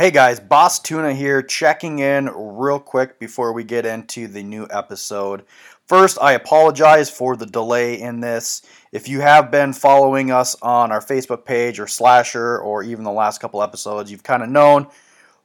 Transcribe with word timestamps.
Hey 0.00 0.10
guys, 0.10 0.40
Boss 0.40 0.80
Tuna 0.80 1.12
here, 1.12 1.42
checking 1.42 1.98
in 1.98 2.30
real 2.34 2.80
quick 2.80 3.18
before 3.18 3.52
we 3.52 3.64
get 3.64 3.84
into 3.84 4.28
the 4.28 4.42
new 4.42 4.66
episode. 4.70 5.44
First, 5.86 6.16
I 6.22 6.32
apologize 6.32 7.10
for 7.10 7.36
the 7.36 7.44
delay 7.44 8.00
in 8.00 8.20
this. 8.20 8.62
If 8.92 9.10
you 9.10 9.20
have 9.20 9.50
been 9.50 9.74
following 9.74 10.30
us 10.30 10.56
on 10.62 10.90
our 10.90 11.02
Facebook 11.02 11.44
page 11.44 11.78
or 11.78 11.86
Slasher 11.86 12.58
or 12.60 12.82
even 12.82 13.04
the 13.04 13.12
last 13.12 13.42
couple 13.42 13.62
episodes, 13.62 14.10
you've 14.10 14.22
kind 14.22 14.42
of 14.42 14.48
known 14.48 14.86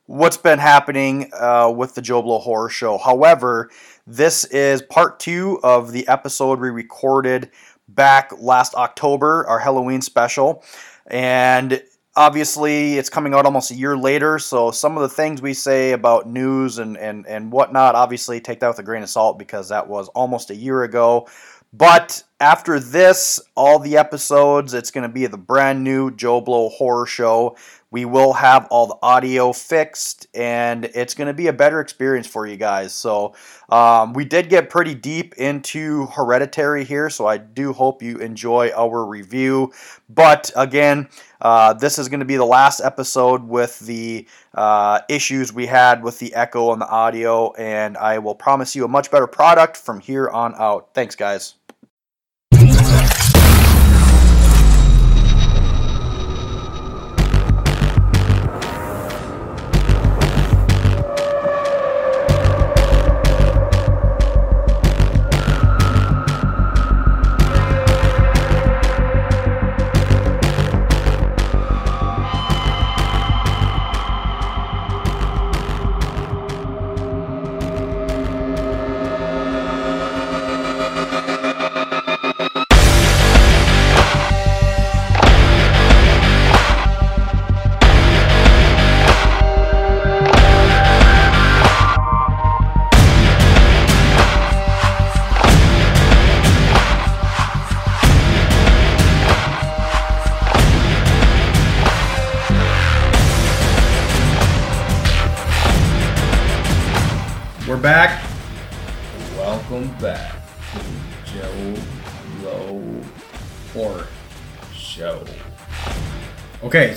what's 0.05 0.37
been 0.37 0.59
happening 0.59 1.29
uh, 1.37 1.69
with 1.75 1.93
the 1.93 2.01
Joe 2.01 2.21
Blow 2.21 2.39
Horror 2.39 2.69
Show. 2.69 2.97
However, 2.97 3.69
this 4.07 4.45
is 4.45 4.81
part 4.81 5.19
two 5.19 5.59
of 5.63 5.91
the 5.91 6.07
episode 6.07 6.61
we 6.61 6.69
recorded 6.69 7.51
back 7.89 8.31
last 8.39 8.73
October, 8.73 9.45
our 9.49 9.59
Halloween 9.59 10.01
special. 10.01 10.63
And 11.07 11.83
obviously 12.15 12.97
it's 12.97 13.09
coming 13.09 13.33
out 13.33 13.45
almost 13.45 13.71
a 13.71 13.75
year 13.75 13.97
later 13.97 14.39
so 14.39 14.71
some 14.71 14.95
of 14.97 15.01
the 15.01 15.09
things 15.09 15.41
we 15.41 15.53
say 15.53 15.91
about 15.91 16.27
news 16.27 16.77
and, 16.77 16.97
and, 16.97 17.27
and 17.27 17.51
whatnot 17.51 17.95
obviously 17.95 18.39
take 18.39 18.59
that 18.61 18.67
with 18.67 18.79
a 18.79 18.83
grain 18.83 19.03
of 19.03 19.09
salt 19.09 19.37
because 19.37 19.69
that 19.69 19.87
was 19.87 20.07
almost 20.09 20.49
a 20.49 20.55
year 20.55 20.83
ago. 20.83 21.27
But 21.73 22.23
after 22.39 22.79
this 22.79 23.39
all 23.55 23.79
the 23.79 23.97
episodes 23.97 24.73
it's 24.73 24.91
going 24.91 25.07
to 25.07 25.13
be 25.13 25.25
the 25.25 25.37
brand 25.37 25.83
new 25.83 26.11
joe 26.11 26.41
blow 26.41 26.69
horror 26.69 27.05
show 27.05 27.55
we 27.95 28.03
will 28.03 28.33
have 28.33 28.67
all 28.71 28.87
the 28.87 28.97
audio 29.01 29.53
fixed 29.53 30.27
and 30.35 30.83
it's 30.83 31.13
going 31.13 31.29
to 31.29 31.33
be 31.33 31.47
a 31.47 31.53
better 31.53 31.79
experience 31.79 32.27
for 32.27 32.45
you 32.45 32.57
guys. 32.57 32.93
So 32.93 33.35
um, 33.69 34.11
we 34.11 34.25
did 34.25 34.49
get 34.49 34.69
pretty 34.69 34.93
deep 34.93 35.33
into 35.35 36.07
hereditary 36.07 36.83
here 36.83 37.09
so 37.09 37.25
i 37.25 37.37
do 37.37 37.71
hope 37.71 38.03
you 38.03 38.17
enjoy 38.17 38.69
our 38.75 39.05
review. 39.05 39.71
But 40.09 40.51
again 40.57 41.07
uh, 41.39 41.71
this 41.71 41.97
is 41.97 42.09
going 42.09 42.19
to 42.19 42.25
be 42.25 42.35
the 42.35 42.43
last 42.43 42.81
episode 42.81 43.47
with 43.47 43.79
the 43.79 44.27
uh, 44.53 44.99
issues 45.07 45.53
we 45.53 45.65
had 45.65 46.03
with 46.03 46.19
the 46.19 46.35
echo 46.35 46.73
and 46.73 46.81
the 46.81 46.89
audio 46.89 47.53
and 47.53 47.95
i 47.95 48.19
will 48.19 48.35
promise 48.35 48.75
you 48.75 48.83
a 48.83 48.89
much 48.89 49.09
better 49.09 49.27
product 49.27 49.77
from 49.77 50.01
here 50.01 50.27
on 50.27 50.53
out. 50.55 50.89
Thanks 50.93 51.15
guys 51.15 51.55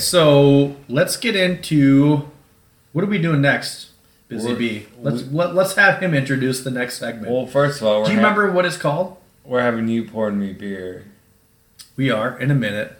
so 0.08 0.76
let's 0.88 1.16
get 1.16 1.36
into 1.36 2.28
what 2.92 3.04
are 3.04 3.08
we 3.08 3.18
doing 3.18 3.40
next, 3.40 3.88
Busy 4.28 4.48
We're- 4.48 4.58
Bee? 4.58 4.86
Let's 5.00 5.22
we- 5.22 5.36
let, 5.38 5.54
let's 5.54 5.74
have 5.74 6.00
him 6.02 6.14
introduce 6.14 6.62
the 6.62 6.70
next 6.70 6.98
segment. 6.98 7.30
Well, 7.32 7.46
first 7.46 7.80
of 7.80 7.86
all, 7.86 8.00
we're 8.00 8.06
Do 8.06 8.12
you 8.12 8.18
ha- 8.20 8.24
remember 8.24 8.50
what 8.50 8.64
it's 8.64 8.76
called? 8.76 9.16
we're 9.44 9.62
having 9.62 9.88
you 9.88 10.04
pouring 10.04 10.38
me 10.38 10.52
beer. 10.52 11.04
We 11.96 12.10
are 12.10 12.38
in 12.38 12.50
a 12.50 12.54
minute. 12.54 12.96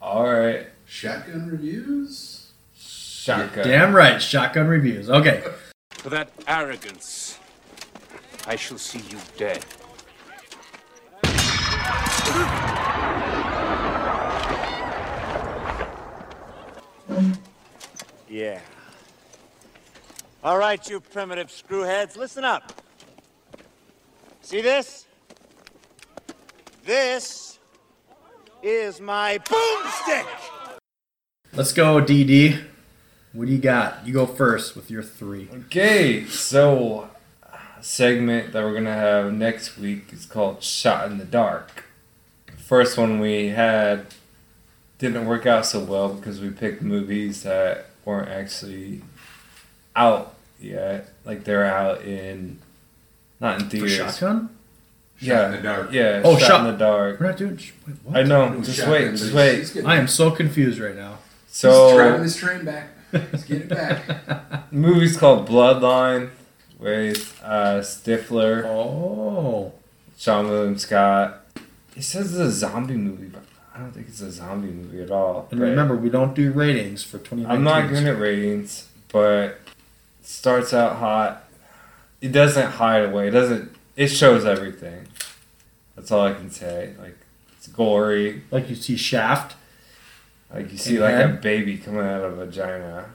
All 0.00 0.30
right, 0.30 0.66
Shotgun 0.86 1.48
reviews? 1.50 2.50
shotgun. 2.76 3.66
Damn 3.66 3.94
right, 3.94 4.22
shotgun 4.22 4.68
reviews. 4.68 5.10
Okay, 5.10 5.42
For 5.90 6.08
that 6.10 6.30
arrogance, 6.46 7.38
I 8.46 8.56
shall 8.56 8.78
see 8.78 9.00
you 9.10 9.18
dead. 9.36 9.64
Yeah. 18.28 18.60
All 20.44 20.58
right, 20.58 20.88
you 20.88 21.00
primitive 21.00 21.48
screwheads, 21.48 22.16
listen 22.16 22.44
up. 22.44 22.72
See 24.40 24.60
this? 24.60 25.06
This 26.84 27.58
is 28.62 29.00
my 29.00 29.38
boomstick. 29.38 30.26
let's 31.52 31.72
go, 31.72 32.00
DD. 32.00 32.64
What 33.32 33.46
do 33.46 33.52
you 33.52 33.58
got? 33.58 34.06
You 34.06 34.14
go 34.14 34.26
first 34.26 34.74
with 34.74 34.90
your 34.90 35.02
three. 35.02 35.48
Okay, 35.66 36.24
so 36.26 37.10
uh, 37.42 37.56
segment 37.80 38.52
that 38.52 38.64
we're 38.64 38.74
gonna 38.74 38.92
have 38.92 39.32
next 39.32 39.76
week 39.76 40.12
is 40.12 40.24
called 40.24 40.62
"Shot 40.62 41.10
in 41.10 41.18
the 41.18 41.24
Dark." 41.24 41.84
The 42.46 42.56
first 42.56 42.96
one 42.96 43.20
we 43.20 43.48
had 43.48 44.06
didn't 44.98 45.26
work 45.26 45.46
out 45.46 45.64
so 45.66 45.80
well 45.80 46.08
because 46.14 46.40
we 46.40 46.50
picked 46.50 46.82
movies 46.82 47.42
that 47.44 47.86
weren't 48.04 48.28
actually 48.28 49.02
out 49.96 50.34
yet. 50.60 51.08
Like 51.24 51.44
they're 51.44 51.64
out 51.64 52.02
in 52.02 52.58
not 53.40 53.60
in 53.60 53.64
For 53.66 53.70
theaters. 53.70 53.96
shotgun? 53.96 54.50
yeah, 55.20 55.46
in 55.46 55.52
the 55.52 55.58
dark. 55.62 55.92
Yeah. 55.92 56.22
Oh, 56.24 56.36
shot, 56.38 56.46
shot- 56.48 56.60
in 56.66 56.72
the 56.72 56.78
dark. 56.78 57.20
We're 57.20 57.26
not 57.28 57.36
doing. 57.38 57.56
sh- 57.56 57.72
Wait, 57.86 57.96
what? 58.04 58.16
I 58.16 58.22
know. 58.22 58.48
Doing 58.50 58.62
Just 58.62 58.86
wait. 58.88 59.10
Just 59.12 59.32
wait. 59.34 59.58
He's, 59.58 59.70
getting, 59.72 59.88
I 59.88 59.96
am 59.96 60.08
so 60.08 60.30
confused 60.30 60.78
right 60.80 60.96
now. 60.96 61.18
So 61.48 61.88
he's 61.88 61.96
driving 61.96 62.22
this 62.22 62.36
train 62.36 62.64
back. 62.64 62.88
Let's 63.12 63.44
get 63.44 63.62
it 63.62 63.68
back. 63.68 64.72
movie's 64.72 65.16
called 65.16 65.48
Bloodline 65.48 66.30
with 66.78 67.40
uh, 67.42 67.80
Stifler, 67.80 68.64
Oh, 68.66 69.72
Seann 70.18 70.48
William 70.50 70.76
Scott. 70.78 71.46
It 71.96 72.02
says 72.02 72.26
it's 72.32 72.38
a 72.38 72.50
zombie 72.52 72.94
movie, 72.96 73.26
but 73.28 73.42
I 73.78 73.82
don't 73.82 73.92
think 73.92 74.08
it's 74.08 74.20
a 74.20 74.32
zombie 74.32 74.72
movie 74.72 75.00
at 75.02 75.12
all. 75.12 75.46
and 75.52 75.60
remember, 75.60 75.94
we 75.94 76.10
don't 76.10 76.34
do 76.34 76.50
ratings 76.50 77.04
for 77.04 77.18
2019. 77.18 77.46
I'm 77.50 77.62
not 77.62 77.88
giving 77.88 78.06
it 78.08 78.18
ratings, 78.18 78.88
but 79.12 79.60
it 80.20 80.26
starts 80.26 80.74
out 80.74 80.96
hot. 80.96 81.44
It 82.20 82.32
doesn't 82.32 82.72
hide 82.72 83.04
away. 83.04 83.28
It 83.28 83.30
doesn't. 83.30 83.70
It 83.94 84.08
shows 84.08 84.44
everything. 84.44 85.06
That's 85.94 86.10
all 86.10 86.26
I 86.26 86.34
can 86.34 86.50
say. 86.50 86.94
Like 87.00 87.16
it's 87.56 87.68
gory. 87.68 88.42
Like 88.50 88.68
you 88.68 88.74
see 88.74 88.96
Shaft. 88.96 89.54
Like 90.52 90.72
you 90.72 90.78
see 90.78 90.96
And 90.96 91.04
like 91.04 91.24
a 91.24 91.40
baby 91.40 91.78
coming 91.78 92.00
out 92.00 92.22
of 92.24 92.36
a 92.38 92.46
vagina. 92.46 93.10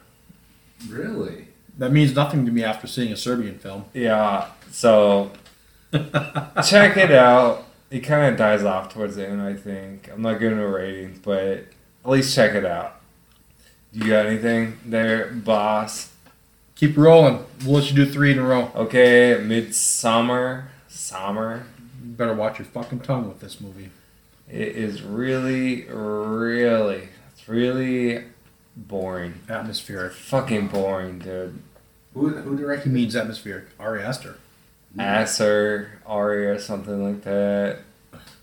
really? 0.87 1.47
That 1.77 1.91
means 1.91 2.15
nothing 2.15 2.45
to 2.45 2.51
me 2.53 2.63
after 2.63 2.87
seeing 2.87 3.11
a 3.11 3.17
Serbian 3.17 3.57
film. 3.57 3.83
Yeah. 3.93 4.47
So 4.71 5.31
check 5.91 6.95
it 6.97 7.11
out. 7.11 7.65
It 7.93 7.99
kind 7.99 8.25
of 8.25 8.39
dies 8.39 8.63
off 8.63 8.91
towards 8.91 9.17
the 9.17 9.29
end, 9.29 9.39
I 9.39 9.53
think. 9.53 10.09
I'm 10.11 10.23
not 10.23 10.39
giving 10.39 10.57
it 10.57 10.63
rating, 10.63 11.19
but 11.23 11.37
at 11.37 11.67
least 12.03 12.33
check 12.33 12.55
it 12.55 12.65
out. 12.65 12.99
You 13.91 14.09
got 14.09 14.25
anything 14.25 14.79
there, 14.83 15.27
boss? 15.27 16.11
Keep 16.73 16.97
rolling. 16.97 17.45
We'll 17.63 17.75
let 17.75 17.91
you 17.91 17.95
do 17.95 18.11
three 18.11 18.31
in 18.31 18.39
a 18.39 18.43
row. 18.43 18.71
Okay, 18.73 19.37
Midsommar. 19.39 20.63
Summer. 20.87 21.67
You 22.03 22.13
better 22.13 22.33
watch 22.33 22.57
your 22.57 22.65
fucking 22.65 23.01
tongue 23.01 23.27
with 23.27 23.41
this 23.41 23.61
movie. 23.61 23.91
It 24.49 24.69
is 24.69 25.03
really, 25.03 25.83
really, 25.83 27.09
it's 27.31 27.47
really 27.47 28.23
boring. 28.75 29.35
Atmospheric. 29.47 30.13
Fucking 30.13 30.69
boring, 30.69 31.19
dude. 31.19 31.61
Who, 32.15 32.29
who 32.29 32.57
directed 32.57 32.91
means 32.91 33.15
atmospheric. 33.15 33.65
Ari 33.79 34.01
Aster. 34.01 34.37
Acer, 34.99 36.01
Aria, 36.05 36.59
something 36.59 37.03
like 37.03 37.23
that. 37.23 37.79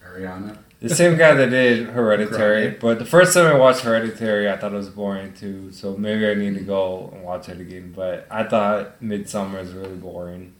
Ariana? 0.04 0.58
The 0.80 0.88
same 0.88 1.18
guy 1.18 1.34
that 1.34 1.50
did 1.50 1.88
Hereditary, 1.88 2.62
Grande. 2.62 2.80
but 2.80 2.98
the 2.98 3.04
first 3.04 3.34
time 3.34 3.46
I 3.46 3.58
watched 3.58 3.82
Hereditary, 3.82 4.48
I 4.50 4.56
thought 4.56 4.72
it 4.72 4.76
was 4.76 4.88
boring 4.88 5.34
too. 5.34 5.72
So 5.72 5.94
maybe 5.96 6.26
I 6.26 6.34
need 6.34 6.54
to 6.54 6.62
go 6.62 7.10
and 7.12 7.22
watch 7.22 7.48
it 7.50 7.60
again. 7.60 7.92
But 7.94 8.26
I 8.30 8.44
thought 8.44 9.00
Midsommar 9.02 9.60
is 9.60 9.72
really 9.72 9.96
boring. 9.96 10.54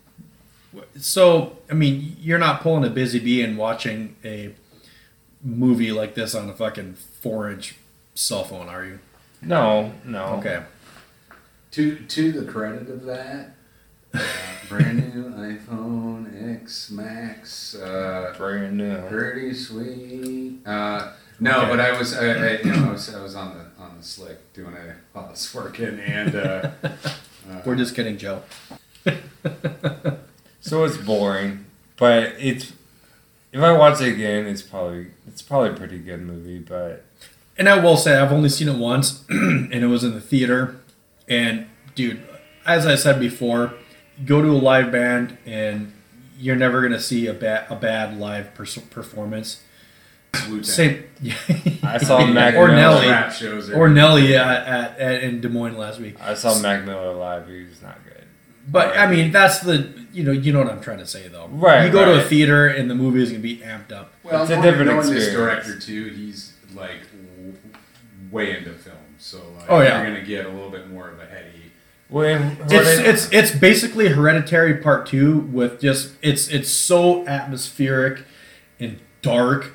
So, 0.99 1.59
I 1.71 1.75
mean, 1.75 2.17
you're 2.21 2.39
not 2.39 2.61
pulling 2.61 2.85
a 2.85 2.91
busy 2.91 3.19
bee 3.19 3.43
and 3.43 3.57
watching 3.57 4.15
a 4.23 4.55
movie 5.43 5.91
like 5.91 6.15
this 6.15 6.35
on 6.35 6.49
a 6.51 6.55
fucking 6.55 6.95
four 6.95 7.51
inch 7.51 7.77
cell 8.15 8.45
phone, 8.45 8.69
are 8.69 8.85
you? 8.85 8.99
No, 9.43 9.93
no. 10.05 10.25
Okay. 10.37 10.63
To 11.73 11.97
to 11.97 12.33
the 12.33 12.51
credit 12.51 12.91
of 12.91 13.05
that, 13.05 13.55
brand 14.69 15.15
new 15.15 15.25
iPhone 15.31 16.57
X 16.63 16.91
Max, 16.91 17.75
uh, 17.75 18.35
Brand 18.37 18.77
new. 18.77 19.01
pretty 19.09 19.55
sweet. 19.55 20.59
Uh, 20.67 21.13
no, 21.39 21.61
Okay. 21.63 21.71
but 21.71 21.81
I 21.81 21.99
was, 21.99 22.17
I, 22.17 22.27
I, 22.27 22.51
you 22.59 22.73
know, 22.73 22.89
I 22.89 22.93
was, 22.93 23.15
I 23.15 23.23
was 23.23 23.35
on 23.35 23.57
the 23.57 23.83
on 23.83 23.97
the 23.97 24.03
slick 24.05 24.53
doing 24.53 24.75
it 24.75 24.97
while 25.13 25.27
I 25.27 25.31
was 25.31 25.55
working, 25.55 25.99
and 26.01 26.35
uh, 26.35 26.71
uh, 26.83 26.91
We're 27.65 27.77
just 27.77 27.95
kidding, 27.95 28.19
Joe. 28.19 28.43
So 30.63 30.85
it's 30.85 30.99
boring, 30.99 31.65
but 31.97 32.35
it's 32.39 32.73
if 33.51 33.61
I 33.63 33.73
watch 33.73 34.01
it 34.03 34.13
again, 34.13 34.47
it's 34.47 34.61
probably 34.61 35.07
it's 35.27 35.41
probably 35.41 35.71
a 35.71 35.73
pretty 35.73 35.99
good 35.99 36.21
movie. 36.21 36.59
But 36.59 37.03
And 37.57 37.67
I 37.69 37.83
will 37.83 37.97
say, 37.97 38.17
I've 38.19 38.31
only 38.31 38.51
seen 38.51 38.69
it 38.69 38.77
once, 38.77 39.25
and 39.31 39.73
it 39.73 39.87
was 39.87 40.05
in 40.05 40.13
the 40.13 40.21
theater. 40.21 40.77
And 41.29 41.67
dude, 41.95 42.21
as 42.67 42.87
I 42.87 42.95
said 42.95 43.19
before, 43.19 43.73
go 44.25 44.43
to 44.43 44.49
a 44.49 44.53
live 44.59 44.91
band, 44.93 45.37
and 45.47 45.93
you're 46.39 46.57
never 46.57 46.83
gonna 46.83 47.01
see 47.01 47.27
a 47.27 47.35
bad 47.35 47.67
a 47.71 47.77
bad 47.77 48.19
live 48.19 48.55
pers- 48.55 48.79
performance. 48.79 49.63
Wu-Tang. 50.49 50.63
Same, 50.63 51.05
I 51.83 51.99
saw 51.99 52.25
Mac 52.33 52.55
or 52.55 52.69
Miller. 52.69 52.77
Nelly, 52.77 53.09
Rap 53.09 53.33
shows 53.33 53.69
or 53.69 53.89
Nelly 53.89 54.37
at, 54.37 54.67
at, 54.67 54.99
at 55.01 55.23
in 55.25 55.41
Des 55.41 55.49
Moines 55.49 55.77
last 55.77 55.99
week. 55.99 56.15
I 56.23 56.35
saw 56.35 56.57
Mac 56.61 56.85
Miller 56.85 57.13
live. 57.15 57.49
He 57.49 57.65
was 57.65 57.83
not 57.83 57.99
good. 58.05 58.23
But 58.69 58.97
I 58.97 59.11
mean, 59.11 59.33
that's 59.33 59.59
the 59.59 59.93
you 60.13 60.23
know 60.23 60.31
you 60.31 60.53
know 60.53 60.61
what 60.61 60.71
I'm 60.71 60.81
trying 60.81 60.99
to 60.99 61.07
say 61.07 61.27
though. 61.27 61.49
Right, 61.49 61.85
You 61.87 61.91
go 61.91 62.05
to 62.05 62.21
a 62.25 62.29
theater, 62.29 62.69
and 62.69 62.89
the 62.89 62.95
movie 62.95 63.21
is 63.23 63.31
gonna 63.31 63.43
be 63.43 63.57
amped 63.59 63.91
up. 63.91 64.13
Well, 64.23 64.43
It's 64.43 64.51
a 64.53 64.55
knowing- 64.55 64.63
different 64.71 64.91
knowing 64.93 65.11
this 65.13 65.27
experience. 65.27 65.65
director 65.67 65.81
too, 65.81 66.05
he's 66.11 66.53
like 66.77 67.01
w- 67.11 67.55
way 68.31 68.57
into 68.57 68.71
film, 68.75 68.97
so 69.19 69.39
like, 69.59 69.67
Oh, 69.69 69.81
yeah. 69.81 70.01
you're 70.01 70.13
gonna 70.13 70.25
get 70.25 70.47
a 70.47 70.49
little 70.51 70.71
bit 70.71 70.89
more 70.89 71.09
of 71.11 71.19
a 71.19 71.27
heady. 71.27 71.49
When 72.11 72.57
It's 72.69 72.99
it's 73.29 73.33
it's 73.33 73.51
basically 73.59 74.09
Hereditary 74.09 74.75
Part 74.79 75.07
Two 75.07 75.39
with 75.39 75.81
just 75.81 76.13
it's 76.23 76.49
it's 76.49 76.69
so 76.69 77.27
atmospheric 77.27 78.25
and 78.81 78.99
dark, 79.23 79.73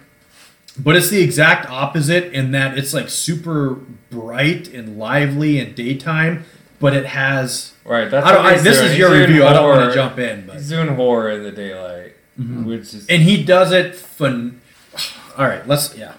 but 0.78 0.96
it's 0.98 1.10
the 1.10 1.22
exact 1.24 1.70
opposite 1.70 2.34
in 2.34 2.52
that 2.52 2.78
it's 2.78 2.94
like 2.94 3.08
super 3.10 3.76
bright 4.10 4.68
and 4.68 4.98
lively 5.00 5.60
in 5.60 5.74
daytime, 5.76 6.44
but 6.80 6.94
it 6.94 7.06
has. 7.06 7.74
right. 7.86 8.12
That's 8.12 8.26
I 8.28 8.32
don't. 8.34 8.46
I, 8.46 8.58
this 8.58 8.80
doing. 8.80 8.92
is 8.92 8.98
your 8.98 9.10
doing 9.12 9.22
review. 9.22 9.46
I 9.46 9.54
don't 9.54 9.70
want 9.70 9.90
to 9.90 9.96
jump 9.96 10.20
in, 10.20 10.46
but 10.46 10.58
He's 10.58 10.68
doing 10.70 10.90
horror 10.96 11.30
in 11.32 11.44
the 11.44 11.52
daylight, 11.52 12.14
Mm-hmm. 12.38 12.66
which 12.66 12.94
is 12.94 13.08
and 13.08 13.22
he 13.24 13.42
does 13.46 13.72
it 13.72 13.96
fun. 13.96 14.60
All 15.38 15.46
right, 15.48 15.66
let's 15.66 15.96
yeah. 15.96 16.16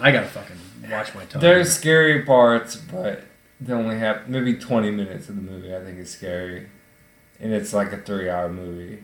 I 0.00 0.12
gotta 0.12 0.26
fucking 0.26 0.56
watch 0.90 1.14
my 1.14 1.24
tongue. 1.24 1.40
there's 1.40 1.72
scary 1.72 2.22
parts, 2.24 2.76
but 2.76 3.22
they 3.60 3.72
only 3.72 3.98
have 3.98 4.28
maybe 4.28 4.54
20 4.54 4.90
minutes 4.90 5.28
of 5.28 5.36
the 5.36 5.42
movie. 5.42 5.74
I 5.74 5.80
think 5.80 5.98
is 5.98 6.10
scary, 6.10 6.68
and 7.40 7.52
it's 7.52 7.72
like 7.72 7.92
a 7.92 7.98
three-hour 7.98 8.48
movie. 8.50 9.02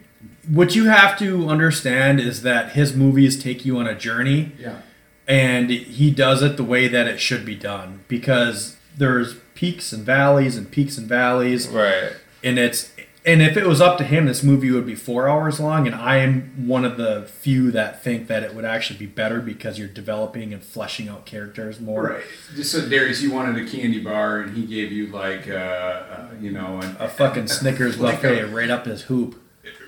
what 0.48 0.74
you 0.76 0.84
have 0.86 1.18
to 1.18 1.48
understand 1.48 2.20
is 2.20 2.42
that 2.42 2.72
his 2.72 2.94
movies 2.94 3.42
take 3.42 3.64
you 3.64 3.78
on 3.78 3.86
a 3.88 3.94
journey. 3.94 4.52
Yeah. 4.58 4.82
and 5.28 5.70
he 5.70 6.10
does 6.10 6.42
it 6.42 6.56
the 6.56 6.64
way 6.64 6.88
that 6.88 7.06
it 7.06 7.18
should 7.20 7.44
be 7.44 7.54
done 7.54 8.00
because 8.08 8.76
there's 8.96 9.34
peaks 9.54 9.92
and 9.92 10.04
valleys 10.04 10.56
and 10.56 10.68
peaks 10.70 10.98
and 10.98 11.08
valleys 11.08 11.68
Right. 11.68 12.12
and 12.42 12.58
it's 12.58 12.91
and 13.24 13.40
if 13.40 13.56
it 13.56 13.66
was 13.66 13.80
up 13.80 13.98
to 13.98 14.04
him 14.04 14.26
this 14.26 14.42
movie 14.42 14.70
would 14.70 14.84
be 14.86 14.94
four 14.94 15.28
hours 15.28 15.60
long 15.60 15.86
and 15.86 15.94
i 15.94 16.16
am 16.16 16.66
one 16.66 16.84
of 16.84 16.96
the 16.96 17.22
few 17.40 17.70
that 17.70 18.02
think 18.02 18.26
that 18.26 18.42
it 18.42 18.54
would 18.54 18.64
actually 18.64 18.98
be 18.98 19.06
better 19.06 19.40
because 19.40 19.78
you're 19.78 19.88
developing 19.88 20.52
and 20.52 20.62
fleshing 20.62 21.08
out 21.08 21.24
characters 21.24 21.80
more 21.80 22.02
Right. 22.14 22.24
Just 22.56 22.72
so 22.72 22.88
Darius, 22.88 23.22
you 23.22 23.32
wanted 23.32 23.64
a 23.64 23.70
candy 23.70 24.00
bar, 24.00 24.40
and 24.40 24.56
he 24.56 24.66
gave 24.66 24.90
you 24.92 25.06
like, 25.08 25.48
uh, 25.48 25.52
uh, 25.54 26.28
you 26.40 26.50
know, 26.50 26.78
an, 26.80 26.96
a 26.98 27.08
fucking 27.08 27.46
snickers 27.48 27.98
like 28.06 28.22
buffet 28.22 28.40
a- 28.40 28.46
right 28.48 28.70
up 28.70 28.86
his 28.86 29.02
hoop 29.02 29.40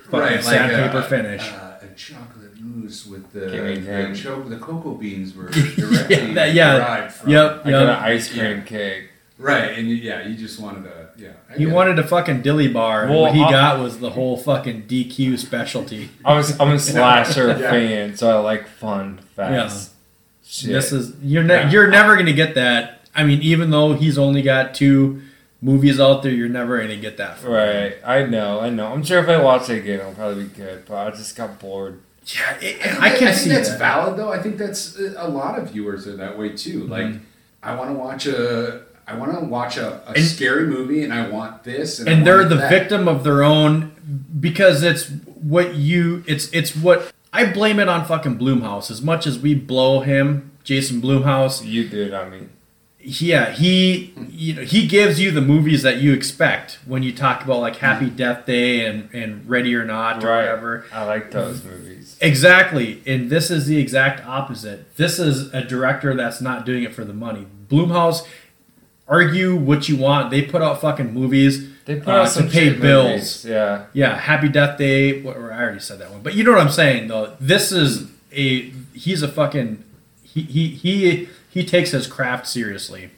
fucking 0.05 0.19
right, 0.19 0.35
like 0.35 0.43
sandpaper 0.43 0.99
a, 0.99 1.03
finish 1.03 1.51
Uh, 1.51 1.77
a 1.81 1.95
chocolate 1.95 2.57
mousse 2.59 3.05
with 3.05 3.31
the 3.33 3.41
the, 3.41 4.13
cho- 4.15 4.43
the 4.43 4.57
cocoa 4.57 4.93
beans 4.95 5.35
were 5.35 5.49
directly 5.49 6.15
yeah, 6.15 6.33
that, 6.33 6.53
yeah. 6.53 6.77
derived 6.77 7.13
from. 7.15 7.29
yep 7.29 7.61
I 7.65 7.71
got 7.71 7.83
an 7.83 7.89
ice 7.89 8.31
cream 8.31 8.63
cake. 8.63 9.09
Right, 9.37 9.77
and 9.77 9.89
you, 9.89 9.95
yeah, 9.95 10.25
you 10.25 10.35
just 10.37 10.59
wanted 10.61 10.85
a 10.85 11.04
yeah. 11.17 11.29
I 11.49 11.53
he 11.53 11.59
get 11.65 11.67
it. 11.69 11.73
wanted 11.73 11.99
a 11.99 12.03
fucking 12.07 12.41
dilly 12.41 12.67
bar 12.67 13.03
and 13.03 13.11
Well, 13.11 13.21
what 13.21 13.33
he 13.33 13.41
I'll- 13.43 13.51
got 13.51 13.79
was 13.79 13.99
the 13.99 14.09
whole 14.11 14.37
fucking 14.37 14.83
dq 14.83 15.37
specialty 15.39 16.09
I 16.23 16.35
was 16.37 16.59
I'm 16.59 16.71
a 16.71 16.79
slasher 16.79 17.47
Yeah. 17.59 17.69
fan, 17.71 18.17
so 18.17 18.37
I 18.37 18.41
like 18.41 18.67
fun, 18.67 19.19
fast. 19.35 19.91
Shit. 20.47 20.71
This 20.71 20.91
is 20.91 21.13
you're 21.21 21.43
ne- 21.43 21.53
Yeah. 21.55 21.71
you're 21.71 21.87
never 21.87 22.15
gonna 22.15 22.33
get 22.33 22.55
that. 22.55 23.01
I 23.15 23.23
mean, 23.23 23.41
even 23.41 23.69
though 23.71 23.93
he's 23.93 24.17
only 24.17 24.41
got 24.41 24.75
two 24.75 25.21
movies 25.61 25.99
out 25.99 26.21
there, 26.21 26.31
you're 26.31 26.49
never 26.49 26.79
gonna 26.79 26.97
get 26.97 27.17
that. 27.17 27.37
From 27.39 27.51
him. 27.51 27.55
right. 27.55 27.95
I 28.05 28.23
know. 28.25 28.59
I 28.59 28.69
know. 28.69 28.87
I'm 28.93 29.03
sure 29.03 29.19
if 29.19 29.27
I 29.29 29.41
watch 29.41 29.69
it 29.69 29.79
again, 29.79 29.99
it'll 30.01 30.13
probably 30.13 30.43
be 30.43 30.49
good. 30.55 30.85
But 30.85 31.07
I 31.07 31.11
just 31.11 31.35
got 31.35 31.59
bored. 31.59 31.99
Yeah, 32.27 32.55
it, 32.59 32.75
I, 32.81 32.87
think 32.87 33.01
I 33.01 33.09
that- 33.09 33.19
can 33.19 33.27
I 33.27 33.31
see 33.31 33.43
think 33.49 33.53
that's 33.55 33.69
that. 33.69 33.79
valid 33.79 34.17
though. 34.19 34.31
I 34.31 34.41
think 34.41 34.57
that's 34.57 34.97
uh, 34.99 35.13
a 35.17 35.27
lot 35.29 35.57
of 35.59 35.71
viewers 35.71 36.07
are 36.07 36.17
that 36.17 36.37
way 36.37 36.49
too. 36.49 36.85
Like, 36.87 37.13
I 37.63 37.75
want 37.75 37.89
to 37.91 37.93
watch 37.95 38.25
a, 38.27 38.81
I 39.07 39.15
want 39.15 39.37
to 39.37 39.45
watch 39.45 39.77
a, 39.77 40.01
a 40.07 40.13
And- 40.13 40.25
scary 40.25 40.65
movie, 40.65 41.03
and 41.03 41.13
I 41.13 41.29
want 41.29 41.63
this, 41.63 41.99
and, 41.99 42.09
and 42.09 42.27
they're 42.27 42.43
the 42.43 42.55
that. 42.55 42.69
victim 42.69 43.07
of 43.07 43.23
their 43.23 43.43
own 43.43 43.91
because 44.39 44.83
it's 44.83 45.09
what 45.35 45.75
you 45.75 46.23
it's 46.27 46.51
it's 46.53 46.75
what 46.75 47.11
I 47.31 47.51
blame 47.51 47.79
it 47.79 47.87
on 47.87 48.05
fucking 48.05 48.37
Blumhouse 48.37 48.89
as 48.89 49.01
much 49.01 49.27
as 49.27 49.39
we 49.39 49.53
blow 49.55 50.01
him 50.01 50.51
Jason 50.63 51.01
Blumhouse 51.01 51.65
You 51.65 51.87
did. 51.87 52.13
I 52.13 52.29
mean, 52.29 52.49
yeah 52.99 53.51
he 53.51 54.13
you 54.29 54.53
know 54.55 54.61
he 54.63 54.87
gives 54.87 55.19
you 55.19 55.31
the 55.31 55.41
movies 55.41 55.83
that 55.83 55.97
you 55.97 56.13
expect 56.13 56.79
when 56.85 57.03
you 57.03 57.11
talk 57.13 57.43
about 57.43 57.59
like 57.59 57.75
Happy 57.77 58.07
mm. 58.07 58.15
Death 58.15 58.45
Day 58.45 58.85
and 58.85 59.09
and 59.13 59.47
Ready 59.49 59.75
or 59.75 59.85
Not 59.85 60.23
or 60.23 60.27
right. 60.27 60.41
whatever 60.41 60.85
I 60.91 61.03
like 61.05 61.31
those 61.31 61.63
movies. 61.63 62.17
Exactly. 62.21 63.01
And 63.05 63.29
this 63.29 63.51
is 63.51 63.65
the 63.67 63.77
exact 63.77 64.25
opposite. 64.25 64.95
This 64.95 65.19
is 65.19 65.53
a 65.53 65.63
director 65.63 66.15
that's 66.15 66.41
not 66.41 66.65
doing 66.65 66.83
it 66.83 66.93
for 66.93 67.03
the 67.03 67.13
money. 67.13 67.45
Blumhouse, 67.69 68.25
argue 69.07 69.55
what 69.55 69.87
you 69.89 69.97
want. 69.97 70.31
They 70.31 70.41
put 70.41 70.61
out 70.61 70.81
fucking 70.81 71.13
movies 71.13 71.69
They 71.85 71.95
put 71.99 72.09
uh, 72.09 72.21
out 72.21 72.29
some 72.29 72.47
to 72.47 72.51
pay 72.51 72.73
bills. 72.73 73.07
movies. 73.09 73.45
Yeah. 73.45 73.85
Yeah, 73.93 74.17
Happy 74.17 74.49
Death 74.49 74.77
Day. 74.77 75.21
What, 75.21 75.37
I 75.37 75.39
already 75.39 75.79
said 75.79 75.99
that 75.99 76.11
one. 76.11 76.21
But 76.21 76.33
you 76.35 76.43
know 76.43 76.51
what 76.51 76.61
I'm 76.61 76.69
saying, 76.71 77.07
though. 77.07 77.35
This 77.39 77.71
is 77.71 78.09
a. 78.31 78.71
He's 78.93 79.21
a 79.21 79.27
fucking. 79.27 79.83
He, 80.23 80.41
he, 80.41 80.67
he, 80.69 81.29
he 81.49 81.65
takes 81.65 81.91
his 81.91 82.07
craft 82.07 82.47
seriously. 82.47 83.09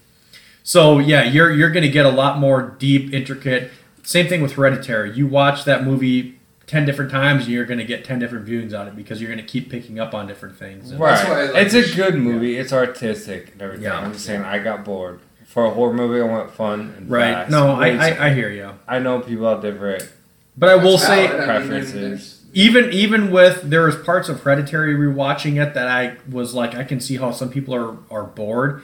So 0.64 1.00
yeah, 1.00 1.24
you're 1.24 1.50
you're 1.52 1.72
gonna 1.72 1.88
get 1.88 2.06
a 2.06 2.10
lot 2.12 2.40
more 2.40 2.76
deep, 2.78 3.14
intricate. 3.14 3.72
Same 4.04 4.28
thing 4.28 4.42
with 4.42 4.54
Hereditary. 4.54 5.14
You 5.14 5.26
watch 5.26 5.64
that 5.64 5.86
movie 5.86 6.38
ten 6.66 6.86
different 6.86 7.10
times, 7.10 7.46
and 7.46 7.54
you're 7.54 7.66
gonna 7.66 7.86
get 7.86 8.04
ten 8.04 8.20
different 8.20 8.46
viewings 8.46 8.78
on 8.78 8.88
it 8.88 8.96
because 8.96 9.22
you're 9.22 9.30
gonna 9.30 9.44
keep 9.44 9.70
picking 9.70 9.98
up 9.98 10.14
on 10.14 10.28
different 10.28 10.58
things. 10.58 10.94
Right. 10.94 11.16
That's 11.16 11.30
why 11.30 11.44
like 11.46 11.74
it's 11.74 11.74
a 11.74 11.96
good 11.96 12.16
movie. 12.16 12.58
It's 12.58 12.74
artistic 12.74 13.54
and 13.54 13.62
everything. 13.62 13.86
Yeah. 13.86 13.98
I'm 13.98 14.12
just 14.12 14.26
saying, 14.26 14.42
I 14.42 14.60
got 14.60 14.84
bored. 14.84 15.22
For 15.58 15.66
a 15.66 15.72
horror 15.72 15.92
movie, 15.92 16.22
I 16.22 16.24
want 16.24 16.52
fun 16.52 16.94
and 16.96 17.10
Right. 17.10 17.34
fast. 17.34 17.50
No, 17.50 17.72
I, 17.72 17.88
I 17.88 18.28
I 18.28 18.34
hear 18.36 18.52
you. 18.52 18.74
I 18.88 19.00
know 19.00 19.22
people 19.22 19.50
have 19.50 19.60
different. 19.60 20.08
But 20.56 20.70
I 20.70 20.76
will 20.76 21.00
say, 21.00 21.26
valid. 21.26 21.50
I 21.50 21.58
mean, 21.58 21.68
preferences. 21.68 22.42
even 22.54 22.94
even 22.94 23.32
with 23.32 23.64
there 23.64 23.82
was 23.82 23.96
parts 23.96 24.30
of 24.30 24.42
Hereditary 24.42 24.94
rewatching 24.94 25.60
it 25.60 25.74
that 25.74 25.88
I 25.88 26.18
was 26.30 26.54
like, 26.54 26.76
I 26.76 26.84
can 26.84 27.00
see 27.00 27.18
how 27.18 27.32
some 27.32 27.50
people 27.50 27.74
are 27.74 27.98
are 28.12 28.24
bored. 28.26 28.84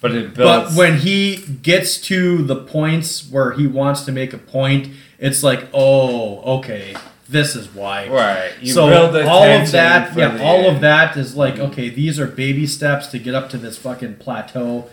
But 0.00 0.12
it 0.12 0.34
builds. 0.34 0.76
But 0.76 0.78
when 0.78 0.98
he 0.98 1.38
gets 1.64 2.00
to 2.02 2.44
the 2.44 2.54
points 2.54 3.28
where 3.28 3.50
he 3.50 3.66
wants 3.66 4.02
to 4.02 4.12
make 4.12 4.32
a 4.32 4.38
point, 4.38 4.90
it's 5.18 5.42
like, 5.42 5.66
oh, 5.74 6.58
okay, 6.58 6.94
this 7.28 7.56
is 7.56 7.74
why. 7.74 8.06
right. 8.06 8.52
You 8.60 8.72
so 8.72 8.86
build 8.86 9.14
the 9.16 9.28
all 9.28 9.42
of 9.42 9.72
that, 9.72 10.16
yeah, 10.16 10.28
the 10.28 10.44
all 10.44 10.70
of 10.70 10.80
that 10.82 11.16
is 11.16 11.34
like, 11.34 11.54
mm-hmm. 11.54 11.72
okay, 11.72 11.88
these 11.88 12.20
are 12.20 12.28
baby 12.28 12.68
steps 12.68 13.08
to 13.08 13.18
get 13.18 13.34
up 13.34 13.50
to 13.50 13.58
this 13.58 13.76
fucking 13.76 14.18
plateau 14.18 14.88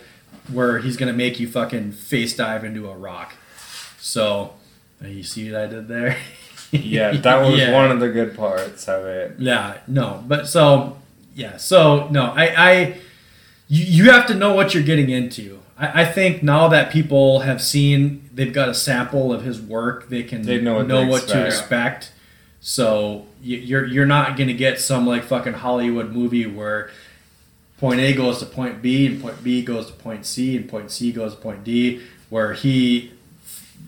where 0.52 0.78
he's 0.78 0.96
gonna 0.96 1.12
make 1.12 1.40
you 1.40 1.48
fucking 1.48 1.92
face 1.92 2.36
dive 2.36 2.64
into 2.64 2.88
a 2.88 2.96
rock. 2.96 3.34
So, 3.98 4.54
you 5.02 5.22
see 5.22 5.50
what 5.50 5.60
I 5.62 5.66
did 5.66 5.88
there? 5.88 6.16
Yeah, 6.72 7.12
that 7.18 7.36
was 7.36 7.56
Yeah. 7.56 7.72
one 7.72 7.92
of 7.92 8.00
the 8.00 8.08
good 8.08 8.36
parts 8.36 8.88
of 8.88 9.04
it. 9.06 9.36
Yeah, 9.38 9.76
no, 9.86 10.24
but 10.26 10.48
so 10.48 10.96
yeah, 11.32 11.56
so 11.56 12.08
no, 12.08 12.32
I, 12.34 12.46
I 12.56 12.74
you, 13.68 13.84
you 13.84 14.10
have 14.10 14.26
to 14.26 14.34
know 14.34 14.54
what 14.54 14.74
you're 14.74 14.82
getting 14.82 15.08
into. 15.08 15.60
I, 15.78 16.02
I 16.02 16.04
think 16.04 16.42
now 16.42 16.66
that 16.68 16.90
people 16.90 17.40
have 17.40 17.62
seen, 17.62 18.28
they've 18.34 18.52
got 18.52 18.68
a 18.68 18.74
sample 18.74 19.32
of 19.32 19.44
his 19.44 19.60
work, 19.60 20.08
they 20.08 20.24
can 20.24 20.42
They 20.42 20.60
know 20.60 20.78
what 21.06 21.28
to 21.28 21.34
to 21.34 21.46
expect. 21.46 22.06
expect. 22.06 22.12
So 22.60 23.26
you, 23.40 23.58
you're 23.58 23.84
you're 23.86 24.06
not 24.06 24.36
gonna 24.36 24.52
get 24.52 24.80
some 24.80 25.06
like 25.06 25.22
fucking 25.22 25.52
Hollywood 25.52 26.10
movie 26.12 26.46
where 26.46 26.90
point 27.78 28.00
A 28.00 28.12
goes 28.12 28.38
to 28.38 28.46
point 28.46 28.80
B 28.82 29.06
and 29.06 29.20
point 29.20 29.42
B 29.42 29.62
goes 29.62 29.86
to 29.86 29.92
point 29.92 30.26
C 30.26 30.56
and 30.56 30.68
point 30.68 30.90
C 30.90 31.12
goes 31.12 31.34
to 31.34 31.40
point 31.40 31.64
D, 31.64 32.00
where 32.30 32.52
he 32.54 33.12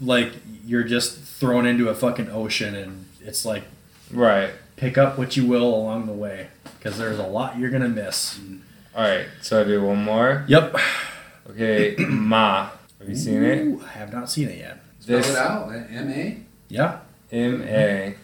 like 0.01 0.33
you're 0.67 0.85
just 0.85 1.19
thrown 1.21 1.67
into 1.67 1.89
a 1.89 1.95
fucking 1.95 2.29
ocean 2.31 2.75
and 2.75 3.07
it's 3.23 3.45
like 3.45 3.65
Right. 4.13 4.51
pick 4.77 4.97
up 4.99 5.19
what 5.19 5.37
you 5.37 5.47
will 5.47 5.75
along 5.75 6.07
the 6.07 6.13
way 6.13 6.49
because 6.79 6.99
there's 6.99 7.19
a 7.19 7.27
lot 7.27 7.59
you're 7.59 7.71
gonna 7.71 7.89
miss. 7.89 8.39
All 8.95 9.03
right. 9.03 9.27
So 9.43 9.61
I 9.61 9.65
do 9.65 9.83
one 9.83 10.03
more. 10.05 10.45
Yep. 10.49 10.77
Okay, 11.51 11.95
Ma. 11.99 12.71
Have 12.99 13.09
you 13.09 13.15
seen 13.15 13.43
it? 13.43 13.79
I 13.85 13.89
have 13.99 14.13
not 14.13 14.31
seen 14.31 14.49
it 14.49 14.59
yet. 14.59 14.79
Spell 15.01 15.19
This 15.19 15.31
it 15.31 15.37
out. 15.37 15.71
M 15.73 16.11
A. 16.11 16.39
Yeah. 16.69 16.99
M 17.31 17.63
A. 17.63 18.15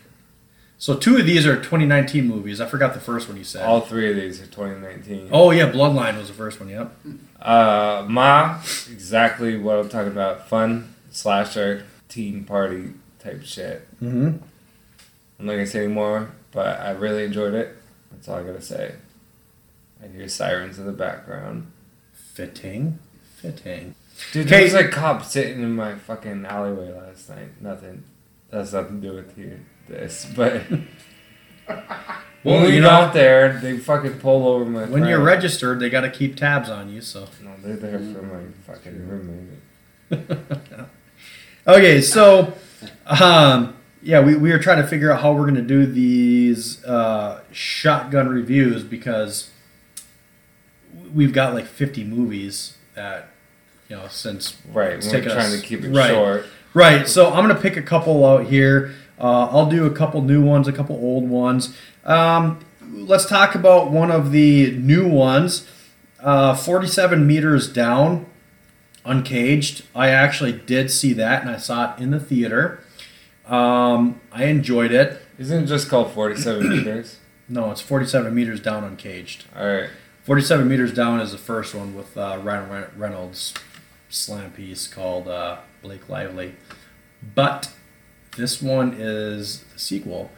So 0.82 0.96
two 0.96 1.16
of 1.16 1.26
these 1.26 1.46
are 1.46 1.54
2019 1.54 2.26
movies. 2.26 2.60
I 2.60 2.66
forgot 2.66 2.92
the 2.92 2.98
first 2.98 3.28
one 3.28 3.36
you 3.36 3.44
said. 3.44 3.64
All 3.64 3.82
three 3.82 4.10
of 4.10 4.16
these 4.16 4.40
are 4.40 4.46
2019. 4.46 5.28
Oh 5.30 5.52
yeah, 5.52 5.70
Bloodline 5.70 6.18
was 6.18 6.26
the 6.26 6.34
first 6.34 6.58
one. 6.58 6.70
Yep. 6.70 6.96
Uh, 7.40 8.04
Ma, 8.08 8.58
exactly 8.90 9.56
what 9.56 9.78
I'm 9.78 9.88
talking 9.88 10.10
about. 10.10 10.48
Fun 10.48 10.92
slasher, 11.12 11.86
teen 12.08 12.42
party 12.42 12.94
type 13.20 13.44
shit. 13.44 13.86
Mm-hmm. 14.02 14.38
I'm 15.38 15.46
not 15.46 15.52
gonna 15.52 15.68
say 15.68 15.84
anymore, 15.84 16.32
but 16.50 16.80
I 16.80 16.90
really 16.90 17.22
enjoyed 17.22 17.54
it. 17.54 17.76
That's 18.10 18.26
all 18.26 18.40
I 18.40 18.42
gotta 18.42 18.60
say. 18.60 18.96
I 20.02 20.08
hear 20.08 20.26
sirens 20.26 20.80
in 20.80 20.86
the 20.86 20.92
background. 20.92 21.70
Fitting. 22.12 22.98
Fitting. 23.36 23.94
Dude, 24.32 24.48
there 24.48 24.64
was 24.64 24.74
a 24.74 24.88
cop 24.88 25.24
sitting 25.24 25.62
in 25.62 25.76
my 25.76 25.94
fucking 25.94 26.44
alleyway 26.44 26.90
last 26.92 27.30
night. 27.30 27.62
Nothing. 27.62 28.02
That's 28.50 28.72
nothing 28.72 29.00
to 29.00 29.08
do 29.08 29.14
with 29.14 29.38
you, 29.38 29.60
this, 29.88 30.24
but 30.36 30.62
Well, 32.44 32.56
when 32.56 32.62
we 32.62 32.68
you 32.68 32.74
get 32.74 32.80
know- 32.82 32.90
out 32.90 33.14
there, 33.14 33.60
they 33.60 33.78
fucking 33.78 34.18
pull 34.18 34.48
over 34.48 34.64
my. 34.64 34.84
When 34.86 35.02
you're 35.06 35.18
friend. 35.22 35.24
registered, 35.24 35.78
they 35.78 35.88
got 35.90 36.00
to 36.00 36.10
keep 36.10 36.36
tabs 36.36 36.68
on 36.68 36.88
you. 36.92 37.00
So. 37.00 37.28
No, 37.40 37.52
they're 37.62 37.76
there 37.76 37.98
for 38.00 38.22
my 38.22 38.42
fucking 38.66 39.08
roommate. 39.08 39.58
Okay, 41.64 42.00
so, 42.00 42.54
um, 43.06 43.76
yeah, 44.02 44.18
we, 44.20 44.34
we 44.34 44.50
were 44.50 44.58
trying 44.58 44.82
to 44.82 44.88
figure 44.88 45.12
out 45.12 45.20
how 45.22 45.32
we're 45.32 45.42
going 45.42 45.54
to 45.54 45.62
do 45.62 45.86
these 45.86 46.84
uh, 46.84 47.40
shotgun 47.52 48.28
reviews 48.28 48.82
because 48.82 49.48
we've 51.14 51.32
got 51.32 51.54
like 51.54 51.66
50 51.66 52.02
movies 52.02 52.76
that, 52.94 53.28
you 53.88 53.94
know, 53.94 54.08
since 54.08 54.56
Right, 54.72 54.94
it's 54.94 55.06
we're 55.06 55.12
taken 55.12 55.30
trying 55.30 55.52
us- 55.52 55.60
to 55.60 55.64
keep 55.64 55.84
it 55.84 55.90
right. 55.90 56.10
short. 56.10 56.46
Right, 56.74 57.06
so 57.06 57.32
I'm 57.32 57.44
going 57.44 57.54
to 57.54 57.62
pick 57.62 57.76
a 57.76 57.82
couple 57.82 58.26
out 58.26 58.46
here. 58.46 58.94
Uh, 59.22 59.46
I'll 59.46 59.70
do 59.70 59.86
a 59.86 59.90
couple 59.90 60.20
new 60.20 60.44
ones, 60.44 60.66
a 60.66 60.72
couple 60.72 60.96
old 60.96 61.28
ones. 61.28 61.76
Um, 62.04 62.58
let's 62.90 63.24
talk 63.24 63.54
about 63.54 63.90
one 63.90 64.10
of 64.10 64.32
the 64.32 64.72
new 64.72 65.08
ones 65.08 65.66
uh, 66.22 66.54
47 66.54 67.26
meters 67.26 67.70
down, 67.72 68.26
uncaged. 69.04 69.84
I 69.94 70.08
actually 70.08 70.52
did 70.52 70.90
see 70.90 71.12
that, 71.14 71.42
and 71.42 71.50
I 71.50 71.56
saw 71.56 71.94
it 71.94 72.00
in 72.00 72.10
the 72.10 72.20
theater. 72.20 72.82
Um, 73.46 74.20
I 74.30 74.44
enjoyed 74.44 74.92
it. 74.92 75.20
Isn't 75.38 75.64
it 75.64 75.66
just 75.66 75.88
called 75.88 76.12
47 76.12 76.68
meters? 76.68 77.18
No, 77.48 77.70
it's 77.70 77.80
47 77.80 78.32
meters 78.32 78.60
down, 78.60 78.84
uncaged. 78.84 79.44
Alright. 79.56 79.90
47 80.22 80.68
meters 80.68 80.94
down 80.94 81.18
is 81.18 81.32
the 81.32 81.38
first 81.38 81.74
one 81.74 81.96
with 81.96 82.16
uh, 82.16 82.38
Ryan 82.40 82.86
Reynolds' 82.96 83.52
slam 84.08 84.52
piece 84.52 84.86
called 84.86 85.26
uh, 85.26 85.58
Blake 85.82 86.08
Lively. 86.08 86.54
But 87.34 87.72
this 88.36 88.62
one 88.62 88.94
is 88.96 89.64
the 89.72 89.78
sequel. 89.78 90.30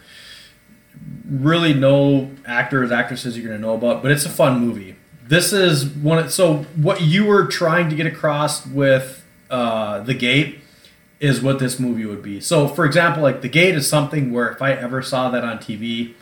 Really, 1.28 1.74
no 1.74 2.30
actors, 2.46 2.92
actresses 2.92 3.36
you're 3.36 3.46
going 3.46 3.60
to 3.60 3.66
know 3.66 3.74
about, 3.74 4.02
but 4.02 4.10
it's 4.10 4.24
a 4.24 4.30
fun 4.30 4.60
movie. 4.60 4.96
This 5.26 5.52
is 5.52 5.86
one. 5.86 6.28
So, 6.28 6.64
what 6.76 7.00
you 7.00 7.24
were 7.24 7.46
trying 7.46 7.88
to 7.90 7.96
get 7.96 8.06
across 8.06 8.66
with 8.66 9.24
uh, 9.50 10.00
The 10.00 10.14
Gate 10.14 10.60
is 11.20 11.40
what 11.40 11.58
this 11.58 11.80
movie 11.80 12.04
would 12.04 12.22
be. 12.22 12.40
So, 12.40 12.68
for 12.68 12.84
example, 12.84 13.22
like 13.22 13.40
The 13.40 13.48
Gate 13.48 13.74
is 13.74 13.88
something 13.88 14.32
where 14.32 14.50
if 14.50 14.60
I 14.60 14.72
ever 14.72 15.00
saw 15.02 15.30
that 15.30 15.42
on 15.42 15.58
TV, 15.58 16.14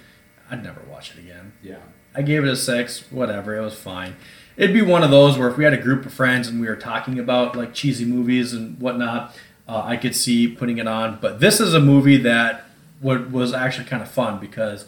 I'd 0.51 0.63
never 0.63 0.81
watch 0.89 1.13
it 1.13 1.19
again. 1.19 1.53
Yeah. 1.63 1.79
I 2.15 2.23
gave 2.23 2.45
it 2.45 2.51
a 2.51 2.57
six, 2.57 3.11
whatever, 3.11 3.57
it 3.57 3.61
was 3.61 3.75
fine. 3.75 4.17
It'd 4.57 4.75
be 4.75 4.83
one 4.83 5.03
of 5.03 5.11
those 5.11 5.39
where 5.39 5.49
if 5.49 5.57
we 5.57 5.65
had 5.65 5.73
a 5.73 5.79
group 5.79 6.05
of 6.05 6.13
friends 6.13 6.47
and 6.47 6.61
we 6.61 6.69
were 6.69 6.77
talking 6.77 7.19
about 7.19 7.57
like 7.57 7.73
cheesy 7.73 8.05
movies 8.05 8.53
and 8.53 8.79
whatnot, 8.79 9.35
uh, 9.73 9.83
I 9.87 9.97
could 9.97 10.15
see 10.15 10.49
putting 10.49 10.77
it 10.77 10.87
on. 10.87 11.19
But 11.19 11.41
this 11.41 11.59
is 11.59 11.73
a 11.73 11.81
movie 11.81 12.19
that 12.19 12.67
would, 13.01 13.33
was 13.33 13.55
actually 13.55 13.87
kind 13.87 14.03
of 14.03 14.11
fun 14.11 14.39
because 14.39 14.85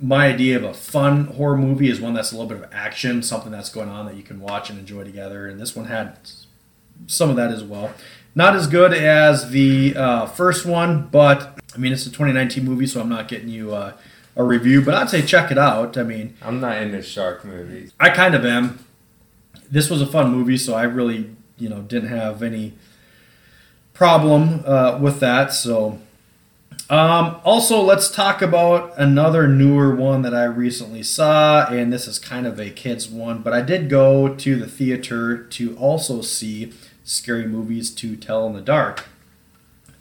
my 0.00 0.26
idea 0.26 0.56
of 0.56 0.64
a 0.64 0.72
fun 0.72 1.26
horror 1.26 1.58
movie 1.58 1.90
is 1.90 2.00
one 2.00 2.14
that's 2.14 2.32
a 2.32 2.34
little 2.34 2.48
bit 2.48 2.64
of 2.64 2.72
action, 2.72 3.22
something 3.22 3.52
that's 3.52 3.68
going 3.68 3.90
on 3.90 4.06
that 4.06 4.16
you 4.16 4.22
can 4.22 4.40
watch 4.40 4.70
and 4.70 4.78
enjoy 4.78 5.04
together. 5.04 5.46
And 5.46 5.60
this 5.60 5.76
one 5.76 5.84
had 5.84 6.18
some 7.06 7.28
of 7.28 7.36
that 7.36 7.50
as 7.50 7.62
well. 7.62 7.92
Not 8.34 8.56
as 8.56 8.66
good 8.66 8.94
as 8.94 9.50
the 9.50 9.94
uh, 9.94 10.26
first 10.26 10.64
one, 10.64 11.08
but 11.08 11.60
I 11.74 11.78
mean, 11.78 11.92
it's 11.92 12.06
a 12.06 12.10
2019 12.10 12.64
movie, 12.64 12.86
so 12.86 13.02
I'm 13.02 13.10
not 13.10 13.28
getting 13.28 13.50
you 13.50 13.74
uh, 13.74 13.92
a 14.34 14.42
review, 14.42 14.80
but 14.80 14.94
I'd 14.94 15.10
say 15.10 15.20
check 15.20 15.50
it 15.50 15.58
out. 15.58 15.98
I 15.98 16.04
mean, 16.04 16.36
I'm 16.40 16.58
not 16.58 16.80
into 16.80 17.02
shark 17.02 17.44
movies. 17.44 17.92
I 18.00 18.08
kind 18.08 18.34
of 18.34 18.46
am. 18.46 18.82
This 19.70 19.90
was 19.90 20.00
a 20.00 20.06
fun 20.06 20.32
movie, 20.32 20.56
so 20.56 20.72
I 20.72 20.84
really, 20.84 21.36
you 21.58 21.68
know, 21.68 21.82
didn't 21.82 22.08
have 22.08 22.42
any 22.42 22.72
problem 23.94 24.62
uh, 24.66 24.98
with 25.00 25.20
that. 25.20 25.52
So, 25.54 25.98
um, 26.90 27.40
also, 27.44 27.80
let's 27.80 28.10
talk 28.10 28.42
about 28.42 28.92
another 28.98 29.48
newer 29.48 29.94
one 29.94 30.20
that 30.22 30.34
I 30.34 30.44
recently 30.44 31.02
saw, 31.02 31.66
and 31.68 31.90
this 31.90 32.06
is 32.06 32.18
kind 32.18 32.46
of 32.46 32.60
a 32.60 32.68
kids 32.68 33.08
one, 33.08 33.38
but 33.40 33.54
I 33.54 33.62
did 33.62 33.88
go 33.88 34.34
to 34.34 34.56
the 34.56 34.66
theater 34.66 35.38
to 35.38 35.76
also 35.78 36.20
see 36.20 36.72
Scary 37.02 37.46
Movies 37.46 37.90
to 37.94 38.16
Tell 38.16 38.46
in 38.46 38.52
the 38.52 38.60
Dark. 38.60 39.06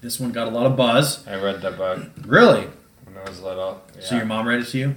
This 0.02 0.20
one 0.20 0.34
got 0.34 0.48
a 0.48 0.52
lot 0.52 0.66
of 0.66 0.76
buzz. 0.76 1.26
I 1.26 1.36
read 1.36 1.62
that 1.62 1.78
book 1.78 2.10
Really? 2.26 2.68
when 3.06 3.18
I 3.18 3.30
was 3.30 3.42
little. 3.42 3.82
Yeah. 3.96 4.02
So 4.02 4.16
your 4.18 4.26
mom 4.26 4.46
read 4.46 4.60
it 4.60 4.68
to 4.68 4.78
you? 4.78 4.96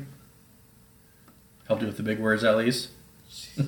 Helped 1.68 1.82
you 1.82 1.86
with 1.88 1.96
the 1.96 2.02
big 2.02 2.18
words 2.18 2.42
at 2.42 2.56
least? 2.56 2.88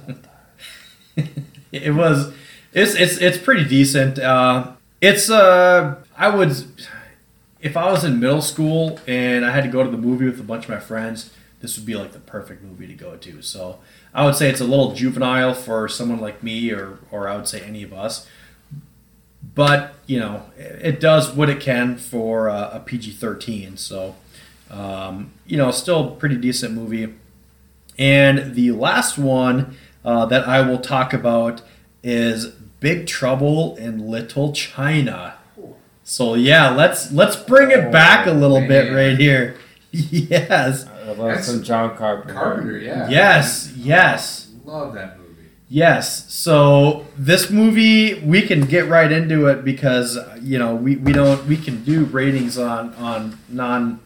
it 1.73 1.95
was 1.95 2.33
it's 2.73 2.95
it's 2.95 3.19
it's 3.19 3.39
pretty 3.39 3.65
decent. 3.65 4.19
Uh, 4.19 4.73
it's 5.01 5.31
uh 5.31 5.97
I 6.17 6.29
would 6.29 6.55
if 7.61 7.77
I 7.77 7.91
was 7.91 8.05
in 8.05 8.21
middle 8.21 8.43
school 8.43 9.01
and 9.07 9.45
I 9.45 9.51
had 9.51 9.65
to 9.65 9.71
go 9.71 9.83
to 9.83 9.91
the 9.91 9.99
movie 9.99 10.27
with 10.27 10.39
a 10.39 10.45
bunch 10.45 10.65
of 10.65 10.71
my 10.71 10.79
friends, 10.81 11.33
this 11.61 11.77
would 11.77 11.87
be 11.87 11.95
like 11.97 12.13
the 12.13 12.21
perfect 12.21 12.63
movie 12.63 12.87
to 12.87 12.95
go 12.95 13.17
to. 13.17 13.43
So 13.43 13.79
I 14.15 14.25
would 14.25 14.37
say 14.37 14.49
it's 14.49 14.61
a 14.61 14.65
little 14.65 14.93
juvenile 14.95 15.55
for 15.55 15.89
someone 15.89 16.21
like 16.21 16.43
me 16.43 16.73
or 16.73 16.99
or 17.11 17.29
I 17.29 17.37
would 17.37 17.49
say 17.49 17.61
any 17.61 17.83
of 17.83 17.93
us. 17.93 18.27
But 19.55 19.95
you 20.07 20.19
know, 20.19 20.45
it 20.57 21.01
does 21.01 21.33
what 21.35 21.49
it 21.49 21.61
can 21.61 21.97
for 21.97 22.49
a, 22.49 22.71
a 22.75 22.83
PG 22.85 23.13
thirteen. 23.13 23.77
So 23.77 24.17
um, 24.71 25.33
you 25.47 25.57
know, 25.57 25.71
still 25.71 26.13
pretty 26.13 26.37
decent 26.37 26.75
movie. 26.75 27.15
And 27.99 28.55
the 28.55 28.73
last 28.73 29.19
one 29.19 29.77
uh, 30.05 30.27
that 30.27 30.47
I 30.47 30.61
will 30.61 30.79
talk 30.79 31.13
about 31.13 31.63
is 32.03 32.55
Big 32.81 33.07
Trouble 33.07 33.77
in 33.77 34.09
Little 34.11 34.53
China. 34.53 35.35
So 36.05 36.35
yeah, 36.35 36.71
let's 36.71 37.13
let's 37.13 37.37
bring 37.37 37.71
it 37.71 37.93
back 37.93 38.27
a 38.27 38.31
oh, 38.31 38.35
little 38.35 38.67
bit 38.67 38.95
right 38.95 39.19
here. 39.19 39.57
Yes, 39.91 40.87
I 40.87 41.13
love 41.13 41.17
That's 41.17 41.47
some 41.47 41.63
John 41.63 41.97
Carpenter. 41.97 42.35
Carpenter, 42.35 42.77
yeah. 42.77 43.09
yes, 43.09 43.73
yes. 43.75 44.51
Love 44.67 44.93
that 44.93 45.19
movie. 45.19 45.47
Yes. 45.71 46.31
So 46.33 47.07
this 47.17 47.49
movie, 47.49 48.21
we 48.21 48.43
can 48.43 48.67
get 48.67 48.87
right 48.87 49.11
into 49.11 49.47
it 49.47 49.65
because 49.65 50.19
you 50.43 50.59
know 50.59 50.75
we, 50.75 50.97
we 50.97 51.13
don't 51.13 51.47
we 51.47 51.57
can 51.57 51.85
do 51.85 52.05
ratings 52.05 52.59
on 52.59 52.95
on 52.95 53.39
non. 53.49 54.01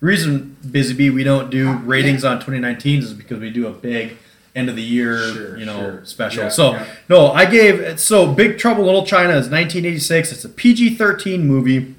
Reason 0.00 0.56
Busy 0.68 0.92
Bee 0.92 1.10
we 1.10 1.22
don't 1.22 1.50
do 1.50 1.72
ratings 1.72 2.24
on 2.24 2.38
2019 2.38 3.02
is 3.02 3.14
because 3.14 3.38
we 3.38 3.50
do 3.50 3.68
a 3.68 3.72
big 3.72 4.18
end 4.56 4.68
of 4.68 4.74
the 4.76 4.82
year 4.82 5.18
Sure, 5.32 5.58
you 5.58 5.64
know 5.66 5.78
sure. 5.78 6.04
special. 6.04 6.42
Yeah, 6.44 6.48
so 6.48 6.72
yeah. 6.72 6.86
no, 7.08 7.30
I 7.30 7.44
gave 7.44 8.00
so 8.00 8.32
Big 8.32 8.58
Trouble 8.58 8.84
Little 8.84 9.04
China 9.06 9.30
is 9.30 9.48
1986. 9.50 10.32
It's 10.32 10.44
a 10.44 10.48
PG-13 10.48 11.44
movie, 11.44 11.94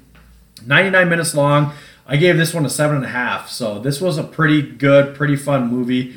99 0.66 1.08
minutes 1.08 1.34
long. 1.34 1.72
I 2.06 2.16
gave 2.16 2.36
this 2.36 2.52
one 2.54 2.64
a 2.66 2.70
seven 2.70 2.96
and 2.96 3.04
a 3.04 3.08
half. 3.08 3.48
So 3.48 3.78
this 3.78 4.00
was 4.00 4.18
a 4.18 4.24
pretty 4.24 4.62
good, 4.62 5.14
pretty 5.14 5.36
fun 5.36 5.68
movie. 5.70 6.14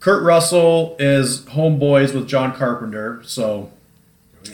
Kurt 0.00 0.22
Russell 0.22 0.96
is 1.00 1.40
homeboys 1.46 2.14
with 2.14 2.28
John 2.28 2.54
Carpenter, 2.54 3.20
so 3.24 3.70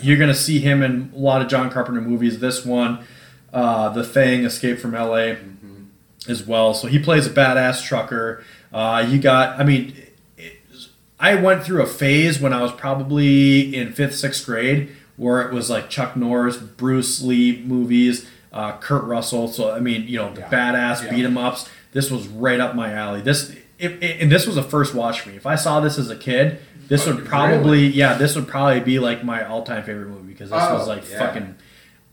you're 0.01 0.17
gonna 0.17 0.35
see 0.35 0.59
him 0.59 0.83
in 0.83 1.13
a 1.15 1.19
lot 1.19 1.43
of 1.43 1.49
John 1.49 1.71
Carpenter 1.71 2.01
movies. 2.01 2.41
This 2.41 2.65
one, 2.65 3.05
uh, 3.53 3.91
The 3.91 4.03
Thing, 4.03 4.45
Escape 4.45 4.79
from 4.79 4.95
L.A. 4.95 5.37
as 6.29 6.45
well. 6.47 6.73
So 6.73 6.89
he 6.89 6.99
plays 6.99 7.27
a 7.27 7.31
badass 7.31 7.85
trucker. 7.85 8.43
Uh, 8.73 9.07
you 9.09 9.19
got, 9.19 9.61
I 9.61 9.65
mean, 9.65 9.95
I 11.25 11.35
went 11.37 11.63
through 11.65 11.83
a 11.83 11.87
phase 11.87 12.41
when 12.41 12.53
I 12.53 12.61
was 12.61 12.73
probably 12.73 13.75
in 13.75 13.93
fifth, 13.93 14.15
sixth 14.17 14.45
grade 14.47 14.91
where 15.17 15.41
it 15.43 15.53
was 15.53 15.71
like 15.71 15.89
Chuck 15.89 16.17
Norris, 16.17 16.57
Bruce 16.57 17.23
Lee 17.23 17.63
movies, 17.65 18.27
uh, 18.53 18.73
Kurt 18.79 19.05
Russell. 19.05 19.49
So 19.49 19.73
I 19.73 19.81
mean, 19.81 20.07
you 20.09 20.19
know, 20.19 20.33
the 20.35 20.41
Yeah. 20.43 20.51
badass 20.51 21.05
Yeah. 21.05 21.11
beat 21.11 21.25
'em 21.25 21.39
ups. 21.39 21.69
This 21.93 22.11
was 22.11 22.27
right 22.29 22.61
up 22.61 22.75
my 22.75 22.93
alley. 22.93 23.21
This 23.21 23.53
if, 23.79 23.93
and 24.21 24.31
this 24.31 24.47
was 24.47 24.57
a 24.57 24.63
first 24.63 24.95
watch 24.95 25.21
for 25.21 25.31
me. 25.31 25.37
If 25.37 25.47
I 25.47 25.55
saw 25.57 25.81
this 25.81 25.99
as 25.99 26.11
a 26.11 26.17
kid, 26.17 26.59
this 26.89 27.07
would 27.07 27.17
Really? 27.17 27.29
probably 27.29 27.87
yeah, 27.87 28.15
this 28.15 28.35
would 28.37 28.47
probably 28.49 28.81
be 28.81 28.99
like 28.99 29.25
my 29.25 29.45
all 29.47 29.63
time 29.63 29.83
favorite 29.83 30.09
movie 30.09 30.33
because 30.33 30.51
this 30.51 30.61
Oh, 30.63 30.75
was 30.75 30.87
like 30.89 31.05
yeah. 31.11 31.19
fucking 31.19 31.55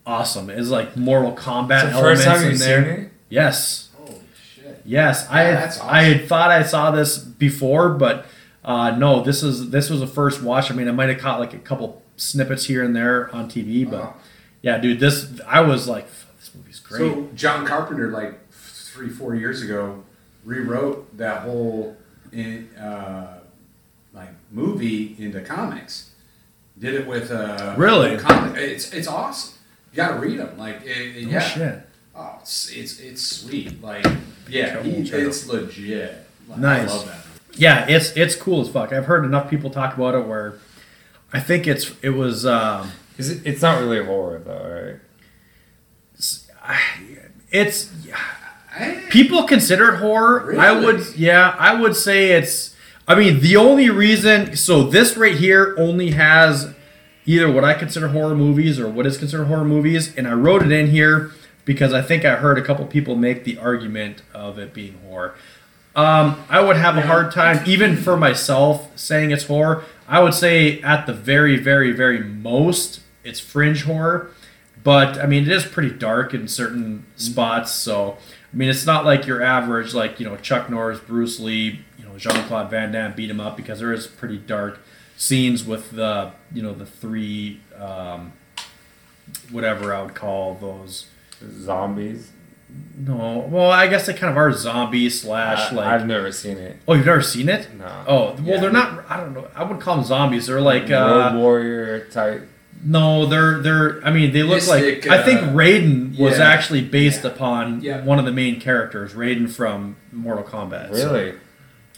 awesome. 0.06 0.50
It's 0.50 0.70
like 0.70 0.96
Mortal 0.96 1.34
Kombat 1.34 1.84
It's 1.84 1.92
the 1.94 1.98
elements 2.00 2.24
first 2.24 2.26
time 2.26 2.52
in 2.52 2.58
there. 2.58 2.84
seen 2.84 2.94
it? 3.06 3.12
Yes. 3.30 3.90
Holy 3.98 4.16
shit. 4.56 4.82
Yes, 4.86 5.28
I 5.30 5.42
had, 5.42 5.56
that's 5.58 5.80
I 5.82 6.04
had 6.04 6.28
thought 6.28 6.50
I 6.52 6.64
saw 6.64 6.92
this 6.92 7.18
before, 7.18 7.90
but 7.90 8.26
uh, 8.64 8.92
no, 8.92 9.22
this 9.22 9.44
is 9.44 9.70
this 9.72 9.90
was 9.90 10.02
a 10.02 10.08
first 10.08 10.42
watch. 10.44 10.70
I 10.72 10.76
mean, 10.76 10.88
I 10.88 10.92
might 10.92 11.10
have 11.10 11.20
caught 11.20 11.40
like 11.40 11.54
a 11.54 11.60
couple 11.60 12.02
snippets 12.18 12.66
here 12.66 12.84
and 12.84 12.96
there 12.96 13.34
on 13.34 13.50
TV, 13.50 13.90
but 13.90 14.00
Wow. 14.02 14.16
yeah, 14.62 14.78
dude, 14.78 15.00
this 15.00 15.28
I 15.48 15.62
was 15.62 15.88
like, 15.88 16.08
this 16.40 16.52
movie's 16.56 16.80
great. 16.80 17.00
So 17.00 17.30
John 17.36 17.66
Carpenter, 17.66 18.12
like 18.12 18.52
three, 18.52 19.10
four 19.10 19.34
years 19.36 19.62
ago, 19.64 20.04
rewrote 20.44 21.18
that 21.18 21.42
whole 21.44 21.98
in, 22.32 22.70
uh, 22.76 23.40
like 24.14 24.30
movie 24.52 25.16
into 25.18 25.42
comics. 25.42 26.12
Did 26.78 26.94
it 26.96 27.08
with 27.08 27.32
uh, 27.32 27.76
Really? 27.78 28.18
comic. 28.18 28.58
It's 28.58 28.92
it's 28.94 29.08
awesome. 29.08 29.56
You 29.92 29.98
got 29.98 30.14
to 30.14 30.20
read 30.20 30.40
them. 30.40 30.58
Like 30.58 30.82
it, 30.84 31.18
it- 31.18 31.28
oh 31.28 31.30
yeah. 31.32 31.40
shit, 31.40 31.82
Oh, 32.16 32.38
it's, 32.42 32.70
it's 32.72 33.00
it's 33.00 33.22
sweet. 33.22 33.82
Like 33.82 34.06
yeah, 34.50 34.82
he, 34.84 34.92
it's 35.02 35.48
legit. 35.48 36.26
Like, 36.48 36.60
Nice. 36.60 37.04
I 37.54 37.58
love 37.58 37.60
that. 37.60 37.60
yeah, 37.60 37.86
it's 37.88 38.12
it's 38.18 38.36
cool 38.36 38.62
as 38.62 38.70
fuck. 38.70 38.94
I've 38.94 39.06
heard 39.06 39.26
enough 39.26 39.50
people 39.50 39.70
talk 39.70 39.96
about 39.96 40.16
it 40.16 40.26
where 40.28 40.56
I 41.34 41.40
think 41.40 41.68
it's 41.68 41.92
it 42.02 42.12
was. 42.12 42.46
Um, 42.46 42.92
Is 43.18 43.30
it, 43.30 43.42
it's 43.46 43.62
not 43.62 43.80
really 43.80 44.04
horror 44.04 44.40
though, 44.40 44.92
right? 44.92 45.00
it's 47.52 47.92
I- 48.74 49.04
people 49.10 49.44
consider 49.44 49.94
it 49.94 49.98
horror. 50.00 50.58
I 50.60 50.72
would, 50.72 51.16
yeah, 51.18 51.56
I 51.60 51.74
would 51.80 51.96
say 51.96 52.32
it's. 52.32 52.76
I 53.08 53.16
mean, 53.16 53.40
the 53.42 53.58
only 53.58 53.90
reason. 53.90 54.56
So 54.56 54.84
this 54.84 55.18
right 55.18 55.36
here 55.36 55.76
only 55.78 56.12
has 56.12 56.74
either 57.26 57.52
what 57.52 57.64
I 57.66 57.74
consider 57.74 58.10
horror 58.10 58.36
movies 58.36 58.80
or 58.80 58.88
what 58.88 59.06
is 59.06 59.18
considered 59.18 59.46
horror 59.46 59.66
movies, 59.66 60.16
and 60.16 60.28
I 60.28 60.34
wrote 60.34 60.64
it 60.64 60.72
in 60.72 60.88
here 60.88 61.32
because 61.66 61.94
I 61.94 62.02
think 62.02 62.24
I 62.26 62.38
heard 62.38 62.58
a 62.58 62.62
couple 62.64 62.86
people 62.88 63.16
make 63.16 63.44
the 63.44 63.58
argument 63.58 64.22
of 64.34 64.58
it 64.58 64.74
being 64.74 65.00
horror. 65.08 65.36
Um, 65.96 66.42
I 66.50 66.62
would 66.62 66.78
have 66.78 66.96
a 66.98 67.02
hard 67.02 67.32
time, 67.32 67.62
even 67.66 67.98
for 67.98 68.16
myself, 68.16 68.98
saying 68.98 69.32
it's 69.32 69.46
horror. 69.46 69.84
I 70.08 70.22
would 70.22 70.34
say 70.34 70.82
at 70.82 71.06
the 71.06 71.14
very, 71.14 71.58
very, 71.58 71.92
very 71.92 72.20
most, 72.20 73.02
it's 73.24 73.40
fringe 73.40 73.84
horror. 73.84 74.32
But 74.84 75.20
I 75.20 75.26
mean, 75.26 75.44
it 75.44 75.52
is 75.52 75.66
pretty 75.66 75.92
dark 75.92 76.34
in 76.34 76.48
certain 76.48 77.06
spots. 77.16 77.72
So 77.72 78.18
I 78.54 78.58
mean, 78.58 78.70
it's 78.70 78.86
not 78.86 79.06
like 79.06 79.28
your 79.28 79.42
average, 79.42 79.94
like 79.94 80.20
you 80.20 80.26
know, 80.26 80.38
Chuck 80.38 80.70
Norris, 80.70 81.00
Bruce 81.00 81.40
Lee, 81.40 81.82
you 81.98 82.06
know, 82.06 82.18
Jean 82.18 82.44
Claude 82.48 82.70
Van 82.70 82.92
Damme 82.92 83.14
beat 83.14 83.30
him 83.30 83.40
up 83.40 83.56
because 83.56 83.80
there 83.80 83.94
is 83.94 84.08
pretty 84.08 84.38
dark 84.38 84.80
scenes 85.18 85.64
with 85.64 85.92
the 85.92 86.32
you 86.52 86.62
know 86.64 86.74
the 86.74 86.86
three 86.86 87.62
um, 87.78 88.34
whatever 89.52 89.94
I 89.94 90.02
would 90.02 90.16
call 90.16 90.56
those. 90.56 91.08
Zombies. 91.50 92.32
No, 92.98 93.48
well, 93.50 93.72
I 93.72 93.88
guess 93.88 94.06
they 94.06 94.14
kind 94.14 94.30
of 94.30 94.38
are 94.38 94.52
zombie 94.52 95.10
slash 95.10 95.72
I, 95.72 95.76
like. 95.76 95.88
I've 95.88 96.06
never 96.06 96.32
seen 96.32 96.58
it. 96.58 96.78
oh, 96.88 96.94
you've 96.94 97.06
never 97.06 97.22
seen 97.24 97.50
it? 97.50 97.68
No. 97.76 98.04
Oh, 98.08 98.24
well, 98.34 98.42
Yeah. 98.44 98.60
they're 98.62 98.72
not. 98.72 99.04
I 99.10 99.18
don't 99.18 99.34
know. 99.34 99.48
I 99.56 99.64
would 99.64 99.80
call 99.80 99.96
them 99.96 100.06
zombies. 100.06 100.46
They're 100.48 100.62
like 100.62 100.84
Road 100.84 100.92
uh, 100.92 101.34
Warrior 101.38 102.06
type. 102.12 102.48
no, 102.84 103.26
they're 103.26 103.60
they're. 103.60 104.06
I 104.06 104.12
mean, 104.12 104.32
they 104.34 104.44
look 104.44 104.58
Mystic, 104.58 105.06
like. 105.08 105.20
I 105.20 105.24
think 105.24 105.42
uh, 105.42 105.48
Raiden 105.48 106.18
was 106.20 106.38
yeah. 106.38 106.48
actually 106.48 106.82
based 106.84 107.24
Yeah. 107.24 107.32
upon 107.32 107.82
Yeah. 107.82 108.04
one 108.04 108.20
of 108.20 108.26
the 108.26 108.32
main 108.32 108.60
characters, 108.62 109.14
Raiden 109.14 109.50
from 109.50 109.96
Mortal 110.12 110.44
Kombat. 110.44 110.96
So, 110.96 111.12
Really? 111.12 111.34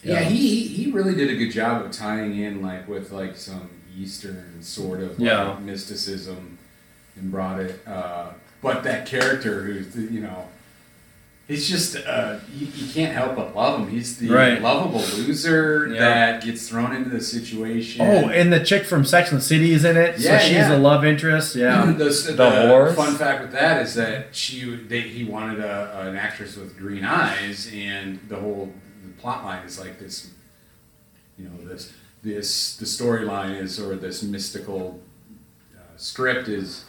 Yeah, 0.03 0.13
Yeah. 0.13 0.23
he 0.29 0.37
he 0.37 0.67
he 0.85 0.91
really 0.91 1.15
did 1.15 1.29
a 1.29 1.35
good 1.35 1.51
job 1.51 1.85
of 1.85 1.91
tying 1.91 2.37
in 2.37 2.61
like 2.61 2.87
with 2.87 3.11
like 3.11 3.35
some 3.35 3.69
Eastern 3.97 4.61
sort 4.61 5.01
of 5.01 5.19
like, 5.19 5.27
Yeah. 5.27 5.57
mysticism 5.61 6.57
and 7.17 7.29
brought 7.29 7.59
it. 7.59 7.79
Uh, 7.85 8.27
but 8.61 8.83
that 8.83 9.05
character 9.05 9.63
who's 9.63 9.93
you 9.95 10.21
know, 10.21 10.47
he's 11.47 11.67
just 11.67 11.95
uh, 11.97 12.39
you, 12.55 12.67
you 12.67 12.91
can't 12.93 13.13
help 13.13 13.35
but 13.35 13.55
love 13.55 13.79
him. 13.81 13.89
He's 13.89 14.17
the 14.17 14.29
Right. 14.29 14.61
lovable 14.61 15.01
loser 15.01 15.89
Yeah. 15.91 15.99
that 15.99 16.43
gets 16.43 16.67
thrown 16.69 16.95
into 16.95 17.09
the 17.09 17.21
situation. 17.21 18.01
Oh, 18.01 18.29
and 18.29 18.51
the 18.51 18.63
chick 18.63 18.85
from 18.85 19.03
Sex 19.05 19.31
and 19.31 19.39
the 19.41 19.43
City 19.45 19.71
is 19.73 19.83
in 19.85 19.97
it, 19.97 20.19
Yeah, 20.19 20.37
so 20.39 20.43
she's 20.45 20.53
yeah. 20.57 20.75
a 20.75 20.77
love 20.77 21.03
interest. 21.05 21.55
Yeah. 21.55 21.85
the, 21.97 22.03
the, 22.05 22.33
The 22.35 22.67
horse? 22.67 22.95
fun 22.95 23.15
fact 23.15 23.41
with 23.41 23.51
that 23.51 23.81
is 23.81 23.95
that 23.95 24.33
she 24.35 24.75
they, 24.75 25.01
he 25.01 25.23
wanted 25.25 25.59
a, 25.59 26.07
an 26.07 26.15
actress 26.15 26.55
with 26.55 26.77
green 26.77 27.03
eyes, 27.05 27.69
and 27.73 28.19
the 28.29 28.37
whole 28.37 28.71
the 29.05 29.11
plot 29.21 29.43
line 29.43 29.65
is 29.65 29.79
like 29.79 29.99
this, 29.99 30.29
you 31.37 31.45
know, 31.45 31.67
this 31.67 31.91
this 32.23 32.77
the 32.77 32.85
storyline 32.85 33.59
is 33.61 33.79
or 33.79 33.95
this 33.97 34.23
mystical 34.23 35.01
uh, 35.75 35.79
script 35.97 36.47
is 36.47 36.85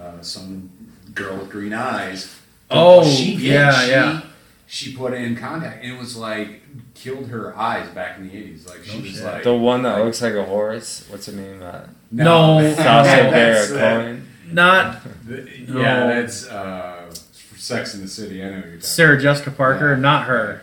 uh, 0.00 0.20
some 0.22 0.70
girl 1.14 1.36
with 1.36 1.50
green 1.50 1.74
eyes. 1.74 2.34
Oh, 2.70 3.04
she 3.04 3.32
did, 3.36 3.40
yeah, 3.42 3.72
she, 3.84 3.90
yeah. 3.90 4.20
She 4.66 4.94
put 4.96 5.14
in 5.14 5.34
contact, 5.36 5.82
and 5.82 5.94
it 5.94 5.98
was 5.98 6.16
like 6.16 6.62
killed 6.94 7.28
her 7.28 7.56
eyes 7.56 7.88
back 7.90 8.18
in 8.18 8.28
the 8.28 8.36
eighties. 8.36 8.66
Like 8.68 8.84
she 8.84 8.96
No 8.98 9.02
was 9.04 9.12
shit. 9.12 9.24
like 9.24 9.42
The 9.44 9.54
one 9.54 9.82
that 9.82 9.94
like- 9.94 10.04
looks 10.04 10.20
like 10.22 10.34
a 10.34 10.44
horse. 10.44 11.04
What's 11.08 11.26
her 11.26 11.32
name? 11.32 11.62
Uh, 11.62 11.80
No. 12.10 12.60
Sacha 12.76 12.80
That's, 13.30 13.70
Baron 13.72 14.04
Cohen. 14.04 14.28
Not 14.54 15.26
The- 15.26 15.48
No. 15.68 15.80
Yeah, 15.80 16.06
that's 16.06 16.46
uh, 16.48 17.10
Sex 17.56 17.94
in 17.94 18.02
the 18.02 18.08
City. 18.08 18.42
I 18.42 18.46
know 18.48 18.52
you're 18.56 18.62
talking. 18.64 18.80
Sarah 18.80 19.20
Jessica 19.20 19.50
Parker, 19.50 19.94
Yeah. 19.94 20.00
not 20.00 20.24
her. 20.26 20.62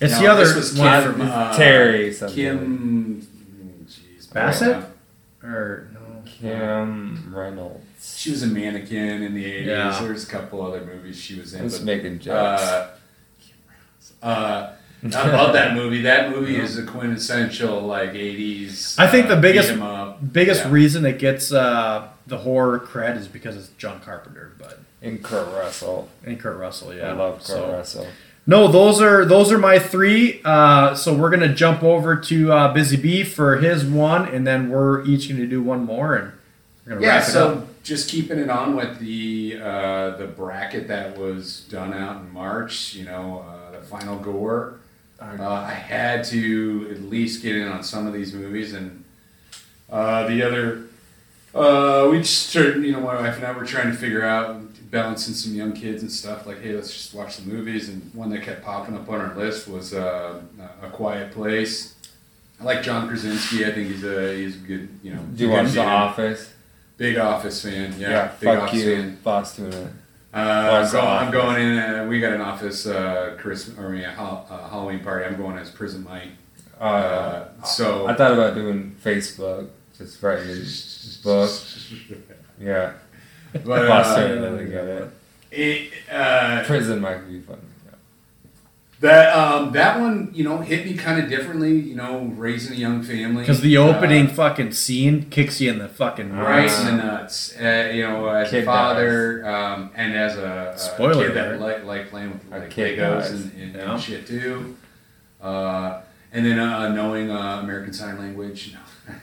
It's 0.00 0.14
No, 0.14 0.20
the 0.20 0.26
other 0.28 0.44
this 0.46 0.54
was 0.56 0.78
one 0.78 1.02
from 1.12 1.20
uh, 1.22 1.56
Terry 1.56 2.12
something. 2.12 2.34
Kim. 2.36 3.26
Jeez, 3.86 4.32
Bassett? 4.32 4.84
or 5.42 5.88
no. 5.94 6.22
Kim 6.26 7.34
Reynolds. 7.34 7.79
She 8.02 8.30
was 8.30 8.42
a 8.42 8.46
mannequin 8.46 9.22
in 9.22 9.34
the 9.34 9.44
eighties. 9.44 9.66
Yeah. 9.68 9.98
There's 10.02 10.24
a 10.24 10.30
couple 10.30 10.62
other 10.64 10.80
movies 10.84 11.18
she 11.20 11.38
was 11.38 11.54
in. 11.54 11.60
I 11.60 11.64
was 11.64 11.78
but, 11.78 11.84
making 11.86 12.20
jokes. 12.20 12.62
uh, 12.62 12.90
uh, 14.22 14.72
I 15.02 15.30
love 15.30 15.52
that 15.54 15.74
movie. 15.74 16.02
That 16.02 16.30
movie 16.30 16.56
is 16.56 16.78
a 16.78 16.82
quintessential 16.84 17.80
like 17.82 18.12
'80s. 18.12 18.98
I 18.98 19.06
think 19.06 19.28
the 19.28 19.36
uh, 19.36 19.40
biggest- 19.40 19.68
beat 19.68 19.74
'em 19.76 19.82
up. 19.82 20.32
Biggest 20.32 20.64
Yeah. 20.64 20.70
reason 20.72 21.06
it 21.06 21.18
gets 21.18 21.52
uh, 21.52 22.08
the 22.26 22.38
horror 22.38 22.78
cred 22.78 23.16
is 23.16 23.26
because 23.28 23.56
it's 23.56 23.68
John 23.78 24.00
Carpenter, 24.00 24.52
but 24.58 24.80
and 25.02 25.22
Kurt 25.22 25.48
Russell. 25.54 26.08
and 26.24 26.38
Kurt 26.38 26.58
Russell. 26.58 26.94
Yeah, 26.94 27.10
I 27.10 27.12
love 27.12 27.38
Kurt 27.38 27.46
So- 27.46 27.72
Russell. 27.72 28.06
No, 28.46 28.68
those 28.68 29.00
are 29.00 29.24
those 29.24 29.52
are 29.52 29.58
my 29.58 29.78
three. 29.78 30.40
Uh, 30.44 30.94
so 30.94 31.14
we're 31.14 31.30
gonna 31.30 31.54
jump 31.54 31.82
over 31.82 32.16
to 32.16 32.52
uh, 32.52 32.72
Busy 32.72 32.96
Bee 32.96 33.22
for 33.22 33.56
his 33.58 33.84
one, 33.84 34.26
and 34.28 34.46
then 34.46 34.70
we're 34.70 35.04
each 35.04 35.28
gonna 35.28 35.46
do 35.46 35.62
one 35.62 35.84
more, 35.84 36.14
and 36.16 36.32
we're 36.86 36.94
gonna 36.94 37.06
Yeah, 37.06 37.16
wrap 37.18 37.28
it 37.28 37.30
so 37.32 37.48
up. 37.52 37.66
Just 37.82 38.08
keeping 38.10 38.38
it 38.38 38.50
on 38.50 38.76
with 38.76 38.98
the 38.98 39.58
uh, 39.62 40.16
the 40.16 40.26
bracket 40.26 40.88
that 40.88 41.16
was 41.18 41.60
done 41.70 41.92
out 41.94 42.22
in 42.22 42.32
March. 42.32 42.94
You 42.94 43.04
know, 43.04 43.44
uh, 43.48 43.72
the 43.72 43.84
final 43.86 44.18
gore. 44.18 44.80
Uh, 45.20 45.46
I 45.46 45.72
had 45.72 46.24
to 46.26 46.88
at 46.90 47.02
least 47.02 47.42
get 47.42 47.54
in 47.54 47.68
on 47.68 47.82
some 47.82 48.06
of 48.06 48.14
these 48.14 48.32
movies, 48.32 48.72
and 48.72 49.04
uh, 49.90 50.26
the 50.26 50.42
other, 50.42 50.84
uh, 51.54 52.08
we 52.10 52.18
just 52.20 52.48
started, 52.48 52.82
you 52.82 52.92
know, 52.92 53.00
my 53.00 53.20
wife 53.20 53.36
and 53.36 53.44
I 53.44 53.52
were 53.52 53.66
trying 53.66 53.90
to 53.90 53.96
figure 53.96 54.24
out 54.24 54.62
balancing 54.90 55.34
some 55.34 55.54
young 55.54 55.72
kids 55.74 56.00
and 56.02 56.10
stuff. 56.10 56.46
Like, 56.46 56.62
hey, 56.62 56.74
let's 56.74 56.90
just 56.90 57.12
watch 57.12 57.36
the 57.36 57.42
movies. 57.42 57.90
And 57.90 58.10
one 58.14 58.30
that 58.30 58.42
kept 58.42 58.64
popping 58.64 58.96
up 58.96 59.10
on 59.10 59.20
our 59.20 59.36
list 59.36 59.68
was 59.68 59.92
uh, 59.92 60.40
A 60.82 60.88
Quiet 60.88 61.32
Place. 61.32 61.94
I 62.58 62.64
like 62.64 62.82
John 62.82 63.06
Krasinski. 63.06 63.66
I 63.66 63.72
think 63.72 63.88
he's 63.90 64.04
a 64.04 64.36
he's 64.36 64.56
a 64.56 64.58
good, 64.58 64.88
you 65.02 65.14
know. 65.14 65.20
Do 65.34 65.44
you 65.44 65.50
good 65.50 65.56
watch 65.56 65.66
The 65.66 65.72
dude. 65.82 65.84
Office? 65.84 66.50
Big 67.00 67.16
Office 67.16 67.62
fan. 67.62 67.94
Yeah, 67.98 68.10
Yeah, 68.10 68.26
big 68.38 68.48
fuck 68.50 68.62
Office 68.64 68.84
you, 68.84 68.94
fan. 68.94 69.18
Tuna. 69.56 69.92
Uh, 70.34 70.36
I'm, 70.36 70.92
going, 70.92 71.06
I'm 71.06 71.30
going 71.32 71.62
in. 71.62 71.78
Uh, 71.78 72.06
we 72.10 72.20
got 72.20 72.34
an 72.34 72.42
office 72.42 72.86
uh, 72.86 73.36
Christmas 73.38 73.78
or 73.78 73.94
yeah, 73.94 74.12
uh, 74.20 74.68
Halloween 74.68 75.00
party. 75.00 75.24
I'm 75.24 75.38
going 75.38 75.56
as 75.56 75.70
Prison 75.70 76.04
Mike. 76.04 76.28
Uh, 76.78 76.84
Uh, 76.84 77.64
so 77.64 78.06
I 78.06 78.14
thought 78.14 78.34
about 78.34 78.54
doing 78.54 78.94
Facebook, 79.02 79.70
just 79.96 80.22
writing 80.22 80.50
a 80.50 81.24
book. 81.24 81.50
Yeah, 82.60 82.92
but 83.64 83.90
uh, 83.90 84.28
Tuna 84.28 84.40
doesn't 84.42 84.70
get 84.70 84.84
it. 84.84 85.10
it, 85.52 85.92
uh, 86.12 86.64
Prison 86.64 87.00
might 87.00 87.26
be 87.26 87.40
fun. 87.40 87.58
That 89.00 89.34
um, 89.34 89.72
that 89.72 89.98
one, 89.98 90.30
you 90.34 90.44
know, 90.44 90.58
hit 90.58 90.84
me 90.84 90.94
kind 90.94 91.22
of 91.22 91.28
differently. 91.30 91.78
You 91.78 91.94
know, 91.94 92.24
raising 92.36 92.74
a 92.76 92.78
young 92.78 93.02
family 93.02 93.42
Because 93.42 93.60
the 93.62 93.76
opening 93.78 94.26
uh, 94.26 94.34
fucking 94.34 94.72
scene 94.72 95.30
kicks 95.30 95.60
you 95.60 95.70
in 95.70 95.78
the 95.78 95.88
fucking 95.88 96.32
right 96.32 96.66
nuts. 96.66 96.80
in 96.80 96.84
the 96.86 97.02
nuts. 97.02 97.56
Uh, 97.58 97.90
you 97.94 98.02
know, 98.02 98.28
as 98.28 98.52
a 98.52 98.62
father 98.62 99.46
um, 99.46 99.90
and 99.94 100.14
as 100.14 100.36
a, 100.36 100.72
a 100.74 100.78
Spoiler 100.78 101.28
kid 101.28 101.36
that 101.36 101.60
like 101.60 101.84
like 101.84 102.10
playing 102.10 102.32
with 102.32 102.52
A 102.52 102.58
like 102.60 102.70
kid 102.70 102.98
Legos 102.98 103.30
and, 103.30 103.52
and, 103.60 103.74
Yeah. 103.74 103.92
and 103.92 104.00
shit 104.02 104.26
too. 104.26 104.76
Uh, 105.40 106.02
and 106.32 106.44
then 106.44 106.58
uh, 106.58 106.88
knowing 106.92 107.30
uh, 107.30 107.60
American 107.62 107.92
Sign 107.92 108.18
Language. 108.18 108.72
No, 108.74 108.80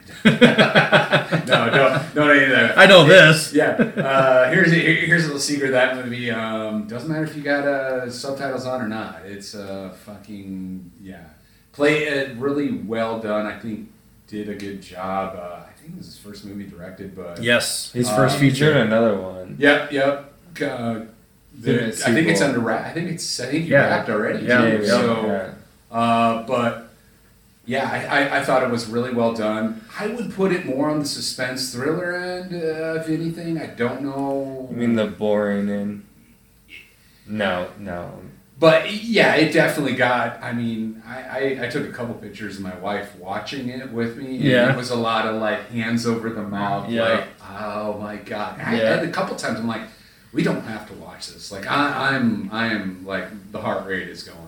no, 0.25 1.69
don't 1.69 2.15
don't 2.15 2.31
any 2.31 2.43
of 2.45 2.49
that. 2.51 2.77
I 2.77 2.85
know 2.85 3.05
this. 3.05 3.53
Yeah. 3.53 3.71
Uh, 3.71 4.49
here's 4.51 4.71
a, 4.71 4.75
here's 4.75 5.23
a 5.23 5.27
little 5.27 5.39
secret 5.41 5.67
of 5.67 5.73
that 5.73 5.95
movie. 5.95 6.31
Um, 6.31 6.87
doesn't 6.87 7.09
matter 7.09 7.23
if 7.23 7.35
you 7.35 7.43
got 7.43 7.65
uh, 7.67 8.09
subtitles 8.09 8.65
on 8.65 8.81
or 8.81 8.87
not. 8.87 9.21
It's 9.25 9.55
uh, 9.55 9.93
fucking 10.05 10.91
yeah. 11.01 11.23
Play 11.71 12.05
it 12.05 12.35
really 12.37 12.71
well 12.71 13.19
done. 13.19 13.45
I 13.45 13.57
think 13.59 13.91
did 14.27 14.49
a 14.49 14.55
good 14.55 14.81
job. 14.81 15.35
Uh, 15.35 15.63
I 15.67 15.71
think 15.79 15.93
it 15.93 15.97
was 15.97 16.07
his 16.07 16.17
first 16.17 16.43
movie 16.45 16.65
directed, 16.65 17.15
but 17.15 17.41
Yes, 17.41 17.91
his 17.93 18.09
first 18.09 18.39
He's 18.39 18.57
doing 18.57 18.73
feature. 18.73 18.81
another 18.81 19.19
one. 19.19 19.55
Yep, 19.59 19.91
yep. 19.91 20.33
Uh, 20.61 21.01
the- 21.59 21.73
Did 21.73 21.77
a 21.83 21.87
I 22.09 22.13
think 22.13 22.27
it's 22.27 22.41
under 22.41 22.59
wrap. 22.59 22.85
I 22.87 22.91
think 22.93 23.09
it's 23.11 23.39
I 23.39 23.45
think 23.45 23.65
he 23.65 23.69
Yeah. 23.71 23.87
wrapped 23.87 24.09
already. 24.09 24.45
Yeah, 24.45 24.69
too. 24.71 24.83
yeah. 24.83 24.87
So, 24.89 25.25
yeah. 25.27 25.95
uh, 25.95 26.43
but 26.47 26.86
yeah, 27.67 27.89
I, 27.91 28.21
I, 28.21 28.39
I 28.39 28.43
thought 28.43 28.63
it 28.63 28.71
was 28.71 28.87
really 28.87 29.13
well 29.13 29.33
done. 29.33 29.83
I 29.99 30.07
would 30.07 30.33
put 30.33 30.53
it 30.53 30.65
more 30.65 30.89
on 30.89 30.99
the 30.99 31.05
suspense 31.05 31.73
thriller 31.73 32.15
end, 32.15 32.53
uh, 32.53 33.01
if 33.01 33.09
anything. 33.09 33.59
I 33.59 33.67
don't 33.67 34.01
know. 34.01 34.69
I 34.71 34.73
mean 34.73 34.95
the 34.95 35.07
boring 35.07 35.69
and 35.69 36.05
no, 37.27 37.69
no. 37.77 38.21
But 38.59 38.91
yeah, 38.91 39.35
it 39.35 39.51
definitely 39.51 39.95
got. 39.95 40.41
I 40.41 40.53
mean, 40.53 41.03
I, 41.05 41.21
I, 41.21 41.65
I 41.65 41.67
took 41.67 41.87
a 41.87 41.91
couple 41.91 42.15
pictures 42.15 42.55
of 42.55 42.63
my 42.63 42.75
wife 42.79 43.15
watching 43.17 43.69
it 43.69 43.91
with 43.91 44.17
me. 44.17 44.37
And 44.37 44.43
Yeah. 44.43 44.73
It 44.73 44.77
was 44.77 44.89
a 44.89 44.95
lot 44.95 45.27
of 45.27 45.39
like 45.39 45.69
hands 45.69 46.07
over 46.07 46.29
the 46.29 46.41
mouth. 46.41 46.89
Yeah. 46.89 47.01
Like, 47.03 47.27
oh 47.59 47.99
my 47.99 48.15
god. 48.15 48.59
I, 48.59 48.77
Yeah. 48.77 48.83
I 48.83 48.97
had 48.97 49.03
a 49.03 49.11
couple 49.11 49.35
times. 49.35 49.59
I'm 49.59 49.67
like, 49.67 49.83
we 50.33 50.41
don't 50.41 50.63
have 50.63 50.87
to 50.87 50.93
watch 50.93 51.27
this. 51.33 51.51
Like, 51.51 51.69
I, 51.69 52.15
I'm 52.15 52.49
I 52.51 52.67
am 52.67 53.05
like 53.05 53.51
the 53.51 53.61
heart 53.61 53.85
rate 53.85 54.07
is 54.07 54.23
going 54.23 54.46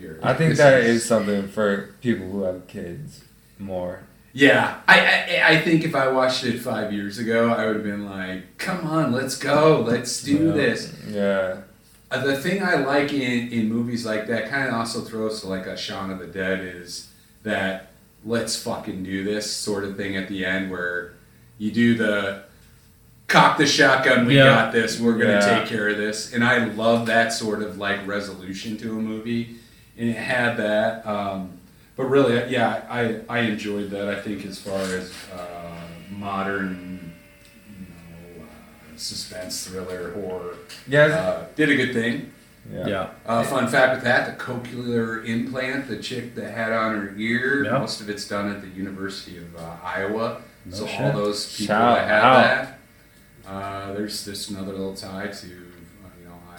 here. 0.00 0.18
I 0.22 0.34
think 0.34 0.50
This 0.50 0.58
that 0.58 0.80
is 0.82 1.04
something 1.04 1.48
for 1.48 1.94
people 2.00 2.26
who 2.30 2.42
have 2.42 2.66
kids 2.66 3.22
more. 3.58 4.00
Yeah, 4.32 4.78
I, 4.86 5.00
I 5.00 5.42
I 5.56 5.60
think 5.60 5.84
if 5.84 5.94
I 5.94 6.08
watched 6.08 6.44
it 6.44 6.58
five 6.60 6.92
years 6.92 7.18
ago, 7.18 7.50
I 7.50 7.66
would 7.66 7.76
have 7.76 7.84
been 7.84 8.06
like, 8.06 8.58
"Come 8.58 8.86
on, 8.86 9.12
let's 9.12 9.36
go, 9.36 9.80
let's 9.86 10.22
do 10.22 10.46
Yeah. 10.46 10.52
this." 10.52 10.92
Yeah. 11.08 11.56
Uh, 12.12 12.24
the 12.24 12.36
thing 12.36 12.62
I 12.62 12.74
like 12.76 13.12
in, 13.12 13.48
in 13.52 13.68
movies 13.68 14.04
like 14.06 14.26
that 14.28 14.48
kind 14.48 14.68
of 14.68 14.74
also 14.74 15.00
throws 15.00 15.40
to 15.42 15.48
like 15.48 15.66
a 15.66 15.76
Shaun 15.76 16.10
of 16.10 16.18
the 16.18 16.26
Dead 16.26 16.60
is 16.60 17.08
that 17.44 17.90
let's 18.24 18.60
fucking 18.62 19.02
do 19.04 19.24
this 19.24 19.50
sort 19.50 19.84
of 19.84 19.96
thing 19.96 20.16
at 20.16 20.28
the 20.28 20.44
end 20.44 20.70
where 20.70 21.12
you 21.58 21.70
do 21.72 21.94
the 21.96 22.42
cock 23.28 23.58
the 23.58 23.66
shotgun, 23.66 24.26
we 24.26 24.36
Yeah. 24.36 24.44
got 24.46 24.72
this, 24.72 24.98
we're 25.00 25.16
gonna 25.18 25.34
Yeah. 25.34 25.58
take 25.60 25.68
care 25.68 25.88
of 25.88 25.96
this, 25.98 26.32
and 26.34 26.42
I 26.44 26.64
love 26.66 27.06
that 27.06 27.32
sort 27.32 27.62
of 27.62 27.78
like 27.78 28.04
resolution 28.06 28.76
to 28.78 28.90
a 28.98 29.00
movie, 29.00 29.56
and 29.96 30.08
it 30.10 30.16
had 30.16 30.56
that. 30.56 31.06
Um, 31.06 31.52
but 31.96 32.04
really, 32.04 32.50
yeah, 32.50 32.82
I 32.88 33.20
I 33.28 33.40
enjoyed 33.40 33.90
that. 33.90 34.08
I 34.08 34.20
think 34.20 34.44
as 34.46 34.58
far 34.58 34.80
as 34.80 35.12
uh, 35.34 35.76
modern, 36.10 37.12
you 37.68 37.86
know, 37.86 38.42
uh, 38.44 38.96
suspense 38.96 39.66
thriller 39.66 40.12
horror. 40.12 40.56
Yeah. 40.88 41.04
Uh, 41.06 41.46
did 41.56 41.68
a 41.70 41.76
good 41.76 41.92
thing. 41.92 42.32
yeah. 42.72 42.86
Yeah. 42.86 43.10
Uh, 43.26 43.42
fun 43.44 43.68
fact 43.68 43.94
with 43.96 44.04
that, 44.04 44.38
the 44.38 44.42
cochlear 44.44 45.24
implant 45.26 45.88
the 45.88 45.98
chick 45.98 46.34
that 46.36 46.52
had 46.54 46.72
on 46.72 46.94
her 46.94 47.14
ear, 47.18 47.64
Yeah. 47.64 47.78
most 47.78 48.00
of 48.00 48.08
it's 48.08 48.26
done 48.28 48.50
at 48.50 48.60
the 48.62 48.68
University 48.68 49.38
of 49.38 49.54
uh, 49.56 49.76
Iowa. 49.82 50.40
No 50.66 50.76
so 50.76 50.86
shit. 50.86 51.00
all 51.00 51.12
those 51.12 51.56
people 51.56 51.74
Shout 51.74 51.96
that 51.96 52.08
have 52.08 52.24
out. 52.24 52.76
that, 53.44 53.50
uh, 53.50 53.92
there's 53.94 54.24
just 54.24 54.50
another 54.50 54.72
little 54.72 54.94
tie 54.94 55.26
to 55.28 55.59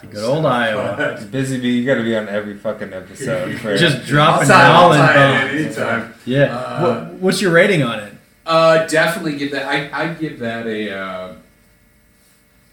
you 0.03 0.09
know 0.09 0.13
Iowa. 0.13 0.13
good 0.13 0.23
old 0.25 0.39
stuff. 0.43 0.53
Iowa. 0.53 1.13
It's 1.15 1.23
busy 1.25 1.59
bee, 1.61 1.77
you 1.79 1.85
gotta 1.85 2.03
be 2.03 2.15
on 2.15 2.27
every 2.29 2.57
fucking 2.57 2.93
episode. 2.93 3.57
For, 3.59 3.77
Just 3.77 3.97
I'll 3.97 4.05
dropping 4.05 4.47
tie- 4.47 4.65
I'll 4.67 4.89
knowledge 4.89 4.99
bombs. 4.99 5.77
anytime. 5.77 6.13
Yeah. 6.25 6.55
Uh, 6.55 6.81
what, 6.81 7.13
what's 7.15 7.41
your 7.41 7.51
rating 7.51 7.83
on 7.83 7.99
it? 7.99 8.13
Uh, 8.45 8.85
definitely 8.87 9.37
give 9.37 9.51
that. 9.51 9.67
I 9.67 9.89
I 10.11 10.13
give 10.13 10.39
that 10.39 10.65
a. 10.67 10.91
Uh, 10.97 11.35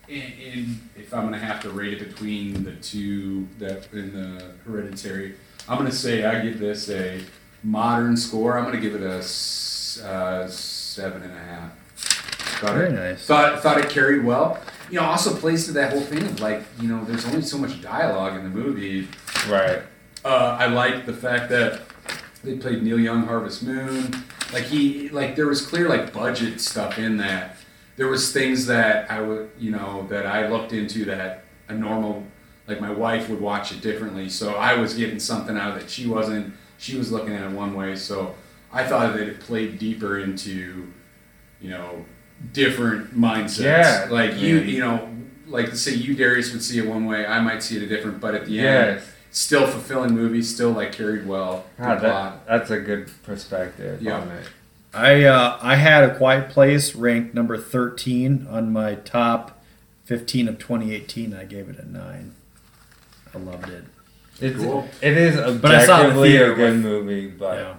in, 0.08 0.22
in 0.42 0.80
if 0.96 1.12
I'm 1.14 1.24
gonna 1.24 1.38
have 1.38 1.60
to 1.62 1.70
rate 1.70 1.94
it 2.00 2.08
between 2.08 2.64
the 2.64 2.72
two 2.76 3.46
that 3.58 3.92
in 3.92 4.12
the 4.12 4.44
Hereditary, 4.66 5.34
I'm 5.68 5.76
gonna 5.78 5.92
say 5.92 6.24
I 6.24 6.40
give 6.42 6.58
this 6.58 6.88
a 6.90 7.20
modern 7.62 8.16
score. 8.16 8.56
I'm 8.58 8.64
gonna 8.64 8.80
give 8.80 8.94
it 8.94 9.02
a 9.02 9.18
uh, 9.18 10.46
seven 10.48 11.22
and 11.22 11.32
a 11.32 11.38
half. 11.38 11.72
Thought 12.60 12.74
Very 12.74 12.88
it, 12.88 12.92
nice. 12.92 13.24
Thought 13.26 13.62
thought 13.62 13.78
it 13.78 13.88
carried 13.90 14.24
well. 14.24 14.58
You 14.90 15.00
know, 15.00 15.04
also 15.04 15.34
plays 15.34 15.66
to 15.66 15.72
that 15.72 15.92
whole 15.92 16.00
thing 16.02 16.22
of 16.22 16.40
like 16.40 16.62
you 16.80 16.88
know, 16.88 17.04
there's 17.04 17.26
only 17.26 17.42
so 17.42 17.58
much 17.58 17.80
dialogue 17.82 18.36
in 18.36 18.44
the 18.44 18.50
movie. 18.50 19.08
right. 19.48 19.82
Uh, 20.24 20.56
I 20.58 20.66
like 20.66 21.06
the 21.06 21.12
fact 21.12 21.48
that 21.50 21.82
they 22.42 22.56
played 22.56 22.82
Neil 22.82 22.98
Young, 22.98 23.24
Harvest 23.24 23.62
Moon. 23.62 24.24
Like 24.52 24.64
he, 24.64 25.08
like 25.10 25.36
there 25.36 25.46
was 25.46 25.66
clear 25.66 25.88
like 25.88 26.12
budget 26.12 26.60
stuff 26.60 26.98
in 26.98 27.16
that. 27.18 27.56
There 27.96 28.08
was 28.08 28.32
things 28.32 28.66
that 28.66 29.10
I 29.10 29.20
would, 29.20 29.50
you 29.58 29.70
know, 29.70 30.06
that 30.08 30.26
I 30.26 30.48
looked 30.48 30.72
into 30.72 31.04
that 31.06 31.44
a 31.68 31.74
normal, 31.74 32.24
like 32.66 32.80
my 32.80 32.90
wife 32.90 33.28
would 33.28 33.40
watch 33.40 33.72
it 33.72 33.80
differently. 33.80 34.28
So 34.28 34.54
I 34.54 34.74
was 34.74 34.94
getting 34.94 35.18
something 35.18 35.56
out 35.56 35.76
of 35.76 35.82
it 35.82 35.90
she 35.90 36.06
wasn't. 36.06 36.54
She 36.78 36.96
was 36.96 37.10
looking 37.10 37.34
at 37.34 37.42
it 37.42 37.50
one 37.50 37.74
way. 37.74 37.96
So 37.96 38.34
I 38.72 38.84
thought 38.86 39.14
that 39.14 39.28
it 39.28 39.40
played 39.40 39.78
deeper 39.78 40.20
into, 40.20 40.92
you 41.60 41.70
know, 41.70 42.04
different 42.52 43.14
mindsets. 43.18 43.62
Yeah, 43.62 44.06
Like 44.10 44.36
you, 44.38 44.56
man. 44.60 44.68
you 44.68 44.80
know, 44.80 45.08
like 45.46 45.70
to 45.70 45.76
say 45.76 45.94
you 45.94 46.14
Darius 46.14 46.52
would 46.52 46.62
see 46.62 46.78
it 46.78 46.86
one 46.86 47.06
way. 47.06 47.26
I 47.26 47.40
might 47.40 47.62
see 47.62 47.76
it 47.76 47.82
a 47.82 47.86
different. 47.86 48.20
But 48.20 48.34
at 48.34 48.46
the 48.46 48.60
end 48.60 49.02
still 49.30 49.66
fulfilling 49.66 50.14
movie, 50.14 50.42
still 50.42 50.70
like 50.70 50.92
carried 50.92 51.26
well. 51.26 51.64
Good 51.76 51.82
God, 51.84 51.98
plot. 52.00 52.46
that, 52.46 52.58
that's 52.58 52.70
a 52.70 52.80
good 52.80 53.10
perspective 53.22 54.00
Yeah. 54.02 54.20
on 54.20 54.28
it. 54.28 54.44
I 54.94 55.24
uh, 55.24 55.58
I 55.60 55.74
had 55.76 56.04
a 56.04 56.16
Quiet 56.16 56.48
Place 56.48 56.94
ranked 56.94 57.34
number 57.34 57.58
thirteen 57.58 58.46
on 58.50 58.72
my 58.72 58.94
top 58.94 59.62
fifteen 60.04 60.48
of 60.48 60.58
2018. 60.58 61.34
I 61.34 61.44
gave 61.44 61.68
it 61.68 61.78
a 61.78 61.86
nine. 61.86 62.34
I 63.34 63.38
loved 63.38 63.68
it. 63.68 63.84
It's, 64.40 64.56
Cool. 64.56 64.88
It 65.02 65.16
is 65.16 65.36
But 65.60 65.74
I 65.74 65.84
saw 65.84 66.00
it 66.06 66.10
in 66.10 66.16
the 66.16 66.20
objectively 66.22 66.30
theater 66.30 66.52
a 66.52 66.56
good 66.56 66.76
movie, 66.80 67.26
but 67.28 67.58
Yeah. 67.58 67.74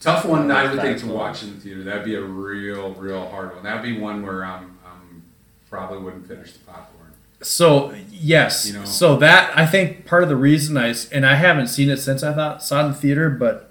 Tough 0.00 0.24
one, 0.24 0.50
I 0.50 0.70
would 0.72 0.80
think 0.80 0.98
to 1.00 1.06
watch 1.08 1.42
in 1.42 1.54
the 1.54 1.60
theater. 1.60 1.82
That'd 1.82 2.04
be 2.04 2.14
a 2.14 2.22
real, 2.22 2.94
real 2.94 3.28
hard 3.28 3.54
one. 3.54 3.64
That'd 3.64 3.82
be 3.82 3.98
one 3.98 4.24
where 4.24 4.44
um, 4.44 4.78
um 4.86 5.22
probably 5.68 5.98
wouldn't 5.98 6.26
finish 6.28 6.52
the 6.52 6.60
popcorn. 6.60 7.12
So 7.42 7.94
yes, 8.10 8.66
You 8.66 8.74
know. 8.74 8.84
so 8.84 9.16
that 9.16 9.56
I 9.56 9.66
think 9.66 10.06
part 10.06 10.22
of 10.22 10.28
the 10.28 10.36
reason 10.36 10.76
I 10.76 10.94
and 11.12 11.26
I 11.26 11.34
haven't 11.34 11.68
seen 11.68 11.90
it 11.90 11.98
since 11.98 12.22
I 12.22 12.32
thought 12.32 12.62
saw 12.62 12.80
it 12.82 12.86
in 12.86 12.92
the 12.92 12.96
theater, 12.98 13.28
but 13.30 13.70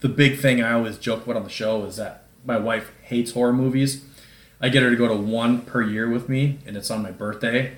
the 0.00 0.08
big 0.08 0.38
thing 0.38 0.62
I 0.62 0.72
always 0.72 0.98
joke 0.98 1.24
about 1.24 1.36
on 1.36 1.44
the 1.44 1.50
show 1.50 1.84
is 1.84 1.96
that 1.96 2.24
my 2.44 2.58
wife 2.58 2.92
hates 3.02 3.32
horror 3.32 3.52
movies. 3.52 4.04
I 4.60 4.68
get 4.68 4.82
her 4.82 4.90
to 4.90 4.96
go 4.96 5.08
to 5.08 5.14
one 5.14 5.62
per 5.62 5.82
year 5.82 6.08
with 6.08 6.28
me, 6.28 6.58
and 6.66 6.76
it's 6.76 6.90
on 6.90 7.02
my 7.02 7.10
birthday. 7.10 7.76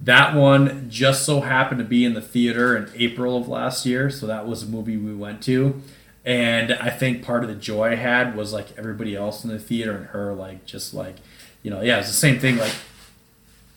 That 0.00 0.34
one 0.34 0.90
just 0.90 1.24
so 1.24 1.40
happened 1.40 1.78
to 1.78 1.84
be 1.84 2.04
in 2.04 2.12
the 2.12 2.20
theater 2.20 2.76
in 2.76 2.90
April 2.94 3.36
of 3.38 3.48
last 3.48 3.86
year, 3.86 4.10
so 4.10 4.26
that 4.26 4.46
was 4.46 4.62
a 4.62 4.66
movie 4.66 4.96
we 4.98 5.14
went 5.14 5.42
to. 5.44 5.80
And 6.26 6.72
I 6.72 6.90
think 6.90 7.22
part 7.22 7.44
of 7.44 7.48
the 7.48 7.54
joy 7.54 7.92
I 7.92 7.94
had 7.94 8.34
was 8.36 8.52
like 8.52 8.76
everybody 8.76 9.14
else 9.14 9.44
in 9.44 9.50
the 9.50 9.60
theater 9.60 9.92
and 9.92 10.06
her 10.06 10.34
like 10.34 10.66
just 10.66 10.92
like, 10.92 11.14
you 11.62 11.70
know, 11.70 11.80
yeah, 11.82 12.00
it's 12.00 12.08
the 12.08 12.14
same 12.14 12.40
thing. 12.40 12.56
Like 12.58 12.74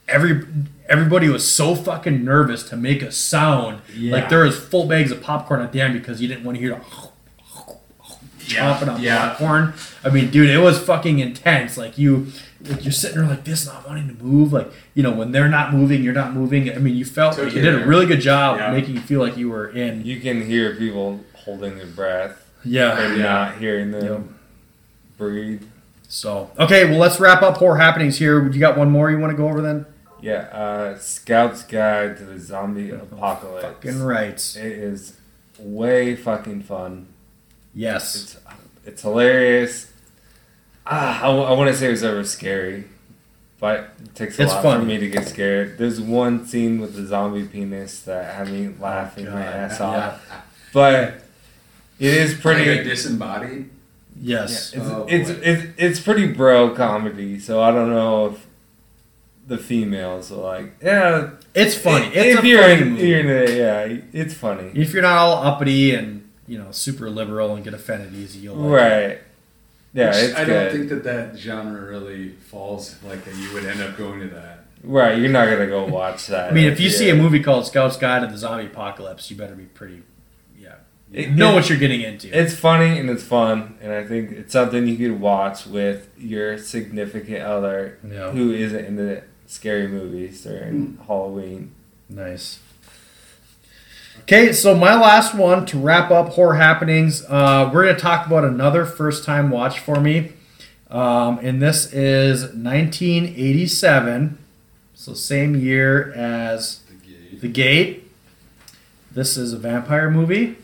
every 0.07 0.41
everybody 0.87 1.29
was 1.29 1.49
so 1.49 1.75
fucking 1.75 2.25
nervous 2.25 2.63
to 2.69 2.75
make 2.75 3.03
a 3.03 3.11
sound. 3.11 3.81
Yeah. 3.95 4.13
Like 4.13 4.29
there 4.29 4.43
was 4.43 4.59
full 4.59 4.87
bags 4.87 5.11
of 5.11 5.21
popcorn 5.21 5.61
at 5.61 5.71
the 5.71 5.79
end 5.79 5.93
because 5.93 6.21
you 6.21 6.27
didn't 6.27 6.43
want 6.43 6.57
to 6.57 6.59
hear 6.61 6.71
the 6.71 7.75
chomping 8.45 8.91
on 8.95 9.01
yeah. 9.01 9.29
popcorn. 9.29 9.73
I 10.03 10.09
mean, 10.09 10.31
dude, 10.31 10.49
it 10.49 10.57
was 10.57 10.79
fucking 10.79 11.19
intense. 11.19 11.77
Like 11.77 11.99
you, 11.99 12.27
like 12.61 12.83
you're 12.83 12.91
sitting 12.91 13.17
there 13.19 13.27
like 13.27 13.43
this, 13.43 13.67
not 13.67 13.87
wanting 13.87 14.07
to 14.07 14.23
move. 14.23 14.53
Like 14.53 14.71
you 14.95 15.03
know, 15.03 15.11
when 15.11 15.31
they're 15.31 15.49
not 15.49 15.71
moving, 15.71 16.01
you're 16.01 16.13
not 16.13 16.33
moving. 16.33 16.71
I 16.71 16.79
mean, 16.79 16.95
you 16.95 17.05
felt 17.05 17.35
Took 17.35 17.45
like 17.45 17.53
you 17.53 17.61
you 17.61 17.71
did 17.71 17.83
a 17.83 17.85
really 17.85 18.07
good 18.07 18.21
job 18.21 18.57
Yeah. 18.57 18.71
making 18.71 18.95
you 18.95 19.01
feel 19.01 19.19
like 19.19 19.37
you 19.37 19.49
were 19.49 19.67
in. 19.69 20.03
you 20.03 20.19
can 20.19 20.43
hear 20.43 20.75
people 20.75 21.23
holding 21.45 21.77
their 21.77 21.87
breath 21.87 22.45
Yeah. 22.63 22.99
and 22.99 23.17
Yeah. 23.17 23.23
not 23.23 23.57
hearing 23.57 23.91
them 23.91 24.05
Yep. 24.05 24.21
breathe. 25.17 25.63
So 26.07 26.49
okay, 26.59 26.85
well, 26.85 26.97
let's 26.99 27.19
wrap 27.19 27.41
up 27.43 27.57
horror 27.57 27.77
happenings 27.77 28.17
here. 28.17 28.47
You 28.49 28.59
got 28.59 28.77
one 28.77 28.89
more 28.89 29.11
you 29.11 29.19
want 29.19 29.31
to 29.31 29.37
go 29.37 29.47
over 29.47 29.61
then? 29.61 29.85
Yeah, 30.21 30.47
uh, 30.51 30.97
Scout's 30.97 31.63
Guide 31.63 32.17
to 32.17 32.23
the 32.25 32.39
Zombie 32.39 32.89
Apocalypse. 32.89 33.63
Fucking 33.65 34.01
right. 34.03 34.33
It 34.57 34.65
is 34.65 35.13
way 35.57 36.15
fucking 36.15 36.63
fun. 36.63 37.07
Yes. 37.73 38.15
It's 38.15 38.37
it's 38.85 39.01
hilarious. 39.03 39.91
Ah, 40.85 41.21
I, 41.23 41.29
want 41.53 41.69
to 41.69 41.77
say 41.77 41.87
it 41.87 41.91
was 41.91 42.03
ever 42.03 42.23
scary, 42.23 42.85
but 43.59 43.91
it 44.03 44.15
takes 44.15 44.39
a 44.39 44.43
It's 44.43 44.51
lot 44.53 44.63
funny. 44.63 44.81
for 44.81 44.87
me 44.87 44.97
to 44.97 45.07
get 45.09 45.27
scared. 45.27 45.77
There's 45.77 46.01
one 46.01 46.47
scene 46.47 46.81
with 46.81 46.95
the 46.95 47.05
zombie 47.05 47.45
penis 47.45 47.99
that 48.01 48.33
had 48.33 48.47
me 48.49 48.73
laughing 48.79 49.25
my 49.25 49.31
God, 49.33 49.41
ass 49.43 49.79
yeah. 49.79 49.85
off. 49.85 50.31
But 50.73 51.21
it 51.99 52.13
is 52.13 52.33
Pretty 52.35 52.63
pretty. 52.63 52.71
like 52.77 52.79
a 52.85 52.89
disembodied. 52.89 53.69
Yes. 54.21 54.73
Oh, 54.75 54.79
it's, 54.81 54.89
Oh, 54.89 55.05
it's, 55.07 55.29
boy. 55.31 55.39
it's 55.43 55.63
it's 55.77 55.99
pretty 55.99 56.27
bro 56.27 56.71
comedy, 56.71 57.39
so 57.39 57.61
I 57.61 57.71
don't 57.71 57.89
know 57.89 58.27
if 58.27 58.47
the 59.47 59.57
females 59.57 60.31
are 60.31 60.35
like, 60.35 60.75
yeah. 60.81 61.31
It's 61.55 61.75
funny. 61.75 62.07
If, 62.07 62.15
It's 62.15 62.37
if 62.39 62.43
a 62.43 62.47
you're, 62.47 62.61
funny 62.61 62.73
in, 62.81 62.89
movie. 62.91 63.07
you're 63.07 63.19
in 63.19 63.29
it, 63.29 63.49
yeah, 63.57 63.97
it's 64.21 64.33
funny. 64.33 64.71
If 64.75 64.93
you're 64.93 65.01
not 65.01 65.17
all 65.17 65.43
uppity 65.43 65.95
and 65.95 66.29
you 66.47 66.57
know 66.57 66.71
super 66.71 67.09
liberal 67.09 67.55
and 67.55 67.63
get 67.63 67.73
offended 67.73 68.13
easy, 68.13 68.39
you'll 68.39 68.55
like 68.55 68.65
it. 68.81 68.83
Right. 69.09 69.19
Yeah, 69.93 70.07
Which 70.09 70.15
it's 70.17 70.35
I 70.35 70.45
good. 70.45 70.53
don't 70.53 70.71
think 70.77 70.89
that 70.89 71.03
that 71.05 71.37
genre 71.39 71.81
really 71.89 72.29
falls 72.29 72.95
like 73.03 73.23
that. 73.25 73.35
You 73.35 73.51
would 73.53 73.65
end 73.65 73.81
up 73.81 73.97
going 73.97 74.19
to 74.19 74.27
that. 74.35 74.65
right, 74.83 75.17
you're 75.17 75.31
not 75.31 75.49
gonna 75.49 75.65
go 75.67 75.85
watch 75.85 76.27
that. 76.27 76.51
I 76.51 76.53
mean, 76.53 76.65
if 76.71 76.79
you 76.79 76.89
see 76.91 77.09
a 77.09 77.15
movie 77.15 77.39
called 77.41 77.65
Scout's 77.65 77.97
Guide 77.97 78.19
to 78.21 78.27
the 78.27 78.37
Zombie 78.37 78.67
Apocalypse, 78.67 79.31
you 79.31 79.35
better 79.37 79.55
be 79.55 79.63
pretty, 79.65 79.95
yeah, 79.95 80.01
It- 81.11 81.31
know 81.31 81.51
it- 81.51 81.55
what 81.55 81.69
you're 81.69 81.79
getting 81.79 82.01
into. 82.01 82.27
It's 82.37 82.53
funny 82.53 82.99
and 82.99 83.09
it's 83.09 83.23
fun, 83.23 83.75
and 83.81 83.91
I 83.91 84.03
think 84.03 84.31
it's 84.31 84.53
something 84.53 84.87
you 84.87 84.95
could 84.97 85.19
watch 85.19 85.65
with 85.65 86.07
your 86.19 86.57
significant 86.57 87.41
other 87.41 87.97
Yeah. 88.09 88.31
who 88.31 88.51
isn't 88.53 88.85
into 88.85 89.21
scary 89.47 89.87
movies 89.87 90.41
during 90.43 90.97
Halloween. 91.07 91.71
nice. 92.09 92.59
Okay, 94.21 94.51
so 94.53 94.75
my 94.75 94.93
last 94.99 95.33
one 95.33 95.65
to 95.67 95.77
wrap 95.79 96.11
up 96.11 96.29
horror 96.29 96.55
happenings. 96.55 97.23
Uh, 97.27 97.69
we're 97.73 97.85
gonna 97.85 97.97
talk 97.97 98.27
about 98.27 98.43
another 98.43 98.85
first 98.85 99.23
time 99.23 99.49
watch 99.49 99.79
for 99.79 99.99
me, 99.99 100.33
um, 100.91 101.39
and 101.41 101.59
this 101.61 101.91
is 101.93 102.53
1987. 102.53 104.37
So 104.93 105.13
same 105.13 105.55
year 105.55 106.11
as 106.15 106.81
The 107.41 107.47
Gate. 107.47 108.11
This 109.11 109.37
is 109.37 109.53
a 109.53 109.57
vampire 109.57 110.11
movie. 110.11 110.57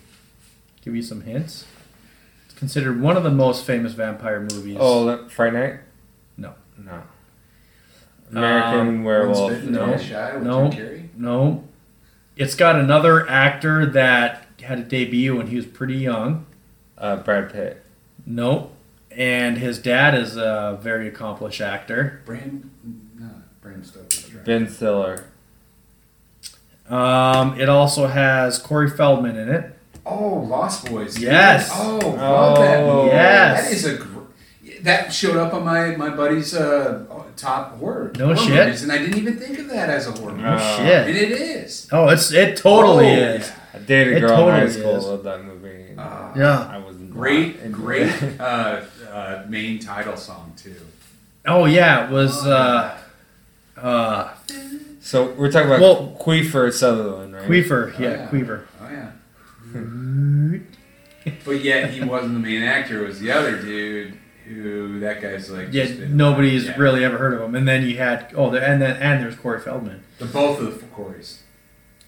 Give 0.86 0.96
you 0.96 1.02
some 1.02 1.22
hints. 1.22 1.66
It's 2.46 2.54
considered 2.58 3.02
one 3.02 3.18
of 3.18 3.24
the 3.24 3.32
most 3.32 3.66
famous 3.66 3.94
vampire 3.94 4.40
movies. 4.40 4.78
Oh, 4.80 5.06
that- 5.08 5.32
Friday 5.32 5.60
Night? 5.60 5.80
No. 6.38 6.54
No. 6.78 7.02
American 8.32 8.80
Um, 8.80 9.04
Werewolf. 9.04 9.64
No, 9.64 9.86
Don't 9.88 10.02
Shy 10.02 10.36
with 10.36 10.44
no. 10.44 10.72
No. 11.18 11.64
It's 12.36 12.56
got 12.56 12.76
another 12.76 13.28
actor 13.30 13.86
that 13.88 14.46
had 14.62 14.80
a 14.80 14.84
debut 14.84 15.36
when 15.36 15.48
he 15.48 15.56
was 15.56 15.66
pretty 15.66 15.96
young. 15.96 16.46
Uh, 16.98 17.18
Brad 17.18 17.52
Pitt. 17.52 17.84
Nope. 18.26 18.74
And 19.12 19.58
his 19.58 19.80
dad 19.80 20.14
is 20.16 20.36
a 20.38 20.78
very 20.82 21.08
accomplished 21.08 21.62
actor. 21.62 22.22
Bram, 22.26 22.70
no, 23.18 23.30
Bram 23.62 23.84
Stoker's 23.84 24.34
right. 24.34 24.44
Ben 24.46 24.68
Stiller. 24.68 25.26
Um, 26.90 27.60
it 27.60 27.70
also 27.70 28.08
has 28.08 28.58
Corey 28.60 28.90
Feldman 28.90 29.38
in 29.38 29.50
it. 29.50 29.75
Oh, 30.06 30.36
Lost 30.48 30.86
Boys. 30.90 31.18
Yes. 31.18 31.70
Oh, 31.74 31.98
love 31.98 32.58
that 32.60 32.80
Oh. 32.84 33.04
movie. 33.04 33.16
Yes. 33.16 33.64
That 33.66 33.74
is 33.74 33.86
a 33.86 33.96
gr- 33.98 34.12
that 34.84 35.12
showed 35.12 35.38
up 35.38 35.54
on 35.54 35.66
my 35.66 35.96
my 35.96 36.10
buddy's 36.10 36.54
uh, 36.56 37.06
top 37.36 37.78
horror. 37.80 38.12
No 38.18 38.26
horror 38.28 38.38
shit. 38.38 38.66
movies, 38.66 38.84
and 38.84 38.92
I 38.92 38.98
didn't 39.00 39.18
even 39.18 39.38
think 39.38 39.58
of 39.60 39.68
that 39.70 39.90
as 39.90 40.08
a 40.08 40.12
horror 40.12 40.34
movie. 40.34 40.44
Uh, 40.46 40.60
Oh, 40.60 40.82
and 40.82 41.08
shit. 41.18 41.32
it 41.32 41.32
is. 41.42 41.88
Oh, 41.92 42.08
it's 42.10 42.32
it 42.32 42.58
totally 42.58 43.08
Oh, 43.08 43.36
is. 43.36 43.52
I 43.74 43.80
dated 43.80 44.14
a 44.14 44.18
It 44.18 44.20
girl 44.22 44.48
in 44.50 44.56
high 44.56 44.70
school. 44.70 44.96
is. 44.98 45.06
Loved 45.06 45.24
that 45.24 45.44
movie. 45.44 45.86
Uh, 45.98 46.30
Yeah. 46.36 46.68
I 46.72 46.78
was 46.78 46.96
Great, 46.98 47.72
great 47.72 48.12
uh, 48.42 48.82
uh, 49.12 49.44
main 49.48 49.80
title 49.80 50.18
song 50.18 50.54
too. 50.58 50.76
Oh 51.48 51.64
yeah, 51.66 52.06
it 52.06 52.12
was 52.12 52.46
uh 52.46 52.98
uh 53.78 54.30
so 55.02 55.32
we're 55.32 55.50
talking 55.52 55.68
about 55.68 55.80
Well- 55.82 56.08
Queefer 56.20 56.72
Sutherland, 56.72 57.34
right? 57.36 57.46
Queefer. 57.46 57.94
Oh, 57.98 58.02
Yeah, 58.02 58.10
yeah. 58.10 58.16
Oh 58.16 58.20
yeah. 58.22 58.28
But 61.44 61.64
yet 61.64 61.90
he 61.92 62.04
wasn't 62.04 62.34
the 62.36 62.40
main 62.40 62.62
actor. 62.62 63.04
It 63.04 63.08
was 63.08 63.20
the 63.20 63.32
other 63.32 63.60
dude 63.62 64.18
who 64.48 65.00
that 65.00 65.22
guy's 65.22 65.50
like. 65.50 65.70
Yeah, 65.72 65.88
nobody's 66.08 66.66
yeah. 66.66 66.76
really 66.78 67.04
ever 67.04 67.18
heard 67.18 67.34
of 67.34 67.42
him. 67.42 67.56
And 67.56 67.68
then 67.68 67.84
you 67.84 67.98
had 67.98 68.32
oh, 68.36 68.52
there, 68.52 68.64
and 68.64 68.80
then 68.82 68.96
and 68.98 69.24
there's 69.24 69.36
Corey 69.36 69.60
Feldman. 69.60 70.04
The 70.20 70.26
both 70.26 70.60
of 70.60 70.80
the 70.80 70.86
Corys. 70.88 71.40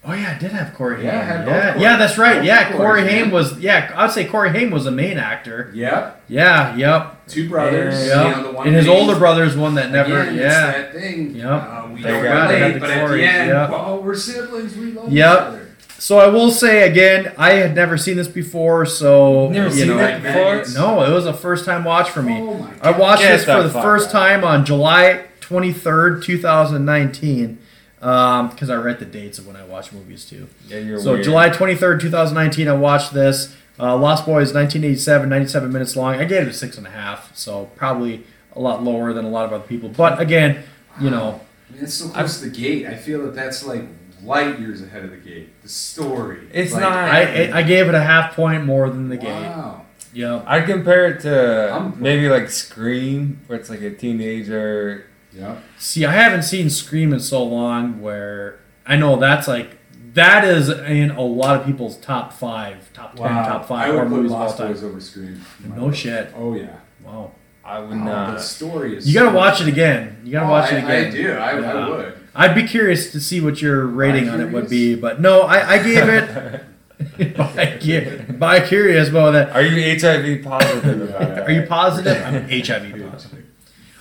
Oh 0.04 0.12
yeah, 0.12 0.34
I 0.36 0.38
did 0.38 0.52
have 0.52 0.72
Corey 0.74 1.04
Yeah, 1.04 1.18
Haim. 1.24 1.26
had 1.26 1.46
Yeah, 1.48 1.72
Corey- 1.72 1.82
yeah, 1.82 1.96
that's 1.96 2.16
right. 2.16 2.36
both 2.36 2.44
Yeah, 2.46 2.76
Corey 2.76 3.00
man. 3.02 3.10
Haim 3.10 3.30
was. 3.32 3.58
Yeah, 3.58 3.92
I'd 3.96 4.12
say 4.12 4.24
Corey 4.24 4.50
Haim 4.50 4.70
was 4.70 4.84
the 4.84 4.92
main 4.92 5.18
actor. 5.18 5.72
Yep. 5.74 6.22
Yeah, 6.28 6.76
yep, 6.76 7.26
Two 7.26 7.48
brothers. 7.48 8.06
Yeah. 8.06 8.28
You 8.28 8.36
know, 8.36 8.42
the 8.44 8.52
one 8.56 8.66
and 8.68 8.76
his 8.76 8.86
older 8.86 9.18
brother's 9.18 9.56
one 9.56 9.74
that 9.74 9.90
never. 9.90 10.20
Again, 10.20 10.36
yeah. 10.36 10.70
That 10.72 10.92
thing. 10.92 11.34
Yep. 11.34 11.44
Uh, 11.46 11.88
we 11.92 12.02
They 12.02 12.08
don't 12.10 12.22
got- 12.22 12.50
relate, 12.50 12.72
the 12.74 12.78
but 12.80 12.90
at 12.90 13.08
the 13.08 13.22
end, 13.24 13.48
yep. 13.48 13.70
well, 13.70 14.00
we're 14.02 14.14
siblings. 14.14 14.76
We 14.76 14.92
love 14.92 15.12
Yep. 15.12 15.32
each 15.40 15.46
other. 15.48 15.67
So 15.98 16.18
I 16.18 16.28
will 16.28 16.50
say 16.52 16.88
again, 16.88 17.32
I 17.36 17.54
had 17.54 17.74
never 17.74 17.96
seen 17.98 18.16
this 18.16 18.28
before, 18.28 18.86
so 18.86 19.48
Never 19.50 19.68
you 19.68 19.74
seen 19.74 19.88
know, 19.88 19.96
that 19.96 20.22
before? 20.22 20.64
No, 20.80 21.02
it 21.02 21.12
was 21.12 21.26
a 21.26 21.34
first 21.34 21.64
time 21.64 21.82
watch 21.84 22.08
for 22.10 22.22
me. 22.22 22.38
Oh 22.38 22.54
my 22.54 22.72
I 22.80 22.90
watched 22.96 23.22
Get 23.22 23.32
this 23.38 23.44
for 23.44 23.62
the 23.62 23.68
the 23.68 23.82
first 23.82 24.08
out. 24.08 24.12
time 24.12 24.44
on 24.44 24.64
July 24.64 25.24
23rd, 25.40 26.22
2019, 26.22 27.58
because 27.98 28.70
I 28.70 28.76
write 28.76 29.00
the 29.00 29.04
dates 29.06 29.38
of 29.38 29.46
when 29.46 29.56
I 29.56 29.64
watch 29.64 29.92
movies 29.92 30.24
too. 30.24 30.46
Yeah, 30.68 30.78
you're 30.78 31.00
So 31.00 31.12
weird. 31.14 31.24
July 31.24 31.50
23rd, 31.50 32.00
2019, 32.00 32.68
I 32.68 32.72
watched 32.74 33.12
this. 33.12 33.54
Uh, 33.80 33.96
Lost 33.96 34.24
Boys, 34.26 34.52
1987, 34.54 35.28
97 35.28 35.72
minutes 35.72 35.94
long. 35.96 36.14
I 36.16 36.24
gave 36.24 36.42
it 36.42 36.48
a 36.48 36.52
six 36.52 36.78
and 36.78 36.86
a 36.86 36.90
half, 36.90 37.36
so 37.36 37.66
probably 37.76 38.24
a 38.54 38.60
lot 38.60 38.82
lower 38.82 39.12
than 39.12 39.24
a 39.24 39.28
lot 39.28 39.46
of 39.46 39.52
other 39.52 39.64
people. 39.66 39.88
But 39.88 40.20
again, 40.20 40.64
you 41.00 41.10
know, 41.10 41.40
I 41.70 41.74
mean, 41.74 41.84
it's 41.84 41.94
so 41.94 42.08
close 42.08 42.40
to 42.40 42.46
the 42.48 42.56
gate. 42.56 42.86
I 42.86 42.94
feel 42.96 43.22
that 43.22 43.34
that's 43.36 43.64
like 43.64 43.84
light 44.22 44.58
years 44.58 44.82
ahead 44.82 45.04
of 45.04 45.10
the 45.10 45.16
game. 45.16 45.50
The 45.62 45.68
story. 45.68 46.48
It's 46.52 46.72
Like, 46.72 46.82
not. 46.82 46.92
I 46.92 47.50
I 47.58 47.62
gave 47.62 47.88
it 47.88 47.94
a 47.94 48.00
half 48.02 48.34
point 48.34 48.64
more 48.64 48.88
than 48.90 49.08
the 49.08 49.16
gate. 49.16 49.28
Wow. 49.28 49.82
Yeah. 50.12 50.42
I'd 50.46 50.66
compare 50.66 51.06
it 51.06 51.20
to 51.20 51.70
I'm- 51.72 51.94
maybe 51.98 52.28
like 52.28 52.50
Scream, 52.50 53.40
where 53.46 53.58
it's 53.58 53.70
like 53.70 53.82
a 53.82 53.90
teenager. 53.90 55.04
Yeah. 55.32 55.56
See, 55.78 56.04
I 56.06 56.12
haven't 56.12 56.42
seen 56.42 56.70
Scream 56.70 57.12
in 57.12 57.20
so 57.20 57.44
long 57.44 58.00
where 58.00 58.58
I 58.86 58.96
know 58.96 59.16
that's 59.16 59.46
like 59.46 59.76
that 60.14 60.44
is 60.44 60.68
in 60.70 61.10
a 61.10 61.20
lot 61.22 61.60
of 61.60 61.66
people's 61.66 61.96
top 61.98 62.32
five, 62.32 62.90
top 62.94 63.14
ten, 63.14 63.26
top 63.28 63.64
I 63.64 63.66
five 63.66 63.88
would 63.88 63.94
horror 63.98 64.08
put 64.08 64.16
movies 64.16 64.30
of 64.32 64.36
all 64.38 64.44
Lost 64.46 64.58
time. 64.58 64.72
Boys 64.72 64.82
over 64.84 65.00
Scream. 65.00 65.40
No 65.76 65.92
shit. 65.92 66.32
Oh 66.36 66.54
yeah. 66.54 66.76
Wow. 67.04 67.32
I 67.64 67.78
would 67.80 67.92
Oh, 67.98 68.02
not. 68.02 68.34
the 68.36 68.40
story 68.42 68.96
is. 68.96 69.06
You 69.06 69.12
gotta 69.12 69.30
so- 69.30 69.36
watch 69.36 69.60
it 69.60 69.68
again. 69.68 70.16
You 70.24 70.32
gotta 70.32 70.46
Oh, 70.46 70.50
watch 70.50 70.72
I, 70.72 70.76
it 70.76 70.84
again. 70.84 71.06
I 71.06 71.10
do. 71.10 71.32
I, 71.32 71.60
Yeah. 71.60 71.72
I 71.74 71.88
would. 71.90 72.17
I'd 72.34 72.54
be 72.54 72.62
curious 72.64 73.10
to 73.12 73.20
see 73.20 73.40
what 73.40 73.60
your 73.60 73.86
rating 73.86 74.28
on 74.28 74.40
it 74.40 74.52
would 74.52 74.68
be, 74.68 74.94
but 74.94 75.20
no, 75.20 75.42
I, 75.42 75.72
I 75.74 75.82
gave 75.82 76.08
it. 76.08 77.36
by, 77.36 77.78
cu- 77.80 78.32
by 78.34 78.60
curious 78.60 79.08
about 79.08 79.32
that. 79.32 79.50
Are 79.50 79.62
you 79.62 79.98
HIV 80.00 80.42
positive 80.44 81.02
about 81.08 81.22
it? 81.22 81.38
Are 81.48 81.50
you 81.50 81.62
positive? 81.66 82.22
I'm 82.24 82.48
HIV 82.48 83.10
positive. 83.12 83.44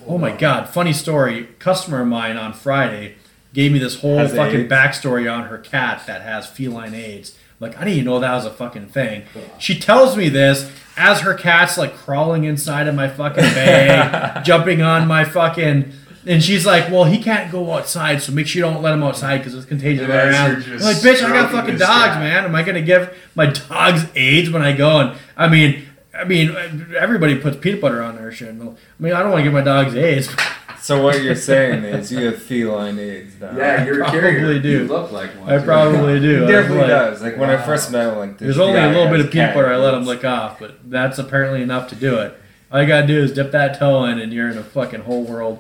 Oh 0.08 0.18
my 0.18 0.32
god! 0.32 0.70
Funny 0.70 0.94
story. 0.94 1.48
Customer 1.60 2.02
of 2.02 2.08
mine 2.08 2.38
on 2.38 2.54
Friday 2.54 3.16
gave 3.54 3.72
me 3.72 3.80
this 3.80 4.00
whole 4.00 4.18
Has 4.18 4.34
fucking 4.34 4.62
AIDS? 4.62 4.72
backstory 4.72 5.32
on 5.32 5.46
her 5.48 5.58
cat 5.58 6.04
that 6.08 6.22
has 6.22 6.48
feline 6.48 6.94
AIDS. 6.94 7.36
Like 7.60 7.76
I 7.76 7.80
didn't 7.82 7.94
even 7.94 8.06
know 8.06 8.20
that 8.20 8.34
was 8.36 8.46
a 8.46 8.52
fucking 8.52 8.88
thing. 8.88 9.24
She 9.60 9.78
tells 9.80 10.16
me 10.16 10.30
this 10.30 10.72
as 10.96 11.22
her 11.22 11.34
cat's 11.34 11.78
like 11.78 11.96
crawling 11.96 12.44
inside 12.46 12.88
of 12.88 12.96
my 12.96 13.08
fucking 13.10 13.44
bag, 13.44 14.44
jumping 14.46 14.82
on 14.82 15.08
my 15.08 15.24
fucking. 15.26 15.92
And 16.26 16.44
she's 16.44 16.66
like, 16.66 16.90
"Well, 16.92 17.06
he 17.06 17.20
can't 17.20 17.52
go 17.52 17.72
outside, 17.74 18.22
so 18.22 18.32
make 18.34 18.48
sure 18.48 18.60
you 18.66 18.74
don't 18.74 18.82
let 18.82 18.94
him 18.94 19.04
outside 19.04 19.38
because 19.38 19.54
it's 19.56 19.66
contagious." 19.66 20.04
And 20.04 20.12
around. 20.12 20.64
I'm 20.64 20.80
like, 20.80 20.98
bitch, 20.98 21.24
I 21.24 21.30
got 21.30 21.52
fucking 21.52 21.78
dogs, 21.78 22.14
cat. 22.14 22.20
man. 22.20 22.46
Am 22.46 22.56
I 22.56 22.64
gonna 22.64 22.82
give 22.82 23.16
my 23.36 23.46
dogs 23.46 24.06
AIDS 24.16 24.50
when 24.50 24.62
I 24.62 24.74
go? 24.74 25.00
And 25.00 25.18
I 25.38 25.48
mean, 25.48 25.86
I 26.18 26.24
mean, 26.26 26.56
everybody 26.98 27.36
puts 27.36 27.58
peanut 27.58 27.80
butter 27.82 28.02
on 28.02 28.16
their 28.16 28.32
shit. 28.32 28.50
I 28.50 28.54
mean, 28.54 29.14
I 29.14 29.20
don't 29.22 29.30
want 29.32 29.40
to 29.40 29.44
give 29.44 29.54
my 29.54 29.62
dogs 29.62 29.96
AIDS. 29.96 30.30
So 30.80 31.02
what 31.04 31.22
you're 31.22 31.36
saying 31.36 31.84
is 31.84 32.12
you 32.12 32.26
have 32.26 32.42
feline 32.42 32.98
AIDS 33.00 33.40
now. 33.42 33.52
Yeah, 33.58 33.84
you're 33.86 33.96
a 33.96 34.04
probably 34.06 34.20
carrier. 34.22 34.60
do. 34.60 34.70
You 34.70 34.84
look 34.88 35.12
like 35.12 35.32
one. 35.32 35.50
I 35.50 35.58
probably 35.64 36.20
do. 36.20 36.30
He 36.30 36.38
I 36.38 36.42
was 36.42 36.50
definitely 36.52 36.78
like- 36.80 36.88
does. 36.88 37.22
Like 37.22 37.38
when 37.38 37.50
I 37.50 37.58
first 37.58 37.92
met 37.92 38.12
him, 38.14 38.20
like 38.20 38.38
There's 38.38 38.58
only 38.60 38.80
a 38.80 38.88
little 38.88 39.08
bit 39.10 39.20
of 39.22 39.32
peanut 39.32 39.48
cat 39.48 39.56
butter 39.56 39.72
I 39.74 39.78
let 39.78 39.94
him 39.96 40.06
lick 40.06 40.24
off, 40.24 40.60
but 40.60 40.78
that's 40.90 41.20
apparently 41.20 41.62
enough 41.62 41.90
to 41.90 41.96
do 41.96 42.18
it. 42.20 42.38
All 42.72 42.82
you 42.82 42.88
gotta 42.88 43.08
do 43.08 43.22
is 43.22 43.32
dip 43.34 43.52
that 43.52 43.80
toe 43.80 44.06
in, 44.06 44.20
and 44.20 44.32
you're 44.34 44.50
in 44.50 44.58
a 44.58 44.64
fucking 44.64 45.02
whole 45.02 45.24
world. 45.24 45.60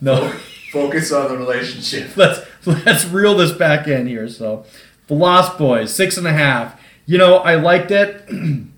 No, 0.00 0.30
Focus 0.72 1.10
on 1.10 1.28
the 1.28 1.36
relationship. 1.36 2.16
let's 2.16 2.40
let's 2.64 3.04
reel 3.06 3.36
this 3.36 3.52
back 3.52 3.88
in 3.88 4.06
here. 4.06 4.28
So, 4.28 4.64
the 5.08 5.14
Lost 5.14 5.58
Boys, 5.58 5.92
six 5.92 6.16
and 6.16 6.26
a 6.26 6.32
half. 6.32 6.80
You 7.06 7.18
know, 7.18 7.38
I 7.38 7.56
liked 7.56 7.90
it, 7.90 8.28
and 8.28 8.72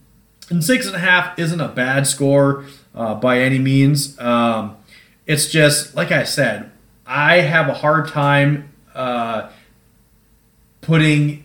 six 0.60 0.86
and 0.86 0.96
a 0.96 1.00
half 1.00 1.38
isn't 1.38 1.60
a 1.60 1.68
bad 1.68 2.06
score 2.06 2.64
uh, 2.94 3.14
by 3.16 3.40
any 3.40 3.58
means. 3.58 4.18
Um, 4.18 4.76
it's 5.26 5.50
just 5.50 5.94
like 5.94 6.10
I 6.10 6.24
said, 6.24 6.70
I 7.06 7.40
have 7.40 7.68
a 7.68 7.74
hard 7.74 8.08
time 8.08 8.72
uh, 8.94 9.50
putting 10.80 11.44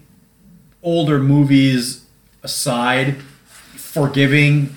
older 0.82 1.20
movies 1.20 2.06
aside, 2.42 3.18
forgiving. 3.76 4.77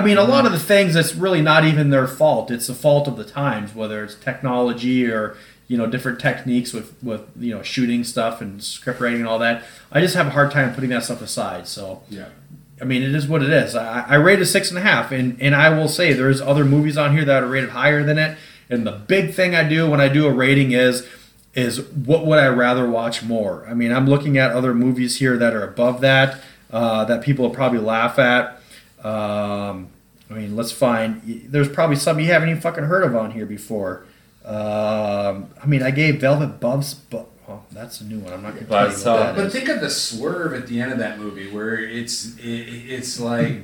I 0.00 0.04
mean, 0.04 0.18
a 0.18 0.24
lot 0.24 0.46
of 0.46 0.52
the 0.52 0.58
things 0.58 0.94
that's 0.94 1.14
really 1.14 1.42
not 1.42 1.64
even 1.64 1.90
their 1.90 2.06
fault. 2.06 2.50
It's 2.50 2.66
the 2.66 2.74
fault 2.74 3.06
of 3.06 3.16
the 3.16 3.24
times, 3.24 3.74
whether 3.74 4.02
it's 4.02 4.14
technology 4.14 5.06
or 5.06 5.36
you 5.68 5.76
know 5.76 5.86
different 5.86 6.18
techniques 6.18 6.72
with 6.72 6.94
with 7.02 7.22
you 7.38 7.54
know 7.54 7.62
shooting 7.62 8.02
stuff 8.02 8.40
and 8.40 8.62
script 8.62 9.00
writing 9.00 9.20
and 9.20 9.28
all 9.28 9.38
that. 9.38 9.62
I 9.92 10.00
just 10.00 10.14
have 10.14 10.26
a 10.26 10.30
hard 10.30 10.50
time 10.50 10.74
putting 10.74 10.90
that 10.90 11.04
stuff 11.04 11.22
aside. 11.22 11.68
So 11.68 12.02
Yeah. 12.08 12.28
I 12.80 12.84
mean, 12.84 13.02
it 13.02 13.14
is 13.14 13.28
what 13.28 13.42
it 13.42 13.50
is. 13.50 13.76
I, 13.76 14.06
I 14.08 14.14
rate 14.14 14.40
it 14.40 14.46
six 14.46 14.70
and 14.70 14.78
a 14.78 14.82
half, 14.82 15.12
and 15.12 15.40
and 15.40 15.54
I 15.54 15.68
will 15.68 15.88
say 15.88 16.12
there's 16.12 16.40
other 16.40 16.64
movies 16.64 16.96
on 16.96 17.12
here 17.12 17.24
that 17.24 17.42
are 17.42 17.46
rated 17.46 17.70
higher 17.70 18.02
than 18.02 18.18
it. 18.18 18.38
And 18.70 18.86
the 18.86 18.92
big 18.92 19.34
thing 19.34 19.54
I 19.54 19.68
do 19.68 19.90
when 19.90 20.00
I 20.00 20.08
do 20.08 20.26
a 20.26 20.32
rating 20.32 20.72
is 20.72 21.06
is 21.54 21.82
what 21.82 22.24
would 22.24 22.38
I 22.38 22.46
rather 22.46 22.88
watch 22.88 23.22
more? 23.22 23.66
I 23.68 23.74
mean, 23.74 23.92
I'm 23.92 24.06
looking 24.06 24.38
at 24.38 24.52
other 24.52 24.72
movies 24.72 25.18
here 25.18 25.36
that 25.36 25.52
are 25.52 25.64
above 25.64 26.00
that 26.00 26.40
uh, 26.70 27.04
that 27.04 27.22
people 27.22 27.46
will 27.48 27.54
probably 27.54 27.80
laugh 27.80 28.18
at. 28.18 28.59
Um, 29.02 29.88
I 30.30 30.34
mean, 30.34 30.56
let's 30.56 30.72
find. 30.72 31.22
There's 31.48 31.68
probably 31.68 31.96
some 31.96 32.18
you 32.20 32.26
haven't 32.26 32.48
even 32.50 32.60
fucking 32.60 32.84
heard 32.84 33.02
of 33.04 33.16
on 33.16 33.30
here 33.32 33.46
before. 33.46 34.04
Um, 34.44 35.50
I 35.62 35.66
mean, 35.66 35.82
I 35.82 35.90
gave 35.90 36.20
Velvet 36.20 36.60
Buzz, 36.60 36.94
but 36.94 37.26
oh, 37.48 37.62
that's 37.72 38.00
a 38.00 38.04
new 38.04 38.18
one. 38.20 38.32
I'm 38.32 38.42
not 38.42 38.54
going 38.54 38.64
to 38.64 38.70
tell 38.70 38.86
you 38.88 38.92
what 38.94 39.04
that 39.04 39.36
But 39.36 39.46
is. 39.46 39.52
think 39.52 39.68
of 39.68 39.80
the 39.80 39.90
swerve 39.90 40.54
at 40.54 40.66
the 40.66 40.80
end 40.80 40.92
of 40.92 40.98
that 40.98 41.18
movie, 41.18 41.50
where 41.50 41.74
it's 41.78 42.36
it, 42.38 42.42
it's 42.44 43.18
like 43.20 43.62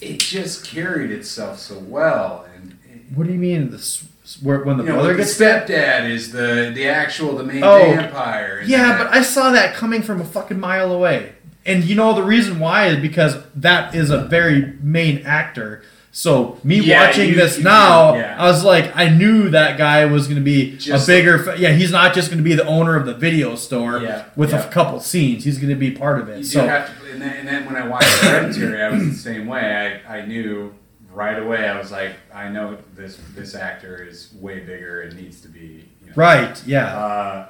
it 0.00 0.18
just 0.20 0.64
carried 0.66 1.10
itself 1.10 1.58
so 1.58 1.78
well, 1.78 2.46
and 2.56 2.76
What 3.14 3.26
do 3.26 3.32
you 3.32 3.38
mean 3.38 3.70
the 3.70 4.00
Where 4.42 4.60
when 4.64 4.76
the 4.78 4.82
You 4.84 4.88
know, 4.90 4.94
brother 4.96 5.12
the 5.12 5.18
gets 5.18 5.38
bit. 5.38 5.66
stepdad 5.66 6.10
is 6.10 6.32
the 6.32 6.72
the 6.74 6.88
actual 6.88 7.36
the 7.36 7.44
main 7.44 7.62
Oh. 7.62 7.78
vampire. 7.94 8.62
Yeah, 8.66 8.88
that- 8.88 8.98
but 8.98 9.14
I 9.16 9.22
saw 9.22 9.50
that 9.52 9.74
coming 9.74 10.02
from 10.02 10.20
a 10.20 10.24
fucking 10.24 10.58
mile 10.58 10.90
away. 10.92 11.32
And 11.68 11.84
you 11.84 11.94
know 11.94 12.14
the 12.14 12.22
reason 12.22 12.58
why 12.58 12.86
is 12.86 12.96
because 12.98 13.36
that 13.56 13.94
is 13.94 14.10
a 14.10 14.18
very 14.24 14.72
main 14.82 15.18
actor. 15.26 15.82
So 16.10 16.58
me 16.64 16.80
Yeah, 16.80 17.06
watching 17.06 17.28
you- 17.28 17.34
this 17.36 17.58
you- 17.58 17.64
now, 17.64 18.14
yeah. 18.14 18.36
I 18.42 18.46
was 18.46 18.64
like, 18.64 18.90
I 18.96 19.08
knew 19.10 19.50
that 19.50 19.76
guy 19.78 20.04
was 20.06 20.26
going 20.26 20.38
to 20.38 20.44
be 20.44 20.76
Just- 20.76 21.06
a 21.06 21.06
bigger. 21.06 21.54
yeah, 21.58 21.72
he's 21.72 21.92
not 21.92 22.14
just 22.14 22.30
going 22.30 22.38
to 22.38 22.42
be 22.44 22.54
the 22.54 22.64
owner 22.66 22.96
of 22.96 23.04
the 23.06 23.14
video 23.14 23.54
store 23.54 23.98
Yeah, 24.00 24.24
with 24.34 24.50
yeah. 24.50 24.64
a 24.66 24.70
couple 24.70 24.98
scenes. 25.00 25.44
He's 25.44 25.58
going 25.58 25.68
to 25.68 25.76
be 25.76 25.90
part 25.90 26.18
of 26.20 26.28
it. 26.30 26.38
You 26.38 26.44
so 26.44 26.66
have 26.66 26.86
to, 27.04 27.12
and 27.12 27.20
then, 27.22 27.32
and 27.36 27.46
then 27.46 27.66
when 27.66 27.76
I 27.76 27.86
watched 27.86 28.08
Hereditary, 28.24 28.82
I 28.82 28.88
was 28.88 29.04
the 29.10 29.14
same 29.14 29.46
way. 29.46 30.00
I, 30.08 30.18
I 30.20 30.26
knew 30.26 30.74
right 31.12 31.38
away. 31.38 31.68
I 31.68 31.78
was 31.78 31.92
like, 31.92 32.12
I 32.34 32.48
know 32.48 32.78
this 32.96 33.18
this 33.36 33.54
actor 33.54 34.02
is 34.08 34.30
way 34.40 34.60
bigger 34.60 35.02
and 35.02 35.14
needs 35.14 35.40
to 35.42 35.48
be. 35.48 35.84
You 36.00 36.06
know, 36.08 36.12
right, 36.16 36.60
yeah, 36.66 36.86
Uh, 36.96 37.46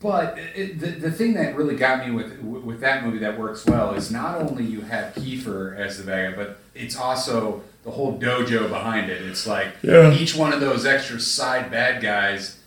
but 0.00 0.38
it, 0.38 0.80
the, 0.80 0.86
the 0.92 1.10
thing 1.12 1.34
that 1.34 1.54
really 1.56 1.76
got 1.76 2.06
me 2.06 2.12
with 2.12 2.38
with 2.40 2.80
that 2.80 3.04
movie 3.04 3.18
that 3.18 3.38
works 3.38 3.66
well 3.66 3.92
is 3.94 4.10
not 4.10 4.40
only 4.40 4.64
you 4.64 4.80
have 4.80 5.14
Kiefer 5.14 5.76
as 5.76 5.98
the 5.98 6.04
bad 6.04 6.30
guy, 6.32 6.36
but 6.44 6.58
it's 6.74 6.96
also 6.96 7.62
the 7.84 7.90
whole 7.90 8.18
dojo 8.18 8.68
behind 8.68 9.10
it. 9.10 9.22
It's 9.22 9.46
like 9.46 9.68
Yeah. 9.82 10.12
each 10.12 10.34
one 10.34 10.52
of 10.52 10.60
those 10.60 10.86
extra 10.86 11.20
side 11.20 11.70
bad 11.70 12.02
guys 12.02 12.58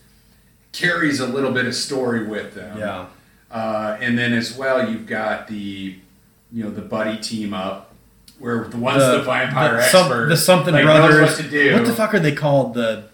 carries 0.72 1.20
a 1.20 1.28
little 1.28 1.52
bit 1.52 1.66
of 1.66 1.76
story 1.76 2.26
with 2.26 2.54
them. 2.56 2.78
yeah, 2.80 3.06
Uh, 3.52 3.98
and 4.02 4.18
then 4.18 4.34
as 4.34 4.56
well, 4.58 4.90
you've 4.90 5.06
got 5.06 5.48
the, 5.48 5.96
you 6.52 6.64
know, 6.64 6.72
the 6.72 6.82
buddy 6.82 7.18
team 7.18 7.54
up, 7.54 7.94
where 8.40 8.64
the 8.66 8.78
one's 8.78 8.98
the, 9.04 9.22
vampire 9.22 9.76
the, 9.78 9.84
some- 9.84 10.02
expert, 10.08 10.30
the 10.30 10.38
something 10.38 10.74
like, 10.74 10.84
brothers. 10.84 11.30
what 11.30 11.38
to 11.38 11.50
do. 11.50 11.74
What 11.74 11.86
the 11.86 11.94
fuck 11.94 12.14
are 12.16 12.20
they 12.20 12.34
called? 12.34 12.74
The 12.76 13.06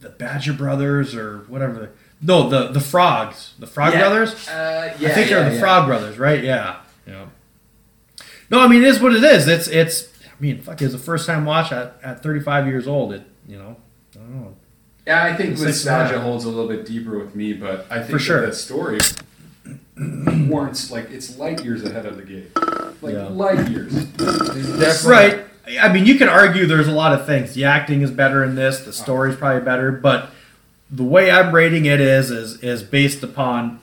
the 0.00 0.10
Badger 0.10 0.52
brothers 0.52 1.14
or 1.14 1.38
whatever. 1.48 1.90
No, 2.26 2.48
the 2.48 2.68
the 2.68 2.80
frogs. 2.80 3.52
The 3.58 3.66
frog 3.66 3.92
Yeah. 3.92 4.00
brothers. 4.00 4.48
Uh, 4.48 4.94
yeah, 4.98 5.08
I 5.10 5.12
think 5.12 5.30
yeah, 5.30 5.40
they're 5.40 5.50
the. 5.54 5.58
Frog 5.60 5.86
Brothers, 5.86 6.18
right? 6.18 6.42
Yeah. 6.42 6.76
Yeah. 7.06 7.26
No, 8.50 8.60
I 8.60 8.66
mean 8.68 8.82
it 8.82 8.88
is 8.88 9.00
what 9.00 9.14
it 9.14 9.22
is. 9.22 9.46
It's 9.46 9.68
it's. 9.68 10.08
I 10.26 10.30
mean, 10.40 10.60
fuck, 10.62 10.80
it, 10.80 10.86
it's 10.86 10.94
a 10.94 10.98
first 10.98 11.26
time 11.26 11.44
watch 11.44 11.70
at, 11.70 11.96
at 12.02 12.22
35 12.22 12.66
years 12.66 12.88
old. 12.88 13.12
It 13.12 13.22
you 13.46 13.58
know, 13.58 13.76
I 14.14 14.18
don't 14.18 14.40
know. 14.40 14.54
Yeah, 15.06 15.22
I 15.22 15.36
think 15.36 15.50
It's 15.50 15.60
like 15.60 15.68
nostalgia 15.68 16.14
that. 16.14 16.20
holds 16.22 16.44
a 16.46 16.48
little 16.48 16.66
bit 16.68 16.86
deeper 16.86 17.18
with 17.18 17.34
me, 17.34 17.52
but 17.52 17.86
I 17.90 17.98
think 17.98 18.10
For 18.10 18.18
sure. 18.18 18.40
that, 18.46 18.54
story 18.54 18.98
warrants 19.96 20.90
like 20.90 21.10
it's 21.10 21.36
light 21.38 21.62
years 21.64 21.84
ahead 21.84 22.06
of 22.06 22.16
the 22.16 22.22
game, 22.22 22.50
like 23.02 23.14
light 23.30 23.68
years. 23.70 23.92
Definitely- 24.06 25.10
Right. 25.10 25.44
I 25.80 25.90
mean, 25.92 26.04
you 26.04 26.16
can 26.16 26.28
argue 26.28 26.66
there's 26.66 26.88
a 26.88 26.92
lot 26.92 27.18
of 27.18 27.24
things. 27.26 27.54
The 27.54 27.64
acting 27.64 28.02
is 28.02 28.10
better 28.10 28.44
in 28.44 28.54
this. 28.54 28.80
The 28.80 28.92
story's 28.92 29.34
probably 29.36 29.62
better, 29.62 29.92
but 29.92 30.30
the 30.94 31.04
way 31.04 31.30
I'm 31.30 31.54
rating 31.54 31.86
it 31.86 32.00
is 32.00 32.30
is 32.30 32.62
is 32.62 32.82
based 32.82 33.22
upon 33.22 33.80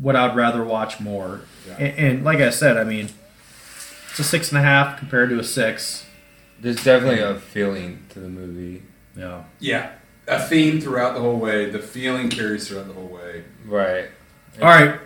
what 0.00 0.16
I'd 0.16 0.36
rather 0.36 0.62
watch 0.64 1.00
more. 1.00 1.40
Yeah. 1.66 1.76
And, 1.78 1.98
and 1.98 2.24
like 2.24 2.38
I 2.40 2.50
said, 2.50 2.76
I 2.76 2.84
mean, 2.84 3.08
it's 4.10 4.18
a 4.18 4.24
six 4.24 4.50
and 4.50 4.58
a 4.58 4.62
half 4.62 4.98
compared 4.98 5.30
to 5.30 5.38
a 5.38 5.44
six. 5.44 6.04
There's 6.60 6.82
definitely 6.82 7.20
a 7.20 7.36
feeling 7.36 8.04
to 8.10 8.20
the 8.20 8.28
movie. 8.28 8.82
Yeah. 9.16 9.44
Yeah, 9.60 9.92
a 10.26 10.40
theme 10.40 10.80
throughout 10.80 11.14
the 11.14 11.20
whole 11.20 11.38
way. 11.38 11.70
The 11.70 11.78
feeling 11.78 12.28
carries 12.28 12.68
throughout 12.68 12.88
the 12.88 12.94
whole 12.94 13.08
way. 13.08 13.44
Right. 13.66 14.06
All 14.60 14.68
right. 14.68 15.00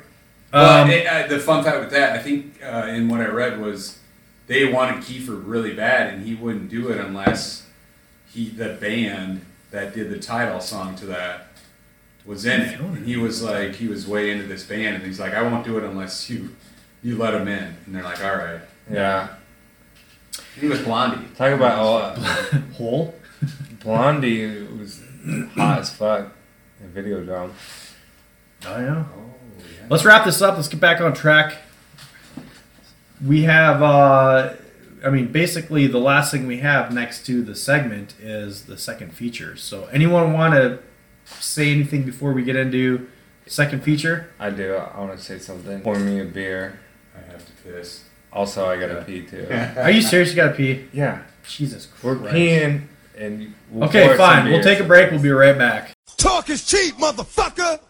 Well, 0.53 0.85
Um, 0.85 0.91
it, 0.91 1.07
uh, 1.07 1.27
the 1.27 1.39
fun 1.39 1.63
fact 1.63 1.79
with 1.81 1.91
that, 1.91 2.19
I 2.19 2.23
think, 2.23 2.59
uh, 2.65 2.87
in 2.89 3.09
what 3.09 3.21
I 3.21 3.27
read 3.27 3.61
was 3.61 3.99
they 4.47 4.65
wanted 4.73 5.05
Kiefer 5.05 5.41
really 5.45 5.75
bad, 5.75 6.13
and 6.13 6.27
he 6.27 6.35
wouldn't 6.35 6.71
do 6.71 6.89
it 6.89 6.99
unless 6.99 7.67
he 8.33 8.49
the 8.49 8.71
band 8.71 9.45
that 9.71 9.95
did 9.95 10.11
the 10.11 10.19
title 10.19 10.61
song 10.61 10.97
to 10.97 11.07
that 11.07 11.49
was 12.25 12.45
in 12.45 12.61
it. 12.61 12.81
And 12.81 13.07
he 13.07 13.17
was 13.17 13.43
like, 13.43 13.75
he 13.75 13.89
was 13.89 14.07
way 14.07 14.31
into 14.31 14.47
this 14.47 14.65
band, 14.65 14.97
and 14.97 15.05
he's 15.05 15.19
like, 15.19 15.35
I 15.35 15.43
won't 15.43 15.65
do 15.65 15.79
it 15.79 15.85
unless 15.85 16.29
you 16.31 16.55
you 17.03 17.17
let 17.17 17.35
him 17.35 17.49
in. 17.49 17.77
And 17.87 17.95
they're 17.95 18.03
like, 18.03 18.23
all 18.25 18.37
right. 18.37 18.61
Yeah. 18.91 19.29
He 20.61 20.67
was 20.67 20.81
Blondie. 20.81 21.27
Talk 21.37 21.53
about 21.53 21.79
all 21.79 22.11
hole. 22.77 23.15
Blondie 23.81 24.63
was 24.63 25.01
hot 25.55 25.81
as 25.81 25.91
fuck 25.91 26.33
in 26.81 26.93
Videodrome. 26.93 27.53
Oh 28.67 28.81
yeah. 28.81 29.05
Oh, 29.17 29.35
yeah. 29.59 29.87
Let's 29.89 30.05
wrap 30.05 30.25
this 30.25 30.43
up. 30.43 30.57
Let's 30.57 30.69
get 30.69 30.81
back 30.81 31.01
on 31.01 31.15
track. 31.15 31.57
We 33.25 33.43
have, 33.43 33.83
uh, 33.83 34.55
I 35.05 35.11
mean, 35.11 35.33
basically 35.33 35.87
the 35.87 35.99
last 35.99 36.31
thing 36.31 36.47
we 36.47 36.59
have 36.59 36.93
next 36.93 37.25
to 37.27 37.43
the 37.43 37.55
segment 37.55 38.15
is 38.21 38.65
the 38.65 38.77
second 38.79 39.13
feature. 39.13 39.57
So, 39.57 39.87
anyone 39.93 40.33
want 40.33 40.55
to 40.55 40.79
say 41.41 41.71
anything 41.71 42.05
before 42.05 42.33
we 42.33 42.43
get 42.43 42.57
into 42.57 43.09
second 43.47 43.83
feature? 43.83 44.31
I 44.39 44.51
do. 44.51 44.75
I 44.75 45.01
want 45.01 45.17
to 45.19 45.25
say 45.25 45.39
something. 45.39 45.81
Pour 45.81 45.99
me 45.99 46.21
a 46.21 46.25
beer. 46.25 46.79
I 47.17 47.33
have 47.33 47.45
to 47.47 47.53
piss. 47.63 48.05
Also, 48.33 48.69
I 48.69 48.79
gotta 48.79 49.03
pee 49.05 49.23
too. 49.23 49.47
Are 49.77 49.91
you 49.91 50.03
serious? 50.03 50.31
You 50.31 50.37
got 50.37 50.49
to 50.51 50.55
pee? 50.55 50.87
Yeah. 50.93 51.23
Jesus 51.49 51.87
Christ. 51.87 52.05
We're 52.05 52.17
peeing 52.31 52.83
and 53.17 53.55
we'll 53.71 53.89
Okay, 53.89 54.07
pour 54.07 54.17
fine. 54.17 54.51
We'll 54.51 54.63
take 54.63 54.81
a 54.81 54.85
break. 54.85 55.11
We'll 55.11 55.23
be 55.23 55.31
right 55.31 55.57
back. 55.57 55.93
Talk 56.17 56.51
is 56.51 56.65
cheap, 56.67 56.97
motherfucker! 56.97 57.81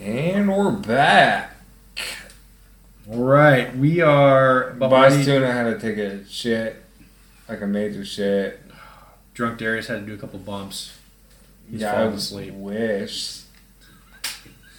And 0.00 0.48
we're 0.48 0.72
back. 0.72 1.55
All 3.08 3.22
right. 3.22 3.74
We 3.76 4.00
are 4.00 4.70
about 4.70 4.90
Boss 4.90 5.24
Tuna 5.24 5.52
had 5.52 5.64
to 5.64 5.78
take 5.78 5.96
a 5.98 6.26
shit, 6.26 6.82
like 7.48 7.60
a 7.60 7.66
major 7.66 8.04
shit. 8.04 8.60
Drunk 9.34 9.58
Darius 9.58 9.86
had 9.86 10.00
to 10.00 10.06
do 10.06 10.14
a 10.14 10.16
couple 10.16 10.38
bumps. 10.38 10.98
He's 11.70 11.80
yeah, 11.80 11.92
falling 11.92 12.12
I 12.12 12.16
asleep. 12.16 12.54
wish. 12.54 13.42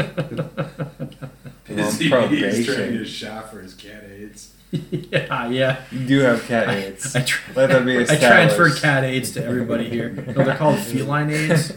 He's, 1.66 2.12
on 2.12 2.28
he's 2.28 2.66
trying 2.66 2.92
to 2.92 3.04
shop 3.04 3.50
for 3.50 3.60
his 3.60 3.74
cat 3.74 4.04
aids. 4.10 4.52
yeah, 4.70 5.48
yeah. 5.48 5.82
You 5.90 6.06
do 6.06 6.18
have 6.20 6.42
cat 6.46 6.68
aids. 6.68 7.14
I, 7.14 7.22
tra- 7.22 7.54
Let 7.54 7.70
that 7.70 7.86
be 7.86 8.00
I 8.00 8.04
transferred 8.04 8.76
cat 8.76 9.04
aids 9.04 9.30
to 9.32 9.44
everybody 9.44 9.88
here. 9.88 10.10
No, 10.10 10.44
they're 10.44 10.56
called 10.56 10.78
feline 10.80 11.30
aids. 11.30 11.72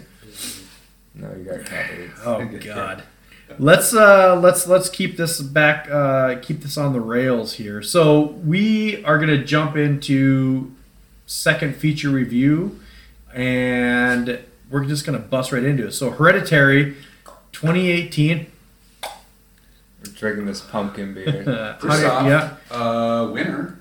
No, 1.14 1.34
you 1.36 1.44
got 1.44 1.66
cat 1.66 1.92
aids. 1.92 2.14
Oh 2.26 2.46
God. 2.46 3.04
Let's 3.60 3.94
uh 3.94 4.40
let's 4.42 4.68
let's 4.68 4.90
keep 4.90 5.18
this 5.18 5.42
back 5.42 5.90
uh 5.90 6.36
keep 6.42 6.62
this 6.62 6.78
on 6.78 6.94
the 6.94 7.02
rails 7.02 7.54
here. 7.54 7.82
So 7.82 8.22
we 8.22 9.04
are 9.04 9.18
gonna 9.18 9.44
jump 9.44 9.76
into 9.76 10.72
second 11.26 11.76
feature 11.76 12.10
review 12.10 12.80
and 13.34 14.40
we're 14.70 14.86
just 14.86 15.06
gonna 15.06 15.20
bust 15.20 15.52
right 15.52 15.64
into 15.64 15.88
it. 15.88 15.94
So 15.94 16.12
Hereditary 16.12 16.96
2018. 17.52 18.48
We're 19.04 20.12
drinking 20.14 20.46
this 20.46 20.62
pumpkin 20.62 21.14
beer. 21.14 21.44
First 21.80 22.04
off, 22.06 22.26
yeah. 22.28 22.76
uh, 22.76 23.32
winner, 23.32 23.80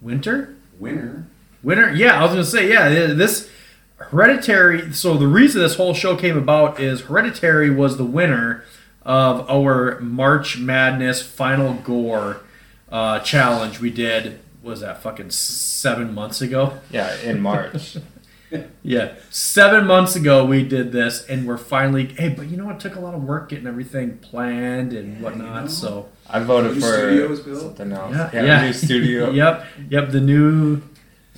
Winter? 0.00 0.54
winner. 0.78 1.26
Winner? 1.62 1.92
Yeah, 1.92 2.18
I 2.18 2.22
was 2.22 2.30
gonna 2.30 2.44
say, 2.44 2.70
yeah, 2.70 2.88
this 2.88 3.50
Hereditary. 3.98 4.92
So 4.92 5.16
the 5.16 5.26
reason 5.26 5.60
this 5.60 5.76
whole 5.76 5.94
show 5.94 6.16
came 6.16 6.36
about 6.36 6.80
is 6.80 7.02
Hereditary 7.02 7.70
was 7.70 7.96
the 7.96 8.04
winner 8.04 8.64
of 9.04 9.48
our 9.50 10.00
March 10.00 10.58
Madness 10.58 11.22
Final 11.22 11.74
Gore 11.74 12.40
uh, 12.90 13.20
challenge 13.20 13.80
we 13.80 13.90
did. 13.90 14.40
Was 14.62 14.80
that 14.80 15.02
fucking 15.02 15.30
seven 15.30 16.14
months 16.14 16.40
ago? 16.40 16.78
yeah, 16.90 17.14
in 17.22 17.40
March. 17.40 17.96
Yeah, 18.84 19.14
seven 19.30 19.84
months 19.84 20.14
ago 20.14 20.44
we 20.44 20.62
did 20.62 20.92
this, 20.92 21.24
and 21.26 21.44
we're 21.44 21.56
finally. 21.56 22.06
Hey, 22.06 22.28
but 22.28 22.46
you 22.46 22.56
know 22.56 22.66
what? 22.66 22.76
It 22.76 22.80
took 22.82 22.94
a 22.94 23.00
lot 23.00 23.12
of 23.14 23.24
work 23.24 23.48
getting 23.48 23.66
everything 23.66 24.18
planned 24.18 24.92
and 24.92 25.20
whatnot. 25.20 25.62
know. 25.64 25.68
So 25.68 26.08
I 26.30 26.38
voted 26.38 26.74
New 26.74 26.80
for 26.80 26.86
studio 26.86 27.26
was 27.28 27.42
something 27.60 27.90
else. 27.90 28.12
yeah, 28.14 28.30
Yeah, 28.32 28.42
yeah, 28.44 28.64
new 28.66 28.72
studio. 28.72 29.30
yep, 29.32 29.66
yep. 29.90 30.10
The 30.10 30.20
new 30.20 30.82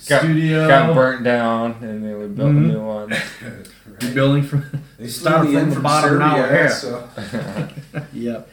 Got, 0.07 0.21
studio 0.21 0.67
got 0.67 0.93
burnt 0.93 1.23
down, 1.23 1.77
and 1.81 2.03
then 2.05 2.19
we 2.19 2.27
built 2.27 2.51
Mhm. 2.51 2.57
a 2.57 2.67
new 2.73 2.81
one. 2.85 3.09
rebuilding 4.01 4.43
from. 4.43 4.65
They 4.97 5.07
Start 5.07 5.47
flew 5.47 5.59
from 5.59 5.69
the 5.69 5.75
from 5.75 5.83
bottom, 5.83 6.19
now 6.19 6.37
we're 6.37 6.49
here. 6.49 6.69
Serbia, 6.69 7.69
so 7.89 8.03
Yep. 8.13 8.49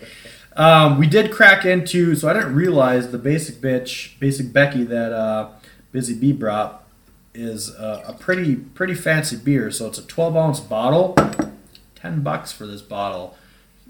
Um, 0.56 0.98
we 0.98 1.06
did 1.06 1.32
crack 1.32 1.64
into, 1.64 2.14
so 2.14 2.28
I 2.28 2.32
didn't 2.32 2.54
realize 2.54 3.10
the 3.10 3.18
basic 3.18 3.56
bitch, 3.56 4.18
basic 4.20 4.52
Becky 4.52 4.84
that 4.84 5.12
uh, 5.12 5.50
Busy 5.90 6.14
Bee 6.14 6.32
brought 6.32 6.84
is 7.34 7.74
uh, 7.74 8.04
a 8.06 8.12
pretty 8.12 8.54
pretty 8.54 8.94
fancy 8.94 9.36
beer. 9.36 9.70
So 9.70 9.86
it's 9.86 9.98
a 9.98 10.06
12 10.06 10.36
ounce 10.36 10.60
bottle, 10.60 11.16
10 11.96 12.22
bucks 12.22 12.52
for 12.52 12.66
this 12.66 12.82
bottle. 12.82 13.36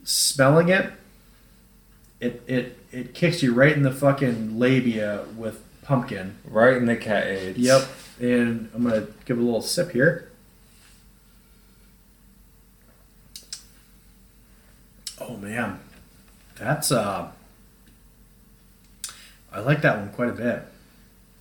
Smelling 0.05 0.69
it, 0.69 0.93
it 2.21 2.43
it 2.47 2.79
it 2.93 3.15
kicks 3.15 3.43
you 3.43 3.53
right 3.53 3.73
in 3.73 3.83
the 3.83 3.91
fucking 3.91 4.59
labia 4.59 5.25
with 5.37 5.63
pumpkin. 5.83 6.37
right 6.45 6.77
in 6.77 6.87
the 6.87 6.97
cat 6.97 7.27
aids. 7.27 7.59
Yep. 7.59 7.87
And 8.21 8.71
I'm 8.75 8.85
gonna 8.85 9.07
give 9.27 9.39
a 9.39 9.43
little 9.43 9.61
sip 9.61 9.91
here. 9.93 10.31
Oh 15.21 15.37
man, 15.37 15.79
that's 16.57 16.91
uh, 16.91 17.31
I 19.53 19.61
like 19.61 19.83
that 19.83 19.99
one 19.99 20.11
quite 20.11 20.31
a 20.31 20.33
bit. 20.33 20.63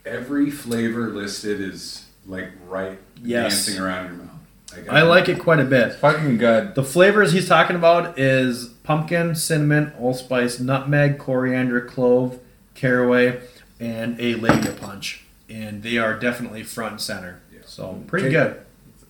every 0.05 0.51
flavor 0.51 1.09
listed 1.09 1.59
is 1.61 2.05
like 2.27 2.49
right 2.67 2.99
Yes. 3.23 3.65
dancing 3.65 3.81
around 3.81 4.05
your 4.05 4.13
mouth. 4.25 4.89
I 4.89 5.03
like 5.03 5.29
it 5.29 5.39
quite 5.39 5.59
a 5.59 5.65
bit. 5.65 5.93
Fucking 5.95 6.37
good. 6.37 6.73
The 6.75 6.83
flavors 6.83 7.31
he's 7.31 7.47
talking 7.47 7.75
about 7.75 8.17
is 8.17 8.67
pumpkin, 8.83 9.35
cinnamon, 9.35 9.93
allspice, 9.99 10.59
nutmeg, 10.59 11.19
coriander, 11.19 11.79
clove, 11.81 12.39
caraway, 12.73 13.39
and 13.79 14.19
a 14.19 14.33
labia 14.35 14.71
punch. 14.71 15.23
And 15.47 15.83
they 15.83 15.97
are 15.99 16.17
definitely 16.19 16.63
front 16.63 16.93
and 16.93 17.01
center. 17.01 17.39
So 17.65 18.03
pretty 18.07 18.27
Okay. 18.27 18.33
good. 18.35 18.61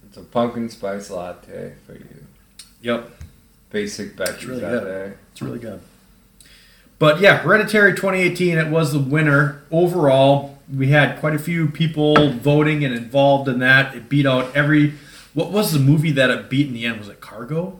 It's 0.07 0.18
a 0.18 0.22
pumpkin 0.22 0.70
spice 0.70 1.09
latte 1.09 1.74
for 1.88 1.93
you. 1.93 2.05
Yep. 2.82 3.09
Basic 3.74 4.15
batch 4.15 4.45
really 4.45 4.61
that 4.61 4.69
good. 4.71 4.84
day. 4.86 5.13
It's 5.34 5.41
really 5.41 5.59
good. 5.59 5.82
But 6.99 7.19
yeah, 7.19 7.39
Hereditary 7.39 7.91
2018, 7.93 8.57
it 8.57 8.67
was 8.69 8.93
the 8.93 8.99
winner. 8.99 9.61
Overall, 9.71 10.57
we 10.74 10.88
had 10.89 11.19
quite 11.19 11.34
a 11.36 11.39
few 11.39 11.67
people 11.67 12.30
voting 12.32 12.86
and 12.86 12.95
involved 12.95 13.49
in 13.49 13.59
that. 13.59 13.93
It 13.95 14.07
beat 14.07 14.26
out 14.26 14.55
every. 14.55 14.93
What 15.34 15.51
was 15.51 15.74
the 15.74 15.80
movie 15.80 16.11
that 16.11 16.30
it 16.30 16.49
beat 16.49 16.67
in 16.67 16.74
the 16.74 16.86
end? 16.86 16.99
Was 16.99 17.09
it 17.09 17.19
Cargo? 17.19 17.80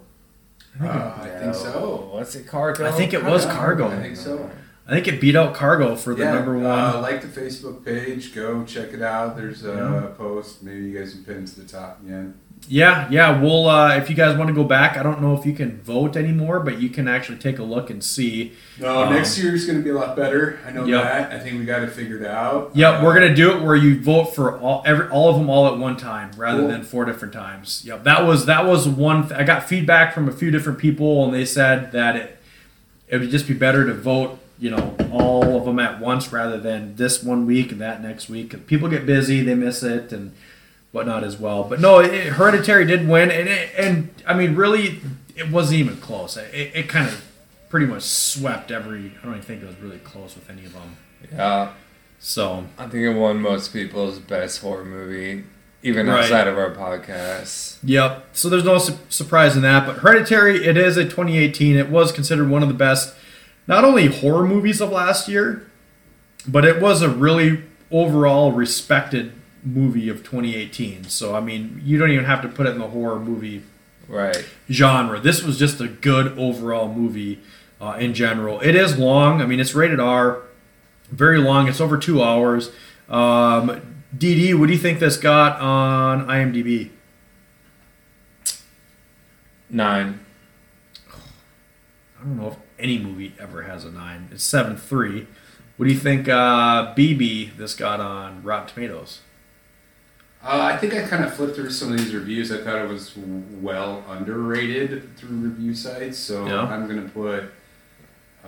Uh, 0.82 0.88
I 0.88 1.30
think 1.39 1.54
so. 1.56 2.10
What's 2.12 2.34
it, 2.36 2.48
Cargo? 2.48 2.86
I 2.86 2.91
think 2.91 3.14
it 3.14 3.24
was 3.24 3.46
Cargo. 3.46 3.88
I 3.89 4.02
think 4.02 4.18
so. 4.18 4.50
I 4.88 4.91
think 4.96 5.08
it 5.08 5.22
beat 5.22 5.36
out 5.36 5.54
Cargo 5.54 5.96
for 5.96 6.14
the 6.16 6.24
yeah, 6.24 6.34
number 6.34 6.58
one. 6.58 6.66
Uh, 6.66 7.00
like 7.00 7.22
the 7.22 7.28
Facebook 7.28 7.86
page, 7.86 8.34
go 8.36 8.66
check 8.66 8.91
it 8.91 9.02
out. 9.02 9.38
There's 9.38 9.64
a 9.64 9.72
Yeah. 9.72 10.18
post. 10.18 10.64
Maybe 10.64 10.88
you 10.88 11.00
guys 11.00 11.14
can 11.14 11.24
pin 11.24 11.46
to 11.46 11.60
the 11.62 11.66
top 11.68 12.02
again. 12.04 12.34
Yeah, 12.70 13.07
yeah. 13.11 13.39
We'll 13.41 13.68
uh, 13.68 13.97
if 13.97 14.09
you 14.09 14.16
guys 14.16 14.38
want 14.38 14.47
to 14.47 14.53
go 14.53 14.64
back, 14.64 14.97
I 14.97 15.03
don't 15.03 15.22
know 15.22 15.38
if 15.38 15.45
you 15.45 15.53
can 15.53 15.82
vote 15.82 16.16
anymore, 16.16 16.59
but 16.61 16.82
you 16.82 16.89
can 16.89 17.07
actually 17.07 17.38
take 17.38 17.59
a 17.59 17.64
look 17.64 17.89
and 17.89 18.03
see. 18.03 18.53
No, 18.80 19.03
Um, 19.03 19.14
next 19.14 19.38
year's 19.38 19.66
going 19.66 19.78
to 19.80 19.84
be 19.84 19.89
a 19.89 19.93
lot 19.95 20.16
better. 20.16 20.59
I 20.66 20.72
know 20.72 20.86
Yep. 20.86 21.03
that. 21.03 21.32
I 21.34 21.39
think 21.39 21.59
we 21.59 21.66
got 21.66 21.84
it 21.84 21.91
figured 21.91 22.26
out. 22.26 22.72
Yep, 22.74 22.93
Uh, 23.01 23.03
we're 23.03 23.14
gonna 23.14 23.36
do 23.36 23.51
it 23.51 23.61
where 23.61 23.76
you 23.76 24.01
vote 24.01 24.34
for 24.34 24.57
all 24.59 24.82
every 24.86 25.07
all 25.09 25.30
of 25.30 25.36
them 25.38 25.49
all 25.49 25.68
at 25.68 25.78
one 25.78 25.97
time 25.97 26.32
rather 26.38 26.59
Cool. 26.59 26.70
than 26.70 26.84
four 26.84 27.03
different 27.05 27.34
times. 27.34 27.84
Yep, 27.86 28.05
that 28.05 28.26
was 28.26 28.45
that 28.45 28.66
was 28.66 28.88
one. 28.88 29.28
Th- 29.28 29.39
I 29.39 29.43
got 29.43 29.68
feedback 29.68 30.14
from 30.14 30.30
a 30.30 30.32
few 30.32 30.49
different 30.49 30.80
people, 30.80 31.26
and 31.26 31.34
they 31.34 31.45
said 31.45 31.91
that 31.91 32.16
it 32.16 32.38
it 33.09 33.20
would 33.20 33.30
just 33.30 33.47
be 33.47 33.53
better 33.53 33.86
to 33.86 33.93
vote, 33.93 34.39
you 34.57 34.72
know, 34.72 34.95
all 35.11 35.57
of 35.57 35.66
them 35.66 35.78
at 35.80 35.99
once 35.99 36.32
rather 36.32 36.57
than 36.57 36.95
this 36.95 37.22
one 37.22 37.45
week 37.45 37.72
and 37.74 37.82
that 37.82 38.01
next 38.01 38.30
week. 38.30 38.66
People 38.66 38.88
get 38.89 39.05
busy, 39.05 39.41
they 39.43 39.53
miss 39.53 39.84
it, 39.84 40.11
and 40.14 40.32
whatnot 40.94 41.26
as 41.26 41.38
well. 41.38 41.66
But 41.66 41.82
no, 41.82 42.00
it, 42.00 42.28
Hereditary 42.28 42.86
did 42.86 43.10
win, 43.10 43.30
and 43.30 43.50
it, 43.50 43.72
and 43.78 44.10
I 44.26 44.34
mean, 44.34 44.56
really, 44.56 45.02
it 45.36 45.50
wasn't 45.52 45.80
even 45.82 45.98
close. 45.98 46.38
It, 46.38 46.72
it 46.74 46.88
kind 46.88 47.10
of 47.10 47.22
pretty 47.68 47.88
much 47.88 48.04
swept 48.04 48.72
every. 48.72 49.12
I 49.22 49.26
don't 49.26 49.34
even 49.34 49.41
think 49.41 49.62
it 49.62 49.66
was 49.68 49.76
really 49.80 49.98
close 49.98 50.36
with 50.36 50.50
any 50.50 50.64
of 50.64 50.72
them. 50.74 50.96
Yeah, 51.34 51.72
So 52.20 52.66
I 52.78 52.84
think 52.84 53.04
it 53.04 53.14
won 53.14 53.41
most 53.41 53.74
people's 53.74 54.20
best 54.20 54.62
horror 54.62 54.86
movie, 54.86 55.44
even 55.82 56.08
Right. 56.08 56.24
outside 56.26 56.48
of 56.48 56.58
our 56.58 56.70
podcast. 56.72 57.78
Yep. 57.84 58.28
So 58.34 58.50
there's 58.50 58.64
no 58.66 58.78
su- 58.78 58.98
surprise 59.10 59.56
in 59.56 59.62
that. 59.64 59.86
But 59.88 59.98
Hereditary, 60.00 60.66
it 60.66 60.78
is 60.78 60.96
a 60.98 61.04
2018. 61.06 61.76
It 61.78 61.89
was 61.89 62.12
considered 62.12 62.50
one 62.50 62.62
of 62.62 62.68
the 62.68 62.76
best, 62.76 63.16
not 63.68 63.84
only 63.86 64.08
horror 64.08 64.46
movies 64.46 64.80
of 64.82 64.91
last 64.91 65.28
year, 65.30 65.66
but 66.48 66.66
it 66.66 66.82
was 66.82 67.02
a 67.02 67.10
really 67.10 67.64
overall 67.89 68.52
respected 68.52 69.32
movie 69.66 70.09
of 70.09 70.18
2018. 70.24 71.05
So 71.05 71.36
I 71.36 71.39
mean, 71.41 71.82
you 71.84 71.97
don't 71.97 72.11
even 72.11 72.26
have 72.26 72.41
to 72.41 72.47
put 72.47 72.68
it 72.68 72.72
in 72.72 72.80
the 72.80 72.88
horror 72.88 73.20
movie 73.20 73.64
Right. 74.07 74.45
genre. 74.70 75.20
This 75.20 75.43
was 75.43 75.57
just 75.57 75.80
a 75.82 75.88
good 75.88 76.38
overall 76.38 76.93
movie 76.93 77.39
uh, 77.82 77.95
in 77.99 78.14
general. 78.14 78.59
It 78.61 78.76
is 78.76 78.97
long. 78.97 79.41
I 79.41 79.45
mean, 79.45 79.59
it's 79.59 79.74
rated 79.74 79.99
R, 79.99 80.41
very 81.11 81.38
long. 81.39 81.68
It's 81.68 81.80
over 81.82 81.97
two 81.97 82.22
hours. 82.22 82.72
Um, 83.09 83.82
DD, 84.18 84.57
what 84.59 84.68
do 84.68 84.74
you 84.74 84.80
think 84.80 84.99
this 84.99 85.18
got 85.18 85.59
on 85.59 86.28
IMDb? 86.28 86.89
Nine. 89.70 90.20
I 92.20 92.24
don't 92.24 92.38
know 92.38 92.47
if 92.49 92.55
any 92.80 92.99
movie 92.99 93.34
ever 93.39 93.64
has 93.64 93.86
a 93.86 93.91
nine. 93.91 94.30
It's 94.32 94.43
seven 94.43 94.78
three. 94.78 95.28
What 95.78 95.88
do 95.88 95.93
you 95.93 95.99
think, 95.99 96.30
uh, 96.30 96.93
BB? 96.95 97.57
This 97.57 97.74
got 97.74 97.99
on 97.99 98.43
Rotten 98.43 98.68
Tomatoes. 98.68 99.20
Uh, 100.44 100.72
I 100.74 100.78
think 100.78 100.94
I 100.94 101.04
kind 101.04 101.24
of 101.24 101.34
flipped 101.34 101.56
through 101.56 101.70
some 101.70 101.94
of 101.94 101.98
these 101.98 102.14
reviews. 102.14 102.52
I 102.52 102.58
thought 102.62 102.76
it 102.84 102.89
was 102.89 103.14
well 103.62 104.04
underrated 104.10 105.16
through 105.18 105.38
review 105.38 105.74
sites, 105.74 106.18
so. 106.18 106.46
I'm 106.46 106.88
going 106.88 107.02
to 107.02 107.10
put. 107.10 107.46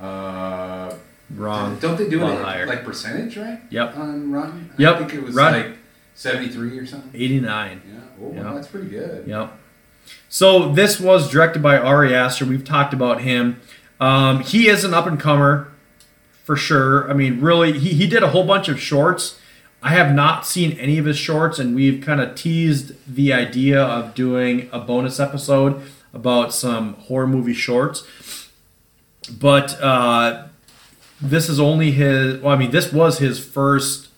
Uh, 0.01 0.93
Wrong. 1.31 1.79
Don't 1.79 1.97
they 1.97 2.07
do 2.07 2.21
it 2.21 2.25
like, 2.25 2.39
higher. 2.39 2.65
like 2.67 2.83
percentage, 2.83 3.35
right? 3.37 3.59
Yep. 3.71 3.97
On 3.97 4.31
Rotten? 4.31 4.69
Yep, 4.77 4.95
I 4.95 4.97
think 4.99 5.13
it 5.15 5.23
was 5.23 5.33
Rotten. 5.35 5.71
like 5.71 5.77
73 6.13 6.77
or 6.77 6.85
something. 6.85 7.09
Eighty 7.19 7.39
nine. 7.39 7.81
Yeah. 7.91 7.99
Oh, 8.21 8.33
Yeah. 8.33 8.53
that's 8.53 8.67
pretty 8.67 8.89
good. 8.89 9.25
Yep. 9.27 9.53
So 10.29 10.71
this 10.71 10.99
was 10.99 11.29
directed 11.31 11.63
by 11.63 11.77
Ari 11.77 12.13
Aster. 12.13 12.45
We've 12.45 12.63
talked 12.63 12.93
about 12.93 13.21
him. 13.21 13.59
Um, 13.99 14.41
he 14.41 14.67
is 14.67 14.83
an 14.83 14.93
up 14.93 15.07
and 15.07 15.19
comer, 15.19 15.71
for 16.43 16.55
sure. 16.55 17.09
I 17.09 17.13
mean, 17.13 17.41
really, 17.41 17.79
he, 17.79 17.93
he 17.93 18.05
did 18.07 18.21
a 18.21 18.29
whole 18.29 18.45
bunch 18.45 18.67
of 18.69 18.79
shorts. 18.79 19.39
I 19.85 19.89
have 19.89 20.15
not 20.15 20.47
seen 20.47 20.71
any 20.79 20.97
of 20.97 21.05
his 21.05 21.15
shorts, 21.15 21.59
and 21.59 21.75
we've 21.75 22.03
kind 22.03 22.19
of 22.19 22.33
teased 22.33 22.93
the 23.07 23.31
idea 23.31 23.79
of 23.79 24.15
doing 24.15 24.67
a 24.73 24.79
bonus 24.79 25.19
episode 25.19 25.79
about 26.11 26.55
some 26.55 26.95
horror 26.95 27.27
movie 27.27 27.53
shorts. 27.53 28.03
But 29.31 29.79
uh, 29.79 30.47
this 31.21 31.49
is 31.49 31.59
only 31.59 31.91
his. 31.91 32.41
Well, 32.41 32.51
I 32.51 32.57
mean, 32.57 32.71
this 32.71 32.91
was 32.91 33.19
his 33.19 33.37
first 33.37 34.09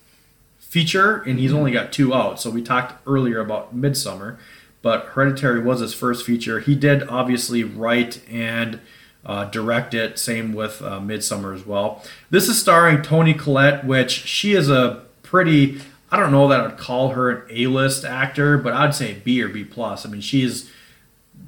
feature, 0.58 1.18
and 1.24 1.38
he's 1.38 1.52
only 1.52 1.72
got 1.72 1.92
two 1.92 2.14
out. 2.14 2.40
So 2.40 2.50
we 2.50 2.62
talked 2.62 3.06
earlier 3.06 3.42
about 3.42 3.76
Midsommar, 3.76 4.38
but 4.82 5.08
Hereditary 5.08 5.60
was 5.60 5.82
his 5.82 5.94
first 5.94 6.26
feature. 6.26 6.62
He 6.62 6.76
did 6.76 7.04
obviously 7.10 7.66
write 7.66 8.22
and 8.30 8.80
uh, 9.26 9.44
direct 9.44 9.94
it. 9.94 10.18
Same 10.18 10.54
with 10.54 10.82
uh, 10.82 11.02
Midsommar 11.02 11.54
as 11.54 11.66
well. 11.66 12.06
This 12.30 12.48
is 12.48 12.58
starring 12.58 13.02
Toni 13.02 13.34
Collette, 13.34 13.86
which 13.86 14.12
she 14.12 14.54
is 14.54 14.70
a 14.70 15.07
pretty. 15.28 15.82
I 16.12 16.18
don't 16.20 16.32
know 16.32 16.48
that 16.48 16.62
I'd 16.62 16.78
call 16.78 17.10
her 17.10 17.30
an 17.30 17.44
A-list 17.50 18.06
actor, 18.06 18.58
but 18.58 18.74
I'd 18.74 18.96
say 18.96 19.14
B 19.24 19.42
or 19.44 19.50
B 19.50 19.64
plus. 19.66 20.06
I 20.06 20.10
mean, 20.10 20.22
she's 20.22 20.72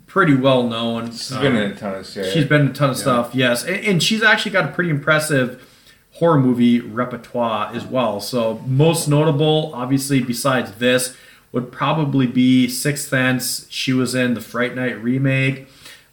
pretty 0.06 0.36
well 0.36 0.64
known. 0.64 1.12
She's 1.12 1.32
Um, 1.32 1.42
been 1.42 1.56
in 1.56 1.72
a 1.72 1.76
ton 1.76 1.96
of 1.96 2.06
shit. 2.08 2.34
She's 2.34 2.46
been 2.46 2.62
in 2.62 2.68
a 2.68 2.74
ton 2.74 2.90
of 2.90 2.98
stuff, 2.98 3.34
yes, 3.34 3.64
and, 3.64 3.78
and 3.86 4.04
she's 4.04 4.22
actually 4.22 4.52
got 4.52 4.66
a 4.66 4.74
pretty 4.74 4.90
impressive 4.90 5.66
horror 6.14 6.40
movie 6.40 6.82
repertoire 6.82 7.72
as 7.74 7.86
well. 7.86 8.20
So 8.20 8.62
most 8.68 9.08
notable, 9.08 9.72
obviously, 9.74 10.20
besides 10.22 10.74
this, 10.74 11.16
would 11.54 11.72
probably 11.72 12.28
be 12.28 12.68
Sixth 12.68 13.08
Sense. 13.08 13.66
She 13.70 13.94
was 13.94 14.14
in 14.14 14.34
the 14.34 14.42
Fright 14.42 14.76
Night 14.76 15.02
remake. 15.02 15.68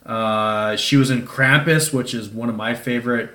Uh, 0.04 0.76
she 0.76 0.96
was 0.96 1.10
in 1.10 1.26
Krampus, 1.26 1.92
which 1.92 2.14
is 2.14 2.28
one 2.28 2.48
of 2.48 2.54
my 2.54 2.74
favorite. 2.74 3.30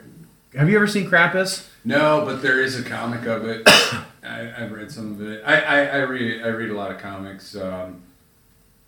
Have 0.55 0.69
you 0.69 0.77
ever 0.77 0.87
seen 0.87 1.09
Krampus? 1.09 1.67
No, 1.83 2.23
but 2.25 2.41
there 2.41 2.61
is 2.61 2.79
a 2.79 2.83
comic 2.83 3.25
of 3.25 3.45
it. 3.45 3.67
I, 4.23 4.51
I've 4.63 4.71
read 4.71 4.91
some 4.91 5.13
of 5.13 5.21
it. 5.21 5.43
I, 5.45 5.61
I, 5.61 5.83
I 5.85 5.97
read 6.03 6.43
I 6.43 6.47
read 6.49 6.69
a 6.69 6.75
lot 6.75 6.91
of 6.91 6.99
comics, 6.99 7.55
um, 7.55 8.01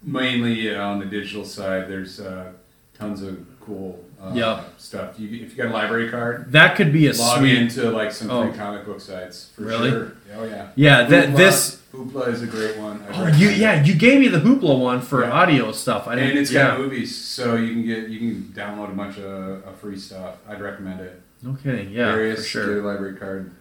mainly 0.02 0.74
on 0.76 1.00
the 1.00 1.06
digital 1.06 1.46
side. 1.46 1.88
There's 1.88 2.20
uh, 2.20 2.52
tons 2.98 3.22
of 3.24 3.46
cool 3.60 4.04
uh, 4.22 4.32
Yep. 4.34 4.74
stuff. 4.78 5.20
You, 5.20 5.28
if 5.44 5.52
you 5.52 5.58
got 5.64 5.68
a 5.68 5.74
library 5.74 6.10
card, 6.10 6.52
That 6.52 6.76
could 6.76 6.92
be 6.94 7.08
a 7.08 7.14
log 7.14 7.40
sweet. 7.40 7.58
into 7.58 7.90
like 7.92 8.12
some 8.12 8.30
Oh. 8.30 8.48
free 8.48 8.58
comic 8.58 8.86
book 8.86 9.00
sites 9.02 9.50
for 9.56 9.64
Really? 9.64 9.90
sure. 9.90 10.14
Oh 10.36 10.44
yeah. 10.44 10.68
Yeah, 10.76 11.04
that 11.04 11.30
Hoopla- 11.30 11.38
this. 11.38 11.80
Hoopla 11.94 12.28
is 12.30 12.42
a 12.42 12.48
great 12.48 12.78
one. 12.78 13.04
Oh, 13.14 13.28
you 13.28 13.50
yeah, 13.50 13.84
you 13.84 13.94
gave 13.96 14.20
me 14.20 14.28
the 14.28 14.40
Hoopla 14.40 14.80
one 14.80 15.00
for 15.02 15.24
Yeah. 15.24 15.32
audio 15.32 15.72
stuff. 15.72 16.08
I 16.08 16.16
didn't. 16.16 16.32
and 16.32 16.40
it's 16.40 16.52
yeah. 16.52 16.70
got 16.70 16.80
movies, 16.80 17.16
so 17.16 17.56
you 17.56 17.72
can 17.74 17.86
get 17.86 18.10
you 18.10 18.20
can 18.20 18.54
download 18.56 18.92
a 18.92 18.96
bunch 18.96 19.18
of, 19.18 19.64
of 19.66 19.76
free 19.80 19.98
stuff. 19.98 20.36
I'd 20.48 20.62
recommend 20.62 21.02
it. 21.02 21.22
No 21.42 21.54
kidding. 21.62 21.92
Yeah, 21.92 22.12
Various, 22.14 22.40
for 22.40 22.46
sure. 22.46 22.76
Get 22.76 22.84
a 22.84 22.88
library 22.88 23.16
card. 23.18 23.52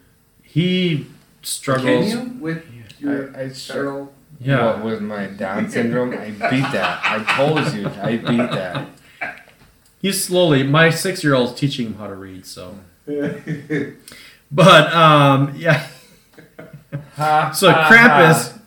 He 0.42 1.06
struggles. 1.42 2.12
Can 2.12 2.34
you 2.34 2.40
with 2.40 2.64
your 3.00 3.36
I, 3.36 3.42
I 3.42 3.48
federal? 3.50 4.12
Yeah. 4.40 4.76
What 4.76 4.84
with 4.84 5.02
my 5.02 5.26
Down 5.26 5.70
syndrome? 5.70 6.12
I 6.14 6.30
beat 6.30 6.70
that. 6.72 7.00
I 7.04 7.36
told 7.36 7.72
you. 7.74 7.88
I 7.88 8.16
beat 8.16 8.50
that. 8.50 8.88
He's 10.02 10.24
slowly. 10.24 10.64
My 10.64 10.90
six-year-old's 10.90 11.54
teaching 11.58 11.86
him 11.86 11.94
how 11.94 12.08
to 12.08 12.14
read. 12.16 12.44
So, 12.44 12.76
but 14.50 14.92
um, 14.92 15.54
yeah. 15.56 15.86
Ha, 17.14 17.52
So 17.52 17.70
ha, 17.70 17.88
Krampus, 17.90 18.58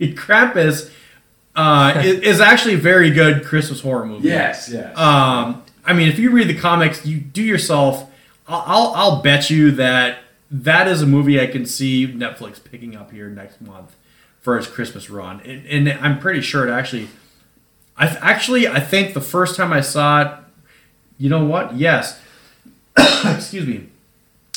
Krampus, 0.16 0.90
uh, 1.54 2.00
is, 2.04 2.20
is 2.20 2.40
actually 2.40 2.74
a 2.74 2.78
very 2.78 3.10
good 3.10 3.44
Christmas 3.44 3.80
horror 3.80 4.06
movie. 4.06 4.28
yes, 4.28 4.70
yes. 4.72 4.96
Um, 4.96 5.62
I 5.84 5.92
mean, 5.92 6.08
if 6.08 6.18
you 6.18 6.30
read 6.30 6.48
the 6.48 6.58
comics, 6.58 7.04
you 7.04 7.18
do 7.18 7.42
yourself. 7.42 8.10
I'll, 8.46 8.64
I'll, 8.66 8.94
I'll 8.94 9.22
bet 9.22 9.50
you 9.50 9.72
that 9.72 10.18
that 10.50 10.88
is 10.88 11.02
a 11.02 11.06
movie 11.06 11.40
I 11.40 11.46
can 11.46 11.66
see 11.66 12.06
Netflix 12.06 12.62
picking 12.62 12.96
up 12.96 13.12
here 13.12 13.28
next 13.28 13.60
month 13.60 13.94
for 14.40 14.56
its 14.56 14.66
Christmas 14.66 15.10
run, 15.10 15.40
and, 15.40 15.88
and 15.88 15.98
I'm 16.00 16.18
pretty 16.18 16.40
sure 16.40 16.66
it 16.66 16.70
actually. 16.70 17.08
I 17.96 18.06
actually 18.06 18.68
I 18.68 18.80
think 18.80 19.14
the 19.14 19.20
first 19.20 19.56
time 19.56 19.72
I 19.72 19.80
saw 19.80 20.22
it, 20.22 20.32
you 21.18 21.28
know 21.28 21.44
what? 21.44 21.76
Yes, 21.76 22.20
excuse 23.24 23.66
me. 23.66 23.88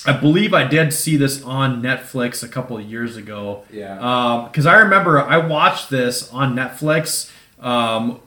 I 0.05 0.13
believe 0.13 0.53
I 0.53 0.63
did 0.63 0.93
see 0.93 1.15
this 1.15 1.43
on 1.43 1.81
Netflix 1.81 2.41
a 2.41 2.47
couple 2.47 2.77
of 2.77 2.83
years 2.83 3.17
ago. 3.17 3.63
Yeah. 3.71 4.47
Because 4.47 4.65
I 4.65 4.79
remember 4.79 5.19
I 5.19 5.37
watched 5.37 5.89
this 5.91 6.31
on 6.31 6.55
Netflix 6.55 7.31
um, 7.59 8.19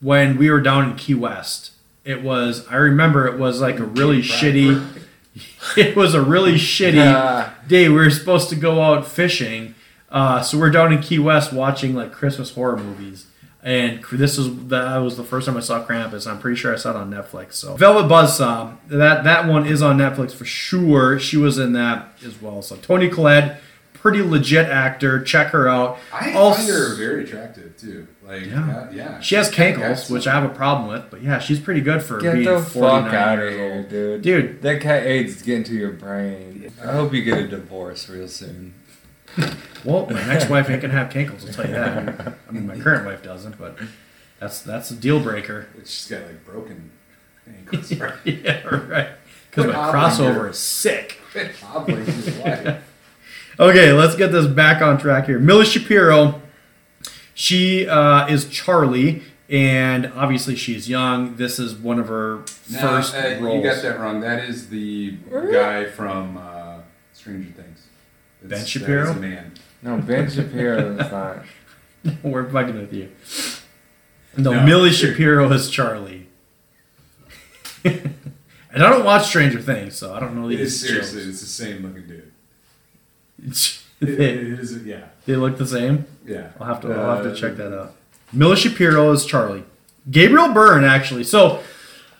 when 0.00 0.36
we 0.36 0.50
were 0.50 0.60
down 0.60 0.90
in 0.90 0.96
Key 0.96 1.14
West. 1.14 1.72
It 2.04 2.22
was 2.22 2.66
I 2.68 2.76
remember 2.76 3.26
it 3.26 3.38
was 3.38 3.60
like 3.60 3.78
a 3.78 3.84
really 3.84 4.20
shitty. 4.20 5.02
It 5.76 5.94
was 5.96 6.14
a 6.14 6.22
really 6.22 6.54
shitty 6.54 7.02
Ah. 7.14 7.54
day. 7.68 7.88
We 7.88 7.96
were 7.96 8.10
supposed 8.10 8.48
to 8.50 8.56
go 8.56 8.82
out 8.82 9.06
fishing, 9.06 9.74
uh, 10.10 10.42
so 10.42 10.58
we're 10.58 10.70
down 10.70 10.92
in 10.92 11.00
Key 11.00 11.18
West 11.18 11.52
watching 11.52 11.94
like 11.94 12.12
Christmas 12.12 12.52
horror 12.54 12.76
movies. 12.76 13.26
And 13.62 14.02
this 14.10 14.38
was 14.38 14.56
that 14.68 14.96
was 14.98 15.18
the 15.18 15.22
first 15.24 15.46
time 15.46 15.56
I 15.58 15.60
saw 15.60 15.84
Krampus. 15.84 16.26
I'm 16.26 16.38
pretty 16.38 16.56
sure 16.56 16.72
I 16.72 16.76
saw 16.76 16.90
it 16.90 16.96
on 16.96 17.10
Netflix. 17.10 17.54
So 17.54 17.76
Velvet 17.76 18.08
Buzzsaw, 18.10 18.76
that 18.88 19.24
that 19.24 19.46
one 19.46 19.66
is 19.66 19.82
on 19.82 19.98
Netflix 19.98 20.32
for 20.32 20.46
sure. 20.46 21.18
She 21.18 21.36
was 21.36 21.58
in 21.58 21.74
that 21.74 22.08
as 22.24 22.40
well. 22.40 22.62
So 22.62 22.76
Toni 22.76 23.10
Collette, 23.10 23.60
pretty 23.92 24.22
legit 24.22 24.66
actor. 24.66 25.22
Check 25.22 25.48
her 25.48 25.68
out. 25.68 25.98
I 26.10 26.32
Also- 26.32 26.56
find 26.62 26.68
her 26.70 26.94
very 26.94 27.24
attractive 27.24 27.76
too. 27.76 28.06
Like, 28.30 28.46
Yeah. 28.46 28.66
yeah, 28.68 28.90
yeah. 28.92 29.20
She 29.20 29.34
has 29.34 29.50
cankles, 29.50 30.08
which 30.10 30.26
I 30.26 30.32
have 30.40 30.44
a 30.48 30.54
problem 30.54 30.88
with, 30.88 31.10
but 31.10 31.20
yeah, 31.22 31.38
she's 31.40 31.58
pretty 31.58 31.80
good 31.80 32.02
for 32.02 32.20
Get 32.20 32.34
being 32.34 32.44
the 32.44 32.60
49 32.60 33.04
fuck 33.04 33.12
out 33.14 33.38
of 33.40 33.52
here, 33.52 33.72
old. 33.74 33.88
dude. 33.88 34.22
Dude, 34.22 34.62
That 34.62 34.80
cat 34.80 35.04
AIDS 35.04 35.36
is 35.36 35.42
getting 35.42 35.64
to 35.64 35.74
your 35.74 35.90
brain. 35.92 36.72
I 36.82 36.92
hope 36.92 37.12
you 37.12 37.22
get 37.22 37.38
a 37.38 37.48
divorce 37.48 38.08
real 38.08 38.28
soon. 38.28 38.74
well, 39.84 40.06
my 40.10 40.24
next 40.26 40.48
wife 40.48 40.70
ain't 40.70 40.82
gonna 40.82 40.94
have 40.94 41.08
cankles. 41.08 41.46
I'll 41.46 41.52
tell 41.54 41.66
you 41.66 41.72
that. 41.74 42.34
I 42.48 42.52
mean, 42.52 42.66
my 42.66 42.78
current 42.78 43.04
wife 43.06 43.22
doesn't, 43.22 43.58
but 43.58 43.78
that's 44.38 44.60
that's 44.62 44.90
a 44.90 44.94
deal 44.94 45.20
breaker. 45.20 45.66
She's 45.84 46.06
got 46.08 46.22
like 46.22 46.44
broken 46.44 46.90
ankles. 47.48 47.92
Right? 47.98 48.14
yeah, 48.24 48.66
right. 48.66 49.08
Because 49.50 49.66
my 49.66 49.72
crossover 49.92 50.50
is 50.50 50.58
sick. 50.58 51.18
Quit 51.32 51.48
his 51.56 52.36
wife. 52.38 52.82
Okay, 53.58 53.92
let's 53.92 54.16
get 54.16 54.32
this 54.32 54.46
back 54.46 54.80
on 54.82 54.98
track 54.98 55.26
here. 55.26 55.38
Milly 55.38 55.64
Shapiro, 55.64 56.40
she 57.40 57.88
uh, 57.88 58.26
is 58.28 58.44
Charlie, 58.50 59.22
and 59.48 60.12
obviously 60.14 60.56
she's 60.56 60.90
young. 60.90 61.36
This 61.36 61.58
is 61.58 61.74
one 61.74 61.98
of 61.98 62.08
her 62.08 62.44
No, 62.70 62.78
first 62.80 63.14
uh, 63.14 63.38
roles. 63.40 63.56
you 63.56 63.62
got 63.70 63.80
that 63.82 63.98
wrong. 63.98 64.20
That 64.20 64.44
is 64.44 64.68
the 64.68 65.12
guy 65.50 65.86
from 65.86 66.36
uh, 66.36 66.80
Stranger 67.14 67.50
Things. 67.52 67.86
Ben 68.42 68.64
Shapiro? 68.66 69.06
That 69.06 69.10
is 69.12 69.16
a 69.16 69.20
man. 69.20 69.52
No, 69.82 69.96
Ben 69.96 70.30
Shapiro 70.30 70.92
is 70.98 71.10
not. 71.10 71.44
We're 72.22 72.48
fucking 72.50 72.78
with 72.78 72.92
you. 72.92 73.10
No, 74.36 74.52
No, 74.52 74.62
Milly 74.66 74.90
sure. 74.90 75.10
Shapiro 75.12 75.50
is 75.50 75.70
Charlie. 75.70 76.26
and 77.84 78.12
I 78.74 78.78
don't 78.90 79.04
watch 79.04 79.26
Stranger 79.28 79.62
Things, 79.62 79.96
so 79.96 80.12
I 80.12 80.20
don't 80.20 80.34
know 80.34 80.46
It 80.48 80.56
these 80.56 80.74
is 80.74 80.80
seriously, 80.88 81.20
shows. 81.20 81.28
it's 81.30 81.40
the 81.40 81.46
same 81.46 81.82
looking 81.82 82.06
dude. 82.06 82.32
It, 84.00 84.08
it 84.20 84.20
is, 84.60 84.84
yeah, 84.84 85.04
they 85.26 85.36
look 85.36 85.58
the 85.58 85.66
same. 85.66 86.06
yeah. 86.26 86.48
I'll 86.60 86.66
have 86.66 86.80
to. 86.82 86.88
I'll 86.92 87.16
have 87.16 87.24
to 87.24 87.32
Uh, 87.32 87.34
check 87.34 87.56
that 87.56 87.76
out. 87.78 87.94
Milly 88.32 88.56
Shapiro 88.56 89.10
is 89.12 89.24
Charlie. 89.24 89.64
Gabriel 90.10 90.52
Byrne, 90.52 90.84
actually. 90.84 91.24
So 91.24 91.62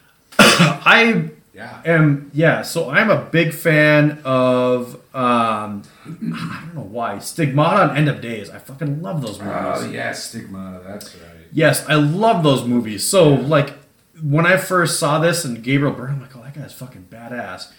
I 0.38 1.30
Yeah. 1.54 1.80
am. 1.84 2.30
Yeah. 2.34 2.62
So 2.62 2.90
I'm 2.90 3.10
a 3.10 3.22
big 3.24 3.52
fan 3.54 4.20
of. 4.24 4.94
Um, 5.14 5.82
I 6.04 6.62
don't 6.64 6.74
know 6.74 6.82
why 6.88 7.18
Stigmata 7.18 7.90
and 7.90 7.98
End 7.98 8.08
of 8.08 8.20
Days. 8.20 8.48
I 8.50 8.58
fucking 8.58 9.02
love 9.02 9.22
those 9.22 9.38
movies. 9.38 9.54
Oh 9.56 9.90
yeah, 9.90 10.12
stigma. 10.12 10.80
That's 10.86 11.14
right. 11.16 11.24
Yes, 11.52 11.84
I 11.88 11.94
love 11.94 12.42
those 12.44 12.64
movies. 12.64 13.08
So 13.08 13.28
like 13.30 13.74
when 14.22 14.46
I 14.46 14.56
first 14.56 14.98
saw 15.00 15.18
this 15.18 15.44
and 15.44 15.62
Gabriel 15.62 15.92
Byrne, 15.94 16.12
I'm 16.12 16.20
like, 16.20 16.36
oh, 16.36 16.42
that 16.42 16.54
guy's 16.54 16.72
fucking 16.74 17.08
badass. 17.10 17.72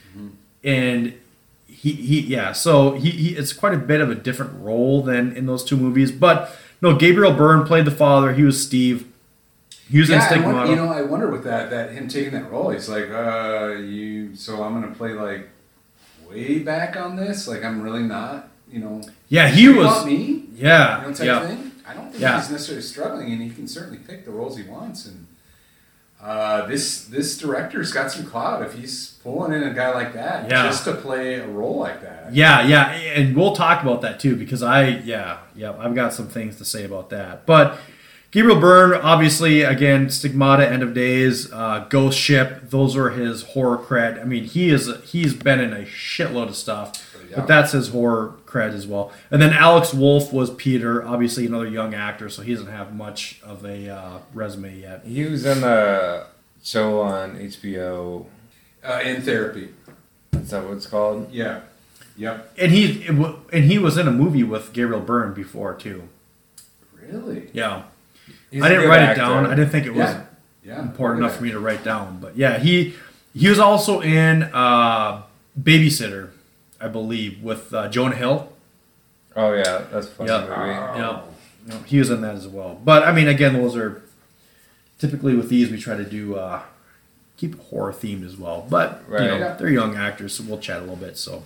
And 0.64 1.14
he, 1.82 1.94
he 1.94 2.20
yeah, 2.22 2.52
so 2.52 2.92
he, 2.94 3.10
he 3.10 3.30
it's 3.36 3.54
quite 3.54 3.74
a 3.74 3.78
bit 3.78 4.02
of 4.02 4.10
a 4.12 4.16
different 4.16 4.54
role 4.62 5.02
than 5.02 5.36
in 5.36 5.46
those 5.48 5.64
two 5.64 5.76
movies. 5.78 6.12
But 6.12 6.56
no, 6.82 6.96
Gabriel 6.96 7.34
Byrne 7.34 7.66
played 7.66 7.86
the 7.86 7.92
father. 7.92 8.34
He 8.34 8.44
was 8.44 8.62
Steve. 8.64 9.08
He 9.90 10.00
was 10.00 10.10
in 10.10 10.18
Yeah, 10.20 10.24
I 10.24 10.28
Stigmata. 10.28 10.58
wonder, 10.58 10.70
you 10.70 10.76
know, 10.78 10.92
I 10.92 11.02
wonder 11.02 11.30
with 11.32 11.44
that 11.46 11.70
that 11.72 11.92
him 11.94 12.08
taking 12.08 12.34
that 12.34 12.52
role. 12.52 12.70
He's 12.70 12.88
like, 12.88 13.10
uh, 13.10 13.76
you. 13.80 14.36
So 14.36 14.62
I'm 14.64 14.80
gonna 14.80 14.94
play 14.96 15.14
like 15.14 15.50
way 16.30 16.60
back 16.60 16.96
on 16.96 17.16
this. 17.16 17.48
Like 17.48 17.64
I'm 17.64 17.82
really 17.82 18.04
not. 18.04 18.50
You 18.72 18.80
know. 18.80 19.02
yeah, 19.28 19.48
he 19.50 19.68
was. 19.68 20.06
me. 20.06 20.46
Yeah, 20.56 21.02
You 21.02 21.08
know, 21.08 21.14
type 21.14 21.26
yeah. 21.26 21.48
thing. 21.48 21.72
I 21.88 21.94
don't 21.94 22.10
think 22.12 22.22
Yeah. 22.22 22.40
he's 22.40 22.50
necessarily 22.52 22.84
struggling, 22.84 23.32
and 23.34 23.42
he 23.42 23.50
can 23.50 23.68
certainly 23.68 23.98
pick 23.98 24.24
the 24.24 24.32
roles 24.32 24.56
he 24.56 24.64
wants. 24.64 25.06
And 25.08 25.21
uh, 26.24 26.66
this 26.68 27.06
this 27.06 27.38
director's 27.38 27.92
got 27.92 28.12
some 28.12 28.26
clout 28.26 28.62
if 28.62 28.74
he's 28.74 29.18
pulling 29.24 29.54
in 29.54 29.64
a 29.64 29.74
guy 29.74 29.92
like 29.94 30.14
that 30.14 30.50
Yeah. 30.50 30.64
just 30.68 30.84
to 30.86 30.94
play 30.94 31.36
a 31.36 31.48
role 31.48 31.78
like 31.80 32.02
that. 32.02 32.34
Yeah, 32.34 32.62
yeah, 32.66 32.92
and 32.92 33.36
we'll 33.36 33.56
talk 33.56 33.82
about 33.84 34.02
that 34.02 34.20
too 34.20 34.36
because 34.36 34.62
I, 34.64 34.88
yeah, 34.88 35.38
yeah, 35.56 35.74
I've 35.80 35.96
got 35.96 36.14
some 36.14 36.28
things 36.28 36.58
to 36.58 36.66
say 36.66 36.84
about 36.86 37.10
that. 37.10 37.46
But 37.46 37.78
Gabriel 38.32 38.60
Byrne, 38.62 38.94
obviously, 39.02 39.62
again, 39.64 40.10
Stigmata, 40.10 40.66
End 40.72 40.82
of 40.84 40.94
Days, 40.94 41.52
uh, 41.52 41.86
Ghost 41.90 42.18
Ship, 42.18 42.62
those 42.70 42.96
are 42.96 43.10
his 43.10 43.42
horror 43.44 43.78
cred. 43.78 44.22
I 44.22 44.24
mean, 44.24 44.46
he 44.46 44.70
is 44.70 44.90
he's 45.04 45.34
been 45.34 45.60
in 45.60 45.74
a 45.74 45.82
shitload 45.84 46.48
of 46.50 46.56
stuff, 46.56 46.94
Yeah. 47.30 47.38
but 47.38 47.48
that's 47.48 47.74
his 47.74 47.90
horror 47.90 48.36
cred 48.52 48.74
as 48.74 48.86
well. 48.86 49.12
And 49.30 49.42
then 49.42 49.54
Alex 49.54 49.94
Wolff 49.94 50.34
was 50.34 50.50
Peter, 50.52 51.06
obviously 51.08 51.46
another 51.46 51.68
young 51.68 51.94
actor, 51.94 52.30
so 52.30 52.42
he 52.42 52.54
doesn't 52.54 52.72
have 52.72 52.94
much 52.94 53.40
of 53.44 53.64
a 53.66 53.90
uh, 53.90 54.20
resume 54.34 54.78
yet. 54.80 55.04
He 55.06 55.24
was 55.24 55.46
in 55.46 55.64
a 55.64 56.26
show 56.62 57.02
on 57.02 57.38
HBO. 57.38 58.26
Uh, 58.84 59.00
in 59.06 59.22
therapy. 59.22 59.70
Is 60.34 60.50
that 60.50 60.64
what 60.66 60.78
it's 60.78 60.88
called? 60.88 61.32
Yeah. 61.32 61.62
Yep. 62.18 62.54
And 62.58 62.72
he 62.72 63.06
and 63.08 63.64
he 63.66 63.78
was 63.78 63.98
in 63.98 64.08
a 64.08 64.12
movie 64.12 64.44
with 64.44 64.74
Gabriel 64.74 65.00
Byrne 65.02 65.34
before 65.34 65.74
too. 65.76 66.10
Really. 66.94 67.50
Yeah, 67.54 67.84
He's 68.52 68.62
I 68.64 68.68
a 68.68 68.70
didn't 68.70 68.90
write 68.90 69.02
actor. 69.02 69.22
it 69.22 69.26
down. 69.26 69.46
I 69.46 69.56
didn't 69.56 69.70
think 69.72 69.86
it 69.86 69.92
was. 69.92 70.10
Yeah. 70.10 70.26
Yeah. 70.64 70.82
important 70.82 71.24
enough 71.24 71.38
for 71.38 71.44
me 71.44 71.52
to 71.52 71.60
write 71.60 71.84
down. 71.84 72.20
But 72.20 72.38
yeah, 72.38 72.60
he 72.60 72.94
he 73.34 73.50
was 73.50 73.60
also 73.60 74.02
in 74.02 74.44
uh, 74.44 75.24
Babysitter, 75.60 76.30
I 76.82 76.88
believe, 76.88 77.42
with 77.44 77.74
uh, 77.74 77.88
Jonah 77.90 78.16
Hill. 78.16 78.52
Oh 79.36 79.54
yeah, 79.54 79.84
that's 79.92 80.08
funny 80.10 80.30
Yeah. 80.30 80.40
movie. 80.42 81.00
Yeah, 81.00 81.22
no, 81.68 81.78
he 81.86 82.00
was 82.00 82.10
in 82.10 82.22
that 82.22 82.36
as 82.36 82.48
well. 82.48 82.80
But 82.84 83.04
I 83.04 83.12
mean, 83.12 83.28
again, 83.28 83.54
those 83.54 83.76
are 83.76 84.02
typically 85.00 85.36
with 85.36 85.50
these 85.50 85.70
we 85.70 85.78
try 85.80 85.96
to 85.96 86.04
do 86.04 86.36
uh, 86.36 86.62
keep 87.38 87.54
it 87.54 87.60
horror 87.70 87.94
themed 87.94 88.26
as 88.26 88.36
well. 88.38 88.66
But 88.70 89.04
you 89.10 89.18
know, 89.18 89.40
Right. 89.40 89.58
they're 89.58 89.70
young 89.70 89.96
actors, 89.96 90.34
so 90.36 90.44
we'll 90.48 90.60
chat 90.60 90.78
a 90.78 90.82
little 90.82 90.96
bit. 90.96 91.18
So, 91.18 91.44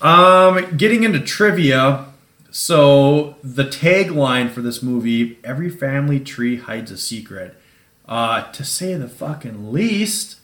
um, 0.00 0.76
getting 0.76 1.04
into 1.04 1.20
trivia. 1.20 2.06
So 2.50 3.36
the 3.44 3.64
tagline 3.64 4.50
for 4.50 4.62
this 4.62 4.82
movie: 4.82 5.38
"Every 5.44 5.68
family 5.70 6.20
tree 6.20 6.56
hides 6.56 6.90
a 6.90 6.96
secret." 6.96 7.54
Uh, 8.08 8.50
to 8.52 8.64
say 8.64 8.94
the 8.94 9.08
fucking 9.08 9.72
least. 9.72 10.36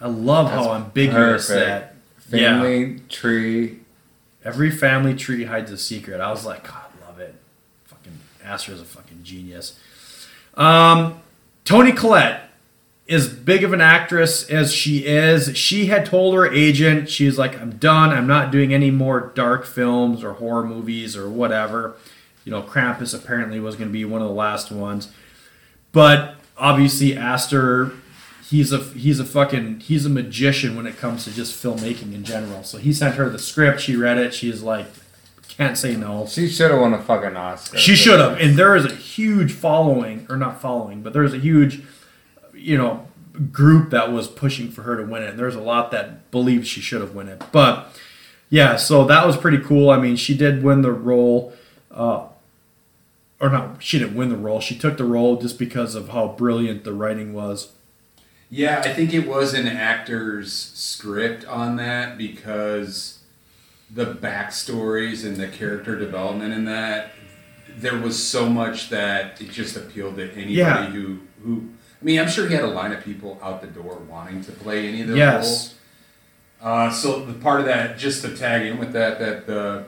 I 0.00 0.06
love 0.06 0.50
how 0.50 0.72
ambiguous 0.72 1.48
perfect. 1.48 1.66
that. 1.66 1.89
Yeah. 2.30 2.60
Family 2.60 3.00
tree. 3.08 3.80
Every 4.44 4.70
family 4.70 5.14
tree 5.14 5.44
hides 5.44 5.70
a 5.70 5.78
secret. 5.78 6.20
I 6.20 6.30
was 6.30 6.46
like, 6.46 6.64
God, 6.66 6.84
I 7.02 7.06
love 7.08 7.20
it. 7.20 7.34
Fucking 7.84 8.18
Aster's 8.44 8.80
a 8.80 8.84
fucking 8.84 9.22
genius. 9.22 9.78
Um, 10.54 11.20
Toni 11.64 11.92
Collette, 11.92 12.50
as 13.08 13.28
big 13.28 13.64
of 13.64 13.72
an 13.72 13.80
actress 13.80 14.48
as 14.48 14.72
she 14.72 15.04
is, 15.04 15.56
she 15.56 15.86
had 15.86 16.06
told 16.06 16.34
her 16.34 16.50
agent, 16.50 17.08
she's 17.10 17.38
like, 17.38 17.60
I'm 17.60 17.72
done. 17.72 18.10
I'm 18.10 18.26
not 18.26 18.50
doing 18.50 18.72
any 18.72 18.90
more 18.90 19.32
dark 19.34 19.66
films 19.66 20.24
or 20.24 20.34
horror 20.34 20.64
movies 20.64 21.16
or 21.16 21.28
whatever. 21.28 21.96
You 22.44 22.52
know, 22.52 22.62
Krampus 22.62 23.14
apparently 23.14 23.60
was 23.60 23.76
going 23.76 23.88
to 23.88 23.92
be 23.92 24.04
one 24.04 24.22
of 24.22 24.28
the 24.28 24.34
last 24.34 24.72
ones. 24.72 25.12
But 25.92 26.36
obviously, 26.56 27.16
Aster, 27.16 27.92
he's 28.50 28.72
a 28.72 28.78
he's 28.78 29.20
a 29.20 29.24
fucking 29.24 29.80
he's 29.80 30.04
a 30.04 30.10
magician 30.10 30.76
when 30.76 30.86
it 30.86 30.98
comes 30.98 31.24
to 31.24 31.32
just 31.32 31.62
filmmaking 31.62 32.12
in 32.12 32.24
general. 32.24 32.64
So 32.64 32.78
he 32.78 32.92
sent 32.92 33.14
her 33.14 33.28
the 33.28 33.38
script. 33.38 33.80
She 33.80 33.96
read 33.96 34.18
it. 34.18 34.34
She's 34.34 34.60
like, 34.62 34.86
can't 35.48 35.78
say 35.78 35.94
no. 35.94 36.26
She 36.26 36.48
should 36.48 36.70
have 36.70 36.80
won 36.80 36.94
a 36.94 37.02
fucking 37.02 37.36
Oscar. 37.36 37.78
She 37.78 37.94
should 37.94 38.18
have. 38.18 38.38
And 38.40 38.58
there 38.58 38.74
is 38.74 38.84
a 38.84 38.94
huge 38.94 39.52
following, 39.52 40.26
or 40.28 40.36
not 40.36 40.60
following, 40.60 41.02
but 41.02 41.12
there's 41.12 41.32
a 41.32 41.38
huge, 41.38 41.82
you 42.52 42.76
know, 42.76 43.06
group 43.52 43.90
that 43.90 44.12
was 44.12 44.26
pushing 44.26 44.70
for 44.70 44.82
her 44.82 44.96
to 44.96 45.04
win 45.04 45.22
it. 45.22 45.30
And 45.30 45.38
there's 45.38 45.54
a 45.54 45.60
lot 45.60 45.90
that 45.92 46.30
believed 46.30 46.66
she 46.66 46.80
should 46.80 47.00
have 47.00 47.14
won 47.14 47.28
it. 47.28 47.42
But 47.52 47.88
yeah, 48.48 48.76
so 48.76 49.04
that 49.04 49.26
was 49.26 49.36
pretty 49.36 49.58
cool. 49.58 49.90
I 49.90 49.98
mean, 49.98 50.16
she 50.16 50.36
did 50.36 50.62
win 50.62 50.82
the 50.82 50.92
role. 50.92 51.52
Uh, 51.90 52.26
or 53.40 53.48
not, 53.48 53.82
she 53.82 53.98
didn't 53.98 54.16
win 54.16 54.28
the 54.28 54.36
role. 54.36 54.60
She 54.60 54.78
took 54.78 54.96
the 54.96 55.04
role 55.04 55.36
just 55.36 55.58
because 55.58 55.94
of 55.94 56.10
how 56.10 56.28
brilliant 56.28 56.84
the 56.84 56.92
writing 56.92 57.32
was. 57.32 57.72
Yeah, 58.50 58.82
I 58.84 58.92
think 58.92 59.14
it 59.14 59.28
was 59.28 59.54
an 59.54 59.68
actor's 59.68 60.52
script 60.52 61.44
on 61.46 61.76
that 61.76 62.18
because 62.18 63.20
the 63.92 64.06
backstories 64.06 65.24
and 65.24 65.36
the 65.36 65.46
character 65.48 65.96
development 65.98 66.52
in 66.52 66.64
that 66.64 67.12
there 67.76 67.96
was 67.98 68.20
so 68.22 68.48
much 68.48 68.88
that 68.90 69.40
it 69.40 69.50
just 69.50 69.76
appealed 69.76 70.16
to 70.16 70.24
anybody 70.32 70.52
Yeah. 70.54 70.86
who 70.86 71.20
who 71.44 71.68
I 72.00 72.04
mean, 72.04 72.18
I'm 72.18 72.28
sure 72.30 72.48
he 72.48 72.54
had 72.54 72.64
a 72.64 72.68
line 72.68 72.92
of 72.92 73.04
people 73.04 73.38
out 73.42 73.60
the 73.60 73.66
door 73.66 73.98
wanting 74.08 74.42
to 74.44 74.52
play 74.52 74.88
any 74.88 75.02
of 75.02 75.08
those 75.08 75.16
Yes. 75.18 75.44
roles. 75.46 75.74
Uh, 76.62 76.90
so 76.90 77.24
the 77.24 77.32
part 77.34 77.60
of 77.60 77.66
that, 77.66 77.98
just 77.98 78.22
to 78.24 78.34
tag 78.36 78.66
in 78.66 78.78
with 78.78 78.92
that, 78.92 79.18
that 79.18 79.46
the 79.46 79.84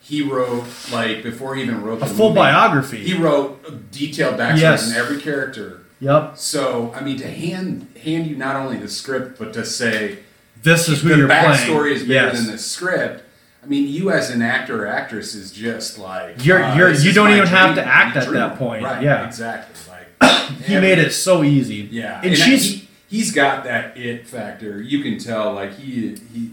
he 0.00 0.22
wrote 0.22 0.64
like 0.92 1.22
before 1.22 1.54
he 1.56 1.62
even 1.62 1.82
wrote 1.82 1.96
A 1.96 2.00
the 2.00 2.06
full 2.06 2.28
movie, 2.30 2.38
biography. 2.40 2.98
He 2.98 3.14
wrote 3.14 3.90
detailed 3.90 4.36
backstories 4.38 4.60
Yes. 4.60 4.90
in 4.90 4.96
every 4.96 5.20
character. 5.20 5.80
Yep. 6.00 6.36
So 6.38 6.92
I 6.94 7.00
mean, 7.02 7.18
to 7.18 7.28
hand 7.28 7.86
hand 8.02 8.26
you 8.26 8.36
not 8.36 8.56
only 8.56 8.76
the 8.78 8.88
script, 8.88 9.38
but 9.38 9.52
to 9.54 9.64
say 9.64 10.18
This 10.62 10.88
is 10.88 11.02
who 11.02 11.08
the 11.10 11.16
you're 11.16 11.28
backstory 11.28 11.66
playing. 11.80 11.96
is 11.96 12.02
bigger 12.02 12.12
yes. 12.14 12.36
than 12.36 12.52
the 12.52 12.58
script. 12.58 13.24
I 13.62 13.66
mean, 13.66 13.88
you 13.88 14.10
as 14.10 14.30
an 14.30 14.40
actor 14.40 14.84
or 14.84 14.86
actress 14.86 15.34
is 15.34 15.50
just 15.52 15.98
like 15.98 16.44
You're- 16.44 16.62
uh, 16.62 16.76
you're- 16.76 16.96
you 16.96 17.12
don't 17.12 17.32
even 17.32 17.46
have 17.48 17.74
to 17.74 17.84
act 17.84 18.16
at 18.16 18.24
dream. 18.24 18.34
that 18.34 18.56
point. 18.56 18.84
Right, 18.84 19.02
Yeah. 19.02 19.26
exactly. 19.26 19.74
Like 20.20 20.50
He 20.64 20.74
made 20.78 20.98
it 20.98 21.12
so 21.12 21.42
easy. 21.42 21.88
Yeah, 21.90 22.20
And 22.22 22.32
I- 22.32 22.34
she's 22.36 22.64
he, 22.64 22.88
he's 23.08 23.32
got 23.32 23.64
that 23.64 23.96
it 23.96 24.26
factor. 24.26 24.80
You 24.80 25.02
can 25.02 25.18
tell, 25.18 25.52
like 25.54 25.74
he 25.76 26.16
he 26.32 26.50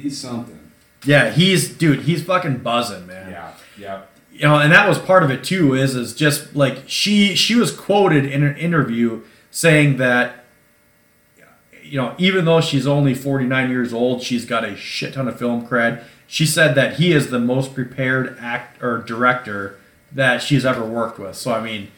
he's 0.00 0.16
something. 0.18 0.58
yeah, 1.04 1.30
he's 1.30 1.68
dude, 1.76 2.02
he's 2.02 2.22
fucking 2.22 2.58
buzzing, 2.58 3.06
man. 3.08 3.30
Yeah, 3.32 3.50
yeah. 3.76 4.00
You 4.38 4.44
know, 4.44 4.56
and 4.56 4.72
that 4.72 4.88
was 4.88 5.00
part 5.00 5.24
of 5.24 5.32
it 5.32 5.42
too. 5.42 5.74
Is 5.74 5.96
is 5.96 6.14
just 6.14 6.54
like 6.54 6.84
she 6.86 7.34
she 7.34 7.56
was 7.56 7.72
quoted 7.72 8.24
in 8.24 8.44
an 8.44 8.56
interview 8.56 9.22
saying 9.50 9.96
that 9.96 10.44
you 11.82 12.00
know 12.00 12.14
even 12.18 12.44
though 12.44 12.60
she's 12.60 12.86
only 12.86 13.14
49 13.14 13.68
years 13.68 13.92
old, 13.92 14.22
she's 14.22 14.44
got 14.44 14.64
a 14.64 14.76
shit 14.76 15.14
ton 15.14 15.26
of 15.26 15.36
film 15.36 15.66
cred. 15.66 16.04
She 16.28 16.46
said 16.46 16.76
that 16.76 16.94
he 16.94 17.10
is 17.10 17.30
the 17.30 17.40
most 17.40 17.74
prepared 17.74 18.38
act 18.40 18.80
or 18.80 18.98
director 18.98 19.80
that 20.12 20.40
she's 20.40 20.64
ever 20.64 20.84
worked 20.84 21.18
with. 21.18 21.36
So 21.36 21.52
I 21.52 21.60
mean. 21.60 21.90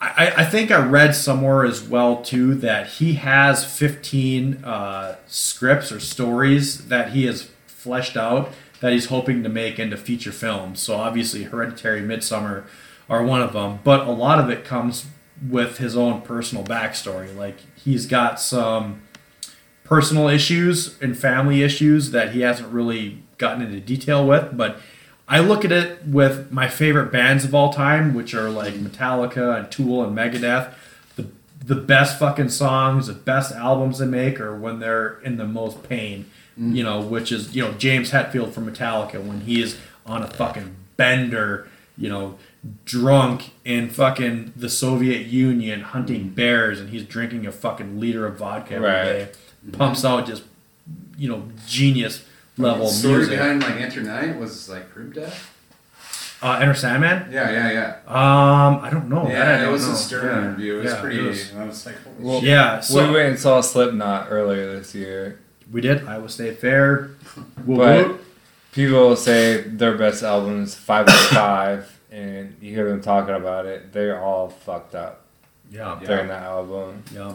I, 0.00 0.32
I 0.36 0.44
think 0.44 0.70
I 0.70 0.78
read 0.78 1.16
somewhere 1.16 1.64
as 1.64 1.82
well 1.82 2.22
too 2.22 2.54
that 2.54 2.86
he 2.86 3.14
has 3.14 3.64
15 3.64 4.64
uh, 4.64 5.16
scripts 5.26 5.90
or 5.90 5.98
stories 5.98 6.86
that 6.86 7.10
he 7.10 7.26
has 7.26 7.50
fleshed 7.66 8.16
out 8.16 8.52
that 8.80 8.92
he's 8.92 9.06
hoping 9.06 9.42
to 9.42 9.48
make 9.48 9.78
into 9.78 9.96
feature 9.96 10.32
films. 10.32 10.80
So 10.80 10.96
obviously, 10.96 11.44
Hereditary, 11.44 12.00
Midsommar 12.00 12.64
are 13.08 13.22
one 13.24 13.40
of 13.40 13.52
them, 13.52 13.80
but 13.84 14.06
a 14.06 14.12
lot 14.12 14.38
of 14.38 14.50
it 14.50 14.64
comes 14.64 15.06
with 15.48 15.78
his 15.78 15.96
own 15.96 16.22
personal 16.22 16.64
backstory. 16.64 17.34
Like 17.34 17.56
he's 17.76 18.06
got 18.06 18.40
some 18.40 19.02
personal 19.84 20.28
issues 20.28 21.00
and 21.00 21.16
family 21.16 21.62
issues 21.62 22.10
that 22.10 22.32
he 22.32 22.40
hasn't 22.40 22.68
really 22.68 23.22
gotten 23.38 23.62
into 23.62 23.80
detail 23.80 24.26
with, 24.26 24.56
but 24.56 24.78
I 25.26 25.40
look 25.40 25.64
at 25.64 25.72
it 25.72 26.06
with 26.06 26.50
my 26.50 26.68
favorite 26.68 27.12
bands 27.12 27.44
of 27.44 27.54
all 27.54 27.72
time, 27.72 28.14
which 28.14 28.34
are 28.34 28.48
like 28.48 28.74
Metallica 28.74 29.58
and 29.58 29.70
Tool 29.70 30.02
and 30.02 30.16
Megadeth. 30.16 30.72
The 31.16 31.26
the 31.64 31.74
best 31.74 32.18
fucking 32.18 32.48
songs, 32.48 33.08
the 33.08 33.12
best 33.12 33.52
albums 33.52 33.98
they 33.98 34.06
make 34.06 34.40
are 34.40 34.54
when 34.54 34.80
they're 34.80 35.20
in 35.20 35.36
the 35.36 35.46
most 35.46 35.86
pain. 35.86 36.30
You 36.58 36.82
know, 36.82 37.00
which 37.00 37.30
is 37.30 37.54
you 37.54 37.62
know 37.64 37.72
James 37.74 38.10
Hetfield 38.10 38.52
from 38.52 38.68
Metallica 38.70 39.22
when 39.24 39.42
he 39.42 39.62
is 39.62 39.78
on 40.04 40.22
a 40.22 40.26
fucking 40.26 40.74
bender, 40.96 41.68
you 41.96 42.08
know, 42.08 42.36
drunk 42.84 43.50
in 43.64 43.88
fucking 43.90 44.52
the 44.56 44.68
Soviet 44.68 45.26
Union 45.28 45.82
hunting 45.82 46.30
bears, 46.30 46.80
and 46.80 46.90
he's 46.90 47.04
drinking 47.04 47.46
a 47.46 47.52
fucking 47.52 48.00
liter 48.00 48.26
of 48.26 48.38
vodka 48.38 48.74
every 48.74 48.88
Right. 48.88 49.04
day. 49.04 49.28
Pumps 49.72 50.04
out 50.04 50.26
just 50.26 50.42
you 51.16 51.28
know 51.28 51.44
genius 51.66 52.24
level 52.56 52.86
the 52.86 52.92
story 52.92 53.14
music. 53.18 53.38
behind 53.38 53.62
like 53.62 53.74
Enter 53.80 54.02
Night 54.02 54.36
was 54.38 54.68
like 54.68 54.92
Crib 54.92 55.14
Death. 55.14 55.54
Uh, 56.42 56.58
Enter 56.60 56.74
Sandman? 56.74 57.30
Yeah, 57.32 57.50
yeah, 57.50 57.72
yeah. 57.72 57.94
Um, 58.06 58.80
I 58.82 58.90
don't 58.90 59.08
know. 59.08 59.28
Yeah, 59.28 59.58
it 59.58 59.62
don't 59.62 59.72
was 59.72 59.86
know. 59.86 59.92
a 59.92 59.96
Stern 59.96 60.24
Yeah. 60.26 60.38
interview. 60.38 60.74
It 60.78 60.82
was 60.84 60.92
Yeah, 60.92 61.00
pretty. 61.00 61.18
it 61.18 61.22
was- 61.22 61.52
I 61.56 61.64
was 61.64 61.86
like, 61.86 61.94
Well, 62.20 62.40
yeah, 62.44 62.78
so 62.80 63.06
we 63.08 63.12
went 63.14 63.28
and 63.30 63.38
saw 63.38 63.60
Slipknot 63.60 64.28
earlier 64.30 64.76
this 64.78 64.94
year. 64.94 65.38
We 65.72 65.80
did 65.80 66.06
Iowa 66.06 66.28
State 66.28 66.58
Fair. 66.60 67.10
Woo 67.66 67.76
But 67.76 68.20
people 68.72 69.16
say 69.16 69.62
their 69.62 69.96
best 69.96 70.22
album 70.22 70.62
is 70.64 70.74
505, 70.74 71.98
and 72.12 72.56
you 72.60 72.74
hear 72.74 72.88
them 72.88 73.00
talking 73.02 73.34
about 73.34 73.66
it. 73.66 73.92
They're 73.92 74.20
all 74.22 74.48
fucked 74.48 74.94
up 74.94 75.22
Yeah, 75.70 75.98
during 76.04 76.28
that 76.28 76.42
album. 76.42 77.02
yeah, 77.12 77.34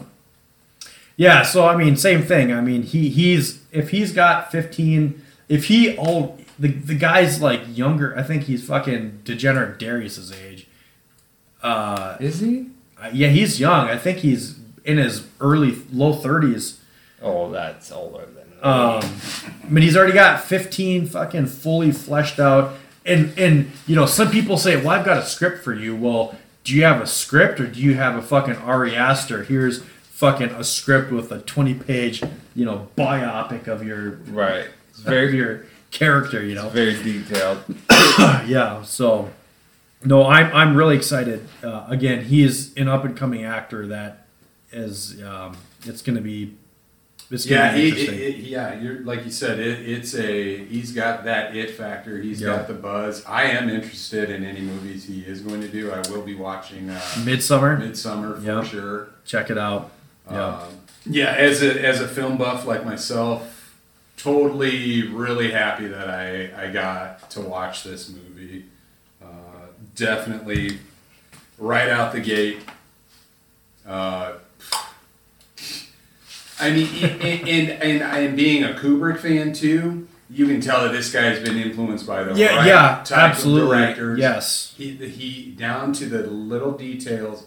yeah. 1.16 1.42
So 1.42 1.66
I 1.66 1.76
mean, 1.76 1.96
same 1.96 2.22
thing. 2.22 2.52
I 2.52 2.60
mean, 2.60 2.82
he 2.82 3.08
he's 3.08 3.62
if 3.72 3.90
he's 3.90 4.12
got 4.12 4.50
fifteen, 4.50 5.22
if 5.48 5.66
he 5.66 5.96
all 5.96 6.38
the 6.58 6.68
the 6.68 6.94
guy's 6.94 7.40
like 7.40 7.62
younger. 7.76 8.16
I 8.18 8.22
think 8.22 8.44
he's 8.44 8.64
fucking 8.66 9.20
degenerate 9.24 9.78
Darius's 9.78 10.32
age. 10.32 10.66
Uh, 11.62 12.16
Is 12.20 12.40
he? 12.40 12.66
yeah, 13.12 13.28
he's 13.28 13.58
young. 13.58 13.88
I 13.88 13.96
think 13.96 14.18
he's 14.18 14.58
in 14.84 14.98
his 14.98 15.26
early 15.40 15.76
low 15.92 16.12
thirties. 16.12 16.80
Oh, 17.24 17.50
that's 17.50 17.90
older 17.90 18.26
than. 18.26 18.44
Um, 18.62 19.02
I 19.62 19.68
mean, 19.68 19.82
he's 19.82 19.96
already 19.96 20.12
got 20.12 20.44
15 20.44 21.06
fucking 21.06 21.46
fully 21.46 21.90
fleshed 21.90 22.38
out. 22.38 22.76
And, 23.06 23.36
and, 23.38 23.70
you 23.86 23.96
know, 23.96 24.06
some 24.06 24.30
people 24.30 24.56
say, 24.56 24.76
well, 24.76 24.90
I've 24.90 25.04
got 25.04 25.18
a 25.18 25.26
script 25.26 25.64
for 25.64 25.74
you. 25.74 25.96
Well, 25.96 26.36
do 26.64 26.74
you 26.74 26.84
have 26.84 27.00
a 27.02 27.06
script 27.06 27.60
or 27.60 27.66
do 27.66 27.80
you 27.80 27.94
have 27.94 28.16
a 28.16 28.22
fucking 28.22 28.56
Ari 28.56 28.94
Aster? 28.94 29.44
Here's 29.44 29.82
fucking 29.82 30.50
a 30.50 30.64
script 30.64 31.12
with 31.12 31.30
a 31.32 31.40
20 31.40 31.74
page, 31.74 32.22
you 32.54 32.64
know, 32.64 32.88
biopic 32.96 33.66
of 33.68 33.84
your, 33.84 34.12
right. 34.28 34.68
It's 34.90 35.00
of 35.00 35.04
very, 35.04 35.36
your 35.36 35.66
character, 35.90 36.42
you 36.42 36.54
know? 36.54 36.68
very 36.70 36.94
detailed. 37.02 37.62
yeah. 38.46 38.82
So, 38.82 39.30
no, 40.04 40.26
I'm, 40.26 40.54
I'm 40.54 40.76
really 40.76 40.96
excited. 40.96 41.46
Uh, 41.62 41.84
again, 41.88 42.24
he 42.24 42.42
is 42.42 42.74
an 42.76 42.88
up 42.88 43.04
and 43.04 43.16
coming 43.16 43.44
actor 43.44 43.86
that 43.88 44.26
is, 44.72 45.22
um, 45.22 45.56
it's 45.84 46.00
going 46.00 46.16
to 46.16 46.22
be, 46.22 46.54
Yeah, 47.30 47.74
he, 47.74 47.88
it, 47.88 48.08
it, 48.10 48.36
yeah, 48.38 48.74
you're 48.80 49.00
like 49.00 49.24
you 49.24 49.30
said, 49.30 49.58
it, 49.58 49.88
it's 49.88 50.14
a 50.14 50.64
he's 50.66 50.92
got 50.92 51.24
that 51.24 51.56
it 51.56 51.70
factor. 51.72 52.18
He's 52.20 52.40
Yeah. 52.40 52.56
got 52.56 52.68
the 52.68 52.74
buzz. 52.74 53.24
I 53.26 53.44
am 53.44 53.68
interested 53.70 54.30
in 54.30 54.44
any 54.44 54.60
movies 54.60 55.04
he 55.06 55.20
is 55.22 55.40
going 55.40 55.60
to 55.62 55.68
do. 55.68 55.90
I 55.90 55.98
will 56.10 56.22
be 56.22 56.34
watching 56.34 56.90
uh, 56.90 57.00
Midsommar. 57.24 57.80
Midsommar 57.80 58.36
for 58.36 58.42
Yeah. 58.42 58.62
sure. 58.62 59.08
Check 59.24 59.50
it 59.50 59.58
out. 59.58 59.90
Yeah. 60.30 60.46
Um, 60.58 60.68
yeah, 61.06 61.32
as 61.32 61.62
a 61.62 61.84
as 61.84 62.00
a 62.00 62.08
film 62.08 62.36
buff 62.36 62.66
like 62.66 62.84
myself, 62.84 63.74
totally 64.16 65.06
really 65.08 65.50
happy 65.50 65.86
that 65.88 66.08
I 66.08 66.50
I 66.66 66.70
got 66.70 67.30
to 67.30 67.40
watch 67.40 67.84
this 67.84 68.10
movie. 68.10 68.66
Uh, 69.22 69.26
definitely, 69.96 70.78
right 71.58 71.88
out 71.88 72.12
the 72.12 72.20
gate. 72.20 72.58
Uh, 73.86 74.34
I 76.60 76.70
mean, 76.70 76.88
and, 77.04 77.48
and, 77.48 77.70
and, 77.82 78.02
and 78.02 78.36
being 78.36 78.62
a 78.64 78.68
Kubrick 78.74 79.18
fan 79.18 79.52
too, 79.52 80.06
you 80.30 80.46
can 80.46 80.60
tell 80.60 80.82
that 80.84 80.92
this 80.92 81.12
guy's 81.12 81.40
been 81.40 81.56
influenced 81.58 82.06
by 82.06 82.22
the 82.24 82.34
Yeah, 82.34 82.56
right 82.56 82.66
yeah, 82.66 83.02
type 83.04 83.30
absolutely. 83.32 83.76
of 83.76 83.82
directors. 83.82 84.18
Yes. 84.20 84.74
He, 84.76 84.92
he 84.92 85.50
down 85.52 85.92
to 85.94 86.06
the 86.06 86.22
little 86.26 86.72
details. 86.72 87.46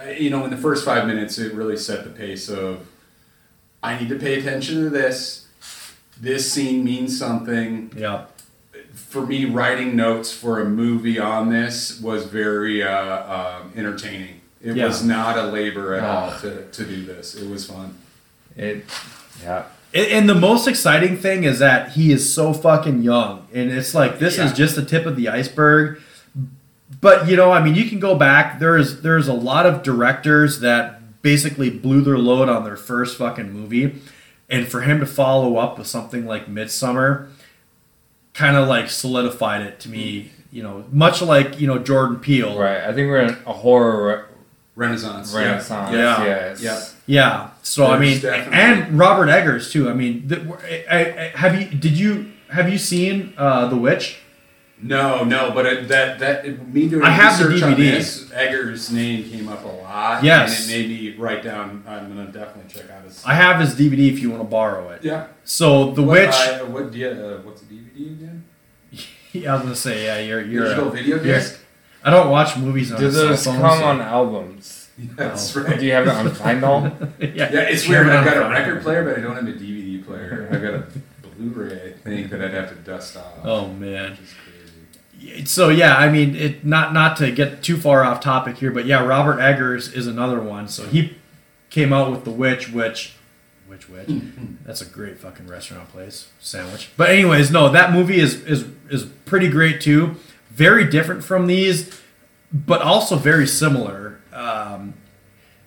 Uh, 0.00 0.10
you 0.10 0.28
know, 0.30 0.44
in 0.44 0.50
the 0.50 0.56
first 0.56 0.84
five 0.84 1.06
minutes, 1.06 1.38
it 1.38 1.54
really 1.54 1.76
set 1.76 2.04
the 2.04 2.10
pace 2.10 2.48
of 2.48 2.86
I 3.82 3.98
need 3.98 4.08
to 4.10 4.18
pay 4.18 4.38
attention 4.38 4.76
to 4.84 4.90
this. 4.90 5.46
This 6.20 6.50
scene 6.52 6.84
means 6.84 7.18
something. 7.18 7.92
Yeah. 7.96 8.26
For 8.94 9.24
me, 9.26 9.44
writing 9.44 9.94
notes 9.96 10.32
for 10.32 10.60
a 10.60 10.64
movie 10.64 11.18
on 11.18 11.50
this 11.50 12.00
was 12.00 12.24
very 12.26 12.82
uh, 12.82 13.60
um, 13.60 13.72
entertaining. 13.76 14.40
It 14.62 14.76
Yeah. 14.76 14.86
was 14.86 15.04
not 15.04 15.38
a 15.38 15.44
labor 15.44 15.94
at 15.94 16.04
all 16.04 16.38
to, 16.40 16.66
to 16.70 16.84
do 16.84 17.04
this. 17.04 17.34
It 17.34 17.48
was 17.48 17.66
fun. 17.70 17.96
It, 18.56 18.84
yeah. 19.42 19.66
And, 19.94 20.06
and 20.06 20.28
the 20.28 20.34
most 20.34 20.66
exciting 20.66 21.16
thing 21.16 21.44
is 21.44 21.58
that 21.58 21.92
he 21.92 22.12
is 22.12 22.32
so 22.32 22.52
fucking 22.52 23.02
young, 23.02 23.46
and 23.52 23.70
it's 23.70 23.94
like 23.94 24.18
this 24.18 24.38
is 24.38 24.52
just 24.52 24.76
the 24.76 24.84
tip 24.84 25.06
of 25.06 25.16
the 25.16 25.28
iceberg. 25.28 26.00
But 27.00 27.28
you 27.28 27.36
know, 27.36 27.52
I 27.52 27.62
mean, 27.62 27.74
you 27.74 27.88
can 27.88 27.98
go 27.98 28.14
back. 28.14 28.58
There's 28.58 29.02
there's 29.02 29.28
a 29.28 29.32
lot 29.32 29.66
of 29.66 29.82
directors 29.82 30.60
that 30.60 31.22
basically 31.22 31.70
blew 31.70 32.02
their 32.02 32.18
load 32.18 32.48
on 32.48 32.64
their 32.64 32.76
first 32.76 33.18
fucking 33.18 33.52
movie, 33.52 34.00
and 34.48 34.68
for 34.68 34.82
him 34.82 35.00
to 35.00 35.06
follow 35.06 35.56
up 35.56 35.78
with 35.78 35.86
something 35.86 36.26
like 36.26 36.46
Midsommar, 36.46 37.28
kind 38.34 38.56
of 38.56 38.68
like 38.68 38.90
solidified 38.90 39.62
it 39.62 39.80
to 39.80 39.88
me. 39.88 40.30
You 40.52 40.62
know, 40.62 40.84
much 40.90 41.20
like 41.22 41.60
you 41.60 41.66
know 41.66 41.78
Jordan 41.78 42.20
Peele. 42.20 42.58
Right. 42.58 42.82
I 42.82 42.92
think 42.92 43.08
we're 43.08 43.20
in 43.20 43.36
a 43.46 43.52
horror 43.52 44.28
Renaissance. 44.74 45.34
re- 45.34 45.42
yeah. 45.42 45.48
renaissance. 45.48 45.92
Yeah. 45.92 46.24
Yes. 46.24 46.62
Yeah. 46.62 46.72
Yeah. 46.72 46.84
So 47.62 47.86
I 47.86 47.98
mean, 47.98 48.20
definitely- 48.20 48.58
and 48.58 48.98
Robert 48.98 49.28
Eggers 49.28 49.72
too. 49.72 49.88
I 49.88 49.94
mean, 49.94 50.26
the, 50.28 50.40
I, 50.90 50.96
I, 51.34 51.38
have 51.38 51.60
you? 51.60 51.66
Did 51.78 51.98
you 51.98 52.32
have 52.50 52.68
you 52.70 52.78
seen 52.78 53.32
uh, 53.36 53.68
The 53.68 53.76
Witch? 53.76 54.18
No, 54.82 55.24
no, 55.24 55.52
but 55.52 55.64
it, 55.64 55.88
that 55.88 56.18
that 56.18 56.68
me 56.68 56.86
doing 56.88 57.02
I 57.02 57.08
have 57.10 57.38
the 57.38 57.48
research 57.48 57.62
on 57.72 57.80
this, 57.80 58.30
Eggers' 58.34 58.92
name 58.92 59.24
came 59.28 59.48
up 59.48 59.64
a 59.64 59.68
lot. 59.68 60.22
Yes. 60.22 60.66
and 60.66 60.70
it 60.74 60.76
made 60.88 60.88
me 60.90 61.16
write 61.16 61.42
down. 61.42 61.82
I'm 61.88 62.08
gonna 62.14 62.30
definitely 62.30 62.70
check 62.70 62.90
out 62.90 63.02
his. 63.04 63.22
I 63.24 63.32
have 63.34 63.58
his 63.58 63.74
DVD 63.74 64.12
if 64.12 64.18
you 64.20 64.28
want 64.30 64.42
to 64.42 64.48
borrow 64.48 64.90
it. 64.90 65.02
yeah. 65.02 65.28
So 65.44 65.92
The 65.92 66.02
What, 66.02 66.26
Witch. 66.26 66.34
I, 66.34 66.62
what? 66.64 66.92
do 66.92 66.98
you- 66.98 67.08
Uh, 67.08 67.38
what's 67.42 67.62
the 67.62 67.74
DVD 67.74 68.12
again? 68.12 68.44
yeah, 69.32 69.50
I 69.52 69.54
was 69.54 69.62
gonna 69.62 69.74
say 69.76 70.04
yeah. 70.04 70.18
You're 70.18 70.42
you're. 70.42 70.64
Digital 70.64 70.88
a- 70.88 70.92
video 70.92 71.16
you're- 71.16 71.24
disc. 71.26 71.58
I 72.04 72.10
don't 72.10 72.30
watch 72.30 72.56
movies 72.58 72.92
on 72.92 73.00
Do 73.00 73.10
cell 73.10 73.28
those 73.28 73.44
come 73.44 73.62
on 73.64 74.00
albums? 74.02 74.75
That's 75.16 75.56
Oh. 75.56 75.62
right. 75.62 75.78
Do 75.78 75.84
you 75.86 75.92
have 75.92 76.06
it 76.06 76.10
on 76.10 76.26
vinyl? 76.30 77.12
yeah. 77.20 77.52
Yeah, 77.52 77.60
it's 77.60 77.86
weird. 77.88 78.08
I've 78.08 78.24
got 78.24 78.36
a 78.36 78.50
record 78.50 78.82
player, 78.82 79.04
but 79.04 79.18
I 79.18 79.20
don't 79.20 79.34
have 79.36 79.46
a 79.46 79.52
DVD 79.58 80.04
player. 80.04 80.48
I've 80.52 80.62
got 80.62 80.74
a 80.74 80.86
Blu-ray. 81.36 81.94
I 81.94 82.08
think 82.08 82.30
that 82.30 82.40
I'd 82.42 82.54
have 82.54 82.70
to 82.70 82.74
dust 82.76 83.16
off. 83.16 83.24
Oh 83.44 83.68
man. 83.68 84.12
Which 84.12 84.20
is 84.20 84.34
crazy. 85.20 85.44
So 85.44 85.68
yeah, 85.68 85.96
I 85.96 86.10
mean, 86.10 86.34
it 86.34 86.64
not 86.64 86.92
not 86.94 87.16
to 87.18 87.30
get 87.30 87.62
too 87.62 87.76
far 87.76 88.04
off 88.04 88.20
topic 88.20 88.56
here, 88.56 88.70
but 88.70 88.86
yeah, 88.86 89.04
Robert 89.04 89.38
Eggers 89.40 89.92
is 89.92 90.06
another 90.06 90.40
one. 90.40 90.66
So 90.68 90.86
he 90.86 91.16
came 91.68 91.92
out 91.92 92.10
with 92.10 92.24
The 92.24 92.30
Witch, 92.30 92.70
which, 92.72 93.14
which 93.66 93.88
witch? 93.90 94.08
That's 94.64 94.80
a 94.80 94.86
great 94.86 95.18
fucking 95.18 95.46
restaurant 95.46 95.90
place 95.90 96.28
sandwich. 96.40 96.90
But 96.96 97.10
anyways, 97.10 97.50
no, 97.50 97.68
that 97.68 97.92
movie 97.92 98.18
is 98.20 98.42
is 98.44 98.64
is 98.88 99.04
pretty 99.04 99.48
great 99.48 99.80
too. 99.82 100.14
Very 100.50 100.88
different 100.88 101.22
from 101.22 101.48
these, 101.48 102.00
but 102.50 102.80
also 102.80 103.16
very 103.16 103.46
similar. 103.46 104.20
Um, 104.36 104.94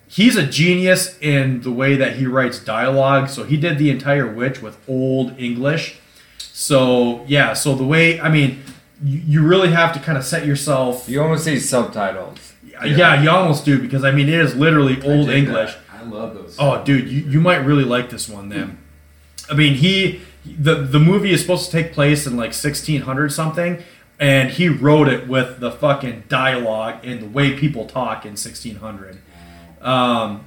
he's 0.06 0.36
a 0.36 0.46
genius 0.46 1.18
in 1.20 1.62
the 1.62 1.70
way 1.72 1.96
that 1.96 2.16
he 2.16 2.26
writes 2.26 2.58
dialogue. 2.58 3.28
So 3.28 3.44
he 3.44 3.56
did 3.56 3.78
the 3.78 3.90
entire 3.90 4.26
Witch 4.26 4.62
with 4.62 4.78
old 4.88 5.38
English. 5.38 5.98
So 6.38 7.24
yeah, 7.26 7.52
so 7.52 7.74
the 7.74 7.84
way 7.84 8.20
I 8.20 8.28
mean, 8.30 8.62
you, 9.02 9.18
you 9.18 9.46
really 9.46 9.70
have 9.70 9.92
to 9.94 9.98
kind 9.98 10.16
of 10.16 10.24
set 10.24 10.46
yourself. 10.46 11.08
You 11.08 11.22
almost 11.22 11.44
see 11.44 11.58
subtitles. 11.58 12.54
Yeah. 12.84 13.22
you 13.22 13.30
almost 13.30 13.64
do 13.64 13.80
because 13.80 14.04
I 14.04 14.10
mean 14.10 14.28
it 14.28 14.34
is 14.40 14.54
literally 14.54 15.00
old 15.02 15.26
dig 15.26 15.48
English. 15.48 15.74
that. 15.74 16.00
I 16.00 16.02
love 16.04 16.34
those. 16.34 16.56
Oh, 16.58 16.82
dude, 16.82 17.08
you, 17.08 17.22
you 17.22 17.40
might 17.40 17.58
really 17.58 17.84
like 17.84 18.08
this 18.08 18.28
one 18.28 18.48
then. 18.48 18.78
I 19.50 19.54
mean, 19.54 19.74
he 19.74 20.22
the 20.44 20.74
the 20.76 21.00
movie 21.00 21.32
is 21.32 21.40
supposed 21.40 21.66
to 21.66 21.72
take 21.72 21.92
place 21.92 22.26
in 22.26 22.36
like 22.36 22.52
1600 22.52 23.32
something, 23.32 23.82
and 24.20 24.50
he 24.50 24.68
wrote 24.68 25.08
it 25.08 25.26
with 25.26 25.58
the 25.58 25.72
fucking 25.72 26.24
dialogue 26.28 27.04
and 27.04 27.20
the 27.22 27.26
way 27.26 27.56
people 27.56 27.86
talk 27.86 28.24
in 28.24 28.32
1600. 28.32 29.18
Um, 29.80 30.44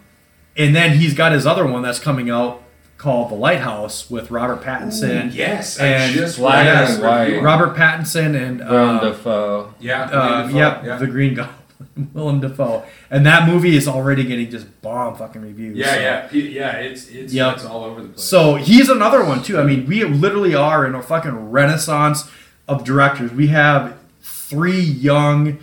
and 0.56 0.76
then 0.76 0.98
he's 0.98 1.14
got 1.16 1.32
his 1.32 1.46
other 1.48 1.66
one 1.66 1.82
that's 1.82 2.00
coming 2.00 2.30
out 2.30 2.62
called 2.98 3.32
The 3.32 3.36
Lighthouse 3.36 4.10
with 4.10 4.32
Robert 4.32 4.62
Pattinson. 4.62 5.34
yes, 5.34 5.78
and 5.80 6.14
just 6.14 6.38
Black 6.38 6.66
read 6.68 6.90
and 6.92 7.04
white. 7.04 7.42
Robert 7.44 7.76
Pattinson 7.76 8.36
and 8.40 8.60
Willem 8.60 8.98
uh, 8.98 9.00
Dafoe. 9.02 9.74
Yeah, 9.80 10.04
uh, 10.04 10.38
Willem 10.48 10.56
yep, 10.56 10.84
yeah. 10.86 10.98
the 10.98 11.08
Green 11.08 11.34
Goblin, 11.34 11.58
Willem 12.14 12.40
Dafoe, 12.40 12.86
and 13.10 13.26
that 13.26 13.46
movie 13.50 13.76
is 13.76 13.88
already 13.90 14.24
getting 14.24 14.50
just 14.50 14.68
bomb 14.82 15.16
fucking 15.18 15.42
reviews. 15.42 15.76
Yeah, 15.76 15.94
so. 15.96 16.00
yeah, 16.00 16.28
He- 16.30 16.50
yeah. 16.50 16.72
It's 16.78 17.10
it's 17.10 17.34
Yep. 17.34 17.56
it's 17.56 17.66
all 17.66 17.84
over 17.84 18.02
the 18.04 18.10
place. 18.10 18.24
So 18.24 18.56
he's 18.56 18.88
another 18.88 19.26
one 19.26 19.42
too. 19.44 19.58
I 19.60 19.64
mean, 19.64 19.86
we 19.86 20.04
literally 20.06 20.56
are 20.56 20.86
in 20.86 20.94
a 20.96 21.02
fucking 21.04 21.50
renaissance 21.52 22.30
of 22.68 22.84
directors. 22.84 23.32
We 23.32 23.48
have 23.48 23.98
three 24.22 24.80
young 24.80 25.60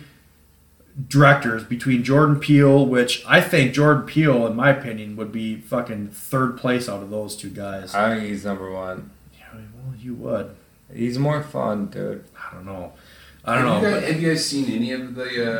directors 1.07 1.63
between 1.63 2.03
Jordan 2.03 2.39
Peele, 2.39 2.85
which 2.85 3.23
I 3.27 3.41
think 3.41 3.73
Jordan 3.73 4.03
Peele, 4.03 4.45
in 4.47 4.55
my 4.55 4.69
opinion, 4.69 5.15
would 5.15 5.31
be 5.31 5.55
fucking 5.55 6.09
third 6.09 6.57
place 6.57 6.89
out 6.89 7.01
of 7.01 7.09
those 7.09 7.35
two 7.35 7.49
guys. 7.49 7.95
I 7.95 8.15
think 8.15 8.29
he's 8.29 8.45
number 8.45 8.69
one. 8.71 9.09
Yeah, 9.37 9.45
well, 9.75 9.95
you 9.97 10.13
would. 10.15 10.55
He's 10.93 11.17
more 11.17 11.41
fun, 11.41 11.87
dude. 11.87 12.25
I 12.37 12.53
don't 12.53 12.65
know. 12.65 12.93
I 13.45 13.55
don't 13.55 13.67
have 13.67 13.81
know. 13.81 13.87
You 13.87 13.93
but- 13.95 13.99
guys, 14.01 14.11
have 14.11 14.21
you 14.21 14.29
guys 14.29 14.45
seen 14.45 14.71
any 14.71 14.91
of 14.91 15.15
the 15.15 15.51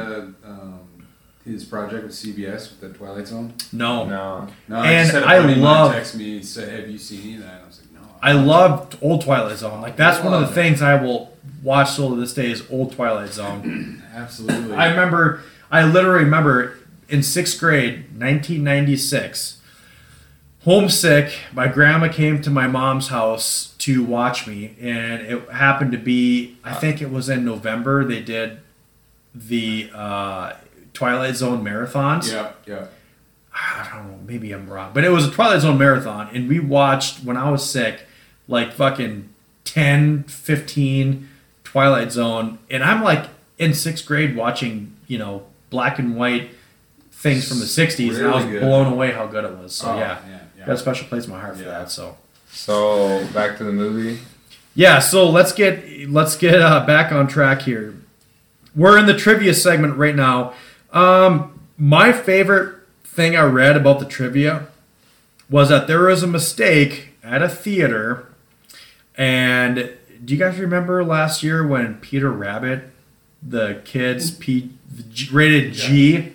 uh, 0.45 0.47
um, 0.47 0.79
his 1.45 1.63
project 1.65 2.03
with 2.03 2.11
CBS 2.11 2.69
with 2.69 2.81
the 2.81 2.89
Twilight 2.89 3.27
Zone? 3.27 3.53
no. 3.71 4.05
No. 4.05 4.47
No, 4.67 4.75
And 4.75 4.87
I 4.87 5.01
just 5.01 5.13
had 5.13 5.23
a 5.23 5.27
I 5.27 5.39
buddy 5.39 5.53
of 5.53 5.57
mine 5.59 5.61
love- 5.63 5.93
text 5.93 6.15
me 6.15 6.41
say, 6.43 6.69
"Have 6.79 6.89
you 6.89 6.97
seen 6.97 7.21
any 7.23 7.35
of 7.37 7.43
that?" 7.43 7.53
And 7.55 7.63
I 7.63 7.67
was 7.67 7.79
like, 7.81 7.91
"No." 7.93 8.07
I 8.21 8.33
loved 8.33 8.97
old 9.01 9.21
Twilight 9.23 9.57
Zone. 9.57 9.81
Like 9.81 9.95
that's 9.95 10.23
one 10.23 10.33
of 10.33 10.41
the 10.41 10.47
it. 10.47 10.53
things 10.53 10.81
I 10.81 11.01
will 11.01 11.30
watch 11.61 11.91
still 11.91 12.09
to 12.09 12.15
this 12.15 12.33
day 12.33 12.51
is 12.51 12.63
old 12.69 12.93
Twilight 12.93 13.31
Zone. 13.33 14.03
absolutely. 14.13 14.75
I 14.75 14.89
remember, 14.89 15.41
I 15.69 15.83
literally 15.83 16.23
remember 16.23 16.77
in 17.09 17.23
sixth 17.23 17.59
grade, 17.59 18.05
1996, 18.17 19.61
homesick. 20.63 21.33
My 21.53 21.67
grandma 21.67 22.07
came 22.07 22.41
to 22.41 22.49
my 22.49 22.67
mom's 22.67 23.09
house 23.09 23.73
to 23.79 24.03
watch 24.03 24.47
me, 24.47 24.75
and 24.79 25.21
it 25.21 25.49
happened 25.49 25.91
to 25.91 25.97
be, 25.97 26.57
I 26.63 26.73
think 26.73 27.01
it 27.01 27.11
was 27.11 27.29
in 27.29 27.43
November, 27.45 28.05
they 28.05 28.21
did 28.21 28.59
the 29.33 29.89
uh, 29.93 30.53
Twilight 30.93 31.35
Zone 31.35 31.63
marathons. 31.63 32.31
yeah, 32.31 32.51
yeah. 32.65 32.87
I 33.53 33.89
don't 33.93 34.07
know, 34.07 34.19
maybe 34.25 34.53
I'm 34.53 34.69
wrong, 34.69 34.91
but 34.93 35.03
it 35.03 35.09
was 35.09 35.27
a 35.27 35.31
Twilight 35.31 35.61
Zone 35.61 35.77
marathon, 35.77 36.29
and 36.33 36.47
we 36.47 36.59
watched 36.59 37.23
when 37.23 37.35
I 37.35 37.51
was 37.51 37.69
sick, 37.69 38.03
like 38.47 38.71
fucking 38.71 39.29
10, 39.65 40.23
15 40.23 41.27
Twilight 41.71 42.11
Zone, 42.11 42.59
and 42.69 42.83
I'm 42.83 43.03
like 43.03 43.25
in 43.57 43.73
sixth 43.73 44.05
grade 44.05 44.35
watching, 44.35 44.93
you 45.07 45.17
know, 45.17 45.43
black 45.69 45.99
and 45.99 46.15
white 46.15 46.49
things 47.11 47.47
from 47.47 47.59
the 47.59 47.65
60s, 47.65 48.17
and 48.17 48.27
I 48.27 48.35
was 48.35 48.45
good. 48.45 48.61
blown 48.61 48.91
away 48.91 49.11
how 49.11 49.27
good 49.27 49.45
it 49.45 49.55
was. 49.57 49.73
So 49.75 49.91
Oh, 49.91 49.95
yeah, 49.95 50.17
yeah, 50.27 50.39
yeah. 50.57 50.65
got 50.65 50.73
a 50.75 50.77
special 50.77 51.07
place 51.07 51.25
in 51.25 51.31
my 51.31 51.39
heart 51.39 51.55
for 51.55 51.63
Yeah. 51.63 51.69
that. 51.69 51.91
So 51.91 52.17
So 52.51 53.25
back 53.33 53.57
to 53.59 53.63
the 53.63 53.71
movie. 53.71 54.19
yeah, 54.75 54.99
so 54.99 55.29
let's 55.29 55.53
get 55.53 56.09
let's 56.09 56.35
get 56.35 56.61
uh, 56.61 56.85
back 56.85 57.11
on 57.11 57.27
track 57.27 57.61
here. 57.61 57.93
We're 58.75 58.97
in 58.97 59.05
the 59.05 59.15
trivia 59.17 59.53
segment 59.53 59.95
right 59.97 60.15
now. 60.15 60.53
Um, 60.91 61.59
my 61.77 62.11
favorite 62.11 62.75
thing 63.03 63.35
I 63.35 63.43
read 63.43 63.77
about 63.77 63.99
the 63.99 64.05
trivia 64.05 64.67
was 65.49 65.69
that 65.69 65.87
there 65.87 66.01
was 66.03 66.23
a 66.23 66.27
mistake 66.27 67.09
at 67.23 67.41
a 67.41 67.49
theater, 67.49 68.27
and 69.15 69.91
do 70.23 70.33
you 70.33 70.39
guys 70.39 70.59
remember 70.59 71.03
last 71.03 71.43
year 71.43 71.65
when 71.65 71.95
Peter 71.95 72.31
Rabbit, 72.31 72.83
the 73.41 73.81
kids 73.85 74.31
P 74.31 74.71
rated 75.31 75.73
G, 75.73 76.33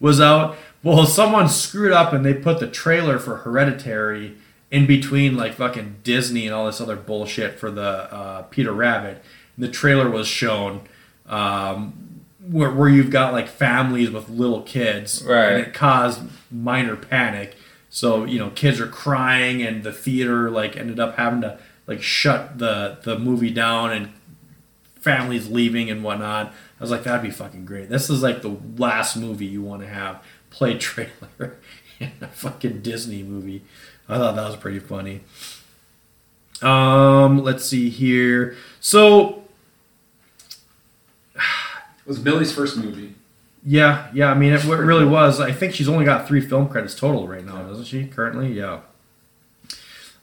was 0.00 0.20
out? 0.20 0.56
Well, 0.82 1.06
someone 1.06 1.48
screwed 1.48 1.92
up 1.92 2.12
and 2.12 2.24
they 2.24 2.34
put 2.34 2.60
the 2.60 2.68
trailer 2.68 3.18
for 3.18 3.38
Hereditary 3.38 4.36
in 4.70 4.86
between 4.86 5.36
like 5.36 5.54
fucking 5.54 5.96
Disney 6.02 6.46
and 6.46 6.54
all 6.54 6.66
this 6.66 6.80
other 6.80 6.96
bullshit 6.96 7.58
for 7.58 7.70
the 7.70 8.12
uh, 8.12 8.42
Peter 8.42 8.72
Rabbit. 8.72 9.22
The 9.56 9.68
trailer 9.68 10.08
was 10.08 10.28
shown 10.28 10.82
um, 11.26 12.22
where, 12.48 12.70
where 12.70 12.88
you've 12.88 13.10
got 13.10 13.32
like 13.32 13.48
families 13.48 14.10
with 14.10 14.28
little 14.28 14.62
kids, 14.62 15.22
Right. 15.24 15.52
And 15.52 15.66
it 15.66 15.74
caused 15.74 16.22
minor 16.50 16.96
panic. 16.96 17.56
So 17.90 18.24
you 18.24 18.38
know, 18.38 18.50
kids 18.50 18.80
are 18.80 18.86
crying, 18.86 19.62
and 19.62 19.82
the 19.82 19.92
theater 19.92 20.50
like 20.50 20.76
ended 20.76 21.00
up 21.00 21.16
having 21.16 21.40
to 21.40 21.58
like 21.88 22.00
shut 22.02 22.58
the 22.58 22.98
the 23.02 23.18
movie 23.18 23.50
down, 23.50 23.90
and 23.92 24.10
families 25.00 25.48
leaving 25.48 25.90
and 25.90 26.04
whatnot. 26.04 26.48
I 26.78 26.80
was 26.84 26.92
like, 26.92 27.02
that'd 27.02 27.22
be 27.22 27.30
fucking 27.30 27.64
great. 27.64 27.88
This 27.88 28.08
is 28.08 28.22
like 28.22 28.42
the 28.42 28.56
last 28.76 29.16
movie 29.16 29.46
you 29.46 29.62
want 29.62 29.82
to 29.82 29.88
have 29.88 30.22
play 30.50 30.78
trailer 30.78 31.56
in 31.98 32.12
a 32.20 32.28
fucking 32.28 32.82
Disney 32.82 33.24
movie. 33.24 33.62
I 34.08 34.16
thought 34.18 34.36
that 34.36 34.46
was 34.46 34.56
pretty 34.56 34.78
funny. 34.78 35.22
Um, 36.62 37.42
let's 37.42 37.64
see 37.64 37.88
here. 37.90 38.56
So 38.80 39.44
It 41.34 42.06
was 42.06 42.22
Milly's 42.22 42.52
first 42.52 42.76
movie. 42.76 43.14
yeah, 43.64 44.08
yeah. 44.14 44.30
I 44.30 44.34
mean, 44.34 44.52
it, 44.52 44.64
it 44.64 44.68
really 44.68 45.04
was. 45.18 45.40
I 45.40 45.52
think 45.52 45.74
she's 45.74 45.88
only 45.88 46.04
got 46.04 46.26
three 46.26 46.40
film 46.40 46.68
credits 46.68 46.94
total 46.94 47.28
right 47.28 47.44
now, 47.44 47.62
doesn't 47.62 47.84
she? 47.84 48.06
Currently, 48.06 48.52
yeah. 48.52 48.80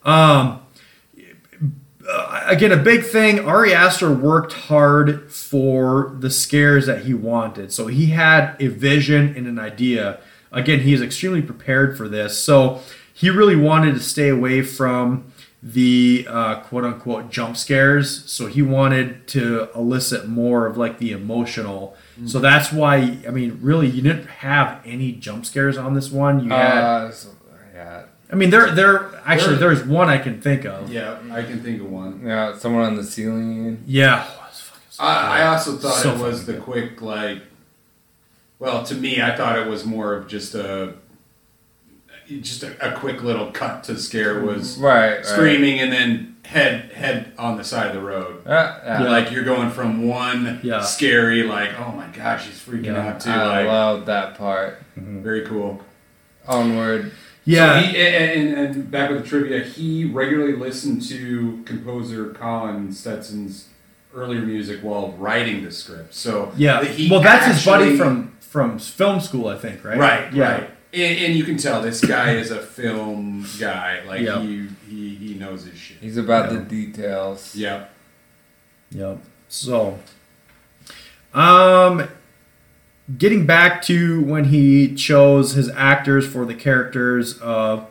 Um, 0.04 0.62
uh, 2.10 2.44
again, 2.48 2.72
a 2.72 2.78
big 2.78 3.04
thing. 3.04 3.40
Ari 3.46 3.74
Aster 3.74 4.12
worked 4.12 4.54
hard 4.54 5.32
for 5.32 6.16
the 6.20 6.30
scares 6.30 6.86
that 6.86 7.06
he 7.06 7.14
wanted, 7.14 7.72
so 7.74 7.88
he 7.88 8.08
had 8.08 8.56
a 8.60 8.68
vision 8.68 9.34
and 9.36 9.48
an 9.48 9.60
idea. 9.60 10.20
Again, 10.52 10.82
he 10.82 10.94
is 10.94 11.02
extremely 11.02 11.42
prepared 11.42 11.98
for 11.98 12.08
this, 12.08 12.42
so 12.42 12.82
he 13.14 13.30
really 13.30 13.56
wanted 13.56 13.94
to 13.96 14.00
stay 14.02 14.30
away 14.30 14.62
from 14.62 15.32
the 15.64 16.28
uh, 16.30 16.60
quote 16.62 16.84
unquote 16.86 17.32
jump 17.32 17.58
scares. 17.58 18.30
So 18.32 18.46
he 18.46 18.62
wanted 18.62 19.28
to 19.30 19.70
elicit 19.76 20.28
more 20.28 20.68
of 20.68 20.78
like 20.78 21.00
the 21.00 21.12
emotional. 21.12 21.96
So 22.28 22.40
that's 22.40 22.72
why 22.72 23.18
I 23.28 23.32
mean, 23.32 23.60
really, 23.62 23.88
you 23.88 24.02
didn't 24.02 24.28
have 24.28 24.80
any 24.86 25.12
jump 25.14 25.46
scares 25.46 25.76
on 25.78 25.96
this 25.96 26.12
one. 26.12 26.42
You 26.44 26.52
had, 26.52 26.78
Uh, 26.78 27.12
so- 27.12 27.30
yeah, 27.74 28.04
I 28.32 28.36
mean, 28.36 28.50
there, 28.50 28.72
there 28.72 29.12
actually 29.26 29.56
There- 29.58 29.70
there's 29.70 29.84
one 29.86 30.10
I 30.10 30.18
can 30.18 30.42
think 30.42 30.66
of. 30.66 30.92
Yeah, 30.92 31.18
I 31.32 31.44
can 31.44 31.62
think 31.62 31.82
of 31.82 31.90
one. 31.92 32.22
yeah. 32.26 32.58
Someone 32.58 32.84
on 32.84 32.96
the 32.96 33.04
ceiling. 33.04 33.84
Yeah. 33.86 34.26
Oh, 34.28 34.48
fucking 34.52 34.82
so 34.90 35.04
I, 35.04 35.40
I 35.42 35.48
also 35.48 35.78
thought 35.78 35.96
So 35.96 36.14
it 36.16 36.20
was 36.20 36.42
fucking 36.42 36.56
the 36.56 36.62
quick 36.62 37.02
like. 37.02 37.42
Well, 38.58 38.84
to 38.86 38.96
me, 38.96 39.22
I 39.22 39.36
thought 39.36 39.60
it 39.60 39.68
was 39.68 39.86
more 39.86 40.14
of 40.16 40.28
just 40.28 40.56
a, 40.56 40.94
just 42.28 42.64
a, 42.64 42.94
a 42.96 42.98
quick 42.98 43.22
little 43.22 43.52
cut 43.52 43.84
to 43.86 43.98
scare 44.00 44.42
was 44.42 44.78
Right. 44.78 45.18
right. 45.18 45.26
screaming 45.26 45.80
and 45.80 45.92
then 45.92 46.36
head 46.46 46.92
head 46.94 47.34
on 47.38 47.58
the 47.58 47.64
side 47.64 47.88
of 47.88 47.94
the 47.94 48.02
road. 48.02 48.48
Uh, 48.48 48.80
yeah. 48.86 49.04
Like 49.04 49.32
you're 49.32 49.44
going 49.44 49.70
from 49.72 50.08
one 50.08 50.60
Yeah. 50.64 50.82
scary 50.82 51.44
like 51.44 51.78
oh 51.80 51.92
my 51.92 52.08
gosh 52.08 52.46
he's 52.48 52.60
freaking 52.60 52.86
Yeah. 52.86 53.08
out 53.10 53.20
too. 53.20 53.30
I 53.30 53.46
like 53.48 53.68
love 53.68 54.06
that 54.08 54.38
part. 54.38 54.82
very 54.96 55.46
cool. 55.46 55.82
Onward. 56.48 57.12
Yeah. 57.46 57.80
So 57.82 57.88
he, 57.88 57.98
and, 58.08 58.16
and, 58.58 58.76
and 58.76 58.92
back 58.92 59.10
with 59.10 59.24
the 59.24 59.28
trivia, 59.28 59.64
he 59.64 60.06
regularly 60.06 60.54
listened 60.54 61.02
to 61.10 61.62
composer 61.66 62.30
Colin 62.34 62.92
Stetson's 62.92 63.70
earlier 64.14 64.42
music 64.42 64.80
while 64.82 65.12
writing 65.14 65.64
the 65.64 65.72
script. 65.72 66.14
So 66.14 66.52
yeah. 66.58 66.84
he 66.84 67.10
well, 67.10 67.22
that's 67.22 67.46
his 67.46 67.66
buddy 67.66 67.98
from 67.98 68.36
from 68.40 68.80
film 68.80 69.20
school, 69.20 69.48
I 69.48 69.58
think, 69.58 69.84
right? 69.84 69.98
Right, 69.98 70.34
Yeah. 70.34 70.52
right. 70.52 70.70
And, 70.94 71.20
and 71.26 71.36
you 71.36 71.44
can 71.44 71.58
tell 71.58 71.82
this 71.82 72.00
guy 72.04 72.36
is 72.36 72.52
a 72.52 72.62
film 72.62 73.46
guy. 73.60 74.02
Like 74.06 74.22
Yeah. 74.22 74.42
he, 74.42 74.68
he 74.88 75.10
he 75.10 75.16
he 75.16 75.34
knows 75.36 75.66
his 75.66 75.78
shit. 75.78 75.98
He's 76.02 76.18
about 76.18 76.52
Yeah. 76.52 76.60
the 76.60 76.66
details. 76.66 77.56
Yep. 77.56 77.92
Yep. 78.92 79.20
So, 79.50 80.00
um, 81.34 82.08
getting 83.18 83.46
back 83.46 83.82
to 83.84 84.22
when 84.22 84.46
he 84.46 84.94
chose 84.96 85.54
his 85.54 85.70
actors 85.70 86.28
for 86.28 86.46
the 86.46 86.56
characters 86.56 87.40
of 87.40 87.88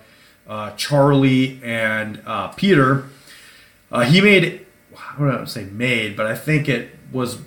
uh, 0.46 0.72
Charlie 0.72 1.60
and 1.62 2.20
uh, 2.26 2.48
Peter, 2.48 3.04
uh, 3.92 4.00
he 4.00 4.20
made, 4.20 4.66
I 4.96 5.18
don't 5.18 5.28
want 5.28 5.46
to 5.46 5.52
say 5.52 5.64
made, 5.64 6.16
but 6.16 6.26
I 6.26 6.34
think 6.34 6.68
it 6.68 6.90
was 7.12 7.38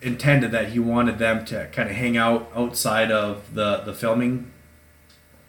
intended 0.00 0.50
that 0.50 0.70
he 0.70 0.78
wanted 0.78 1.18
them 1.18 1.44
to 1.46 1.68
kind 1.72 1.88
of 1.88 1.94
hang 1.94 2.16
out 2.16 2.50
outside 2.56 3.12
of 3.12 3.54
the, 3.54 3.78
the 3.78 3.94
filming 3.94 4.50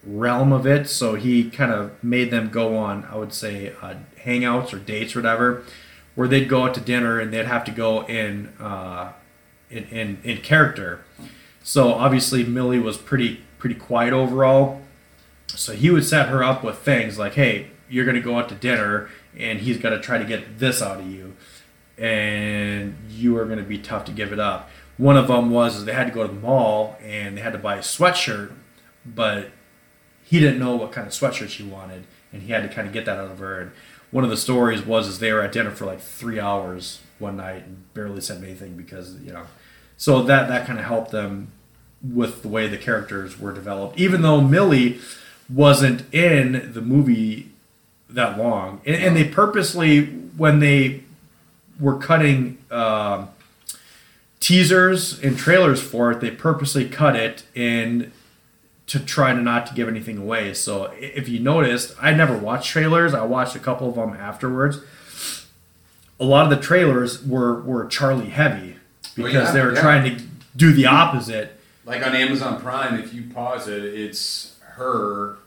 realm 0.06 0.52
of 0.52 0.68
it. 0.68 0.88
So 0.88 1.16
he 1.16 1.50
kind 1.50 1.72
of 1.72 2.02
made 2.04 2.30
them 2.30 2.50
go 2.50 2.78
on, 2.78 3.06
I 3.06 3.16
would 3.16 3.34
say, 3.34 3.74
uh, 3.82 3.96
hangouts 4.24 4.74
or 4.74 4.80
dates 4.80 5.16
or 5.16 5.20
whatever, 5.20 5.64
where 6.16 6.28
they'd 6.28 6.48
go 6.48 6.64
out 6.64 6.76
to 6.76 6.82
dinner 6.82 7.20
and 7.20 7.34
they'd 7.34 7.46
have 7.46 7.64
to 7.66 7.72
go 7.72 8.06
in 8.06 8.54
uh, 8.60 9.14
in, 9.70 9.86
in 9.86 10.20
in 10.24 10.38
character. 10.38 11.04
So 11.64 11.94
obviously 11.94 12.44
Milly 12.44 12.78
was 12.78 12.98
pretty 12.98 13.42
pretty 13.58 13.76
quiet 13.76 14.14
overall. 14.14 14.82
So 15.48 15.74
he 15.74 15.90
would 15.90 16.04
set 16.04 16.28
her 16.30 16.44
up 16.44 16.64
with 16.64 16.78
things 16.80 17.18
like, 17.18 17.34
"Hey, 17.34 17.68
you're 17.90 18.06
gonna 18.06 18.20
go 18.20 18.38
out 18.38 18.50
to 18.50 18.56
dinner, 18.56 19.10
and 19.38 19.60
he's 19.60 19.78
gonna 19.78 20.02
try 20.02 20.18
to 20.18 20.26
get 20.26 20.60
this 20.60 20.82
out 20.82 21.00
of 21.00 21.08
you, 21.08 21.34
and 21.98 22.96
you 23.10 23.38
are 23.38 23.46
gonna 23.46 23.64
be 23.64 23.78
tough 23.78 24.06
to 24.06 24.12
give 24.12 24.34
it 24.34 24.40
up." 24.40 24.70
One 24.98 25.18
of 25.18 25.28
them 25.28 25.50
was 25.50 25.86
they 25.86 25.94
had 25.94 26.08
to 26.08 26.14
go 26.14 26.28
to 26.28 26.34
the 26.34 26.40
mall 26.40 26.98
and 27.02 27.38
they 27.38 27.42
had 27.42 27.54
to 27.54 27.60
buy 27.60 27.76
a 27.78 27.80
sweatshirt, 27.80 28.52
but 29.06 29.52
he 30.24 30.40
didn't 30.40 30.60
know 30.60 30.76
what 30.76 30.92
kind 30.92 31.08
of 31.08 31.14
sweatshirt 31.14 31.50
she 31.50 31.64
wanted, 31.64 32.04
and 32.32 32.44
he 32.44 32.52
had 32.52 32.64
to 32.64 32.70
kind 32.74 32.88
of 32.88 32.94
get 32.94 33.06
that 33.06 33.18
out 33.18 33.32
of 33.32 33.40
her. 33.40 33.60
And 33.60 33.72
one 34.12 34.24
of 34.24 34.30
the 34.30 34.38
stories 34.38 34.82
was 34.86 35.08
is 35.08 35.20
they 35.20 35.32
were 35.32 35.42
at 35.42 35.52
dinner 35.52 35.72
for 35.72 35.86
like 35.86 36.02
three 36.02 36.40
hours 36.40 37.00
one 37.20 37.38
night 37.38 37.66
and 37.66 37.94
barely 37.94 38.22
said 38.22 38.44
anything 38.44 38.76
because 38.76 39.16
you 39.22 39.34
know, 39.34 39.46
so 39.98 40.22
that 40.24 40.48
that 40.48 40.66
kind 40.66 40.80
of 40.80 40.86
helped 40.86 41.12
them 41.12 41.50
with 42.04 42.42
the 42.42 42.48
way 42.48 42.68
the 42.68 42.78
characters 42.78 43.40
were 43.40 43.54
developed. 43.54 43.98
Even 43.98 44.22
though 44.22 44.42
Milly 44.42 45.00
wasn't 45.50 46.14
in 46.14 46.72
the 46.74 46.82
movie 46.82 47.50
that 48.10 48.38
long, 48.38 48.82
and, 48.86 48.96
and 48.96 49.16
they 49.16 49.24
purposely 49.24 50.06
when 50.06 50.60
they 50.60 51.04
were 51.80 51.98
cutting. 51.98 52.58
Um, 52.72 53.30
teasers 54.44 55.24
and 55.24 55.38
trailers 55.38 55.82
for 55.82 56.12
it 56.12 56.20
they 56.20 56.30
purposely 56.30 56.84
cut 56.84 57.16
it 57.16 57.44
in 57.56 58.12
to 58.86 59.00
try 59.00 59.32
to 59.32 59.40
not 59.42 59.66
to 59.66 59.74
give 59.74 59.88
anything 59.88 60.18
away. 60.18 60.54
So 60.54 60.92
if 61.00 61.30
you 61.30 61.40
noticed, 61.40 61.96
I 62.02 62.14
never 62.14 62.38
watched 62.38 62.70
trailers. 62.70 63.14
I 63.14 63.24
watched 63.24 63.56
a 63.56 63.60
couple 63.60 63.88
of 63.88 63.96
them 63.96 64.14
afterwards. 64.14 64.80
A 66.20 66.26
lot 66.26 66.44
of 66.44 66.50
the 66.50 66.62
trailers 66.64 67.26
were 67.26 67.62
were 67.62 67.86
Charlie 67.86 68.30
heavy 68.30 68.76
because 69.16 69.34
yeah, 69.34 69.52
they 69.52 69.62
were 69.62 69.74
yeah. 69.74 69.82
trying 69.82 70.18
to 70.18 70.24
do 70.56 70.74
the 70.74 70.86
opposite. 70.86 71.60
Like 71.86 72.06
on 72.06 72.16
Amazon 72.16 72.62
Prime, 72.62 73.00
if 73.00 73.14
you 73.14 73.24
pause 73.34 73.68
it, 73.68 73.84
it's 73.84 74.58
her 74.62 75.38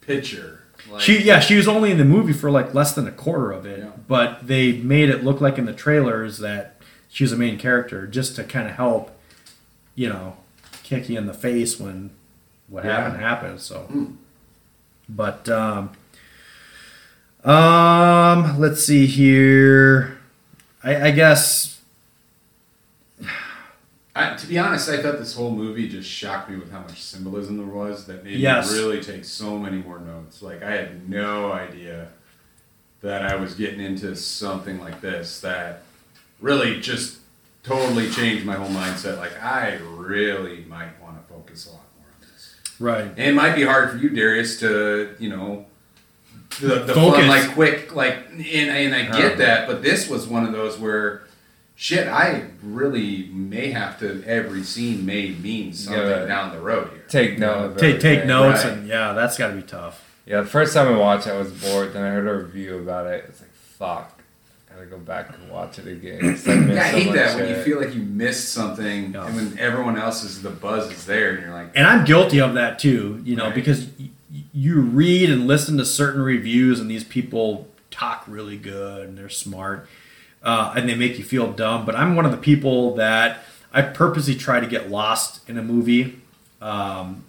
picture. 0.00 0.62
Like, 0.90 1.02
She 1.02 1.22
yeah, 1.22 1.40
she 1.40 1.56
was 1.56 1.68
only 1.68 1.90
in 1.90 1.98
the 1.98 2.04
movie 2.04 2.32
for 2.32 2.50
like 2.50 2.74
less 2.74 2.94
than 2.94 3.06
a 3.06 3.12
quarter 3.12 3.52
of 3.52 3.66
it, 3.66 3.80
Yeah. 3.80 3.90
but 4.08 4.46
they 4.46 4.72
made 4.72 5.08
it 5.10 5.22
look 5.22 5.40
like 5.40 5.58
in 5.58 5.66
the 5.66 5.72
trailers 5.72 6.38
that 6.38 6.76
she 7.08 7.24
was 7.24 7.32
a 7.32 7.36
main 7.36 7.58
character 7.58 8.06
just 8.06 8.36
to 8.36 8.44
kind 8.44 8.68
of 8.68 8.74
help, 8.74 9.10
you 9.94 10.08
know, 10.08 10.36
kick 10.82 11.08
you 11.08 11.18
in 11.18 11.26
the 11.26 11.34
face 11.34 11.78
when 11.78 12.10
what 12.68 12.84
happened 12.84 13.20
happened. 13.20 13.60
So, 13.60 14.12
but 15.08 15.48
um, 15.48 15.90
um, 17.44 18.58
let's 18.58 18.84
see 18.84 19.06
here. 19.06 20.18
I, 20.82 21.08
I 21.08 21.10
guess 21.10 21.79
I, 24.20 24.36
to 24.36 24.46
be 24.46 24.58
honest, 24.58 24.88
I 24.88 25.00
thought 25.02 25.18
this 25.18 25.34
whole 25.34 25.50
movie 25.50 25.88
just 25.88 26.08
shocked 26.08 26.50
me 26.50 26.56
with 26.56 26.70
how 26.70 26.80
much 26.80 27.02
symbolism 27.02 27.56
there 27.56 27.66
was 27.66 28.06
that 28.06 28.24
made 28.24 28.38
Yes. 28.38 28.70
me 28.72 28.78
really 28.78 29.00
take 29.02 29.24
so 29.24 29.58
many 29.58 29.78
more 29.78 29.98
notes. 29.98 30.42
Like 30.42 30.62
I 30.62 30.70
had 30.72 31.08
no 31.08 31.52
idea 31.52 32.08
that 33.02 33.22
I 33.22 33.36
was 33.36 33.54
getting 33.54 33.80
into 33.80 34.14
something 34.16 34.78
like 34.80 35.00
this 35.00 35.40
that 35.40 35.82
really 36.40 36.80
just 36.80 37.18
totally 37.62 38.10
changed 38.10 38.44
my 38.44 38.54
whole 38.56 38.68
mindset. 38.68 39.18
Like 39.18 39.42
I 39.42 39.74
really 39.96 40.64
might 40.68 41.00
want 41.02 41.16
to 41.20 41.32
focus 41.34 41.66
a 41.66 41.70
lot 41.70 41.82
more 41.98 42.06
on 42.08 42.20
this. 42.20 42.54
right. 42.78 43.04
And 43.04 43.18
it 43.18 43.34
might 43.34 43.54
be 43.54 43.62
hard 43.64 43.90
for 43.90 43.96
you, 43.96 44.10
Darius, 44.10 44.58
to 44.60 45.14
you 45.18 45.28
know 45.30 45.66
the, 46.60 46.80
the 46.80 46.94
fun, 46.94 47.28
like 47.28 47.52
quick, 47.52 47.94
like 47.94 48.16
and, 48.32 48.42
and 48.44 48.94
I 48.94 49.02
get 49.04 49.14
Uh-huh. 49.14 49.34
that, 49.36 49.68
but 49.68 49.82
this 49.82 50.08
was 50.08 50.26
one 50.26 50.44
of 50.44 50.52
those 50.52 50.78
where 50.78 51.22
shit, 51.82 52.06
I 52.08 52.42
really 52.62 53.30
may 53.32 53.70
have 53.70 53.98
to 54.00 54.22
every 54.26 54.62
scene 54.62 55.06
may 55.06 55.30
mean 55.30 55.72
something 55.72 56.02
Yeah. 56.02 56.26
down 56.26 56.52
the 56.54 56.60
road 56.60 56.90
here. 56.92 57.02
Take 57.08 57.38
note 57.38 57.78
Take 57.78 58.00
take 58.00 58.26
notes 58.26 58.64
Right. 58.64 58.74
and 58.74 58.86
yeah, 58.86 59.14
that's 59.14 59.38
got 59.38 59.48
to 59.48 59.54
be 59.54 59.62
tough. 59.62 60.04
Yeah, 60.26 60.42
the 60.42 60.46
first 60.46 60.74
time 60.74 60.88
I 60.88 60.96
watched 60.98 61.26
it, 61.26 61.30
I 61.30 61.38
was 61.38 61.50
bored. 61.50 61.94
Then 61.94 62.04
I 62.04 62.10
heard 62.10 62.28
a 62.28 62.44
review 62.44 62.76
about 62.78 63.06
it. 63.06 63.24
It's 63.28 63.40
like, 63.40 63.50
fuck. 63.78 64.20
Gotta 64.70 64.84
go 64.86 64.98
back 64.98 65.30
and 65.34 65.50
watch 65.50 65.78
it 65.78 65.86
again. 65.88 66.20
I 66.46 66.50
Yeah, 66.74 66.80
I 66.80 66.84
hate 66.84 67.06
much 67.06 67.14
that 67.16 67.36
when 67.36 67.48
you 67.48 67.56
feel 67.62 67.80
like 67.80 67.94
you 67.94 68.02
missed 68.02 68.50
something, 68.50 69.12
Yeah. 69.14 69.24
and 69.26 69.34
when 69.34 69.58
everyone 69.58 69.98
else's 69.98 70.42
the 70.42 70.50
buzz 70.50 70.92
is 70.92 71.06
there, 71.06 71.30
and 71.32 71.42
you're 71.42 71.52
like, 71.54 71.70
and 71.74 71.86
I'm 71.86 72.04
guilty 72.04 72.40
of 72.42 72.52
that 72.54 72.78
too, 72.78 73.22
you 73.24 73.36
know, 73.36 73.46
Right. 73.46 73.54
because 73.54 73.86
y- 73.98 74.10
y- 74.32 74.42
you 74.52 74.80
read 74.82 75.30
and 75.30 75.46
listen 75.46 75.78
to 75.78 75.84
certain 75.86 76.20
reviews, 76.20 76.78
and 76.78 76.90
these 76.90 77.04
people 77.04 77.68
talk 77.90 78.22
really 78.28 78.58
good 78.58 79.08
and 79.08 79.16
they're 79.18 79.28
smart, 79.30 79.88
uh, 80.42 80.72
and 80.76 80.88
they 80.88 80.94
make 80.94 81.18
you 81.18 81.24
feel 81.24 81.52
dumb. 81.52 81.84
But 81.84 81.94
I'm 81.96 82.16
one 82.16 82.24
of 82.24 82.30
the 82.30 82.38
people 82.38 82.94
that 82.96 83.42
I 83.72 83.82
purposely 83.82 84.34
try 84.34 84.60
to 84.60 84.66
get 84.66 84.90
lost 84.90 85.48
in 85.48 85.58
a 85.58 85.62
movie, 85.62 86.20
um, 86.60 87.24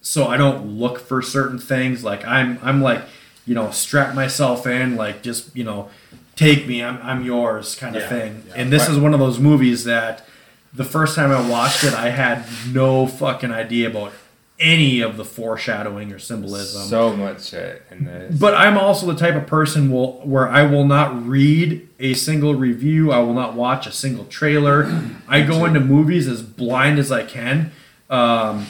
so 0.00 0.26
I 0.26 0.36
don't 0.36 0.78
look 0.78 0.98
for 1.00 1.22
certain 1.22 1.58
things. 1.58 2.04
Like 2.04 2.24
I'm, 2.26 2.58
I'm 2.62 2.82
like, 2.82 3.02
you 3.46 3.54
know, 3.54 3.70
strap 3.70 4.14
myself 4.14 4.66
in, 4.66 4.96
like 4.96 5.22
just 5.22 5.54
you 5.56 5.64
know, 5.64 5.88
take 6.36 6.66
me, 6.66 6.82
I'm, 6.82 6.98
I'm 7.02 7.24
yours, 7.24 7.74
kind 7.74 7.96
of 7.96 8.02
Yeah, 8.02 8.08
thing. 8.08 8.42
yeah. 8.48 8.54
And 8.56 8.72
this 8.72 8.88
is 8.88 8.98
one 8.98 9.14
of 9.14 9.20
those 9.20 9.38
movies 9.38 9.84
that 9.84 10.24
the 10.72 10.84
first 10.84 11.14
time 11.14 11.30
I 11.30 11.48
watched 11.48 11.84
it, 11.84 11.94
I 11.94 12.10
had 12.10 12.44
no 12.72 13.06
fucking 13.06 13.52
idea 13.52 13.88
about 13.88 14.12
any 14.60 15.00
of 15.00 15.16
the 15.16 15.24
foreshadowing 15.24 16.12
or 16.12 16.18
symbolism. 16.18 16.82
So 16.82 17.16
much 17.16 17.48
shit 17.50 17.82
in 17.90 18.04
this. 18.04 18.38
but 18.38 18.54
I'm 18.54 18.78
also 18.78 19.06
the 19.06 19.16
type 19.18 19.34
of 19.34 19.46
person 19.46 19.90
will 19.90 20.20
where 20.20 20.48
I 20.48 20.62
will 20.62 20.86
not 20.86 21.26
read 21.26 21.88
a 21.98 22.14
single 22.14 22.54
review. 22.54 23.10
I 23.10 23.18
will 23.18 23.34
not 23.34 23.54
watch 23.54 23.86
a 23.86 23.92
single 23.92 24.24
trailer. 24.26 25.10
I 25.28 25.42
go 25.42 25.64
into 25.64 25.80
movies 25.80 26.28
as 26.28 26.42
blind 26.42 26.98
as 26.98 27.10
I 27.10 27.24
can, 27.24 27.72
um, 28.08 28.66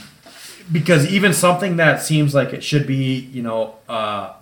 because 0.72 1.06
even 1.12 1.34
something 1.34 1.76
that 1.76 2.02
seems 2.02 2.34
like 2.34 2.54
it 2.54 2.64
should 2.64 2.86
be, 2.86 3.18
you 3.18 3.42
know, 3.42 3.74
uh, 3.88 4.32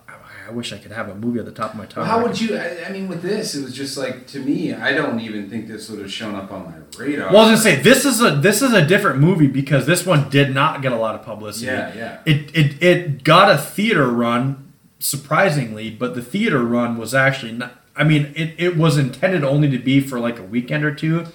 I 0.46 0.50
wish 0.50 0.72
I 0.72 0.78
could 0.78 0.92
have 0.92 1.08
a 1.08 1.14
movie 1.14 1.38
at 1.38 1.44
the 1.44 1.52
top 1.52 1.72
of 1.72 1.78
my 1.78 1.86
tongue. 1.86 2.04
Well, 2.04 2.18
how 2.18 2.22
would 2.22 2.40
you? 2.40 2.56
I, 2.56 2.84
I 2.86 2.92
mean, 2.92 3.08
with 3.08 3.22
this, 3.22 3.54
it 3.54 3.62
was 3.62 3.74
just 3.74 3.96
like 3.96 4.26
to 4.28 4.40
me. 4.40 4.72
I 4.72 4.92
don't 4.92 5.20
even 5.20 5.48
think 5.48 5.68
this 5.68 5.88
would 5.88 6.00
have 6.00 6.12
shown 6.12 6.34
up 6.34 6.50
on 6.50 6.64
my 6.64 6.74
radar. 6.98 7.32
Well, 7.32 7.42
I 7.46 7.50
was 7.52 7.62
gonna 7.62 7.76
say 7.76 7.82
this 7.82 8.04
is 8.04 8.20
a 8.20 8.36
this 8.36 8.62
is 8.62 8.72
a 8.72 8.84
different 8.84 9.20
movie 9.20 9.46
because 9.46 9.86
this 9.86 10.04
one 10.04 10.28
did 10.30 10.54
not 10.54 10.82
get 10.82 10.92
a 10.92 10.96
lot 10.96 11.14
of 11.14 11.22
publicity. 11.22 11.66
Yeah, 11.66 11.94
yeah. 11.94 12.18
It 12.26 12.54
it 12.54 12.82
it 12.82 13.24
got 13.24 13.50
a 13.50 13.58
theater 13.58 14.08
run, 14.10 14.72
surprisingly, 14.98 15.90
but 15.90 16.14
the 16.14 16.22
theater 16.22 16.64
run 16.64 16.96
was 16.98 17.14
actually 17.14 17.52
not. 17.52 17.80
I 17.94 18.04
mean, 18.04 18.32
it, 18.34 18.54
it 18.56 18.76
was 18.76 18.96
intended 18.96 19.44
only 19.44 19.68
to 19.70 19.78
be 19.78 20.00
for 20.00 20.18
like 20.18 20.38
a 20.38 20.42
weekend 20.42 20.84
or 20.84 20.94
two, 20.94 21.26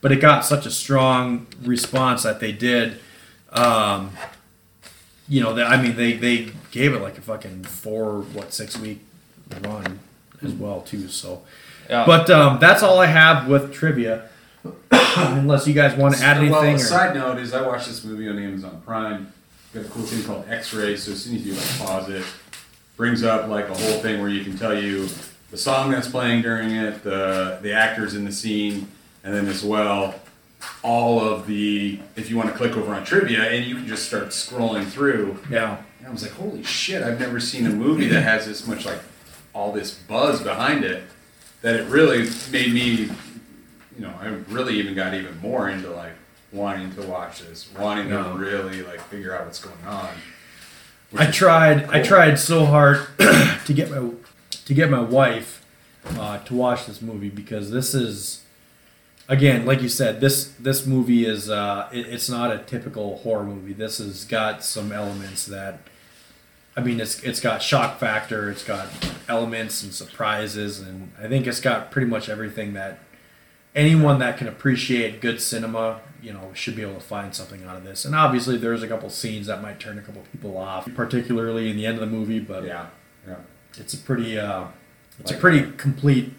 but 0.00 0.12
it 0.12 0.16
got 0.16 0.44
such 0.44 0.64
a 0.66 0.70
strong 0.70 1.46
response 1.62 2.22
that 2.22 2.40
they 2.40 2.52
did. 2.52 2.98
Um, 3.52 4.12
you 5.28 5.42
know, 5.42 5.54
that 5.54 5.66
I 5.66 5.80
mean, 5.80 5.96
they 5.96 6.14
they 6.14 6.52
gave 6.76 6.92
it 6.92 7.00
like 7.00 7.16
a 7.16 7.22
fucking 7.22 7.64
four 7.64 8.20
what 8.20 8.52
six 8.52 8.78
week 8.78 9.00
run 9.62 9.98
as 10.42 10.52
well 10.52 10.82
too. 10.82 11.08
So, 11.08 11.42
yeah. 11.88 12.04
but 12.04 12.28
um, 12.28 12.58
that's 12.60 12.82
all 12.82 13.00
I 13.00 13.06
have 13.06 13.48
with 13.48 13.72
trivia. 13.72 14.28
Unless 14.90 15.66
you 15.66 15.72
guys 15.72 15.96
want 15.96 16.16
to 16.16 16.22
add 16.22 16.36
anything. 16.36 16.52
Well, 16.52 16.64
a 16.64 16.74
or- 16.74 16.78
side 16.78 17.14
note 17.14 17.38
is 17.38 17.54
I 17.54 17.66
watched 17.66 17.88
this 17.88 18.04
movie 18.04 18.28
on 18.28 18.38
Amazon 18.38 18.82
Prime. 18.84 19.32
Got 19.72 19.86
a 19.86 19.88
cool 19.88 20.02
thing 20.02 20.22
called 20.24 20.44
X-ray. 20.48 20.96
So 20.96 21.12
as 21.12 21.22
soon 21.22 21.36
as 21.36 21.46
you 21.46 21.54
like 21.54 21.78
pause 21.78 22.10
it, 22.10 22.24
brings 22.96 23.22
up 23.24 23.48
like 23.48 23.68
a 23.68 23.74
whole 23.74 23.98
thing 24.00 24.20
where 24.20 24.28
you 24.28 24.44
can 24.44 24.58
tell 24.58 24.78
you 24.78 25.08
the 25.50 25.56
song 25.56 25.90
that's 25.90 26.08
playing 26.08 26.42
during 26.42 26.72
it, 26.72 27.02
the 27.02 27.58
the 27.62 27.72
actors 27.72 28.14
in 28.14 28.26
the 28.26 28.32
scene, 28.32 28.88
and 29.24 29.34
then 29.34 29.46
as 29.46 29.64
well 29.64 30.14
all 30.82 31.20
of 31.20 31.46
the 31.46 32.00
if 32.16 32.28
you 32.28 32.36
want 32.36 32.50
to 32.50 32.54
click 32.54 32.76
over 32.76 32.92
on 32.94 33.04
trivia 33.04 33.44
and 33.44 33.64
you 33.64 33.76
can 33.76 33.86
just 33.86 34.06
start 34.06 34.26
scrolling 34.28 34.84
through. 34.84 35.38
yeah. 35.50 35.78
And 36.06 36.10
I 36.10 36.12
was 36.12 36.22
like, 36.22 36.32
holy 36.32 36.62
shit! 36.62 37.02
I've 37.02 37.18
never 37.18 37.40
seen 37.40 37.66
a 37.66 37.70
movie 37.70 38.06
that 38.06 38.22
has 38.22 38.46
this 38.46 38.64
much 38.64 38.86
like 38.86 39.00
all 39.52 39.72
this 39.72 39.92
buzz 39.92 40.40
behind 40.40 40.84
it. 40.84 41.02
That 41.62 41.74
it 41.74 41.88
really 41.88 42.30
made 42.52 42.72
me 42.72 43.10
you 43.96 44.02
know, 44.04 44.14
I 44.20 44.26
really 44.52 44.78
even 44.78 44.94
got 44.94 45.14
even 45.14 45.38
more 45.40 45.68
into 45.68 45.90
like 45.90 46.12
wanting 46.52 46.94
to 46.94 47.02
watch 47.02 47.40
this, 47.40 47.68
wanting 47.78 48.10
to 48.10 48.22
really 48.36 48.82
like 48.82 49.00
figure 49.00 49.34
out 49.34 49.46
what's 49.46 49.58
going 49.58 49.84
on. 49.86 50.10
I 51.16 51.30
tried. 51.30 51.88
I 51.90 52.02
tried 52.02 52.38
so 52.38 52.66
hard 52.66 53.06
to 53.18 53.72
get 53.72 53.90
my 53.90 54.10
to 54.50 54.74
get 54.74 54.90
my 54.90 55.00
wife 55.00 55.64
uh, 56.10 56.38
to 56.38 56.54
watch 56.54 56.86
this 56.86 57.00
movie 57.00 57.30
because 57.30 57.70
this 57.70 57.94
is 57.94 58.42
again 59.28 59.66
like 59.66 59.82
you 59.82 59.88
said 59.88 60.20
this 60.20 60.52
this 60.58 60.86
movie 60.86 61.24
is 61.24 61.48
uh, 61.50 61.88
it, 61.92 62.06
it's 62.06 62.28
not 62.28 62.52
a 62.52 62.58
typical 62.58 63.18
horror 63.18 63.44
movie 63.44 63.72
this 63.72 63.98
has 63.98 64.24
got 64.24 64.62
some 64.62 64.92
elements 64.92 65.46
that 65.46 65.80
i 66.76 66.80
mean 66.82 67.00
it's 67.00 67.22
it's 67.22 67.40
got 67.40 67.62
shock 67.62 67.98
factor 67.98 68.50
it's 68.50 68.64
got 68.64 68.88
elements 69.28 69.82
and 69.82 69.92
surprises 69.92 70.80
and 70.80 71.10
i 71.22 71.26
think 71.26 71.46
it's 71.46 71.60
got 71.60 71.90
pretty 71.90 72.06
much 72.08 72.28
everything 72.28 72.74
that 72.74 72.98
anyone 73.74 74.18
that 74.18 74.36
can 74.38 74.48
appreciate 74.48 75.20
good 75.20 75.40
cinema 75.40 76.00
you 76.22 76.32
know 76.32 76.50
should 76.54 76.74
be 76.76 76.82
able 76.82 76.94
to 76.94 77.00
find 77.00 77.34
something 77.34 77.64
out 77.64 77.76
of 77.76 77.84
this 77.84 78.04
and 78.04 78.14
obviously 78.14 78.56
there's 78.56 78.82
a 78.82 78.88
couple 78.88 79.08
scenes 79.10 79.46
that 79.46 79.60
might 79.62 79.78
turn 79.80 79.98
a 79.98 80.02
couple 80.02 80.22
people 80.32 80.56
off 80.56 80.88
particularly 80.94 81.70
in 81.70 81.76
the 81.76 81.84
end 81.86 81.94
of 81.94 82.00
the 82.00 82.06
movie 82.16 82.40
but 82.40 82.64
Yeah. 82.64 82.86
Yeah. 83.26 83.36
it's 83.78 83.94
a 83.94 83.98
pretty 83.98 84.38
uh, 84.38 84.64
it's 85.20 85.30
a 85.30 85.34
Like 85.34 85.40
pretty 85.40 85.72
complete 85.72 86.32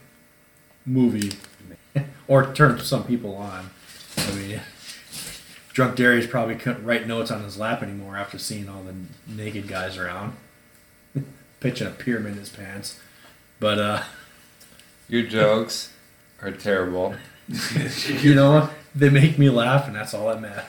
movie, 0.86 1.32
or 2.28 2.54
turn 2.54 2.80
some 2.80 3.04
people 3.04 3.36
on. 3.36 3.70
I 4.18 4.32
mean, 4.36 4.62
drunk 5.78 5.96
Darius 5.96 6.26
probably 6.26 6.56
couldn't 6.56 6.84
write 6.84 7.06
notes 7.06 7.30
on 7.30 7.44
his 7.44 7.60
lap 7.60 7.84
anymore 7.84 8.18
after 8.18 8.40
seeing 8.40 8.68
all 8.68 8.82
the 8.82 8.96
naked 9.32 9.68
guys 9.68 9.96
around, 9.96 10.36
pitching 11.60 11.86
a 11.86 11.92
pyramid 11.92 12.32
in 12.32 12.40
his 12.40 12.50
pants. 12.50 13.00
But 13.60 13.78
uh, 13.78 14.04
Your 15.08 15.22
jokes 15.22 15.94
are 16.42 16.50
terrible. 16.50 17.14
you 18.08 18.34
know 18.34 18.54
what? 18.54 18.72
They 18.96 19.10
make 19.10 19.38
me 19.38 19.52
laugh, 19.52 19.86
and 19.86 19.96
that's 19.96 20.16
all 20.16 20.30
that 20.30 20.42
matters. 20.42 20.66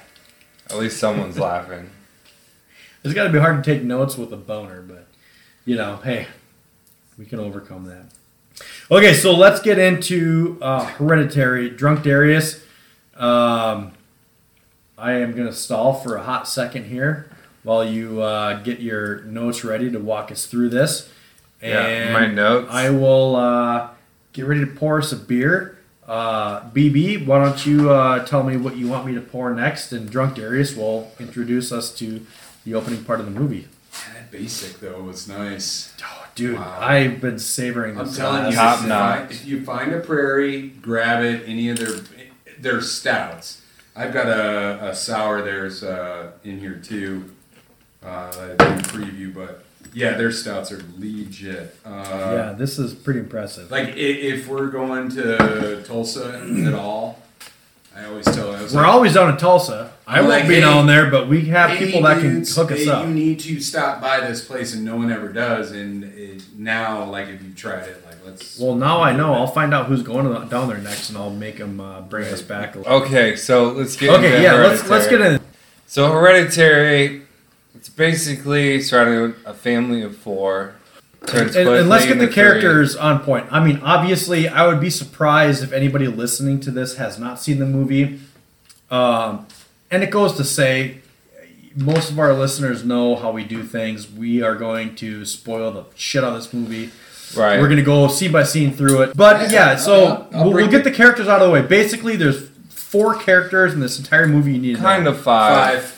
At 0.69 0.77
least 0.77 0.99
someone's 0.99 1.39
laughing. 1.39 1.89
It's 3.03 3.15
got 3.15 3.25
to 3.25 3.33
be 3.33 3.39
hard 3.39 3.65
to 3.65 3.75
take 3.75 3.83
notes 3.83 4.19
with 4.19 4.31
a 4.35 4.37
boner, 4.37 4.83
but 4.83 5.07
you 5.65 5.77
know, 5.77 6.01
hey, 6.05 6.27
we 7.17 7.25
can 7.25 7.41
overcome 7.41 7.87
that. 7.87 8.13
Okay, 8.91 9.15
so 9.15 9.35
let's 9.35 9.63
get 9.63 9.79
into 9.79 10.59
uh, 10.61 10.85
Hereditary. 10.85 11.71
Drunk 11.71 12.03
Darius. 12.03 12.63
Um, 13.17 13.93
I 14.99 15.13
am 15.13 15.33
going 15.33 15.47
to 15.47 15.53
stall 15.55 15.95
for 15.95 16.17
a 16.17 16.23
hot 16.23 16.49
second 16.49 16.85
here 16.87 17.31
while 17.63 17.85
you 17.85 18.21
uh, 18.23 18.63
get 18.63 18.81
your 18.81 19.23
notes 19.23 19.63
ready 19.65 19.91
to 19.91 19.99
walk 19.99 20.31
us 20.33 20.47
through 20.47 20.71
this. 20.71 21.09
Yeah, 21.63 22.13
my 22.13 22.27
notes. 22.27 22.69
I 22.71 22.91
will 22.91 23.37
uh, 23.37 23.91
get 24.33 24.47
ready 24.47 24.61
to 24.65 24.67
pour 24.71 24.99
us 24.99 25.13
a 25.13 25.17
beer. 25.17 25.79
Uh, 26.07 26.61
BB, 26.71 27.27
why 27.27 27.45
don't 27.45 27.67
you 27.67 27.91
uh, 27.91 28.25
tell 28.25 28.43
me 28.43 28.57
what 28.57 28.77
you 28.77 28.89
want 28.89 29.07
me 29.07 29.15
to 29.15 29.21
pour 29.21 29.53
next, 29.55 29.93
and 29.93 30.11
Drunk 30.11 30.37
Darius 30.37 30.75
will 30.75 31.13
introduce 31.21 31.71
us 31.71 31.95
to 31.97 32.25
the 32.65 32.75
opening 32.75 33.05
part 33.05 33.21
of 33.21 33.27
the 33.27 33.33
movie. 33.39 33.69
That 34.15 34.31
basic 34.31 34.79
though 34.81 35.03
was 35.03 35.29
nice. 35.29 35.93
Oh, 36.03 36.27
dude, 36.35 36.59
Wow. 36.59 36.79
I've 36.81 37.21
been 37.21 37.39
savoring 37.39 37.97
this. 37.97 38.19
I'm 38.19 38.25
telling 38.25 38.47
you, 38.51 38.57
Top 38.57 38.77
if 38.79 38.83
you 38.85 38.89
notch. 38.89 39.19
find- 39.19 39.31
if 39.33 39.45
you 39.47 39.65
find 39.65 39.93
a 39.93 40.01
prairie, 40.01 40.69
grab 40.81 41.23
it. 41.25 41.43
Any 41.47 41.69
of 41.69 41.79
their 41.79 42.01
their 42.59 42.81
stouts. 42.81 43.58
I've 43.99 44.13
got 44.13 44.27
a, 44.29 44.91
a 44.91 44.95
sour. 44.95 45.43
There's 45.43 45.83
uh, 45.83 46.31
in 46.45 46.61
here 46.61 46.77
too. 46.77 47.35
Uh, 48.03 48.09
I 48.33 48.47
didn't 48.65 48.85
preview, 48.87 49.35
but 49.35 49.65
yeah, 49.93 50.13
their 50.17 50.31
stouts 50.31 50.71
are 50.71 50.81
legit. 50.99 51.75
Uh, 51.85 52.05
yeah, 52.33 52.55
this 52.57 52.79
is 52.79 52.95
pretty 52.95 53.19
impressive. 53.21 53.71
Like 53.73 53.89
i- 53.89 53.91
if 53.97 54.47
we're 54.47 54.69
going 54.69 55.09
to 55.11 55.83
Tulsa 55.85 56.41
at 56.67 56.75
all, 56.75 57.21
I 57.97 58.05
always 58.05 58.25
tell. 58.27 58.55
I 58.55 58.63
was 58.63 58.73
We're 58.73 58.83
like, 58.83 58.91
always 58.93 59.15
down 59.15 59.31
in 59.31 59.37
Tulsa. 59.37 59.93
I 60.07 60.21
won't 60.21 60.31
like, 60.31 60.49
be 60.49 60.55
hey, 60.55 60.61
down 60.61 60.87
there, 60.87 61.11
but 61.11 61.27
we 61.29 61.47
have 61.47 61.71
"Hey, 61.71 61.87
people 61.87 62.03
that 62.03 62.21
can 62.21 62.45
hook 62.47 62.71
us 62.71 62.85
hey, 62.85 62.89
up. 62.89 63.07
You 63.09 63.13
need 63.13 63.41
to 63.41 63.61
stop 63.61 64.01
by 64.01 64.21
this 64.21 64.45
place, 64.45 64.75
and 64.75 64.85
no 64.85 64.95
one 64.97 65.11
ever 65.11 65.29
does. 65.33 65.73
And 65.73 66.05
it, 66.05 66.45
now, 66.57 67.05
like 67.05 67.27
if 67.27 67.43
you 67.43 67.53
tried 67.53 67.89
it, 67.89 68.05
let's. 68.31 68.59
Well, 68.59 68.75
now 68.75 69.01
I 69.01 69.15
know. 69.17 69.35
I'll 69.35 69.47
find 69.47 69.73
out 69.75 69.87
who's 69.87 70.03
going 70.03 70.25
to- 70.27 70.49
down 70.49 70.69
there 70.69 70.79
next, 70.79 71.09
and 71.09 71.19
I'll 71.19 71.31
make 71.31 71.59
them 71.59 71.81
uh, 71.81 72.01
bring 72.03 72.27
us 72.33 72.43
back. 72.43 72.75
A 72.75 72.79
little. 72.79 72.93
Okay, 73.03 73.37
so 73.37 73.71
let's 73.71 73.97
get 73.97 74.11
Okay, 74.11 74.43
yeah, 74.43 74.55
let's 74.55 74.89
let's 74.89 75.07
get 75.09 75.21
in. 75.21 75.41
So 75.87 76.11
Hereditary, 76.13 77.23
it's 77.75 77.89
basically 77.89 78.81
surrounding 78.81 79.35
a 79.47 79.55
family 79.55 80.03
of 80.03 80.17
four. 80.17 80.75
And, 81.33 81.55
and 81.57 81.89
let's 81.89 82.07
get 82.07 82.19
the 82.19 82.29
characters 82.29 82.95
on 82.95 83.21
point. 83.21 83.47
I 83.51 83.65
mean, 83.65 83.81
obviously, 83.83 84.49
I 84.49 84.67
would 84.67 84.81
be 84.81 84.91
surprised 84.91 85.63
if 85.63 85.73
anybody 85.73 86.07
listening 86.07 86.61
to 86.61 86.71
this 86.71 86.97
has 86.97 87.19
not 87.19 87.41
seen 87.41 87.59
the 87.59 87.67
movie. 87.67 88.21
Um, 88.91 89.47
and 89.91 90.03
it 90.03 90.11
goes 90.11 90.35
to 90.37 90.45
say, 90.45 91.01
most 91.75 92.11
of 92.11 92.19
our 92.19 92.33
listeners 92.33 92.85
know 92.85 93.17
how 93.17 93.31
we 93.31 93.45
do 93.45 93.63
things. 93.63 94.11
We 94.11 94.43
are 94.43 94.55
going 94.55 94.95
to 94.97 95.25
spoil 95.25 95.71
the 95.71 95.85
shit 95.95 96.25
out 96.25 96.35
of 96.35 96.43
this 96.43 96.53
movie. 96.53 96.91
Three. 97.33 97.43
Right. 97.43 97.61
We're 97.61 97.67
going 97.69 97.79
to 97.79 97.83
go 97.85 98.09
scene 98.09 98.33
by 98.33 98.43
scene 98.45 98.73
through 98.73 99.03
it. 99.03 99.17
But 99.17 99.51
Yeah, 99.51 99.71
yeah, 99.73 99.77
so 99.77 100.05
I'll- 100.05 100.29
I'll 100.33 100.45
we'll, 100.45 100.53
we'll 100.55 100.69
get 100.69 100.85
the 100.85 100.91
characters 100.91 101.29
out 101.29 101.41
of 101.41 101.47
the 101.49 101.53
way. 101.53 101.63
Basically, 101.63 102.17
there's 102.17 102.49
four 102.71 103.15
characters 103.17 103.73
in 103.75 103.81
this 103.81 103.99
entire 103.99 104.27
movie 104.27 104.53
you 104.55 104.61
need 104.61 104.77
kind 104.79 105.05
know. 105.05 105.11
of 105.11 105.21
five. 105.21 105.83
Five. 105.83 105.95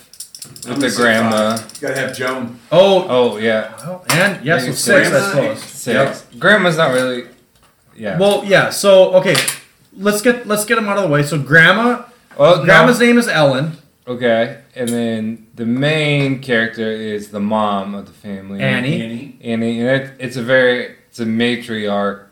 With 0.67 0.69
I'm 0.73 0.81
the 0.81 0.91
grandma. 0.91 1.57
five. 1.57 1.73
You 1.83 1.89
gotta 1.89 2.01
have 2.01 2.17
Joan. 2.17 2.59
Oh, 2.73 3.07
Oh 3.09 3.37
yeah, 3.39 3.77
well, 3.79 4.05
and 4.11 4.45
yeah, 4.45 4.59
so 4.59 4.73
six, 4.73 5.09
I 5.09 5.11
Grandma, 5.11 5.29
suppose. 5.31 5.63
six. 5.63 6.27
Grandma's 6.39 6.77
not 6.79 6.93
really. 6.95 7.27
Yeah. 7.95 8.19
Well, 8.19 8.45
yeah. 8.47 8.71
So 8.71 9.13
okay, 9.17 9.37
let's 9.97 10.23
get 10.23 10.47
let's 10.47 10.65
get 10.65 10.77
them 10.77 10.89
out 10.89 10.97
of 10.97 11.05
the 11.05 11.11
way. 11.11 11.23
So 11.23 11.39
grandma, 11.39 12.05
Well, 12.39 12.57
no. 12.59 12.65
grandma's 12.65 12.99
name 12.99 13.19
is 13.19 13.29
Ellen. 13.29 13.77
Okay, 14.09 14.63
and 14.75 14.89
then 14.89 15.47
the 15.55 15.67
main 15.67 16.41
character 16.41 16.91
is 16.91 17.31
the 17.31 17.41
mom 17.41 17.95
of 17.95 18.07
the 18.07 18.13
family, 18.13 18.61
Annie. 18.61 19.03
Annie. 19.03 19.39
Annie, 19.43 19.81
and 19.81 19.89
it, 20.03 20.13
it's 20.19 20.37
a 20.37 20.43
very 20.43 20.97
it's 21.11 21.21
a 21.21 21.25
matriarch 21.27 22.23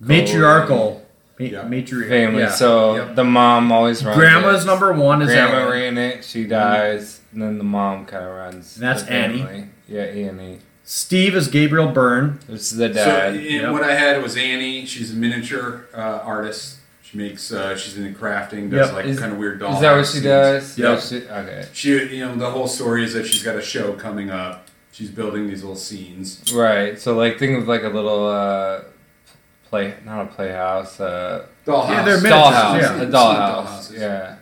Matriarchal. 0.00 1.06
Yeah. 1.38 1.62
Matriarch. 1.64 2.08
family. 2.08 2.40
yeah. 2.42 2.50
So 2.50 2.96
Yep. 2.96 3.16
the 3.16 3.24
mom 3.24 3.72
always 3.72 4.04
runs. 4.04 4.16
grandma's 4.16 4.64
it. 4.64 4.66
number 4.66 4.92
one 4.92 5.22
is 5.22 5.28
Grandma 5.28 5.58
Ellen. 5.60 5.70
ran 5.72 5.98
it. 5.98 6.24
She 6.24 6.44
dies, 6.44 7.20
and 7.32 7.42
then 7.42 7.58
the 7.58 7.64
mom 7.64 8.04
kind 8.06 8.24
of 8.24 8.34
runs. 8.34 8.76
And 8.76 8.82
that's 8.86 9.02
Annie. 9.04 9.66
Yeah, 9.88 10.02
Annie. 10.02 10.58
Steve 10.84 11.34
is 11.36 11.48
Gabriel 11.48 11.88
Byrne. 11.88 12.40
This 12.48 12.72
is 12.72 12.78
the 12.78 12.88
dad. 12.88 13.34
and 13.34 13.42
Yep. 13.44 13.72
what 13.72 13.82
I 13.84 13.94
had 13.94 14.22
was 14.22 14.36
Annie. 14.36 14.84
She's 14.86 15.12
a 15.12 15.16
miniature 15.16 15.86
uh, 15.94 16.20
artist. 16.24 16.76
She 17.02 17.16
makes. 17.18 17.50
Uh, 17.52 17.76
she's 17.76 17.96
into 17.96 18.18
crafting. 18.18 18.70
Does 18.70 18.88
Yep. 18.88 18.94
like 18.96 19.04
Is- 19.06 19.18
kind 19.18 19.32
of 19.32 19.38
weird 19.38 19.60
dolls. 19.60 19.76
is 19.76 19.80
that 19.80 19.96
what 19.96 20.06
she 20.06 20.20
does? 20.20 20.76
Yep. 20.78 20.88
Yeah, 20.94 21.00
she- 21.00 21.28
okay. 21.28 21.66
She, 21.72 22.16
you 22.16 22.26
know, 22.26 22.36
the 22.36 22.50
whole 22.50 22.68
story 22.68 23.02
is 23.04 23.14
that 23.14 23.26
she's 23.26 23.42
got 23.42 23.56
a 23.56 23.62
show 23.62 23.92
coming 23.94 24.30
up. 24.30 24.66
She's 24.92 25.10
building 25.10 25.48
these 25.48 25.62
little 25.62 25.76
scenes. 25.76 26.52
Right. 26.52 26.98
So 26.98 27.14
like 27.16 27.38
think 27.38 27.56
of 27.58 27.68
like 27.68 27.82
a 27.84 27.88
little 27.88 28.26
uh, 28.28 28.82
play, 29.68 29.94
not 30.04 30.22
a 30.22 30.26
playhouse. 30.26 30.98
Uh, 31.00 31.46
Dollhouse. 31.66 31.88
Yeah, 31.90 32.02
they're 32.04 32.18
dollhouse. 32.18 32.80
yeah. 32.80 33.02
A 33.02 33.06
dollhouse. 33.06 33.98
Yeah. 33.98 34.36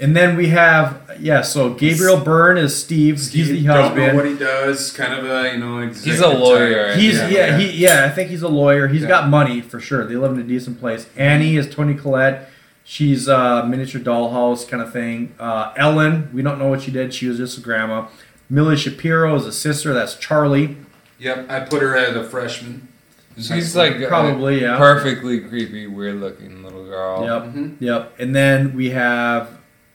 And 0.00 0.16
then 0.16 0.36
we 0.36 0.48
have 0.48 1.16
yeah. 1.20 1.42
So 1.42 1.74
Gabriel 1.74 2.18
Byrne 2.18 2.56
is 2.58 2.74
Steve. 2.80 3.16
He's 3.16 3.30
the 3.32 3.42
Steve, 3.58 3.66
Don't 3.66 3.96
know 3.96 4.14
what 4.14 4.24
he 4.26 4.36
does. 4.36 4.92
Kind 4.92 5.12
of 5.14 5.24
a 5.30 5.52
you 5.52 5.58
know. 5.58 5.80
He's 5.88 6.20
a 6.20 6.28
lawyer. 6.28 6.94
He's 6.94 7.14
Yeah. 7.18 7.28
yeah, 7.28 7.58
he 7.58 7.70
yeah. 7.72 8.04
I 8.06 8.10
think 8.10 8.30
he's 8.30 8.42
a 8.42 8.48
lawyer. 8.48 8.88
He's 8.88 9.02
Yeah. 9.02 9.08
got 9.08 9.28
money 9.28 9.60
for 9.60 9.80
sure. 9.80 10.06
They 10.06 10.16
live 10.16 10.32
in 10.32 10.38
a 10.40 10.44
decent 10.44 10.80
place. 10.80 11.06
Annie 11.16 11.56
is 11.56 11.68
Toni 11.72 11.94
Collette. 11.94 12.48
She's 12.84 13.28
a 13.28 13.64
miniature 13.66 14.00
dollhouse 14.00 14.68
kind 14.68 14.82
of 14.82 14.92
thing. 14.92 15.34
Uh, 15.38 15.72
Ellen, 15.76 16.30
we 16.32 16.42
don't 16.42 16.58
know 16.58 16.66
what 16.68 16.82
she 16.82 16.90
did. 16.90 17.14
She 17.14 17.26
was 17.28 17.36
just 17.38 17.58
a 17.58 17.60
grandma. 17.60 18.06
Milly 18.52 18.76
Shapiro 18.76 19.34
is 19.36 19.46
a 19.46 19.52
sister. 19.52 19.94
That's 19.94 20.14
Charlie. 20.14 20.76
Yep, 21.18 21.50
I 21.50 21.60
put 21.60 21.80
her 21.80 21.96
as 21.96 22.14
a 22.14 22.22
freshman. 22.22 22.86
in 23.34 23.42
She's 23.42 23.70
school. 23.70 23.84
like 23.84 23.98
a 23.98 24.06
Probably, 24.08 24.60
yeah. 24.60 24.76
perfectly 24.76 25.40
creepy, 25.40 25.86
weird 25.86 26.20
looking 26.20 26.62
little 26.62 26.84
girl. 26.84 27.24
Yep. 27.24 27.54
Mhm. 27.54 27.76
Yep. 27.80 28.14
And 28.18 28.36
then 28.36 28.76
we 28.76 28.90
have 28.90 29.48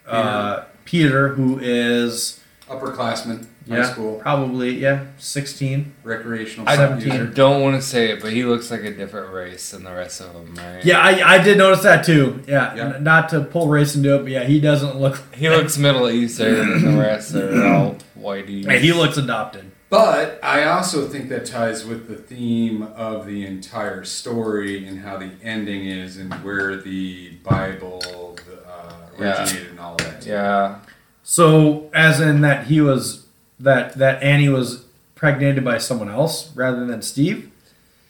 uh, 0.08 0.64
Peter, 0.86 1.28
who 1.30 1.60
is 1.62 2.39
upperclassman, 2.68 3.45
high 3.68 3.78
yeah, 3.78 3.91
school, 3.91 4.20
probably 4.20 4.72
yeah, 4.80 5.05
sixteen. 5.18 5.93
recreational. 6.03 6.68
I 6.68 6.76
Seventeen. 6.76 7.11
user. 7.13 7.26
don't 7.28 7.61
want 7.61 7.76
to 7.76 7.82
say 7.82 8.11
it, 8.11 8.22
but 8.22 8.32
he 8.34 8.43
looks 8.43 8.72
like 8.72 8.82
a 8.84 8.91
different 8.93 9.34
race 9.34 9.72
than 9.72 9.84
the 9.84 9.91
rest 9.93 10.22
of 10.22 10.34
them, 10.34 10.55
right? 10.55 10.84
Yeah, 10.84 10.99
I, 10.99 11.36
I 11.36 11.38
did 11.43 11.57
notice 11.57 11.84
that 11.84 12.05
too. 12.05 12.43
Yeah, 12.47 12.76
Yeah. 12.76 12.95
N- 12.95 13.03
not 13.03 13.30
to 13.30 13.41
pull 13.41 13.68
race 13.68 13.95
into 13.95 14.15
it, 14.15 14.24
but 14.24 14.32
yeah, 14.32 14.43
he 14.43 14.59
doesn't 14.59 14.97
look. 14.99 15.20
He 15.36 15.49
looks 15.49 15.78
Middle 15.78 16.09
Eastern, 16.09 16.59
and 16.72 16.84
the 16.88 16.97
rest 16.99 17.36
are 17.36 17.65
all 17.74 17.97
whitey. 18.18 18.65
Hey, 18.65 18.80
he 18.80 18.93
looks 18.93 19.18
adopted. 19.18 19.72
But 19.89 20.39
I 20.43 20.65
also 20.65 21.07
think 21.07 21.30
that 21.30 21.45
ties 21.45 21.86
with 21.86 22.09
the 22.09 22.15
theme 22.15 22.84
of 22.84 23.26
the 23.26 23.45
entire 23.45 24.03
story 24.03 24.86
and 24.86 24.99
how 24.99 25.18
the 25.18 25.30
ending 25.41 25.86
is 25.88 26.18
and 26.18 26.34
where 26.43 26.76
the 26.76 27.30
Bible 27.43 28.38
uh, 28.68 28.91
Yeah. 29.18 29.39
originated 29.43 29.70
and 29.70 29.80
all 29.80 29.95
that. 29.95 30.26
Yeah. 30.26 30.80
So, 31.24 31.89
as 31.93 32.20
in 32.20 32.41
that 32.41 32.68
he 32.68 32.82
was 32.82 33.27
that 33.60 33.97
that 33.97 34.22
Annie 34.24 34.49
was 34.49 34.86
pregnated 35.16 35.64
by 35.66 35.78
someone 35.78 36.10
else 36.10 36.55
rather 36.55 36.86
than 36.86 37.01
Steve, 37.01 37.49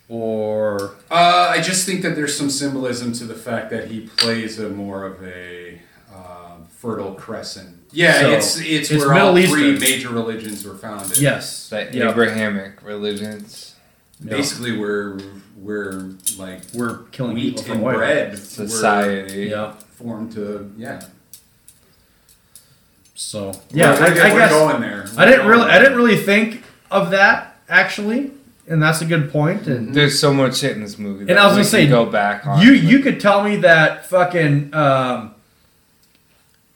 or 0.09 0.91
Uh, 1.11 1.51
I 1.55 1.61
just 1.61 1.85
think 1.85 2.01
that 2.01 2.15
there's 2.15 2.35
some 2.37 2.49
symbolism 2.49 3.13
to 3.13 3.25
the 3.25 3.33
fact 3.35 3.69
that 3.71 3.89
he 3.89 4.01
plays 4.01 4.59
a 4.59 4.69
more 4.69 5.05
of 5.05 5.23
a 5.23 5.81
uh, 6.13 6.57
fertile 6.69 7.13
crescent. 7.13 7.75
Yeah, 7.91 8.19
So, 8.19 8.31
it's, 8.31 8.57
it's 8.59 8.91
it's 8.91 9.05
where 9.05 9.13
all 9.15 9.33
Middle 9.33 9.49
three 9.51 9.79
major 9.79 10.09
religions 10.09 10.65
were 10.65 10.75
founded. 10.75 11.17
yes, 11.17 11.69
The 11.69 11.89
Yep. 11.93 12.11
Abrahamic 12.11 12.83
religions. 12.83 13.75
basically 14.23 14.77
we're 14.77 15.17
we're 15.57 16.11
like 16.37 16.61
We're 16.73 16.97
killing 17.11 17.35
wheat 17.35 17.55
people 17.57 17.63
from 17.63 17.83
and 17.87 17.95
bread 17.97 18.37
Society. 18.37 19.45
Yeah. 19.49 19.73
formed 19.95 20.33
to 20.33 20.71
yeah. 20.77 21.01
So 23.20 23.51
yeah, 23.72 23.93
We're- 23.93 23.97
I, 23.97 24.13
we're, 24.13 24.22
I 24.22 24.34
we're 24.34 24.39
guess 24.39 24.51
going 24.51 24.82
there. 24.82 25.05
I 25.18 25.26
didn't 25.26 25.47
really 25.47 25.61
going 25.63 25.72
I 25.72 25.80
didn't 25.80 25.97
really 25.97 26.18
think 26.18 26.61
of 26.91 27.09
that 27.11 27.57
actually, 27.68 28.30
and 28.68 28.82
that's 28.82 29.01
a 29.01 29.05
good 29.05 29.32
point. 29.32 29.65
And 29.68 29.91
There's 29.93 30.20
so 30.20 30.32
much 30.32 30.57
shit 30.57 30.74
in 30.74 30.82
this 30.84 30.99
movie. 30.99 31.28
And 31.30 31.39
I 31.39 31.45
was 31.45 31.53
we 31.53 31.57
gonna 31.61 31.65
say, 31.70 31.88
go 31.88 32.05
back 32.05 32.45
on. 32.45 32.61
you 32.61 32.74
you 32.74 32.99
could 32.99 33.20
tell 33.20 33.43
me 33.43 33.55
that 33.57 34.05
fucking. 34.05 34.72
Um, 34.74 35.34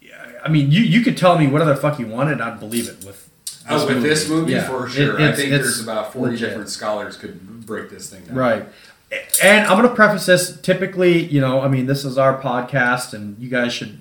yeah, 0.01 0.13
I 0.43 0.49
mean, 0.49 0.71
you 0.71 0.81
you 0.81 1.01
could 1.01 1.15
tell 1.15 1.37
me 1.37 1.45
whatever 1.45 1.71
the 1.75 1.79
fuck 1.79 1.99
you 1.99 2.07
wanted, 2.07 2.41
I'd 2.41 2.59
believe 2.59 2.89
it 2.89 3.03
with. 3.05 3.29
Oh, 3.69 3.85
with 3.85 4.01
this 4.01 4.27
movie 4.27 4.53
Yeah. 4.53 4.67
for 4.67 4.87
It- 4.87 4.91
sure. 4.91 5.21
I 5.21 5.31
think 5.33 5.51
there's 5.51 5.79
about 5.81 6.11
forty 6.11 6.31
legit. 6.31 6.49
different 6.49 6.69
scholars 6.69 7.15
could 7.17 7.67
break 7.67 7.91
this 7.91 8.09
thing 8.09 8.23
down. 8.25 8.35
Right. 8.35 8.65
And 9.43 9.67
I'm 9.67 9.77
going 9.77 9.87
to 9.87 9.93
preface 9.93 10.25
this. 10.25 10.59
Typically, 10.61 11.23
you 11.25 11.39
know, 11.39 11.61
I 11.61 11.67
mean, 11.67 11.85
this 11.85 12.03
is 12.03 12.17
our 12.17 12.41
podcast, 12.41 13.13
and 13.13 13.37
you 13.37 13.49
guys 13.49 13.71
should 13.71 13.99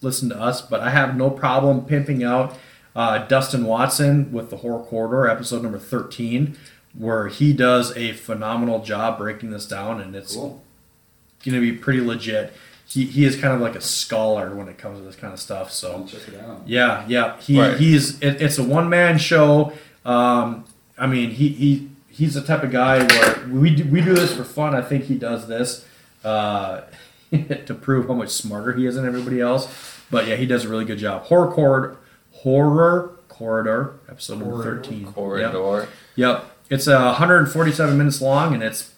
listen 0.00 0.28
to 0.30 0.38
us. 0.40 0.60
But 0.62 0.80
I 0.80 0.90
have 0.90 1.16
no 1.16 1.30
problem 1.30 1.84
pimping 1.84 2.22
out 2.24 2.56
uh, 2.96 3.18
Dustin 3.26 3.64
Watson 3.64 4.32
with 4.32 4.50
the 4.50 4.56
Horror 4.58 4.82
Corridor, 4.84 5.28
episode 5.28 5.62
number 5.62 5.78
13, 5.78 6.56
where 6.96 7.28
he 7.28 7.52
does 7.52 7.96
a 7.96 8.12
phenomenal 8.12 8.82
job 8.82 9.18
breaking 9.18 9.50
this 9.50 9.66
down, 9.66 10.00
and 10.00 10.16
it's 10.16 10.34
Cool. 10.34 10.62
going 11.44 11.54
to 11.54 11.60
be 11.60 11.72
pretty 11.72 12.00
legit. 12.00 12.52
He, 12.86 13.04
he 13.04 13.24
is 13.26 13.36
kind 13.36 13.52
of 13.54 13.60
like 13.60 13.76
a 13.76 13.80
scholar 13.82 14.54
when 14.54 14.66
it 14.68 14.78
comes 14.78 14.98
to 14.98 15.04
this 15.04 15.14
kind 15.14 15.32
of 15.32 15.38
stuff. 15.38 15.70
So 15.70 15.92
I'll 15.92 16.06
check 16.06 16.26
it 16.28 16.40
out. 16.40 16.62
yeah, 16.66 17.04
yeah. 17.06 17.38
He 17.38 17.60
Right. 17.60 17.76
he's 17.76 18.18
it, 18.22 18.40
it's 18.40 18.56
a 18.58 18.64
one 18.64 18.88
man 18.88 19.18
show. 19.18 19.74
Um, 20.06 20.64
I 20.96 21.06
mean, 21.06 21.30
he 21.32 21.48
he 21.50 21.90
he's 22.08 22.32
the 22.34 22.40
type 22.40 22.62
of 22.62 22.70
guy 22.72 23.04
where 23.04 23.46
we 23.50 23.74
do, 23.74 23.84
we 23.84 24.00
do 24.00 24.14
this 24.14 24.34
for 24.34 24.42
fun. 24.42 24.74
I 24.74 24.80
think 24.80 25.04
he 25.04 25.16
does 25.16 25.46
this 25.46 25.84
uh, 26.24 26.80
to 27.66 27.74
prove 27.74 28.06
how 28.08 28.14
much 28.14 28.30
smarter 28.30 28.72
he 28.72 28.86
is 28.86 28.94
than 28.96 29.06
everybody 29.06 29.40
else. 29.40 29.68
But 30.10 30.26
yeah, 30.26 30.36
he 30.36 30.46
does 30.46 30.64
a 30.64 30.68
really 30.68 30.84
good 30.84 30.98
job. 30.98 31.24
Horror 31.24 31.52
corridor, 31.52 31.96
horror 32.32 33.10
corridor, 33.28 33.94
episode 34.08 34.38
number 34.40 34.62
thirteen. 34.62 35.04
Yep. 35.04 35.14
corridor. 35.14 35.88
Yep. 36.16 36.44
It's 36.70 36.86
uh, 36.88 36.98
147 37.18 37.96
minutes 37.96 38.20
long, 38.20 38.52
and 38.54 38.62
it's 38.62 38.92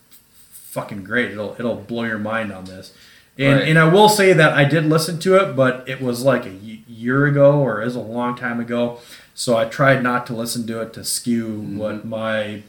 fucking 0.52 1.04
great. 1.04 1.30
It'll 1.32 1.54
it'll 1.58 1.76
blow 1.76 2.04
your 2.04 2.18
mind 2.18 2.52
on 2.52 2.64
this. 2.64 2.92
And 3.38 3.58
Right. 3.60 3.68
and 3.68 3.78
I 3.78 3.84
will 3.84 4.08
say 4.08 4.32
that 4.32 4.52
I 4.52 4.64
did 4.64 4.86
listen 4.86 5.18
to 5.20 5.36
it, 5.36 5.54
but 5.56 5.84
it 5.88 6.00
was 6.00 6.22
like 6.22 6.46
a 6.46 6.50
year 6.50 7.26
ago, 7.26 7.58
or 7.60 7.80
is 7.82 7.94
a 7.96 8.00
long 8.00 8.36
time 8.36 8.60
ago. 8.60 8.98
So 9.34 9.56
I 9.56 9.64
tried 9.64 10.02
not 10.02 10.26
to 10.26 10.34
listen 10.34 10.66
to 10.66 10.80
it 10.82 10.92
to 10.94 11.04
skew 11.04 11.60
what 11.76 12.04
my 12.04 12.62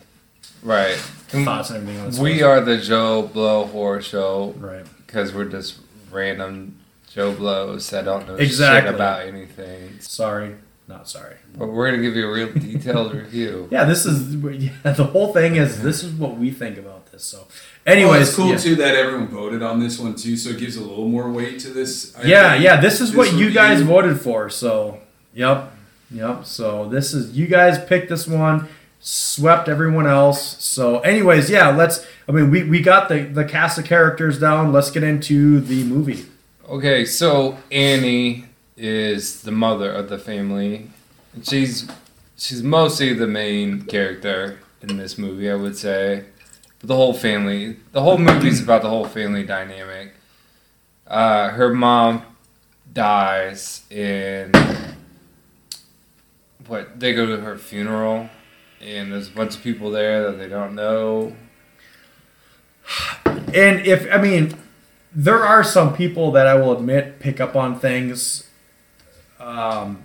Right. 0.64 0.96
thoughts 0.96 1.70
and 1.72 1.82
everything 1.90 2.00
on. 2.20 2.24
We 2.24 2.42
are 2.44 2.62
the 2.62 2.78
Joe 2.78 3.24
Blow 3.24 3.66
Horror 3.66 4.02
Show 4.02 4.54
right. 4.60 4.86
Because 5.12 5.34
we're 5.34 5.46
just 5.46 5.80
random 6.10 6.78
Joe 7.14 7.34
Blows 7.34 7.90
that 7.90 8.06
don't 8.06 8.26
know 8.28 8.36
Exactly. 8.36 8.88
shit 8.90 8.96
about 8.96 9.26
anything. 9.26 10.00
Sorry, 10.00 10.56
not 10.88 11.10
sorry. 11.10 11.36
But 11.58 11.68
we're 11.68 11.92
gonna 11.92 12.02
give 12.02 12.16
you 12.16 12.28
a 12.28 12.32
real 12.32 12.52
detailed 12.54 13.14
review. 13.24 13.68
Yeah, 13.70 13.84
this 13.84 14.06
is 14.06 14.34
yeah, 14.36 14.94
the 14.94 15.04
whole 15.04 15.34
thing 15.34 15.58
is 15.58 15.82
this 15.84 16.04
is 16.04 16.14
what 16.14 16.38
we 16.38 16.52
think 16.52 16.78
about 16.78 17.12
this. 17.12 17.24
So, 17.24 17.40
Well, 17.40 17.48
anyways, 17.98 18.30
it's 18.30 18.36
cool 18.38 18.48
yeah. 18.52 18.58
too 18.58 18.76
that 18.76 18.96
everyone 18.96 19.28
voted 19.28 19.62
on 19.62 19.82
this 19.82 20.00
one 20.00 20.16
too, 20.16 20.38
so 20.38 20.52
it 20.52 20.60
gives 20.60 20.78
a 20.78 20.82
little 20.82 21.08
more 21.08 21.30
weight 21.30 21.60
to 21.60 21.70
this. 21.70 22.16
I 22.16 22.24
Yeah, 22.24 22.52
think. 22.54 22.64
yeah. 22.64 22.80
This 22.80 23.02
is 23.02 23.14
what 23.14 23.34
you 23.34 23.52
guys 23.52 23.82
voted 23.82 24.20
for. 24.22 24.50
So, 24.50 25.00
yep, 25.34 25.74
yep. 26.10 26.46
So 26.46 26.88
this 26.88 27.14
is 27.14 27.32
you 27.38 27.48
guys 27.48 27.84
picked 27.84 28.08
this 28.10 28.26
one, 28.28 28.70
swept 29.02 29.68
everyone 29.68 30.08
else. 30.08 30.64
So, 30.64 31.00
anyways, 31.00 31.50
yeah. 31.50 31.70
Let's. 31.70 32.06
I 32.30 32.32
mean, 32.32 32.50
we, 32.50 32.64
we 32.64 32.82
got 32.82 33.10
the 33.10 33.24
the 33.24 33.44
cast 33.46 33.78
of 33.78 33.86
characters 33.86 34.40
down. 34.40 34.72
Let's 34.72 34.92
get 34.92 35.04
into 35.04 35.60
the 35.60 35.84
movie. 35.84 36.26
Okay, 36.70 37.04
so 37.04 37.58
Annie 37.72 38.46
is 38.78 39.42
the 39.42 39.52
mother 39.52 39.92
of 39.92 40.10
the 40.10 40.18
family. 40.18 40.90
She's 41.44 41.90
she's 42.38 42.64
mostly 42.64 43.14
the 43.14 43.28
main 43.28 43.82
character 43.84 44.60
in 44.82 44.98
this 44.98 45.18
movie, 45.18 45.50
I 45.50 45.56
would 45.56 45.78
say. 45.78 46.26
But 46.80 46.88
the 46.88 46.96
whole 46.96 47.14
family, 47.14 47.78
the 47.92 48.02
whole 48.02 48.18
movie's 48.18 48.62
about 48.62 48.82
the 48.82 48.90
whole 48.90 49.06
family 49.06 49.44
dynamic. 49.44 50.14
Uh, 51.06 51.50
her 51.50 51.74
mom 51.74 52.24
dies, 52.92 53.84
and 53.92 54.56
what 56.68 57.00
they 57.00 57.14
go 57.14 57.26
to 57.26 57.38
her 57.42 57.58
funeral, 57.58 58.30
and 58.82 59.12
there's 59.12 59.28
a 59.28 59.32
bunch 59.32 59.56
of 59.56 59.64
people 59.64 59.92
there 59.92 60.32
that 60.32 60.38
they 60.38 60.48
don't 60.48 60.76
know. 60.76 61.36
And 63.54 63.86
if 63.86 64.12
I 64.12 64.18
mean, 64.18 64.58
there 65.14 65.44
are 65.44 65.64
some 65.64 65.96
people 65.96 66.32
that 66.32 66.48
I 66.48 66.56
will 66.56 66.76
admit 66.76 67.20
pick 67.20 67.40
up 67.40 67.56
on 67.56 67.80
things 67.80 68.50
um, 69.40 70.04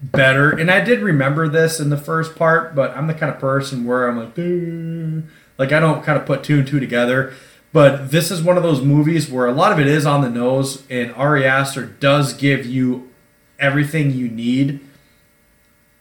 better. 0.00 0.50
And 0.50 0.70
I 0.70 0.80
did 0.80 1.00
remember 1.00 1.48
this 1.48 1.80
in 1.80 1.90
the 1.90 1.96
first 1.96 2.36
part, 2.36 2.74
but 2.74 2.96
I'm 2.96 3.06
the 3.06 3.14
kind 3.14 3.32
of 3.32 3.40
person 3.40 3.84
where 3.84 4.08
I'm 4.08 4.18
like, 4.18 4.34
"Duh." 4.34 5.28
like 5.58 5.72
I 5.72 5.80
don't 5.80 6.04
kind 6.04 6.18
of 6.18 6.26
put 6.26 6.44
two 6.44 6.58
and 6.58 6.68
two 6.68 6.80
together. 6.80 7.32
But 7.72 8.10
this 8.10 8.30
is 8.30 8.42
one 8.42 8.56
of 8.56 8.62
those 8.62 8.80
movies 8.80 9.30
where 9.30 9.46
a 9.46 9.52
lot 9.52 9.72
of 9.72 9.78
it 9.78 9.86
is 9.86 10.06
on 10.06 10.22
the 10.22 10.30
nose, 10.30 10.84
and 10.88 11.12
Ari 11.14 11.44
Aster 11.44 11.84
does 11.84 12.32
give 12.32 12.64
you 12.64 13.10
everything 13.58 14.12
you 14.12 14.28
need 14.28 14.85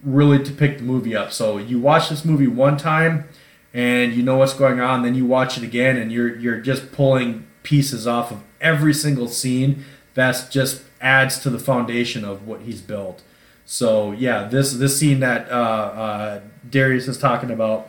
really 0.05 0.41
to 0.43 0.51
pick 0.51 0.77
the 0.77 0.83
movie 0.83 1.15
up. 1.15 1.33
So 1.33 1.57
you 1.57 1.79
watch 1.79 2.09
this 2.09 2.23
movie 2.23 2.47
one 2.47 2.77
time 2.77 3.27
and 3.73 4.13
you 4.13 4.23
know 4.23 4.37
what's 4.37 4.53
going 4.53 4.79
on, 4.79 5.01
then 5.01 5.15
you 5.15 5.25
watch 5.25 5.57
it 5.57 5.63
again 5.63 5.97
and 5.97 6.11
you're 6.11 6.37
you're 6.37 6.59
just 6.59 6.91
pulling 6.91 7.47
pieces 7.63 8.07
off 8.07 8.31
of 8.31 8.41
every 8.61 8.93
single 8.93 9.27
scene 9.27 9.83
that's 10.13 10.47
just 10.47 10.83
adds 11.01 11.39
to 11.39 11.49
the 11.49 11.59
foundation 11.59 12.23
of 12.23 12.47
what 12.47 12.61
he's 12.61 12.81
built. 12.81 13.21
So 13.65 14.11
yeah, 14.11 14.45
this 14.45 14.73
this 14.73 14.97
scene 14.99 15.19
that 15.19 15.49
uh, 15.49 15.53
uh, 15.53 16.41
Darius 16.69 17.07
is 17.07 17.17
talking 17.17 17.51
about. 17.51 17.87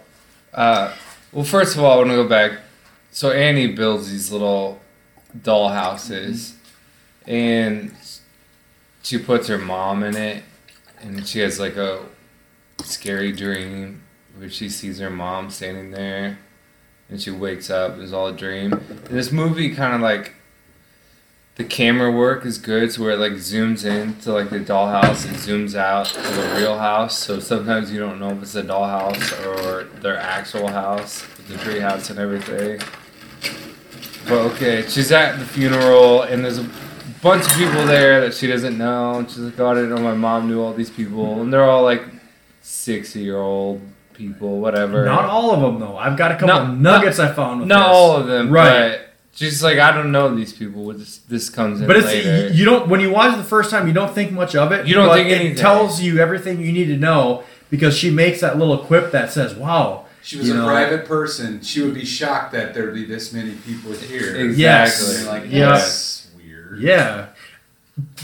Uh, 0.53 0.93
well, 1.33 1.45
first 1.45 1.77
of 1.77 1.85
all, 1.85 1.93
I 1.93 1.97
want 1.97 2.09
to 2.09 2.17
go 2.17 2.29
back. 2.29 2.61
So 3.11 3.31
Annie 3.31 3.73
builds 3.73 4.11
these 4.11 4.33
little 4.33 4.81
doll 5.43 5.69
houses, 5.69 6.55
and 7.27 7.95
she 9.03 9.19
puts 9.19 9.49
her 9.49 9.59
mom 9.59 10.03
in 10.03 10.17
it, 10.17 10.43
and 11.01 11.27
she 11.27 11.41
has 11.41 11.59
like 11.59 11.77
a 11.77 12.07
scary 12.83 13.33
dream 13.33 14.03
where 14.37 14.51
she 14.51 14.69
sees 14.69 14.99
her 14.99 15.11
mom 15.11 15.51
standing 15.51 15.91
there, 15.91 16.39
and 17.09 17.21
she 17.21 17.31
wakes 17.31 17.71
up. 17.71 17.99
It's 17.99 18.13
all 18.13 18.29
a 18.29 18.33
dream. 18.33 18.73
And 18.73 19.07
this 19.07 19.33
movie 19.33 19.75
kind 19.75 19.95
of 19.95 20.01
like 20.01 20.35
the 21.57 21.65
camera 21.65 22.13
work 22.13 22.45
is 22.45 22.59
good, 22.59 22.93
so 22.93 23.03
where 23.03 23.13
it 23.13 23.19
like 23.19 23.33
zooms 23.33 23.85
in 23.85 24.17
to 24.21 24.33
like 24.33 24.51
the 24.51 24.61
dollhouse 24.61 25.27
and 25.27 25.37
zooms 25.37 25.75
out 25.75 26.07
to 26.07 26.21
the 26.21 26.55
real 26.59 26.77
house. 26.77 27.19
So 27.19 27.41
sometimes 27.41 27.91
you 27.91 27.99
don't 27.99 28.21
know 28.21 28.31
if 28.31 28.43
it's 28.43 28.55
a 28.55 28.63
dollhouse 28.63 29.47
or 29.47 29.85
their 30.01 30.19
actual 30.19 30.69
house, 30.69 31.25
the 31.49 31.57
tree 31.59 31.81
house 31.81 32.11
and 32.11 32.19
everything. 32.19 32.81
But 34.29 34.39
okay, 34.53 34.85
she's 34.87 35.13
at 35.13 35.39
the 35.39 35.47
funeral 35.47 36.23
and 36.23 36.45
there's 36.45 36.59
a 36.59 36.65
bunch 37.23 37.45
of 37.47 37.53
people 37.53 37.85
there 37.87 38.21
that 38.23 38.35
she 38.35 38.47
doesn't 38.47 38.77
know. 38.79 39.19
And 39.19 39.29
she's 39.29 39.39
like, 39.39 39.59
oh, 39.61 39.67
I 39.69 39.75
didn't 39.75 39.91
know 39.91 39.99
my 39.99 40.15
mom 40.15 40.49
knew 40.49 40.61
all 40.63 40.73
these 40.73 40.91
people, 40.91 41.41
and 41.41 41.53
they're 41.53 41.65
all 41.65 41.83
like 41.83 42.03
sixty 42.63 43.21
year 43.21 43.39
old 43.39 43.81
people, 44.15 44.61
whatever. 44.61 45.05
Not 45.05 45.25
all 45.27 45.53
of 45.53 45.61
them 45.61 45.81
though. 45.81 45.97
I've 45.97 46.17
got 46.17 46.33
a 46.33 46.35
couple 46.35 46.49
Not- 46.49 46.71
of 46.71 46.79
nuggets 46.81 47.19
I 47.19 47.33
found 47.33 47.61
with 47.61 47.69
Not 47.69 47.89
this. 47.89 47.97
all 47.97 48.17
of 48.17 48.27
them, 48.27 48.51
Right. 48.51 48.91
But 48.91 49.11
she's 49.35 49.63
like, 49.63 49.79
I 49.79 49.93
don't 49.93 50.11
know 50.11 50.35
these 50.35 50.53
people. 50.53 50.93
This 50.93 51.19
this 51.19 51.51
comes 51.51 51.81
in 51.81 51.87
But 51.87 51.97
it's 51.97 52.07
later. 52.07 52.49
you 52.49 52.65
don't 52.65 52.89
when 52.89 53.01
you 53.01 53.11
watch 53.11 53.35
it 53.35 53.37
the 53.39 53.45
first 53.45 53.71
time 53.71 53.87
you 53.87 53.93
don't 53.93 54.15
think 54.15 54.33
much 54.33 54.55
of 54.57 54.73
it. 54.73 54.87
You 54.87 54.95
don't 54.95 55.09
but 55.09 55.15
think 55.17 55.29
it 55.29 55.59
tells 55.59 56.01
you 56.01 56.19
everything 56.19 56.61
you 56.61 56.73
need 56.73 56.87
to 56.87 56.97
know 56.97 57.45
because 57.71 57.97
she 57.97 58.11
makes 58.11 58.41
that 58.41 58.59
little 58.59 58.79
quip 58.79 59.11
that 59.13 59.31
says, 59.31 59.55
"Wow." 59.55 60.05
She 60.23 60.39
was 60.39 60.49
you 60.49 60.55
a 60.55 60.57
know, 60.57 60.65
private 60.67 61.05
person. 61.07 61.61
She 61.63 61.83
would 61.83 61.95
be 61.95 62.05
shocked 62.05 62.51
that 62.53 62.75
there'd 62.75 62.93
be 62.95 63.05
this 63.05 63.33
many 63.33 63.53
people 63.53 63.93
here. 63.93 64.35
Exactly. 64.35 64.57
Yes. 64.57 65.27
Like, 65.27 65.45
Yeah. 65.49 65.69
that's 65.69 66.16
weird. 66.71 66.81
Yeah. 66.83 67.29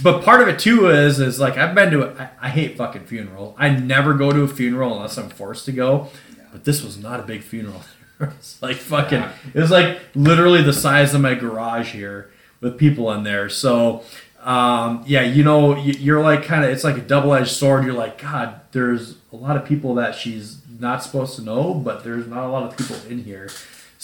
But 0.03 0.23
part 0.23 0.43
of 0.43 0.49
it 0.49 0.59
too 0.59 0.89
is 0.91 1.19
is 1.19 1.41
like 1.41 1.57
I've 1.57 1.75
been 1.75 1.91
to 1.93 2.09
I, 2.21 2.31
I 2.43 2.49
hate 2.51 2.77
fucking 2.77 3.05
funeral. 3.07 3.55
I 3.59 3.71
never 3.71 4.13
go 4.15 4.31
to 4.31 4.43
a 4.43 4.49
funeral 4.49 4.95
unless 4.95 5.17
I'm 5.17 5.31
forced 5.31 5.65
to 5.67 5.73
go. 5.73 6.09
But 6.53 6.65
this 6.65 6.83
was 6.83 6.99
not 6.99 7.21
a 7.21 7.23
big 7.23 7.43
funeral. 7.43 7.83
it's 8.21 8.61
like 8.63 8.77
fucking 8.77 9.21
Yeah. 9.21 9.33
it 9.55 9.59
was 9.61 9.71
like 9.71 9.99
literally 10.15 10.63
the 10.63 10.75
size 10.75 11.15
of 11.15 11.23
my 11.23 11.35
garage 11.35 11.93
here 11.93 12.31
with 12.61 12.77
people 12.79 13.11
in 13.13 13.23
there. 13.23 13.49
So 13.49 14.03
um, 14.43 15.05
yeah, 15.07 15.23
you 15.23 15.45
know, 15.45 15.77
you're 15.77 16.21
like 16.21 16.45
kind 16.45 16.65
of 16.65 16.71
it's 16.71 16.85
like 16.85 16.99
a 16.99 17.03
double 17.03 17.33
edged 17.33 17.53
sword. 17.53 17.85
You're 17.85 17.95
like, 17.95 18.21
God, 18.21 18.61
there's 18.73 19.17
a 19.33 19.37
lot 19.37 19.57
of 19.57 19.65
people 19.65 19.95
that 19.95 20.15
she's 20.17 20.59
not 20.81 21.03
supposed 21.03 21.37
to 21.37 21.43
know, 21.43 21.73
but 21.75 22.03
there's 22.05 22.27
not 22.27 22.45
a 22.45 22.49
lot 22.49 22.65
of 22.65 22.77
people 22.77 22.97
in 23.09 23.23
here. 23.25 23.49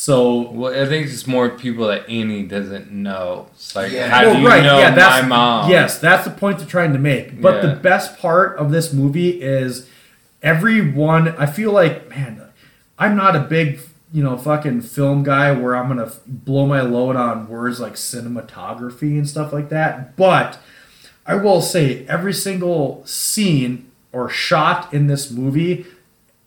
So 0.00 0.48
Well, 0.52 0.80
I 0.80 0.86
think 0.86 1.08
it's 1.08 1.26
more 1.26 1.48
people 1.48 1.88
that 1.88 2.08
Annie 2.08 2.44
doesn't 2.44 2.92
know. 2.92 3.48
It's 3.54 3.74
like, 3.74 3.90
Yeah. 3.90 4.08
how 4.08 4.26
Well, 4.26 4.34
do 4.36 4.40
you 4.42 4.46
right, 4.46 4.62
know 4.62 4.78
yeah, 4.78 4.94
that's, 4.94 5.22
my 5.24 5.28
mom? 5.28 5.68
Yes, 5.68 5.98
that's 5.98 6.22
the 6.22 6.30
point 6.30 6.58
they're 6.58 6.68
trying 6.68 6.92
to 6.92 7.00
make. 7.00 7.40
But 7.42 7.56
Yeah. 7.56 7.70
the 7.70 7.74
best 7.80 8.16
part 8.16 8.56
of 8.58 8.70
this 8.70 8.92
movie 8.92 9.30
is 9.42 9.88
everyone. 10.40 11.34
I 11.36 11.46
feel 11.46 11.72
like, 11.72 12.08
man, 12.10 12.40
I'm 12.96 13.16
not 13.16 13.34
a 13.34 13.40
big, 13.40 13.80
you 14.12 14.22
know, 14.22 14.36
fucking 14.36 14.82
film 14.82 15.24
guy 15.24 15.50
where 15.50 15.74
I'm 15.74 15.88
gonna 15.88 16.06
f- 16.06 16.20
blow 16.28 16.64
my 16.64 16.80
load 16.80 17.16
on 17.16 17.48
words 17.48 17.80
like 17.80 17.94
cinematography 17.94 19.18
and 19.18 19.28
stuff 19.28 19.52
like 19.52 19.68
that. 19.70 20.14
But 20.14 20.58
I 21.26 21.34
will 21.34 21.60
say 21.60 22.06
every 22.08 22.32
single 22.34 23.02
scene 23.04 23.86
or 24.12 24.28
shot 24.30 24.94
in 24.94 25.08
this 25.08 25.32
movie 25.32 25.86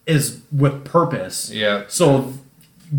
is 0.07 0.39
with 0.53 0.85
purpose. 0.85 1.51
Yeah. 1.53 1.81
So 1.89 2.35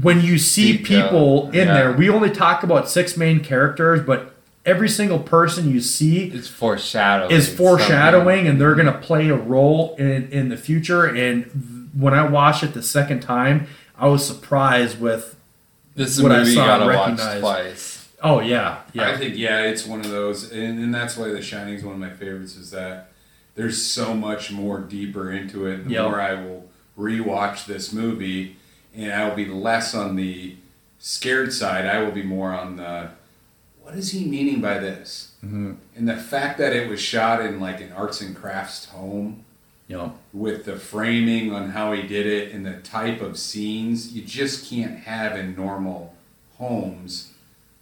when 0.01 0.21
you 0.23 0.39
see 0.39 0.79
Detail, 0.79 1.03
people 1.03 1.47
in 1.51 1.67
yeah. 1.69 1.75
there, 1.75 1.93
we 1.93 2.09
only 2.09 2.31
talk 2.31 2.63
about 2.63 2.89
six 2.89 3.17
main 3.17 3.41
characters, 3.41 4.01
but 4.01 4.35
every 4.65 4.89
single 4.89 5.19
person 5.19 5.69
you 5.71 5.81
see 5.81 6.25
It's 6.29 6.49
foreshadowing. 6.49 7.31
is 7.31 7.53
foreshadowing 7.55 8.25
something. 8.39 8.47
and 8.47 8.61
they're 8.61 8.75
going 8.75 8.87
to 8.87 8.99
play 8.99 9.29
a 9.29 9.37
role 9.37 9.95
in, 9.97 10.31
in 10.31 10.49
the 10.51 10.57
future 10.57 11.05
and 11.07 11.91
when 11.95 12.15
i 12.15 12.25
watched 12.27 12.63
it 12.63 12.73
the 12.73 12.83
second 12.83 13.21
time 13.21 13.67
i 13.99 14.07
was 14.07 14.25
surprised 14.27 15.01
with 15.01 15.35
This 15.97 16.11
is 16.11 16.21
a 16.21 16.23
what 16.23 16.31
I 16.33 16.39
movie 16.39 16.51
you 16.51 16.57
saw 16.57 16.67
gotta 16.67 16.85
and 16.85 16.95
watch 16.95 17.09
recognized. 17.11 17.41
twice. 17.41 18.09
oh 18.23 18.39
yeah 18.41 18.79
yeah 18.93 19.11
I 19.11 19.17
think 19.19 19.37
yeah, 19.37 19.63
it's 19.65 19.85
one 19.85 19.99
of 20.01 20.11
those, 20.11 20.53
and, 20.53 20.79
and 20.79 20.95
that's 20.95 21.17
why 21.17 21.29
The 21.29 21.43
Shining 21.43 21.75
is 21.75 21.85
one 21.85 21.95
of 21.95 22.01
my 22.01 22.11
favorites. 22.11 22.55
Is 22.57 22.71
that 22.71 23.11
there's 23.57 23.83
so 23.83 24.15
much 24.15 24.53
more 24.53 24.79
deeper 24.79 25.33
into 25.33 25.67
it. 25.67 25.85
The 25.85 25.91
Yep. 25.91 26.05
more 26.05 26.21
I 26.21 26.35
will 26.35 26.69
rewatch 26.97 27.67
this 27.67 27.93
movie, 27.93 28.57
and 28.95 29.13
I 29.13 29.29
will 29.29 29.37
be 29.37 29.47
less 29.47 29.95
on 29.95 30.17
the 30.17 30.57
scared 30.99 31.53
side. 31.53 31.87
I 31.87 32.03
will 32.03 32.13
be 32.13 32.23
more 32.23 32.53
on 32.53 32.77
the 32.77 33.11
what 33.83 33.95
is 33.95 34.13
he 34.13 34.25
meaning 34.25 34.61
by 34.61 34.79
this? 34.79 35.33
Mhm. 35.45 35.77
And 35.97 36.09
the 36.09 36.17
fact 36.17 36.57
that 36.59 36.73
it 36.73 36.89
was 36.89 37.01
shot 37.01 37.45
in 37.45 37.59
like 37.59 37.81
an 37.81 37.93
arts 37.93 38.21
and 38.21 38.35
crafts 38.35 38.87
home 38.87 39.45
yeah 39.89 40.11
with 40.33 40.65
the 40.65 40.77
framing 40.77 41.53
on 41.53 41.71
how 41.71 41.93
he 41.93 42.03
did 42.03 42.27
it 42.27 42.53
and 42.53 42.65
the 42.65 42.79
type 42.81 43.21
of 43.21 43.37
scenes 43.39 44.13
you 44.13 44.23
just 44.23 44.71
can't 44.71 45.01
have 45.01 45.37
in 45.37 45.57
normal 45.57 46.15
homes 46.59 47.33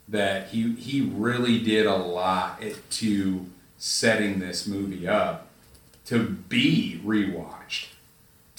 that 0.09 0.49
he 0.49 0.73
he 0.73 1.03
really 1.03 1.59
did 1.59 1.87
a 1.87 1.95
lot 1.97 2.63
to 2.91 3.47
setting 3.79 4.39
this 4.41 4.67
movie 4.67 5.07
up 5.07 5.49
to 6.07 6.25
be 6.49 7.01
rewatched 7.05 7.89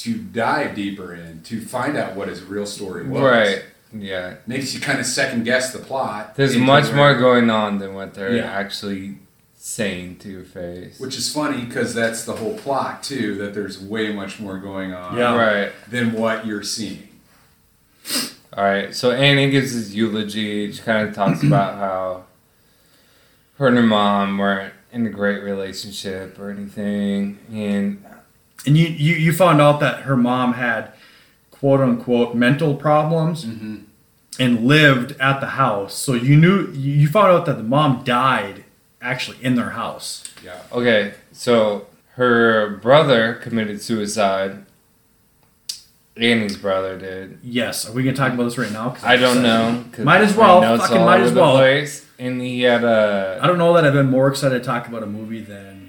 to 0.04 0.16
dive 0.16 0.76
deeper 0.76 1.14
in 1.14 1.42
to 1.44 1.62
find 1.62 1.98
out 1.98 2.16
what 2.16 2.28
his 2.28 2.42
real 2.44 2.66
story 2.66 3.04
was 3.08 3.22
Right. 3.22 3.64
Yeah. 3.94 4.36
makes 4.48 4.74
you 4.74 4.80
kind 4.80 5.00
of 5.00 5.06
second 5.06 5.44
guess 5.44 5.74
the 5.74 5.80
plot 5.80 6.36
There's 6.36 6.56
much 6.58 6.86
where- 6.86 6.96
more 6.96 7.16
going 7.16 7.50
on 7.50 7.78
than 7.80 7.94
what 7.94 8.14
they're 8.14 8.36
Yeah. 8.38 8.44
actually 8.52 9.18
saying 9.58 10.16
to 10.18 10.30
your 10.30 10.44
face. 10.44 11.00
which 11.00 11.16
is 11.18 11.32
funny 11.32 11.66
because 11.66 11.94
that's 11.94 12.24
the 12.26 12.34
whole 12.34 12.58
plot 12.58 13.04
too 13.04 13.36
that 13.36 13.54
there's 13.54 13.80
way 13.80 14.12
much 14.12 14.40
more 14.40 14.58
going 14.58 14.94
on 14.94 15.18
Yeah. 15.18 15.36
right. 15.36 15.72
than 15.90 16.14
what 16.14 16.46
you're 16.46 16.64
seeing 16.64 17.08
All 18.58 18.66
right. 18.66 18.94
So 18.94 19.12
Annie 19.12 19.50
gives 19.50 19.72
his 19.72 19.96
eulogy. 19.96 20.72
She 20.74 20.82
kind 20.82 21.08
of 21.08 21.16
talks 21.16 21.42
about 21.42 21.76
how 21.86 22.24
her 23.58 23.68
and 23.68 23.78
her 23.78 23.84
mom 23.84 24.38
weren't 24.38 24.74
in 24.92 25.06
a 25.06 25.10
great 25.10 25.42
relationship 25.42 26.38
or 26.38 26.50
anything, 26.50 27.38
and 27.50 28.04
and 28.66 28.78
you, 28.78 28.88
you 28.88 29.16
you 29.16 29.34
found 29.34 29.62
out 29.62 29.80
that 29.80 30.02
her 30.02 30.16
mom 30.16 30.54
had 30.54 30.92
quote 31.50 31.82
unquote 31.82 32.36
mental 32.36 32.76
problems 32.76 33.46
mm-hmm. 33.46 33.78
and 34.40 34.66
lived 34.66 35.16
at 35.20 35.40
the 35.40 35.48
house 35.48 35.94
so 35.94 36.14
you 36.14 36.36
knew 36.36 36.72
you 36.72 37.08
found 37.08 37.32
out 37.32 37.46
that 37.46 37.58
the 37.58 37.64
mom 37.64 38.04
died 38.04 38.64
actually 39.02 39.38
in 39.42 39.56
their 39.56 39.72
house 39.72 40.24
yeah 40.44 40.62
Okay, 40.72 41.14
so 41.32 41.88
her 42.16 42.78
brother 42.78 43.36
committed 43.36 43.82
suicide. 43.82 44.66
Annie's 46.18 46.58
brother 46.58 47.00
did. 47.00 47.40
yes 47.42 47.88
are 47.88 47.94
we 47.94 48.04
gonna 48.04 48.16
talk 48.16 48.34
about 48.34 48.44
this 48.44 48.58
right 48.58 48.72
now? 48.72 48.96
I 49.02 49.16
don't 49.16 49.42
know. 49.42 49.86
Might 50.00 50.22
as 50.22 50.36
well, 50.36 50.62
fucking 50.78 51.02
might 51.02 51.22
as 51.22 51.32
well. 51.32 51.56
Place, 51.56 52.06
and 52.20 52.42
he 52.42 52.62
had 52.62 52.84
a. 52.84 53.40
I 53.42 53.48
don't 53.48 53.58
know 53.58 53.74
that 53.74 53.86
I've 53.86 53.94
been 53.94 54.10
more 54.10 54.28
excited 54.28 54.60
to 54.60 54.64
talk 54.64 54.88
about 54.88 55.04
a 55.04 55.08
movie 55.08 55.42
than 55.42 55.81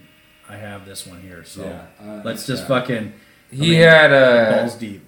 I 0.52 0.56
have 0.56 0.84
this 0.86 1.06
one 1.06 1.20
here. 1.28 1.42
So 1.44 1.64
Yeah, 1.64 1.86
uh, 2.06 2.22
let's 2.24 2.46
just 2.46 2.62
yeah. 2.62 2.68
fucking 2.68 3.12
He 3.50 3.56
I 3.56 3.60
mean, 3.70 3.80
had 3.88 4.12
a. 4.12 4.56
balls 4.60 4.74
deep. 4.76 5.02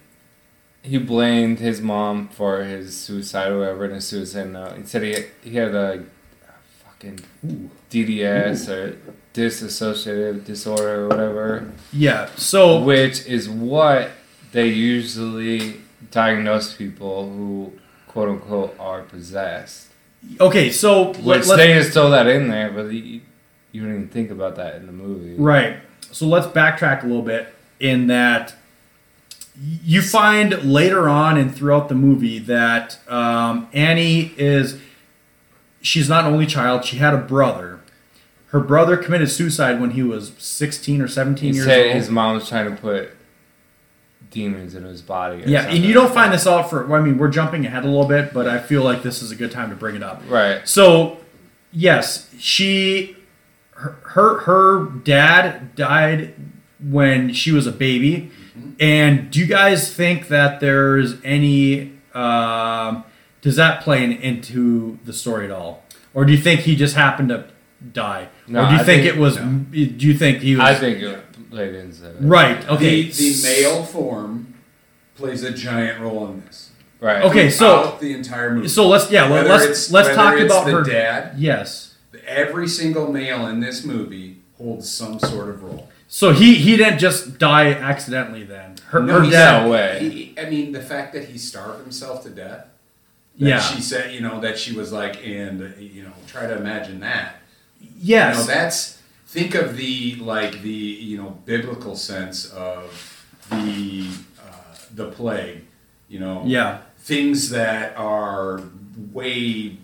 He 0.82 0.98
blamed 0.98 1.58
his 1.60 1.80
mom 1.80 2.28
for 2.28 2.62
his 2.64 2.96
suicide 3.06 3.50
or 3.52 3.58
whatever 3.60 3.84
in 3.86 3.92
his 3.94 4.06
suicide 4.06 4.50
note. 4.52 4.76
He 4.78 4.84
said 4.86 5.02
he 5.02 5.14
he 5.50 5.56
had 5.56 5.74
a 5.74 6.04
fucking 6.84 7.20
DDS 7.90 8.68
or 8.68 8.96
dissociative 9.34 10.44
disorder 10.44 11.04
or 11.04 11.08
whatever, 11.08 11.72
Yeah. 11.92 12.28
So 12.36 12.80
which 12.82 13.26
is 13.26 13.48
what 13.48 14.10
they 14.52 14.68
usually 14.68 15.80
diagnose 16.10 16.74
people 16.74 17.28
who 17.30 17.72
quote 18.06 18.28
unquote 18.28 18.76
are 18.78 19.02
possessed. 19.02 19.88
okay. 20.40 20.70
So 20.70 21.12
Which 21.14 21.46
let, 21.46 21.56
they 21.56 21.74
just 21.74 21.92
throw 21.92 22.10
that 22.10 22.26
in 22.26 22.48
there, 22.48 22.70
but 22.70 22.86
you, 22.92 23.20
you 23.74 23.82
don't 23.82 23.90
even 23.90 24.08
think 24.08 24.30
about 24.30 24.54
that 24.56 24.76
in 24.76 24.86
the 24.86 24.92
movie. 24.92 25.34
right. 25.34 25.78
So 26.12 26.26
let's 26.26 26.46
backtrack 26.46 27.02
a 27.02 27.06
little 27.06 27.22
bit 27.22 27.48
in 27.80 28.06
that 28.06 28.54
you 29.84 30.00
find 30.00 30.62
later 30.62 31.08
on 31.08 31.36
and 31.36 31.52
throughout 31.54 31.88
the 31.88 31.94
movie 31.96 32.38
that 32.38 32.98
um, 33.10 33.68
Annie 33.72 34.32
is 34.36 34.80
she's 35.82 36.08
not 36.08 36.24
an 36.24 36.32
only 36.32 36.46
child. 36.46 36.84
She 36.84 36.98
had 36.98 37.14
a 37.14 37.18
brother. 37.18 37.80
Her 38.48 38.60
brother 38.60 38.96
committed 38.96 39.28
suicide 39.30 39.80
when 39.80 39.90
he 39.90 40.04
was 40.04 40.32
16 40.38 41.00
or 41.00 41.08
17 41.08 41.50
He 41.52 41.56
years 41.56 41.66
old. 41.66 41.96
his 41.96 42.08
mom 42.10 42.36
was 42.36 42.48
trying 42.48 42.72
to 42.72 42.80
put 42.80 43.10
demons 44.30 44.74
in 44.76 44.84
his 44.84 45.02
body. 45.02 45.42
yeah, 45.46 45.62
and 45.66 45.84
you 45.84 45.92
don't 45.92 46.12
find 46.14 46.32
this 46.32 46.46
out 46.46 46.70
for. 46.70 46.94
I 46.94 47.00
mean, 47.00 47.18
we're 47.18 47.28
jumping 47.30 47.66
ahead 47.66 47.82
a 47.84 47.88
little 47.88 48.06
bit, 48.06 48.32
but 48.32 48.46
I 48.48 48.58
feel 48.60 48.82
like 48.84 49.02
this 49.02 49.20
is 49.22 49.32
a 49.32 49.36
good 49.36 49.50
time 49.50 49.70
to 49.70 49.76
bring 49.76 49.96
it 49.96 50.02
up. 50.04 50.22
Right. 50.28 50.66
So, 50.68 51.18
yes, 51.72 52.32
she, 52.38 53.16
her, 53.74 53.90
her, 54.02 54.38
her 54.40 54.84
dad 55.04 55.74
died 55.74 56.34
when 56.80 57.32
she 57.32 57.52
was 57.52 57.66
a 57.66 57.72
baby. 57.72 58.30
And 58.80 59.30
do 59.30 59.40
you 59.40 59.46
guys 59.46 59.92
think 59.94 60.28
that 60.28 60.60
there's 60.60 61.16
any? 61.24 61.92
Um, 62.14 63.04
does 63.40 63.56
that 63.56 63.82
play 63.82 64.02
in, 64.04 64.12
into 64.12 64.98
the 65.04 65.12
story 65.12 65.44
at 65.44 65.50
all, 65.50 65.82
or 66.14 66.24
do 66.24 66.32
you 66.32 66.38
think 66.38 66.60
he 66.60 66.76
just 66.76 66.94
happened 66.94 67.28
to 67.30 67.46
die, 67.92 68.28
No, 68.46 68.64
or 68.64 68.68
do 68.68 68.72
you 68.76 68.84
think, 68.84 69.02
think- 69.02 69.16
it 69.16 69.18
was? 69.20 69.36
no. 69.36 69.64
Do 69.70 69.78
you 69.80 70.14
think 70.14 70.38
he 70.38 70.54
was? 70.56 70.64
I 70.64 70.74
think 70.74 71.02
it 71.02 71.50
played 71.50 71.74
into 71.74 72.08
it. 72.10 72.16
right. 72.20 72.66
Okay. 72.68 73.02
The, 73.02 73.10
the 73.10 73.42
male 73.42 73.84
form 73.84 74.54
plays 75.16 75.42
a 75.42 75.52
giant 75.52 76.00
role 76.00 76.26
in 76.28 76.40
this. 76.46 76.70
Right. 77.00 77.22
Okay. 77.24 77.50
So 77.50 77.98
the 78.00 78.12
entire 78.14 78.54
movie. 78.54 78.68
so 78.68 78.88
let's 78.88 79.10
yeah 79.10 79.22
let, 79.24 79.44
Whether 79.44 79.48
let's 79.66 79.90
let's 79.90 80.14
talk 80.14 80.38
about 80.38 80.64
the 80.66 80.72
her 80.72 80.82
dad. 80.82 81.38
Yes. 81.38 81.83
Every 82.26 82.68
single 82.68 83.12
male 83.12 83.46
in 83.46 83.60
this 83.60 83.84
movie 83.84 84.38
holds 84.56 84.90
some 84.90 85.18
sort 85.18 85.48
of 85.48 85.62
role. 85.62 85.88
So 86.08 86.32
he 86.32 86.54
he 86.54 86.76
didn't 86.76 86.98
just 86.98 87.38
die 87.38 87.72
accidentally 87.72 88.44
then. 88.44 88.76
Her, 88.86 89.02
her 89.02 89.22
he 89.22 89.30
dad. 89.30 89.64
No 89.64 89.70
way. 89.70 90.08
He, 90.08 90.34
I 90.38 90.48
mean, 90.48 90.72
the 90.72 90.82
fact 90.82 91.12
that 91.14 91.24
he 91.24 91.38
starved 91.38 91.80
himself 91.80 92.22
to 92.24 92.30
death. 92.30 92.68
Yeah. 93.36 93.60
She 93.60 93.82
said, 93.82 94.14
you 94.14 94.20
know, 94.20 94.40
that 94.40 94.58
she 94.58 94.76
was 94.76 94.92
like, 94.92 95.26
and 95.26 95.74
you 95.78 96.04
know, 96.04 96.12
try 96.28 96.46
to 96.46 96.56
imagine 96.56 97.00
that. 97.00 97.36
Yes. 97.98 98.36
You 98.36 98.40
know, 98.40 98.46
that's 98.46 99.02
think 99.26 99.56
of 99.56 99.76
the 99.76 100.14
like 100.16 100.62
the 100.62 100.70
you 100.70 101.16
know 101.16 101.30
biblical 101.44 101.96
sense 101.96 102.52
of 102.52 103.26
the 103.50 104.08
uh, 104.40 104.76
the 104.94 105.10
plague. 105.10 105.64
You 106.08 106.20
know, 106.20 106.42
yeah. 106.46 106.82
things 106.98 107.50
that 107.50 107.96
are 107.96 108.62
way 109.12 109.78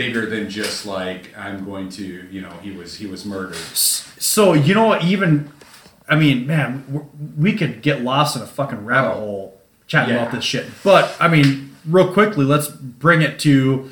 bigger 0.00 0.24
than 0.24 0.48
just 0.48 0.86
like 0.86 1.36
I'm 1.36 1.64
going 1.66 1.90
to 1.90 2.04
you 2.30 2.40
know 2.40 2.52
he 2.62 2.70
was 2.70 2.96
he 2.96 3.06
was 3.06 3.24
murdered. 3.26 3.56
So 3.56 4.54
you 4.54 4.74
know? 4.74 4.98
Even, 5.00 5.50
I 6.08 6.16
mean, 6.16 6.46
man, 6.46 7.08
we 7.36 7.52
could 7.54 7.82
get 7.82 8.00
lost 8.02 8.34
in 8.36 8.40
a 8.42 8.46
fucking 8.46 8.84
rabbit 8.86 9.12
Oh. 9.16 9.20
hole 9.20 9.60
chatting 9.86 10.14
Yeah. 10.14 10.22
about 10.22 10.32
this 10.34 10.44
shit. 10.44 10.66
But 10.82 11.14
I 11.20 11.28
mean, 11.28 11.74
real 11.86 12.10
quickly, 12.12 12.44
let's 12.46 12.68
bring 12.68 13.20
it 13.22 13.38
to. 13.40 13.90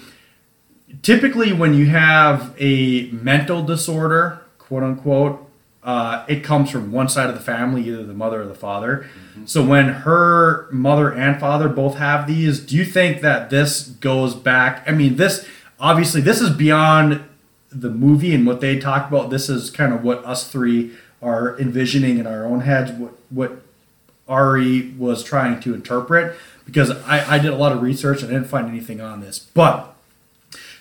Typically, 1.02 1.52
when 1.52 1.74
you 1.74 1.86
have 1.86 2.54
a 2.58 3.10
mental 3.10 3.62
disorder, 3.62 4.40
quote 4.58 4.82
unquote, 4.82 5.44
uh, 5.84 6.24
it 6.28 6.42
comes 6.42 6.70
from 6.70 6.90
one 6.90 7.08
side 7.08 7.28
of 7.28 7.34
the 7.34 7.40
family, 7.40 7.86
either 7.88 8.02
the 8.02 8.14
mother 8.14 8.42
or 8.42 8.46
the 8.46 8.54
father. 8.54 9.06
So 9.44 9.62
when 9.64 9.88
her 9.88 10.66
mother 10.72 11.12
and 11.12 11.38
father 11.38 11.68
both 11.68 11.96
have 11.98 12.26
these, 12.26 12.60
do 12.60 12.74
you 12.76 12.84
think 12.84 13.20
that 13.20 13.48
this 13.50 13.82
goes 13.86 14.34
back? 14.34 14.82
I 14.86 14.92
mean, 14.92 15.16
this 15.16 15.46
obviously 15.80 16.20
this 16.20 16.40
is 16.40 16.50
beyond 16.50 17.24
the 17.70 17.90
movie 17.90 18.34
and 18.34 18.46
what 18.46 18.60
they 18.60 18.78
talk 18.78 19.08
about. 19.08 19.30
This 19.30 19.48
is 19.48 19.70
kind 19.70 19.92
of 19.92 20.02
what 20.02 20.24
us 20.24 20.50
three 20.50 20.92
are 21.20 21.58
envisioning 21.58 22.18
in 22.18 22.26
our 22.26 22.44
own 22.44 22.60
heads. 22.60 22.90
What 22.92 23.14
what 23.30 23.62
Ari 24.28 24.94
was 24.98 25.22
trying 25.22 25.60
to 25.60 25.74
interpret 25.74 26.36
because 26.66 26.90
I, 26.90 27.36
I 27.36 27.38
did 27.38 27.52
a 27.52 27.56
lot 27.56 27.72
of 27.72 27.82
research 27.82 28.22
and 28.22 28.30
I 28.30 28.34
didn't 28.34 28.48
find 28.48 28.68
anything 28.68 29.00
on 29.00 29.20
this. 29.20 29.38
But 29.38 29.94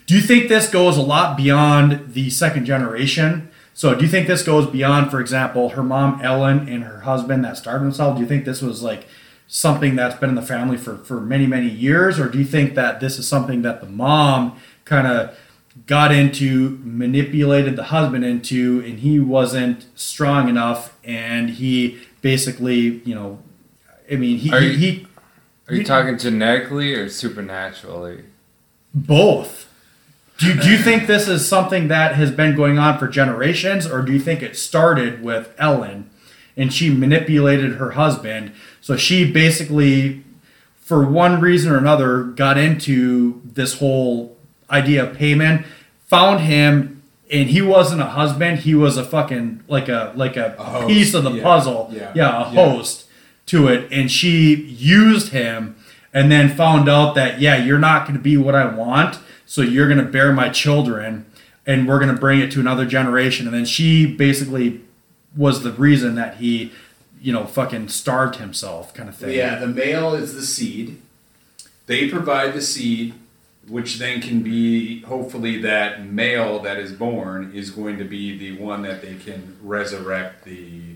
do 0.06 0.16
you 0.16 0.22
think 0.22 0.50
this 0.50 0.70
goes 0.70 0.98
a 0.98 1.02
lot 1.02 1.38
beyond 1.38 2.14
the 2.14 2.30
second 2.30 2.66
generation? 2.66 3.50
So 3.74 3.96
do 3.96 4.04
you 4.04 4.10
think 4.10 4.28
this 4.28 4.44
goes 4.44 4.68
beyond, 4.68 5.12
for 5.12 5.22
example, 5.22 5.70
her 5.70 5.84
mom 5.84 6.20
Ellen 6.22 6.68
and 6.68 6.84
her 6.84 7.02
husband 7.02 7.46
that 7.46 7.58
starved 7.58 7.86
themselves? 7.86 8.18
Do 8.18 8.22
you 8.22 8.28
think 8.28 8.44
this 8.44 8.62
was 8.62 8.82
like 8.84 9.08
something 9.48 9.96
that's 9.96 10.16
been 10.16 10.30
in 10.30 10.36
the 10.36 10.42
family 10.42 10.78
for, 10.78 10.98
for 10.98 11.22
many, 11.22 11.46
many 11.46 11.70
years? 11.70 12.20
Or 12.20 12.28
do 12.28 12.38
you 12.38 12.46
think 12.46 12.76
that 12.76 13.00
this 13.00 13.18
is 13.18 13.28
something 13.28 13.62
that 13.62 13.80
the 13.80 13.88
mom 13.88 14.60
kind 14.88 15.06
of 15.08 15.38
got 15.86 16.12
into, 16.12 16.80
manipulated 16.84 17.76
the 17.76 17.84
husband 17.84 18.26
into, 18.26 18.82
and 18.86 19.00
he 19.00 19.20
wasn't 19.20 19.86
strong 19.96 20.50
enough 20.50 20.98
and 21.04 21.52
he 21.52 22.00
basically, 22.22 23.02
you 23.06 23.14
know, 23.14 23.40
I 24.12 24.16
mean, 24.16 24.38
he, 24.38 24.52
Are 24.52 24.60
he, 24.62 24.68
you- 24.70 24.78
he 24.78 25.08
Are 25.68 25.76
you 25.76 25.84
talking 25.84 26.18
genetically 26.18 26.94
or 26.96 27.10
supernaturally? 27.10 28.24
both. 28.94 29.66
Do 30.40 30.48
you, 30.48 30.60
do 30.62 30.70
you 30.72 30.78
think 30.78 31.08
this 31.08 31.28
is 31.28 31.48
something 31.48 31.88
that 31.90 32.16
has 32.16 32.32
been 32.32 32.56
going 32.56 32.78
on 32.80 32.98
for 33.00 33.08
generations, 33.08 33.86
or 33.88 34.02
do 34.02 34.12
you 34.14 34.20
think 34.20 34.42
it 34.44 34.56
started 34.56 35.22
with 35.24 35.54
Ellen 35.58 36.10
and 36.56 36.72
she 36.74 36.92
manipulated 36.94 37.74
her 37.76 37.92
husband? 37.92 38.52
So 38.82 38.96
she 38.96 39.30
basically, 39.32 40.24
for 40.80 41.04
one 41.06 41.42
reason 41.42 41.72
or 41.72 41.78
another, 41.78 42.24
got 42.24 42.58
into 42.58 43.42
this 43.46 43.80
whole 43.80 44.37
idea 44.70 45.04
of 45.10 45.18
Paimon, 45.18 45.66
found 46.06 46.42
him, 46.42 47.02
and 47.32 47.50
he 47.50 47.62
wasn't 47.62 48.02
a 48.02 48.06
husband, 48.06 48.60
he 48.60 48.74
was 48.76 48.98
a 48.98 49.04
fucking 49.04 49.64
like 49.68 49.90
a 49.90 50.14
like 50.16 50.38
a, 50.38 50.56
A 50.58 50.88
piece 50.88 51.14
of 51.14 51.24
the 51.24 51.32
yeah, 51.32 51.44
puzzle. 51.44 51.90
yeah, 51.92 52.12
a 52.12 52.16
yeah. 52.16 52.44
host 52.46 53.06
to 53.48 53.68
it, 53.68 53.92
and 53.92 54.12
she 54.12 54.56
used 54.56 55.30
him 55.32 55.76
and 56.14 56.32
then 56.32 56.50
found 56.56 56.88
out 56.90 57.16
that 57.16 57.40
yeah 57.42 57.56
you're 57.58 57.78
not 57.80 58.06
going 58.08 58.18
to 58.18 58.24
be 58.24 58.38
what 58.38 58.56
i 58.56 58.66
want 58.66 59.20
so 59.46 59.62
you're 59.62 59.88
going 59.88 60.04
to 60.04 60.10
bear 60.12 60.32
my 60.32 60.48
children 60.50 61.26
and 61.66 61.86
we're 61.88 62.00
going 62.00 62.14
to 62.14 62.20
bring 62.20 62.40
it 62.40 62.50
to 62.50 62.62
another 62.62 62.86
generation 62.86 63.46
and 63.46 63.54
then 63.54 63.66
she 63.66 64.06
basically 64.06 64.82
was 65.36 65.64
the 65.64 65.72
reason 65.74 66.16
that 66.16 66.38
he 66.38 66.72
you 67.22 67.32
know 67.34 67.46
fucking 67.46 67.90
starved 67.90 68.38
himself 68.38 68.94
kind 68.94 69.10
of 69.10 69.16
thing 69.16 69.32
Yeah, 69.36 69.56
the 69.60 69.68
male 69.68 70.14
is 70.16 70.34
the 70.34 70.42
seed. 70.44 71.00
They 71.88 72.10
provide 72.10 72.54
the 72.54 72.62
seed, 72.62 73.14
which 73.68 73.98
then 73.98 74.22
can 74.22 74.42
be 74.42 75.02
hopefully 75.02 75.62
that 75.62 76.06
male 76.06 76.60
that 76.60 76.78
is 76.78 76.92
born 76.94 77.52
is 77.54 77.70
going 77.70 77.98
to 77.98 78.06
be 78.06 78.38
the 78.38 78.58
one 78.62 78.82
that 78.84 79.02
they 79.02 79.16
can 79.16 79.58
resurrect 79.62 80.46
the 80.46 80.96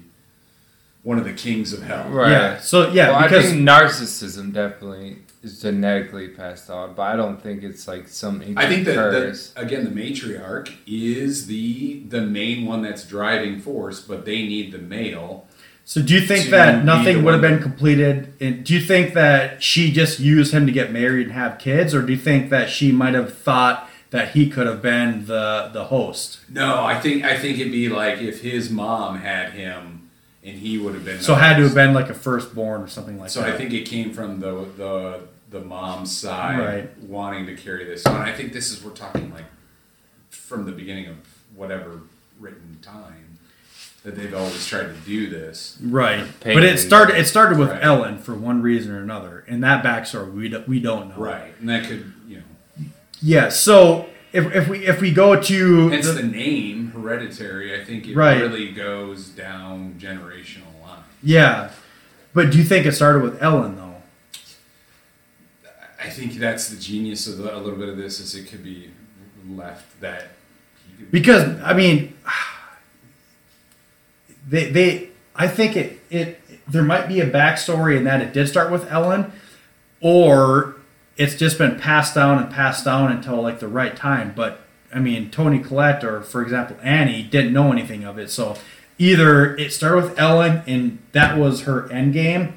one 1.03 1.17
of 1.17 1.23
the 1.23 1.33
kings 1.33 1.73
of 1.73 1.81
hell. 1.81 2.07
Right. 2.09 2.31
yeah 2.31 2.59
so 2.59 2.89
yeah 2.91 3.11
well, 3.11 3.23
because 3.23 3.45
I 3.45 3.49
think 3.49 3.67
narcissism 3.67 4.53
definitely 4.53 5.17
is 5.43 5.59
genetically 5.61 6.29
passed 6.29 6.69
on, 6.69 6.93
but 6.93 7.01
I 7.03 7.15
don't 7.15 7.41
think 7.41 7.63
it's 7.63 7.87
like 7.87 8.07
some 8.07 8.41
I 8.55 8.67
think 8.67 8.85
that, 8.85 8.95
curse. 8.95 9.51
that 9.51 9.61
again 9.63 9.83
the 9.83 9.89
matriarch 9.89 10.75
is 10.85 11.47
the 11.47 12.03
the 12.03 12.21
main 12.21 12.65
one 12.65 12.81
that's 12.83 13.05
driving 13.05 13.59
force, 13.59 14.01
but 14.01 14.25
they 14.25 14.43
need 14.43 14.71
the 14.71 14.79
male. 14.79 15.47
So 15.91 16.01
do 16.01 16.13
you 16.13 16.21
think 16.21 16.51
that 16.51 16.85
nothing 16.85 17.21
would 17.21 17.33
have 17.33 17.41
been 17.41 17.61
completed 17.61 18.33
and 18.39 18.63
do 18.63 18.73
you 18.73 18.79
think 18.79 19.13
that 19.13 19.61
she 19.61 19.91
just 19.91 20.21
used 20.21 20.53
him 20.53 20.65
to 20.65 20.71
get 20.71 20.93
married 20.93 21.27
and 21.27 21.33
have 21.33 21.59
kids 21.59 21.93
or 21.93 22.01
do 22.01 22.13
you 22.13 22.17
think 22.17 22.49
that 22.49 22.69
she 22.69 22.93
might 22.93 23.13
have 23.13 23.37
thought 23.37 23.89
that 24.11 24.31
he 24.31 24.49
could 24.49 24.67
have 24.67 24.81
been 24.81 25.25
the 25.25 25.69
the 25.73 25.83
host 25.85 26.39
No, 26.49 26.85
I 26.85 26.97
think 26.97 27.25
I 27.25 27.37
think 27.37 27.59
it'd 27.59 27.73
be 27.73 27.89
like 27.89 28.19
if 28.19 28.41
his 28.41 28.69
mom 28.69 29.19
had 29.19 29.51
him 29.51 30.09
and 30.45 30.57
he 30.57 30.77
would 30.77 30.93
have 30.93 31.03
been. 31.03 31.19
so 31.19 31.35
had 31.35 31.57
to 31.57 31.63
have 31.63 31.75
been 31.75 31.93
like 31.93 32.09
a 32.09 32.13
firstborn 32.13 32.81
or 32.81 32.87
something 32.87 33.19
like 33.19 33.29
So 33.29 33.41
that 33.41 33.47
So 33.49 33.53
I 33.53 33.57
think 33.57 33.73
it 33.73 33.83
came 33.83 34.13
from 34.13 34.39
the 34.39 34.65
the 34.77 35.19
the 35.49 35.59
mom's 35.59 36.15
side 36.17 36.57
Right. 36.57 36.97
wanting 37.03 37.47
to 37.47 37.55
carry 37.55 37.83
this 37.83 38.05
on. 38.05 38.15
I 38.21 38.31
think 38.31 38.53
this 38.53 38.71
is 38.71 38.81
we're 38.81 38.91
talking 38.91 39.29
like 39.33 39.43
from 40.29 40.63
the 40.65 40.71
beginning 40.71 41.07
of 41.07 41.17
whatever 41.53 41.99
written 42.39 42.79
time 42.81 43.20
that 44.03 44.15
they've 44.15 44.33
always 44.33 44.65
tried 44.65 44.83
to 44.87 44.93
do 45.05 45.29
this. 45.29 45.77
Right, 45.81 46.25
Pain 46.39 46.55
but 46.55 46.63
it 46.63 46.79
started. 46.79 47.17
It 47.17 47.27
started 47.27 47.57
with 47.59 47.69
Right. 47.69 47.83
Ellen 47.83 48.17
for 48.19 48.33
one 48.33 48.61
reason 48.61 48.91
or 48.93 48.99
another, 49.01 49.43
and 49.47 49.63
that 49.63 49.83
backstory 49.83 50.31
we 50.33 50.49
don't, 50.49 50.67
we 50.67 50.79
don't 50.79 51.09
know. 51.09 51.15
Right. 51.17 51.53
And 51.59 51.69
that 51.69 51.85
could, 51.87 52.11
you 52.27 52.37
know, 52.37 52.85
Yeah. 53.21 53.49
So 53.49 54.07
if, 54.33 54.53
if 54.55 54.67
we 54.67 54.85
if 54.87 55.01
we 55.01 55.11
go 55.11 55.39
to 55.39 55.89
hence 55.89 56.07
the- 56.07 56.13
the 56.13 56.23
name 56.23 56.91
hereditary. 56.91 57.79
I 57.79 57.83
think 57.83 58.07
it 58.07 58.15
Right. 58.15 58.41
really 58.41 58.71
goes 58.71 59.27
down 59.29 59.95
generational 59.99 60.81
line. 60.81 61.03
yeah, 61.21 61.69
but 62.33 62.49
do 62.51 62.57
you 62.57 62.63
think 62.63 62.85
it 62.87 62.93
started 62.93 63.21
with 63.21 63.41
Ellen 63.41 63.75
though? 63.75 63.87
I 66.03 66.09
think 66.09 66.33
that's 66.33 66.69
the 66.69 66.77
genius 66.77 67.27
of 67.27 67.37
the, 67.37 67.55
a 67.55 67.59
little 67.59 67.77
bit 67.77 67.87
of 67.89 67.97
this 67.97 68.19
is 68.19 68.33
it 68.33 68.47
could 68.47 68.63
be 68.63 68.89
left 69.47 69.99
that 70.01 70.29
Because 71.11 71.43
I 71.61 71.73
mean, 71.73 72.15
they 74.51 74.69
they 74.69 75.09
I 75.35 75.47
think 75.47 75.75
it 75.75 75.99
it 76.11 76.39
there 76.67 76.83
might 76.83 77.07
be 77.07 77.19
a 77.19 77.29
backstory 77.29 77.97
in 77.97 78.03
that 78.03 78.21
it 78.21 78.33
did 78.33 78.47
start 78.47 78.71
with 78.71 78.89
Ellen, 78.91 79.31
or 79.99 80.75
it's 81.17 81.35
just 81.35 81.57
been 81.57 81.79
passed 81.79 82.13
down 82.13 82.41
and 82.41 82.51
passed 82.51 82.85
down 82.85 83.11
until 83.11 83.41
like 83.41 83.59
the 83.59 83.67
right 83.67 83.95
time. 83.95 84.33
But 84.35 84.59
I 84.93 84.99
mean, 84.99 85.31
Toni 85.31 85.59
Collette 85.59 86.03
or 86.03 86.21
for 86.21 86.43
example 86.43 86.77
Annie 86.83 87.23
didn't 87.23 87.53
know 87.53 87.71
anything 87.71 88.03
of 88.03 88.19
it, 88.19 88.29
so 88.29 88.57
either 88.99 89.55
it 89.57 89.73
started 89.73 90.03
with 90.03 90.19
Ellen 90.19 90.61
and 90.67 90.99
that 91.13 91.37
was 91.37 91.61
her 91.61 91.91
end 91.91 92.13
game. 92.13 92.53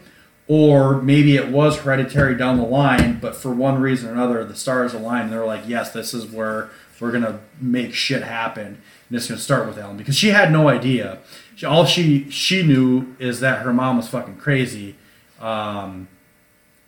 Or 0.46 1.00
maybe 1.00 1.36
it 1.36 1.48
was 1.48 1.78
hereditary 1.78 2.36
down 2.36 2.58
the 2.58 2.64
line, 2.64 3.18
but 3.18 3.34
for 3.34 3.50
one 3.50 3.80
reason 3.80 4.10
or 4.10 4.12
another, 4.12 4.44
the 4.44 4.54
stars 4.54 4.92
aligned. 4.92 5.32
They're 5.32 5.46
like, 5.46 5.62
"Yes, 5.66 5.90
this 5.90 6.12
is 6.12 6.26
where 6.26 6.68
we're 7.00 7.12
gonna 7.12 7.38
make 7.58 7.94
shit 7.94 8.22
happen." 8.22 8.76
And 9.08 9.16
it's 9.16 9.26
gonna 9.26 9.40
start 9.40 9.66
with 9.66 9.78
Ellen 9.78 9.96
because 9.96 10.16
she 10.16 10.32
had 10.32 10.52
no 10.52 10.68
idea. 10.68 11.16
She, 11.56 11.66
all 11.66 11.84
she 11.84 12.28
she 12.30 12.62
knew 12.62 13.14
is 13.18 13.40
that 13.40 13.62
her 13.62 13.72
mom 13.72 13.96
was 13.98 14.08
fucking 14.08 14.36
crazy, 14.36 14.96
um, 15.40 16.08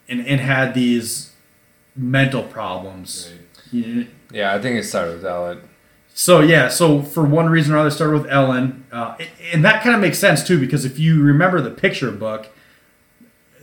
and 0.09 0.26
and 0.26 0.40
had 0.40 0.74
these 0.74 1.32
mental 1.94 2.43
problems. 2.43 3.30
You- 3.72 4.06
yeah, 4.32 4.55
I 4.55 4.59
think 4.60 4.76
it 4.76 4.84
started 4.84 5.14
with 5.16 5.24
Ellen. 5.24 5.60
so 6.12 6.40
yeah, 6.40 6.68
so 6.68 7.01
for 7.02 7.24
one 7.24 7.48
reason 7.48 7.74
or 7.74 7.78
other, 7.78 7.88
it 7.88 7.93
started 7.93 8.20
with 8.22 8.30
Ellen, 8.30 8.84
uh, 8.90 9.16
and 9.52 9.64
that 9.64 9.82
kind 9.82 9.94
of 9.94 10.01
makes 10.01 10.18
sense 10.18 10.44
too 10.47 10.59
because 10.59 10.84
if 10.84 10.98
you 10.98 11.22
remember 11.22 11.60
the 11.60 11.70
picture 11.70 12.10
book, 12.10 12.48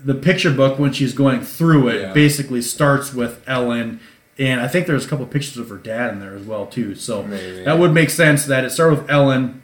the 0.04 0.14
picture 0.16 0.52
book 0.52 0.80
when 0.80 0.92
she's 0.94 1.14
going 1.14 1.42
through 1.42 1.88
it 1.90 2.02
Yeah. 2.02 2.14
basically 2.14 2.62
starts 2.62 3.14
with 3.14 3.42
Ellen, 3.48 4.00
and 4.38 4.62
I 4.62 4.68
think 4.68 4.88
there's 4.88 5.06
a 5.06 5.08
couple 5.10 5.26
pictures 5.26 5.58
of 5.58 5.70
her 5.70 5.78
dad 5.78 6.14
in 6.14 6.20
there 6.20 6.36
as 6.36 6.44
well 6.46 6.66
too. 6.66 6.96
So 6.96 7.24
Maybe. 7.24 7.64
that 7.64 7.78
would 7.80 7.94
make 7.94 8.10
sense 8.10 8.46
that 8.46 8.64
it 8.64 8.70
started 8.72 9.00
with 9.02 9.10
Ellen, 9.10 9.63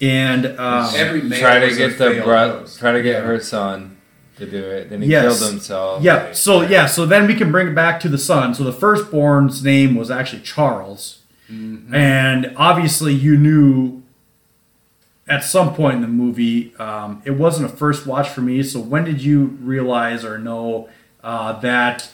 and 0.00 0.46
um, 0.58 0.90
Every 0.96 1.22
male 1.22 1.38
Try 1.40 1.58
to 1.60 1.74
get 1.76 1.98
the 1.98 2.20
bro- 2.24 2.64
try 2.78 2.92
to 2.92 3.02
get 3.02 3.16
Yeah. 3.16 3.26
her 3.26 3.40
son 3.40 3.96
to 4.38 4.46
do 4.50 4.56
it. 4.62 4.88
Then 4.90 5.02
he 5.02 5.08
Yes. 5.08 5.38
killed 5.38 5.50
himself. 5.52 6.02
yeah. 6.02 6.24
right, 6.26 6.36
So 6.36 6.62
yeah, 6.62 6.86
so 6.86 7.04
then 7.06 7.26
we 7.26 7.34
can 7.34 7.52
bring 7.52 7.68
it 7.68 7.74
back 7.74 8.00
to 8.00 8.08
the 8.08 8.16
son. 8.18 8.54
So 8.54 8.64
the 8.64 8.72
firstborn's 8.72 9.62
name 9.62 9.94
was 9.96 10.10
actually 10.10 10.42
Charles, 10.42 11.18
Mm-hmm. 11.52 11.94
and 11.94 12.52
obviously 12.56 13.12
you 13.12 13.36
knew 13.36 14.02
at 15.28 15.44
some 15.44 15.74
point 15.74 15.96
in 15.96 16.00
the 16.02 16.08
movie 16.08 16.72
um, 16.78 17.22
it 17.24 17.32
wasn't 17.32 17.66
a 17.70 17.76
first 17.76 18.06
watch 18.06 18.28
for 18.28 18.40
me. 18.40 18.62
So 18.62 18.80
when 18.80 19.04
did 19.04 19.20
you 19.22 19.58
realize 19.60 20.24
or 20.24 20.38
know 20.38 20.88
uh, 21.22 21.58
that? 21.60 22.08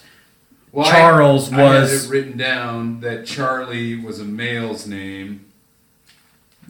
Well, 0.73 0.85
I- 0.85 0.91
Charles 0.91 1.51
I, 1.53 1.55
had 1.55 1.81
was- 1.81 2.05
it 2.05 2.11
written 2.11 2.37
down 2.37 2.99
that 3.01 3.25
Charlie 3.25 3.95
was 3.95 4.19
a 4.19 4.25
male's 4.25 4.85
name, 4.85 5.45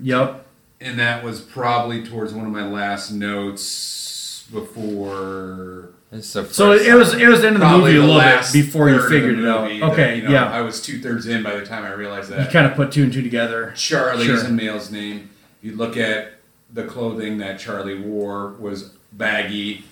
Yep. 0.01 0.45
And 0.79 0.99
that 0.99 1.23
was 1.23 1.41
probably 1.41 2.03
towards 2.05 2.33
one 2.33 2.45
of 2.45 2.51
my 2.51 2.65
last 2.67 3.11
notes 3.11 4.45
before. 4.51 5.89
So 6.21 6.71
it 6.71 6.93
was 6.93 7.13
it 7.13 7.27
was 7.27 7.41
the 7.41 7.47
end 7.47 7.55
of 7.57 7.59
the 7.61 7.65
Probably 7.67 7.93
movie 7.93 7.97
a 7.97 8.01
the 8.01 8.07
little 8.07 8.21
bit 8.21 8.25
last 8.27 8.53
before 8.53 8.89
you 8.89 8.95
third 8.95 9.03
of 9.05 9.09
the 9.11 9.15
figured 9.19 9.39
it 9.39 9.47
out. 9.47 9.63
movie 9.63 9.79
that, 9.81 9.91
Okay, 9.91 10.15
you 10.17 10.21
know, 10.23 10.29
yeah. 10.31 10.49
I 10.51 10.61
was 10.61 10.81
two 10.81 11.01
thirds 11.01 11.27
in 11.27 11.43
by 11.43 11.55
the 11.55 11.65
time 11.65 11.83
I 11.83 11.91
realized 11.91 12.29
that. 12.29 12.45
You 12.45 12.51
kind 12.51 12.65
of 12.65 12.75
put 12.75 12.91
two 12.93 13.03
and 13.03 13.11
two 13.11 13.21
together. 13.21 13.73
Charlie 13.75 14.27
is 14.27 14.41
Sure. 14.41 14.49
a 14.49 14.53
male's 14.53 14.89
name. 14.89 15.29
You 15.61 15.75
look 15.75 15.97
at 15.97 16.33
the 16.73 16.85
clothing 16.85 17.39
that 17.39 17.59
Charlie 17.59 17.99
wore 17.99 18.53
was 18.53 18.91
baggy, 19.11 19.83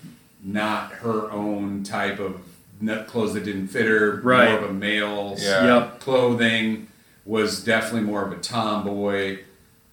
not 0.42 0.92
her 0.94 1.30
own 1.32 1.84
type 1.84 2.20
of 2.20 2.40
nut 2.80 3.08
clothes 3.08 3.34
that 3.34 3.44
didn't 3.44 3.68
fit 3.68 3.86
her. 3.86 4.22
Right. 4.24 4.52
More 4.52 4.60
of 4.64 4.70
a 4.70 4.74
male's 4.74 5.44
Yeah. 5.44 5.66
Yep. 5.80 6.00
clothing 6.00 6.88
was 7.26 7.62
definitely 7.64 8.02
more 8.02 8.24
of 8.26 8.32
a 8.32 8.38
tomboy. 8.38 9.40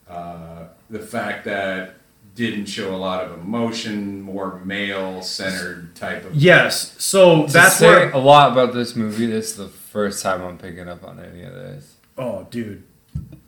Uh, 0.08 0.51
the 0.92 1.00
fact 1.00 1.44
that 1.46 1.94
didn't 2.34 2.66
show 2.66 2.94
a 2.94 2.96
lot 2.96 3.24
of 3.24 3.32
emotion, 3.40 4.20
more 4.22 4.60
male 4.64 5.20
centered 5.22 5.94
type 5.96 6.24
of. 6.24 6.34
Yes. 6.34 6.94
So 7.02 7.46
To 7.46 7.52
that's 7.52 7.76
say 7.76 7.86
where. 7.88 8.10
a 8.12 8.18
lot 8.18 8.52
about 8.52 8.72
this 8.72 8.94
movie. 8.96 9.26
This 9.26 9.50
is 9.50 9.56
the 9.56 9.68
first 9.68 10.22
time 10.22 10.40
I'm 10.42 10.56
picking 10.56 10.88
up 10.88 11.04
on 11.04 11.18
any 11.20 11.42
of 11.42 11.52
this. 11.54 11.94
Oh, 12.16 12.46
dude. 12.50 12.84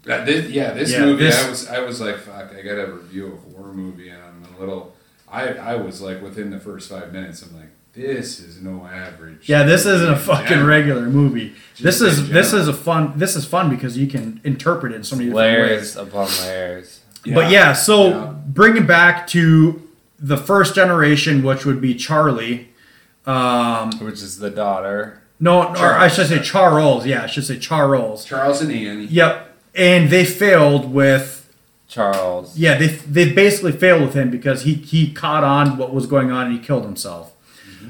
That, 0.03 0.27
this, 0.27 0.51
yeah, 0.51 0.73
this 0.73 0.93
Yeah, 0.93 1.01
movie, 1.07 1.25
this- 1.25 1.45
I 1.45 1.49
was, 1.49 1.69
I 1.69 1.81
was 1.81 2.01
like, 2.01 2.19
fuck, 2.19 2.53
I 2.55 2.61
gotta 2.61 2.93
review 2.93 3.27
of 3.29 3.33
a 3.35 3.57
horror 3.57 3.73
movie, 3.73 4.11
and 4.11 4.21
I'm 4.23 4.55
a 4.55 4.61
little, 4.61 4.95
I, 5.27 5.49
I 5.55 5.77
was 5.77 6.03
like, 6.03 6.21
within 6.21 6.51
the 6.51 6.61
first 6.61 6.91
five 6.91 7.11
minutes, 7.11 7.41
I'm 7.43 7.57
like, 7.57 7.69
this 7.95 8.39
is 8.41 8.61
no 8.61 8.85
average. 8.87 9.49
Yeah, 9.49 9.63
this 9.63 9.87
isn't 9.87 10.13
a 10.13 10.17
fucking 10.19 10.49
general. 10.49 10.67
regular 10.67 11.03
movie. 11.09 11.55
This 11.81 12.01
Just 12.01 12.03
in 12.03 12.07
is 12.09 12.29
this 12.29 12.53
is 12.53 12.67
a 12.69 12.73
fun. 12.75 13.13
This 13.17 13.37
is 13.37 13.47
fun 13.47 13.71
because 13.71 13.97
you 13.97 14.09
can 14.09 14.41
interpret 14.43 14.93
it 14.93 14.97
in 14.97 15.05
so 15.05 15.15
many 15.15 15.31
different 15.31 15.47
Layers 15.59 15.97
ways. 15.97 15.97
upon 15.97 16.27
layers. 16.43 17.01
But 17.33 17.51
yeah, 17.51 17.73
so 17.73 18.09
yeah. 18.09 18.35
bringing 18.47 18.87
back 18.87 19.27
to 19.29 19.81
the 20.19 20.37
first 20.37 20.75
generation, 20.75 21.43
which 21.43 21.65
would 21.65 21.81
be 21.81 21.95
Charlie. 21.95 22.69
Um, 23.27 23.91
which 24.01 24.21
is 24.23 24.39
the 24.39 24.51
daughter. 24.51 25.23
no, 25.41 25.69
or 25.69 25.95
I 25.95 26.09
should 26.09 26.27
say 26.27 26.43
Charles. 26.43 27.07
Yeah, 27.07 27.23
I 27.23 27.27
should 27.27 27.45
say 27.45 27.59
Charles. 27.59 28.25
Charles 28.27 28.61
and 28.61 28.71
Annie. 28.71 29.07
Yep. 29.07 29.57
And 29.75 30.11
they 30.11 30.25
failed 30.27 30.93
with 30.93 31.41
Charles. 31.89 32.59
yeah 32.59 32.77
they 32.77 32.89
they 32.89 33.33
basically 33.33 33.71
failed 33.73 34.03
with 34.03 34.15
him 34.15 34.31
because 34.31 34.63
he 34.63 34.75
he 34.75 35.13
caught 35.13 35.45
on 35.45 35.77
what 35.79 35.95
was 35.95 36.07
going 36.07 36.31
on 36.33 36.47
and 36.47 36.55
he 36.59 36.61
killed 36.65 36.85
himself. 36.85 37.33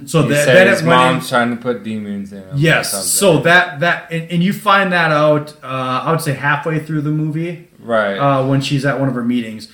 So 0.06 0.23
He 0.23 0.28
that 0.31 0.44
said 0.44 0.55
then 0.56 0.66
his 0.69 0.82
it 0.82 0.86
went 0.86 1.01
in- 1.01 1.06
mom's 1.15 1.28
trying 1.28 1.51
to 1.51 1.56
put 1.56 1.82
demons 1.82 2.32
in 2.32 2.43
him. 2.43 2.51
Yes. 2.56 3.06
So 3.11 3.39
that 3.40 3.81
that 3.81 4.12
and, 4.12 4.31
and 4.31 4.43
you 4.43 4.52
find 4.52 4.93
that 4.93 5.11
out. 5.11 5.52
Uh, 5.65 5.66
I 6.05 6.11
would 6.12 6.20
say 6.20 6.32
halfway 6.35 6.78
through 6.81 7.01
the 7.02 7.11
movie 7.11 7.69
right. 7.85 8.16
uh, 8.16 8.47
when 8.47 8.61
she's 8.61 8.85
at 8.85 8.98
one 8.98 9.09
of 9.09 9.15
her 9.15 9.24
meetings. 9.24 9.70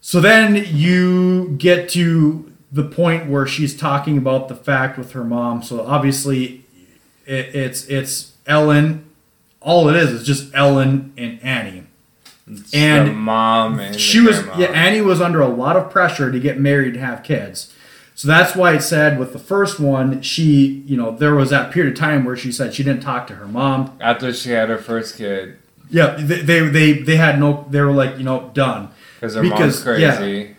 So 0.00 0.20
then 0.20 0.64
you 0.68 1.56
get 1.58 1.88
to 1.90 2.52
the 2.72 2.84
point 2.84 3.28
where 3.28 3.46
she's 3.46 3.76
talking 3.76 4.18
about 4.18 4.48
the 4.48 4.54
fact 4.54 4.98
with 4.98 5.12
her 5.12 5.24
mom. 5.24 5.62
So 5.62 5.84
obviously, 5.84 6.64
it, 7.26 7.54
it's 7.54 7.86
it's 7.86 8.32
Ellen. 8.46 9.08
All 9.60 9.88
it 9.88 9.96
is 9.96 10.12
is 10.12 10.26
just 10.26 10.54
Ellen 10.54 11.12
and 11.16 11.42
Annie. 11.42 11.84
It's 12.48 12.72
and 12.72 13.16
mom 13.16 13.80
and 13.80 13.98
she 13.98 14.20
was 14.20 14.38
grandma. 14.38 14.58
yeah 14.60 14.68
Annie 14.68 15.00
was 15.00 15.20
under 15.20 15.40
a 15.40 15.48
lot 15.48 15.76
of 15.76 15.90
pressure 15.90 16.30
to 16.30 16.38
get 16.38 16.60
married 16.60 16.94
and 16.94 17.02
have 17.02 17.24
kids. 17.24 17.74
So 18.14 18.28
that's 18.28 18.54
why 18.54 18.74
it 18.74 18.82
said 18.82 19.18
with 19.18 19.32
the 19.32 19.38
first 19.38 19.78
one, 19.80 20.22
she, 20.22 20.84
you 20.86 20.96
know, 20.96 21.10
there 21.10 21.34
was 21.34 21.50
that 21.50 21.72
period 21.72 21.92
of 21.92 21.98
time 21.98 22.24
where 22.24 22.36
she 22.36 22.50
said 22.52 22.72
she 22.72 22.82
didn't 22.82 23.02
talk 23.02 23.26
to 23.26 23.34
her 23.34 23.46
mom. 23.46 23.98
after 24.00 24.32
she 24.32 24.50
had 24.50 24.68
her 24.68 24.78
first 24.78 25.16
kid 25.18 25.58
Yeah, 25.90 26.16
they 26.18 26.40
they 26.42 26.60
they, 26.68 26.92
they 26.94 27.16
had 27.16 27.38
no. 27.38 27.66
They 27.70 27.80
were 27.80 27.92
like, 27.92 28.18
you 28.18 28.24
know, 28.24 28.50
done. 28.54 28.88
because 29.16 29.34
her 29.34 29.42
Because, 29.42 29.84
mom's 29.84 30.00
yeah. 30.00 30.16
crazy. 30.16 30.56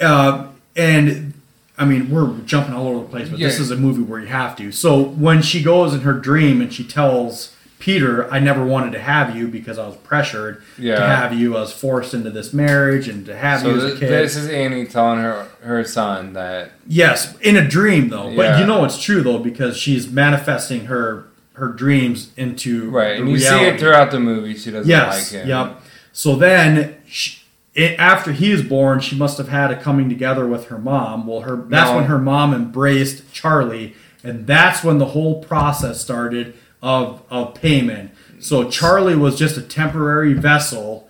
Uh, 0.00 0.48
and 0.76 1.34
I 1.76 1.84
mean, 1.84 2.10
we're 2.10 2.36
jumping 2.40 2.74
all 2.74 2.88
over 2.88 3.00
the 3.00 3.08
place, 3.08 3.28
but 3.28 3.38
this 3.38 3.58
is 3.60 3.70
a 3.70 3.76
movie 3.76 4.02
where 4.02 4.20
you 4.20 4.26
have 4.26 4.56
to. 4.56 4.72
So 4.72 5.02
when 5.02 5.42
she 5.42 5.62
goes 5.62 5.94
in 5.94 6.00
her 6.00 6.12
dream 6.12 6.60
and 6.60 6.72
she 6.72 6.84
tells 6.84 7.54
Peter, 7.80 8.28
"I 8.32 8.38
never 8.40 8.64
wanted 8.64 8.92
to 8.92 8.98
have 9.00 9.36
you 9.36 9.46
because 9.48 9.78
I 9.78 9.86
was 9.86 9.96
pressured 9.98 10.62
to 10.76 11.00
have 11.00 11.32
you. 11.32 11.56
I 11.56 11.60
was 11.60 11.72
forced 11.72 12.14
into 12.14 12.30
this 12.30 12.52
marriage 12.52 13.08
and 13.08 13.24
to 13.26 13.36
have 13.36 13.60
So 13.60 13.70
you 13.70 13.76
as 13.76 13.84
a 13.84 13.96
kid." 13.96 14.08
this 14.10 14.36
is 14.36 14.48
Annie 14.48 14.86
telling 14.86 15.20
her 15.20 15.46
her 15.62 15.84
son 15.84 16.32
that 16.32 16.72
yes, 16.86 17.36
in 17.38 17.56
a 17.56 17.66
dream 17.66 18.08
though, 18.08 18.34
but 18.34 18.58
you 18.60 18.66
know 18.66 18.84
it's 18.84 19.00
true 19.00 19.22
though 19.22 19.38
because 19.38 19.76
she's 19.76 20.10
manifesting 20.10 20.86
her 20.86 21.27
her 21.58 21.68
dreams 21.68 22.30
into 22.36 22.90
right, 22.90 23.18
and 23.20 23.28
you 23.30 23.38
see 23.38 23.64
it 23.66 23.78
throughout 23.78 24.10
the 24.10 24.20
movie. 24.20 24.56
She 24.56 24.70
doesn't 24.70 24.88
Yes. 24.88 25.32
like 25.32 25.42
him. 25.42 25.48
Yep. 25.48 25.82
So 26.12 26.34
then, 26.36 26.96
she, 27.06 27.42
it, 27.74 27.98
after 27.98 28.32
he 28.32 28.50
is 28.50 28.62
born, 28.62 29.00
she 29.00 29.14
must 29.16 29.38
have 29.38 29.48
had 29.48 29.70
a 29.70 29.76
coming 29.76 30.08
together 30.08 30.46
with 30.46 30.66
her 30.68 30.78
mom. 30.78 31.26
Well, 31.26 31.42
her 31.42 31.56
that's 31.56 31.90
No. 31.90 31.96
when 31.96 32.04
her 32.06 32.18
mom 32.18 32.52
embraced 32.54 33.32
Charlie, 33.32 33.94
and 34.24 34.46
that's 34.46 34.82
when 34.82 34.98
the 34.98 35.06
whole 35.06 35.42
process 35.42 36.00
started 36.00 36.54
of 36.82 37.22
of 37.30 37.54
Paimon. 37.54 38.10
So 38.40 38.68
Charlie 38.70 39.16
was 39.16 39.36
just 39.38 39.56
a 39.56 39.62
temporary 39.62 40.32
vessel 40.32 41.07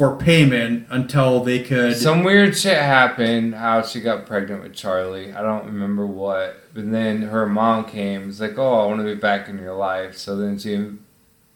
for 0.00 0.16
Paimon 0.16 0.86
until 0.88 1.44
they 1.44 1.62
could. 1.62 1.94
Some 1.94 2.22
weird 2.24 2.56
shit 2.56 2.78
happened. 2.78 3.54
How 3.54 3.82
she 3.82 4.00
got 4.00 4.24
pregnant 4.24 4.62
with 4.62 4.72
Charlie. 4.72 5.30
I 5.34 5.42
don't 5.42 5.66
remember 5.66 6.06
what. 6.06 6.56
But 6.72 6.90
then 6.90 7.20
her 7.20 7.46
mom 7.46 7.84
came. 7.84 8.30
It's 8.30 8.40
like, 8.40 8.56
oh, 8.56 8.80
I 8.80 8.86
want 8.86 9.00
to 9.00 9.04
be 9.04 9.14
back 9.14 9.46
in 9.50 9.58
your 9.58 9.74
life. 9.74 10.16
So 10.16 10.36
then 10.36 10.58
she 10.58 10.92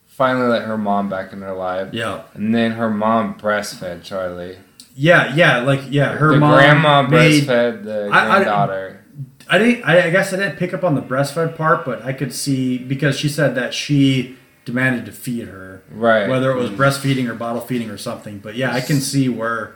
finally 0.07 0.47
let 0.47 0.63
her 0.65 0.77
mom 0.77 1.09
back 1.09 1.33
in 1.33 1.41
her 1.41 1.55
life. 1.55 1.95
yeah, 1.95 2.25
And 2.35 2.55
then 2.55 2.73
her 2.73 2.91
mom 2.91 3.39
breastfed 3.39 4.03
Charlie. 4.03 4.59
yeah, 4.95 5.35
yeah. 5.35 5.61
Like 5.61 5.81
yeah, 5.89 6.13
her 6.13 6.33
the 6.33 6.39
mom 6.41 6.53
grandma 6.55 7.01
made. 7.03 7.45
breastfed 7.45 7.85
the 7.85 8.11
I- 8.13 8.27
I- 8.27 8.29
granddaughter. 8.43 9.01
I 9.49 9.57
didn't. 9.59 9.85
I, 9.85 10.07
I 10.09 10.11
guess 10.11 10.33
I 10.35 10.37
didn't 10.37 10.57
pick 10.57 10.75
up 10.75 10.85
on 10.85 10.95
the 10.95 11.03
breastfed 11.03 11.57
part, 11.57 11.87
but 11.87 12.03
I 12.05 12.13
could 12.13 12.35
see 12.35 12.77
because 12.77 13.19
she 13.19 13.29
said 13.31 13.55
that 13.55 13.73
she 13.73 14.37
demanded 14.65 15.05
to 15.07 15.13
feed 15.13 15.49
her, 15.49 15.83
right. 15.91 16.29
whether 16.29 16.51
it 16.51 16.57
was 16.57 16.71
breastfeeding 16.71 17.29
or 17.29 17.35
bottle 17.35 17.61
feeding 17.61 17.91
or 17.91 17.99
something. 17.99 18.39
But 18.39 18.55
yeah, 18.57 18.73
I 18.75 18.81
can 18.81 19.01
see 19.01 19.29
where. 19.29 19.75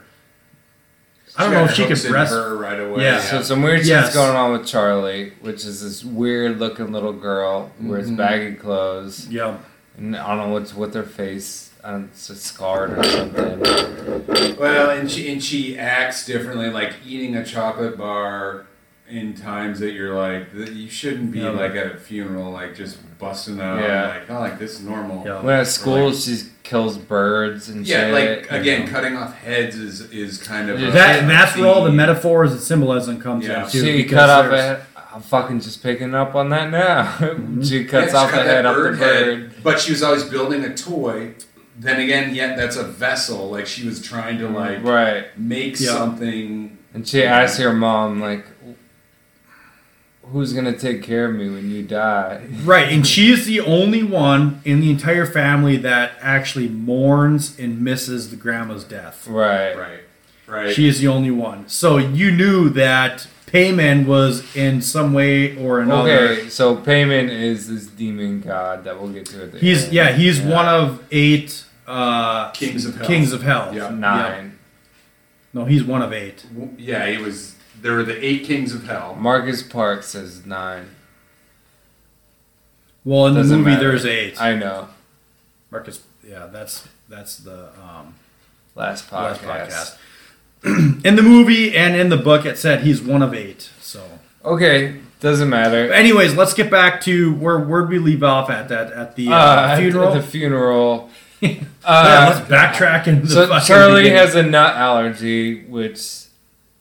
I 1.37 1.43
don't 1.43 1.51
She 1.51 1.55
know 1.57 1.65
if 1.65 1.71
she 1.73 2.03
could 2.05 2.11
breast. 2.11 2.33
her 2.33 2.57
right 2.57 2.79
away. 2.79 3.03
Yeah. 3.03 3.19
So 3.21 3.41
some 3.43 3.61
weird 3.61 3.85
Yes. 3.85 4.05
shit's 4.05 4.15
going 4.15 4.35
on 4.35 4.51
with 4.51 4.65
Charlie, 4.67 5.33
which 5.41 5.63
is 5.63 5.83
this 5.83 6.03
weird 6.03 6.59
looking 6.59 6.91
little 6.91 7.13
girl 7.13 7.71
who 7.79 7.89
wears 7.89 8.07
Mm-hmm. 8.07 8.15
baggy 8.15 8.55
clothes. 8.55 9.27
Yeah, 9.29 9.57
And 9.95 10.17
I 10.17 10.35
don't 10.35 10.47
know 10.49 10.53
what's 10.53 10.73
with 10.73 10.93
her 10.95 11.03
face. 11.03 11.67
I 11.83 11.91
don't, 11.91 12.05
it's 12.11 12.41
scarred 12.41 12.97
or 12.97 13.03
something. 13.03 14.57
Well, 14.57 14.89
and 14.89 15.09
she 15.09 15.31
and 15.31 15.41
she 15.41 15.77
acts 15.77 16.25
differently, 16.25 16.69
like 16.71 16.95
eating 17.05 17.35
a 17.37 17.45
chocolate 17.45 17.97
bar 17.97 18.65
in 19.09 19.33
times 19.33 19.79
that 19.79 19.91
you're 19.91 20.13
like, 20.15 20.51
th- 20.53 20.69
you 20.69 20.89
shouldn't 20.89 21.31
be 21.31 21.39
Yeah. 21.39 21.49
like 21.49 21.71
at 21.75 21.87
a 21.87 21.97
funeral, 21.97 22.51
like 22.51 22.75
just 22.75 22.97
busting 23.17 23.59
out, 23.59 23.79
Yeah. 23.81 24.07
like, 24.07 24.29
oh, 24.29 24.39
like 24.39 24.59
this 24.59 24.73
is 24.73 24.81
normal. 24.81 25.23
Yeah. 25.25 25.41
When 25.41 25.55
at 25.55 25.67
school, 25.67 26.09
Like- 26.09 26.15
she 26.19 26.37
kills 26.63 26.97
birds 26.97 27.69
and 27.69 27.85
Yeah, 27.87 28.05
shit. 28.05 28.13
like 28.13 28.51
again, 28.51 28.85
know. 28.85 28.91
cutting 28.91 29.17
off 29.17 29.35
heads 29.37 29.75
is 29.75 30.01
is 30.11 30.37
kind 30.37 30.69
of 30.69 30.79
Yeah. 30.79 30.89
a- 30.89 30.91
that 30.91 31.19
and 31.19 31.29
that's 31.29 31.57
where 31.57 31.67
all 31.67 31.83
the 31.83 31.91
metaphors 31.91 32.51
and 32.51 32.61
symbolism 32.61 33.19
comes 33.19 33.45
Yeah. 33.47 33.65
in 33.65 33.69
too. 33.71 33.81
She 33.81 33.97
because 34.03 34.15
cut 34.15 34.29
off 34.29 34.51
a 34.51 34.61
head. 34.61 34.79
I'm 35.11 35.21
fucking 35.21 35.59
just 35.61 35.81
picking 35.81 36.13
up 36.13 36.35
on 36.35 36.49
that 36.51 36.69
now. 36.69 37.03
Mm-hmm. 37.19 37.63
she 37.63 37.83
cuts 37.85 38.11
she 38.11 38.15
off 38.17 38.29
cut 38.29 38.43
the 38.43 38.49
head 38.51 38.65
off 38.67 38.75
the 38.75 38.81
bird 38.81 38.97
head, 38.99 39.25
bird. 39.25 39.51
but 39.63 39.79
she 39.79 39.91
was 39.91 40.03
always 40.03 40.23
building 40.23 40.63
a 40.63 40.73
toy. 40.75 41.31
Then 41.79 41.99
again, 41.99 42.35
yet 42.35 42.57
that's 42.57 42.75
a 42.75 42.83
vessel. 42.83 43.49
Like 43.49 43.65
she 43.65 43.87
was 43.87 44.01
trying 44.01 44.37
to 44.37 44.45
mm, 44.45 44.53
like 44.53 44.83
Right. 44.83 45.25
make 45.37 45.79
Yeah. 45.79 45.93
something. 45.93 46.77
And 46.93 47.07
she 47.07 47.23
asks 47.23 47.57
her 47.59 47.71
mom, 47.71 48.19
like, 48.19 48.45
who's 50.31 50.53
going 50.53 50.65
to 50.65 50.77
take 50.77 51.03
care 51.03 51.25
of 51.29 51.35
me 51.35 51.49
when 51.49 51.69
you 51.71 51.83
die? 51.83 52.41
Right, 52.63 52.91
and 52.91 53.05
she 53.05 53.31
is 53.31 53.45
the 53.45 53.59
only 53.61 54.03
one 54.03 54.61
in 54.65 54.79
the 54.81 54.89
entire 54.91 55.25
family 55.25 55.77
that 55.77 56.13
actually 56.21 56.67
mourns 56.69 57.57
and 57.59 57.81
misses 57.81 58.29
the 58.29 58.35
grandma's 58.35 58.83
death. 58.83 59.27
Right. 59.27 59.75
Right. 59.75 59.99
Right. 60.47 60.73
She 60.73 60.87
is 60.87 60.99
the 60.99 61.07
only 61.07 61.29
one. 61.31 61.67
So 61.69 61.97
you 61.97 62.31
knew 62.31 62.69
that 62.69 63.27
Paimon 63.47 64.05
was 64.07 64.55
in 64.55 64.81
some 64.81 65.13
way 65.13 65.55
or 65.57 65.79
another. 65.79 66.09
Okay, 66.29 66.49
so 66.49 66.75
Paimon 66.77 67.29
is 67.29 67.67
this 67.67 67.85
demon 67.87 68.41
god 68.41 68.83
that 68.83 68.99
we'll 68.99 69.11
get 69.11 69.25
to 69.27 69.43
at 69.43 69.51
the 69.51 69.59
He's 69.59 69.85
end. 69.85 69.93
yeah, 69.93 70.11
he's 70.13 70.41
one 70.41 70.67
of 70.67 71.03
eight 71.11 71.63
uh, 71.87 72.49
Kings 72.51 72.85
of 72.85 72.95
Hell. 72.95 73.05
Kings 73.07 73.31
of 73.31 73.43
Hell. 73.43 73.73
Yeah. 73.75 73.89
nine. 73.89 74.57
No, 75.53 75.65
he's 75.65 75.83
one 75.83 76.01
of 76.03 76.13
eight. 76.13 76.45
Yeah, 76.77 77.07
he 77.09 77.17
was. 77.17 77.55
There 77.81 77.93
were 77.95 78.03
the 78.03 78.23
eight 78.25 78.43
kings 78.45 78.73
of 78.73 78.85
hell. 78.87 79.15
Marcus 79.15 79.63
Parks 79.63 80.07
says 80.07 80.45
nine. 80.45 80.95
Well, 83.05 83.27
in 83.27 83.33
the 83.33 83.41
Doesn't 83.41 83.59
movie, 83.59 83.71
matter. 83.71 83.87
there's 83.89 84.05
eight. 84.05 84.41
I 84.41 84.55
know. 84.55 84.89
Marcus, 85.71 86.01
yeah, 86.27 86.47
that's 86.47 86.87
that's 87.07 87.37
the 87.37 87.69
um, 87.81 88.15
Last 88.75 89.11
last 89.11 89.41
podcast. 89.41 89.97
podcast. 90.63 91.01
in 91.05 91.15
the 91.15 91.21
movie 91.23 91.75
and 91.75 91.95
in 91.95 92.09
the 92.09 92.17
book, 92.17 92.45
it 92.45 92.57
said 92.57 92.81
he's 92.81 93.01
one 93.01 93.21
of 93.21 93.33
eight. 93.33 93.69
So, 93.81 94.03
Okay, 94.43 94.99
doesn't 95.21 95.49
matter. 95.49 95.91
anyways, 95.93 96.35
let's 96.35 96.53
get 96.53 96.69
back 96.69 97.01
to 97.01 97.33
where 97.35 97.59
where 97.59 97.83
we 97.83 97.99
leave 97.99 98.23
off 98.23 98.49
at 98.49 98.67
that 98.69 98.91
at 98.91 99.15
the 99.15 99.29
uh, 99.29 99.35
Uh, 99.35 99.77
funeral. 99.77 100.13
The 100.13 100.21
funeral. 100.35 101.09
yeah, 101.39 101.63
Uh, 101.85 102.33
let's 102.35 102.49
backtrack 102.49 103.07
into 103.07 103.27
the 103.27 103.33
so 103.33 103.47
fucking 103.47 103.65
Charlie 103.65 104.03
beginning. 104.03 104.17
has 104.17 104.35
a 104.35 104.43
nut 104.43 104.75
allergy, 104.75 105.63
which 105.65 106.25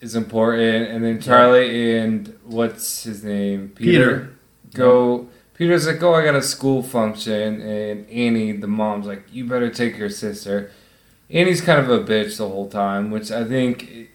is 0.01 0.15
important, 0.15 0.89
and 0.89 1.05
then 1.05 1.21
Charlie 1.21 1.99
and 1.99 2.39
what's 2.45 3.05
his 3.05 3.25
name, 3.25 3.73
Peter. 3.75 4.31
go. 4.75 5.29
Peter's 5.55 5.89
like, 5.89 6.01
"Oh, 6.03 6.15
I 6.15 6.25
got 6.25 6.37
a 6.37 6.43
school 6.43 6.83
function," 6.85 7.61
and 7.61 8.09
Annie, 8.09 8.53
the 8.53 8.69
mom's 8.69 9.07
like, 9.07 9.25
"You 9.33 9.45
better 9.45 9.71
take 9.71 9.99
your 9.99 10.11
sister." 10.11 10.71
Annie's 11.31 11.61
kind 11.61 11.81
of 11.81 11.91
a 11.91 11.99
bitch 12.05 12.39
the 12.39 12.49
whole 12.49 12.69
time, 12.69 13.11
which 13.11 13.31
I 13.33 13.45
think 13.45 14.11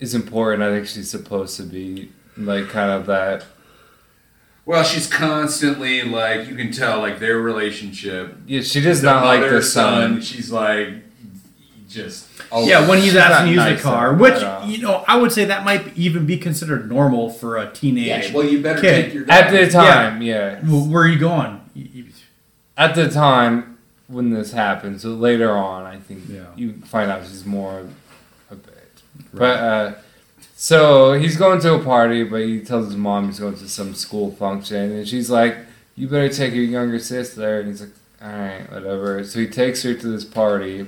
is 0.00 0.14
important. 0.14 0.62
I 0.62 0.70
think 0.70 0.86
she's 0.86 1.10
supposed 1.10 1.56
to 1.58 1.62
be 1.62 2.10
like 2.36 2.68
kind 2.68 2.90
of 2.90 3.06
that. 3.06 3.44
Well, 4.66 4.82
she's 4.82 5.06
constantly 5.06 6.02
like 6.02 6.48
you 6.48 6.56
can 6.56 6.72
tell 6.72 6.98
like 6.98 7.20
their 7.20 7.38
relationship. 7.38 8.36
Yeah, 8.46 8.62
she 8.62 8.80
does 8.80 9.00
The 9.00 9.12
not 9.12 9.24
like 9.24 9.48
the 9.48 9.62
son. 9.62 10.20
She's 10.20 10.50
like 10.50 11.03
just. 11.94 12.26
Yeah, 12.52 12.86
when 12.88 12.98
he's 12.98 13.12
She's 13.12 13.16
asking 13.16 13.34
not 13.36 13.42
to 13.44 13.48
use 13.48 13.56
nice 13.56 13.76
the 13.78 13.82
car, 13.82 14.12
at 14.14 14.20
which 14.20 14.42
all. 14.42 14.66
you 14.68 14.78
know, 14.82 15.04
I 15.08 15.16
would 15.16 15.32
say 15.32 15.44
that 15.46 15.64
might 15.64 15.96
even 15.96 16.26
be 16.26 16.36
considered 16.36 16.88
normal 16.88 17.30
for 17.30 17.56
a 17.56 17.70
teenage. 17.70 18.06
Yeah, 18.28 18.32
well, 18.34 18.44
you 18.44 18.60
better 18.62 18.80
kid. 18.80 19.04
take 19.06 19.14
your 19.14 19.30
At 19.30 19.50
the 19.50 19.70
time, 19.70 20.20
yeah. 20.22 20.60
Well, 20.66 20.86
where 20.86 21.04
are 21.04 21.08
you 21.08 21.18
going? 21.18 21.60
You- 21.74 21.88
you- 21.92 22.04
At 22.76 22.94
the 22.96 23.08
time 23.08 23.78
when 24.08 24.30
this 24.30 24.52
happened, 24.52 25.00
so 25.00 25.10
later 25.10 25.50
on, 25.52 25.84
I 25.86 25.96
think 25.98 26.24
Yeah. 26.28 26.40
you 26.56 26.74
find 26.84 27.10
out 27.10 27.22
she's 27.26 27.46
more 27.46 27.86
a 28.50 28.54
bit. 28.56 28.88
But 29.32 29.58
uh, 29.60 29.92
so 30.56 31.12
he's 31.14 31.36
going 31.36 31.60
to 31.60 31.74
a 31.74 31.78
party, 31.82 32.24
but 32.24 32.42
he 32.42 32.60
tells 32.60 32.86
his 32.86 32.96
mom 32.96 33.26
he's 33.28 33.38
going 33.40 33.56
to 33.56 33.68
some 33.68 33.94
school 33.94 34.32
function, 34.32 34.90
and 34.92 35.06
she's 35.08 35.30
like, 35.30 35.56
"You 35.96 36.08
better 36.08 36.28
take 36.28 36.52
your 36.54 36.64
younger 36.64 36.98
sister," 36.98 37.60
and 37.60 37.68
he's 37.68 37.80
like, 37.80 37.90
"All 38.22 38.28
right, 38.28 38.72
whatever." 38.72 39.22
So 39.24 39.38
he 39.40 39.46
takes 39.46 39.82
her 39.84 39.94
to 39.94 40.06
this 40.08 40.24
party. 40.24 40.86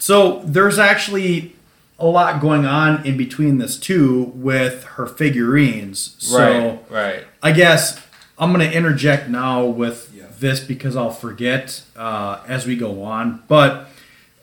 So 0.00 0.40
there's 0.44 0.78
actually 0.78 1.54
a 1.98 2.06
lot 2.06 2.40
going 2.40 2.64
on 2.64 3.06
in 3.06 3.16
between 3.16 3.58
this 3.58 3.78
too 3.78 4.32
with 4.34 4.84
her 4.84 5.06
figurines. 5.06 6.16
So 6.18 6.38
right, 6.38 6.90
right. 6.90 7.24
I 7.42 7.52
guess 7.52 8.02
I'm 8.38 8.52
going 8.54 8.68
to 8.68 8.74
interject 8.76 9.28
now 9.28 9.64
with 9.66 10.10
Yeah. 10.14 10.24
this 10.38 10.60
because 10.60 10.96
I'll 10.96 11.10
forget 11.10 11.82
uh, 11.96 12.40
as 12.48 12.66
we 12.66 12.74
go 12.76 13.02
on. 13.04 13.42
But 13.48 13.88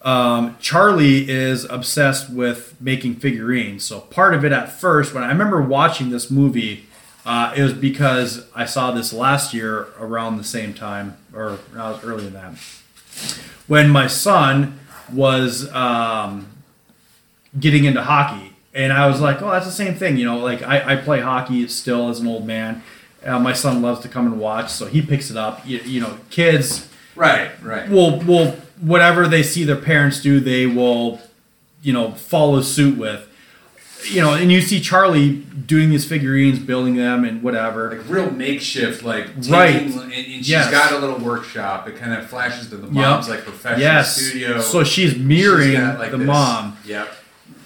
um, 0.04 0.56
Charlie 0.62 1.28
is 1.28 1.66
obsessed 1.66 2.30
with 2.30 2.76
making 2.80 3.16
figurines. 3.16 3.84
So 3.84 4.00
part 4.02 4.36
of 4.36 4.46
it 4.46 4.52
at 4.52 4.72
first, 4.72 5.14
when 5.16 5.24
I 5.24 5.28
remember 5.30 5.60
watching 5.60 6.12
this 6.12 6.30
movie, 6.30 6.86
uh, 7.26 7.54
it 7.58 7.64
was 7.64 7.74
because 7.74 8.46
I 8.56 8.66
saw 8.66 8.92
this 8.92 9.12
last 9.12 9.54
year 9.54 9.88
around 10.00 10.38
the 10.38 10.44
same 10.46 10.74
time, 10.76 11.18
or 11.34 11.58
I 11.76 11.90
was 11.90 12.04
earlier 12.04 12.30
than 12.30 12.34
that, 12.34 12.54
when 13.68 13.90
my 13.90 14.06
son 14.08 14.80
was 15.12 15.72
um, 15.74 16.48
getting 17.60 17.86
into 17.86 18.02
hockey. 18.02 18.54
And 18.74 18.94
I 18.94 19.08
was 19.08 19.20
like, 19.22 19.42
oh, 19.42 19.50
that's 19.50 19.66
the 19.66 19.72
same 19.72 19.96
thing. 19.96 20.18
You 20.18 20.26
know, 20.26 20.38
like 20.38 20.62
I, 20.62 20.94
I 20.94 20.96
play 20.98 21.20
hockey 21.22 21.68
still 21.68 22.10
as 22.10 22.20
an 22.20 22.28
old 22.28 22.46
man. 22.46 22.84
Uh, 23.26 23.40
my 23.40 23.54
son 23.54 23.82
loves 23.82 24.02
to 24.02 24.10
come 24.10 24.28
and 24.28 24.40
watch, 24.40 24.70
so 24.72 24.86
he 24.86 25.02
picks 25.02 25.32
it 25.32 25.38
up. 25.38 25.66
You, 25.68 25.80
you 25.80 26.00
know, 26.00 26.18
kids 26.30 26.88
Right, 27.16 27.52
right. 27.64 27.90
will 27.90 28.20
will 28.22 28.52
whatever 28.80 29.28
they 29.28 29.42
see 29.42 29.64
their 29.64 29.76
parents 29.76 30.22
do, 30.22 30.40
they 30.40 30.68
will, 30.68 31.20
you 31.82 31.94
know, 31.94 32.12
follow 32.12 32.62
suit 32.62 32.98
with. 32.98 33.27
You 34.06 34.22
know, 34.22 34.36
and 34.36 34.52
you 34.52 34.62
see 34.62 34.80
Charlie 34.80 35.36
doing 35.36 35.90
these 35.90 36.06
figurines, 36.08 36.60
building 36.60 36.96
them, 36.96 37.26
and 37.26 37.42
whatever. 37.44 37.90
like 37.98 38.10
real 38.10 38.32
makeshift, 38.32 39.04
like 39.04 39.36
taking, 39.36 39.52
Right. 39.52 39.76
And, 39.82 39.94
and 40.00 40.12
she's 40.14 40.50
Yes. 40.50 40.72
got 40.72 40.94
a 40.94 40.98
little 41.00 41.18
workshop. 41.20 41.88
It 41.90 41.98
kind 41.98 42.14
of 42.14 42.26
flashes 42.30 42.70
to 42.70 42.78
the 42.78 42.88
mom's 42.88 43.28
like 43.28 43.42
professional 43.44 43.82
yes. 43.82 44.16
studio. 44.16 44.62
So 44.62 44.84
she's 44.84 45.12
She's 45.14 45.20
mirroring 45.20 45.74
got, 45.74 46.00
like, 46.00 46.12
the 46.12 46.18
this- 46.18 46.28
mom. 46.28 46.78
Yep. 46.86 47.08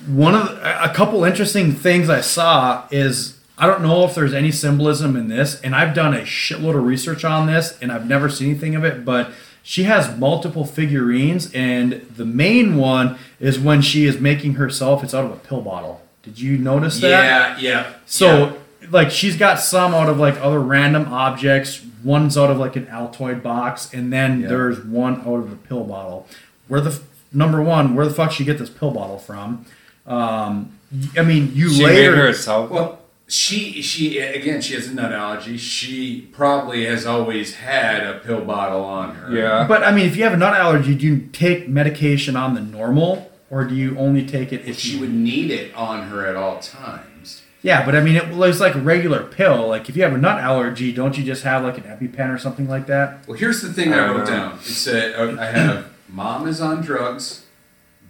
one 0.08 0.34
of 0.34 0.48
the, 0.48 0.84
a 0.84 0.94
couple 0.94 1.24
interesting 1.24 1.74
things 1.74 2.10
I 2.10 2.22
saw 2.22 2.88
is 2.90 3.38
I 3.58 3.68
don't 3.68 3.84
know 3.84 4.03
if 4.06 4.16
there's 4.16 4.34
any 4.34 4.49
symbolism 4.52 5.16
in 5.16 5.28
this, 5.28 5.62
and 5.62 5.76
I've 5.76 5.94
done 5.94 6.16
a 6.16 6.22
shitload 6.22 6.76
of 6.76 6.84
research 6.84 7.24
on 7.24 7.45
this, 7.45 7.78
and 7.80 7.91
I've 7.91 8.08
never 8.08 8.28
seen 8.30 8.49
anything 8.49 8.74
of 8.74 8.84
it. 8.84 9.06
But 9.06 9.30
she 9.62 9.84
has 9.84 10.18
multiple 10.18 10.66
figurines, 10.66 11.52
and 11.53 12.02
the 12.16 12.26
main 12.26 12.78
one 12.78 13.20
is 13.40 13.60
when 13.60 13.84
she 13.84 14.06
is 14.06 14.20
making 14.20 14.53
herself. 14.56 15.03
It's 15.03 15.14
out 15.14 15.26
of 15.26 15.32
a 15.32 15.36
pill 15.36 15.62
bottle. 15.62 16.02
Did 16.23 16.39
you 16.39 16.57
notice 16.57 16.99
that? 17.02 17.10
Yeah, 17.10 17.57
yeah. 17.60 17.93
So 18.06 18.57
like 18.89 19.11
she's 19.11 19.35
got 19.38 19.60
some 19.60 19.93
out 19.93 20.10
of 20.10 20.18
like 20.19 20.35
other 20.41 20.60
random 20.60 21.11
objects. 21.11 21.81
One's 22.03 22.38
out 22.38 22.49
of 22.49 22.57
like 22.57 22.76
an 22.76 22.88
Altoid 22.88 23.41
box, 23.43 23.93
and 23.93 24.11
then 24.11 24.41
Yeah. 24.41 24.48
there's 24.49 24.80
one 24.84 25.22
out 25.22 25.35
of 25.39 25.52
a 25.52 25.56
pill 25.56 25.84
bottle. 25.84 26.27
Where 26.68 26.81
the 26.81 26.91
f- 26.91 27.02
number 27.34 27.61
one? 27.61 27.95
Where 27.95 28.06
the 28.07 28.14
fuck 28.14 28.31
she 28.31 28.43
get 28.43 28.57
this 28.57 28.69
pill 28.69 28.91
bottle 28.91 29.18
from? 29.19 29.65
Um, 30.07 30.72
y- 30.91 31.07
I 31.19 31.22
mean, 31.23 31.52
you 31.53 31.69
She 31.69 31.84
later. 31.85 32.11
made 32.11 32.18
herself. 32.19 32.69
Well, 32.72 32.99
she 33.27 33.81
she 33.81 34.18
again 34.19 34.61
she 34.61 34.73
has 34.73 34.88
a 34.88 34.93
nut 34.93 35.14
allergy. 35.14 35.57
She 35.57 36.27
probably 36.34 36.85
has 36.85 37.06
always 37.06 37.56
had 37.56 38.03
a 38.03 38.19
pill 38.19 38.41
bottle 38.41 38.84
on 38.84 39.15
her. 39.15 39.34
yeah. 39.35 39.65
but 39.68 39.84
I 39.84 39.91
mean, 39.91 40.06
if 40.06 40.15
you 40.18 40.23
have 40.23 40.34
a 40.34 40.38
nut 40.38 40.53
allergy, 40.56 40.95
do 40.95 41.06
you 41.06 41.30
take 41.31 41.69
medication 41.69 42.35
on 42.35 42.56
the 42.56 42.61
normal, 42.61 43.31
or 43.52 43.65
do 43.65 43.76
you 43.76 43.95
only 43.99 44.26
take 44.26 44.52
it 44.52 44.65
if 44.65 44.80
She 44.80 44.94
you? 44.94 45.02
would 45.02 45.14
need 45.14 45.52
it 45.52 45.76
on 45.76 46.07
her 46.07 46.26
at 46.26 46.36
all 46.36 46.60
times. 46.60 47.44
Yeah, 47.61 47.86
but 47.86 47.95
I 47.95 47.99
mean, 48.02 48.15
it 48.15 48.30
was 48.30 48.60
like 48.60 48.73
a 48.73 48.80
regular 48.80 49.22
pill. 49.23 49.68
Like 49.68 49.88
if 49.88 49.95
you 49.95 50.02
have 50.02 50.14
a 50.14 50.18
nut 50.18 50.40
allergy, 50.40 50.91
don't 50.91 51.15
you 51.15 51.23
just 51.23 51.44
have 51.44 51.64
like 51.64 51.78
an 51.78 51.84
EpiPen 51.84 52.34
or 52.34 52.40
something 52.40 52.68
like 52.68 52.88
that? 52.88 53.28
Well, 53.28 53.38
here's 53.38 53.61
the 53.61 53.72
thing 53.72 53.94
I, 53.94 53.99
I 54.07 54.10
wrote 54.10 54.26
down. 54.26 54.53
It 54.56 54.61
said 54.64 55.14
uh, 55.15 55.40
I 55.40 55.45
have 55.45 55.91
mom 56.10 56.48
is 56.48 56.60
on 56.60 56.82
drugs, 56.82 57.45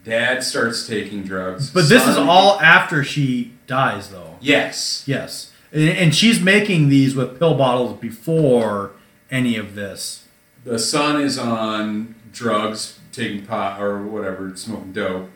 dad 0.05 0.43
starts 0.43 0.87
taking 0.87 1.23
drugs. 1.23 1.69
But 1.69 1.89
this 1.89 2.07
is 2.07 2.15
all 2.15 2.61
after 2.61 3.03
she 3.03 3.51
dies, 3.67 4.09
though. 4.09 4.37
yes. 4.39 5.03
Yes, 5.05 5.51
and 5.73 5.89
and 5.89 6.15
she's 6.15 6.39
making 6.39 6.87
these 6.87 7.13
with 7.15 7.37
pill 7.37 7.55
bottles 7.55 7.99
before 7.99 8.91
any 9.29 9.57
of 9.57 9.75
this. 9.75 10.27
The 10.63 10.79
son 10.79 11.19
is 11.19 11.37
on 11.37 12.15
drugs, 12.31 12.99
taking 13.11 13.45
pot 13.45 13.81
or 13.81 14.01
whatever, 14.03 14.51
smoking 14.55 14.93
dope. 14.93 15.29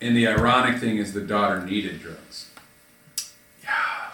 And 0.00 0.16
the 0.16 0.26
ironic 0.28 0.78
thing 0.80 0.98
is 0.98 1.12
the 1.12 1.20
daughter 1.20 1.64
needed 1.64 2.00
drugs. 2.00 2.50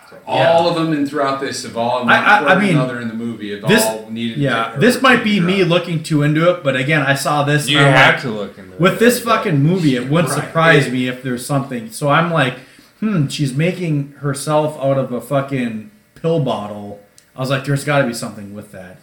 So 0.08 0.16
all 0.26 0.68
of 0.68 0.74
them 0.74 0.92
and 0.92 1.08
throughout 1.08 1.40
this 1.40 1.62
have 1.62 1.76
all 1.76 2.08
I- 2.08 2.16
I- 2.16 2.54
I 2.54 2.58
mean, 2.60 2.70
another 2.74 2.98
in 3.00 3.06
the 3.06 3.14
movie 3.14 3.52
have 3.52 3.68
this- 3.68 3.84
all 3.84 4.08
needed. 4.10 4.38
Yeah, 4.38 4.72
to- 4.72 4.80
this 4.80 5.00
might 5.00 5.22
be 5.22 5.34
taken 5.34 5.46
me 5.46 5.62
looking 5.64 6.02
too 6.02 6.22
into 6.24 6.50
it, 6.50 6.64
but 6.64 6.74
again, 6.74 7.02
I 7.02 7.14
saw 7.14 7.44
this. 7.44 7.68
you 7.68 7.78
have 7.78 8.14
like, 8.14 8.22
to 8.22 8.30
look 8.30 8.58
into 8.58 8.76
with 8.76 8.94
it. 8.94 8.98
this 8.98 9.20
fucking 9.20 9.62
movie, 9.62 9.94
it 9.94 10.08
wouldn't 10.08 10.32
Right. 10.34 10.42
surprise 10.44 10.86
It- 10.88 10.92
me 10.92 11.06
if 11.06 11.22
there's 11.22 11.46
something. 11.46 11.90
So 11.92 12.08
I'm 12.08 12.32
like, 12.32 12.54
hmm, 12.98 13.28
she's 13.28 13.54
making 13.54 14.14
herself 14.18 14.76
out 14.82 14.98
of 14.98 15.12
a 15.12 15.20
fucking 15.20 15.92
pill 16.20 16.40
bottle. 16.40 17.00
I 17.36 17.40
was 17.40 17.50
like, 17.50 17.64
there's 17.64 17.84
got 17.84 17.98
to 17.98 18.06
be 18.08 18.12
something 18.14 18.52
with 18.52 18.72
that. 18.72 18.98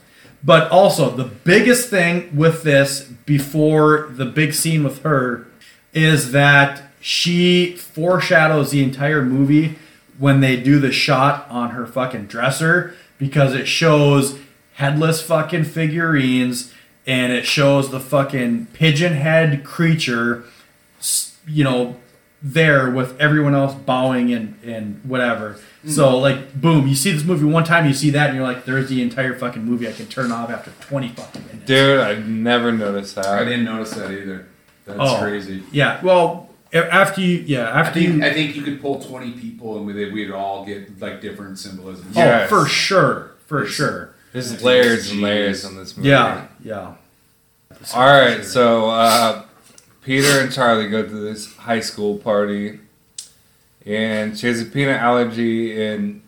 But 0.48 0.72
also, 0.72 1.10
the 1.10 1.26
biggest 1.26 1.90
thing 1.90 2.34
with 2.34 2.64
this 2.64 3.02
before 3.02 4.08
the 4.12 4.24
big 4.24 4.54
scene 4.54 4.82
with 4.82 5.04
her 5.04 5.46
is 5.94 6.32
that 6.32 6.84
she 7.02 7.76
foreshadows 7.76 8.72
the 8.72 8.82
entire 8.82 9.22
movie 9.22 9.76
when 10.18 10.40
they 10.40 10.56
do 10.56 10.80
the 10.80 10.94
shot 10.94 11.46
on 11.50 11.72
her 11.72 11.86
fucking 11.86 12.28
dresser 12.28 12.96
because 13.18 13.54
it 13.54 13.68
shows 13.68 14.40
headless 14.76 15.22
fucking 15.22 15.66
figurines 15.66 16.74
and 17.06 17.34
it 17.34 17.46
shows 17.46 17.92
the 17.92 18.00
fucking 18.00 18.68
pigeon 18.68 19.16
head 19.16 19.66
creature 19.66 20.46
you 21.46 21.66
know 21.66 21.98
there 22.42 22.90
with 22.90 23.20
everyone 23.20 23.54
else 23.54 23.74
bowing 23.74 24.32
and 24.34 24.58
and 24.64 25.02
whatever 25.04 25.60
so 25.88 26.18
like 26.18 26.60
boom 26.60 26.88
you 26.88 26.96
see 26.96 27.12
this 27.12 27.24
movie 27.24 27.46
one 27.46 27.64
time 27.64 27.86
you 27.88 27.94
see 27.94 28.10
that 28.10 28.28
and 28.30 28.38
you're 28.38 28.46
like 28.48 28.66
there's 28.66 28.90
the 28.90 29.02
entire 29.02 29.34
fucking 29.38 29.64
movie 29.64 29.88
i 29.88 29.92
can 29.92 30.06
turn 30.08 30.32
off 30.32 30.50
after 30.50 30.70
20 30.88 31.10
fucking 31.10 31.46
minutes 31.46 31.66
Dude, 31.66 32.00
I've 32.00 32.28
never 32.28 32.72
noticed 32.72 33.16
that. 33.16 33.26
I 33.28 33.44
didn't 33.44 33.66
notice 33.66 33.92
that 33.92 34.12
either. 34.12 34.48
That's 34.86 35.00
Oh. 35.02 35.20
crazy. 35.20 35.64
yeah 35.72 36.00
well 36.04 36.50
after 36.74 37.22
you 37.22 37.38
yeah 37.46 37.70
I 37.70 37.80
after 37.82 38.00
think 38.00 38.16
you 38.16 38.24
I 38.26 38.34
think 38.34 38.56
you 38.56 38.62
could 38.62 38.82
pull 38.82 39.00
twenty 39.02 39.32
people 39.32 39.78
and 39.78 39.86
we'd, 39.86 40.12
we'd 40.14 40.32
all 40.32 40.66
get 40.66 41.00
like 41.00 41.22
different 41.22 41.58
symbolisms. 41.60 42.16
oh 42.18 42.20
Yes. 42.22 42.50
for 42.50 42.66
sure 42.66 43.32
for 43.46 43.66
sure 43.66 44.14
There's 44.34 44.52
It's 44.52 44.64
layers 44.64 45.12
and 45.12 45.22
layers 45.22 45.64
on 45.66 45.76
this 45.78 45.96
movie. 45.96 46.10
yeah 46.10 46.48
yeah 46.64 46.94
All 47.94 48.06
right, 48.06 48.44
so 48.44 48.90
uh, 48.90 49.44
Peter 50.02 50.40
and 50.42 50.52
Charlie 50.52 50.90
go 50.90 51.04
to 51.04 51.10
this 51.10 51.54
high 51.56 51.82
school 51.82 52.18
party, 52.18 52.80
and 53.88 54.38
she 54.38 54.48
has 54.48 54.62
a 54.62 54.66
peanut 54.66 55.02
allergy, 55.02 55.82
and 55.82 56.22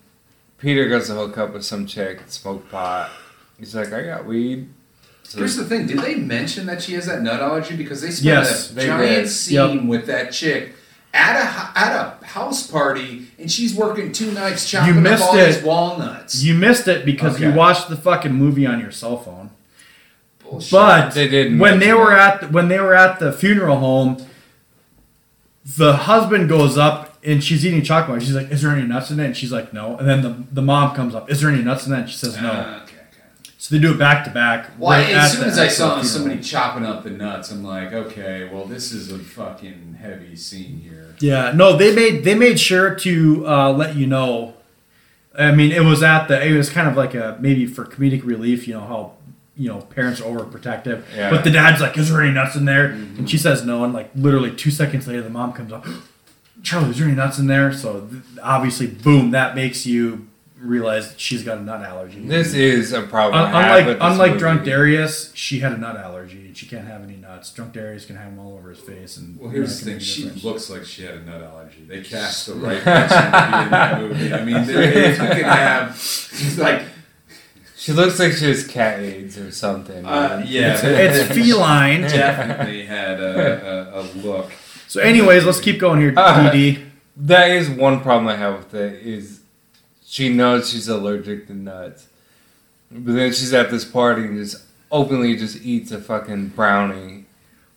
Peter 0.57 0.87
goes 0.89 1.07
to 1.07 1.13
hook 1.13 1.37
up 1.37 1.53
with 1.53 1.65
some 1.65 1.85
chick 1.85 2.21
and 2.21 2.29
smoke 2.29 2.69
pot. 2.69 3.11
He's 3.59 3.75
like, 3.75 3.91
I 3.91 4.03
got 4.03 4.25
weed. 4.25 4.69
So 5.23 5.39
Here's 5.39 5.55
the 5.57 5.65
thing: 5.65 5.85
Did 5.85 5.99
they 5.99 6.15
mention 6.15 6.65
that 6.67 6.81
she 6.81 6.93
has 6.93 7.05
that 7.05 7.21
nut 7.21 7.39
allergy? 7.39 7.75
Because 7.75 8.01
they 8.01 8.09
spent 8.11 8.25
Yes, 8.25 8.71
a 8.71 8.73
they 8.73 8.85
giant 8.87 9.23
did. 9.25 9.29
scene 9.29 9.87
with 9.87 10.07
that 10.07 10.31
chick 10.31 10.73
at 11.13 11.35
a 11.35 11.77
at 11.79 11.95
a 12.21 12.25
house 12.25 12.65
party, 12.65 13.27
and 13.37 13.51
she's 13.51 13.75
working 13.75 14.11
two 14.11 14.31
nights 14.31 14.67
chopping 14.69 14.97
up 14.97 15.03
missed 15.03 15.23
all 15.23 15.37
it. 15.37 15.45
these 15.53 15.63
walnuts. 15.63 16.41
you 16.43 16.53
missed 16.55 16.87
it 16.87 17.05
because 17.05 17.39
you 17.39 17.51
watched 17.53 17.89
the 17.89 17.95
fucking 17.95 18.33
movie 18.33 18.65
on 18.65 18.79
your 18.79 18.91
cell 18.91 19.17
phone 19.17 19.49
Bullshit. 20.43 20.71
But 20.71 21.11
They 21.13 21.27
didn't 21.27 21.59
when 21.59 21.79
they 21.79 21.93
were 21.93 22.09
that. 22.09 22.43
at 22.45 22.51
when 22.51 22.67
they 22.69 22.79
were 22.79 22.95
at 22.95 23.19
the 23.19 23.31
funeral 23.31 23.77
home, 23.77 24.17
the 25.77 25.93
husband 25.95 26.49
goes 26.49 26.77
up 26.77 27.08
and 27.23 27.43
she's 27.43 27.65
eating 27.65 27.81
chocolate. 27.83 28.19
bar. 28.19 28.19
She's 28.19 28.33
like, 28.35 28.49
"Is 28.51 28.61
there 28.61 28.71
any 28.71 28.87
nuts 28.87 29.11
in 29.11 29.19
it?" 29.19 29.25
And 29.25 29.37
she's 29.37 29.51
like, 29.51 29.73
"No." 29.73 29.97
And 29.97 30.07
then 30.07 30.21
the, 30.21 30.43
the 30.51 30.61
mom 30.61 30.95
comes 30.95 31.13
up, 31.15 31.29
"Is 31.29 31.41
there 31.41 31.49
any 31.49 31.63
nuts 31.63 31.85
in 31.85 31.91
that?" 31.91 32.01
And 32.01 32.09
she 32.09 32.17
says, 32.17 32.35
"No." 32.41 32.49
Ah, 32.51 32.83
okay, 32.83 32.95
okay. 33.11 33.51
So 33.57 33.75
they 33.75 33.81
do 33.81 33.91
it 33.93 33.97
back 33.99 34.23
to 34.25 34.31
back. 34.31 34.71
Well, 34.77 34.91
right 34.97 35.13
as 35.13 35.33
soon 35.33 35.43
as 35.45 35.57
I 35.59 35.67
saw 35.67 35.87
funeral. 35.95 36.03
somebody 36.05 36.41
chopping 36.41 36.85
up 36.85 37.03
the 37.03 37.09
nuts, 37.09 37.51
I'm 37.51 37.63
like, 37.63 37.91
okay, 37.93 38.47
well, 38.51 38.65
this 38.65 38.91
is 38.93 39.11
a 39.11 39.19
fucking 39.19 39.97
heavy 40.01 40.35
scene 40.35 40.79
here. 40.79 41.15
Yeah, 41.19 41.51
no, 41.53 41.75
they 41.75 41.93
made 41.93 42.23
they 42.23 42.35
made 42.35 42.59
sure 42.59 42.95
to 42.95 43.45
uh, 43.47 43.71
let 43.73 43.95
you 43.95 44.07
know. 44.07 44.53
I 45.37 45.51
mean, 45.51 45.71
it 45.71 45.83
was 45.83 46.01
at 46.03 46.27
the 46.27 46.41
it 46.45 46.53
was 46.55 46.69
kind 46.69 46.87
of 46.87 46.95
like 46.97 47.13
a 47.15 47.37
maybe 47.39 47.65
for 47.65 47.85
comedic 47.85 48.23
relief. 48.25 48.67
You 48.67 48.75
know 48.75 48.81
how 48.81 49.11
you 49.57 49.67
know 49.67 49.81
parents 49.81 50.21
are 50.21 50.23
overprotective, 50.25 51.03
Yeah. 51.13 51.29
but 51.29 51.43
the 51.43 51.51
dad's 51.51 51.81
like, 51.81 51.97
"Is 51.97 52.09
there 52.09 52.21
any 52.21 52.31
nuts 52.31 52.55
in 52.55 52.63
there?" 52.63 52.85
And 52.91 53.29
she 53.29 53.37
says 53.37 53.65
no, 53.65 53.83
and 53.83 53.93
like 53.93 54.09
literally 54.15 54.51
two 54.55 54.71
seconds 54.71 55.05
later, 55.07 55.21
the 55.21 55.29
mom 55.29 55.51
comes 55.51 55.73
up, 55.73 55.85
"Charlie, 56.63 56.89
is 56.91 56.97
there 56.99 57.07
any 57.07 57.15
nuts 57.15 57.39
in 57.39 57.47
there?" 57.47 57.71
So 57.73 58.01
th- 58.09 58.21
obviously, 58.43 58.87
boom, 58.87 59.31
that 59.31 59.55
makes 59.55 59.85
you 59.85 60.27
realize 60.61 61.07
that 61.11 61.19
she's 61.21 61.41
got 61.43 61.57
a 61.57 61.61
nut 61.63 61.81
allergy. 61.81 62.19
This 62.25 62.53
is 62.53 62.91
a 62.91 63.01
problem. 63.03 63.41
Un- 63.41 63.47
unlike 63.55 63.97
unlike 64.01 64.37
drunk 64.37 64.65
Darius, 64.65 65.31
she 65.33 65.59
had 65.59 65.71
a 65.71 65.77
nut 65.77 65.95
allergy 65.95 66.47
and 66.47 66.57
she 66.57 66.65
can't 66.65 66.85
have 66.85 67.01
any 67.01 67.15
nuts. 67.15 67.49
Drunk 67.53 67.71
Darius 67.71 68.03
can 68.05 68.17
have 68.17 68.31
them 68.35 68.39
all 68.39 68.55
over 68.57 68.69
his 68.71 68.79
face. 68.79 69.15
And 69.15 69.39
Well, 69.39 69.49
here's 69.51 69.79
the 69.79 69.91
thing: 69.91 69.99
she 69.99 70.23
difference. 70.23 70.43
looks 70.43 70.69
like 70.69 70.83
she 70.83 71.03
had 71.03 71.15
a 71.15 71.21
nut 71.23 71.41
allergy. 71.41 71.85
They 71.87 72.01
cast 72.01 72.47
the 72.47 72.53
right 72.67 72.81
person 72.81 73.21
to 73.21 73.31
be 73.31 73.63
in 73.63 73.71
that 73.71 74.01
movie. 74.01 74.33
I 74.33 74.43
mean, 74.43 74.65
there- 74.67 74.81
if 74.81 75.17
you 75.17 75.27
can 75.29 75.43
have, 75.43 75.97
she's 75.97 76.59
like, 76.59 76.81
She 77.77 77.93
looks 77.93 78.19
like 78.19 78.33
she 78.33 78.43
has 78.45 78.67
cat 78.67 78.99
AIDS 78.99 79.37
or 79.37 79.51
something. 79.51 80.05
uh, 80.05 80.43
yeah, 80.45 80.77
It's 80.85 81.33
feline. 81.33 82.01
definitely 82.01 82.85
had 82.85 83.21
a, 83.21 83.93
a, 83.95 84.01
a 84.01 84.03
look. 84.17 84.51
So, 84.89 84.99
anyways, 85.01 85.45
let's 85.45 85.59
keep 85.59 85.79
going 85.79 85.99
here, 86.01 86.13
Uh, 86.17 86.49
DD. 86.51 86.79
That 87.15 87.51
is 87.51 87.69
one 87.69 87.99
problem 88.01 88.27
I 88.27 88.37
have 88.37 88.57
with 88.57 88.73
it 88.73 89.05
is 89.05 89.41
she 90.03 90.29
knows 90.29 90.71
she's 90.71 90.87
allergic 90.87 91.45
to 91.47 91.53
nuts. 91.53 92.07
But 92.91 93.13
then 93.13 93.31
she's 93.31 93.53
at 93.53 93.69
this 93.69 93.85
party 93.85 94.23
and 94.23 94.35
just 94.35 94.63
openly 94.91 95.35
just 95.35 95.63
eats 95.63 95.91
a 95.91 96.01
fucking 96.01 96.47
brownie. 96.55 97.25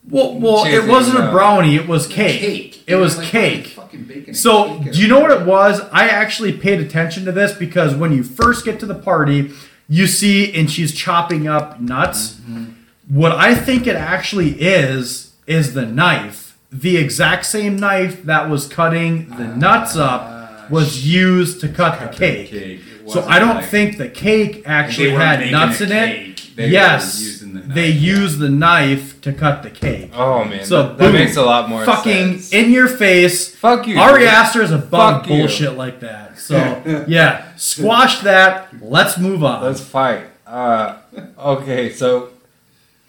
Well, 0.08 0.38
well, 0.38 0.64
She 0.64 0.70
it 0.70 0.76
doesn't 0.76 0.90
wasn't 0.90 1.18
a 1.18 1.30
brownie; 1.30 1.76
it 1.76 1.86
was 1.86 2.06
cake. 2.06 2.40
Cake. 2.40 2.82
It 2.86 2.96
was 2.96 3.18
Like, 3.18 3.26
cake. 3.28 3.66
fucking 3.68 4.04
baking 4.04 4.30
a 4.30 4.34
So, 4.34 4.78
cake 4.78 4.92
do 4.94 5.00
you 5.02 5.06
know 5.06 5.20
what 5.20 5.30
it 5.30 5.42
was? 5.42 5.82
I 5.92 6.08
actually 6.08 6.54
paid 6.54 6.80
attention 6.80 7.26
to 7.26 7.32
this 7.32 7.52
because 7.52 7.94
when 7.94 8.12
you 8.14 8.22
first 8.22 8.64
get 8.64 8.80
to 8.80 8.86
the 8.86 8.94
party, 8.94 9.50
you 9.86 10.06
see, 10.06 10.50
and 10.54 10.70
she's 10.70 10.94
chopping 10.94 11.46
up 11.46 11.78
nuts. 11.78 12.36
Mm-hmm. 12.36 12.64
What 13.08 13.32
I 13.32 13.54
think 13.54 13.86
it 13.86 13.96
actually 13.96 14.52
is, 14.62 15.32
is 15.46 15.74
the 15.74 15.84
knife. 15.84 16.41
The 16.72 16.96
exact 16.96 17.44
same 17.46 17.76
knife 17.76 18.22
that 18.24 18.48
was 18.48 18.66
cutting 18.66 19.28
the 19.36 19.44
nuts 19.44 19.94
up 19.96 20.70
was 20.70 21.06
used 21.06 21.60
to 21.60 21.68
cut, 21.68 21.98
the 21.98 22.04
Ah, 22.06 22.08
Cut 22.08 22.12
the 22.12 22.18
cake. 22.18 22.50
cake. 22.50 22.80
So 23.08 23.24
I 23.28 23.38
don't 23.38 23.56
like- 23.56 23.66
think 23.66 23.98
the 23.98 24.08
cake 24.08 24.62
actually 24.64 25.10
had 25.10 25.50
nuts 25.50 25.80
in 25.80 25.92
it. 25.92 26.28
They 26.56 26.68
yes, 26.68 27.40
the 27.40 27.60
they 27.60 27.88
used 27.88 28.38
the 28.38 28.48
knife 28.50 29.20
to 29.22 29.32
cut 29.32 29.62
the 29.62 29.70
cake. 29.70 30.10
Oh 30.14 30.44
man, 30.44 30.64
So 30.64 30.82
that, 30.82 30.98
that 30.98 31.12
makes 31.12 31.36
a 31.36 31.42
lot 31.42 31.68
more 31.68 31.84
fucking 31.84 32.40
sense. 32.40 32.52
in 32.52 32.70
your 32.70 32.88
face. 32.88 33.54
Fuck 33.54 33.86
you. 33.86 33.98
Ari. 33.98 34.26
Aster 34.26 34.62
is 34.62 34.70
Fuck 34.90 35.26
you. 35.28 35.36
bullshit 35.38 35.76
like 35.78 36.00
that. 36.00 36.38
So 36.38 36.56
yeah, 37.08 37.44
squash 37.56 38.20
that. 38.20 38.68
Let's 38.82 39.16
move 39.18 39.42
on. 39.42 39.62
Let's 39.62 39.80
fight. 39.80 40.24
Uh, 40.46 40.96
okay, 41.38 41.90
so 41.90 42.28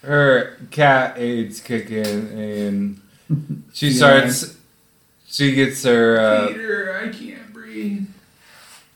her 0.03 0.57
cat 0.71 1.15
AIDS 1.17 1.59
kick 1.59 1.89
in 1.91 2.27
and 2.37 2.99
she 3.73 3.91
starts. 3.91 4.57
She 5.27 5.53
gets 5.55 5.83
her 5.83 6.19
uh, 6.19 6.47
Peter, 6.47 7.01
I 7.03 7.09
can't 7.09 7.51
breathe. 7.53 8.05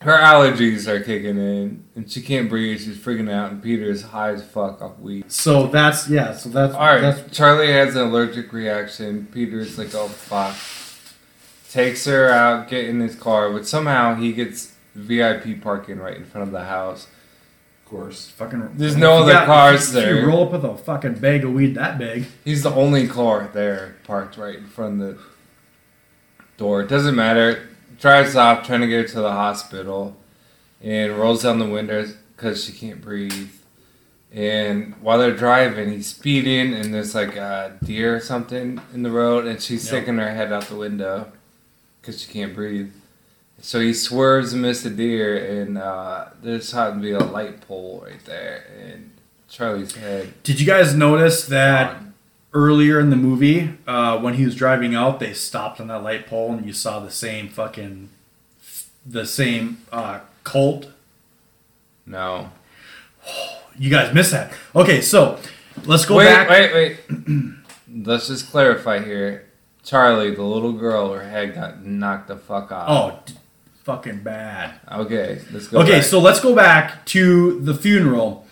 her 0.01 0.18
allergies 0.18 0.88
are 0.88 0.99
kicking 0.99 1.38
in 1.38 1.84
and 1.95 2.11
she 2.11 2.22
can't 2.22 2.47
breathe. 2.47 2.80
She's 2.80 2.97
freaking 2.97 3.31
out 3.31 3.51
and 3.51 3.64
Peter's 3.64 4.03
high 4.03 4.34
as 4.34 4.43
fuck 4.43 4.81
off 4.81 4.99
weed. 4.99 5.31
so 5.31 5.65
that's 5.68 6.07
yeah. 6.07 6.34
So 6.34 6.49
that's 6.49 6.76
All 6.76 6.85
right, 6.85 7.01
That's, 7.01 7.35
Charlie 7.35 7.72
has 7.72 7.95
an 7.95 8.03
allergic 8.03 8.53
reaction. 8.53 9.27
Peter's 9.34 9.77
like, 9.80 9.95
oh 9.95 10.07
fuck. 10.07 10.55
Takes 11.72 12.05
her 12.05 12.30
out, 12.30 12.69
get 12.69 12.85
in 12.85 12.99
his 12.99 13.15
car, 13.15 13.51
but 13.51 13.68
somehow 13.68 14.15
he 14.15 14.31
gets 14.31 14.73
VIP 14.95 15.59
parking 15.61 15.97
right 15.99 16.15
in 16.15 16.26
front 16.26 16.47
of 16.47 16.53
the 16.53 16.64
house. 16.65 17.07
Of 17.88 17.91
course. 17.91 18.30
fucking. 18.31 18.72
There's 18.73 18.97
no 18.97 19.14
if 19.14 19.18
you 19.19 19.23
other 19.23 19.31
got- 19.34 19.45
cars 19.45 19.88
if 19.88 19.93
there. 19.93 20.19
You 20.19 20.27
roll 20.27 20.43
up 20.43 20.51
with 20.51 20.65
a 20.65 20.76
fucking 20.77 21.15
bag 21.19 21.45
of 21.45 21.53
weed 21.53 21.76
that 21.76 21.97
big. 21.97 22.26
He's 22.43 22.64
the 22.64 22.72
only 22.73 23.07
car 23.07 23.49
there 23.53 23.95
parked 24.03 24.35
right 24.35 24.57
in 24.57 24.65
front 24.68 25.01
of 25.01 25.07
the 25.18 25.23
door. 26.57 26.81
It 26.81 26.89
doesn't 26.89 27.15
matter. 27.15 27.69
Drives 27.97 28.35
off, 28.35 28.68
trying 28.68 28.81
to 28.81 28.88
get 28.88 29.03
her 29.03 29.07
to 29.07 29.22
the 29.22 29.31
hospital, 29.31 30.18
and 30.84 31.18
rolls 31.18 31.43
down 31.43 31.59
the 31.59 31.65
windows 31.65 32.14
because 32.35 32.64
she 32.65 32.73
can't 32.73 33.01
breathe. 33.01 33.49
And 34.34 34.93
while 35.01 35.18
they're 35.18 35.35
driving, 35.35 35.89
he's 35.93 36.07
speeding, 36.07 36.73
and 36.73 36.93
there's 36.93 37.15
like 37.15 37.38
a 37.38 37.77
deer 37.84 38.18
or 38.18 38.19
something 38.19 38.81
in 38.93 39.03
the 39.03 39.11
road, 39.11 39.45
and 39.45 39.61
she's 39.61 39.85
Yep. 39.85 39.88
sticking 39.88 40.18
her 40.18 40.30
head 40.31 40.51
out 40.51 40.65
the 40.65 40.76
window 40.76 41.31
because 42.01 42.22
she 42.22 42.31
can't 42.34 42.53
breathe. 42.53 42.91
So 43.59 43.79
he 43.79 43.93
swerves 43.93 44.53
and 44.53 44.61
misses 44.61 44.84
the 44.84 44.89
deer, 44.91 45.61
and 45.61 45.77
uh, 45.77 46.27
there's 46.41 46.71
happened 46.71 47.01
to 47.01 47.07
be 47.07 47.13
a 47.13 47.19
light 47.19 47.61
pole 47.61 48.03
right 48.05 48.23
there, 48.25 48.63
and 48.79 49.11
Charlie's 49.49 49.95
head. 49.95 50.34
Did 50.43 50.59
you 50.59 50.65
guys 50.65 50.93
notice 50.93 51.45
that 51.47 52.01
earlier 52.53 52.99
in 52.99 53.09
the 53.09 53.15
movie 53.15 53.71
uh, 53.85 54.17
when 54.19 54.35
he 54.35 54.45
was 54.45 54.55
driving 54.55 54.95
out, 54.95 55.19
they 55.19 55.34
stopped 55.34 55.79
on 55.79 55.88
that 55.88 56.03
light 56.03 56.27
pole 56.27 56.53
and 56.53 56.65
you 56.65 56.73
saw 56.73 56.99
the 56.99 57.11
same 57.11 57.47
fucking 57.49 58.09
the 59.05 59.25
same 59.25 59.77
uh, 59.91 60.19
cult 60.43 60.91
No. 62.05 62.51
You 63.79 63.91
guys 63.91 64.11
missed 64.11 64.31
that. 64.31 64.51
Okay, 64.75 65.01
so 65.01 65.39
let's 65.85 66.03
go 66.03 66.15
wait, 66.15 66.25
back. 66.25 66.49
wait, 66.49 66.73
wait. 66.73 67.53
Let's 68.07 68.27
just 68.27 68.49
clarify 68.49 69.03
here. 69.03 69.45
Charlie, 69.84 70.34
the 70.34 70.41
little 70.41 70.73
girl, 70.73 71.13
her 71.13 71.29
head 71.29 71.53
got 71.53 71.85
knocked 71.85 72.27
the 72.27 72.38
fuck 72.38 72.71
off. 72.71 72.88
Oh, 72.89 73.34
fucking 73.88 74.19
bad. 74.19 74.73
Okay, 74.91 75.41
let's 75.53 75.68
go. 75.68 75.80
Okay, 75.80 75.91
back. 75.99 76.03
so 76.03 76.19
let's 76.19 76.41
go 76.41 76.53
back 76.53 77.05
to 77.05 77.59
the 77.61 77.73
funeral. 77.73 78.45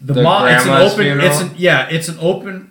The, 0.00 0.14
The 0.14 0.22
mo- 0.22 0.46
it's 0.46 0.64
an 0.64 0.70
open. 0.72 0.96
funeral? 1.04 1.26
It's 1.26 1.40
an 1.42 1.50
yeah. 1.56 1.88
It's 1.90 2.08
an 2.08 2.16
open. 2.20 2.70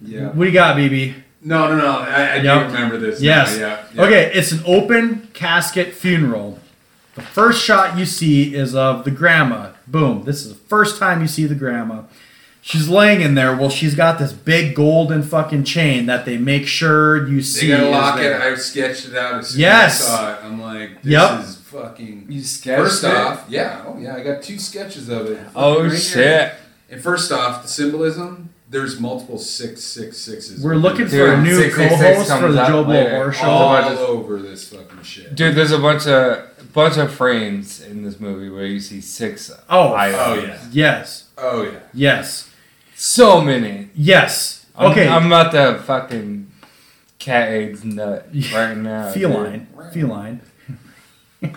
Yeah. 0.00 0.28
What 0.28 0.44
do 0.44 0.46
you 0.46 0.52
got, 0.52 0.76
BB? 0.76 1.14
No, 1.42 1.68
no, 1.68 1.76
no. 1.76 1.98
I, 1.98 2.22
I 2.22 2.36
Yep. 2.36 2.42
do 2.68 2.74
remember 2.74 2.96
this. 2.96 3.20
Yes. 3.20 3.58
Yeah. 3.58 3.84
yeah. 3.94 4.02
Okay, 4.04 4.30
it's 4.34 4.52
an 4.52 4.60
open 4.66 5.28
casket 5.34 5.92
funeral. 5.92 6.58
The 7.14 7.22
first 7.22 7.62
shot 7.62 7.98
you 7.98 8.06
see 8.06 8.54
is 8.54 8.74
of 8.74 9.04
the 9.04 9.10
grandma. 9.10 9.70
Boom. 9.86 10.24
This 10.24 10.44
is 10.46 10.48
the 10.54 10.58
first 10.68 10.98
time 10.98 11.20
you 11.20 11.28
see 11.28 11.44
the 11.46 11.54
grandma. 11.54 12.02
She's 12.66 12.88
laying 12.88 13.20
in 13.20 13.34
there. 13.34 13.54
Well, 13.54 13.68
she's 13.68 13.94
got 13.94 14.18
this 14.18 14.32
big 14.32 14.74
golden 14.74 15.22
fucking 15.22 15.64
chain 15.64 16.06
that 16.06 16.24
they 16.24 16.38
make 16.38 16.66
sure 16.66 17.28
you 17.28 17.42
see. 17.42 17.66
They 17.68 17.74
see. 17.76 17.78
gotta 17.82 17.90
lock 17.90 18.18
it. 18.20 18.32
I 18.32 18.54
sketched 18.54 19.06
it 19.08 19.14
out 19.14 19.34
as 19.40 19.48
soon 19.50 19.60
Yes. 19.60 20.00
as 20.00 20.06
I 20.08 20.16
saw 20.16 20.32
it. 20.32 20.38
I'm 20.44 20.62
like, 20.62 21.02
this 21.02 21.12
Yep. 21.12 21.40
is 21.44 21.56
fucking. 21.56 22.26
you 22.30 22.42
sketched 22.42 22.80
First 22.82 23.04
it? 23.04 23.10
off, 23.14 23.44
yeah, 23.50 23.82
oh 23.86 23.98
yeah, 24.00 24.16
I 24.16 24.22
got 24.22 24.42
two 24.42 24.58
sketches 24.58 25.10
of 25.10 25.26
it. 25.30 25.40
Oh 25.54 25.82
Right 25.82 25.90
here. 25.90 26.00
shit! 26.00 26.54
And 26.90 27.02
first 27.02 27.30
off, 27.32 27.62
the 27.62 27.68
symbolism. 27.68 28.48
There's 28.70 28.98
multiple 28.98 29.38
six 29.38 29.82
six 29.84 30.16
sixes. 30.16 30.64
We're 30.64 30.74
looking 30.76 31.06
Dude, 31.06 31.10
for 31.10 31.34
a 31.34 31.40
new 31.42 31.54
666 31.56 32.28
co-host 32.28 32.40
for 32.40 32.50
the 32.50 32.66
Joe 32.66 32.82
Blow 32.82 32.94
later. 32.94 33.10
Horror 33.10 33.32
Show. 33.32 33.44
all 33.46 33.76
bunch 33.76 33.92
of- 33.92 33.98
over 34.00 34.40
this 34.40 34.66
fucking 34.68 35.02
shit. 35.02 35.34
Dude, 35.34 35.54
there's 35.54 35.70
a 35.70 35.78
bunch 35.78 36.06
of 36.06 36.72
bunch 36.72 36.96
of 36.96 37.12
frames 37.12 37.82
in 37.82 38.02
this 38.02 38.18
movie 38.18 38.48
where 38.48 38.64
you 38.64 38.80
see 38.80 39.00
six. 39.02 39.50
Oh, 39.68 39.92
items. 39.94 40.18
oh 40.24 40.34
yeah, 40.34 40.56
Yes. 40.72 41.24
oh 41.38 41.62
yeah. 41.64 41.70
Yes. 41.92 42.43
So 43.06 43.42
many. 43.42 43.90
Yes. 43.94 44.64
I'm, 44.74 44.90
Okay. 44.92 45.06
I'm 45.06 45.26
about 45.26 45.52
to 45.52 45.78
fucking 45.82 46.50
cat 47.18 47.50
AIDS 47.50 47.84
nut 47.84 48.28
right 48.54 48.74
now. 48.74 49.10
Feline. 49.12 49.66
Feline. 49.92 50.40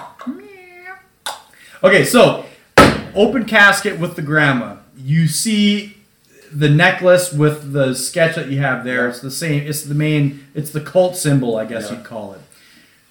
okay, 1.84 2.03
so 2.03 2.45
open 3.15 3.45
casket 3.45 3.98
with 3.98 4.18
the 4.18 4.22
grandma. 4.22 4.76
You 4.98 5.28
see 5.30 5.95
the 6.52 6.68
necklace 6.69 7.32
with 7.32 7.72
the 7.72 7.95
sketch 7.95 8.36
that 8.36 8.49
you 8.49 8.60
have 8.60 8.84
there. 8.84 9.07
It's 9.07 9.22
the 9.22 9.32
same. 9.32 9.65
It's 9.65 9.84
the 9.84 9.95
main. 9.95 10.45
It's 10.53 10.72
the 10.72 10.82
cult 10.82 11.15
symbol, 11.15 11.56
I 11.56 11.64
guess 11.64 11.90
Yeah. 11.90 11.95
you'd 11.98 12.06
call 12.06 12.34
it. 12.34 12.41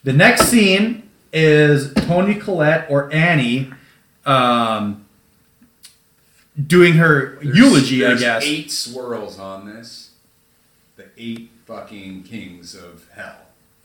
The 0.04 0.12
next 0.12 0.42
scene 0.48 1.04
is 1.32 1.94
Toni 1.94 2.34
Collette 2.34 2.86
or 2.90 3.10
Annie, 3.14 3.72
um, 4.26 5.05
doing 6.64 6.94
her 6.94 7.38
There's- 7.42 7.56
eulogy. 7.56 8.06
I 8.06 8.14
guess. 8.14 8.42
eight 8.44 8.70
swirls 8.72 9.38
on 9.38 9.66
this. 9.66 10.10
The 10.96 11.04
eight 11.18 11.50
fucking 11.66 12.22
kings 12.24 12.74
of 12.74 13.06
hell. 13.14 13.36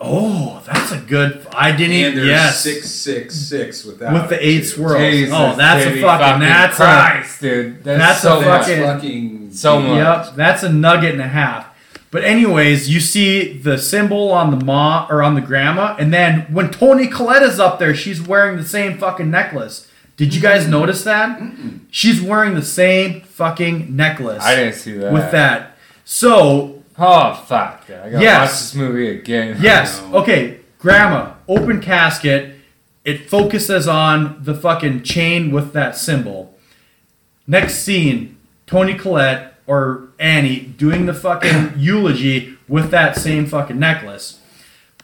Oh, 0.04 0.64
that's 0.66 0.92
a 0.92 0.98
good. 0.98 1.46
I 1.54 1.72
didn't. 1.74 1.96
And 2.10 2.18
there's 2.18 2.28
yes. 2.28 2.62
six 2.64 2.90
six 2.90 3.36
six 3.36 3.84
without 3.86 4.14
with 4.14 4.30
the 4.30 4.36
it, 4.44 4.46
eight 4.48 4.60
too. 4.62 4.66
swirls. 4.66 4.98
Jesus, 5.14 5.34
oh, 5.38 5.56
that's 5.56 5.86
a 5.86 5.90
Kitty 5.90 6.02
fucking. 6.02 6.40
That's 6.40 6.80
a. 6.80 7.42
Dude. 7.42 7.84
That's, 7.84 8.00
that's 8.00 8.20
a 8.20 8.22
so 8.22 8.42
much. 8.42 8.62
fucking- 8.66 8.82
fucking 8.84 9.52
So 9.54 9.80
much. 9.80 10.26
Yep, 10.28 10.36
that's 10.36 10.64
a 10.64 10.70
nugget 10.72 11.12
and 11.12 11.22
a 11.22 11.28
half. 11.28 11.68
But 12.10 12.24
anyways, 12.26 12.90
you 12.90 13.00
see 13.00 13.58
the 13.58 13.78
symbol 13.78 14.32
on 14.32 14.58
the 14.58 14.66
ma 14.66 15.08
or 15.10 15.22
on 15.22 15.36
the 15.36 15.42
grandma, 15.42 15.96
and 16.00 16.12
then 16.14 16.42
when 16.52 16.72
Toni 16.72 17.08
Collette 17.08 17.44
is 17.44 17.60
up 17.60 17.78
there, 17.80 17.94
she's 17.96 18.22
wearing 18.22 18.58
the 18.58 18.66
same 18.66 18.98
fucking 18.98 19.30
necklace. 19.30 19.88
Did 20.22 20.36
you 20.36 20.40
guys 20.42 20.68
notice 20.68 21.04
that? 21.06 21.42
She's 21.90 22.22
wearing 22.22 22.54
the 22.54 22.62
same 22.62 23.22
fucking 23.22 23.96
necklace 23.96 24.44
I 24.44 24.56
didn't 24.56 24.76
see 24.76 24.94
that. 24.94 25.12
with 25.12 25.32
that. 25.32 25.78
So 26.06 26.84
Oh 26.96 27.34
fuck! 27.48 27.86
I 27.90 28.10
gotta 28.12 28.22
Yes. 28.22 28.40
watch 28.42 28.60
this 28.60 28.76
movie 28.76 29.08
again. 29.08 29.58
Yes. 29.62 30.00
Okay. 30.14 30.60
Grandma, 30.78 31.32
open 31.48 31.82
casket. 31.82 32.56
It 33.04 33.28
focuses 33.32 33.88
on 33.88 34.38
the 34.44 34.54
fucking 34.54 35.02
chain 35.02 35.50
with 35.50 35.74
that 35.74 35.98
symbol. 35.98 36.56
Next 37.48 37.80
scene, 37.80 38.38
Toni 38.68 38.94
Collette 38.94 39.56
or 39.66 40.10
Annie 40.20 40.60
doing 40.60 41.08
the 41.08 41.16
fucking 41.16 41.74
eulogy 41.78 42.58
with 42.68 42.92
that 42.92 43.16
same 43.18 43.48
fucking 43.48 43.80
necklace. 43.80 44.38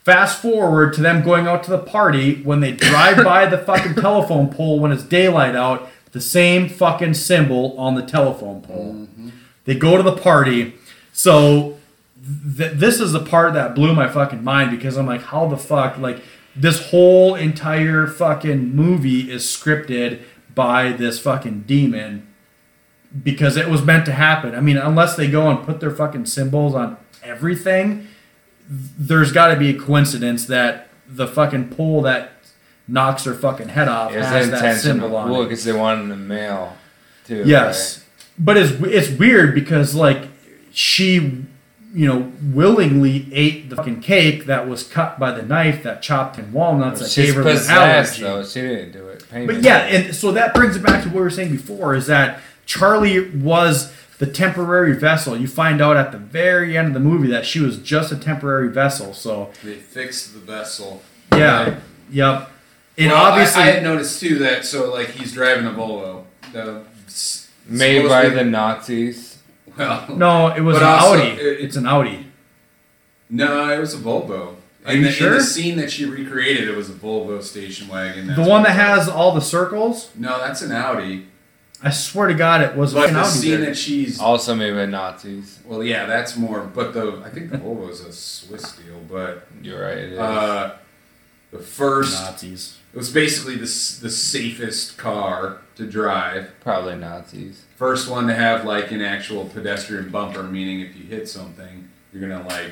Fast 0.07 0.41
forward 0.41 0.93
to 0.93 1.01
them 1.01 1.21
going 1.21 1.47
out 1.47 1.63
to 1.65 1.69
the 1.69 1.77
party 1.77 2.41
when 2.43 2.61
they 2.61 2.71
drive 2.71 3.25
by 3.25 3.45
the 3.45 3.57
fucking 3.57 3.95
telephone 4.01 4.47
pole 4.47 4.79
when 4.79 4.93
it's 4.93 5.03
daylight 5.03 5.53
out, 5.53 5.89
the 6.13 6.21
same 6.21 6.69
fucking 6.69 7.13
symbol 7.13 7.77
on 7.77 7.95
the 7.95 8.01
telephone 8.01 8.61
pole. 8.61 8.93
Mm-hmm. 8.93 9.29
They 9.65 9.75
go 9.75 9.97
to 9.97 10.03
the 10.03 10.15
party. 10.15 10.75
So 11.11 11.77
th- 12.57 12.71
this 12.71 13.01
is 13.01 13.11
the 13.11 13.19
part 13.19 13.53
that 13.55 13.75
blew 13.75 13.93
my 13.93 14.07
fucking 14.07 14.45
mind 14.45 14.71
because 14.71 14.95
I'm 14.95 15.07
like, 15.07 15.23
how 15.23 15.45
the 15.45 15.57
fuck? 15.57 15.97
Like, 15.97 16.23
this 16.55 16.89
whole 16.89 17.35
entire 17.35 18.07
fucking 18.07 18.73
movie 18.73 19.29
is 19.29 19.43
scripted 19.43 20.21
by 20.55 20.93
this 20.93 21.19
fucking 21.19 21.63
demon 21.63 22.34
because 23.25 23.57
it 23.57 23.67
was 23.67 23.84
meant 23.84 24.05
to 24.05 24.13
happen. 24.13 24.55
I 24.55 24.61
mean, 24.61 24.77
unless 24.77 25.17
they 25.17 25.29
go 25.29 25.49
and 25.49 25.65
put 25.65 25.81
their 25.81 25.91
fucking 25.91 26.27
symbols 26.27 26.75
on 26.75 26.95
everything, 27.21 28.07
there's 28.69 29.31
got 29.31 29.48
to 29.48 29.56
be 29.56 29.69
a 29.69 29.80
coincidence 29.80 30.45
that 30.48 30.89
the 31.07 31.27
fucking 31.27 31.69
pole 31.69 32.02
that 32.03 32.31
knocks 32.88 33.23
her 33.26 33.34
fucking 33.34 33.69
head 33.69 33.88
off 33.88 34.14
It's 34.14 34.26
has 34.27 34.49
that 34.52 34.80
symbol 34.81 35.15
on 35.15 35.30
Well, 35.31 35.41
it. 35.41 35.45
because 35.45 35.64
they 35.64 35.73
wanted 35.73 36.10
the 36.10 36.15
mail, 36.18 36.76
too. 37.26 37.44
Yes, 37.45 38.03
but 38.38 38.57
it's 38.57 38.72
it's 38.81 39.10
weird 39.18 39.56
because 39.56 39.95
like 39.95 40.27
she, 40.72 41.15
you 41.94 42.06
know, 42.07 42.31
willingly 42.53 43.27
ate 43.34 43.69
the 43.69 43.76
fucking 43.77 44.02
cake 44.02 44.45
that 44.45 44.68
was 44.68 44.84
cut 44.84 45.18
by 45.18 45.31
the 45.31 45.41
knife 45.41 45.81
that 45.84 46.02
chopped 46.02 46.38
in 46.38 46.52
walnuts 46.52 47.02
Right? 47.02 47.10
that 47.10 47.15
gave 47.15 47.35
her 47.35 47.44
the 47.44 47.65
allergy. 47.72 48.22
though. 48.23 48.44
She 48.44 48.61
didn't 48.61 48.91
do 48.91 49.07
it. 49.07 49.23
Paimon. 49.31 49.48
But 49.48 49.61
yeah, 49.64 49.77
and 49.85 50.15
so 50.15 50.31
that 50.34 50.53
brings 50.53 50.76
it 50.76 50.84
back 50.84 51.03
to 51.03 51.10
what 51.10 51.15
we 51.15 51.22
were 51.22 51.30
saying 51.30 51.52
before: 51.52 51.95
is 51.95 52.07
that 52.07 52.39
Charlie 52.65 53.30
was 53.31 53.91
the 54.19 54.26
temporary 54.27 54.94
vessel. 54.98 55.38
You 55.38 55.48
find 55.48 55.81
out 55.81 55.95
at 55.98 56.11
the 56.11 56.18
very 56.18 56.77
end 56.77 56.88
of 56.89 56.94
the 56.94 56.99
movie 56.99 57.27
that 57.27 57.45
she 57.45 57.60
was 57.60 57.77
just 57.77 58.11
a 58.11 58.15
temporary 58.15 58.69
vessel. 58.69 59.14
So 59.14 59.52
They 59.64 59.76
fixed 59.76 60.34
the 60.34 60.39
vessel. 60.39 61.02
yeah, 61.34 61.64
Right. 61.64 61.77
yep. 62.11 62.49
And 62.98 63.11
Well, 63.11 63.26
obviously, 63.26 63.61
I, 63.61 63.65
had 63.68 63.84
noticed 63.84 64.19
too 64.19 64.39
that 64.39 64.65
so 64.65 64.91
like 64.91 65.10
he's 65.11 65.31
driving 65.34 65.65
a 65.68 65.72
Volvo. 65.72 66.23
The 66.52 66.81
Made 67.69 68.07
by 68.07 68.30
the 68.30 68.44
Nazis. 68.44 69.38
well, 69.77 70.06
no, 70.15 70.48
it 70.56 70.61
was 70.61 70.77
an 70.77 70.84
also, 70.84 71.18
Audi. 71.19 71.27
it- 71.41 71.60
it's 71.65 71.76
an 71.76 71.85
Audi. 71.85 72.26
no, 73.30 73.69
it 73.72 73.80
was 73.80 73.94
a 73.94 73.98
Volvo. 73.98 74.56
Are 74.85 74.94
in 74.94 74.99
you 74.99 75.06
the, 75.07 75.11
sure? 75.11 75.27
In 75.34 75.34
the 75.39 75.44
scene 75.44 75.76
that 75.77 75.91
she 75.91 76.06
recreated, 76.06 76.69
it 76.69 76.76
was 76.76 76.89
a 76.89 76.94
Volvo 76.94 77.44
station 77.44 77.89
wagon. 77.89 78.27
The 78.34 78.41
one 78.41 78.64
that 78.64 78.72
has 78.72 79.10
all 79.10 79.34
the 79.35 79.41
circles. 79.41 80.10
No, 80.15 80.39
that's 80.39 80.61
an 80.61 80.72
Audi. 80.72 81.27
I 81.83 81.91
swear 81.91 82.27
to 82.27 82.33
God, 82.33 82.61
it 82.61 82.75
was 82.75 82.93
But 82.93 83.09
an 83.09 83.13
the 83.15 83.19
Audi. 83.21 83.29
scene 83.29 83.51
there. 83.61 83.69
that 83.69 83.77
she's 83.77 84.19
Also 84.19 84.55
made 84.55 84.71
by 84.73 84.85
Nazis. 84.87 85.59
well, 85.65 85.83
yeah, 85.83 86.05
that's 86.07 86.35
more. 86.35 86.61
But 86.61 86.93
the 86.93 87.21
I 87.23 87.29
think 87.29 87.51
the 87.51 87.57
Volvo 87.59 87.89
is 87.91 87.99
a 88.01 88.11
Swiss 88.11 88.71
deal. 88.75 88.99
But 89.09 89.47
You're 89.61 89.81
right. 89.83 89.97
It 89.97 90.13
is. 90.13 90.19
uh, 90.19 90.77
the 91.51 91.59
first 91.59 92.19
Nazis. 92.19 92.77
it 92.93 92.97
was 92.97 93.11
basically 93.11 93.55
the 93.55 93.61
the 93.61 94.09
safest 94.09 94.97
car 94.97 95.59
to 95.75 95.85
drive. 95.85 96.49
Probably 96.61 96.95
Nazis. 96.95 97.63
First 97.75 98.09
one 98.09 98.25
to 98.27 98.33
have 98.33 98.65
like 98.65 98.91
an 98.91 99.01
actual 99.01 99.45
pedestrian 99.45 100.09
bumper, 100.09 100.41
meaning 100.43 100.79
if 100.81 100.95
you 100.95 101.03
hit 101.03 101.29
something, 101.29 101.89
you're 102.11 102.27
gonna 102.27 102.47
like 102.47 102.71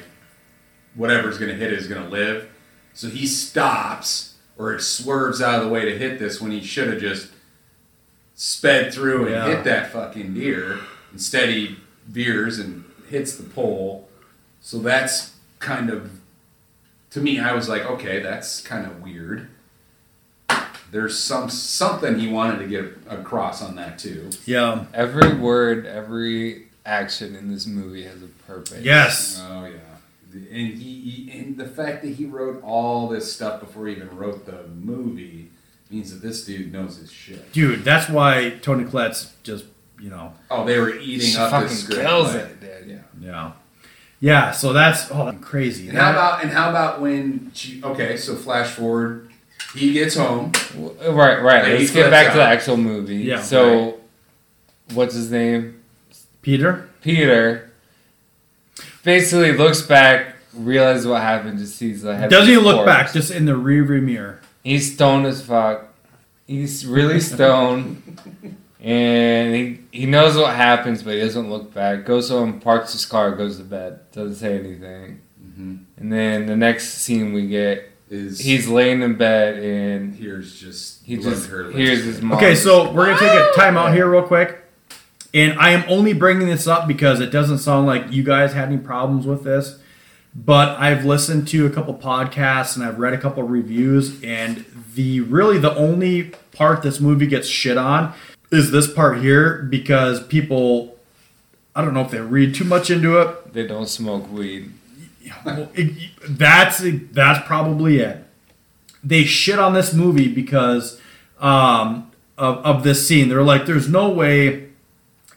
whatever's 0.96 1.38
gonna 1.38 1.54
hit 1.54 1.72
it 1.72 1.78
is 1.80 1.88
gonna 1.88 2.10
live. 2.10 2.50
So 2.94 3.10
he 3.10 3.28
stops 3.28 4.34
or 4.58 4.74
it 4.74 4.82
swerves 4.82 5.42
out 5.42 5.60
of 5.60 5.66
the 5.66 5.70
way 5.72 5.86
to 5.86 5.98
hit 5.98 6.18
this 6.18 6.42
when 6.42 6.52
he 6.52 6.62
should 6.64 6.88
have 6.88 7.00
just 7.02 7.28
sped 8.36 8.94
through 8.94 9.24
and 9.28 9.32
Yeah. 9.32 9.48
hit 9.48 9.64
that 9.64 9.92
fucking 9.92 10.34
deer. 10.34 10.80
Instead, 11.14 11.50
he 11.50 11.78
veers 12.08 12.60
and 12.60 12.84
hits 13.10 13.36
the 13.36 13.44
pole. 13.44 14.10
So 14.62 14.80
that's 14.80 15.32
kind 15.60 15.90
of 15.90 16.12
to 17.12 17.22
me. 17.22 17.40
I 17.40 17.54
was 17.54 17.70
like, 17.70 17.84
okay, 17.86 18.20
that's 18.22 18.62
kind 18.62 18.86
of 18.86 19.02
weird. 19.02 19.48
There's 20.92 21.18
some 21.18 21.50
something 21.50 22.20
he 22.20 22.28
wanted 22.28 22.60
to 22.60 22.68
get 22.68 22.86
across 23.10 23.62
on 23.62 23.76
that 23.76 23.98
too. 24.00 24.30
Yeah. 24.46 24.86
Every 24.94 25.34
word, 25.34 25.86
every 25.86 26.68
action 26.86 27.36
in 27.36 27.52
this 27.52 27.66
movie 27.66 28.04
has 28.04 28.22
a 28.22 28.28
purpose. 28.48 28.82
Yes. 28.82 29.42
Oh 29.50 29.66
yeah, 29.66 30.40
and 30.52 30.74
he, 30.74 31.02
he 31.02 31.38
and 31.40 31.58
the 31.58 31.68
fact 31.68 32.04
that 32.04 32.12
he 32.12 32.26
wrote 32.26 32.62
all 32.64 33.08
this 33.10 33.34
stuff 33.34 33.60
before 33.60 33.88
he 33.88 33.96
even 33.96 34.16
wrote 34.16 34.46
the 34.46 34.68
movie 34.68 35.50
means 35.96 36.12
that 36.12 36.26
this 36.26 36.46
dude 36.46 36.72
knows 36.74 36.98
his 36.98 37.12
shit. 37.12 37.52
Dude, 37.54 37.84
that's 37.84 38.10
why 38.10 38.58
Toni 38.62 38.84
Collette's 38.84 39.34
just, 39.44 39.66
you 40.00 40.10
know, 40.10 40.34
Oh, 40.52 40.66
they 40.66 40.78
were 40.80 40.96
eating 40.96 41.28
She 41.30 41.38
up 41.38 41.52
fucking 41.52 41.70
this 41.70 41.84
script. 41.84 42.02
kills 42.02 42.34
like- 42.34 42.44
it, 42.44 42.60
dude. 42.62 43.02
Yeah. 43.22 43.30
yeah. 43.32 43.52
Yeah, 44.22 44.52
so 44.52 44.74
that's 44.74 45.12
oh, 45.12 45.34
crazy. 45.42 45.90
And 45.90 45.98
how 45.98 46.12
about 46.12 46.42
and 46.42 46.52
how 46.52 46.70
about 46.70 47.02
when 47.02 47.52
she? 47.54 47.84
Okay, 47.84 48.16
so 48.18 48.36
flash 48.36 48.72
forward, 48.72 49.30
he 49.76 49.92
gets 49.94 50.16
home. 50.16 50.54
Right, 50.76 51.42
right. 51.42 51.64
Like, 51.64 51.66
he 51.74 51.78
Let's 51.80 51.92
get 51.92 51.94
flips 51.94 52.10
back 52.10 52.32
to 52.32 52.38
the 52.38 52.44
actual 52.44 52.78
movie. 52.78 53.18
Yeah, 53.18 53.42
So, 53.42 54.00
what's 54.94 55.14
his 55.16 55.30
name? 55.30 55.84
Peter? 56.42 56.90
Peter. 57.02 57.72
Basically, 59.04 59.52
looks 59.52 59.82
back, 59.82 60.36
realizes 60.54 61.06
what 61.06 61.22
happened, 61.22 61.60
just 61.60 61.76
sees 61.76 62.02
the 62.02 62.16
head. 62.16 62.30
Doesn't 62.30 62.44
of 62.48 62.54
even 62.54 62.64
his 62.66 62.74
look 62.74 62.86
back, 62.86 63.12
just 63.12 63.32
in 63.32 63.46
the 63.46 63.52
rearview 63.52 64.02
mirror. 64.02 64.40
He's 64.66 64.94
stoned 64.96 65.28
as 65.28 65.42
fuck. 65.46 65.94
He's 66.48 66.86
really 66.86 67.20
stoned. 67.34 68.02
and 68.82 69.56
he, 69.56 69.80
he 69.92 70.06
knows 70.08 70.36
what 70.36 70.56
happens, 70.56 71.04
but 71.04 71.14
he 71.14 71.20
doesn't 71.22 71.50
look 71.50 71.74
back. 71.74 72.04
Goes 72.04 72.30
home, 72.30 72.60
parks 72.60 72.92
his 72.94 73.06
car, 73.06 73.32
goes 73.36 73.58
to 73.60 73.64
bed. 73.64 74.00
Doesn't 74.12 74.36
say 74.36 74.58
anything. 74.60 75.22
Mm-hmm. 75.42 75.76
And 75.98 76.12
then 76.12 76.48
the 76.48 76.56
next 76.56 76.96
scene 76.96 77.32
we 77.32 77.48
get, 77.48 77.92
Is 78.10 78.40
he's 78.40 78.68
laying 78.68 79.02
in 79.04 79.16
bed 79.16 79.58
and 79.64 80.16
here's 80.16 80.60
just 80.60 81.06
he 81.06 81.18
just 81.18 81.48
curdling. 81.50 81.78
hears 81.78 82.04
his 82.04 82.22
mom. 82.22 82.38
Okay, 82.38 82.56
so 82.56 82.92
we're 82.92 83.06
gonna 83.06 83.20
take 83.20 83.32
a 83.32 83.52
time 83.56 83.78
out 83.78 83.94
here 83.94 84.10
real 84.10 84.24
quick. 84.24 84.64
And 85.34 85.60
I 85.60 85.72
am 85.72 85.84
only 85.90 86.14
bringing 86.14 86.48
this 86.48 86.66
up 86.66 86.88
because 86.88 87.20
it 87.20 87.30
doesn't 87.30 87.60
sound 87.60 87.86
like 87.88 88.12
you 88.12 88.24
guys 88.24 88.54
had 88.54 88.68
any 88.70 88.78
problems 88.78 89.28
with 89.28 89.44
this. 89.44 89.80
But 90.36 90.78
I've 90.78 91.06
listened 91.06 91.48
to 91.50 91.66
a 91.66 91.70
couple 91.70 91.94
podcasts 91.94 92.76
and 92.76 92.86
I've 92.86 93.00
read 93.00 93.14
a 93.14 93.18
couple 93.18 93.44
reviews, 93.44 94.22
and 94.22 94.66
the 94.94 95.22
really 95.22 95.58
the 95.58 95.74
only 95.76 96.34
part 96.52 96.82
this 96.82 97.00
movie 97.00 97.28
gets 97.28 97.48
shit 97.48 97.78
on 97.78 98.14
is 98.52 98.72
this 98.72 98.92
part 98.92 99.22
here 99.22 99.64
because 99.64 100.26
people 100.28 100.96
I 101.76 101.84
don't 101.84 101.94
know 101.94 102.02
if 102.02 102.12
they 102.12 102.22
read 102.22 102.56
too 102.56 102.64
much 102.64 102.90
into 102.90 103.20
it. 103.20 103.54
They 103.54 103.68
don't 103.68 103.88
smoke 103.88 104.32
weed. 104.32 104.72
Well, 105.44 105.70
it, 105.74 106.12
that's 106.30 106.82
that's 107.12 107.46
probably 107.46 107.98
it. 107.98 108.24
They 109.04 109.24
shit 109.24 109.60
on 109.60 109.74
this 109.74 109.94
movie 109.94 110.28
because 110.28 111.00
um, 111.40 112.12
of, 112.38 112.58
of 112.60 112.84
this 112.84 113.08
scene. 113.08 113.28
They're 113.28 113.44
like, 113.44 113.66
"There's 113.66 113.90
no 113.90 114.10
way 114.10 114.70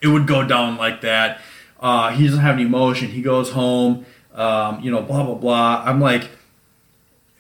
it 0.01 0.09
would 0.09 0.27
go 0.27 0.47
down 0.47 0.77
like 0.77 1.01
that." 1.01 1.41
Uh, 1.81 2.11
he 2.11 2.27
doesn't 2.27 2.41
have 2.41 2.55
any 2.55 2.65
emotion. 2.65 3.09
He 3.09 3.23
goes 3.23 3.51
home, 3.51 4.05
um, 4.39 4.81
you 4.81 4.91
know, 4.91 5.03
blah 5.03 5.25
blah 5.25 5.35
blah. 5.35 5.83
I'm 5.85 6.01
like, 6.01 6.31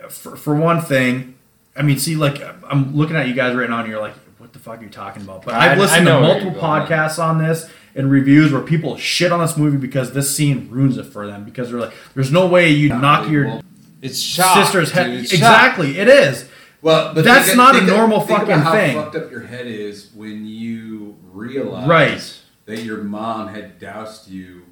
for, 0.08 0.36
for 0.36 0.54
one 0.54 0.80
thing, 0.80 1.36
I 1.76 1.82
mean, 1.82 1.98
see, 1.98 2.16
like 2.16 2.40
I'm 2.68 2.94
looking 2.96 3.16
at 3.16 3.28
you 3.28 3.34
guys 3.34 3.54
right 3.54 3.68
now, 3.70 3.80
and 3.80 3.88
you're 3.88 4.00
like, 4.00 4.14
"What 4.38 4.52
the 4.52 4.58
fuck 4.58 4.80
are 4.80 4.82
you 4.82 4.90
talking 4.90 5.22
about?" 5.22 5.44
But 5.44 5.54
I- 5.54 5.72
I've 5.72 5.78
I 5.78 5.80
listened 5.80 6.04
know 6.04 6.20
to 6.20 6.26
multiple 6.26 6.60
podcasts 6.60 7.22
on 7.22 7.38
this 7.38 7.68
and 7.94 8.10
reviews 8.10 8.52
where 8.52 8.62
people 8.62 8.96
shit 8.96 9.32
on 9.32 9.40
this 9.40 9.56
movie 9.56 9.76
because 9.78 10.12
this 10.12 10.34
scene 10.36 10.68
ruins 10.70 10.98
it 10.98 11.04
for 11.04 11.26
them 11.26 11.44
because 11.44 11.70
they're 11.70 11.80
like, 11.80 11.94
"There's 12.14 12.32
no 12.32 12.46
way 12.46 12.70
you 12.70 12.88
knock 12.90 13.28
your 13.30 13.60
It's 14.02 14.18
shot. 14.20 14.54
sister's 14.64 14.90
head." 14.92 15.06
dude, 15.06 15.20
it's 15.20 15.30
shot. 15.30 15.36
Exactly, 15.36 15.98
it 15.98 16.08
is. 16.08 16.48
Well, 16.80 17.12
but 17.12 17.24
That's 17.24 17.46
think- 17.46 17.56
not 17.56 17.74
a 17.74 17.80
normal 17.82 18.20
think 18.20 18.38
fucking 18.40 18.54
about 18.54 18.64
how 18.64 18.72
thing. 18.72 18.94
fucked 18.96 19.16
up 19.16 19.30
your 19.32 19.42
head 19.42 19.66
is 19.66 20.10
when 20.14 20.46
you 20.46 21.16
realize 21.32 21.88
Right. 21.88 22.38
that 22.66 22.82
your 22.84 22.98
mom 23.02 23.48
had 23.48 23.80
doused 23.80 24.28
you 24.30 24.62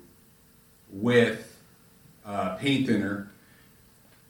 with 0.91 1.46
uh, 2.27 2.57
paint 2.57 2.87
thinner 2.87 3.29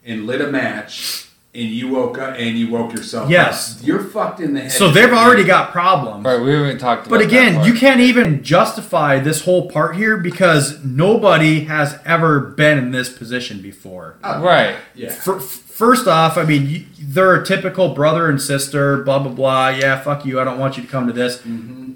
and 0.04 0.26
lit 0.26 0.40
a 0.40 0.46
match, 0.46 1.28
and 1.54 1.64
you 1.70 1.88
woke 1.88 2.18
up 2.18 2.36
and 2.38 2.58
you 2.58 2.68
woke 2.70 2.92
yourself 2.92 3.30
Yes. 3.30 3.80
up. 3.80 3.86
You're 3.86 4.04
fucked 4.04 4.40
in 4.40 4.54
the 4.54 4.60
head. 4.60 4.72
So 4.72 4.90
they've 4.90 5.12
already 5.12 5.44
got 5.44 5.72
problems. 5.72 6.24
Right, 6.24 6.40
we 6.40 6.52
haven't 6.52 6.78
talked 6.78 7.06
about 7.06 7.16
But 7.18 7.24
again, 7.26 7.54
that 7.54 7.66
you 7.66 7.74
can't 7.74 8.00
even 8.00 8.42
justify 8.42 9.18
this 9.18 9.44
whole 9.44 9.68
part 9.68 9.96
here 9.96 10.16
because 10.18 10.84
nobody 10.84 11.60
has 11.64 11.98
ever 12.04 12.40
been 12.40 12.76
in 12.78 12.90
this 12.90 13.08
position 13.08 13.62
before. 13.62 14.16
Right. 14.22 14.76
Yeah. 14.94 15.10
For, 15.10 15.40
first 15.40 16.06
off, 16.06 16.36
I 16.36 16.44
mean, 16.44 16.68
you, 16.68 16.84
they're 17.00 17.34
a 17.34 17.44
typical 17.44 17.94
brother 17.94 18.28
and 18.28 18.40
sister, 18.40 18.98
blah, 18.98 19.18
blah, 19.18 19.32
blah. 19.32 19.68
Yeah, 19.70 20.00
fuck 20.00 20.26
you. 20.26 20.38
I 20.38 20.44
don't 20.44 20.58
want 20.58 20.76
you 20.76 20.82
to 20.82 20.88
come 20.88 21.06
to 21.06 21.12
this. 21.12 21.38
Mm-hmm. 21.38 21.92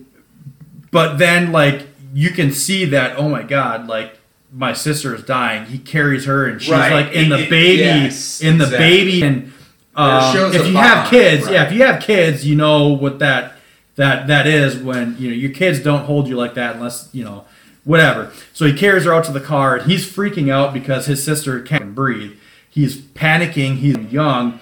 But 0.91 1.19
then, 1.19 1.53
like, 1.53 1.87
you 2.15 2.31
can 2.31 2.51
see 2.51 2.87
that, 2.87 3.17
oh 3.19 3.29
my 3.29 3.43
God, 3.43 3.87
like, 3.87 4.17
my 4.53 4.73
sister 4.73 5.15
is 5.15 5.23
dying. 5.23 5.67
He 5.67 5.79
carries 5.79 6.25
her 6.27 6.47
and 6.47 6.61
she's 6.61 6.71
Right. 6.73 6.93
like 6.93 7.13
in 7.13 7.29
the 7.29 7.39
It- 7.45 7.51
baby, 7.51 7.83
yes, 7.83 8.41
in 8.41 8.59
the 8.59 8.65
exactly. 8.65 8.89
baby. 8.89 9.23
And 9.23 9.53
um, 9.95 10.37
if 10.55 10.67
you 10.67 10.77
have 10.77 11.09
kids, 11.11 11.45
right. 11.45 11.53
yeah, 11.55 11.67
if 11.67 11.73
you 11.73 11.83
have 11.85 12.03
kids, 12.03 12.47
you 12.47 12.57
know 12.57 12.89
what 12.89 13.19
that 13.21 13.55
that 13.97 14.27
that 14.29 14.47
is 14.47 14.77
when 14.77 15.17
you 15.19 15.29
know 15.31 15.35
your 15.37 15.51
kids 15.51 15.79
don't 15.81 16.05
hold 16.05 16.27
you 16.29 16.37
like 16.37 16.55
that 16.55 16.77
unless 16.77 17.09
you 17.13 17.23
know 17.25 17.45
whatever. 17.85 18.31
So 18.53 18.65
he 18.67 18.73
carries 18.73 19.05
her 19.05 19.13
out 19.15 19.25
to 19.25 19.33
the 19.33 19.41
car 19.41 19.77
and 19.77 19.91
he's 19.91 20.11
freaking 20.11 20.51
out 20.51 20.73
because 20.73 21.07
his 21.07 21.23
sister 21.23 21.61
can't 21.61 21.95
breathe. 21.95 22.33
He's 22.69 22.97
panicking. 22.97 23.77
He's 23.79 23.97
young. 24.13 24.61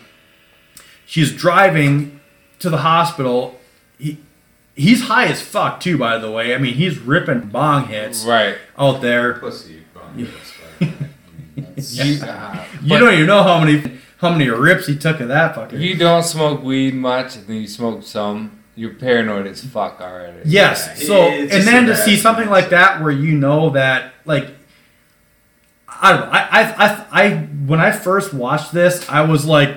She's 1.07 1.33
driving 1.33 2.21
to 2.59 2.69
the 2.71 2.79
hospital. 2.79 3.59
He 3.99 4.19
he's 4.79 5.03
high 5.03 5.27
as 5.27 5.41
fuck 5.43 5.81
too. 5.81 5.99
By 5.99 6.19
the 6.19 6.31
way, 6.31 6.55
I 6.55 6.59
mean 6.59 6.75
he's 6.75 6.99
ripping 6.99 7.49
bong 7.49 7.87
hits 7.89 8.25
Right. 8.25 8.57
out 8.79 9.01
there. 9.03 9.35
Pussy 9.35 9.83
bum. 9.93 10.03
yes, 10.17 10.31
but, 10.79 10.89
I 10.89 10.91
mean, 10.91 11.11
that's- 11.57 11.95
You, 11.97 12.23
uh, 12.27 12.65
You 12.83 12.89
but 12.89 12.99
don't 13.01 13.13
even 13.15 13.27
know 13.27 13.43
how 13.43 13.61
many 13.63 13.99
how 14.19 14.31
many 14.31 14.49
rips 14.49 14.87
he 14.87 14.97
took 14.97 15.21
of 15.21 15.29
that 15.29 15.55
fucker. 15.55 15.75
if 15.75 15.81
you 15.81 15.97
don't 15.97 16.23
smoke 16.25 16.63
weed 16.63 16.95
much 16.95 17.37
and 17.37 17.47
then 17.47 17.57
you 17.57 17.69
smoke 17.69 18.03
some, 18.03 18.59
you're 18.75 18.95
paranoid 18.95 19.47
as 19.47 19.63
fuck 19.65 20.01
already. 20.01 20.41
Yes. 20.45 20.89
Yeah, 21.01 21.07
so 21.07 21.23
it's 21.29 21.55
and 21.55 21.65
then 21.67 21.87
to 21.87 21.97
see 21.97 22.17
something 22.17 22.49
like 22.49 22.71
that 22.71 23.01
where 23.03 23.13
you 23.13 23.33
know 23.33 23.71
that 23.71 24.13
like 24.25 24.49
I 26.01 26.13
don't 26.13 26.21
know. 26.21 26.31
I, 26.31 26.39
I, 26.41 26.63
I, 26.87 27.07
I, 27.25 27.37
when 27.67 27.81
I 27.81 27.91
first 27.93 28.33
watched 28.35 28.73
this, 28.73 29.09
I 29.09 29.23
was 29.23 29.47
like 29.47 29.75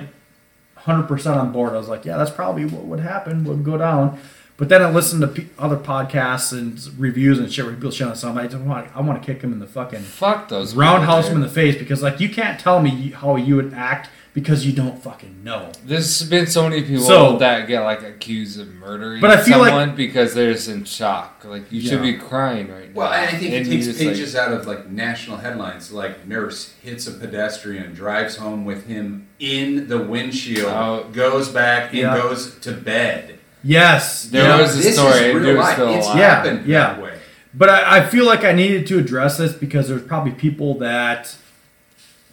100% 0.78 1.36
on 1.36 1.52
board. 1.52 1.72
I 1.72 1.76
was 1.78 1.88
like, 1.88 2.04
yeah, 2.04 2.16
that's 2.18 2.30
probably 2.30 2.64
what 2.64 2.84
would 2.84 3.00
happen, 3.00 3.44
would 3.44 3.64
go 3.64 3.76
down. 3.78 4.18
But 4.62 4.68
then 4.68 4.80
I 4.80 4.88
listen 4.90 5.20
to 5.22 5.26
pe 5.26 5.46
other 5.58 5.76
podcasts 5.76 6.52
and 6.56 6.78
reviews 6.96 7.40
and 7.40 7.52
shit 7.52 7.64
where 7.64 7.74
people 7.74 7.90
shit 7.90 8.06
on 8.06 8.14
something. 8.14 8.44
I 8.44 8.46
just 8.46 8.62
want, 8.62 8.88
I 8.96 9.00
want 9.00 9.20
to 9.20 9.26
kick 9.26 9.42
him 9.42 9.52
in 9.52 9.58
the 9.58 9.66
fucking 9.66 9.98
Fuck 10.02 10.48
those. 10.50 10.76
roundhouse 10.76 11.26
him 11.26 11.34
in 11.34 11.42
the 11.42 11.48
face 11.48 11.76
because, 11.76 12.00
like, 12.00 12.20
you 12.20 12.28
can't 12.28 12.60
tell 12.60 12.80
me 12.80 13.10
how 13.10 13.34
you 13.34 13.56
would 13.56 13.74
act 13.74 14.08
because 14.34 14.64
you 14.64 14.72
don't 14.72 15.02
fucking 15.02 15.42
know. 15.42 15.72
There's 15.84 16.22
been 16.30 16.46
so 16.46 16.68
many 16.68 16.82
people 16.82 17.02
So- 17.02 17.38
that 17.38 17.66
get 17.66 17.80
like 17.80 18.04
accused 18.04 18.60
of 18.60 18.72
murdering 18.74 19.20
But 19.20 19.30
I 19.32 19.42
feel 19.42 19.58
like- 19.58 19.70
someone 19.70 19.96
because 19.96 20.32
they're 20.32 20.52
just 20.52 20.68
in 20.68 20.84
shock. 20.84 21.42
Like 21.44 21.64
you 21.72 21.80
should 21.80 22.00
be 22.00 22.14
crying 22.14 22.70
right 22.70 22.94
Well, 22.94 23.10
now. 23.10 23.16
Well, 23.16 23.24
I 23.24 23.32
think 23.32 23.42
it 23.52 23.56
And 23.56 23.66
you 23.66 23.72
takes 23.72 23.86
just, 23.86 23.98
like- 23.98 24.08
pages 24.10 24.36
out 24.36 24.52
of 24.52 24.68
like 24.68 24.88
national 24.88 25.38
headlines, 25.38 25.90
like 25.90 26.24
nurse 26.28 26.72
hits 26.84 27.08
a 27.08 27.10
pedestrian, 27.10 27.94
drives 27.94 28.36
home 28.36 28.64
with 28.64 28.86
him 28.86 29.26
in 29.40 29.88
the 29.88 29.98
windshield, 29.98 30.70
Oh. 30.72 31.06
goes 31.12 31.48
back 31.48 31.90
and 31.90 31.98
Yeah. 31.98 32.16
goes 32.16 32.54
to 32.60 32.70
bed. 32.70 33.40
Yes. 33.64 34.24
There 34.26 34.42
You 34.42 34.48
know, 34.48 34.62
was 34.62 34.78
a 34.78 34.82
this 34.82 34.96
story, 34.96 35.12
Is 35.30 35.34
real 35.34 35.54
life. 35.56 35.74
still 35.74 35.94
It's 35.94 36.06
alive. 36.06 36.18
Yeah, 36.18 36.34
happened 36.34 36.66
yeah. 36.66 36.78
that 36.94 37.02
way. 37.02 37.18
But 37.54 37.68
I, 37.68 37.98
I 37.98 38.06
feel 38.06 38.24
like 38.26 38.44
I 38.44 38.52
needed 38.52 38.86
to 38.88 38.98
address 38.98 39.36
this 39.38 39.52
because 39.52 39.88
there's 39.88 40.02
probably 40.02 40.32
people 40.32 40.78
that, 40.78 41.36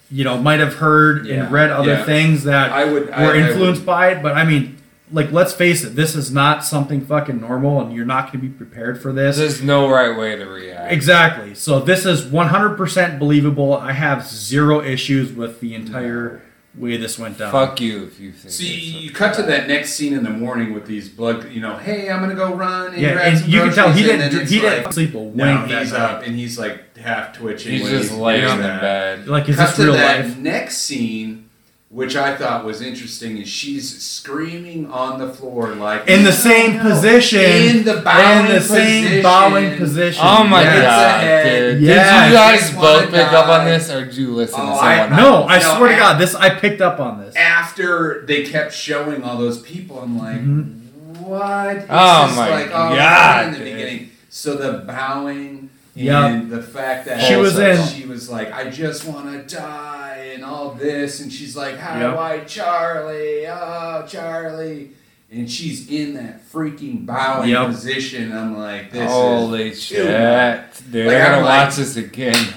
you 0.10 0.24
know, 0.24 0.38
might 0.38 0.60
have 0.60 0.76
heard 0.76 1.26
Yeah, 1.26 1.44
and 1.44 1.52
read 1.52 1.70
other 1.72 1.94
yeah. 1.94 2.04
things 2.06 2.44
that 2.46 2.72
I 2.72 2.86
would- 2.86 3.08
were 3.08 3.14
I- 3.14 3.34
I 3.34 3.38
influenced 3.50 3.82
would- 3.82 3.86
by 3.86 4.10
it. 4.12 4.24
But 4.24 4.36
I 4.36 4.46
mean, 4.46 4.78
like, 5.12 5.32
let's 5.32 5.54
face 5.54 5.84
it, 5.84 5.96
this 5.96 6.16
is 6.16 6.32
not 6.32 6.64
something 6.64 7.02
fucking 7.02 7.42
normal, 7.42 7.82
and 7.82 7.94
you're 7.94 8.06
not 8.06 8.32
going 8.32 8.42
to 8.44 8.48
be 8.48 8.50
prepared 8.50 9.02
for 9.02 9.12
this. 9.12 9.38
There's 9.38 9.62
no 9.62 9.90
right 9.90 10.16
way 10.18 10.36
to 10.36 10.46
react. 10.46 10.92
Exactly. 10.94 11.54
So 11.56 11.80
this 11.80 12.06
is 12.06 12.22
100% 12.24 13.20
believable. 13.20 13.74
I 13.76 13.92
have 13.92 14.26
zero 14.26 14.82
issues 14.82 15.32
with 15.34 15.60
the 15.62 15.74
entire 15.76 16.42
way 16.80 16.98
this 16.98 17.20
went 17.20 17.38
down. 17.38 17.52
Fuck 17.52 17.82
you 17.82 18.06
if 18.06 18.20
you 18.20 18.32
think. 18.32 18.52
So 18.54 18.64
you, 18.64 19.02
you 19.02 19.12
cut 19.12 19.36
to 19.36 19.44
that 19.44 19.68
next 19.68 19.94
scene 19.94 20.14
in 20.14 20.24
the 20.24 20.30
morning 20.30 20.74
with 20.74 20.86
these 20.86 21.10
blood, 21.10 21.52
you 21.52 21.60
know, 21.62 21.76
hey, 21.78 22.10
I'm 22.10 22.22
gonna 22.22 22.36
go 22.36 22.54
run 22.56 22.94
and 22.94 23.02
Yeah, 23.02 23.14
grab 23.14 23.28
and 23.34 23.40
some 23.40 23.50
you 23.50 23.60
can 23.62 23.74
tell 23.74 23.92
he 23.92 24.04
didn't. 24.04 24.48
He 24.48 24.62
like, 24.62 24.78
didn't 24.78 24.92
sleep 24.94 25.14
a 25.14 25.20
wink. 25.20 25.36
Now 25.36 25.66
that 25.66 25.82
he's 25.84 25.94
up 25.94 26.24
and 26.24 26.36
he's 26.36 26.58
like 26.58 26.98
half 26.98 27.34
twitching. 27.38 27.74
He's 27.74 27.84
when 27.84 27.92
just 27.92 28.14
laying 28.14 28.42
doing 28.42 28.54
in 28.54 28.58
the 28.62 28.64
that. 28.68 28.82
bed. 28.82 29.28
Like, 29.28 29.50
is 29.50 29.58
Cut 29.58 29.68
this 29.68 29.76
to 29.78 29.84
real 29.84 29.94
that 29.94 30.26
life? 30.26 30.38
next 30.38 30.78
scene, 30.78 31.49
which 31.90 32.16
I 32.16 32.36
thought 32.38 32.66
was 32.66 32.82
interesting, 32.82 33.38
is 33.40 33.50
she's 33.50 34.00
screaming 34.02 34.92
on 34.92 35.18
the 35.18 35.28
floor 35.34 35.74
like 35.74 36.08
In 36.08 36.24
the 36.24 36.32
same 36.32 36.80
position. 36.80 37.40
in 37.42 37.84
the 37.84 37.96
bowing 38.02 38.46
in 38.46 38.52
the 38.56 38.62
same 38.62 39.04
position. 39.06 39.24
bowing 39.24 39.78
position. 39.78 40.24
Oh 40.24 40.44
my 40.44 40.62
Yes. 40.62 40.82
god, 40.84 41.24
Yes. 41.24 41.46
dude! 41.74 41.82
Yes. 41.82 42.22
Did 42.24 42.30
you 42.30 42.36
guys 42.38 42.72
both 42.82 43.10
pick 43.12 43.34
up 43.34 43.48
on 43.48 43.66
this, 43.66 43.90
or 43.92 44.06
did 44.06 44.16
you 44.16 44.36
listen 44.36 44.60
Oh, 44.62 44.66
to 44.68 44.72
I- 44.86 44.98
someone? 45.08 45.20
No, 45.20 45.48
I 45.48 45.58
No, 45.60 45.78
swear 45.78 45.90
to 45.90 45.96
God, 45.96 46.20
this 46.20 46.36
I 46.36 46.50
picked 46.52 46.82
up 46.82 47.00
on 47.00 47.22
this. 47.22 47.36
After 47.36 48.24
they 48.28 48.44
kept 48.44 48.72
showing 48.74 49.24
all 49.24 49.38
those 49.38 49.60
people, 49.62 50.00
I'm 50.00 50.18
like, 50.20 50.38
Mm-hmm. 50.42 51.24
what? 51.24 51.76
It's 51.76 51.86
Oh 51.90 52.26
just 52.28 52.36
my 52.38 52.50
like, 52.50 52.68
oh, 52.68 52.96
God, 52.96 53.46
in 53.46 53.52
the 53.54 53.58
dude. 53.58 53.66
beginning. 53.74 54.10
So 54.30 54.56
the 54.56 54.80
bowing 54.86 55.72
Yep. 56.06 56.16
and 56.24 56.50
the 56.50 56.62
fact 56.62 57.06
that 57.08 57.22
She 57.22 57.36
was 57.36 57.58
in- 57.60 57.86
she 57.88 58.06
was 58.06 58.30
like, 58.30 58.52
I 58.54 58.70
just 58.70 59.06
want 59.06 59.32
to 59.50 59.56
die 59.56 60.32
and 60.34 60.44
all 60.46 60.72
this, 60.72 61.20
and 61.22 61.32
she's 61.32 61.56
like, 61.56 61.78
how 61.78 62.00
Yep. 62.00 62.14
do 62.14 62.20
I, 62.20 62.40
Charlie? 62.42 63.48
Oh, 63.48 64.06
Charlie. 64.08 64.92
And 65.32 65.50
she's 65.52 65.90
in 65.92 66.16
that 66.16 66.42
freaking 66.52 67.06
bowing 67.06 67.50
Yep. 67.50 67.68
position. 67.68 68.32
I'm 68.36 68.58
like, 68.58 68.92
this 68.92 69.04
is 69.04 69.12
Holy 69.12 69.74
shit, 69.76 70.62
dude! 70.92 71.06
Like, 71.08 71.16
I 71.16 71.20
gotta 71.20 71.38
I'm 71.38 71.44
watch 71.44 71.76
this 71.76 71.96
again. 71.98 72.54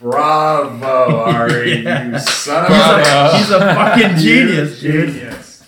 bravo, 0.00 1.16
Ari, 1.26 1.82
Yeah. 1.84 2.10
you 2.12 2.18
son 2.18 2.64
of 2.64 2.70
a, 2.70 3.38
he's 3.38 3.50
a 3.50 3.58
fucking 3.60 4.16
genius, 4.22 4.80
dude. 4.80 5.12
Genius. 5.12 5.62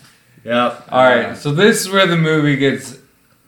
Yep. 0.45 0.85
All 0.91 1.05
right, 1.05 1.37
so 1.37 1.53
this 1.53 1.81
is 1.83 1.91
where 1.91 2.07
the 2.07 2.17
movie 2.17 2.57
gets, 2.57 2.99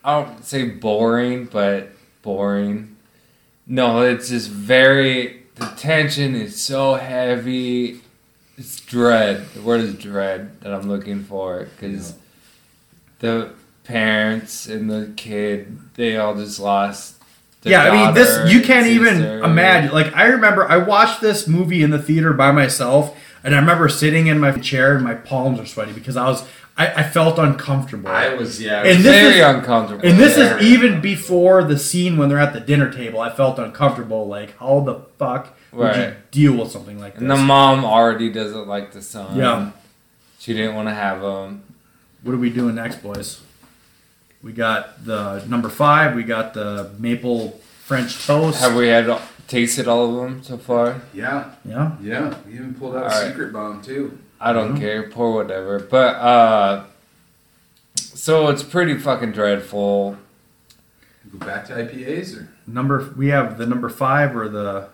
I 0.04 0.20
don't 0.22 0.44
say 0.44 0.66
boring, 0.68 1.46
but 1.46 1.90
boring. 2.22 2.89
No, 3.70 4.02
it's 4.02 4.30
just 4.30 4.50
very, 4.50 5.44
the 5.54 5.66
tension 5.76 6.34
is 6.34 6.60
so 6.60 6.94
heavy. 6.94 8.00
It's 8.58 8.80
dread. 8.80 9.46
The 9.54 9.62
word 9.62 9.80
is 9.82 9.94
dread 9.94 10.60
that 10.60 10.74
I'm 10.74 10.88
looking 10.88 11.22
for 11.22 11.68
because 11.76 12.14
the 13.20 13.52
parents 13.84 14.66
and 14.66 14.90
the 14.90 15.12
kid, 15.16 15.78
they 15.94 16.16
all 16.16 16.34
just 16.34 16.58
lost. 16.58 17.22
their 17.62 17.72
Yeah, 17.72 17.84
I 17.84 18.06
mean, 18.06 18.14
this 18.14 18.52
you 18.52 18.60
can't 18.60 18.88
even 18.88 19.18
sister. 19.18 19.44
imagine. 19.44 19.92
Like, 19.92 20.16
I 20.16 20.26
remember 20.26 20.68
I 20.68 20.78
watched 20.78 21.20
this 21.20 21.46
movie 21.46 21.84
in 21.84 21.90
the 21.90 22.02
theater 22.02 22.32
by 22.32 22.50
myself, 22.50 23.16
and 23.44 23.54
I 23.54 23.60
remember 23.60 23.88
sitting 23.88 24.26
in 24.26 24.40
my 24.40 24.50
chair 24.50 24.96
and 24.96 25.04
my 25.04 25.14
palms 25.14 25.60
are 25.60 25.66
sweaty 25.66 25.92
because 25.92 26.16
I 26.16 26.26
was 26.26 26.44
I, 26.76 26.86
I 26.86 27.02
felt 27.02 27.38
uncomfortable. 27.38 28.08
I 28.08 28.34
was, 28.34 28.60
yeah. 28.62 28.76
I 28.80 28.86
And 28.86 28.96
was- 28.98 29.04
this 29.04 29.14
Very 29.22 29.38
is- 29.40 29.46
uncomfortable. 29.56 30.06
and 30.08 30.18
this 30.18 30.36
Yeah. 30.38 30.56
is 30.56 30.62
even 30.64 31.00
before 31.00 31.62
the 31.64 31.78
scene 31.78 32.16
when 32.16 32.28
they're 32.28 32.38
at 32.38 32.52
the 32.54 32.60
dinner 32.60 32.90
table. 32.92 33.20
I 33.20 33.30
felt 33.30 33.58
uncomfortable. 33.58 34.26
Like, 34.26 34.56
how 34.58 34.80
the 34.80 35.00
fuck 35.18 35.56
would 35.72 35.96
you 35.96 36.12
deal 36.30 36.56
with 36.56 36.70
something 36.72 36.98
like 36.98 37.14
this? 37.14 37.22
And 37.22 37.30
the 37.30 37.36
mom 37.36 37.84
already 37.84 38.30
doesn't 38.32 38.66
like 38.66 38.92
the 38.92 39.02
son. 39.02 39.36
Yeah. 39.36 39.70
She 40.38 40.54
didn't 40.54 40.74
want 40.74 40.88
to 40.88 40.94
have 40.94 41.22
him. 41.22 41.62
What 42.22 42.34
are 42.34 42.38
we 42.38 42.50
doing 42.50 42.74
next, 42.76 43.02
boys? 43.02 43.40
We 44.42 44.52
got 44.52 45.04
the 45.04 45.44
number 45.46 45.68
five. 45.68 46.14
We 46.14 46.22
got 46.22 46.54
the 46.54 46.90
maple 46.98 47.60
French 47.84 48.26
toast. 48.26 48.60
Have 48.60 48.74
we 48.74 48.88
had 48.88 49.20
tasted 49.48 49.86
all 49.86 50.08
of 50.08 50.22
them 50.22 50.42
so 50.42 50.56
far? 50.56 51.02
yeah, 51.12 51.50
yeah. 51.64 51.92
yeah. 52.00 52.34
We 52.46 52.54
even 52.54 52.72
pulled 52.74 52.96
out 52.96 53.02
a 53.02 53.04
Alright. 53.14 53.26
secret 53.28 53.52
bomb, 53.52 53.82
too. 53.82 54.16
I 54.40 54.52
don't 54.52 54.70
Mm-hmm. 54.72 54.78
care. 54.80 55.02
Pour 55.10 55.34
whatever. 55.34 55.78
But 55.78 56.16
uh, 56.16 56.84
so 57.96 58.48
it's 58.48 58.62
pretty 58.62 58.96
fucking 58.98 59.32
dreadful. 59.32 60.16
Go 61.32 61.38
back 61.46 61.66
to 61.66 61.74
IPAs 61.74 62.36
or 62.36 62.48
Number 62.66 63.12
we 63.16 63.28
have 63.28 63.58
the 63.58 63.66
number 63.66 63.88
five 63.88 64.34
or 64.36 64.48
the 64.48 64.88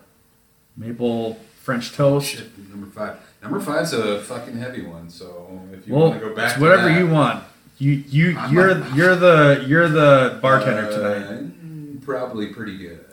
maple 0.75 1.35
French 1.63 1.93
toast. 1.93 2.27
shit. 2.35 2.69
Number 2.69 2.87
five. 2.87 3.17
Number 3.41 3.59
five's 3.59 3.93
a 3.93 4.19
fucking 4.21 4.57
heavy 4.57 4.81
one. 4.85 5.09
So 5.09 5.61
if 5.71 5.87
you 5.87 5.93
Well, 5.93 6.09
want 6.09 6.21
to 6.21 6.29
go 6.29 6.35
back, 6.35 6.45
it's 6.45 6.53
to 6.55 6.61
whatever 6.61 6.89
that, 6.89 6.99
you 6.99 7.07
want. 7.07 7.43
You 7.77 7.91
you 7.91 8.37
I'm 8.37 8.53
you're 8.53 8.75
not- 8.75 8.95
you're 8.95 9.15
the 9.15 9.63
you're 9.67 9.87
the 9.89 10.39
bartender 10.41 10.87
uh, 10.87 10.91
tonight. 10.91 12.03
Probably 12.05 12.47
pretty 12.47 12.77
good. 12.77 13.05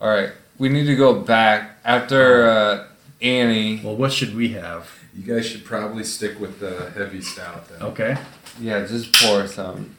All 0.00 0.08
right, 0.08 0.30
we 0.58 0.68
need 0.70 0.86
to 0.86 0.96
go 0.96 1.20
back 1.20 1.78
after 1.84 2.48
uh, 2.48 2.84
Annie. 3.22 3.80
Well, 3.84 3.96
what 3.96 4.12
should 4.12 4.34
we 4.34 4.50
have? 4.50 4.90
You 5.14 5.22
guys 5.34 5.46
should 5.46 5.64
probably 5.64 6.04
stick 6.04 6.38
with 6.40 6.60
the 6.60 6.90
heavy 6.90 7.20
stout 7.20 7.68
then. 7.68 7.82
Okay. 7.82 8.16
Yeah, 8.60 8.86
just 8.86 9.12
pour 9.14 9.46
some. 9.46 9.94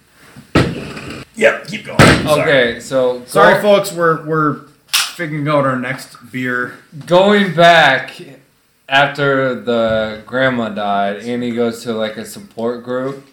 Yep. 1.36 1.68
Keep 1.68 1.86
going. 1.86 2.28
Okay, 2.28 2.80
so 2.80 3.24
Sorry, 3.26 3.56
go- 3.56 3.62
folks. 3.78 3.92
We're 3.94 4.26
we're 4.26 4.62
figuring 5.16 5.48
out 5.48 5.66
our 5.66 5.78
next 5.80 6.18
beer. 6.32 6.76
going 7.06 7.54
back 7.56 8.14
after 8.90 9.56
the 9.60 10.22
grandma 10.26 10.70
died, 10.70 11.18
Annie 11.22 11.52
goes 11.52 11.84
to 11.84 11.94
like 11.94 12.18
a 12.18 12.26
support 12.26 12.84
group, 12.84 13.26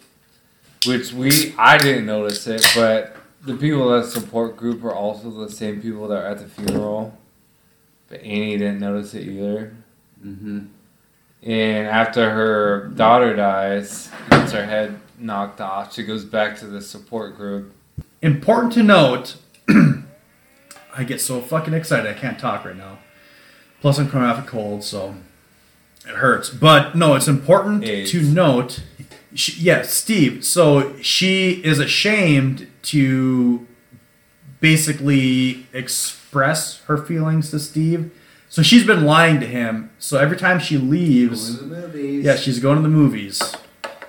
which 0.87 1.13
we 1.13 1.55
I 1.59 1.79
didn't 1.79 2.07
notice 2.07 2.47
it, 2.47 2.67
but 2.75 3.17
the 3.45 3.55
people 3.55 3.89
that 3.91 4.07
support 4.07 4.57
group 4.57 4.83
are 4.85 4.95
also 4.95 5.31
the 5.31 5.51
same 5.51 5.81
people 5.81 6.09
that 6.09 6.19
are 6.19 6.27
at 6.27 6.39
the 6.39 6.47
funeral. 6.49 7.17
But 8.09 8.23
Annie 8.23 8.57
didn't 8.57 8.81
notice 8.81 9.15
it 9.15 9.27
either. 9.27 9.77
Mm-hmm. 10.25 10.67
And 11.43 11.87
after 11.87 12.31
her 12.31 12.89
daughter 12.89 13.37
dies, 13.37 14.11
gets 14.31 14.53
her 14.53 14.65
head 14.65 14.99
knocked 15.19 15.61
off, 15.61 15.95
she 15.95 16.03
goes 16.03 16.25
back 16.25 16.59
to 16.59 16.67
the 16.67 16.81
support 16.81 17.37
group. 17.37 17.75
Important 18.23 18.73
to 18.75 18.83
note. 18.83 19.37
I 19.69 21.05
get 21.05 21.21
so 21.21 21.41
fucking 21.41 21.75
excited. 21.75 22.11
I 22.11 22.19
can't 22.19 22.39
talk 22.39 22.65
right 22.65 22.77
now. 22.77 22.99
Plus, 23.81 23.99
I'm 23.99 24.11
coming 24.11 24.29
off 24.29 24.45
a 24.45 24.49
cold, 24.49 24.83
so 24.83 25.15
it 26.05 26.17
hurts. 26.17 26.51
But 26.51 26.97
no, 26.97 27.15
it's 27.15 27.29
important 27.29 27.85
AIDS. 27.85 28.11
to 28.11 28.23
note. 28.23 28.83
She, 29.35 29.61
yeah, 29.61 29.83
Steve. 29.83 30.45
So 30.45 30.97
she 31.01 31.63
is 31.65 31.79
ashamed 31.79 32.67
to 32.83 33.67
basically 34.61 35.67
express 35.73 36.18
her 36.33 36.97
feelings 36.99 37.51
to 37.51 37.59
Steve. 37.59 38.11
So 38.51 38.63
she's 38.63 38.87
been 38.87 39.05
lying 39.05 39.41
to 39.41 39.47
him. 39.47 39.91
So 39.99 40.19
every 40.19 40.37
time 40.37 40.59
she 40.59 40.79
leaves, 40.79 41.59
the 41.59 41.67
movies. 41.67 42.25
yeah, 42.25 42.37
she's 42.37 42.61
going 42.61 42.77
to 42.77 42.83
the 42.83 42.89
movies. 42.89 43.43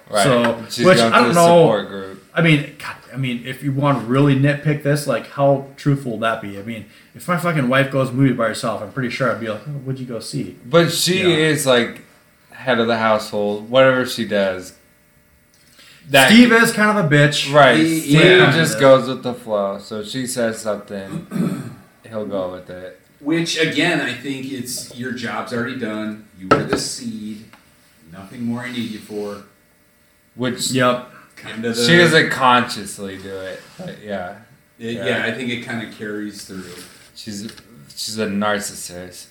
Right. 0.09 0.23
So, 0.23 0.65
She's 0.69 0.85
which 0.85 0.97
going 0.97 1.13
I 1.13 1.19
don't 1.23 1.35
know. 1.35 1.85
group. 1.85 2.23
I 2.33 2.41
mean, 2.41 2.75
God, 2.79 2.95
I 3.13 3.17
mean, 3.17 3.43
if 3.45 3.61
you 3.61 3.71
want 3.71 3.99
to 3.99 4.05
really 4.05 4.35
nitpick 4.35 4.81
this, 4.81 5.05
like, 5.05 5.27
how 5.27 5.67
truthful 5.77 6.13
would 6.13 6.21
that 6.21 6.41
be? 6.41 6.57
I 6.57 6.63
mean, 6.63 6.85
if 7.13 7.27
my 7.27 7.37
fucking 7.37 7.69
wife 7.69 7.91
goes 7.91 8.11
movie 8.11 8.33
by 8.33 8.47
herself, 8.47 8.81
I'm 8.81 8.91
pretty 8.91 9.11
sure 9.11 9.31
I'd 9.31 9.39
be 9.39 9.49
like, 9.49 9.61
oh, 9.67 9.71
what'd 9.71 9.99
you 9.99 10.07
go 10.07 10.19
see? 10.19 10.57
But 10.65 10.91
she 10.91 11.19
Yeah. 11.21 11.27
is 11.27 11.67
like 11.67 12.01
head 12.51 12.79
of 12.79 12.87
the 12.87 12.97
household, 12.97 13.69
whatever 13.69 14.03
she 14.05 14.25
does. 14.25 14.73
That 16.09 16.31
Steve 16.31 16.51
is 16.53 16.71
kind 16.71 16.97
of 16.97 17.05
a 17.05 17.07
bitch. 17.15 17.53
right. 17.53 17.77
He- 17.77 17.99
Steve 17.99 18.13
yeah. 18.21 18.51
just 18.51 18.79
goes 18.79 19.07
with 19.07 19.21
the 19.21 19.33
flow. 19.35 19.77
So 19.77 20.03
she 20.03 20.25
says 20.25 20.59
something, 20.59 21.27
he'll 22.09 22.25
go 22.25 22.51
with 22.51 22.69
it. 22.69 22.99
Which 23.21 23.57
again, 23.59 23.99
I 24.01 24.13
think 24.13 24.51
it's 24.51 24.95
your 24.97 25.11
job's 25.11 25.53
already 25.53 25.77
done. 25.79 26.27
You 26.37 26.47
were 26.49 26.63
the 26.63 26.77
seed. 26.77 27.45
Nothing 28.11 28.43
more 28.43 28.61
I 28.61 28.71
need 28.71 28.91
you 28.91 28.99
for. 28.99 29.43
Which 30.35 30.71
Yep. 30.71 31.11
Kind 31.35 31.63
of 31.65 31.77
she 31.77 31.95
doesn't 31.97 32.31
consciously 32.31 33.17
do 33.17 33.33
it, 33.33 33.61
but 33.77 34.01
yeah, 34.03 34.39
It- 34.77 34.95
yeah. 34.95 35.05
yeah. 35.05 35.25
I 35.25 35.31
think 35.31 35.49
it 35.51 35.61
kind 35.63 35.87
of 35.87 35.93
carries 35.97 36.43
through. 36.43 36.65
she's 37.15 37.49
she's 37.95 38.17
a 38.17 38.27
narcissist. 38.27 39.27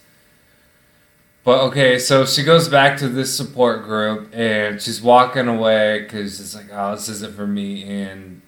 But 1.45 1.61
okay, 1.69 1.99
so 1.99 2.25
she 2.27 2.43
goes 2.43 2.69
back 2.69 2.99
to 2.99 3.09
this 3.09 3.35
support 3.35 3.85
group 3.85 4.31
and 4.35 4.81
she's 4.83 5.01
walking 5.01 5.49
away 5.49 6.01
because 6.03 6.41
it's 6.41 6.55
like, 6.55 6.67
oh, 6.73 6.95
this 6.95 7.09
isn't 7.09 7.35
for 7.35 7.47
me. 7.47 7.85
And 7.85 8.43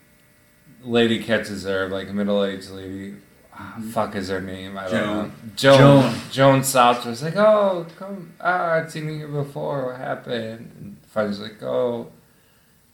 lady 0.83 1.23
catches 1.23 1.65
her, 1.65 1.89
like 1.89 2.09
a 2.11 2.13
middle 2.13 2.45
aged 2.45 2.71
lady. 2.71 3.15
Ah, 3.63 3.79
fuck 3.93 4.17
is 4.17 4.29
her 4.31 4.41
name? 4.41 4.79
I 4.79 4.89
don't 4.89 4.93
Joan. 4.93 5.17
know. 5.29 5.33
Joan. 5.57 5.79
Joan. 5.79 6.15
Joan 6.31 6.65
stops 6.65 7.05
her. 7.05 7.11
It's 7.11 7.23
like, 7.23 7.37
oh, 7.37 7.87
come. 7.99 8.33
Ah, 8.41 8.73
I've 8.77 8.91
seen 8.91 9.07
you 9.07 9.19
here 9.19 9.29
before. 9.29 9.87
What 9.89 9.97
happened? 9.99 10.73
And 10.81 10.97
Fred's 11.09 11.41
like, 11.41 11.63
oh, 11.63 12.11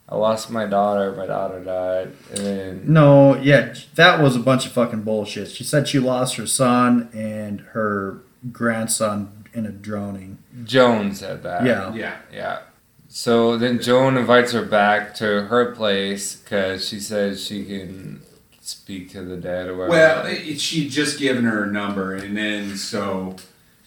I 0.09 0.16
lost 0.16 0.51
my 0.51 0.66
daughter. 0.66 1.12
My 1.16 1.26
daughter 1.26 1.62
died. 1.62 2.12
And 2.30 2.38
then 2.47 2.82
No, 2.93 3.36
yeah, 3.36 3.74
that 3.94 4.20
was 4.20 4.34
a 4.34 4.40
bunch 4.40 4.66
of 4.66 4.72
fucking 4.72 5.02
bullshit. 5.02 5.51
She 5.51 5.62
said 5.62 5.86
she 5.86 5.98
lost 6.01 6.34
her 6.36 6.47
son 6.47 7.10
and 7.14 7.60
her 7.72 8.22
grandson 8.51 9.44
in 9.52 9.66
a 9.66 9.70
droning. 9.72 10.38
Joan 10.64 11.14
said 11.14 11.43
that. 11.44 11.64
Yeah. 11.64 11.94
Yeah. 11.94 12.16
Yeah. 12.32 12.59
So 13.09 13.56
then 13.56 13.80
Joan 13.80 14.16
invites 14.16 14.51
her 14.52 14.64
back 14.64 15.14
to 15.16 15.43
her 15.44 15.74
place 15.74 16.36
because 16.36 16.86
she 16.88 16.98
says 17.01 17.44
she 17.44 17.64
can 17.64 18.20
speak 18.66 19.10
to 19.12 19.22
the 19.22 19.36
dad 19.36 19.68
or 19.68 19.76
whatever. 19.76 19.90
Well, 19.90 20.26
it, 20.26 20.60
she'd 20.60 20.90
just 20.90 21.18
given 21.18 21.44
her 21.44 21.64
a 21.64 21.66
number, 21.66 22.14
and 22.14 22.36
then 22.36 22.76
so 22.76 23.36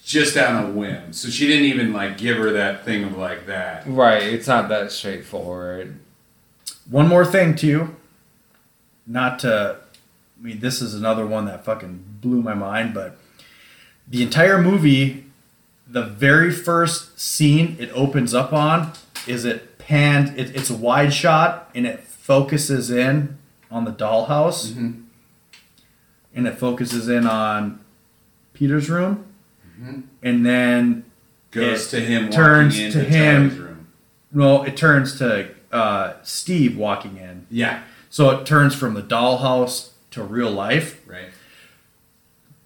just 0.03 0.37
on 0.37 0.65
a 0.65 0.71
whim. 0.71 1.13
So 1.13 1.29
she 1.29 1.47
didn't 1.47 1.65
even 1.65 1.93
like 1.93 2.17
give 2.17 2.37
her 2.37 2.51
that 2.51 2.85
thing 2.85 3.03
of 3.03 3.17
like 3.17 3.45
that. 3.47 3.83
right, 3.87 4.23
it's 4.23 4.47
not 4.47 4.69
that 4.69 4.91
straightforward. 4.91 5.99
One 6.89 7.07
more 7.07 7.25
thing 7.25 7.55
too. 7.55 7.95
Not 9.05 9.39
to 9.39 9.77
I 10.39 10.43
mean 10.43 10.59
this 10.59 10.81
is 10.81 10.93
another 10.93 11.25
one 11.25 11.45
that 11.45 11.65
fucking 11.65 12.03
blew 12.21 12.41
my 12.41 12.53
mind, 12.53 12.93
but 12.93 13.17
the 14.07 14.23
entire 14.23 14.61
movie, 14.61 15.25
the 15.87 16.03
very 16.03 16.51
first 16.51 17.19
scene 17.19 17.75
it 17.79 17.89
opens 17.93 18.33
up 18.33 18.53
on 18.53 18.93
is 19.27 19.45
it 19.45 19.77
panned 19.77 20.39
it, 20.39 20.55
it's 20.55 20.69
a 20.69 20.75
wide 20.75 21.13
shot 21.13 21.69
and 21.75 21.85
it 21.85 22.01
focuses 22.01 22.91
in 22.91 23.38
on 23.71 23.85
the 23.85 23.91
dollhouse 23.91 24.71
Mhm. 24.71 25.03
and 26.33 26.47
it 26.47 26.57
focuses 26.57 27.07
in 27.07 27.25
on 27.27 27.79
Peter's 28.53 28.89
room 28.89 29.25
Mhm. 29.81 30.03
and 30.23 30.45
then 30.45 31.03
Goes 31.51 31.87
It 31.93 31.97
to 31.97 32.05
him. 32.05 32.29
turns 32.29 32.75
walking 32.75 32.91
to 32.91 32.99
into 32.99 33.09
him. 33.09 33.49
Charlie's 33.49 33.59
Room. 33.59 33.87
no 34.31 34.63
it 34.63 34.77
turns 34.77 35.17
to 35.17 35.49
uh, 35.71 36.13
Steve 36.23 36.77
walking 36.77 37.17
in 37.17 37.45
Yeah. 37.49 37.81
So 38.11 38.29
it 38.31 38.45
turns 38.45 38.73
from 38.75 38.93
the 38.95 39.01
dollhouse 39.03 39.89
to 40.11 40.23
real 40.23 40.51
life. 40.51 40.99
Right. 41.07 41.29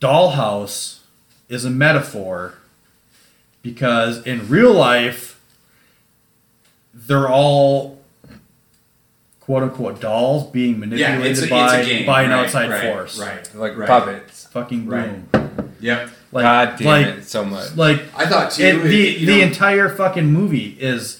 Dollhouse 0.01 0.99
is 1.49 1.65
a 1.65 1.69
metaphor 1.69 2.55
because 3.61 4.21
in 4.25 4.47
real 4.49 4.73
life, 4.73 5.39
they're 6.93 7.29
all 7.29 7.92
quote 9.45 9.63
unquote 9.63 9.99
dolls 9.99 10.49
being 10.51 10.73
Yeah. 10.75 10.79
manipulated 10.79 11.25
It's 11.31 11.41
a, 11.41 11.49
by, 11.49 11.77
it's 11.79 11.87
a 11.87 11.89
game. 11.91 12.05
by 12.05 12.23
an 12.23 12.31
right, 12.31 12.45
outside 12.45 12.69
right, 12.69 12.81
force. 12.93 13.19
Right. 13.19 13.49
Like 13.55 13.77
Right. 13.77 13.87
puppets. 13.87 14.47
Fucking 14.51 14.87
Right. 14.87 15.31
boom. 15.31 15.69
Yep. 15.81 16.09
Like, 16.31 16.43
God 16.43 16.75
damn 16.77 16.87
like, 16.87 17.05
it 17.17 17.27
so 17.27 17.43
much. 17.43 17.75
Like 17.75 18.03
I 18.15 18.25
thought 18.25 18.51
too. 18.51 18.63
it, 18.63 18.75
it- 18.75 18.83
the 18.83 18.95
you 19.19 19.25
the 19.27 19.37
know, 19.39 19.43
entire 19.47 19.89
fucking 19.89 20.25
movie 20.31 20.77
is 20.79 21.19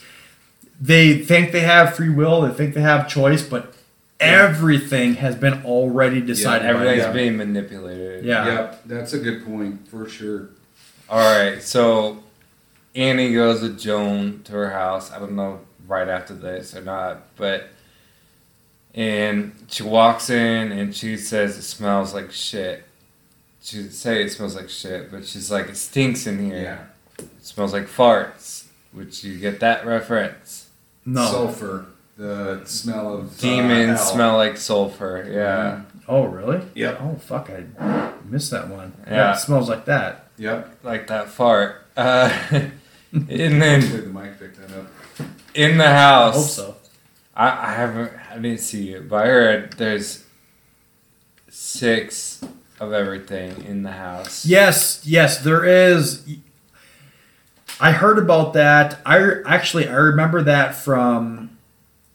they 0.80 1.18
think 1.18 1.52
they 1.52 1.62
have 1.62 1.95
free 1.95 2.10
will, 2.10 2.41
they 2.41 2.54
think 2.54 2.74
they 2.74 2.82
have 2.82 3.08
choice, 3.10 3.41
but 3.44 3.74
everything 4.20 5.16
has 5.16 5.36
been 5.36 5.62
already 5.66 6.22
decided. 6.22 6.64
by 6.64 6.70
Everything's 6.70 7.04
them. 7.04 7.14
being 7.14 7.38
manipulated. 7.38 8.24
Yeah. 8.24 8.45
Yep. 8.45 8.82
That's 8.86 9.14
a 9.14 9.20
good 9.20 9.45
point 9.45 9.88
for 9.88 10.08
sure. 10.08 10.48
All 11.10 11.20
right, 11.20 11.62
so 11.62 12.24
Annie 12.95 13.34
goes 13.34 13.62
with 13.62 13.78
Joan 13.80 14.41
to 14.45 14.54
her 14.54 14.70
house. 14.70 15.12
I 15.12 15.20
don't 15.20 15.36
know 15.36 15.60
right 15.88 16.08
after 16.08 16.34
this 16.34 16.74
or 16.76 16.82
not, 16.82 17.24
but 17.36 17.68
and 18.94 19.53
she 19.70 19.84
walks 19.84 20.30
in 20.30 20.72
and 20.72 20.95
she 20.95 21.18
says 21.18 21.57
it 21.57 21.64
smells 21.64 22.14
like 22.14 22.32
shit. 22.32 22.84
She'd 23.61 23.94
say 23.94 24.24
it 24.24 24.30
smells 24.32 24.56
like 24.56 24.70
shit, 24.70 25.11
but 25.11 25.26
she's 25.26 25.49
like 25.52 25.68
it 25.70 25.78
stinks 25.78 26.28
in 26.28 26.44
here. 26.45 26.61
Yeah. 27.20 27.24
It 27.26 27.45
smells 27.45 27.74
like 27.74 27.88
farts, 27.88 28.65
which 28.91 29.24
you 29.24 29.38
get 29.40 29.60
that 29.61 29.86
reference. 29.86 30.70
No. 31.06 31.26
Sulfur. 31.26 31.86
The 32.18 32.61
smell 32.65 33.15
of 33.15 33.40
uh, 33.40 33.41
Demons 33.41 33.99
hell. 33.99 34.14
smell 34.14 34.38
like 34.38 34.57
sulfur. 34.57 35.28
Yeah. 35.30 35.82
Oh, 36.07 36.26
really? 36.26 36.61
Yeah. 36.76 36.98
Oh, 36.99 37.15
fuck! 37.15 37.49
I 37.49 38.14
missed 38.30 38.52
that 38.52 38.68
one. 38.68 38.94
Yeah. 39.07 39.14
Yeah, 39.15 39.34
it 39.34 39.38
smells 39.40 39.68
like 39.70 39.86
that. 39.86 40.28
Yep. 40.38 40.80
like 40.84 41.07
that 41.07 41.30
fart. 41.30 41.86
Uh, 41.98 42.30
and 42.52 42.72
then 43.14 43.82
Hopefully 43.82 44.02
the 44.02 44.10
mic 44.10 44.40
picked 44.40 44.57
that 44.57 44.78
up. 44.78 44.88
in 45.56 45.78
the 45.80 45.88
I 45.88 45.94
house, 45.94 46.36
hope 46.36 46.68
so. 46.68 46.76
I, 47.36 47.48
I 47.70 47.74
haven't, 47.74 48.11
I 48.34 48.38
didn't 48.39 48.61
see 48.61 48.93
it, 48.93 49.07
but 49.07 49.26
I 49.26 49.27
heard 49.27 49.73
there's 49.73 50.23
six 51.49 52.43
of 52.80 52.91
everything 52.93 53.64
in 53.65 53.84
the 53.84 53.91
house. 53.91 54.45
Yes, 54.45 55.01
yes, 55.05 55.39
there 55.43 55.64
is. 55.64 56.26
I 57.80 57.91
heard 57.91 58.18
about 58.18 58.53
that. 58.53 58.99
I 59.05 59.41
actually 59.45 59.88
I 59.88 59.95
remember 59.95 60.41
that 60.43 60.76
from 60.76 61.57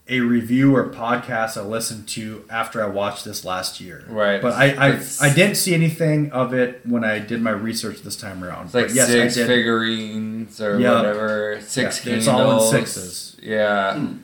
a 0.07 0.19
review 0.21 0.75
or 0.75 0.89
podcast 0.89 1.55
I 1.55 1.61
listened 1.61 2.07
to 2.09 2.43
after 2.49 2.83
I 2.83 2.87
watched 2.87 3.23
this 3.25 3.45
last 3.45 3.79
year. 3.79 4.03
Right. 4.09 4.41
But 4.41 4.53
I 4.53 4.71
I, 4.95 4.99
I 5.21 5.33
didn't 5.33 5.55
see 5.55 5.73
anything 5.73 6.31
of 6.31 6.53
it 6.53 6.81
when 6.85 7.03
I 7.03 7.19
did 7.19 7.41
my 7.41 7.51
research 7.51 8.01
this 8.01 8.15
time 8.15 8.43
around. 8.43 8.65
It's 8.65 8.73
like 8.73 8.87
But 8.87 8.95
yes, 8.95 9.07
six 9.07 9.35
figurines 9.35 10.59
or 10.59 10.79
Yeah. 10.79 10.95
whatever. 10.95 11.59
Six 11.61 11.99
Yeah, 12.05 12.13
candles. 12.15 12.27
it's 12.27 12.27
all 12.27 12.61
in 12.63 12.71
sixes. 12.85 13.37
Yeah. 13.41 13.95
Hmm. 13.97 14.17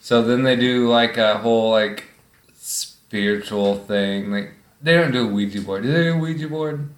So 0.00 0.22
then 0.22 0.42
they 0.42 0.56
do 0.56 0.88
like 0.88 1.16
a 1.18 1.38
whole 1.38 1.70
like 1.70 2.04
spiritual 2.54 3.76
thing. 3.76 4.30
Like 4.30 4.52
they 4.82 4.94
don't 4.94 5.12
do 5.12 5.28
a 5.28 5.32
Ouija 5.32 5.60
board. 5.60 5.82
Do 5.82 5.92
they 5.92 6.04
do 6.04 6.14
a 6.14 6.18
Ouija 6.18 6.48
board? 6.48 6.88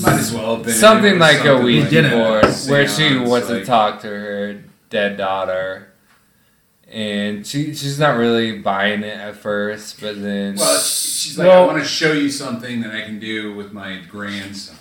Might 0.00 0.14
as 0.14 0.32
well 0.32 0.56
have 0.56 0.64
been. 0.64 0.74
something 0.74 1.10
It 1.16 1.18
was 1.18 1.20
like 1.20 1.44
a 1.44 1.58
Ouija 1.58 2.02
like 2.02 2.10
board 2.12 2.44
a 2.44 2.48
where 2.70 2.88
she 2.88 2.94
seance, 3.08 3.28
wants 3.28 3.48
to 3.48 3.64
talk 3.64 4.00
to 4.00 4.08
her 4.08 4.62
dead 4.88 5.16
daughter. 5.16 5.90
And 6.90 7.46
she 7.46 7.74
she's 7.74 7.98
not 7.98 8.16
really 8.16 8.58
buying 8.58 9.02
it 9.02 9.18
at 9.18 9.36
first, 9.36 10.00
but 10.00 10.22
then 10.22 10.54
Well, 10.56 10.78
she's 10.80 11.36
like, 11.36 11.48
Well- 11.48 11.64
I 11.64 11.66
want 11.66 11.82
to 11.82 11.88
show 11.88 12.12
you 12.12 12.30
something 12.30 12.80
that 12.82 12.92
I 12.92 13.02
can 13.02 13.18
do 13.18 13.54
with 13.54 13.72
my 13.72 14.00
grandson. 14.08 14.76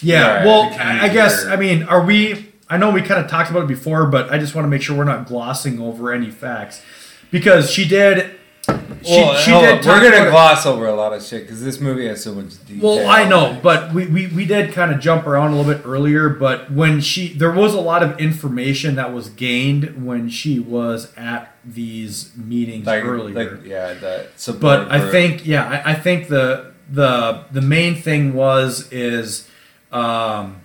Yeah, 0.00 0.36
Right. 0.38 0.44
well, 0.46 0.70
To 0.70 0.86
I 0.86 1.08
guess 1.08 1.46
I 1.46 1.56
mean, 1.56 1.82
are 1.84 2.04
we? 2.04 2.52
I 2.68 2.76
know 2.76 2.90
we 2.90 3.02
kind 3.02 3.24
of 3.24 3.30
talked 3.30 3.50
about 3.50 3.64
it 3.64 3.68
before, 3.68 4.06
but 4.06 4.30
I 4.32 4.38
just 4.38 4.54
want 4.54 4.64
to 4.64 4.68
make 4.68 4.82
sure 4.82 4.96
we're 4.96 5.04
not 5.04 5.26
glossing 5.26 5.80
over 5.80 6.12
any 6.12 6.30
facts 6.30 6.82
because 7.30 7.70
she 7.70 7.86
did. 7.86 8.32
She, 8.66 9.12
Well, 9.12 9.36
she 9.36 9.52
did. 9.52 9.86
We're 9.86 10.00
gonna 10.00 10.22
about 10.22 10.30
gloss 10.30 10.66
over 10.66 10.86
a 10.86 10.94
lot 10.94 11.12
of 11.12 11.22
shit 11.22 11.42
because 11.42 11.62
this 11.62 11.80
movie 11.80 12.08
has 12.08 12.24
so 12.24 12.34
much 12.34 12.64
detail. 12.66 12.96
Well, 12.96 13.08
I 13.08 13.28
know, 13.28 13.56
but 13.62 13.94
we, 13.94 14.06
we, 14.06 14.26
we 14.26 14.44
did 14.44 14.72
kind 14.72 14.92
of 14.92 14.98
jump 14.98 15.28
around 15.28 15.52
a 15.52 15.56
little 15.56 15.72
bit 15.72 15.86
earlier. 15.86 16.28
But 16.28 16.72
when 16.72 17.00
she, 17.00 17.28
there 17.28 17.52
was 17.52 17.74
a 17.74 17.80
lot 17.80 18.02
of 18.02 18.18
information 18.18 18.96
that 18.96 19.12
was 19.12 19.28
gained 19.28 20.04
when 20.04 20.28
she 20.28 20.58
was 20.58 21.12
at 21.16 21.54
these 21.64 22.36
meetings 22.36 22.86
like, 22.86 23.04
earlier. 23.04 23.34
like 23.34 23.64
yeah, 23.64 23.94
that. 23.94 24.30
but 24.60 24.90
I 24.90 25.10
think 25.12 25.46
yeah, 25.46 25.68
I, 25.68 25.92
I 25.92 25.94
think 25.94 26.26
the 26.26 26.72
the 26.90 27.44
the 27.52 27.62
main 27.62 27.94
thing 27.94 28.34
was 28.34 28.90
is, 28.92 29.48
um, 29.92 30.64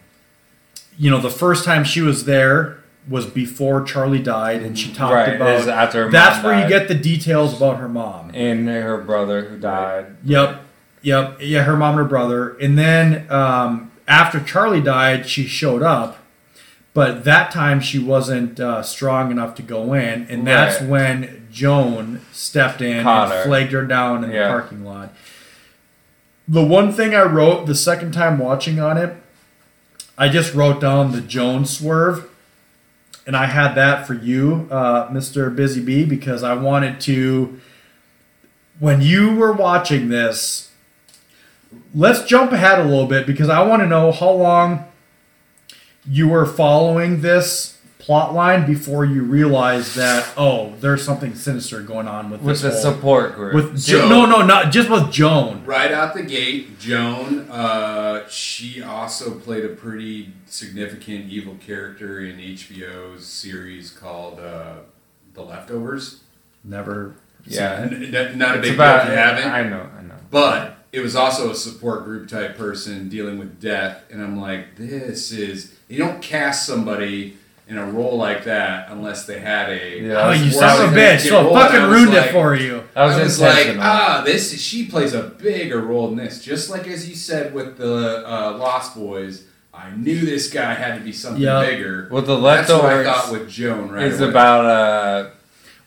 you 1.01 1.09
know, 1.09 1.19
the 1.19 1.31
first 1.31 1.65
time 1.65 1.83
she 1.83 1.99
was 2.01 2.25
there 2.25 2.77
was 3.09 3.25
before 3.25 3.81
Charlie 3.81 4.21
died, 4.21 4.61
and 4.61 4.77
she 4.77 4.93
talked 4.93 5.15
right 5.15 5.35
about. 5.35 5.67
after 5.67 6.05
her 6.05 6.11
That's 6.11 6.43
where 6.43 6.61
you 6.61 6.69
get 6.69 6.87
the 6.87 6.93
details 6.93 7.57
about 7.57 7.77
her 7.77 7.89
mom. 7.89 8.29
and 8.35 8.67
her 8.69 8.97
brother 8.99 9.45
who 9.45 9.57
died. 9.57 10.15
Yep, 10.23 10.61
yep, 11.01 11.37
yeah, 11.41 11.63
her 11.63 11.75
mom 11.75 11.97
and 11.97 12.03
her 12.03 12.05
brother, 12.05 12.55
and 12.59 12.77
then 12.77 13.25
um, 13.31 13.91
after 14.07 14.39
Charlie 14.39 14.81
died, 14.81 15.27
she 15.27 15.47
showed 15.47 15.81
up. 15.81 16.19
But 16.93 17.23
that 17.23 17.49
time 17.51 17.79
she 17.79 17.97
wasn't 17.97 18.59
uh, 18.59 18.83
strong 18.83 19.31
enough 19.31 19.55
to 19.55 19.63
go 19.63 19.93
in, 19.93 20.27
and 20.29 20.45
that's 20.45 20.81
Right. 20.81 20.89
when 20.89 21.47
Joan 21.51 22.21
stepped 22.33 22.81
in 22.81 23.07
and 23.07 23.43
flagged 23.43 23.71
her 23.71 23.85
down 23.85 24.23
in 24.25 24.29
Yeah. 24.31 24.43
the 24.43 24.49
parking 24.49 24.85
lot. 24.85 25.13
The 26.47 26.63
one 26.63 26.91
thing 26.91 27.15
I 27.15 27.23
wrote 27.23 27.65
the 27.65 27.75
second 27.75 28.11
time 28.11 28.37
watching 28.37 28.79
on 28.79 28.97
it, 28.97 29.15
I 30.21 30.29
just 30.29 30.53
wrote 30.53 30.79
down 30.79 31.13
the 31.13 31.21
Jones 31.21 31.75
swerve, 31.75 32.29
and 33.25 33.35
I 33.35 33.47
had 33.47 33.73
that 33.73 34.05
for 34.05 34.13
you, 34.13 34.67
uh, 34.69 35.09
Mr. 35.09 35.53
Busy 35.55 35.81
Bee, 35.81 36.05
because 36.05 36.43
I 36.43 36.53
wanted 36.53 37.01
to. 37.01 37.59
When 38.77 39.01
you 39.01 39.33
were 39.33 39.51
watching 39.51 40.09
this, 40.09 40.69
let's 41.95 42.23
jump 42.23 42.51
ahead 42.51 42.77
a 42.77 42.83
little 42.83 43.07
bit 43.07 43.25
because 43.25 43.49
I 43.49 43.63
want 43.63 43.81
to 43.81 43.87
know 43.87 44.11
how 44.11 44.29
long 44.29 44.85
you 46.07 46.29
were 46.29 46.45
following 46.45 47.21
this 47.21 47.79
plot 48.01 48.33
line 48.33 48.65
before 48.65 49.05
you 49.05 49.21
realize 49.23 49.93
that 49.95 50.27
oh, 50.35 50.73
there's 50.79 51.03
something 51.03 51.35
sinister 51.35 51.81
going 51.81 52.07
on 52.07 52.29
with 52.31 52.41
With 52.41 52.61
this 52.61 52.61
the 52.63 52.71
whole- 52.71 52.95
support 52.95 53.35
group. 53.35 53.53
with 53.53 53.81
Joan. 53.85 54.01
Jo- 54.01 54.09
no, 54.09 54.25
no, 54.25 54.45
not 54.45 54.71
just 54.71 54.89
with 54.89 55.11
Joan. 55.11 55.63
Right 55.65 55.91
out 55.91 56.13
the 56.15 56.23
gate, 56.23 56.79
Joan, 56.79 57.49
uh, 57.49 58.27
she 58.27 58.81
also 58.81 59.31
played 59.35 59.63
a 59.65 59.69
pretty 59.69 60.33
significant 60.47 61.29
evil 61.29 61.55
character 61.65 62.19
in 62.19 62.37
HBO's 62.37 63.25
series 63.25 63.91
called 63.91 64.39
uh, 64.39 64.77
The 65.33 65.43
Leftovers. 65.43 66.21
Never. 66.63 67.13
yeah. 67.45 67.87
N- 67.91 68.13
n- 68.15 68.37
not 68.37 68.55
a 68.55 68.59
It's 68.59 68.67
big 68.69 68.75
about, 68.75 69.03
deal 69.03 69.11
if 69.13 69.17
you 69.17 69.23
haven't. 69.23 69.51
I 69.51 69.63
know, 69.69 69.87
I 69.97 70.01
know. 70.03 70.15
But 70.29 70.77
it 70.91 70.99
was 71.01 71.15
also 71.15 71.51
a 71.51 71.55
support 71.55 72.03
group 72.03 72.27
type 72.27 72.57
person 72.57 73.09
dealing 73.09 73.37
with 73.39 73.59
death, 73.61 74.03
and 74.11 74.21
I'm 74.23 74.39
like, 74.39 74.75
this 74.75 75.31
is 75.31 75.73
you 75.87 75.97
don't 75.97 76.21
cast 76.21 76.65
somebody 76.65 77.37
in 77.71 77.77
a 77.77 77.85
role 77.85 78.17
like 78.17 78.43
that 78.43 78.89
unless 78.89 79.25
they 79.25 79.39
had 79.39 79.69
a 79.69 79.99
Yeah, 80.01 80.27
Oh, 80.27 80.31
you 80.33 80.51
Well, 80.57 80.77
son 80.77 80.85
of 80.87 80.93
a 80.93 80.95
bitch! 80.95 81.21
So 81.29 81.41
role, 81.41 81.55
it 81.55 81.61
and 81.61 81.71
fucking 81.71 81.89
ruined 81.89 82.13
like- 82.13 82.25
it 82.27 82.31
for 82.33 82.53
you. 82.53 82.83
That 82.93 83.05
was, 83.05 83.15
I 83.17 83.23
was 83.23 83.39
like, 83.41 83.77
ah, 83.79 84.21
this 84.25 84.61
she 84.61 84.85
plays 84.87 85.13
a 85.13 85.23
bigger 85.23 85.79
role 85.79 86.09
in 86.09 86.17
this. 86.17 86.43
Just 86.43 86.69
like 86.69 86.85
as 86.87 87.07
you 87.07 87.15
said 87.15 87.53
with 87.53 87.77
the 87.77 88.23
uh, 88.27 88.57
Lost 88.57 88.93
Boys, 88.95 89.45
I 89.73 89.89
knew 89.95 90.19
this 90.25 90.51
guy 90.51 90.73
had 90.73 90.95
to 90.97 91.01
be 91.01 91.13
something 91.13 91.41
Yeah. 91.41 91.65
bigger. 91.65 92.09
Well, 92.11 92.21
the 92.23 92.37
That's 92.41 92.69
what 92.69 92.83
I 92.83 92.95
leftovers 92.97 93.07
thought 93.07 93.31
with 93.31 93.49
Joan. 93.49 93.89
Right, 93.89 94.07
it's 94.07 94.19
about 94.19 94.65
uh 94.65 95.29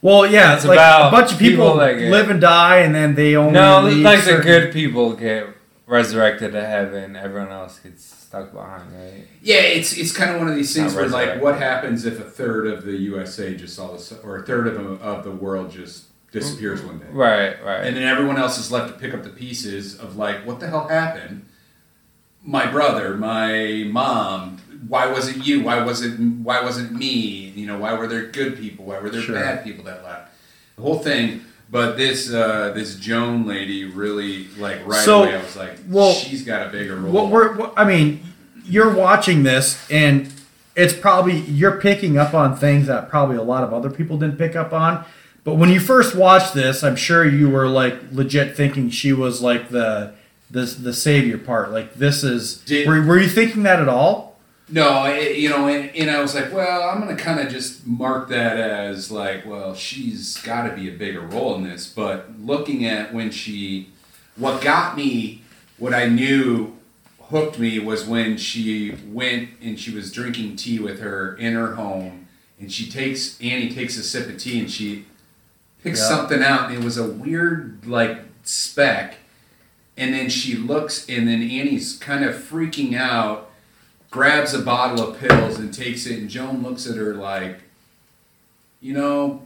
Well, 0.01 0.27
yeah, 0.27 0.55
It's 0.55 0.65
it's 0.65 0.69
like 0.71 0.77
about 0.79 1.09
a 1.09 1.11
bunch 1.17 1.33
of 1.33 1.39
people, 1.39 1.65
people 1.67 1.79
that 1.81 1.99
get- 1.99 2.11
live 2.11 2.31
and 2.31 2.41
die, 2.41 2.79
and 2.79 2.95
then 2.95 3.15
they 3.15 3.37
only 3.37 3.53
no, 3.53 3.83
leave 3.83 4.03
like 4.05 4.25
the 4.25 4.39
good 4.39 4.73
people 4.73 5.13
get 5.13 5.49
resurrected 5.87 6.53
to 6.53 6.65
heaven. 6.65 7.17
Everyone 7.17 7.53
else 7.53 7.79
gets 7.79 8.05
stuck 8.05 8.53
behind, 8.53 8.93
right? 8.93 9.27
Yeah, 9.43 9.57
it's 9.61 9.97
it's 9.97 10.13
kind 10.13 10.31
of 10.33 10.39
one 10.39 10.49
of 10.49 10.57
these 10.57 10.75
things 10.75 10.95
where 10.95 11.09
like, 11.09 11.41
what 11.41 11.59
happens 11.59 12.05
if 12.05 12.19
a 12.19 12.25
third 12.25 12.67
of 12.67 12.85
the 12.85 12.93
USA 12.97 13.55
just 13.55 13.79
all 13.79 13.97
sudden, 13.99 14.25
or 14.25 14.39
a 14.39 14.43
third 14.47 14.67
of 14.67 14.75
the, 14.75 15.05
of 15.05 15.25
the 15.25 15.31
world 15.31 15.71
just 15.71 16.07
disappears 16.33 16.81
mm-hmm. 16.81 16.89
one 16.89 16.99
day, 16.99 17.07
Right, 17.13 17.65
right. 17.65 17.87
and 17.87 17.97
then 17.97 18.03
everyone 18.03 18.39
else 18.39 18.59
is 18.59 18.73
left 18.73 18.93
to 18.93 18.99
pick 18.99 19.15
up 19.15 19.23
the 19.23 19.31
pieces 19.31 19.99
of 19.99 20.17
like, 20.17 20.45
what 20.47 20.59
the 20.61 20.67
hell 20.69 20.89
happened? 20.89 21.47
My 22.43 22.67
brother, 22.71 23.17
my 23.17 23.85
mom. 23.87 24.59
Why 24.89 25.07
was 25.07 25.29
it 25.29 25.37
you? 25.47 25.63
Why 25.63 25.83
was 25.83 26.03
it? 26.03 26.19
why 26.19 26.61
wasn't 26.63 26.93
me? 26.93 27.09
You 27.55 27.67
know, 27.67 27.79
why 27.79 27.95
were 27.95 28.07
there 28.07 28.27
good 28.27 28.59
people? 28.59 28.85
Why 28.85 28.99
were 28.99 29.09
there 29.09 29.23
Sure. 29.23 29.35
bad 29.35 29.65
people 29.65 29.85
that 29.85 30.05
left? 30.05 30.33
The 30.77 30.83
whole 30.83 30.99
thing. 30.99 31.45
But 31.71 31.97
this 31.97 32.33
uh, 32.33 32.73
this 32.75 32.97
Joan 32.97 33.47
lady 33.47 33.85
really 33.85 34.47
like 34.59 34.87
right 34.87 35.05
So, 35.05 35.25
away. 35.25 35.35
I 35.35 35.43
was 35.43 35.57
like, 35.57 35.79
well, 35.89 36.13
she's 36.13 36.45
got 36.45 36.67
a 36.69 36.71
bigger 36.71 36.97
role. 36.97 37.13
What 37.13 37.31
we're, 37.31 37.57
what, 37.57 37.75
I 37.77 37.85
mean, 37.85 38.23
you're 38.65 38.95
watching 38.95 39.43
this, 39.43 39.91
and 39.91 40.33
it's 40.77 40.93
probably 40.93 41.39
you're 41.41 41.81
picking 41.81 42.17
up 42.17 42.35
on 42.35 42.57
things 42.57 42.87
that 42.87 43.09
probably 43.09 43.37
a 43.37 43.43
lot 43.43 43.65
of 43.65 43.73
other 43.73 43.91
people 43.91 44.19
didn't 44.19 44.39
pick 44.39 44.55
up 44.55 44.73
on. 44.73 45.05
But 45.43 45.55
when 45.57 45.69
you 45.69 45.81
first 45.81 46.15
watched 46.15 46.55
this, 46.55 46.83
I'm 46.83 46.97
sure 46.97 47.25
you 47.29 47.51
were 47.51 47.67
like 47.69 47.97
legit 48.13 48.57
thinking 48.57 48.91
she 48.91 49.13
was 49.13 49.43
like 49.43 49.71
the 49.71 50.15
the 50.51 50.65
the 50.65 50.93
savior 50.93 51.39
part. 51.39 51.71
Like 51.73 51.95
this 51.95 52.23
is. 52.23 52.59
Did- 52.59 52.87
were, 52.87 53.03
were 53.03 53.19
you 53.19 53.29
thinking 53.29 53.63
that 53.65 53.81
at 53.81 53.89
all? 53.89 54.34
No, 54.69 55.05
it, 55.05 55.37
you 55.37 55.51
know, 55.51 55.69
and, 55.69 55.95
and 55.95 56.11
I 56.11 56.21
was 56.23 56.35
like, 56.35 56.53
well, 56.53 56.89
I'm 56.89 57.01
gonna 57.01 57.17
kind 57.17 57.39
of 57.41 57.49
just 57.53 57.87
mark 57.87 58.29
that 58.31 58.57
as 58.57 59.11
like, 59.11 59.45
well, 59.45 59.75
she's 59.75 60.39
got 60.39 60.69
to 60.69 60.75
be 60.75 60.89
a 60.89 60.93
bigger 60.97 61.21
role 61.21 61.55
in 61.57 61.65
this. 61.65 61.87
But 61.87 62.31
looking 62.41 62.87
at 62.87 63.13
when 63.13 63.31
she, 63.31 63.91
what 64.37 64.63
got 64.63 64.97
me, 64.97 65.43
what 65.77 65.93
I 65.93 66.07
knew 66.07 66.77
hooked 67.25 67.59
me 67.59 67.79
was 67.79 68.07
when 68.07 68.37
she 68.39 68.97
went 69.09 69.51
and 69.61 69.79
she 69.79 69.91
was 69.95 70.11
drinking 70.11 70.57
tea 70.57 70.79
with 70.79 71.01
her 71.01 71.37
in 71.37 71.53
her 71.55 71.75
home, 71.75 72.27
and 72.59 72.73
she 72.73 72.89
takes 72.91 73.39
Annie 73.43 73.71
takes 73.75 73.99
a 73.99 74.03
sip 74.03 74.29
of 74.29 74.39
tea 74.39 74.61
and 74.61 74.71
she 74.71 75.05
picks 75.83 76.01
Yeah. 76.01 76.09
something 76.09 76.43
out, 76.43 76.71
and 76.71 76.79
it 76.79 76.85
was 76.85 76.97
a 76.97 77.07
weird 77.07 77.87
like 77.87 78.19
speck, 78.45 79.17
and 79.97 80.15
then 80.15 80.31
she 80.31 80.55
looks, 80.57 81.07
and 81.07 81.29
then 81.29 81.43
Annie's 81.43 81.97
kind 81.99 82.25
of 82.25 82.35
freaking 82.35 82.95
out 82.97 83.44
grabs 84.15 84.55
a 84.55 84.61
bottle 84.61 85.09
of 85.09 85.19
pills 85.19 85.59
and 85.59 85.75
takes 85.75 86.07
it, 86.07 86.21
and 86.21 86.31
Joan 86.31 86.63
looks 86.63 86.89
at 86.89 86.97
her 86.97 87.15
like, 87.15 87.59
you 88.81 88.95
know, 88.95 89.43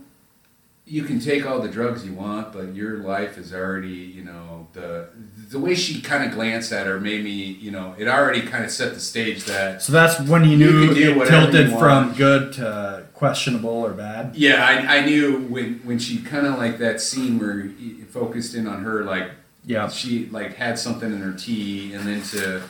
you 0.85 1.05
can 1.05 1.19
take 1.19 1.47
all 1.47 1.59
the 1.61 1.71
drugs 1.71 2.05
you 2.05 2.13
want, 2.13 2.53
but 2.53 2.75
your 2.75 2.99
life 2.99 3.39
is 3.39 3.55
already, 3.55 3.89
you 3.89 4.23
know, 4.25 4.67
the 4.75 5.09
the 5.51 5.59
way 5.59 5.75
she 5.75 6.03
kind 6.03 6.23
of 6.23 6.33
glanced 6.33 6.71
at 6.71 6.87
her 6.87 7.01
made 7.01 7.25
me, 7.25 7.31
you 7.33 7.71
know, 7.71 7.95
it 7.97 8.07
already 8.09 8.43
kind 8.43 8.63
of 8.63 8.71
set 8.71 8.93
the 8.93 9.01
stage 9.01 9.45
that. 9.45 9.81
So 9.81 9.91
that's 9.91 10.21
when 10.21 10.45
you 10.45 10.51
You 10.51 10.57
knew 10.59 10.95
do 10.95 11.23
it 11.23 11.29
tilted 11.29 11.71
from 11.71 12.13
good 12.13 12.53
to 12.55 13.07
questionable 13.15 13.71
or 13.87 13.93
bad. 13.95 14.37
Yeah, 14.37 14.63
I, 14.67 14.99
I 14.99 15.07
knew 15.07 15.47
when 15.49 15.81
when 15.85 15.99
she 15.99 16.19
kind 16.21 16.47
of 16.47 16.59
like 16.59 16.77
that 16.79 17.01
scene 17.01 17.39
where 17.39 17.61
it 17.61 18.09
focused 18.11 18.55
in 18.55 18.67
on 18.67 18.83
her, 18.85 19.03
like 19.05 19.31
Yeah. 19.65 19.89
she 19.89 20.27
like 20.27 20.57
had 20.57 20.79
something 20.79 21.11
in 21.11 21.21
her 21.21 21.33
tea, 21.33 21.95
and 21.95 22.07
then 22.07 22.21
to 22.35 22.63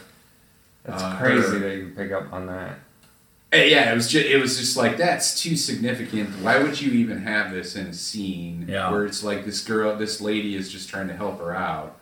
That's 0.88 1.02
uh, 1.02 1.16
crazy 1.16 1.42
her- 1.52 1.58
that 1.60 1.76
you 1.76 1.92
pick 1.96 2.10
up 2.12 2.32
on 2.32 2.46
that. 2.46 2.78
Eh, 3.52 3.64
Yeah, 3.64 3.92
it 3.92 3.94
was 3.94 4.08
just 4.08 4.26
it 4.26 4.38
was 4.40 4.58
just 4.58 4.76
like 4.76 4.96
that's 4.96 5.40
too 5.40 5.56
significant. 5.56 6.30
Why 6.42 6.62
would 6.62 6.80
you 6.80 6.92
even 6.92 7.18
have 7.22 7.52
this 7.52 7.76
in 7.76 7.86
a 7.86 7.92
scene 7.94 8.66
Yeah. 8.68 8.90
where 8.90 9.04
it's 9.06 9.22
like 9.24 9.44
this 9.44 9.62
girl, 9.62 9.96
this 9.96 10.20
lady 10.20 10.54
is 10.54 10.70
just 10.70 10.88
trying 10.88 11.08
to 11.08 11.14
help 11.16 11.38
her 11.40 11.54
out? 11.54 11.96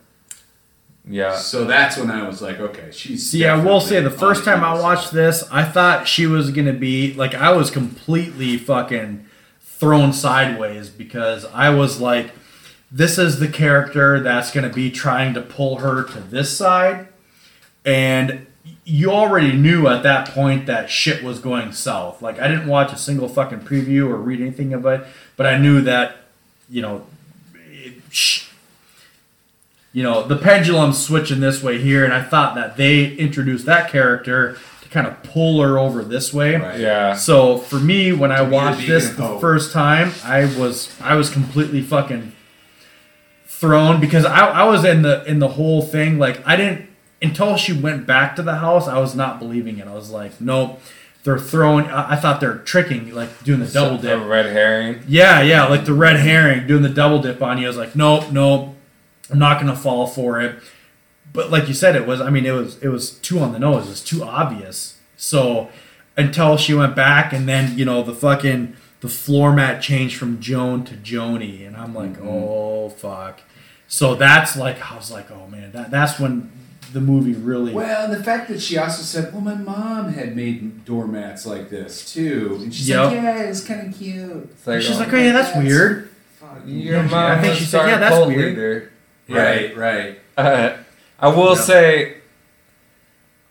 Yeah. 1.09 1.37
So 1.37 1.63
that's 1.63 1.95
when 1.97 2.11
I 2.11 2.27
was 2.27 2.41
like, 2.41 2.59
okay, 2.59 2.89
she's. 2.91 3.29
See, 3.29 3.45
I 3.45 3.55
will 3.55 3.79
say 3.79 4.01
the 4.01 4.09
first 4.09 4.43
time 4.43 4.61
I 4.63 4.73
watched 4.77 5.11
this, 5.13 5.43
I 5.51 5.63
thought 5.63 6.05
she 6.07 6.27
was 6.27 6.49
gonna 6.51 6.73
be 6.73 7.13
like 7.13 7.33
I 7.33 7.51
was 7.53 7.71
completely 7.71 8.57
fucking 8.57 9.25
thrown 9.61 10.11
sideways 10.11 10.89
because 10.89 11.45
I 11.53 11.69
was 11.69 12.01
like, 12.01 12.31
this 12.91 13.17
is 13.17 13.39
the 13.39 13.47
character 13.47 14.19
that's 14.19 14.51
gonna 14.51 14.73
be 14.73 14.91
trying 14.91 15.33
to 15.35 15.41
pull 15.41 15.77
her 15.77 16.03
to 16.03 16.19
this 16.19 16.57
side, 16.57 17.07
and 17.85 18.46
you 18.89 19.11
already 19.11 19.51
knew 19.51 19.85
at 19.87 20.01
that 20.03 20.29
point 20.29 20.65
that 20.65 20.89
shit 20.89 21.21
was 21.21 21.39
going 21.39 21.73
south. 21.73 22.21
Like 22.21 22.39
I 22.39 22.47
didn't 22.47 22.67
watch 22.67 22.93
a 22.93 22.97
single 22.97 23.27
fucking 23.27 23.59
preview 23.59 24.07
or 24.07 24.15
read 24.15 24.39
anything 24.39 24.73
of 24.73 24.85
it, 24.85 25.05
but 25.35 25.45
I 25.45 25.57
knew 25.57 25.81
that, 25.81 26.15
you 26.69 26.81
know, 26.81 27.05
it, 27.53 27.95
sh- 28.09 28.47
you 29.91 30.03
know, 30.03 30.25
the 30.25 30.37
pendulum's 30.37 31.03
switching 31.03 31.41
this 31.41 31.61
way 31.61 31.81
here, 31.81 32.05
and 32.05 32.13
I 32.13 32.23
thought 32.23 32.55
that 32.55 32.77
they 32.77 33.13
introduced 33.15 33.65
that 33.65 33.91
character 33.91 34.57
to 34.81 34.89
kind 34.89 35.05
of 35.05 35.21
pull 35.21 35.61
her 35.61 35.77
over 35.77 36.01
this 36.01 36.33
way. 36.33 36.55
Right. 36.55 36.79
Yeah. 36.79 37.13
So 37.15 37.57
for 37.57 37.81
me, 37.81 38.13
when 38.13 38.31
I 38.31 38.41
watched 38.41 38.87
this 38.87 39.09
the 39.09 39.23
hope. 39.23 39.41
first 39.41 39.73
time, 39.73 40.13
I 40.23 40.45
was 40.57 40.95
I 41.01 41.15
was 41.15 41.29
completely 41.29 41.81
fucking 41.81 42.31
thrown 43.47 43.99
because 43.99 44.23
I, 44.23 44.47
I 44.47 44.63
was 44.63 44.85
in 44.85 45.01
the 45.01 45.25
in 45.25 45.39
the 45.39 45.49
whole 45.49 45.81
thing 45.81 46.19
like 46.19 46.45
I 46.47 46.55
didn't 46.55 46.86
until 47.21 47.57
she 47.57 47.73
went 47.73 48.05
back 48.05 48.35
to 48.35 48.41
the 48.41 48.55
house 48.55 48.87
I 48.87 48.99
was 48.99 49.15
not 49.15 49.39
believing 49.39 49.79
it. 49.79 49.87
I 49.87 49.93
was 49.93 50.11
like 50.11 50.39
nope 50.41 50.79
they're 51.23 51.37
throwing 51.37 51.85
I, 51.87 52.13
I 52.13 52.15
thought 52.15 52.39
they're 52.39 52.59
tricking 52.59 53.13
like 53.13 53.43
doing 53.43 53.59
the 53.59 53.67
double 53.67 53.97
dip. 53.97 54.23
red 54.25 54.45
herring. 54.45 55.03
yeah 55.07 55.41
yeah 55.41 55.65
like 55.65 55.85
the 55.85 55.93
red 55.93 56.17
herring 56.17 56.67
doing 56.67 56.83
the 56.83 56.89
double 56.89 57.21
dip 57.21 57.41
on 57.41 57.57
you. 57.57 57.65
I 57.65 57.67
was 57.67 57.77
like 57.77 57.95
nope 57.95 58.31
nope 58.31 58.75
I'm 59.29 59.39
not 59.39 59.59
gonna 59.59 59.75
fall 59.75 60.07
for 60.07 60.39
it. 60.39 60.59
But 61.33 61.51
like 61.51 61.67
you 61.67 61.73
said 61.73 61.95
it 61.95 62.07
was 62.07 62.21
I 62.21 62.29
mean 62.29 62.45
it 62.45 62.51
was 62.51 62.81
it 62.81 62.89
was 62.89 63.11
too 63.11 63.39
on 63.39 63.51
the 63.51 63.59
nose. 63.59 63.85
It 63.85 63.89
was 63.89 64.03
too 64.03 64.23
obvious. 64.23 64.99
So 65.17 65.69
until 66.15 66.57
she 66.57 66.73
went 66.73 66.95
back 66.95 67.33
and 67.33 67.47
then 67.47 67.77
you 67.77 67.85
know 67.85 68.03
the 68.03 68.13
fucking 68.13 68.75
the 69.01 69.09
floor 69.09 69.53
mat 69.53 69.81
changed 69.81 70.17
from 70.17 70.39
Joan 70.39 70.83
to 70.85 70.95
Joni 70.95 71.67
and 71.67 71.75
I'm 71.75 71.93
like 71.93 72.13
mm-hmm. 72.13 72.27
oh 72.27 72.89
fuck. 72.89 73.41
So 73.87 74.15
that's 74.15 74.55
like 74.55 74.91
I 74.91 74.95
was 74.95 75.11
like 75.11 75.29
oh 75.29 75.47
man 75.47 75.71
that 75.73 75.91
that's 75.91 76.19
when 76.19 76.51
the 76.93 77.01
movie 77.01 77.33
really 77.33 77.73
Well, 77.73 78.05
and 78.05 78.13
the 78.13 78.23
fact 78.23 78.47
that 78.49 78.61
she 78.61 78.77
also 78.77 79.01
said, 79.03 79.31
"Well, 79.33 79.41
my 79.41 79.55
mom 79.55 80.13
had 80.13 80.35
made 80.35 80.85
doormats 80.85 81.45
like 81.45 81.69
this 81.69 82.13
too," 82.13 82.59
and 82.61 82.73
she's 82.73 82.89
Yep. 82.89 83.05
like, 83.05 83.13
"Yeah, 83.13 83.39
it's 83.43 83.63
kind 83.63 83.87
of 83.87 83.99
cute." 83.99 84.49
It's 84.51 84.67
like, 84.67 84.81
she's 84.81 84.95
oh, 84.95 84.99
like 84.99 85.13
oh 85.13 85.17
yeah 85.17 85.31
that's 85.33 85.57
weird 85.57 86.09
your 86.65 86.97
Yeah, 86.97 87.01
mom 87.03 87.31
I 87.31 87.41
think 87.41 87.55
she 87.55 87.65
said, 87.65 87.87
yeah, 87.87 87.97
that's 87.97 88.15
cult 88.15 88.27
weird. 88.29 88.45
leader. 88.57 88.91
Right, 89.29 89.75
right. 89.77 90.19
Uh, 90.37 90.77
I 91.19 91.27
will 91.29 91.55
Yeah. 91.55 91.61
say, 91.61 92.13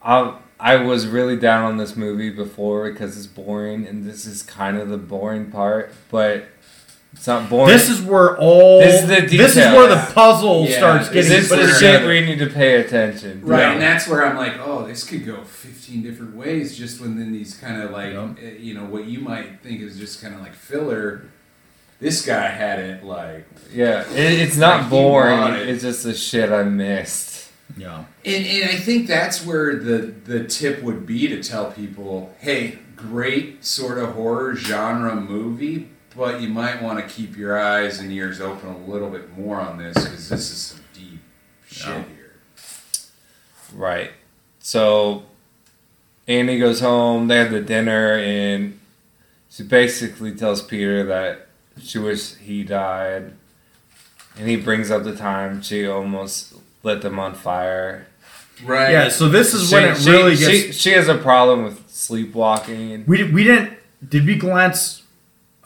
I 0.04 0.36
I 0.58 0.76
was 0.76 1.06
really 1.06 1.36
down 1.36 1.64
on 1.64 1.76
this 1.76 1.96
movie 1.96 2.30
before 2.30 2.90
because 2.90 3.16
it's 3.16 3.26
boring, 3.26 3.86
and 3.86 4.04
this 4.06 4.24
is 4.24 4.42
kind 4.42 4.78
of 4.78 4.88
the 4.88 4.96
boring 4.96 5.50
part, 5.50 5.92
but 6.10 6.46
it's 7.16 7.26
not 7.26 7.48
boring. 7.50 7.72
this 7.72 7.88
is 7.88 8.00
where 8.02 8.36
all 8.38 8.78
This 8.80 9.02
is 9.02 9.08
the 9.08 9.36
this 9.36 9.50
is 9.56 9.64
where 9.72 9.88
the 9.88 10.12
puzzle 10.14 10.66
Yeah, 10.66 10.76
starts 10.76 11.08
this 11.08 11.28
getting 11.28 11.42
this 11.42 11.50
is 11.50 11.50
where- 11.50 11.68
shit 11.68 11.74
together. 11.78 12.06
where 12.06 12.14
you 12.16 12.26
need 12.26 12.38
to 12.38 12.46
pay 12.50 12.80
attention. 12.80 13.40
Right, 13.42 13.60
Yeah. 13.60 13.72
and 13.72 13.82
that's 13.82 14.06
where 14.06 14.24
I'm 14.24 14.36
like, 14.36 14.54
oh, 14.64 14.86
this 14.86 15.02
could 15.04 15.24
go 15.26 15.42
15 15.42 16.02
different 16.02 16.36
ways 16.36 16.76
just 16.76 17.00
within 17.00 17.32
these 17.32 17.54
kind 17.54 17.82
of 17.82 17.90
like, 17.90 18.12
Yeah. 18.12 18.28
eh, 18.42 18.50
you 18.60 18.74
know, 18.74 18.84
what 18.84 19.06
you 19.06 19.20
might 19.20 19.60
think 19.62 19.80
is 19.80 19.98
just 19.98 20.22
kind 20.22 20.34
of 20.34 20.40
like 20.40 20.54
filler. 20.54 21.22
This 21.98 22.24
guy 22.24 22.48
had 22.48 22.78
it 22.78 23.02
like, 23.04 23.46
Yeah, 23.72 24.02
it, 24.12 24.40
it's 24.40 24.56
not 24.56 24.84
he 24.84 24.90
boring. 24.90 25.54
It's 25.54 25.82
just 25.82 26.04
the 26.04 26.12
shit 26.14 26.52
I 26.52 26.62
missed. 26.64 27.50
Yeah. 27.76 28.04
And, 28.24 28.46
and 28.46 28.70
I 28.70 28.74
think 28.76 29.06
that's 29.08 29.44
where 29.44 29.74
the 29.76 30.12
the 30.24 30.44
tip 30.44 30.82
would 30.82 31.04
be 31.06 31.26
to 31.28 31.42
tell 31.42 31.72
people, 31.72 32.32
hey, 32.38 32.78
great 32.94 33.64
sort 33.64 33.98
of 33.98 34.10
horror 34.14 34.54
genre 34.54 35.16
movie, 35.16 35.88
but 36.16 36.40
you 36.40 36.48
might 36.48 36.82
want 36.82 36.98
to 36.98 37.06
keep 37.14 37.36
your 37.36 37.58
eyes 37.58 38.00
and 38.00 38.10
ears 38.12 38.40
open 38.40 38.70
a 38.70 38.78
little 38.86 39.10
bit 39.10 39.36
more 39.36 39.60
on 39.60 39.78
this 39.78 39.94
because 39.94 40.28
this 40.28 40.50
is 40.50 40.58
some 40.58 40.80
deep 40.94 41.20
shit 41.68 41.86
Yeah. 41.88 42.02
here. 42.04 42.32
Right. 43.74 44.10
So 44.60 45.24
Annie 46.28 46.58
goes 46.58 46.80
home, 46.80 47.28
they 47.28 47.36
have 47.36 47.50
the 47.50 47.60
dinner, 47.60 48.14
and 48.14 48.78
she 49.50 49.62
basically 49.62 50.34
tells 50.34 50.62
Peter 50.62 51.04
that 51.04 51.46
she 51.82 51.98
wishes 51.98 52.36
he 52.36 52.62
died. 52.64 53.32
And 54.38 54.48
he 54.48 54.56
brings 54.56 54.90
up 54.90 55.02
the 55.04 55.16
time 55.16 55.62
she 55.62 55.86
almost 55.86 56.54
lit 56.82 57.00
them 57.00 57.18
on 57.18 57.34
fire. 57.34 58.06
Right. 58.64 58.90
Yeah. 58.92 59.08
So 59.08 59.28
this 59.28 59.54
is 59.54 59.68
She, 59.70 59.74
when 59.74 59.84
it 59.84 59.96
she- 59.98 60.10
really 60.10 60.36
she, 60.36 60.72
she 60.72 60.90
has 60.92 61.08
a 61.08 61.16
problem 61.16 61.64
with 61.64 61.88
sleepwalking. 61.90 63.04
we 63.06 63.24
we 63.24 63.44
didn't. 63.44 63.72
Did 64.06 64.26
we 64.26 64.36
glance? 64.36 65.02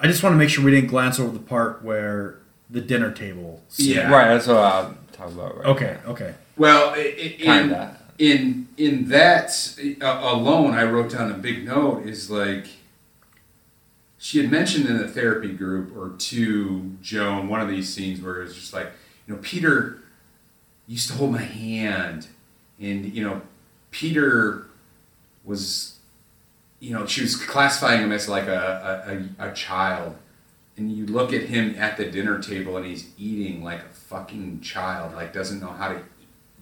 I 0.00 0.06
just 0.06 0.22
want 0.22 0.32
to 0.32 0.38
make 0.38 0.48
sure 0.48 0.64
we 0.64 0.70
didn't 0.70 0.88
glance 0.88 1.20
over 1.20 1.32
the 1.32 1.38
part 1.38 1.82
where 1.84 2.38
the 2.70 2.80
dinner 2.80 3.10
table. 3.10 3.62
scene. 3.68 3.96
Yeah. 3.96 4.10
Right, 4.10 4.28
that's 4.28 4.46
what 4.46 4.56
I'm 4.56 4.96
talking 5.12 5.34
about 5.34 5.56
right 5.58 5.66
Okay. 5.66 5.98
Okay. 6.06 6.34
Well, 6.56 6.90
i- 6.90 6.94
i- 6.94 7.36
in, 7.38 7.38
Kinda. 7.38 7.96
in 8.18 8.68
in 8.76 9.08
that 9.08 9.50
uh, 10.00 10.20
alone, 10.22 10.74
I 10.74 10.84
wrote 10.84 11.10
down 11.10 11.30
a 11.30 11.34
big 11.34 11.64
note. 11.66 12.06
Is 12.06 12.30
like 12.30 12.66
she 14.18 14.40
had 14.40 14.50
mentioned 14.50 14.86
in 14.86 14.98
the 14.98 15.08
therapy 15.08 15.52
group 15.52 15.96
or 15.96 16.10
to 16.16 16.96
Joan 17.02 17.48
one 17.48 17.60
of 17.60 17.68
these 17.68 17.92
scenes 17.92 18.20
where 18.20 18.40
it 18.40 18.44
was 18.44 18.54
just 18.54 18.72
like, 18.72 18.92
you 19.26 19.34
know, 19.34 19.40
Peter 19.42 19.98
used 20.86 21.08
to 21.08 21.14
hold 21.14 21.32
my 21.32 21.38
hand, 21.42 22.26
and 22.80 23.06
you 23.14 23.22
know, 23.24 23.40
Peter 23.90 24.66
was, 25.44 25.89
you 26.80 26.92
know, 26.92 27.06
she 27.06 27.20
was 27.22 27.36
classifying 27.36 28.02
him 28.02 28.10
as 28.12 28.28
like 28.28 28.48
a 28.48 29.28
a, 29.38 29.46
a, 29.46 29.50
a 29.50 29.54
child. 29.54 30.16
And 30.76 30.90
you 30.90 31.04
look 31.06 31.34
at 31.34 31.42
him 31.42 31.74
at 31.78 31.98
the 31.98 32.06
dinner 32.06 32.38
table 32.40 32.78
and 32.78 32.86
he's 32.86 33.10
eating 33.18 33.62
like 33.62 33.80
a 33.80 33.94
fucking 33.94 34.62
child, 34.62 35.14
like 35.14 35.32
doesn't 35.32 35.60
know 35.60 35.68
how 35.70 35.88
to 35.88 36.02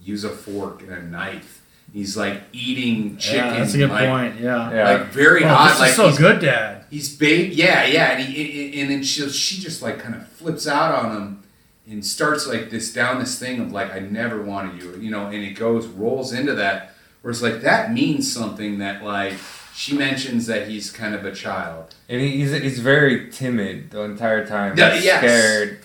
use 0.02 0.24
a 0.24 0.30
fork 0.30 0.82
and 0.82 0.92
a 0.92 1.02
knife. 1.02 1.64
He's 1.92 2.16
like 2.16 2.42
eating 2.52 3.16
chicken. 3.16 3.46
Yeah, 3.46 3.58
that's 3.60 3.74
a 3.74 3.78
good 3.78 3.90
like, 3.90 4.08
point. 4.08 4.40
Yeah. 4.40 4.72
Yeah. 4.72 4.90
Like 4.90 5.06
very 5.06 5.44
Oh, 5.44 5.48
odd. 5.48 5.70
this 5.70 5.80
like 5.80 5.92
so 5.92 6.08
he's, 6.08 6.18
good, 6.18 6.40
Dad. 6.40 6.84
He's 6.90 7.16
babe. 7.16 7.52
Yeah, 7.52 7.86
yeah. 7.86 8.18
And 8.18 8.22
he 8.28 8.80
and 8.80 8.90
then 8.90 9.02
she 9.04 9.28
she 9.30 9.60
just 9.60 9.82
like 9.82 10.00
kind 10.00 10.14
of 10.14 10.26
flips 10.28 10.66
out 10.66 10.94
on 11.04 11.16
him 11.16 11.42
and 11.88 12.04
starts 12.04 12.46
like 12.46 12.70
this 12.70 12.92
down 12.92 13.20
this 13.20 13.38
thing 13.38 13.60
of 13.60 13.72
like 13.72 13.92
I 13.92 14.00
never 14.00 14.42
wanted 14.42 14.82
you, 14.82 14.96
you 14.96 15.10
know. 15.10 15.26
And 15.26 15.36
it 15.44 15.54
goes 15.54 15.86
rolls 15.86 16.32
into 16.32 16.54
that 16.56 16.92
where 17.22 17.30
it's 17.30 17.40
like 17.42 17.60
that 17.62 17.92
means 17.92 18.30
something 18.30 18.80
that 18.80 19.02
like 19.04 19.34
she 19.78 19.96
mentions 19.96 20.46
that 20.46 20.66
he's 20.68 20.90
kind 20.90 21.14
of 21.14 21.24
a 21.24 21.32
child. 21.32 21.94
And 22.08 22.20
he's, 22.20 22.50
he's 22.50 22.80
very 22.80 23.30
timid 23.30 23.92
the 23.92 24.02
entire 24.02 24.44
time. 24.46 24.76
Yeah, 24.76 24.94
He's 24.94 25.04
yes. 25.04 25.18
scared. 25.20 25.80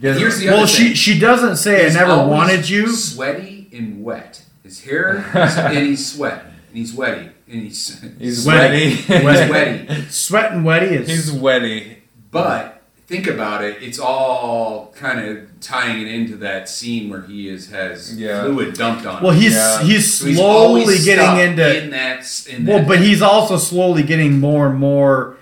Here's 0.00 0.38
the 0.38 0.46
Well, 0.48 0.58
other 0.58 0.66
she 0.66 0.84
thing. 0.86 0.94
she 0.94 1.18
doesn't 1.18 1.56
say 1.56 1.86
I 1.86 1.92
never 1.92 2.26
wanted 2.26 2.68
you. 2.68 2.88
Sweaty 2.88 3.68
and 3.72 4.02
wet. 4.02 4.42
His 4.62 4.82
hair 4.82 5.18
is, 5.36 5.56
and 5.58 5.76
he's 5.86 6.12
sweating 6.14 6.40
and 6.70 6.78
he's 6.78 6.92
wetty 6.96 7.30
and 7.46 7.60
he's 7.62 8.00
he's 8.18 8.46
Wetty. 8.46 8.92
wetty. 8.96 8.96
he's 8.96 9.06
wetty. 9.20 10.10
Sweat 10.10 10.52
and 10.52 10.64
wetty 10.64 10.90
is. 10.92 11.08
he's 11.08 11.30
wetty. 11.30 11.96
But 12.30 12.73
think 13.06 13.26
about 13.26 13.62
it, 13.62 13.76
it's 13.82 13.98
all 13.98 14.94
kind 14.96 15.20
of 15.28 15.60
tying 15.60 16.00
it 16.02 16.08
into 16.08 16.36
that 16.36 16.68
scene 16.68 17.10
where 17.10 17.22
he 17.22 17.48
is 17.48 17.70
has 17.70 18.16
Yeah. 18.18 18.44
fluid 18.44 18.74
dumped 18.74 19.04
on 19.06 19.22
well, 19.22 19.32
him. 19.32 19.42
he's 19.42 19.52
Yeah. 19.54 19.82
he's 19.82 20.14
So 20.14 20.26
he's 20.26 20.36
slowly 20.38 20.82
always 20.82 21.04
getting 21.04 21.38
into. 21.38 21.82
in 21.84 21.90
that. 21.90 22.18
s- 22.20 22.46
In 22.46 22.64
well, 22.66 22.78
that 22.78 22.88
but 22.88 22.98
he's 23.00 23.20
also 23.22 23.56
slowly 23.58 24.02
getting 24.02 24.40
more 24.40 24.68
and 24.68 24.78
more 24.78 25.36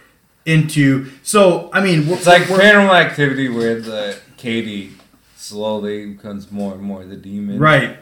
into. 0.44 1.06
So 1.22 1.70
I 1.72 1.80
mean, 1.80 2.08
It's 2.08 2.26
like 2.26 2.42
paranormal 2.44 2.94
activity 2.94 3.48
where 3.48 3.80
the 3.80 4.16
Katie 4.36 4.90
slowly 5.36 6.06
becomes 6.06 6.50
more 6.50 6.72
and 6.74 6.82
more 6.82 7.04
the 7.04 7.16
demon. 7.16 7.58
Right. 7.58 7.96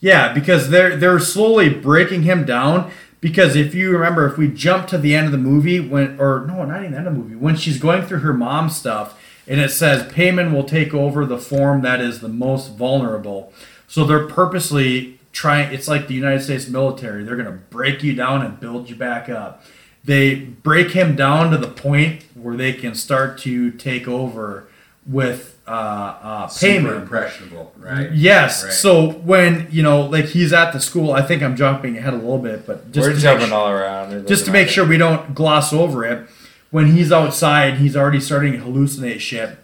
Yeah, 0.00 0.32
because 0.34 0.68
they're 0.70 0.96
they're 0.96 1.18
slowly 1.20 1.68
breaking 1.70 2.24
him 2.24 2.44
down. 2.44 2.90
Because 3.24 3.56
if 3.56 3.74
you 3.74 3.90
remember, 3.90 4.26
if 4.26 4.36
we 4.36 4.48
jump 4.48 4.86
to 4.88 4.98
the 4.98 5.14
end 5.14 5.24
of 5.24 5.32
the 5.32 5.38
movie, 5.38 5.80
when 5.80 6.20
or 6.20 6.44
no, 6.46 6.62
not 6.66 6.80
even 6.80 6.92
the 6.92 6.98
end 6.98 7.06
of 7.06 7.14
the 7.14 7.20
movie, 7.20 7.34
when 7.34 7.56
she's 7.56 7.78
going 7.78 8.02
through 8.02 8.18
her 8.18 8.34
mom 8.34 8.68
stuff, 8.68 9.18
and 9.48 9.58
it 9.58 9.70
says 9.70 10.02
Paimon 10.12 10.52
will 10.52 10.64
take 10.64 10.92
over 10.92 11.24
the 11.24 11.38
form 11.38 11.80
that 11.80 12.02
is 12.02 12.20
the 12.20 12.28
most 12.28 12.76
vulnerable. 12.76 13.50
So 13.88 14.04
they're 14.04 14.26
purposely 14.26 15.18
trying. 15.32 15.72
It's 15.72 15.88
like 15.88 16.06
the 16.06 16.12
United 16.12 16.42
States 16.42 16.68
military. 16.68 17.24
They're 17.24 17.38
gonna 17.38 17.62
break 17.70 18.02
you 18.02 18.12
down 18.12 18.42
and 18.42 18.60
build 18.60 18.90
you 18.90 18.94
back 18.94 19.30
up. 19.30 19.64
They 20.04 20.34
break 20.34 20.90
him 20.90 21.16
down 21.16 21.50
to 21.52 21.56
the 21.56 21.68
point 21.68 22.26
where 22.34 22.58
they 22.58 22.74
can 22.74 22.94
start 22.94 23.38
to 23.38 23.70
take 23.70 24.06
over 24.06 24.68
with 25.06 25.53
uh, 25.66 25.70
uh, 25.70 26.46
super 26.48 26.94
impressionable, 26.96 27.72
right? 27.78 28.12
Yes. 28.12 28.64
Right. 28.64 28.72
So 28.72 29.10
when 29.12 29.66
you 29.70 29.82
know, 29.82 30.02
like 30.02 30.26
he's 30.26 30.52
at 30.52 30.72
the 30.72 30.80
school, 30.80 31.12
I 31.12 31.22
think 31.22 31.42
I'm 31.42 31.56
jumping 31.56 31.96
ahead 31.96 32.12
a 32.12 32.16
little 32.16 32.38
bit, 32.38 32.66
but 32.66 32.92
just 32.92 33.08
We're 33.08 33.14
to 33.14 33.20
jumping 33.20 33.46
make, 33.48 33.54
all 33.54 33.68
around. 33.70 34.12
It 34.12 34.26
just 34.26 34.44
to 34.46 34.50
make 34.50 34.68
sure 34.68 34.86
we 34.86 34.98
don't 34.98 35.34
gloss 35.34 35.72
over 35.72 36.04
it. 36.04 36.28
When 36.70 36.92
he's 36.92 37.12
outside, 37.12 37.74
he's 37.78 37.96
already 37.96 38.20
starting 38.20 38.52
to 38.52 38.58
hallucinate 38.58 39.20
shit. 39.20 39.58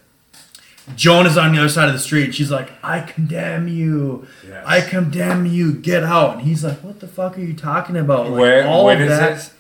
Joan 0.97 1.27
is 1.27 1.37
on 1.37 1.53
the 1.53 1.59
other 1.59 1.69
side 1.69 1.89
of 1.89 1.93
the 1.93 2.01
street. 2.01 2.35
She's 2.35 2.51
like, 2.51 2.71
"I 2.83 3.01
condemn 3.01 3.69
you. 3.69 4.27
Yes. 4.47 4.65
I 4.67 4.81
condemn 4.81 5.45
you. 5.47 5.73
Get 5.75 6.03
out." 6.03 6.39
And 6.39 6.43
he's 6.43 6.65
like, 6.65 6.79
"What 6.83 7.01
the 7.01 7.07
fuck 7.09 7.37
are 7.37 7.41
you 7.43 7.55
talking 7.55 7.97
about?" 7.97 8.31
Like, 8.31 8.41
Where, 8.41 8.67
all 8.67 8.87
when 8.87 9.03
of 9.03 9.09
is 9.11 9.19
that. 9.19 9.35
this? 9.35 9.55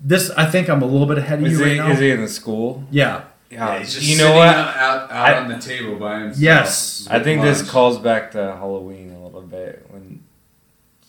This, 0.00 0.30
I 0.36 0.44
think, 0.46 0.68
I'm 0.68 0.82
a 0.82 0.86
little 0.86 1.06
bit 1.08 1.18
ahead 1.18 1.40
of 1.40 1.46
Is 1.46 1.58
you 1.58 1.64
he, 1.64 1.78
right 1.80 1.88
now. 1.88 1.92
is 1.92 1.98
he 1.98 2.10
in 2.10 2.20
the 2.20 2.28
school? 2.28 2.84
yeah. 2.90 3.22
Yeah. 3.50 3.72
Yeah, 3.72 3.78
he's 3.78 3.94
just 3.94 4.06
you 4.06 4.18
know 4.18 4.36
what? 4.36 4.48
out, 4.48 4.76
out, 4.76 5.10
out 5.10 5.34
I- 5.34 5.38
on 5.38 5.48
the 5.48 5.58
table 5.58 5.96
by 5.96 6.20
himself. 6.20 6.38
Yes. 6.42 7.06
I 7.10 7.14
with 7.14 7.24
think 7.24 7.42
this 7.42 7.68
calls 7.68 7.98
back 7.98 8.30
to 8.32 8.38
Halloween 8.56 9.12
a 9.12 9.24
little 9.24 9.40
bit 9.42 9.86
when 9.88 10.22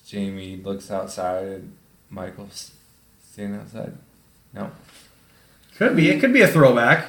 Jamie 0.07 0.57
looks 0.63 0.89
outside 0.89 1.47
and 1.47 1.75
Michael's 2.09 2.71
standing 3.31 3.59
outside. 3.59 3.93
No. 4.53 4.71
Could 5.77 5.95
be. 5.95 6.09
It 6.09 6.19
could 6.19 6.33
be 6.33 6.41
a 6.41 6.47
throwback. 6.47 7.07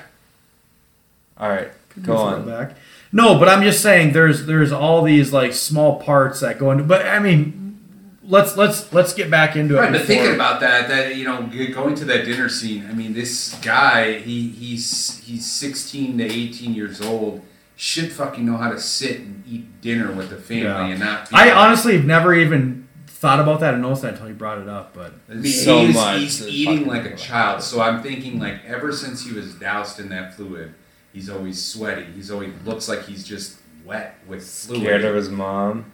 All 1.38 1.48
right. 1.48 1.70
Could 1.90 2.02
be 2.02 2.06
Go 2.08 2.14
a 2.16 2.24
on. 2.24 2.42
throwback. 2.44 2.76
No, 3.12 3.38
but 3.38 3.48
I'm 3.48 3.62
just 3.62 3.82
saying 3.82 4.12
there's 4.12 4.46
there's 4.46 4.70
all 4.72 5.02
these 5.02 5.32
like 5.32 5.52
small 5.52 6.00
parts 6.00 6.40
that 6.40 6.58
go 6.58 6.70
into. 6.70 6.84
But 6.84 7.06
I 7.06 7.18
mean, 7.18 7.59
let's 8.30 8.56
let's 8.56 8.92
let's 8.92 9.12
get 9.12 9.30
back 9.30 9.56
into 9.56 9.76
it. 9.76 9.80
Right, 9.80 9.92
but 9.92 9.98
before- 10.00 10.06
thinking 10.06 10.34
about 10.34 10.60
that, 10.60 10.88
that 10.88 11.16
you 11.16 11.24
know, 11.24 11.42
going 11.74 11.94
to 11.96 12.04
that 12.06 12.24
dinner 12.24 12.48
scene. 12.48 12.86
I 12.88 12.92
mean, 12.94 13.12
this 13.12 13.54
guy, 13.62 14.18
he 14.20 14.48
he's 14.48 15.18
he's 15.24 15.50
sixteen 15.50 16.16
to 16.18 16.24
eighteen 16.24 16.72
years 16.74 17.00
old. 17.00 17.42
Should 17.76 18.12
fucking 18.12 18.44
know 18.44 18.58
how 18.58 18.70
to 18.70 18.78
sit 18.78 19.20
and 19.20 19.42
eat 19.48 19.80
dinner 19.80 20.12
with 20.12 20.28
the 20.28 20.36
family 20.36 20.64
Yeah. 20.64 20.86
and 20.86 21.00
not. 21.00 21.28
I 21.32 21.46
like- 21.46 21.56
honestly 21.56 21.94
have 21.96 22.04
never 22.04 22.34
even 22.34 22.88
thought 23.06 23.40
about 23.40 23.60
that 23.60 23.72
and 23.74 23.82
noticed 23.82 24.02
that 24.02 24.12
until 24.14 24.28
you 24.28 24.34
brought 24.34 24.58
it 24.58 24.68
up. 24.68 24.94
But 24.94 25.14
I 25.30 25.34
mean, 25.34 25.44
so 25.52 25.78
he's, 25.86 25.94
much. 25.94 26.18
he's 26.20 26.46
eating 26.46 26.86
like 26.86 27.06
a 27.06 27.16
child. 27.16 27.62
So 27.62 27.80
I'm 27.80 28.02
thinking, 28.02 28.38
like, 28.38 28.64
ever 28.66 28.92
since 28.92 29.24
he 29.26 29.32
was 29.32 29.54
doused 29.54 29.98
in 29.98 30.08
that 30.10 30.34
fluid, 30.34 30.74
he's 31.12 31.30
always 31.30 31.62
sweaty. 31.62 32.04
He's 32.14 32.30
always 32.30 32.52
looks 32.66 32.86
like 32.88 33.04
he's 33.06 33.24
just 33.24 33.58
wet 33.84 34.18
with 34.26 34.46
fluid. 34.46 34.82
Scared 34.82 35.04
of 35.04 35.14
his 35.14 35.28
mom. 35.30 35.90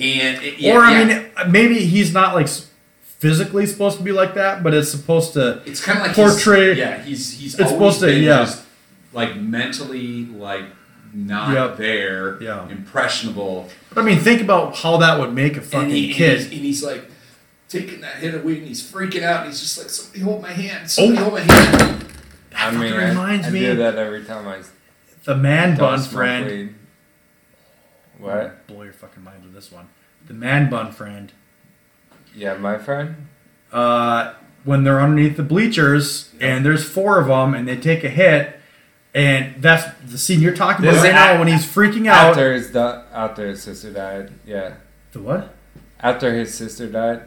And 0.00 0.42
it- 0.42 0.58
yeah, 0.58 0.74
or 0.76 0.80
I 0.80 1.00
yeah. 1.02 1.04
mean, 1.44 1.52
maybe 1.52 1.78
he's 1.86 2.12
not 2.12 2.34
like 2.34 2.48
physically 3.02 3.66
supposed 3.66 3.98
to 3.98 4.02
be 4.02 4.12
like 4.12 4.34
that, 4.34 4.62
but 4.62 4.72
it's 4.74 4.90
supposed 4.90 5.34
to. 5.34 5.62
It's 5.66 5.80
kind 5.84 5.98
of 6.00 6.06
like 6.06 6.16
portray- 6.16 6.70
He's, 6.70 6.78
yeah, 6.78 7.02
he's 7.02 7.32
he's 7.38 7.54
It's 7.54 7.60
always 7.62 7.72
supposed 7.72 8.00
to- 8.00 8.06
been 8.06 8.22
yeah. 8.22 8.38
just 8.44 8.62
like 9.12 9.36
mentally 9.36 10.24
like 10.26 10.64
not 11.12 11.52
Yep. 11.52 11.76
there, 11.76 12.40
Yeah. 12.42 12.68
impressionable. 12.68 13.68
But 13.92 14.02
I 14.02 14.04
mean, 14.04 14.20
think 14.20 14.40
about 14.40 14.76
how 14.76 14.96
that 14.98 15.18
would 15.18 15.34
make 15.34 15.56
a 15.56 15.60
fucking 15.60 15.86
and, 15.86 15.92
he, 15.92 16.14
kid. 16.14 16.30
And, 16.30 16.38
he's, 16.40 16.52
and 16.52 16.60
he's 16.66 16.82
like 16.84 17.10
taking 17.68 18.00
that 18.02 18.16
hit 18.16 18.34
of 18.34 18.44
weed, 18.44 18.58
and 18.58 18.68
he's 18.68 18.82
freaking 18.82 19.22
out, 19.22 19.40
and 19.40 19.48
he's 19.50 19.60
just 19.60 19.76
like, 19.78 19.90
"Somebody 19.90 20.20
hold 20.20 20.42
my 20.42 20.52
hand! 20.52 20.82
Oh. 20.84 20.86
Somebody 20.86 21.18
Oh. 21.18 21.22
hold 21.22 21.34
my 21.34 21.40
hand!" 21.54 22.04
I 22.54 22.70
mean, 22.70 22.80
fucking 22.80 22.94
I, 22.94 23.08
reminds 23.10 23.46
I 23.46 23.50
me- 23.50 23.60
do 23.60 23.76
that 23.76 23.96
every 23.96 24.24
time 24.24 24.46
I 24.48 24.58
the 25.24 25.36
man 25.36 25.70
don't 25.76 25.78
bun 25.78 26.00
friend. 26.02 26.46
weed. 26.46 26.74
What? 28.18 28.66
Blow 28.66 28.82
your 28.82 28.89
fucking 29.00 29.24
mind 29.24 29.42
with 29.42 29.54
this 29.54 29.72
one. 29.72 29.88
The 30.26 30.34
man 30.34 30.68
bun 30.68 30.92
friend. 30.92 31.32
Yeah, 32.34 32.56
my 32.58 32.78
friend. 32.78 33.28
uh, 33.72 34.34
when 34.62 34.84
they're 34.84 35.00
underneath 35.00 35.36
the 35.38 35.42
bleachers 35.42 36.30
and 36.38 36.64
there's 36.66 36.84
four 36.84 37.18
of 37.18 37.28
them 37.28 37.54
and 37.54 37.66
they 37.66 37.76
take 37.78 38.04
a 38.04 38.10
hit 38.10 38.56
and 39.14 39.54
that's 39.62 39.84
the 40.06 40.18
scene 40.18 40.40
you're 40.40 40.54
talking 40.54 40.84
about 40.84 40.98
right 40.98 41.06
is 41.08 41.12
now 41.14 41.34
a- 41.34 41.38
when 41.38 41.48
he's 41.48 41.64
freaking 41.64 42.06
out. 42.08 42.30
After 42.32 42.52
his 42.52 42.70
da- 42.70 43.04
after 43.12 43.48
his 43.48 43.62
sister 43.62 43.90
died. 43.90 44.30
Yeah. 44.44 44.74
the 45.12 45.20
what? 45.20 45.54
After 45.98 46.32
his 46.34 46.52
sister 46.52 46.86
died. 46.88 47.22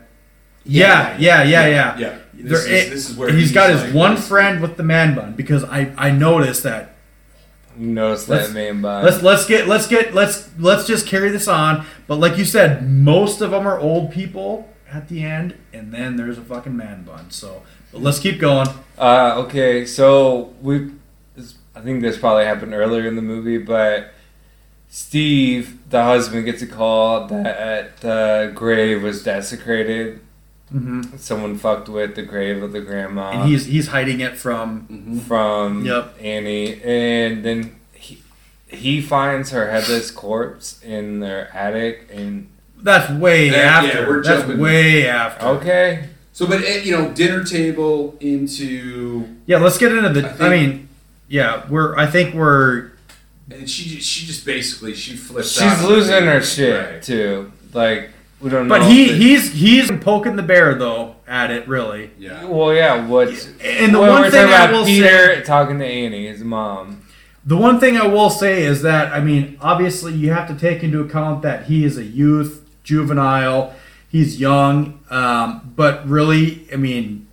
Yeah, 0.63 1.17
yeah, 1.19 1.41
yeah, 1.43 1.65
yeah. 1.67 1.97
yeah. 1.97 2.17
There- 2.33 2.49
This, 2.49 2.65
it- 2.67 2.71
is, 2.73 2.89
this 2.91 3.09
is 3.09 3.17
where 3.17 3.31
he's 3.31 3.51
got 3.51 3.71
his 3.71 3.81
like, 3.83 3.93
one 3.93 4.15
friend 4.17 4.61
with 4.61 4.77
the 4.77 4.83
man 4.83 5.15
bun 5.15 5.33
because 5.33 5.63
I 5.63 5.91
I 5.97 6.11
noticed 6.11 6.61
that. 6.63 6.92
Notice 7.75 8.27
Let's- 8.27 8.47
that 8.47 8.53
man 8.53 8.81
by. 8.81 9.03
Let's 9.03 9.21
let's 9.21 9.45
get 9.45 9.67
let's 9.67 9.87
get 9.87 10.13
let's 10.13 10.49
let's 10.59 10.85
just 10.85 11.07
carry 11.07 11.29
this 11.29 11.47
on. 11.47 11.85
But 12.07 12.19
like 12.19 12.37
you 12.37 12.45
said, 12.45 12.89
most 12.89 13.41
of 13.41 13.51
them 13.51 13.67
are 13.67 13.79
old 13.79 14.11
people 14.11 14.69
at 14.91 15.09
the 15.09 15.23
end, 15.23 15.55
and 15.73 15.91
then 15.93 16.15
there's 16.15 16.37
a 16.37 16.41
fucking 16.41 16.75
man 16.75 17.03
bun. 17.03 17.31
So 17.31 17.63
but 17.91 18.01
let's 18.01 18.19
keep 18.19 18.39
going. 18.39 18.67
Uh, 18.97 19.35
okay, 19.45 19.85
so 19.85 20.53
we, 20.61 20.91
I 21.75 21.81
think 21.81 22.01
this 22.01 22.17
probably 22.17 22.45
happened 22.45 22.73
earlier 22.73 23.07
in 23.07 23.15
the 23.15 23.21
movie, 23.21 23.57
but 23.57 24.13
Steve, 24.89 25.77
the 25.89 26.03
husband, 26.03 26.45
gets 26.45 26.61
a 26.61 26.67
call 26.67 27.27
that 27.27 27.97
the 27.97 28.51
grave 28.53 29.01
was 29.01 29.23
desecrated. 29.23 30.21
Hmm 30.73 31.01
Someone 31.17 31.57
fucked 31.57 31.87
with 31.87 32.15
the 32.15 32.23
grave 32.23 32.61
of 32.63 32.71
the 32.73 32.81
grandma 32.81 33.29
And 33.31 33.47
he's 33.49 33.65
he's 33.65 33.87
hiding 33.87 34.19
it 34.21 34.35
from. 34.37 35.21
from 35.27 35.85
Yep. 35.85 36.15
Annie, 36.19 36.81
and 36.83 37.45
then 37.45 37.75
he 37.93 38.21
he 38.67 38.99
finds 39.01 39.51
her 39.51 39.69
headless 39.69 40.09
corpse 40.11 40.81
in 40.83 41.19
their 41.19 41.55
attic, 41.55 42.09
and 42.11 42.49
That's 42.81 43.09
way 43.11 43.49
That- 43.49 43.83
yeah, 43.83 43.89
after. 43.91 44.07
we're 44.07 44.23
That's 44.23 44.41
jumping. 44.41 44.59
way 44.59 45.07
after. 45.07 45.45
okay, 45.45 46.09
So, 46.33 46.47
but 46.47 46.63
eh, 46.63 46.81
you 46.83 46.91
know, 46.91 47.11
dinner 47.11 47.43
table 47.43 48.17
into, 48.19 49.27
Yeah, 49.45 49.59
let's 49.59 49.77
get 49.77 49.91
into 49.91 50.09
the. 50.09 50.27
I 50.43 50.47
I, 50.47 50.49
mean, 50.49 50.89
yeah, 51.27 51.65
we're. 51.69 51.95
I 51.95 52.07
think 52.07 52.33
we're. 52.33 52.89
and 53.51 53.69
she 53.69 53.95
just, 53.97 54.09
she 54.09 54.25
just 54.25 54.43
basically 54.45 54.95
she 54.95 55.15
flips. 55.15 55.51
she's 55.51 55.61
out. 55.61 55.87
losing 55.87 56.23
her 56.25 56.41
shit 56.41 56.75
Right. 56.93 57.01
too. 57.03 57.51
Like 57.73 58.09
we 58.43 58.49
don't 58.49 58.67
know. 58.67 58.77
But 58.77 58.91
he 58.91 59.09
if 59.11 59.17
he's 59.17 59.51
he's 59.53 59.91
poking 60.01 60.35
the 60.35 60.43
bear 60.43 60.75
though 60.75 61.15
at 61.27 61.49
it 61.49 61.67
really. 61.67 62.11
Yeah. 62.19 62.45
Well, 62.45 62.73
yeah. 62.73 63.07
What? 63.07 63.29
And 63.63 63.93
the 63.95 63.99
Well, 63.99 64.21
one 64.21 64.29
thing 64.29 64.47
talking 64.49 64.53
I 64.53 64.71
will 64.71 64.85
Peter 64.85 65.35
say, 65.35 65.41
talking 65.43 65.79
to 65.79 65.85
Annie, 65.85 66.27
his 66.27 66.43
mom. 66.43 67.05
the 67.45 67.57
one 67.57 67.79
thing 67.79 67.97
I 67.97 68.05
will 68.07 68.29
say 68.29 68.63
is 68.63 68.81
that 68.83 69.11
I 69.13 69.19
mean, 69.21 69.57
obviously 69.61 70.13
you 70.13 70.31
have 70.31 70.47
to 70.49 70.55
take 70.55 70.83
into 70.83 70.99
account 71.01 71.41
that 71.43 71.65
he 71.65 71.85
is 71.85 71.97
a 71.97 72.03
youth, 72.03 72.63
juvenile, 72.83 73.73
he's 74.09 74.39
young, 74.39 74.99
um, 75.09 75.73
but 75.75 76.05
really, 76.07 76.67
I 76.71 76.75
mean, 76.75 77.27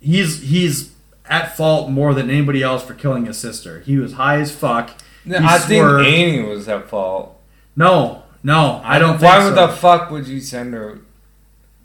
he's 0.00 0.42
he's 0.42 0.92
at 1.26 1.56
fault 1.56 1.90
more 1.90 2.14
than 2.14 2.30
anybody 2.30 2.62
else 2.62 2.82
for 2.84 2.94
killing 2.94 3.26
his 3.26 3.36
sister. 3.38 3.80
He 3.80 3.96
was 3.98 4.14
high 4.14 4.40
as 4.40 4.50
fuck. 4.54 4.90
He 5.24 5.34
I 5.34 5.58
think 5.58 5.84
swerved. 5.84 6.06
Annie 6.06 6.42
was 6.42 6.68
at 6.68 6.88
fault. 6.88 7.38
No, 7.76 8.22
no, 8.42 8.80
I 8.84 8.98
don't. 8.98 9.20
Why 9.20 9.38
think 9.38 9.50
would 9.50 9.58
so. 9.58 9.66
the 9.66 9.72
fuck 9.72 10.10
would 10.10 10.26
you 10.26 10.40
send 10.40 10.74
her 10.74 11.00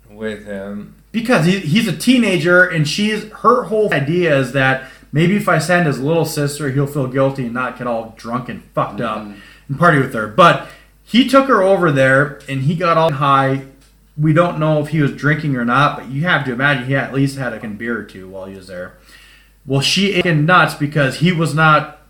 with 0.09 0.45
him? 0.45 1.03
because 1.13 1.45
he, 1.45 1.59
he's 1.59 1.87
a 1.87 1.95
teenager 1.95 2.65
and 2.65 2.85
she's 2.85 3.31
her 3.31 3.63
whole 3.65 3.93
idea 3.93 4.37
is 4.37 4.51
that 4.51 4.89
maybe 5.13 5.37
if 5.37 5.47
I 5.47 5.59
send 5.59 5.87
his 5.87 6.01
little 6.01 6.25
sister, 6.25 6.71
he'll 6.71 6.87
feel 6.87 7.07
guilty 7.07 7.45
and 7.45 7.53
not 7.53 7.77
get 7.77 7.87
all 7.87 8.13
drunk 8.17 8.49
and 8.49 8.63
fucked 8.73 8.99
up 8.99 9.19
mm-hmm. 9.19 9.39
and 9.69 9.79
party 9.79 9.99
with 9.99 10.13
her. 10.13 10.27
But 10.27 10.67
he 11.03 11.29
took 11.29 11.47
her 11.47 11.61
over 11.61 11.91
there 11.91 12.41
and 12.49 12.63
he 12.63 12.75
got 12.75 12.97
all 12.97 13.13
high. 13.13 13.67
We 14.17 14.33
don't 14.33 14.59
know 14.59 14.81
if 14.81 14.89
he 14.89 15.01
was 15.01 15.13
drinking 15.13 15.55
or 15.55 15.63
not, 15.63 15.97
but 15.97 16.09
you 16.09 16.23
have 16.23 16.45
to 16.45 16.51
imagine 16.51 16.87
he 16.87 16.95
at 16.95 17.13
least 17.13 17.37
had 17.37 17.53
a 17.53 17.67
beer 17.67 17.99
or 17.99 18.03
two 18.03 18.27
while 18.27 18.45
he 18.45 18.55
was 18.55 18.67
there. 18.67 18.97
Well, 19.65 19.81
she 19.81 20.13
ate 20.13 20.25
nuts 20.25 20.73
because 20.73 21.17
he 21.19 21.31
was 21.31 21.53
not, 21.53 22.01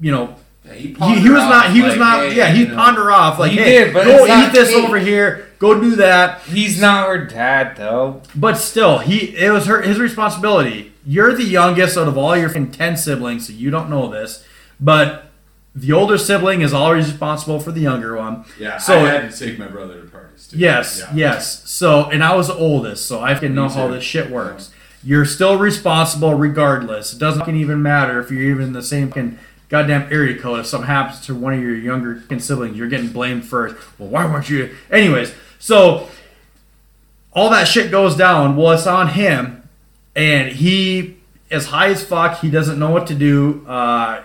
you 0.00 0.10
know, 0.10 0.36
Yeah, 0.70 0.76
he, 0.76 0.94
pawned 0.94 1.20
he 1.20 1.28
was 1.30 1.42
off, 1.42 1.50
not. 1.50 1.70
He 1.72 1.82
was 1.82 1.96
not. 1.96 2.20
hey, 2.28 2.36
yeah, 2.36 2.50
he 2.52 2.60
you 2.60 2.68
know. 2.68 2.76
pawned 2.76 2.98
off 2.98 3.38
like, 3.38 3.50
He 3.52 3.58
"Hey, 3.58 3.84
did, 3.84 3.92
but 3.94 4.04
go 4.04 4.10
it's 4.24 4.28
not 4.28 4.48
eat 4.48 4.52
this 4.52 4.70
Kate. 4.70 4.84
over 4.84 4.98
here. 4.98 5.48
Go 5.58 5.80
do 5.80 5.96
that." 5.96 6.42
He's 6.42 6.80
not 6.80 7.08
her 7.08 7.24
dad 7.26 7.76
though. 7.76 8.22
But 8.34 8.54
still, 8.54 8.98
he 8.98 9.36
it 9.36 9.50
was 9.50 9.66
her 9.66 9.82
his 9.82 9.98
responsibility. 9.98 10.92
You're 11.04 11.34
the 11.34 11.44
youngest 11.44 11.96
out 11.96 12.08
of 12.08 12.16
all 12.16 12.36
your 12.36 12.48
ten 12.50 12.96
siblings, 12.96 13.46
so 13.48 13.52
you 13.52 13.70
don't 13.70 13.90
know 13.90 14.08
this. 14.10 14.44
But 14.78 15.26
the 15.74 15.92
older 15.92 16.18
sibling 16.18 16.60
is 16.62 16.72
always 16.72 17.06
responsible 17.10 17.60
for 17.60 17.72
the 17.72 17.80
younger 17.80 18.16
one. 18.16 18.44
Yeah, 18.58 18.78
So- 18.78 18.94
I 19.04 19.08
had 19.08 19.30
to 19.32 19.38
take 19.38 19.58
my 19.58 19.66
brother 19.68 20.00
to 20.00 20.06
parties 20.08 20.48
too. 20.48 20.58
Yes, 20.58 20.98
Yeah. 21.00 21.14
yes. 21.14 21.62
So, 21.70 22.10
and 22.10 22.24
I 22.24 22.34
was 22.34 22.48
the 22.48 22.54
oldest, 22.54 23.06
so 23.06 23.20
I 23.22 23.34
can 23.34 23.54
know 23.54 23.68
Me 23.68 23.74
how 23.74 23.88
this 23.88 24.02
shit 24.04 24.30
works. 24.30 24.70
You're 25.04 25.24
still 25.24 25.58
responsible 25.58 26.34
regardless. 26.34 27.12
It 27.14 27.18
doesn't 27.20 27.48
even 27.54 27.80
matter 27.82 28.20
if 28.20 28.30
you're 28.30 28.42
even 28.50 28.72
the 28.72 28.82
same 28.82 29.08
fucking 29.08 29.38
goddamn 29.70 30.12
area 30.12 30.38
code. 30.38 30.60
If 30.60 30.66
something 30.66 30.88
happens 30.88 31.24
to 31.26 31.34
one 31.34 31.54
of 31.54 31.60
your 31.60 31.74
younger 31.74 32.22
siblings, 32.38 32.76
you're 32.76 32.88
getting 32.88 33.08
blamed 33.08 33.44
first. 33.46 33.76
Well, 33.98 34.10
why 34.10 34.26
weren't 34.26 34.50
you? 34.50 34.76
Anyways, 34.90 35.32
so 35.58 36.08
all 37.32 37.48
that 37.50 37.66
shit 37.66 37.90
goes 37.90 38.16
down. 38.16 38.56
Well, 38.56 38.72
it's 38.72 38.86
on 38.86 39.08
him, 39.08 39.66
and 40.14 40.52
he 40.52 41.16
is 41.50 41.66
high 41.66 41.88
as 41.88 42.04
fuck. 42.04 42.40
He 42.40 42.50
doesn't 42.50 42.78
know 42.78 42.90
what 42.90 43.06
to 43.06 43.14
do. 43.14 43.64
Uh, 43.66 44.22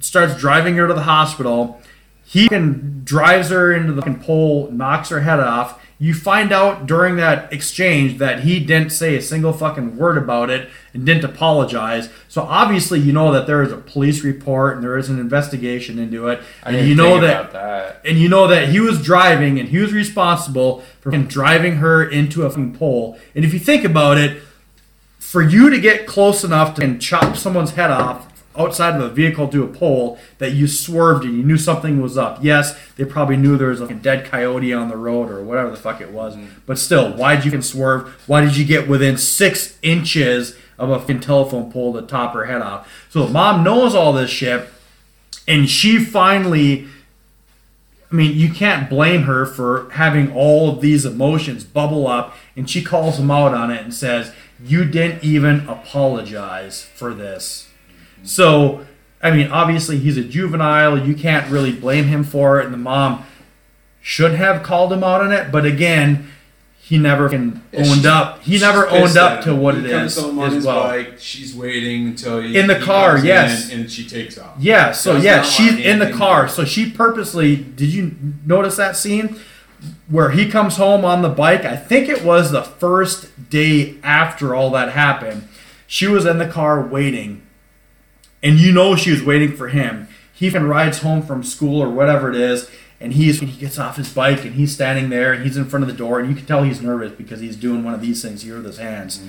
starts 0.00 0.38
driving 0.38 0.76
her 0.76 0.86
to 0.86 0.94
the 0.94 1.02
hospital. 1.02 1.80
He 2.24 2.48
drives 2.48 3.50
her 3.50 3.72
into 3.72 3.92
the 3.92 4.02
pole, 4.22 4.70
knocks 4.70 5.08
her 5.08 5.20
head 5.20 5.40
off. 5.40 5.80
You 6.04 6.12
find 6.12 6.52
out 6.52 6.84
during 6.84 7.16
that 7.16 7.50
exchange 7.50 8.18
that 8.18 8.40
he 8.40 8.60
didn't 8.60 8.90
say 8.90 9.16
a 9.16 9.22
single 9.22 9.54
fucking 9.54 9.96
word 9.96 10.18
about 10.18 10.50
it 10.50 10.68
and 10.92 11.06
didn't 11.06 11.24
apologize. 11.24 12.10
So 12.28 12.42
obviously, 12.42 13.00
you 13.00 13.10
know 13.10 13.32
that 13.32 13.46
there 13.46 13.62
is 13.62 13.72
a 13.72 13.78
police 13.78 14.22
report 14.22 14.74
and 14.74 14.84
there 14.84 14.98
is 14.98 15.08
an 15.08 15.18
investigation 15.18 15.98
into 15.98 16.28
it, 16.28 16.42
and 16.62 16.86
you 16.86 16.94
know 16.94 17.18
that 17.22 17.52
that. 17.52 18.02
and 18.04 18.18
you 18.18 18.28
know 18.28 18.46
that 18.48 18.68
he 18.68 18.80
was 18.80 19.02
driving 19.02 19.58
and 19.58 19.70
he 19.70 19.78
was 19.78 19.94
responsible 19.94 20.80
for 21.00 21.10
driving 21.10 21.76
her 21.76 22.04
into 22.04 22.42
a 22.42 22.50
fucking 22.50 22.74
pole. 22.76 23.18
And 23.34 23.42
if 23.42 23.54
you 23.54 23.58
think 23.58 23.82
about 23.82 24.18
it, 24.18 24.42
for 25.18 25.40
you 25.40 25.70
to 25.70 25.80
get 25.80 26.06
close 26.06 26.44
enough 26.44 26.74
to 26.74 26.98
chop 26.98 27.34
someone's 27.34 27.70
head 27.70 27.90
off 27.90 28.33
outside 28.56 28.94
of 28.94 29.00
a 29.00 29.08
vehicle 29.08 29.48
to 29.48 29.64
a 29.64 29.66
pole 29.66 30.18
that 30.38 30.52
you 30.52 30.66
swerved 30.66 31.24
and 31.24 31.36
you 31.36 31.42
knew 31.42 31.58
something 31.58 32.00
was 32.00 32.16
up. 32.16 32.38
Yes, 32.42 32.78
they 32.96 33.04
probably 33.04 33.36
knew 33.36 33.56
there 33.56 33.68
was 33.68 33.80
a 33.80 33.94
dead 33.94 34.24
coyote 34.24 34.72
on 34.72 34.88
the 34.88 34.96
road 34.96 35.30
or 35.30 35.42
whatever 35.42 35.70
the 35.70 35.76
fuck 35.76 36.00
it 36.00 36.10
was. 36.10 36.36
Mm-hmm. 36.36 36.60
But 36.66 36.78
still, 36.78 37.12
why 37.14 37.36
did 37.36 37.52
you 37.52 37.62
swerve? 37.62 38.08
Why 38.26 38.40
did 38.42 38.56
you 38.56 38.64
get 38.64 38.88
within 38.88 39.18
six 39.18 39.78
inches 39.82 40.56
of 40.78 40.90
a 40.90 40.98
fucking 40.98 41.20
telephone 41.20 41.70
pole 41.72 41.94
to 41.94 42.02
top 42.02 42.34
her 42.34 42.44
head 42.44 42.62
off? 42.62 42.90
So 43.10 43.26
mom 43.28 43.64
knows 43.64 43.94
all 43.94 44.12
this 44.12 44.30
shit, 44.30 44.68
and 45.48 45.68
she 45.68 45.98
finally 45.98 46.88
I 48.14 48.16
mean, 48.16 48.36
you 48.36 48.52
can't 48.52 48.88
blame 48.88 49.22
her 49.22 49.44
for 49.44 49.90
having 49.90 50.32
all 50.32 50.70
of 50.70 50.80
these 50.80 51.04
emotions 51.04 51.64
bubble 51.64 52.06
up, 52.06 52.36
and 52.54 52.70
she 52.70 52.80
calls 52.80 53.18
him 53.18 53.28
out 53.28 53.52
on 53.54 53.72
it 53.72 53.82
and 53.82 53.92
says, 53.92 54.32
You 54.62 54.84
didn't 54.84 55.24
even 55.24 55.68
apologize 55.68 56.84
for 56.84 57.12
this. 57.12 57.68
So, 58.24 58.86
I 59.22 59.30
mean, 59.30 59.48
obviously, 59.48 59.98
he's 59.98 60.16
a 60.16 60.24
juvenile. 60.24 60.98
You 60.98 61.14
can't 61.14 61.50
really 61.50 61.72
blame 61.72 62.06
him 62.06 62.24
for 62.24 62.60
it, 62.60 62.64
and 62.64 62.74
the 62.74 62.78
mom 62.78 63.24
should 64.00 64.34
have 64.34 64.62
called 64.62 64.92
him 64.92 65.02
out 65.02 65.22
on 65.22 65.32
it, 65.32 65.50
but 65.50 65.64
again, 65.64 66.30
he 66.78 66.98
never 66.98 67.34
owned 67.34 68.04
up. 68.04 68.42
He 68.42 68.58
never 68.58 68.86
owned 68.90 69.16
up 69.16 69.42
to 69.44 69.54
what 69.54 69.76
he 69.76 69.86
it 69.86 70.12
home 70.14 70.38
on 70.38 70.48
as 70.48 70.52
his 70.52 70.66
well. 70.66 70.82
bike. 70.82 71.14
She's 71.18 71.54
waiting 71.54 72.08
until 72.08 72.42
he, 72.42 72.58
In 72.58 72.66
the 72.66 72.78
he 72.78 72.84
car, 72.84 73.16
yes. 73.16 73.70
in, 73.70 73.80
and 73.80 73.90
she 73.90 74.06
takes 74.06 74.36
off. 74.36 74.56
Yeah, 74.58 74.92
so 74.92 75.14
Does 75.14 75.24
yeah, 75.24 75.42
she's 75.42 75.78
in 75.78 75.98
the 75.98 76.12
car. 76.12 76.46
So 76.46 76.66
she 76.66 76.90
purposely 76.90 77.56
did 77.56 77.94
you 77.94 78.14
notice 78.44 78.76
that 78.76 78.98
scene 78.98 79.40
where 80.08 80.32
he 80.32 80.46
comes 80.50 80.76
home 80.76 81.06
on 81.06 81.22
the 81.22 81.30
bike? 81.30 81.64
I 81.64 81.74
think 81.76 82.10
it 82.10 82.22
was 82.22 82.50
the 82.50 82.62
first 82.62 83.48
day 83.48 83.96
after 84.02 84.54
all 84.54 84.68
that 84.72 84.92
happened. 84.92 85.48
She 85.86 86.06
was 86.06 86.26
in 86.26 86.36
the 86.36 86.46
car 86.46 86.82
waiting. 86.82 87.40
And 88.44 88.58
you 88.60 88.70
know 88.70 88.94
she 88.94 89.10
was 89.10 89.22
waiting 89.24 89.56
for 89.56 89.68
him. 89.68 90.06
He 90.32 90.46
even 90.46 90.68
rides 90.68 90.98
home 91.00 91.22
from 91.22 91.42
school 91.42 91.80
or 91.82 91.88
whatever 91.88 92.28
it 92.28 92.36
is, 92.36 92.70
and 93.00 93.12
he's 93.14 93.40
he 93.40 93.46
gets 93.46 93.78
off 93.78 93.96
his 93.96 94.12
bike 94.12 94.44
and 94.44 94.54
he's 94.54 94.72
standing 94.72 95.08
there 95.10 95.32
and 95.32 95.42
he's 95.44 95.56
in 95.56 95.64
front 95.64 95.82
of 95.82 95.88
the 95.88 95.96
door 95.96 96.20
and 96.20 96.28
you 96.28 96.34
can 96.36 96.46
tell 96.46 96.62
he's 96.62 96.80
nervous 96.82 97.12
because 97.12 97.40
he's 97.40 97.56
doing 97.56 97.82
one 97.84 97.94
of 97.94 98.00
these 98.00 98.22
things 98.22 98.42
here 98.42 98.56
with 98.56 98.66
his 98.66 98.78
hands. 98.78 99.20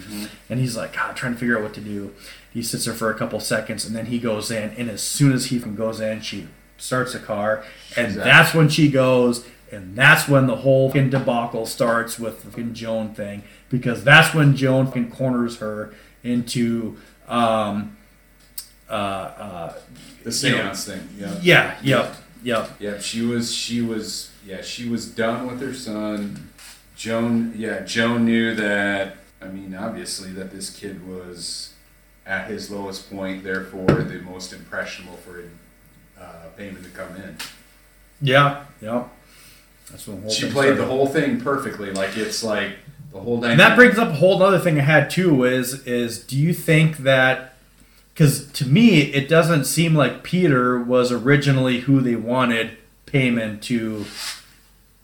And 0.50 0.60
he's 0.60 0.76
like, 0.78 0.94
God, 0.94 1.16
trying 1.16 1.34
to 1.34 1.40
figure 1.40 1.58
out 1.58 1.64
what 1.64 1.74
to 1.76 1.82
do. 1.82 2.14
He 2.54 2.62
sits 2.64 2.86
there 2.86 2.94
for 2.94 3.10
a 3.10 3.16
couple 3.16 3.40
seconds 3.40 3.86
and 3.86 3.96
then 3.96 4.06
he 4.08 4.20
goes 4.20 4.50
in. 4.52 4.70
And 4.78 4.90
as 4.90 5.02
soon 5.02 5.34
as 5.34 5.48
he 5.48 5.60
goes 5.60 6.00
in, 6.00 6.22
she 6.22 6.48
starts 6.78 7.14
the 7.14 7.20
car. 7.20 7.64
And 7.98 8.08
Exactly. 8.08 8.32
that's 8.32 8.54
when 8.54 8.70
she 8.70 8.90
goes. 8.90 9.46
And 9.72 9.96
that's 9.96 10.28
when 10.28 10.48
the 10.48 10.58
whole 10.58 10.90
fucking 10.90 11.10
debacle 11.10 11.66
starts 11.66 12.18
with 12.18 12.44
the 12.44 12.52
fucking 12.52 12.74
Joan 12.76 13.14
thing. 13.14 13.44
Because 13.70 14.04
that's 14.04 14.34
when 14.34 14.56
Joan 14.56 14.86
fucking 14.88 15.12
corners 15.12 15.58
her 15.58 15.94
into, 16.24 16.98
um, 17.28 17.95
uh, 18.90 18.94
uh, 18.94 19.74
The 20.24 20.32
seance 20.32 20.86
thing. 20.86 21.08
Yeah. 21.18 21.36
yeah, 21.42 21.78
yep, 21.84 22.16
yep. 22.44 22.70
Yeah, 22.80 23.00
she 23.00 23.22
was 23.22 23.54
she 23.54 23.82
was 23.82 24.32
yeah, 24.46 24.62
she 24.62 24.88
was 24.90 25.08
done 25.10 25.48
with 25.48 25.62
her 25.62 25.74
son. 25.74 26.50
Joan 26.96 27.54
yeah, 27.56 27.82
Joan 27.82 28.26
knew 28.26 28.56
that 28.56 29.18
I 29.42 29.48
mean, 29.48 29.76
obviously 29.76 30.32
that 30.32 30.52
this 30.52 30.70
kid 30.70 31.08
was 31.08 31.74
at 32.26 32.48
his 32.50 32.72
lowest 32.72 33.12
point, 33.12 33.44
therefore 33.44 33.86
the 33.86 34.20
most 34.22 34.54
impressionable 34.54 35.18
for 35.18 35.44
uh, 36.20 36.48
Paimon 36.58 36.84
to 36.84 36.90
come 36.90 37.16
in. 37.18 37.38
Yeah, 38.22 38.64
yep. 38.82 39.10
That's 39.92 40.08
when 40.08 40.28
She 40.30 40.44
played 40.44 40.54
started. 40.54 40.78
the 40.78 40.86
whole 40.86 41.08
thing 41.08 41.40
perfectly. 41.42 41.92
Like 41.92 42.18
it's 42.18 42.44
like 42.44 42.78
the 43.12 43.20
whole 43.20 43.38
dynamic. 43.40 43.52
And 43.52 43.60
that 43.60 43.76
brings 43.76 43.98
up 44.00 44.10
a 44.10 44.14
whole 44.14 44.42
other 44.42 44.58
thing 44.60 44.80
I 44.80 44.84
had 44.84 45.10
too 45.10 45.44
is 45.44 45.86
is 45.86 46.20
do 46.24 46.38
you 46.38 46.54
think 46.54 46.98
that 47.00 47.55
because 48.16 48.48
to 48.54 48.66
me 48.66 49.02
it 49.02 49.30
doesn't 49.30 49.66
seem 49.66 49.94
like 49.94 50.24
Peter 50.24 50.80
was 50.80 51.12
originally 51.12 51.82
who 51.82 52.02
they 52.02 52.16
wanted 52.16 52.72
Paimon 53.06 53.62
to. 53.64 54.06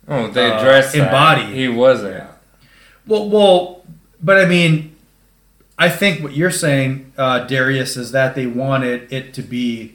Oh, 0.07 0.27
they 0.29 0.49
Uh, 0.49 0.59
addressed 0.59 0.93
that. 0.93 1.03
embody. 1.05 1.53
He 1.53 1.67
wasn't. 1.67 2.15
Yeah. 2.15 2.27
Well, 3.05 3.29
well, 3.29 3.83
but 4.23 4.39
I 4.39 4.45
mean, 4.45 4.95
I 5.77 5.89
think 5.89 6.23
what 6.23 6.33
you're 6.35 6.51
saying, 6.51 7.11
uh, 7.17 7.39
Darius, 7.45 7.97
is 7.97 8.11
that 8.11 8.33
they 8.35 8.45
wanted 8.47 9.11
it 9.13 9.33
to 9.35 9.41
be 9.41 9.93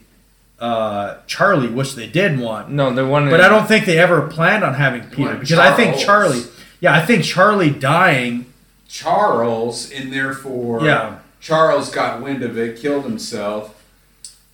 uh, 0.58 1.16
Charlie, 1.26 1.68
which 1.68 1.94
they 1.96 2.06
did 2.06 2.38
want. 2.38 2.70
No, 2.70 2.92
they 2.94 3.02
wanted. 3.02 3.30
But 3.30 3.40
I 3.42 3.48
don't 3.48 3.66
think 3.68 3.84
they 3.86 3.98
ever 3.98 4.22
planned 4.28 4.64
on 4.64 4.74
having 4.74 5.02
Peter 5.04 5.22
wanted 5.24 5.40
because 5.40 5.58
I 5.58 5.74
think 5.74 5.96
Charlie. 5.98 6.42
Yeah, 6.80 6.94
I 6.94 7.04
think 7.04 7.24
Charlie 7.24 7.70
dying. 7.70 8.46
Charles, 8.88 9.90
and 9.90 10.12
therefore 10.12 10.82
Yeah. 10.84 11.16
Charles 11.46 11.90
got 11.90 12.20
wind 12.20 12.42
of 12.42 12.58
it, 12.58 12.76
killed 12.76 13.04
himself, 13.04 13.80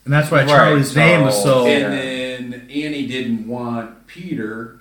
And 0.04 0.12
that's 0.12 0.30
why 0.30 0.40
Right, 0.40 0.48
Charlie's 0.48 0.94
name 0.94 1.22
was 1.22 1.42
so. 1.42 1.66
And 1.66 2.52
then 2.52 2.68
Annie 2.68 3.06
didn't 3.06 3.48
want 3.48 4.06
Peter. 4.06 4.78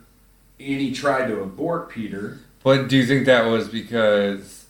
Annie 0.59 0.91
tried 0.91 1.27
to 1.27 1.39
abort 1.39 1.89
Peter. 1.89 2.39
But 2.65 2.89
do 2.89 2.97
you 2.97 3.05
think 3.05 3.25
that 3.27 3.45
was 3.45 3.69
because 3.69 4.65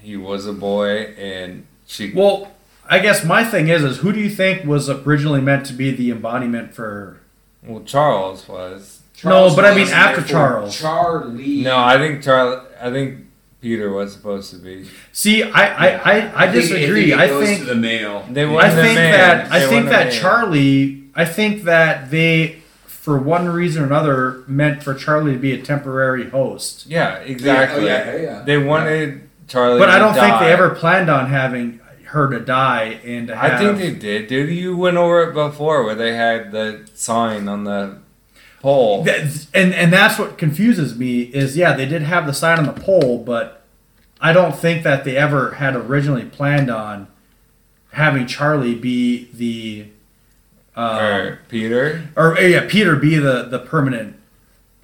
he 0.00 0.16
was 0.16 0.46
a 0.46 0.54
boy 0.54 1.14
and 1.18 1.66
she? 1.86 2.10
Well, 2.14 2.50
I 2.88 3.00
guess 3.00 3.22
my 3.22 3.44
thing 3.44 3.68
is, 3.68 3.84
is 3.84 3.98
who 3.98 4.10
do 4.10 4.18
you 4.18 4.30
think 4.30 4.64
was 4.64 4.88
originally 4.88 5.42
meant 5.42 5.66
to 5.66 5.74
be 5.74 5.90
the 5.90 6.10
embodiment 6.10 6.72
for? 6.74 7.20
well, 7.62 7.82
Charles 7.82 8.48
was. 8.48 9.02
No, 9.22 9.54
but 9.54 9.66
I 9.66 9.74
mean 9.74 9.88
after 9.88 10.22
Charles. 10.22 10.74
Charlie. 10.74 11.62
No, 11.62 11.76
I 11.76 11.98
think 11.98 12.22
Charlie. 12.22 12.64
I 12.80 12.90
think 12.90 13.25
Peter 13.66 13.92
was 13.92 14.12
supposed 14.12 14.50
to 14.52 14.58
be. 14.58 14.86
See, 15.12 15.42
I 15.42 15.64
I, 15.66 15.88
I, 15.88 16.44
I 16.44 16.52
think- 16.52 16.68
disagree. 16.68 17.10
it 17.12 17.18
I 17.18 17.26
goes 17.26 17.44
think 17.46 17.58
to 17.60 17.64
the 17.64 17.74
male. 17.74 18.24
They 18.30 18.44
I 18.44 18.52
wanted 18.52 18.78
a 18.78 18.82
think 18.82 18.94
man. 18.94 19.12
that 19.12 19.52
I 19.52 19.66
think 19.66 19.86
that 19.86 20.06
man. 20.06 20.12
Charlie. 20.12 21.02
I 21.16 21.24
think 21.24 21.62
that 21.64 22.10
they, 22.12 22.62
for 22.86 23.18
one 23.18 23.48
reason 23.48 23.82
or 23.82 23.86
another, 23.86 24.44
meant 24.46 24.82
for 24.84 24.94
Charlie 24.94 25.32
to 25.32 25.38
be 25.38 25.52
a 25.52 25.60
temporary 25.62 26.28
host. 26.30 26.86
Yeah, 26.86 27.16
exactly. 27.16 27.86
Yeah, 27.86 28.04
oh, 28.06 28.16
yeah, 28.16 28.22
yeah. 28.22 28.42
They 28.42 28.58
wanted 28.58 29.28
Charlie. 29.48 29.78
But 29.80 29.86
to 29.86 29.92
I 29.92 29.98
don't 29.98 30.14
think 30.14 30.38
they 30.40 30.52
ever 30.52 30.70
planned 30.74 31.08
on 31.10 31.26
having 31.26 31.80
her 32.04 32.30
to 32.30 32.38
die 32.38 33.00
and 33.04 33.26
to 33.28 33.34
have. 33.34 33.52
I 33.52 33.58
think 33.58 33.78
they 33.78 33.90
did, 33.94 34.28
dude. 34.28 34.50
You 34.50 34.76
went 34.76 34.96
over 34.96 35.22
it 35.28 35.34
before 35.34 35.82
where 35.84 35.94
they 35.96 36.14
had 36.14 36.52
the 36.52 36.86
sign 36.94 37.48
on 37.48 37.64
the 37.64 37.98
pole. 38.60 39.04
That- 39.04 39.46
and 39.54 39.74
and 39.74 39.92
that's 39.92 40.18
what 40.18 40.38
confuses 40.38 40.96
me 40.98 41.22
is 41.22 41.56
yeah 41.56 41.74
they 41.74 41.86
did 41.86 42.02
have 42.02 42.26
the 42.26 42.32
sign 42.32 42.58
on 42.58 42.66
the 42.66 42.72
pole, 42.80 43.18
but 43.18 43.62
I 44.20 44.32
don't 44.32 44.56
think 44.56 44.82
that 44.82 45.04
they 45.04 45.16
ever 45.16 45.52
had 45.52 45.76
originally 45.76 46.24
planned 46.24 46.70
on 46.70 47.08
having 47.92 48.26
Charlie 48.26 48.74
be 48.74 49.28
the. 49.32 49.88
Uh, 50.76 50.98
or 51.00 51.38
Peter. 51.48 52.08
or 52.16 52.36
uh, 52.36 52.40
yeah, 52.40 52.66
Peter 52.68 52.96
be 52.96 53.16
the 53.16 53.44
the 53.44 53.58
permanent 53.58 54.16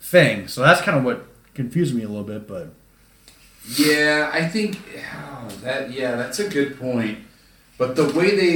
thing. 0.01 0.49
So 0.49 0.63
that's 0.63 0.81
kind 0.81 0.97
of 0.97 1.05
what 1.05 1.27
confused 1.55 1.95
me 1.95 2.03
a 2.03 2.09
little 2.09 2.25
bit. 2.25 2.49
But 2.49 2.73
Yeah, 3.77 4.31
I 4.33 4.49
think 4.49 4.79
oh, 5.15 5.49
that. 5.63 5.91
Yeah, 5.93 6.17
that's 6.17 6.39
a 6.39 6.49
good 6.49 6.79
point. 6.81 7.19
But 7.77 7.97
the 7.97 8.07
way 8.11 8.35
they, 8.37 8.55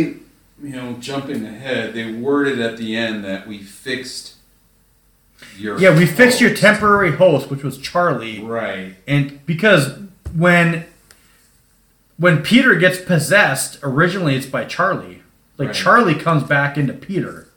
you 0.63 0.77
know, 0.77 0.95
jumping 0.95 1.45
ahead, 1.45 1.93
they 1.95 2.11
worded 2.13 2.59
at 2.61 2.79
the 2.79 2.97
end 2.97 3.23
that 3.25 3.47
we 3.47 3.59
fixed 3.63 4.36
your. 5.59 5.79
yeah, 5.79 5.97
we 5.97 6.07
fixed 6.07 6.41
your 6.41 6.55
temporary 6.55 7.13
host, 7.13 7.51
which 7.51 7.63
was 7.63 7.79
Charlie, 7.79 8.41
Right. 8.41 8.95
and 9.07 9.45
because 9.47 9.99
when 10.35 10.85
when 12.19 12.43
Peter 12.43 12.75
gets 12.75 12.99
possessed, 13.01 13.79
originally 13.83 14.37
it's 14.37 14.47
by 14.47 14.65
Charlie. 14.65 15.23
Like 15.59 15.69
Right. 15.69 15.77
Charlie 15.77 16.15
comes 16.15 16.43
back 16.45 16.77
into 16.79 16.93
Peter, 16.93 17.49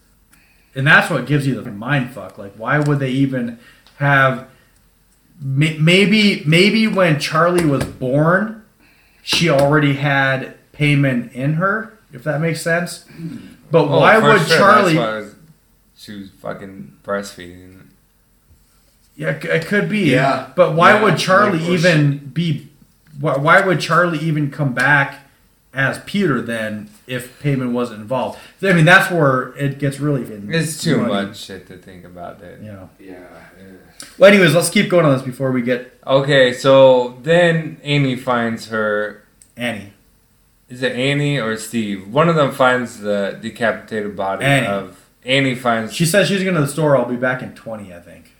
and 0.75 0.85
that's 0.87 1.09
what 1.09 1.25
gives 1.25 1.45
you 1.47 1.59
the 1.61 1.69
mind 1.71 2.11
fuck. 2.11 2.37
Like, 2.37 2.53
why 2.55 2.79
would 2.79 2.99
they 2.99 3.11
even 3.11 3.59
have? 3.97 4.47
Maybe 5.41 6.43
maybe 6.45 6.87
when 6.87 7.19
Charlie 7.19 7.65
was 7.65 7.85
born, 7.85 8.63
she 9.23 9.49
already 9.49 9.93
had 9.93 10.55
Paimon 10.73 11.31
in 11.33 11.53
her. 11.53 11.97
If 12.11 12.23
that 12.23 12.41
makes 12.41 12.61
sense. 12.61 13.03
Hmm. 13.03 13.37
But 13.71 13.83
Oh, 13.83 13.99
why 13.99 14.17
would 14.17 14.41
sure, 14.47 14.57
Charlie? 14.57 14.95
That's 14.95 14.97
why 15.07 15.13
I 15.15 15.19
was, 15.19 15.35
she 15.95 16.19
was 16.19 16.29
fucking 16.41 16.93
breastfeeding. 17.03 17.68
Yeah, 19.19 19.31
it 19.31 19.65
could 19.65 19.89
be. 19.89 20.11
Yeah. 20.11 20.47
But 20.55 20.75
why 20.75 20.93
Yeah, 20.93 21.03
would 21.03 21.17
Charlie 21.17 21.61
even 21.67 22.19
be? 22.19 22.69
Why, 23.19 23.35
why 23.37 23.59
would 23.59 23.81
Charlie 23.81 24.19
even 24.19 24.49
come 24.49 24.73
back 24.73 25.25
as 25.73 25.99
Peter 26.05 26.41
then 26.41 26.89
if 27.05 27.37
Paimon 27.43 27.73
wasn't 27.73 27.99
involved? 27.99 28.39
I 28.63 28.71
mean, 28.71 28.85
that's 28.85 29.11
where 29.11 29.49
it 29.57 29.77
gets 29.77 29.99
really. 29.99 30.21
It's 30.55 30.81
too 30.81 31.05
much 31.05 31.37
shit 31.37 31.67
to 31.67 31.77
think 31.77 32.05
about, 32.05 32.39
dude. 32.39 32.63
Yeah. 32.63 32.87
Yeah. 32.97 33.27
Well, 34.17 34.31
anyways, 34.31 34.55
let's 34.55 34.69
keep 34.69 34.89
going 34.89 35.05
on 35.05 35.11
this 35.11 35.21
before 35.21 35.51
we 35.51 35.63
get 35.63 35.99
Okay, 36.07 36.53
so 36.53 37.17
then 37.21 37.81
Amy 37.83 38.15
finds 38.15 38.67
her. 38.69 39.25
Annie. 39.57 39.91
Is 40.69 40.81
it 40.81 40.93
Annie 40.93 41.37
or 41.39 41.57
Steve? 41.57 42.07
One 42.07 42.29
of 42.29 42.35
them 42.37 42.53
finds 42.53 42.99
the 42.99 43.37
decapitated 43.41 44.15
body 44.15 44.45
Annie. 44.45 44.67
of 44.67 45.05
Annie. 45.25 45.55
Finds 45.55 45.93
She 45.93 46.05
says 46.05 46.29
she's 46.29 46.43
going 46.43 46.55
to 46.55 46.61
the 46.61 46.67
store. 46.67 46.95
I'll 46.95 47.03
be 47.03 47.17
back 47.17 47.41
in 47.41 47.53
twenty. 47.53 47.93
I 47.93 47.99
think. 47.99 48.31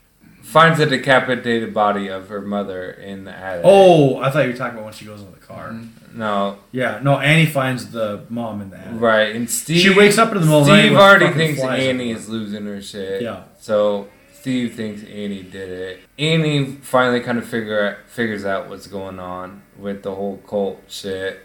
Finds 0.50 0.78
the 0.78 0.86
decapitated 0.86 1.72
body 1.72 2.08
of 2.08 2.28
her 2.28 2.40
mother 2.40 2.90
in 2.90 3.24
the 3.24 3.30
attic. 3.32 3.62
Oh, 3.64 4.18
I 4.18 4.30
thought 4.30 4.44
you 4.44 4.50
were 4.50 4.56
talking 4.56 4.74
about 4.74 4.84
when 4.84 4.94
she 4.94 5.04
goes 5.04 5.20
in 5.22 5.30
the 5.30 5.38
car. 5.38 5.74
no, 6.12 6.58
Yeah, 6.72 7.00
no. 7.02 7.18
Annie 7.18 7.46
finds 7.46 7.90
the 7.92 8.24
mom 8.28 8.60
in 8.60 8.70
the 8.70 8.78
attic. 8.78 9.00
right. 9.00 9.34
And 9.34 9.48
Steve. 9.48 9.80
She 9.80 9.94
wakes 9.94 10.18
up 10.18 10.28
in 10.32 10.34
the 10.34 10.40
middle 10.40 10.60
of 10.60 10.66
the 10.66 10.72
night 10.72 10.86
Steve 10.86 10.96
already 10.98 11.30
thinks 11.34 11.60
Annie 11.62 12.10
is 12.10 12.28
losing 12.28 12.66
her 12.66 12.82
shit. 12.82 13.22
Yeah. 13.22 13.44
So 13.58 14.08
Steve 14.32 14.74
thinks 14.74 15.02
Annie 15.04 15.42
did 15.42 15.68
it. 15.70 16.00
Annie 16.18 16.64
finally 16.82 17.20
kind 17.20 17.38
of 17.38 17.46
figure 17.46 17.98
figures 18.08 18.44
out 18.44 18.68
what's 18.68 18.86
going 18.86 19.18
on 19.18 19.62
with 19.78 20.02
the 20.02 20.14
whole 20.14 20.38
cult 20.38 20.82
shit. 20.88 21.40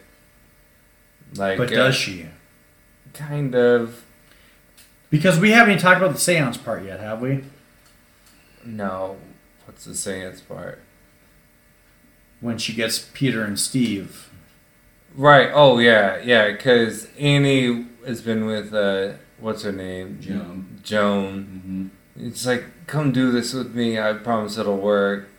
Like, 1.36 1.58
But 1.58 1.72
uh, 1.72 1.76
does 1.76 1.96
she? 1.96 2.28
kind 3.14 3.56
of 3.56 4.04
Because 5.10 5.40
we 5.40 5.52
haven't 5.52 5.72
even 5.72 5.82
talked 5.82 6.02
about 6.02 6.14
the 6.14 6.20
seance 6.20 6.58
part 6.58 6.84
yet, 6.86 7.00
have 7.00 7.22
we? 7.22 7.44
No. 8.66 9.18
What's 9.66 9.86
the 9.86 9.96
seance 9.96 10.42
part? 10.42 10.82
When 12.40 12.58
she 12.58 12.74
gets 12.74 13.10
Peter 13.14 13.44
and 13.44 13.60
Steve. 13.60 14.30
Right. 15.16 15.50
Oh 15.54 15.80
yeah, 15.80 16.22
yeah. 16.24 16.52
Because 16.52 17.08
Annie 17.18 17.88
has 18.06 18.22
been 18.22 18.46
with 18.46 18.74
uh, 18.74 19.14
what's 19.40 19.64
her 19.64 19.72
name? 19.72 20.20
Joan. 20.22 20.80
Joan. 20.84 21.92
Mm-hmm. 22.16 22.28
It's 22.28 22.46
like, 22.46 22.66
come 22.88 23.12
do 23.12 23.32
this 23.32 23.54
with 23.54 23.76
me. 23.76 24.00
I 24.00 24.14
promise 24.14 24.58
it'll 24.58 24.78
work. 24.78 25.30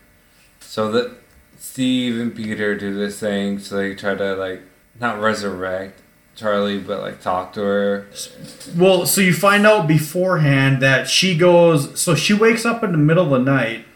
So 0.61 0.91
that 0.93 1.17
Steve 1.59 2.21
and 2.21 2.35
Peter 2.35 2.77
do 2.77 2.95
this 2.95 3.21
thing. 3.21 3.59
So 3.59 3.77
they 3.77 3.95
try 3.95 4.15
to 4.15 4.35
like 4.35 4.63
not 4.99 5.21
resurrect 5.21 6.01
Charlie, 6.37 6.79
but 6.79 7.01
like 7.01 7.21
talk 7.21 7.55
to 7.55 7.63
her. 7.63 8.07
Well, 8.77 9.07
so 9.07 9.21
you 9.23 9.33
find 9.33 9.67
out 9.67 9.89
beforehand 9.89 10.83
that 10.83 11.09
she 11.09 11.37
goes. 11.37 11.99
So 11.99 12.15
she 12.15 12.35
wakes 12.35 12.65
up 12.65 12.85
in 12.85 12.93
the 12.93 12.99
middle 12.99 13.35
of 13.35 13.45
the 13.45 13.51
night, 13.51 13.87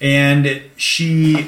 and 0.00 0.62
she 0.76 1.46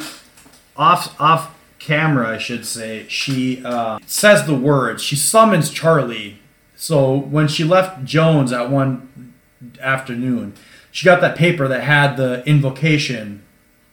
off 0.76 1.18
off 1.20 1.56
camera, 1.78 2.28
I 2.28 2.38
should 2.38 2.64
say, 2.64 3.06
she 3.08 3.64
uh, 3.64 3.98
says 4.06 4.46
the 4.46 4.54
words. 4.54 5.02
She 5.02 5.16
summons 5.16 5.70
Charlie. 5.70 6.38
So 6.76 7.14
when 7.16 7.48
she 7.48 7.64
left 7.64 8.04
Joan's 8.04 8.52
at 8.52 8.70
one 8.70 9.34
afternoon, 9.80 10.54
she 10.92 11.04
got 11.04 11.20
that 11.22 11.36
paper 11.36 11.66
that 11.66 11.82
had 11.82 12.16
the 12.16 12.46
invocation 12.46 13.42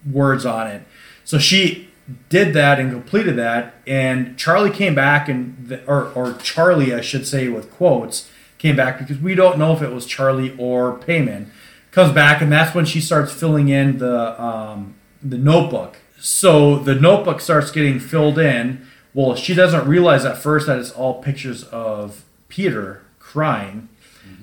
words 0.09 0.45
on 0.45 0.67
it. 0.67 0.83
So 1.23 1.37
she 1.39 1.88
did 2.29 2.53
that 2.53 2.79
and 2.79 2.91
completed 2.91 3.35
that, 3.37 3.75
and 3.85 4.37
Charlie 4.37 4.71
came 4.71 4.95
back 4.95 5.29
and 5.29 5.67
the, 5.67 5.85
or 5.85 6.11
or 6.13 6.33
Charlie, 6.33 6.93
I 6.93 7.01
should 7.01 7.27
say, 7.27 7.47
with 7.47 7.71
quotes, 7.71 8.29
came 8.57 8.75
back 8.75 8.99
because 8.99 9.17
we 9.17 9.35
don't 9.35 9.57
know 9.57 9.73
if 9.73 9.81
it 9.81 9.91
was 9.91 10.05
Charlie 10.05 10.55
or 10.57 10.97
Paimon. 10.97 11.47
Comes 11.91 12.13
back, 12.13 12.41
and 12.41 12.51
that's 12.51 12.75
when 12.75 12.85
she 12.85 13.01
starts 13.01 13.31
filling 13.33 13.69
in 13.69 13.97
the 13.97 14.41
um, 14.41 14.95
the 15.21 15.37
notebook. 15.37 15.97
So 16.19 16.77
the 16.77 16.95
notebook 16.95 17.41
starts 17.41 17.71
getting 17.71 17.99
filled 17.99 18.37
in. 18.37 18.85
Well, 19.13 19.35
she 19.35 19.53
doesn't 19.53 19.87
realize 19.87 20.23
at 20.25 20.37
first 20.37 20.67
that 20.67 20.77
it's 20.77 20.91
all 20.91 21.21
pictures 21.21 21.63
of 21.63 22.25
Peter 22.47 23.03
crying. 23.17 23.89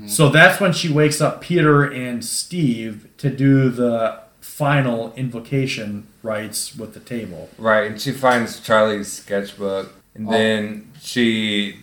So 0.07 0.29
that's 0.29 0.61
when 0.61 0.73
she 0.73 0.89
wakes 0.93 1.21
up 1.21 1.41
Peter 1.41 1.83
and 1.83 2.25
Steve 2.25 3.09
to 3.19 3.31
do 3.31 3.71
the 3.71 4.21
final 4.57 5.13
invocation 5.17 6.07
rites 6.23 6.75
with 6.75 6.95
the 6.95 7.01
table. 7.01 7.51
Right, 7.59 7.91
and 7.91 8.01
she 8.01 8.11
finds 8.11 8.59
Charlie's 8.59 9.13
sketchbook, 9.13 9.93
and 10.15 10.27
Oh. 10.27 10.31
then 10.33 10.91
she 10.99 11.81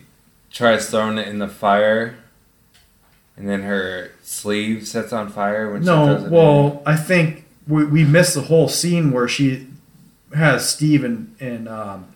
tries 0.51 0.89
throwing 0.89 1.19
it 1.19 1.27
in 1.27 1.37
the 1.37 1.47
fire, 1.47 2.15
and 3.37 3.47
then 3.47 3.61
her 3.61 4.09
sleeve 4.23 4.87
sets 4.87 5.13
on 5.13 5.29
fire 5.29 5.71
when 5.71 5.83
she 5.83 5.85
No, 5.85 6.13
it 6.15 6.23
in. 6.23 6.29
well, 6.31 6.81
I 6.83 6.95
think 6.95 7.45
we, 7.67 7.85
we 7.85 8.03
missed 8.03 8.33
the 8.33 8.41
whole 8.41 8.67
scene 8.67 9.11
where 9.11 9.27
she 9.27 9.67
has 10.35 10.67
Steve 10.67 11.03
and, 11.03 11.35
and 11.39 11.69
um, 11.69 12.07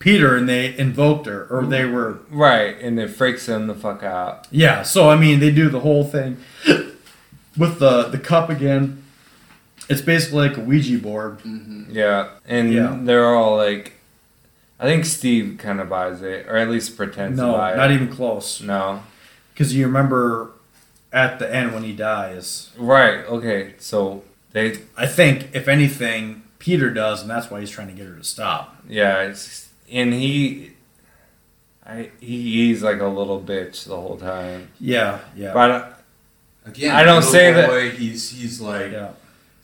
Peter 0.00 0.34
and 0.36 0.48
they 0.48 0.76
invoked 0.76 1.26
her, 1.26 1.46
or 1.48 1.64
they 1.64 1.84
were 1.84 2.18
Right, 2.28 2.76
and 2.80 2.98
it 2.98 3.10
freaks 3.10 3.46
them 3.46 3.68
the 3.68 3.74
fuck 3.76 4.02
out. 4.02 4.48
yeah. 4.50 4.82
So 4.82 5.08
I 5.10 5.14
mean, 5.16 5.38
they 5.38 5.52
do 5.52 5.68
the 5.68 5.80
whole 5.80 6.02
thing 6.02 6.38
with 7.56 7.78
the 7.78 8.02
the 8.08 8.18
cup 8.18 8.50
again. 8.50 9.04
It's 9.88 10.00
basically 10.00 10.48
like 10.48 10.56
a 10.56 10.60
Ouija 10.60 10.98
board. 10.98 11.38
Mm-hmm. 11.40 11.84
Yeah, 11.90 12.30
and 12.46 12.72
Yeah. 12.72 12.98
they're 13.02 13.26
all 13.26 13.56
like, 13.56 13.92
I 14.80 14.84
think 14.84 15.04
Steve 15.04 15.56
kind 15.58 15.80
of 15.80 15.88
buys 15.88 16.22
it, 16.22 16.46
or 16.48 16.56
at 16.56 16.68
least 16.68 16.96
pretends 16.96 17.38
No, 17.38 17.52
to 17.52 17.58
buy 17.58 17.72
it. 17.72 17.76
not 17.76 17.90
it. 17.90 17.94
even 17.94 18.08
close. 18.08 18.60
No, 18.60 19.02
Because 19.52 19.74
you 19.74 19.86
remember 19.86 20.50
at 21.12 21.38
the 21.38 21.52
end 21.54 21.72
when 21.72 21.82
he 21.84 21.92
dies. 21.92 22.70
right? 22.76 23.24
Okay, 23.26 23.74
so 23.78 24.22
they, 24.52 24.78
I 24.96 25.06
think 25.06 25.50
if 25.54 25.68
anything, 25.68 26.42
Peter 26.58 26.90
does, 26.90 27.22
and 27.22 27.30
that's 27.30 27.50
why 27.50 27.60
he's 27.60 27.70
trying 27.70 27.86
to 27.88 27.92
get 27.94 28.06
her 28.06 28.16
to 28.16 28.24
stop. 28.24 28.76
yeah, 28.88 29.22
it's 29.22 29.68
and 29.90 30.12
he, 30.12 30.72
I 31.86 32.10
he, 32.20 32.66
he's 32.66 32.82
like 32.82 33.00
a 33.00 33.06
little 33.06 33.40
bitch 33.40 33.84
the 33.84 33.94
whole 33.96 34.16
time, 34.16 34.68
Yeah, 34.80 35.20
yeah, 35.36 35.52
but 35.52 35.92
Again, 36.66 36.92
I 36.94 37.04
don't 37.04 37.16
little 37.18 37.30
say 37.30 37.52
that- 37.52 37.68
boy, 37.68 37.90
He's 37.90 38.30
he's 38.30 38.60
like 38.60 38.90
yeah. 38.90 39.10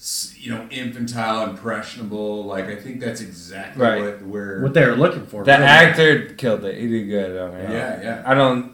S- 0.03 0.35
you 0.37 0.51
know 0.51 0.67
infantile, 0.71 1.49
impressionable. 1.49 2.45
Like 2.45 2.65
I 2.67 2.77
think 2.77 3.01
that's 3.01 3.21
exactly 3.21 3.81
Right. 3.83 4.03
what 4.03 4.23
where. 4.23 4.61
What 4.61 4.75
they 4.75 4.85
were 4.85 4.97
looking 4.97 5.25
for. 5.27 5.45
the 5.45 5.53
really. 5.53 5.65
actor 5.65 6.27
killed 6.35 6.65
it. 6.65 6.77
He 6.79 6.89
did 6.89 7.09
good 7.09 7.41
on 7.41 7.55
it. 7.55 7.71
yeah, 7.71 8.03
yeah. 8.03 8.23
I 8.27 8.35
don't. 8.35 8.73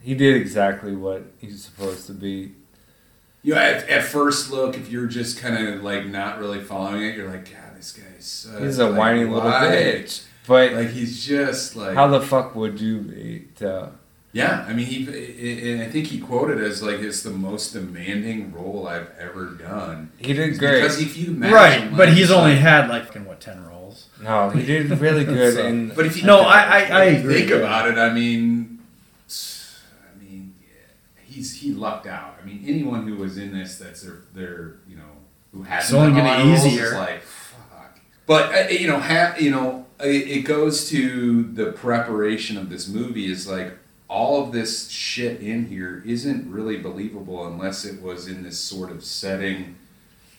He 0.00 0.14
did 0.14 0.36
exactly 0.36 0.94
what 0.94 1.24
he's 1.38 1.64
supposed 1.64 2.06
to 2.08 2.12
be. 2.12 2.52
You 3.42 3.54
know, 3.54 3.60
at, 3.60 3.88
at 3.88 4.04
first 4.04 4.50
look, 4.50 4.76
if 4.76 4.90
you're 4.90 5.06
just 5.06 5.38
kind 5.38 5.56
of 5.68 5.82
like 5.82 6.06
not 6.06 6.38
really 6.38 6.60
following 6.60 7.02
it, 7.02 7.16
you're 7.16 7.28
like, 7.30 7.44
God, 7.50 7.76
this 7.76 7.92
guy's 7.92 8.24
such, 8.26 8.62
He's 8.62 8.78
a 8.78 8.88
like, 8.88 8.98
whiny 8.98 9.24
little 9.24 9.50
why?" 9.50 9.66
bitch. 9.66 10.24
But 10.46 10.72
Like 10.72 10.90
he's 10.90 11.24
just 11.26 11.74
like 11.74 11.94
how 11.94 12.06
the 12.08 12.20
fuck 12.20 12.54
would 12.54 12.78
you 12.80 12.98
be 13.00 13.48
to? 13.56 13.90
Yeah, 14.34 14.64
I 14.68 14.72
mean, 14.72 14.86
he. 14.86 15.06
i- 15.08 15.80
i- 15.80 15.84
I 15.86 15.90
think 15.92 16.08
he 16.08 16.18
quoted 16.18 16.58
as 16.60 16.82
like 16.82 16.98
it's 16.98 17.22
the 17.22 17.30
most 17.30 17.72
demanding 17.72 18.52
role 18.52 18.88
I've 18.88 19.08
ever 19.18 19.44
done. 19.50 20.10
He 20.18 20.32
did 20.32 20.58
great. 20.58 20.82
Because 20.82 21.00
if 21.00 21.16
you 21.16 21.28
imagine, 21.28 21.54
right, 21.54 21.96
but 21.96 22.08
he's 22.08 22.24
it's 22.24 22.30
only 22.32 22.52
like- 22.54 22.60
had 22.60 22.88
like 22.88 23.06
fucking, 23.06 23.26
what 23.26 23.40
ten 23.40 23.64
roles. 23.64 24.06
No, 24.20 24.50
he 24.50 24.66
did 24.66 24.90
really 25.00 25.24
good. 25.36 25.54
So- 25.54 25.64
and 25.66 25.94
But 25.94 26.06
if 26.06 26.16
you 26.16 26.24
No, 26.24 26.40
I- 26.40 26.78
I- 26.80 27.00
I 27.02 27.04
agree. 27.04 27.34
think 27.38 27.50
about 27.52 27.88
it. 27.88 27.96
I 27.96 28.12
mean, 28.12 28.80
I 29.30 30.18
mean, 30.20 30.54
he's 31.26 31.54
he 31.60 31.70
lucked 31.72 32.06
out. 32.08 32.36
I 32.42 32.44
mean, 32.44 32.64
anyone 32.66 33.06
who 33.06 33.14
was 33.16 33.38
in 33.38 33.52
this 33.56 33.78
that's 33.78 34.02
their 34.02 34.16
their 34.34 34.74
you 34.88 34.96
know 34.96 35.12
who 35.52 35.62
has 35.62 35.84
It's 35.84 35.92
only 35.94 36.12
gonna 36.20 36.52
easier. 36.52 36.86
Is 36.86 36.92
like 36.94 37.22
fuck. 37.22 37.98
But 38.26 38.52
uh, 38.52 38.68
you 38.68 38.88
know, 38.88 38.98
ha- 38.98 39.36
you 39.38 39.52
know, 39.52 39.86
it, 40.00 40.28
it 40.38 40.40
goes 40.44 40.88
to 40.90 41.44
the 41.52 41.66
preparation 41.66 42.56
of 42.56 42.68
this 42.68 42.88
movie. 42.88 43.30
Is 43.30 43.46
like 43.46 43.78
all 44.08 44.42
of 44.44 44.52
this 44.52 44.88
shit 44.90 45.40
in 45.40 45.66
here 45.66 46.02
isn't 46.06 46.50
really 46.50 46.76
believable 46.76 47.46
unless 47.46 47.84
it 47.84 48.00
was 48.02 48.28
in 48.28 48.42
this 48.42 48.58
sort 48.58 48.90
of 48.90 49.04
setting, 49.04 49.76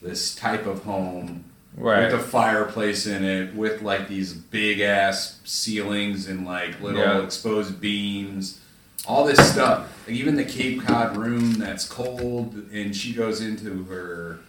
this 0.01 0.35
type 0.35 0.65
of 0.65 0.83
home 0.83 1.45
right, 1.75 2.11
with 2.11 2.21
a 2.21 2.23
fireplace 2.23 3.05
in 3.07 3.23
it, 3.23 3.55
with 3.55 3.81
like 3.81 4.07
these 4.07 4.33
big 4.33 4.79
ass 4.81 5.39
ceilings 5.43 6.27
and 6.27 6.45
like 6.45 6.79
little 6.81 7.01
Yeah. 7.01 7.23
exposed 7.23 7.81
beams, 7.81 8.59
all 9.07 9.25
this 9.25 9.39
stuff. 9.51 9.87
Like 10.07 10.15
even 10.15 10.35
the 10.35 10.45
Cape 10.45 10.83
Cod 10.83 11.17
room 11.17 11.53
that's 11.53 11.87
cold, 11.87 12.55
and 12.71 12.95
she 12.95 13.13
goes 13.13 13.41
into 13.41 13.83
her 13.85 14.39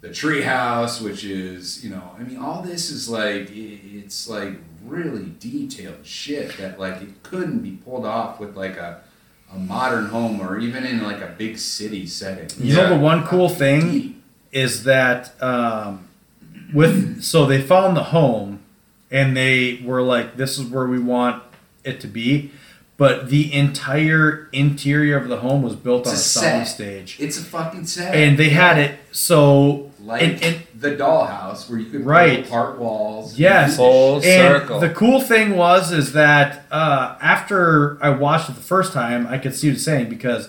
the 0.00 0.10
treehouse, 0.10 1.00
which 1.02 1.24
is 1.24 1.82
you 1.84 1.90
know, 1.90 2.14
I 2.18 2.22
mean, 2.22 2.36
all 2.38 2.62
this 2.62 2.90
is 2.90 3.08
like 3.08 3.48
it's 3.50 4.28
like 4.28 4.52
really 4.84 5.32
detailed 5.38 6.04
shit 6.04 6.56
that 6.58 6.78
like 6.78 7.00
it 7.02 7.22
couldn't 7.22 7.60
be 7.60 7.72
pulled 7.72 8.04
off 8.06 8.40
with 8.40 8.56
like 8.56 8.76
a 8.76 9.02
a 9.52 9.58
modern 9.58 10.06
home 10.06 10.40
or 10.40 10.58
even 10.58 10.84
in 10.84 11.02
like 11.02 11.20
a 11.20 11.34
big 11.38 11.58
city 11.58 12.06
setting. 12.06 12.48
You 12.58 12.74
know 12.74 12.88
the 12.88 12.98
one 12.98 13.24
cool 13.24 13.48
thing 13.48 14.22
is 14.52 14.84
that 14.84 15.40
um, 15.42 16.08
with 16.72 17.22
so 17.22 17.46
they 17.46 17.60
found 17.60 17.96
the 17.96 18.04
home 18.04 18.60
and 19.10 19.36
they 19.36 19.80
were 19.84 20.02
like, 20.02 20.36
this 20.36 20.58
is 20.58 20.66
where 20.66 20.86
we 20.86 20.98
want 20.98 21.42
it 21.84 22.00
to 22.00 22.06
be, 22.06 22.50
but 22.96 23.28
the 23.28 23.52
entire 23.52 24.48
interior 24.52 25.16
of 25.16 25.28
the 25.28 25.38
home 25.38 25.62
was 25.62 25.74
built 25.76 26.02
It's 26.06 26.36
on 26.36 26.44
a 26.44 26.46
a 26.62 26.64
set. 26.64 26.64
stage, 26.68 27.16
It's 27.20 27.38
a 27.38 27.42
fucking 27.42 27.86
set. 27.86 28.14
and 28.14 28.38
they 28.38 28.50
had 28.50 28.78
it 28.78 28.98
so 29.12 29.90
like 30.00 30.22
and, 30.22 30.42
and 30.44 30.56
the 30.78 30.90
dollhouse 30.92 31.68
where 31.68 31.78
you 31.78 31.86
could 31.86 32.04
Right. 32.04 32.40
put 32.42 32.48
apart 32.48 32.78
walls. 32.78 33.38
Yes. 33.38 33.76
Full 33.76 34.16
And 34.16 34.22
circle. 34.22 34.78
the 34.80 34.90
cool 34.90 35.20
thing 35.20 35.56
was 35.56 35.90
is 35.92 36.12
that 36.12 36.66
uh, 36.70 37.16
after 37.22 37.98
I 38.02 38.10
watched 38.10 38.50
it 38.50 38.54
the 38.54 38.60
first 38.62 38.92
time, 38.92 39.26
I 39.26 39.38
could 39.38 39.54
see 39.54 39.68
what 39.68 39.74
he's 39.74 39.84
saying 39.84 40.08
because 40.10 40.48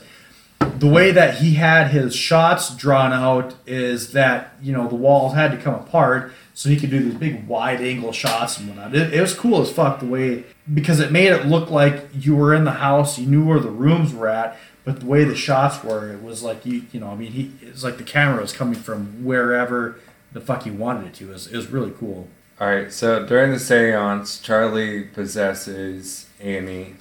the 0.80 0.88
way 0.88 1.12
that 1.12 1.36
he 1.38 1.54
had 1.56 1.88
his 1.92 2.16
shots 2.16 2.76
drawn 2.76 3.14
out 3.14 3.56
is 3.66 4.12
that 4.12 4.56
you 4.62 4.74
know 4.74 4.88
the 4.88 4.96
walls 4.96 5.34
had 5.34 5.52
to 5.52 5.58
come 5.58 5.74
apart 5.76 6.34
so 6.54 6.70
he 6.70 6.76
could 6.78 6.90
do 6.90 7.00
these 7.04 7.14
big 7.16 7.48
wide 7.48 7.82
angle 7.82 8.12
shots 8.12 8.58
and 8.58 8.68
whatnot. 8.68 8.94
It, 8.96 9.14
it 9.14 9.22
was 9.22 9.34
cool 9.34 9.62
as 9.62 9.72
fuck 9.72 10.00
the 10.00 10.06
way 10.06 10.44
because 10.74 11.00
it 11.00 11.12
made 11.12 11.32
it 11.32 11.46
look 11.46 11.70
like 11.70 12.08
you 12.14 12.36
were 12.36 12.54
in 12.54 12.64
the 12.64 12.72
house, 12.72 13.20
you 13.20 13.28
knew 13.28 13.46
where 13.46 13.60
the 13.60 13.70
rooms 13.70 14.14
were 14.14 14.28
at, 14.28 14.58
but 14.84 15.00
the 15.00 15.06
way 15.06 15.24
the 15.24 15.36
shots 15.36 15.84
were, 15.84 16.12
it 16.12 16.24
was 16.24 16.44
like 16.44 16.66
you 16.66 16.84
you 16.92 17.00
know 17.00 17.10
I 17.10 17.16
mean 17.16 17.32
he 17.32 17.52
it's 17.62 17.84
like 17.84 17.98
the 17.98 18.04
camera 18.04 18.42
was 18.42 18.54
coming 18.54 18.76
from 18.76 19.24
wherever 19.24 20.00
the 20.36 20.42
fuck 20.42 20.64
he 20.64 20.72
wanted 20.72 21.08
it 21.08 21.14
to. 21.16 21.30
It 21.30 21.34
was, 21.34 21.48
it 21.48 21.56
was 21.56 21.68
really 21.68 21.92
cool. 21.98 22.28
All 22.60 22.68
right, 22.68 22.92
so 22.92 23.26
during 23.26 23.52
the 23.52 23.60
seance, 23.60 24.40
Charlie 24.40 25.04
possesses 25.04 26.28
Annie, 26.40 26.96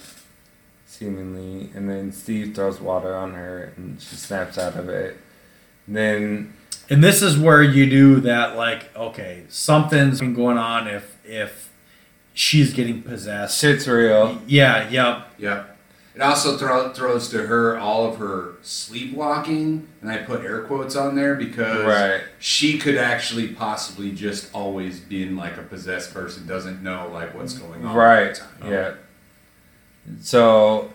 seemingly, 0.85 1.69
and 1.73 1.89
then 1.89 2.11
Steve 2.11 2.55
throws 2.55 2.79
water 2.81 3.15
on 3.15 3.33
her 3.33 3.73
and 3.75 4.01
she 4.01 4.15
snaps 4.15 4.57
out 4.57 4.75
of 4.75 4.89
it. 4.89 5.17
Then, 5.87 6.53
And 6.89 7.03
this 7.03 7.21
is 7.21 7.37
where 7.37 7.61
you 7.61 7.89
do 7.89 8.19
that, 8.21 8.55
like, 8.55 8.95
okay, 8.95 9.43
something's 9.49 10.19
been 10.19 10.33
going 10.33 10.57
on 10.57 10.87
if 10.87 11.17
if 11.23 11.64
she's 12.35 12.71
getting 12.73 13.01
possessed. 13.01 13.63
It's 13.63 13.87
real. 13.87 14.39
Yeah, 14.45 14.87
yeah, 14.89 15.23
Yep. 15.39 15.71
It 16.13 16.21
also 16.21 16.55
throw, 16.57 16.93
throws 16.93 17.27
to 17.31 17.45
her 17.47 17.77
all 17.77 18.07
of 18.07 18.19
her 18.19 18.53
sleepwalking, 18.61 19.85
and 20.01 20.09
I 20.09 20.19
put 20.19 20.45
air 20.45 20.61
quotes 20.61 20.95
on 20.95 21.13
there 21.15 21.35
because 21.35 21.85
Right. 21.85 22.21
she 22.39 22.77
could 22.77 22.95
actually 22.95 23.49
possibly 23.49 24.11
just 24.13 24.49
always 24.53 25.01
been 25.01 25.35
like 25.35 25.57
a 25.57 25.61
possessed 25.63 26.13
person, 26.13 26.47
doesn't 26.47 26.81
know 26.81 27.09
like 27.11 27.35
what's 27.35 27.51
going 27.53 27.83
on. 27.83 27.93
Right, 27.93 28.33
time. 28.35 28.71
yeah. 28.71 28.91
So, 30.21 30.93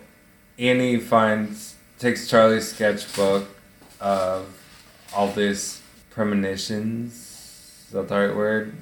Annie 0.57 0.97
finds, 0.99 1.75
takes 1.99 2.27
Charlie's 2.27 2.71
sketchbook 2.71 3.47
of 3.99 4.47
all 5.13 5.31
these 5.31 5.81
premonitions. 6.09 7.13
Is 7.13 7.91
that 7.93 8.07
the 8.07 8.15
right 8.27 8.35
word? 8.35 8.73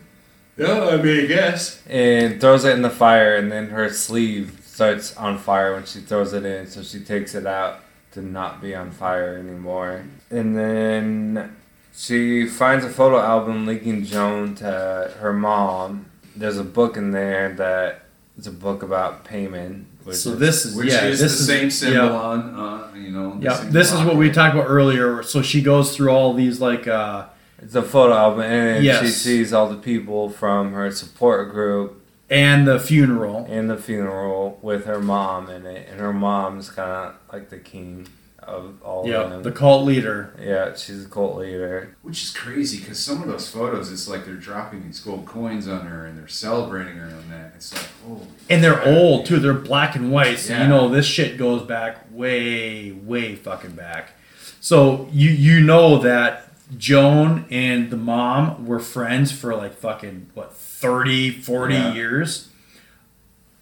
Yeah, 0.59 0.87
I 0.89 0.97
mean, 0.97 1.23
I 1.23 1.27
guess. 1.27 1.81
and 1.87 2.39
throws 2.41 2.65
it 2.65 2.73
in 2.75 2.81
the 2.81 2.89
fire 2.89 3.35
and 3.35 3.51
then 3.51 3.69
her 3.69 3.89
sleeve 3.89 4.59
starts 4.63 5.15
on 5.17 5.37
fire 5.37 5.73
when 5.73 5.85
she 5.85 5.99
throws 5.99 6.33
it 6.33 6.45
in 6.45 6.67
so 6.67 6.81
she 6.83 6.99
takes 6.99 7.35
it 7.35 7.45
out 7.45 7.79
to 8.11 8.21
not 8.21 8.61
be 8.61 8.73
on 8.75 8.91
fire 8.91 9.37
anymore 9.37 10.03
and 10.31 10.57
then 10.57 11.55
she 11.95 12.45
finds 12.47 12.85
a 12.85 12.89
photo 12.89 13.19
album 13.19 13.65
linking 13.65 14.03
joan 14.05 14.55
to 14.55 15.11
her 15.19 15.33
mom 15.33 16.05
there's 16.35 16.57
a 16.57 16.63
book 16.63 16.95
in 16.97 17.11
there 17.11 17.53
that 17.53 18.03
is 18.37 18.47
a 18.47 18.51
book 18.51 18.81
about 18.83 19.25
Paimon 19.25 19.83
which 20.05 20.15
So 20.15 20.33
this 20.35 20.65
is 20.65 20.75
Which 20.75 20.89
yeah, 20.93 21.05
is 21.05 21.19
this 21.19 21.37
the 21.39 21.43
same 21.43 21.69
symbol 21.69 22.05
Yeah, 22.05 22.11
on, 22.13 22.39
uh, 22.55 22.91
you 22.95 23.11
know. 23.11 23.37
yeah. 23.41 23.61
This 23.69 23.91
is 23.91 24.01
what 24.03 24.15
we 24.15 24.31
talked 24.31 24.55
about 24.55 24.67
earlier. 24.69 25.21
So 25.23 25.41
she 25.41 25.61
goes 25.61 25.93
through 25.93 26.09
all 26.11 26.33
these 26.33 26.61
like 26.61 26.87
uh 26.87 27.25
it's 27.61 27.75
a 27.75 27.81
photo 27.83 28.13
album 28.15 28.41
and 28.41 28.85
then 28.85 29.03
she 29.03 29.09
sees 29.09 29.53
all 29.53 29.67
the 29.69 29.75
people 29.77 30.29
from 30.29 30.73
her 30.73 30.91
support 30.91 31.51
group 31.51 32.05
and 32.29 32.67
the 32.67 32.79
funeral. 32.79 33.45
and 33.49 33.69
the 33.69 33.77
funeral 33.77 34.59
with 34.61 34.85
her 34.85 34.99
mom 34.99 35.49
in 35.49 35.65
it 35.65 35.87
and 35.89 35.99
her 35.99 36.13
mom's 36.13 36.69
kind 36.69 36.89
of 36.91 37.15
like 37.33 37.49
the 37.49 37.57
king 37.57 38.07
of 38.41 38.81
all 38.81 39.01
of 39.01 39.07
Yeah, 39.07 39.37
the 39.43 39.51
cult 39.51 39.85
leader. 39.85 40.33
Yeah, 40.41 40.73
she's 40.75 41.05
a 41.05 41.09
cult 41.09 41.37
leader. 41.37 41.95
Which 42.01 42.23
is 42.23 42.31
crazy 42.31 42.79
because 42.79 42.97
some 42.97 43.21
of 43.21 43.27
those 43.27 43.47
photos, 43.47 43.91
it's 43.91 44.07
like 44.07 44.25
they're 44.25 44.33
dropping 44.35 44.83
these 44.85 44.99
gold 44.99 45.27
coins 45.27 45.67
on 45.67 45.85
her 45.85 46.07
and 46.07 46.17
they're 46.17 46.27
celebrating 46.27 46.95
her 46.95 47.05
on 47.15 47.29
that. 47.29 47.51
It's 47.55 47.71
like, 47.73 47.87
holy. 48.07 48.25
And 48.49 48.63
they're 48.63 48.73
crap. 48.75 48.87
old 48.87 49.25
too. 49.27 49.37
They're 49.39 49.53
black 49.53 49.95
and 49.95 50.11
white. 50.11 50.39
So 50.39 50.53
Yeah. 50.53 50.63
you 50.63 50.67
know 50.69 50.89
this 50.89 51.05
shit 51.05 51.37
goes 51.37 51.61
back 51.61 52.05
way, 52.11 52.91
way 52.91 53.35
fucking 53.35 53.73
back. 53.73 54.13
So 54.61 55.07
you 55.11 55.29
you 55.29 55.61
know 55.61 55.99
that 55.99 56.48
Joan 56.77 57.45
and 57.49 57.89
the 57.89 57.97
mom 57.97 58.65
were 58.67 58.79
friends 58.79 59.31
for 59.31 59.55
like 59.55 59.73
fucking 59.73 60.29
what 60.33 60.53
30, 60.53 61.31
40 61.31 61.73
Yeah. 61.73 61.93
years. 61.93 62.49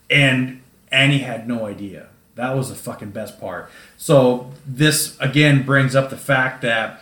And 0.09 0.61
Annie 0.91 1.19
had 1.19 1.47
no 1.47 1.65
idea. 1.65 2.07
That 2.35 2.55
was 2.55 2.69
the 2.69 2.75
fucking 2.75 3.11
best 3.11 3.39
part. 3.39 3.69
So 3.97 4.51
this 4.65 5.17
again 5.19 5.63
brings 5.63 5.95
up 5.95 6.09
the 6.09 6.17
fact 6.17 6.61
that 6.61 7.01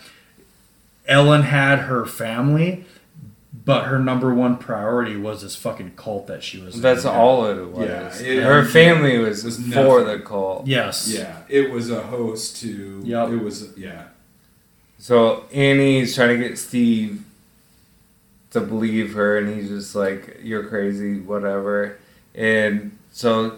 Ellen 1.08 1.44
had 1.44 1.80
her 1.80 2.06
family, 2.06 2.86
but 3.66 3.86
her 3.86 4.00
number 4.00 4.34
one 4.34 4.58
priority 4.58 5.16
was 5.18 5.42
this 5.44 5.56
fucking 5.56 5.92
cult 5.98 6.28
that 6.28 6.42
she 6.44 6.60
was. 6.60 6.76
in. 6.76 6.82
That's 6.82 7.06
all 7.06 7.46
it 7.48 7.64
was. 7.70 7.88
Yeah, 8.22 8.28
it- 8.28 8.44
Her 8.44 8.64
family 8.66 9.18
was, 9.20 9.44
was 9.44 9.58
for 9.58 10.02
nothing. 10.02 10.08
the 10.08 10.20
cult. 10.24 10.68
Yes. 10.68 11.08
Yeah, 11.14 11.40
it 11.50 11.70
was 11.70 11.92
a 11.92 12.02
host 12.02 12.58
to. 12.62 13.02
Yeah. 13.04 13.28
It 13.30 13.42
was 13.44 13.68
yeah. 13.78 14.06
So 14.98 15.46
Annie's 15.54 16.16
trying 16.16 16.40
to 16.40 16.48
get 16.48 16.58
Steve 16.58 17.24
to 18.52 18.62
believe 18.62 19.14
her, 19.14 19.38
and 19.38 19.54
he's 19.56 19.70
just 19.70 19.96
like, 19.96 20.40
"You're 20.42 20.64
crazy, 20.64 21.20
whatever." 21.20 21.98
And 22.34 22.98
so 23.12 23.58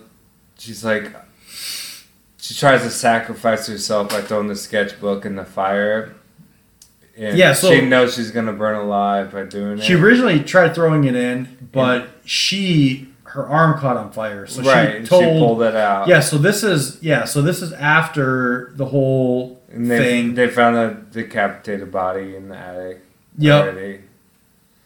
she's 0.57 0.83
like, 0.83 1.11
she 2.39 2.53
tries 2.53 2.81
to 2.83 2.89
sacrifice 2.89 3.67
herself 3.67 4.09
by 4.09 4.21
throwing 4.21 4.47
the 4.47 4.55
sketchbook 4.55 5.25
in 5.25 5.35
the 5.35 5.45
fire. 5.45 6.13
And 7.17 7.37
Yeah, 7.37 7.53
so- 7.53 7.71
she 7.71 7.81
knows 7.81 8.15
she's 8.15 8.31
gonna 8.31 8.53
burn 8.53 8.75
alive 8.75 9.31
by 9.31 9.43
doing 9.43 9.77
She 9.77 9.83
it. 9.83 9.85
She 9.85 9.93
originally 9.95 10.39
tried 10.41 10.75
throwing 10.75 11.03
it 11.05 11.15
in, 11.15 11.69
but 11.71 12.07
she 12.25 13.09
her 13.23 13.47
arm 13.47 13.77
caught 13.77 13.97
on 13.97 14.11
fire, 14.11 14.47
so 14.47 14.61
right, 14.63 15.01
she 15.01 15.07
told. 15.07 15.23
she 15.23 15.29
pulled 15.29 15.61
it 15.61 15.75
out. 15.75 16.07
yeah, 16.07 16.21
so 16.21 16.37
this 16.37 16.63
is 16.63 16.97
yeah, 17.01 17.25
so 17.25 17.41
this 17.41 17.61
is 17.61 17.73
after 17.73 18.71
the 18.75 18.85
whole 18.85 19.56
and 19.71 19.89
they, 19.89 19.97
thing. 19.99 20.35
they 20.35 20.47
found 20.49 20.75
a 20.77 20.93
decapitated 21.11 21.91
body 21.91 22.35
in 22.35 22.49
the 22.49 22.57
attic. 22.57 23.01
Yep. 23.37 23.63
already. 23.65 24.01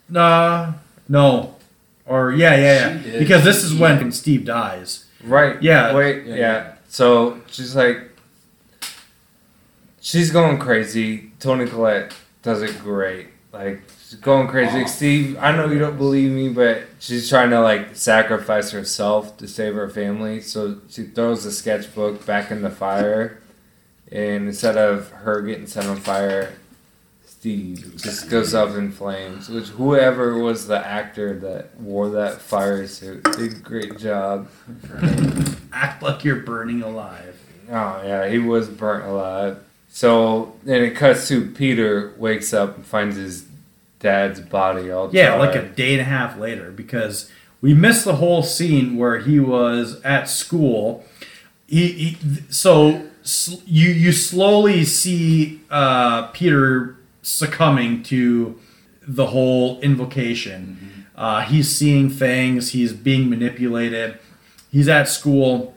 Nah, 0.09 0.73
no, 1.07 1.55
or 2.05 2.31
yeah, 2.33 2.55
yeah, 2.55 2.77
She 3.01 3.07
yeah. 3.07 3.11
did. 3.13 3.19
Because 3.19 3.43
this 3.43 3.63
is 3.63 3.71
She- 3.71 3.77
when 3.79 4.11
Steve 4.11 4.45
dies. 4.45 5.05
Right. 5.23 5.61
Yeah. 5.61 5.93
Wait. 5.95 6.25
Yeah, 6.25 6.33
Yeah. 6.33 6.37
yeah. 6.39 6.73
So 6.89 7.39
she's 7.47 7.75
like, 7.75 7.99
she's 9.99 10.31
going 10.31 10.57
crazy. 10.59 11.31
Toni 11.39 11.67
Collette 11.67 12.13
does 12.41 12.61
it 12.61 12.79
great. 12.79 13.27
Like 13.53 13.81
she's 14.09 14.15
going 14.19 14.47
crazy. 14.47 14.83
Oh. 14.83 14.87
Steve, 14.87 15.37
I 15.39 15.55
know 15.55 15.67
you 15.67 15.79
don't 15.79 15.97
believe 15.97 16.31
me, 16.31 16.49
but 16.49 16.83
she's 16.99 17.29
trying 17.29 17.49
to 17.51 17.59
like 17.61 17.95
sacrifice 17.95 18.71
herself 18.71 19.37
to 19.37 19.47
save 19.47 19.75
her 19.75 19.89
family. 19.89 20.41
So 20.41 20.77
she 20.89 21.03
throws 21.03 21.43
the 21.43 21.51
sketchbook 21.51 22.25
back 22.25 22.49
in 22.51 22.61
the 22.61 22.69
fire, 22.69 23.40
and 24.11 24.47
instead 24.47 24.77
of 24.77 25.09
her 25.11 25.41
getting 25.41 25.67
set 25.67 25.85
on 25.85 25.97
fire. 25.97 26.53
Steve 27.25 27.95
just 27.97 28.29
goes 28.29 28.53
up 28.53 28.69
in 28.75 28.91
flames. 28.91 29.49
Which 29.49 29.69
whoever 29.69 30.37
was 30.37 30.67
the 30.67 30.77
actor 30.77 31.39
that 31.39 31.75
wore 31.79 32.09
that 32.11 32.39
fire 32.39 32.85
suit 32.85 33.23
did 33.23 33.53
a 33.53 33.55
great 33.55 33.97
job. 33.97 34.47
Act 35.73 36.03
like 36.03 36.23
you're 36.23 36.35
burning 36.35 36.83
alive. 36.83 37.35
Oh 37.67 38.01
yeah, 38.05 38.27
he 38.27 38.37
was 38.37 38.67
burnt 38.67 39.05
alive. 39.05 39.57
So 39.89 40.55
then 40.63 40.83
it 40.83 40.95
cuts 40.95 41.27
to 41.29 41.49
Peter 41.49 42.13
wakes 42.17 42.53
up 42.53 42.75
and 42.75 42.85
finds 42.85 43.15
his 43.15 43.45
dad's 43.99 44.39
body 44.39 44.91
all 44.91 45.09
Yeah, 45.11 45.33
like 45.35 45.55
a 45.55 45.63
day 45.63 45.93
and 45.93 46.01
a 46.01 46.05
half 46.05 46.37
later 46.37 46.69
because 46.69 47.31
we 47.59 47.73
missed 47.73 48.05
the 48.05 48.17
whole 48.17 48.43
scene 48.43 48.97
where 48.97 49.17
he 49.17 49.39
was 49.39 49.99
at 50.03 50.29
school. 50.29 51.05
He, 51.67 51.87
he 51.91 52.17
so 52.49 53.09
you 53.65 53.89
you 53.91 54.11
slowly 54.11 54.83
see 54.85 55.61
uh, 55.69 56.27
Peter 56.27 56.97
succumbing 57.21 58.03
to 58.03 58.59
the 59.07 59.27
whole 59.27 59.79
invocation. 59.81 61.05
Uh, 61.15 61.41
he's 61.41 61.75
seeing 61.75 62.09
things. 62.09 62.71
He's 62.71 62.93
being 62.93 63.29
manipulated. 63.29 64.17
He's 64.71 64.87
at 64.87 65.07
school. 65.07 65.75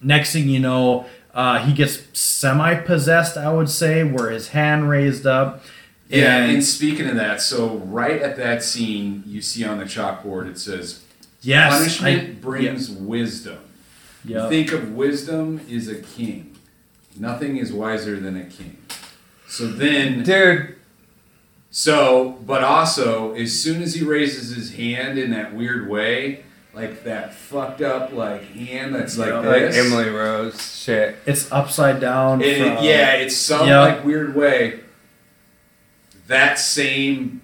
Next 0.00 0.32
thing 0.32 0.48
you 0.48 0.58
know, 0.58 1.06
uh, 1.34 1.64
he 1.64 1.72
gets 1.72 2.00
semi 2.18 2.74
possessed. 2.76 3.36
I 3.36 3.52
would 3.52 3.68
say, 3.70 4.02
where 4.02 4.30
his 4.30 4.48
hand 4.48 4.88
raised 4.88 5.26
up. 5.26 5.62
Yeah, 6.08 6.38
and- 6.44 6.52
and 6.56 6.64
speaking 6.64 7.08
of 7.08 7.14
that, 7.16 7.40
so 7.40 7.76
right 7.86 8.20
at 8.20 8.36
that 8.36 8.62
scene, 8.62 9.22
you 9.26 9.40
see 9.40 9.64
on 9.64 9.78
the 9.78 9.84
chalkboard 9.84 10.46
it 10.50 10.58
says, 10.58 11.00
yes, 11.40 11.72
"Punishment 11.72 12.22
I- 12.22 12.32
brings 12.40 12.90
wisdom." 12.90 13.58
yeah, 14.24 14.48
Think 14.48 14.72
of 14.72 14.92
wisdom 14.92 15.60
is 15.68 15.88
a 15.88 15.94
king. 15.96 16.51
Nothing 17.18 17.56
is 17.58 17.72
wiser 17.72 18.18
than 18.18 18.36
a 18.36 18.44
king. 18.44 18.78
So 19.48 19.66
then, 19.66 20.22
Dude, 20.22 20.76
so 21.70 22.38
but 22.46 22.62
also, 22.64 23.34
as 23.34 23.58
soon 23.58 23.82
as 23.82 23.94
he 23.94 24.04
raises 24.04 24.54
his 24.54 24.74
hand 24.74 25.18
in 25.18 25.30
that 25.30 25.54
weird 25.54 25.88
way, 25.88 26.44
like 26.74 27.04
that 27.04 27.34
fucked 27.34 27.82
up 27.82 28.12
like 28.12 28.42
hand 28.54 28.94
that's 28.94 29.18
like 29.18 29.28
Yeah. 29.28 29.38
like 29.40 29.62
Emily 29.74 30.08
Rose 30.08 30.74
shit. 30.82 31.16
It's 31.26 31.50
upside 31.52 32.00
down. 32.00 32.40
It- 32.40 32.56
from- 32.58 32.84
yeah, 32.84 33.12
it's 33.14 33.36
some 33.36 33.68
Yep. 33.68 33.80
like 33.88 34.04
weird 34.06 34.34
way. 34.34 34.80
That 36.28 36.58
same 36.58 37.42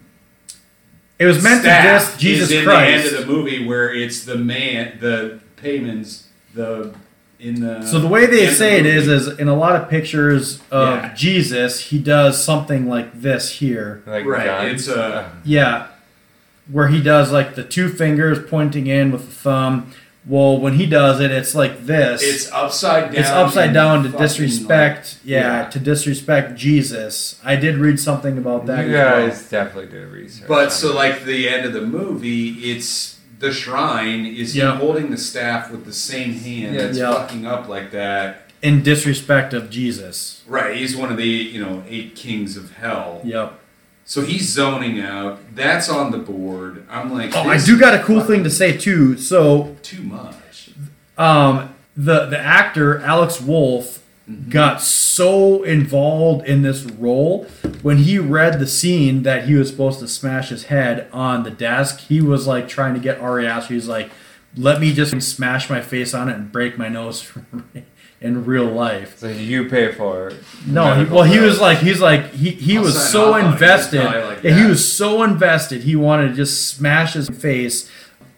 It 1.18 1.26
was 1.26 1.42
meant 1.42 1.62
to 1.64 1.68
just 1.68 2.18
Jesus 2.18 2.50
is 2.50 2.58
in 2.58 2.64
Christ. 2.64 3.02
the 3.04 3.08
end 3.10 3.18
of 3.20 3.26
the 3.26 3.32
movie 3.32 3.66
where 3.66 3.92
it's 3.92 4.24
the 4.24 4.36
man, 4.36 4.98
the 5.00 5.40
Paimon's, 5.56 6.28
the 6.54 6.94
in 7.40 7.60
the. 7.60 7.82
so 7.86 7.98
the 8.00 8.08
way 8.08 8.26
they 8.26 8.46
end 8.48 8.56
say 8.56 8.80
it 8.80 8.82
the 8.84 8.88
is, 8.90 9.08
is 9.08 9.38
in 9.38 9.48
a 9.48 9.54
lot 9.54 9.76
of 9.76 9.88
pictures 9.88 10.60
of 10.70 10.88
Yeah. 11.02 11.14
Jesus, 11.14 11.80
he 11.80 11.98
does 11.98 12.42
something 12.42 12.88
like 12.88 13.20
this 13.20 13.50
here. 13.58 14.02
Like 14.06 14.24
Right, 14.26 14.46
guns. 14.46 14.88
it's 14.88 14.96
a- 14.96 15.30
Yeah, 15.44 15.86
where 16.70 16.88
he 16.88 17.00
does 17.02 17.30
like 17.32 17.54
the 17.54 17.62
two 17.62 17.88
fingers 17.88 18.38
pointing 18.48 18.86
in 18.86 19.10
with 19.12 19.26
the 19.26 19.34
thumb. 19.34 19.92
Well, 20.26 20.58
when 20.60 20.74
he 20.74 20.84
does 20.84 21.20
it, 21.20 21.30
it's 21.30 21.54
like 21.54 21.86
this. 21.86 22.22
it's 22.22 22.52
upside 22.52 23.04
down. 23.12 23.14
It's 23.14 23.30
upside 23.30 23.72
down 23.72 24.02
to 24.02 24.10
disrespect. 24.10 25.18
like- 25.24 25.30
yeah, 25.30 25.68
to 25.70 25.78
disrespect 25.78 26.54
Jesus. 26.58 27.40
I 27.42 27.56
did 27.56 27.76
read 27.78 27.98
something 27.98 28.36
about 28.36 28.66
that. 28.66 28.86
you 28.86 28.94
as 28.96 29.10
well. 29.12 29.26
guys 29.28 29.48
definitely 29.48 29.90
did 29.98 30.08
research. 30.08 30.46
But 30.48 30.70
so 30.72 30.90
it. 30.90 30.94
like 30.96 31.24
the 31.24 31.48
end 31.48 31.64
of 31.64 31.72
the 31.72 31.80
movie, 31.80 32.48
it's 32.72 33.17
the 33.38 33.52
shrine 33.52 34.26
is 34.26 34.56
Yeah. 34.56 34.76
holding 34.76 35.10
the 35.10 35.16
staff 35.18 35.70
with 35.70 35.84
the 35.84 35.92
same 35.92 36.32
hand 36.34 36.74
Yeah. 36.74 36.82
that's 36.82 36.98
Yeah. 36.98 37.12
fucking 37.14 37.46
up 37.46 37.68
like 37.68 37.90
that. 37.92 38.44
in 38.60 38.82
disrespect 38.82 39.54
of 39.54 39.70
Jesus. 39.70 40.42
Right, 40.48 40.74
he's 40.76 40.96
one 40.96 41.12
of 41.12 41.16
the 41.16 41.24
you 41.28 41.60
know 41.62 41.84
eight 41.88 42.16
kings 42.16 42.56
of 42.56 42.72
hell. 42.72 43.20
Yep. 43.24 43.52
So 44.04 44.22
he's 44.22 44.48
zoning 44.48 45.00
out. 45.00 45.38
That's 45.54 45.88
on 45.88 46.10
the 46.10 46.18
board. 46.18 46.82
I'm 46.90 47.12
like, 47.12 47.36
Oh, 47.36 47.42
I 47.48 47.58
do 47.58 47.78
got 47.78 47.94
a 47.94 48.02
cool 48.02 48.20
thing 48.22 48.42
to 48.42 48.50
say 48.50 48.76
too. 48.76 49.16
So 49.18 49.76
Too 49.82 50.02
much. 50.02 50.70
um, 51.16 51.68
the 51.96 52.26
the 52.26 52.38
actor 52.38 52.98
Alex 53.00 53.40
Wolff 53.40 54.00
Mm-hmm. 54.28 54.50
got 54.50 54.82
so 54.82 55.62
involved 55.62 56.46
in 56.46 56.60
this 56.60 56.82
role 56.84 57.44
when 57.80 57.96
he 57.98 58.18
read 58.18 58.58
the 58.58 58.66
scene 58.66 59.22
that 59.22 59.46
he 59.48 59.54
was 59.54 59.70
supposed 59.70 60.00
to 60.00 60.08
smash 60.08 60.50
his 60.50 60.64
head 60.64 61.08
on 61.14 61.44
the 61.44 61.50
desk. 61.50 62.00
He 62.00 62.20
was 62.20 62.46
like 62.46 62.68
trying 62.68 62.92
to 62.92 63.00
get 63.00 63.18
Ari 63.20 63.46
Aster. 63.46 63.72
He's 63.72 63.88
like, 63.88 64.10
"Let 64.54 64.82
me 64.82 64.92
just 64.92 65.18
smash 65.22 65.70
my 65.70 65.80
face 65.80 66.12
on 66.12 66.28
it 66.28 66.36
and 66.36 66.52
break 66.52 66.76
my 66.76 66.90
nose 66.90 67.32
in 68.20 68.44
real 68.44 68.66
life." 68.66 69.16
so 69.18 69.28
you 69.28 69.66
pay 69.66 69.92
for 69.92 70.28
it. 70.28 70.36
No, 70.66 70.94
he, 71.02 71.10
well, 71.10 71.24
he 71.24 71.38
was 71.38 71.58
like, 71.58 71.78
he's 71.78 72.00
like, 72.02 72.30
he, 72.32 72.50
he 72.50 72.76
I'll 72.76 72.82
was 72.84 73.10
so 73.10 73.30
off 73.32 73.36
on 73.36 73.46
it, 73.46 73.52
invested. 73.52 74.04
like 74.04 74.42
yeah, 74.42 74.62
he 74.62 74.68
was 74.68 74.92
so 74.92 75.22
invested. 75.22 75.84
He 75.84 75.96
wanted 75.96 76.28
to 76.28 76.34
just 76.34 76.68
smash 76.68 77.14
his 77.14 77.30
face 77.30 77.90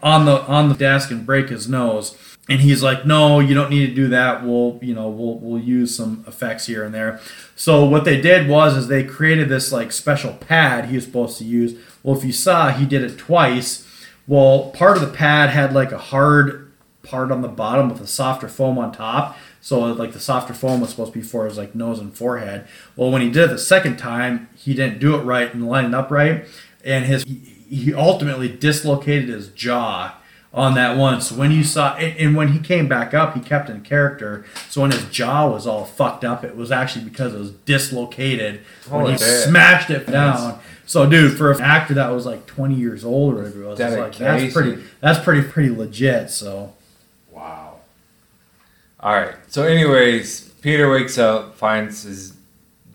on 0.05 0.25
the 0.25 0.41
on 0.43 0.69
the 0.69 0.77
desk 0.77 1.11
and 1.11 1.27
break 1.27 1.49
his 1.49 1.69
nose. 1.69 2.17
And 2.51 2.61
he's 2.61 2.83
like, 2.83 3.07
no, 3.07 3.39
you 3.39 3.55
don't 3.55 3.71
need 3.71 3.87
to 3.87 3.95
do 3.95 4.09
that. 4.09 4.45
We'll, 4.45 4.81
you 4.83 4.93
know, 4.93 5.09
we'll 5.09 5.39
we'll 5.39 5.63
use 5.63 5.95
some 5.97 6.25
effects 6.27 6.67
here 6.67 6.83
and 6.83 6.93
there. 6.93 7.21
So 7.55 7.85
what 7.85 8.05
they 8.05 8.21
did 8.21 8.49
was, 8.49 8.77
is 8.77 8.89
they 8.89 9.05
created 9.05 9.49
this 9.49 9.71
like 9.71 9.93
special 9.93 10.33
pad 10.35 10.87
he 10.87 10.97
was 10.97 11.05
supposed 11.05 11.39
to 11.39 11.45
use. 11.45 11.79
Well, 12.03 12.17
if 12.17 12.25
you 12.25 12.33
saw, 12.33 12.73
he 12.73 12.87
did 12.87 13.05
it 13.05 13.17
twice. 13.17 13.87
Well, 14.27 14.71
part 14.71 14.97
of 14.97 15.01
the 15.01 15.17
pad 15.17 15.51
had 15.51 15.73
like 15.73 15.93
a 15.93 15.99
hard 15.99 16.73
part 17.05 17.31
on 17.31 17.41
the 17.41 17.49
bottom 17.49 17.89
with 17.89 18.01
a 18.01 18.07
softer 18.07 18.49
foam 18.49 18.79
on 18.79 18.91
top. 18.91 19.37
So 19.61 19.81
like 19.81 20.13
the 20.13 20.21
softer 20.21 20.53
foam 20.53 20.81
was 20.81 20.91
supposed 20.91 21.13
to 21.13 21.19
be 21.21 21.25
for 21.25 21.45
his 21.45 21.57
like 21.57 21.77
nose 21.77 22.01
and 22.01 22.13
forehead. 22.13 22.67
Well, 22.97 23.13
when 23.13 23.23
he 23.23 23.31
did 23.31 23.45
it 23.45 23.51
the 23.51 23.59
second 23.59 23.97
time, 23.97 24.49
he 24.57 24.75
didn't 24.75 24.99
do 24.99 25.15
it 25.15 25.23
right 25.23 25.55
and 25.55 25.69
line 25.69 25.85
it 25.85 25.95
up 25.95 26.11
right, 26.11 26.47
and 26.85 27.05
his 27.05 27.23
he, 27.23 27.35
he 27.69 27.95
ultimately 27.95 28.49
dislocated 28.49 29.29
his 29.29 29.51
jaw 29.51 30.17
on 30.53 30.75
that 30.75 30.97
one. 30.97 31.21
So 31.21 31.35
when 31.37 31.53
you 31.53 31.63
saw 31.63 31.95
and, 31.97 32.17
and 32.19 32.37
when 32.37 32.49
he 32.49 32.59
came 32.59 32.89
back 32.89 33.15
up, 33.15 33.35
he 33.35 33.41
kept 33.41 33.69
in 33.71 33.83
character. 33.83 34.45
So 34.69 34.83
when 34.83 34.91
his 34.91 35.05
jaw 35.07 35.49
was 35.49 35.67
all 35.67 35.85
fucked 35.85 36.25
up, 36.25 36.45
it 36.45 36.57
was 36.57 36.73
actually 36.73 37.05
because 37.05 37.35
it 37.35 37.39
was 37.39 37.53
dislocated 37.53 38.61
when 38.89 39.07
he 39.07 39.19
shit. 39.19 39.45
smashed 39.45 39.91
it 39.91 40.07
down. 40.07 40.59
So, 40.87 41.09
dude, 41.09 41.37
for 41.39 41.53
an 41.53 41.61
actor 41.61 41.95
that 41.95 42.09
was 42.09 42.27
like 42.27 42.47
20 42.47 42.75
years 42.75 43.05
old 43.05 43.35
or 43.35 43.43
whatever 43.43 43.63
it 43.63 43.67
was, 43.67 43.81
it's 43.81 43.97
like, 43.97 44.17
that's 44.17 44.53
pretty. 44.53 44.83
That's 45.01 45.23
pretty 45.23 45.47
pretty 45.47 45.71
legit. 45.71 46.31
So. 46.31 46.73
Wow. 47.31 47.77
All 48.99 49.15
right. 49.15 49.37
So, 49.47 49.63
anyways, 49.63 50.49
Peter 50.63 50.91
wakes 50.91 51.17
up, 51.17 51.55
finds 51.55 52.03
his 52.03 52.35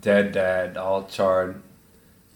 dead 0.01 0.33
dad 0.33 0.75
all 0.75 1.05
charred, 1.05 1.61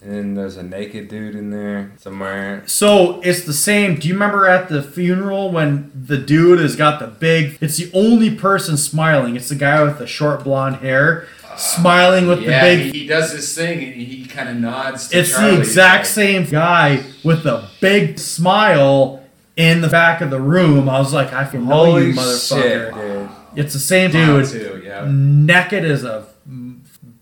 and 0.02 0.12
then 0.12 0.34
there's 0.34 0.56
a 0.56 0.62
naked 0.62 1.08
dude 1.08 1.34
in 1.34 1.50
there 1.50 1.92
somewhere. 1.98 2.62
So 2.66 3.20
it's 3.20 3.42
the 3.44 3.52
same. 3.52 3.96
Do 3.96 4.08
you 4.08 4.14
remember 4.14 4.46
at 4.46 4.68
the 4.68 4.82
funeral 4.82 5.50
when 5.50 5.90
the 5.94 6.16
dude 6.16 6.58
has 6.60 6.74
got 6.76 7.00
the 7.00 7.06
big? 7.06 7.58
It's 7.60 7.76
the 7.76 7.90
only 7.92 8.34
person 8.34 8.76
smiling. 8.76 9.36
It's 9.36 9.48
the 9.50 9.56
guy 9.56 9.82
with 9.82 9.98
the 9.98 10.06
short 10.06 10.42
blonde 10.44 10.76
hair. 10.76 11.26
Uh, 11.44 11.56
smiling 11.56 12.28
with 12.28 12.40
yeah, 12.42 12.64
the 12.64 12.76
big 12.84 12.94
he, 12.94 13.00
he 13.00 13.06
does 13.06 13.32
this 13.32 13.54
thing 13.54 13.82
and 13.84 14.00
he 14.00 14.24
kind 14.24 14.48
of 14.48 14.56
nods. 14.56 15.08
To 15.08 15.18
It's 15.18 15.32
Charlie. 15.32 15.56
the 15.56 15.58
exact 15.60 16.06
same 16.06 16.44
guy 16.44 17.04
with 17.24 17.42
the 17.42 17.68
big 17.80 18.18
smile 18.18 19.22
in 19.56 19.80
the 19.82 19.88
back 19.88 20.20
of 20.22 20.30
the 20.30 20.40
room. 20.40 20.88
I 20.88 20.98
was 20.98 21.12
like, 21.12 21.32
I 21.34 21.44
can 21.44 21.66
know 21.68 21.84
Holy 21.86 22.06
you, 22.06 22.12
shit, 22.14 22.20
motherfucker. 22.22 22.94
dude. 22.94 23.30
It's 23.56 23.72
the 23.74 23.80
same 23.80 24.12
dude, 24.12 24.46
too, 24.48 24.82
yeah. 24.84 25.04
naked 25.10 25.84
as 25.84 26.04
a 26.04 26.24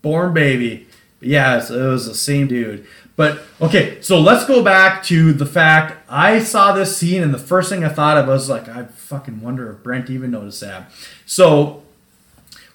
born 0.02 0.34
baby. 0.34 0.86
Yeah, 1.20 1.56
it 1.56 1.70
was 1.70 2.06
the 2.06 2.14
same 2.14 2.46
dude. 2.46 2.86
But 3.16 3.42
okay, 3.60 4.00
so 4.00 4.20
let's 4.20 4.44
go 4.44 4.62
back 4.62 5.02
to 5.04 5.32
the 5.32 5.46
fact 5.46 5.96
I 6.08 6.38
saw 6.38 6.72
this 6.72 6.96
scene, 6.96 7.22
and 7.22 7.34
the 7.34 7.38
first 7.38 7.68
thing 7.68 7.82
I 7.82 7.88
thought 7.88 8.16
of 8.16 8.28
was 8.28 8.48
like, 8.48 8.68
I 8.68 8.84
fucking 8.84 9.40
wonder 9.40 9.72
if 9.72 9.82
Brent 9.82 10.08
even 10.08 10.30
noticed 10.30 10.60
that. 10.60 10.92
So 11.26 11.82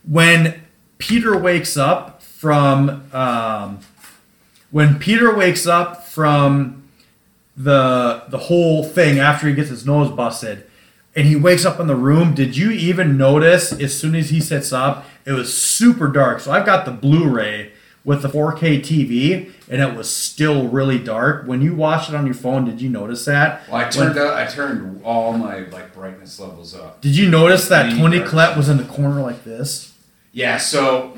when 0.08 0.62
Peter 0.98 1.38
wakes 1.38 1.78
up 1.78 2.22
from 2.22 3.10
um, 3.14 3.80
when 4.72 5.00
Peter 5.00 5.34
wakes 5.34 5.66
up 5.66 6.06
from 6.06 6.84
the 7.56 8.24
the 8.30 8.38
whole 8.38 8.84
thing 8.84 9.20
after 9.20 9.48
he 9.48 9.54
gets 9.54 9.70
his 9.70 9.86
nose 9.86 10.10
busted 10.10 10.66
and 11.16 11.28
he 11.28 11.36
wakes 11.36 11.66
up 11.66 11.80
in 11.80 11.86
the 11.86 11.96
room 11.96 12.34
did 12.34 12.58
you 12.58 12.72
even 12.72 13.16
notice 13.16 13.72
as 13.72 13.96
soon 13.96 14.16
as 14.16 14.32
he 14.32 14.40
sits 14.40 14.74
up 14.74 15.06
it 15.26 15.34
was 15.34 15.56
super 15.56 16.08
dark 16.08 16.40
so 16.40 16.52
i've 16.52 16.66
got 16.66 16.84
the 16.84 16.92
blu-ray 16.92 17.72
with 18.06 18.22
the 18.22 18.28
4k 18.28 18.80
tv 18.82 19.52
and 19.70 19.82
it 19.82 19.96
was 19.96 20.14
still 20.14 20.68
really 20.68 21.00
dark 21.00 21.48
when 21.48 21.62
you 21.62 21.74
watched 21.74 22.10
it 22.10 22.16
on 22.16 22.26
your 22.26 22.36
phone 22.36 22.66
did 22.66 22.82
you 22.82 22.90
notice 22.90 23.24
that 23.26 23.62
Well, 23.70 23.78
I 23.78 23.84
When- 23.84 23.92
turned 23.92 24.18
out, 24.20 24.34
I 24.34 24.46
turned 24.46 25.02
all 25.04 25.34
my 25.38 25.60
like 25.70 25.94
brightness 25.94 26.40
levels 26.40 26.76
up. 26.76 27.00
did 27.02 27.16
you 27.16 27.30
notice 27.30 27.68
that 27.70 27.86
Really 27.88 27.98
toni 28.00 28.18
dark. 28.20 28.30
collette 28.30 28.58
was 28.58 28.68
in 28.70 28.78
the 28.78 28.84
corner 28.84 29.22
like 29.22 29.44
this 29.46 29.94
Yeah, 30.34 30.58
so 30.58 31.16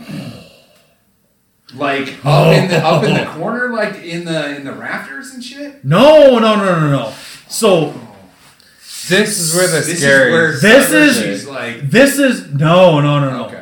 like 1.73 2.13
oh. 2.23 2.51
up 2.51 2.55
in 2.55 2.67
the 2.69 2.77
up 2.85 3.03
in 3.03 3.13
the 3.15 3.25
corner, 3.31 3.69
like 3.73 3.95
in 4.03 4.23
the 4.25 4.55
in 4.55 4.63
the 4.65 4.71
rafters 4.71 5.33
and 5.33 5.43
shit. 5.43 5.83
no 5.83 6.37
no 6.39 6.55
no 6.55 6.79
no 6.79 6.89
no 6.91 7.13
so 7.47 7.93
This 9.09 9.39
is 9.39 9.55
where 9.55 9.67
the 9.67 9.77
This 9.77 9.87
is 9.89 9.99
scary. 9.99 10.31
where 10.31 10.51
This 10.59 10.91
is- 10.91 11.17
she's 11.21 11.47
like 11.47 11.89
this 11.89 12.19
is 12.19 12.51
no 12.53 12.99
no 13.01 13.19
no 13.19 13.29
no 13.31 13.45
okay. 13.47 13.54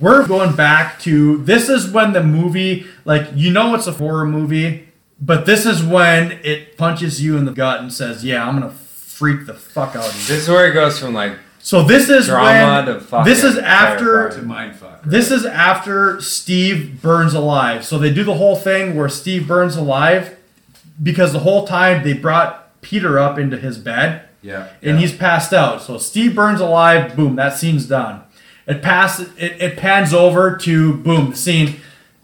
We're 0.00 0.26
going 0.26 0.54
back 0.56 0.98
to 1.00 1.38
this 1.44 1.68
is 1.68 1.88
when 1.90 2.12
the 2.12 2.22
movie 2.22 2.86
like 3.04 3.28
you 3.34 3.50
know 3.52 3.74
it's 3.74 3.86
a 3.86 3.92
horror 3.92 4.26
movie 4.26 4.88
but 5.20 5.46
this 5.46 5.64
is 5.66 5.82
when 5.82 6.32
it 6.42 6.76
punches 6.76 7.22
you 7.22 7.36
in 7.36 7.44
the 7.44 7.52
gut 7.52 7.80
and 7.80 7.92
says 7.92 8.24
yeah 8.24 8.46
i'm 8.46 8.54
gonna 8.58 8.70
freak 8.70 9.46
the 9.46 9.54
fuck 9.54 9.94
out 9.94 10.06
of 10.08 10.14
you 10.14 10.20
This 10.34 10.42
is 10.44 10.48
where 10.48 10.68
it 10.70 10.74
goes 10.74 10.98
from 10.98 11.14
like 11.14 11.38
so 11.60 11.82
this 11.82 12.10
is 12.10 12.26
drama 12.26 12.84
when 12.86 12.94
to 12.94 13.00
fucking. 13.00 13.24
this 13.32 13.44
is 13.44 13.56
after 13.58 14.30
To 14.30 14.42
mind 14.42 14.74
fuck. 14.76 15.02
this 15.04 15.30
is 15.30 15.46
after 15.46 16.20
steve 16.20 17.00
burns 17.00 17.32
alive 17.34 17.84
so 17.84 17.98
they 17.98 18.12
do 18.12 18.24
the 18.24 18.34
whole 18.34 18.56
thing 18.56 18.96
where 18.96 19.08
steve 19.08 19.46
burns 19.46 19.76
alive 19.76 20.36
because 21.02 21.32
the 21.32 21.38
whole 21.40 21.66
time 21.66 22.02
they 22.02 22.12
brought 22.12 22.80
peter 22.82 23.18
up 23.18 23.38
into 23.38 23.56
his 23.56 23.78
bed 23.78 24.28
yeah, 24.42 24.68
and 24.82 24.96
yeah. 24.96 24.98
he's 24.98 25.16
passed 25.16 25.54
out. 25.54 25.80
So 25.80 25.96
Steve 25.96 26.34
Burns 26.34 26.60
alive, 26.60 27.16
boom, 27.16 27.34
that 27.36 27.56
scene's 27.56 27.86
done. 27.86 28.23
It 28.66 28.82
passes 28.82 29.36
it, 29.36 29.60
it 29.60 29.76
pans 29.76 30.14
over 30.14 30.56
to 30.56 30.94
boom, 30.94 31.30
the 31.30 31.36
scene. 31.36 31.80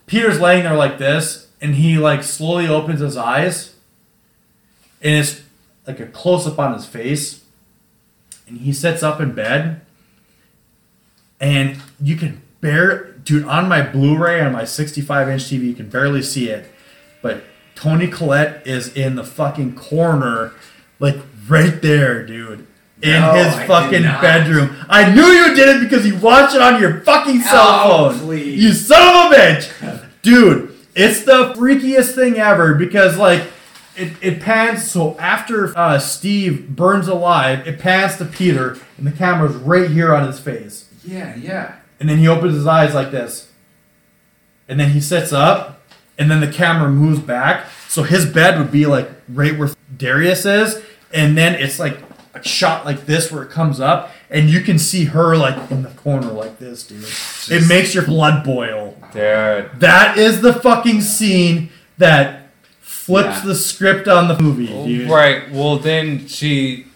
Peter's 0.06 0.40
laying 0.40 0.64
there 0.64 0.76
like 0.76 0.98
this, 0.98 1.48
and 1.60 1.74
he 1.76 1.98
like 1.98 2.22
slowly 2.22 2.66
opens 2.66 3.00
his 3.00 3.16
eyes, 3.16 3.74
and 5.02 5.14
it's 5.14 5.42
like 5.86 6.00
a 6.00 6.06
close 6.06 6.46
up 6.46 6.58
on 6.58 6.72
his 6.72 6.86
face. 6.86 7.44
And 8.46 8.58
he 8.58 8.72
sits 8.72 9.02
up 9.02 9.20
in 9.20 9.32
bed, 9.32 9.80
and 11.40 11.80
you 12.00 12.16
can 12.16 12.42
bear 12.60 13.10
dude 13.24 13.44
on 13.44 13.68
my 13.68 13.82
Blu-ray 13.82 14.40
on 14.40 14.52
my 14.52 14.64
65 14.64 15.28
inch 15.28 15.42
TV, 15.44 15.62
you 15.66 15.74
can 15.74 15.88
barely 15.88 16.22
see 16.22 16.48
it, 16.48 16.70
but 17.22 17.44
Toni 17.74 18.08
Collette 18.08 18.66
is 18.66 18.94
in 18.94 19.14
the 19.14 19.24
fucking 19.24 19.74
corner, 19.74 20.52
like 20.98 21.16
right 21.48 21.80
there, 21.80 22.24
dude. 22.26 22.66
In 23.02 23.20
No, 23.20 23.32
his 23.32 23.54
I 23.54 23.66
fucking 23.66 24.02
bedroom. 24.02 24.76
I 24.88 25.12
knew 25.12 25.24
you 25.24 25.54
did 25.54 25.68
it 25.76 25.80
because 25.80 26.06
you 26.06 26.16
watched 26.18 26.54
it 26.54 26.60
on 26.60 26.80
your 26.80 27.00
fucking 27.00 27.40
cell 27.40 27.60
Oh, 27.62 28.10
phone. 28.12 28.20
please. 28.20 28.62
You 28.62 28.72
son 28.72 29.26
of 29.26 29.32
a 29.32 29.34
bitch. 29.36 30.04
Dude, 30.22 30.74
it's 30.94 31.22
the 31.24 31.54
freakiest 31.54 32.14
thing 32.14 32.38
ever 32.38 32.74
because 32.74 33.16
like 33.16 33.42
it, 33.96 34.12
it 34.20 34.40
pans 34.40 34.90
so 34.90 35.16
after 35.18 35.76
uh, 35.78 35.98
Steve 35.98 36.68
burns 36.76 37.08
alive, 37.08 37.66
it 37.66 37.78
pans 37.78 38.16
to 38.18 38.24
Peter 38.26 38.76
and 38.98 39.06
the 39.06 39.12
camera's 39.12 39.54
right 39.56 39.90
here 39.90 40.14
on 40.14 40.26
his 40.26 40.38
face. 40.38 40.88
yeah, 41.04 41.34
yeah. 41.36 41.76
And 41.98 42.08
then 42.08 42.18
he 42.18 42.28
opens 42.28 42.54
his 42.54 42.66
eyes 42.66 42.94
like 42.94 43.10
this. 43.10 43.50
And 44.68 44.78
then 44.78 44.90
he 44.90 45.00
sits 45.00 45.32
up, 45.32 45.80
and 46.18 46.30
then 46.30 46.40
the 46.40 46.50
camera 46.50 46.88
moves 46.90 47.18
back. 47.20 47.66
So 47.88 48.04
his 48.04 48.24
bed 48.24 48.58
would 48.58 48.70
be 48.70 48.86
like 48.86 49.10
right 49.28 49.58
where 49.58 49.70
Darius 49.96 50.44
is. 50.46 50.82
And 51.12 51.36
then 51.36 51.56
it's 51.56 51.78
like 51.78 51.98
shot 52.42 52.84
like 52.84 53.06
this 53.06 53.30
where 53.32 53.42
it 53.42 53.50
comes 53.50 53.80
up, 53.80 54.10
and 54.30 54.48
you 54.48 54.60
can 54.60 54.78
see 54.78 55.06
her 55.06 55.36
like 55.36 55.70
in 55.70 55.82
the 55.82 55.88
corner 55.90 56.28
like 56.28 56.58
this, 56.58 56.86
dude. 56.86 57.04
it 57.54 57.68
makes 57.68 57.94
your 57.94 58.04
blood 58.04 58.44
boil. 58.44 58.96
dude. 59.12 59.70
That 59.80 60.16
is 60.16 60.40
the 60.40 60.52
fucking 60.52 61.00
scene 61.00 61.70
that 61.98 62.48
flips 62.80 63.38
Yeah. 63.38 63.44
the 63.46 63.54
script 63.54 64.06
on 64.08 64.28
the 64.28 64.38
movie, 64.40 64.70
oh, 64.72 64.86
dude. 64.86 65.10
Right. 65.10 65.50
Well, 65.50 65.78
then 65.78 66.26
she, 66.28 66.86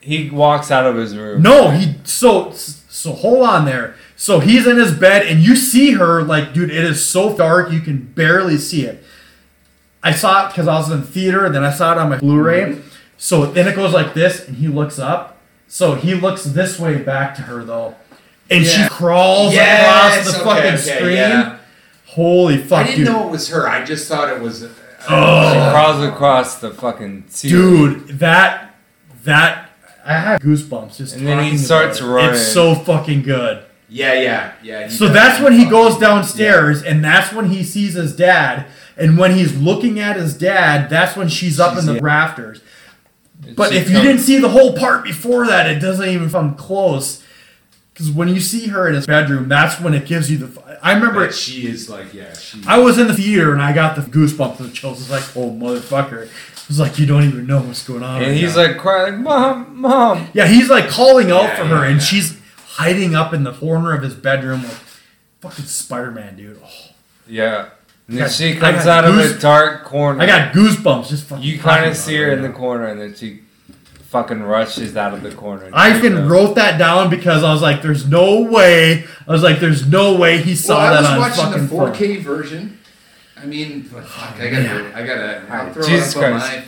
he 0.00 0.28
walks 0.30 0.70
out 0.70 0.86
of 0.86 0.96
his 0.96 1.16
room. 1.16 1.42
No, 1.42 1.70
he 1.70 1.94
so 2.04 2.52
so 2.52 3.12
hold 3.12 3.46
on 3.46 3.64
there. 3.64 3.94
So 4.16 4.40
he's 4.40 4.66
in 4.66 4.76
his 4.78 4.92
bed 4.94 5.26
and 5.26 5.40
you 5.40 5.56
see 5.56 5.92
her 5.92 6.22
like, 6.22 6.52
dude, 6.54 6.70
it 6.70 6.84
is 6.84 7.04
so 7.04 7.36
dark 7.36 7.70
you 7.72 7.80
can 7.80 7.98
barely 7.98 8.56
see 8.56 8.84
it. 8.86 9.02
I 10.02 10.12
saw 10.12 10.46
it 10.46 10.50
because 10.50 10.68
I 10.68 10.74
was 10.78 10.90
in 10.90 11.00
the 11.00 11.06
theater, 11.06 11.44
and 11.44 11.52
then 11.54 11.64
I 11.64 11.70
saw 11.72 11.92
it 11.92 11.98
on 11.98 12.08
my 12.10 12.18
Blu-ray. 12.18 12.60
Mm-hmm. 12.60 12.88
So 13.18 13.46
then 13.46 13.66
it 13.68 13.74
goes 13.74 13.92
like 13.94 14.14
this, 14.14 14.46
and 14.46 14.56
he 14.56 14.68
looks 14.68 14.98
up. 14.98 15.38
So 15.68 15.94
he 15.94 16.14
looks 16.14 16.44
this 16.44 16.78
way 16.78 16.98
back 16.98 17.34
to 17.36 17.42
her 17.42 17.64
though, 17.64 17.94
and 18.50 18.64
Yeah. 18.64 18.84
she 18.84 18.88
crawls 18.88 19.52
Yes, 19.54 20.14
across 20.14 20.32
the 20.34 20.40
okay, 20.40 20.44
fucking 20.62 20.74
okay, 20.74 20.96
screen. 20.98 21.16
yeah. 21.16 21.56
Holy 22.06 22.56
fuck! 22.58 22.80
I 22.86 22.90
didn't 22.90 22.98
dude! 23.04 23.08
know 23.08 23.26
it 23.28 23.30
was 23.30 23.48
her. 23.48 23.68
I 23.68 23.84
just 23.84 24.08
thought 24.08 24.28
it 24.28 24.40
was. 24.40 24.62
Uh, 24.62 24.68
She 25.00 25.12
Oh. 25.14 25.68
crawls 25.72 26.02
across 26.04 26.54
the 26.56 26.70
fucking 26.70 27.24
ceiling. 27.28 28.04
dude, 28.06 28.18
that 28.20 28.74
that 29.24 29.70
I 30.04 30.14
had 30.18 30.40
goosebumps 30.40 30.96
just. 30.96 31.16
And 31.16 31.26
then 31.26 31.42
he 31.44 31.56
starts 31.58 32.00
it. 32.00 32.04
running. 32.04 32.30
It's 32.30 32.46
so 32.52 32.74
fucking 32.74 33.22
good. 33.22 33.58
Yeah, 33.88 34.14
yeah, 34.14 34.50
yeah. 34.62 34.88
So 34.88 35.08
that's 35.08 35.40
when 35.40 35.52
he 35.52 35.64
goes 35.64 35.96
downstairs, 35.98 36.82
and 36.82 37.04
that's 37.04 37.32
when 37.32 37.50
he 37.50 37.62
sees 37.62 37.94
his 37.94 38.14
dad. 38.16 38.66
And 38.96 39.18
when 39.18 39.34
he's 39.34 39.54
looking 39.56 40.00
at 40.00 40.16
his 40.16 40.34
dad, 40.34 40.88
that's 40.90 41.16
when 41.16 41.28
she's 41.28 41.60
up 41.60 41.76
in 41.78 41.86
the 41.86 41.92
She's- 41.94 42.02
rafters. 42.02 42.60
But 43.56 43.74
if 43.74 43.88
you 43.90 44.00
didn't 44.02 44.20
see 44.20 44.38
the 44.38 44.48
whole 44.48 44.76
part 44.76 45.04
before 45.04 45.46
that, 45.46 45.70
it 45.70 45.78
doesn't 45.80 46.08
even 46.08 46.30
come 46.30 46.54
close. 46.54 47.22
Because 47.92 48.10
when 48.10 48.28
you 48.28 48.40
see 48.40 48.66
her 48.68 48.86
in 48.88 48.94
his 48.94 49.06
bedroom, 49.06 49.48
that's 49.48 49.80
when 49.80 49.94
it 49.94 50.04
gives 50.06 50.30
you 50.30 50.36
the. 50.38 50.78
I 50.82 50.92
remember 50.94 51.30
she 51.32 51.66
is 51.66 51.88
like, 51.88 52.12
yeah, 52.12 52.34
she. 52.34 52.60
I 52.66 52.78
was 52.78 52.98
in 52.98 53.06
the 53.06 53.14
theater 53.14 53.52
and 53.54 53.62
I 53.62 53.72
got 53.72 53.96
the 53.96 54.02
goosebumps 54.02 54.60
and 54.60 54.68
the 54.68 54.72
chills. 54.72 55.00
It's 55.00 55.10
like, 55.10 55.24
oh 55.36 55.50
motherfucker! 55.50 56.24
It 56.24 56.68
was 56.68 56.78
like 56.78 56.98
you 56.98 57.06
don't 57.06 57.24
even 57.24 57.46
know 57.46 57.62
what's 57.62 57.86
going 57.86 58.02
on. 58.02 58.18
and 58.22 58.32
right 58.32 58.36
he's 58.36 58.54
now. 58.56 58.66
like 58.66 58.76
crying, 58.78 59.14
like, 59.14 59.22
"Mom, 59.22 59.80
mom." 59.80 60.28
yeah, 60.34 60.46
he's 60.46 60.68
like 60.68 60.88
calling 60.88 61.30
out 61.30 61.44
Yeah, 61.44 61.56
for 61.56 61.64
her, 61.64 61.84
yeah, 61.86 61.92
and 61.92 62.02
she's 62.02 62.38
hiding 62.66 63.14
up 63.14 63.32
in 63.32 63.44
the 63.44 63.52
corner 63.54 63.94
of 63.94 64.02
his 64.02 64.14
bedroom, 64.14 64.64
like 64.64 64.76
fucking 65.40 65.64
Spider 65.64 66.10
Man, 66.10 66.36
dude. 66.36 66.60
Oh, 66.62 66.68
Yeah. 67.26 67.70
And 68.08 68.16
then 68.18 68.24
got- 68.26 68.32
she 68.32 68.54
comes 68.54 68.84
got 68.84 69.04
out 69.04 69.04
of 69.10 69.14
goose- 69.14 69.36
a 69.36 69.40
dark 69.40 69.84
corner. 69.84 70.20
I 70.22 70.26
got 70.26 70.52
goosebumps 70.52 71.08
just 71.08 71.24
fucking. 71.24 71.44
You 71.44 71.58
kind 71.58 71.86
of 71.86 71.96
see 71.96 72.16
her 72.16 72.28
right 72.28 72.36
in 72.38 72.42
the 72.42 72.50
corner, 72.50 72.86
and 72.86 73.00
then 73.00 73.14
she 73.14 73.40
fucking 74.08 74.42
rushes 74.44 74.96
out 74.96 75.12
of 75.12 75.22
the 75.22 75.32
corner. 75.32 75.68
I 75.72 75.88
You 75.90 75.96
even 75.96 76.14
know? 76.14 76.26
wrote 76.28 76.54
that 76.54 76.78
down 76.78 77.10
because 77.10 77.42
I 77.42 77.52
was 77.52 77.62
like, 77.62 77.82
"There's 77.82 78.06
no 78.06 78.42
way." 78.42 79.04
I 79.26 79.32
was 79.32 79.42
like, 79.42 79.58
"There's 79.58 79.86
no 79.86 80.14
way 80.14 80.38
he 80.38 80.54
saw 80.54 80.78
well, 80.78 81.04
I 81.04 81.18
was 81.18 81.36
watching 81.38 81.62
the 81.62 81.68
4K 81.68 82.16
version. 82.22 82.78
I 83.36 83.44
mean, 83.44 83.88
but 83.92 84.04
fuck, 84.06 84.40
I 84.40 84.48
gotta, 84.50 84.92
I 84.94 85.02
gotta, 85.06 85.42
I'll 85.50 85.72
throw 85.72 85.86
Jesus 85.86 86.14
it 86.16 86.22
up 86.22 86.32
on 86.32 86.38
my 86.38 86.62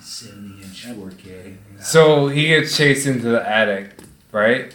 70 0.00 0.62
inch 0.62 0.86
4K. 0.86 1.54
So 1.80 2.28
he 2.28 2.48
gets 2.48 2.76
chased 2.76 3.06
into 3.06 3.28
the 3.28 3.48
attic, 3.48 3.90
right? 4.32 4.74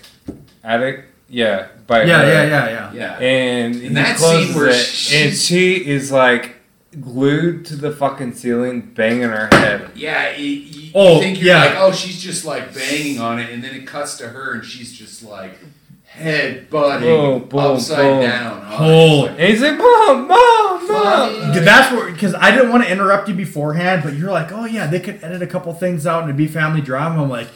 Attic, 0.64 1.06
yeah. 1.28 1.68
By 1.88 2.04
Yeah, 2.04 2.22
her. 2.22 2.28
yeah, 2.28 2.44
yeah, 2.46 2.70
yeah. 2.70 2.94
Yeah. 2.94 3.20
And 3.26 3.76
he 3.76 3.88
that 3.90 4.18
closes 4.18 4.48
scene 4.50 4.58
where 4.58 4.68
it, 4.70 4.74
she- 4.76 5.18
and 5.24 5.34
she 5.36 5.74
is 5.88 6.12
like 6.12 6.56
glued 7.00 7.66
to 7.66 7.76
the 7.76 7.92
fucking 7.92 8.34
ceiling, 8.34 8.82
banging 8.82 9.24
her 9.30 9.48
head. 9.52 9.90
Yeah, 9.96 10.36
you, 10.36 10.46
you, 10.50 10.92
Oh, 10.96 11.20
think 11.20 11.38
you're 11.40 11.48
yeah. 11.56 11.66
like, 11.66 11.76
oh, 11.78 11.92
she's 11.92 12.22
just 12.22 12.44
like 12.46 12.74
banging 12.74 13.20
on 13.20 13.40
it, 13.40 13.52
and 13.52 13.64
then 13.64 13.74
it 13.76 13.86
cuts 13.88 14.18
to 14.18 14.28
her, 14.30 14.54
and 14.54 14.66
she's 14.66 14.92
just 14.98 15.24
like 15.24 15.58
head 16.06 16.70
butting 16.70 17.08
Boom, 17.08 17.44
boom, 17.48 17.60
upside 17.76 17.98
boom. 18.00 18.22
down. 18.22 18.58
on 18.64 18.72
it. 18.74 18.76
Holy. 18.78 19.30
And 19.30 19.40
he's 19.40 19.62
like, 19.62 19.78
"Mom, 19.78 20.28
mom, 20.28 20.88
mom." 20.88 20.88
Funny. 20.88 21.60
That's 21.60 21.92
where 21.94 22.12
because 22.12 22.34
I 22.34 22.52
didn't 22.52 22.72
want 22.72 22.84
to 22.84 22.92
interrupt 22.92 23.28
you 23.30 23.36
beforehand, 23.36 24.02
but 24.04 24.14
you're 24.16 24.32
like, 24.32 24.52
"Oh 24.52 24.66
yeah, 24.66 24.88
they 24.88 25.00
could 25.00 25.24
edit 25.24 25.42
a 25.42 25.48
couple 25.48 25.72
things 25.74 26.08
out 26.08 26.22
and 26.22 26.30
it'd 26.30 26.38
be 26.38 26.48
family 26.48 26.82
drama." 26.82 27.22
I'm 27.24 27.30
like, 27.30 27.48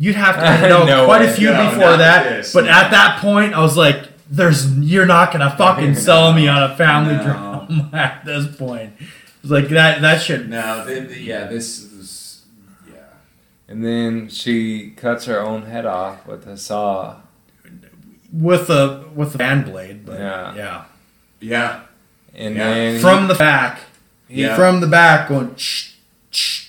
"You'd 0.00 0.16
have 0.16 0.34
to 0.36 0.44
edit 0.46 0.72
out 0.72 0.86
No 0.86 1.04
quite 1.04 1.22
a 1.22 1.30
few 1.30 1.50
No, 1.52 1.64
before 1.70 1.96
that." 1.98 2.24
this, 2.28 2.52
but 2.52 2.64
no. 2.64 2.70
at 2.70 2.90
that 2.90 3.20
point, 3.20 3.54
I 3.54 3.60
was 3.60 3.76
like, 3.76 4.02
there's 4.28 4.66
you're 4.78 5.06
not 5.06 5.30
gonna 5.32 5.54
fucking 5.56 5.94
sell 6.08 6.32
me 6.32 6.48
on 6.48 6.62
a 6.70 6.74
family 6.76 7.14
No. 7.16 7.22
drama 7.22 7.90
at 7.92 8.24
this 8.24 8.46
point. 8.56 8.94
It's 9.42 9.50
like 9.52 9.68
that 9.68 10.00
that 10.02 10.20
shit. 10.22 10.48
No, 10.48 10.84
th- 10.86 11.08
th- 11.08 11.20
yeah, 11.20 11.44
this 11.46 11.78
is 11.84 12.42
yeah. 12.88 12.94
And 13.68 13.84
then 13.84 14.28
she 14.28 14.90
cuts 14.90 15.24
her 15.26 15.40
own 15.40 15.62
head 15.62 15.86
off 15.86 16.26
with 16.26 16.46
a 16.46 16.56
saw. 16.56 17.16
with 18.32 18.68
a 18.70 19.04
with 19.14 19.34
a 19.34 19.38
fan 19.38 19.62
blade, 19.64 20.04
but 20.06 20.18
Yeah. 20.18 20.54
yeah, 20.54 20.84
Yeah. 21.40 21.80
And 22.34 22.54
Yeah. 22.54 22.70
then 22.74 23.00
from 23.00 23.26
the 23.28 23.34
back, 23.34 23.80
Yeah. 24.28 24.54
from 24.56 24.80
the 24.80 24.86
back, 24.86 25.28
going. 25.28 25.54
Shh, 25.56 25.94
shh, 26.30 26.66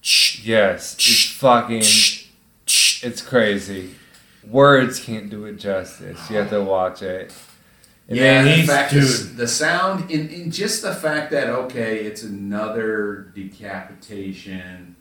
shh, 0.00 0.40
yes, 0.44 0.94
it's 0.94 1.30
fucking 1.32 1.82
shh, 1.82 1.86
shh. 1.86 2.25
It's 3.06 3.22
crazy. 3.22 3.94
Words 4.48 5.00
can't 5.00 5.28
do 5.30 5.44
it 5.46 5.56
justice. 5.56 6.30
You 6.30 6.36
have 6.36 6.50
to 6.50 6.62
watch 6.62 7.02
it. 7.02 7.32
And 8.08 8.16
yeah, 8.16 8.22
then 8.22 8.44
the 8.44 8.50
he's 8.52 8.68
fact 8.68 8.92
dude. 8.92 9.02
is, 9.02 9.36
the 9.36 9.48
sound 9.48 10.10
in, 10.10 10.28
in 10.28 10.50
just 10.52 10.82
the 10.82 10.94
fact 10.94 11.32
that 11.32 11.48
okay, 11.48 12.04
it's 12.04 12.22
another 12.22 13.32
decapitation. 13.34 14.94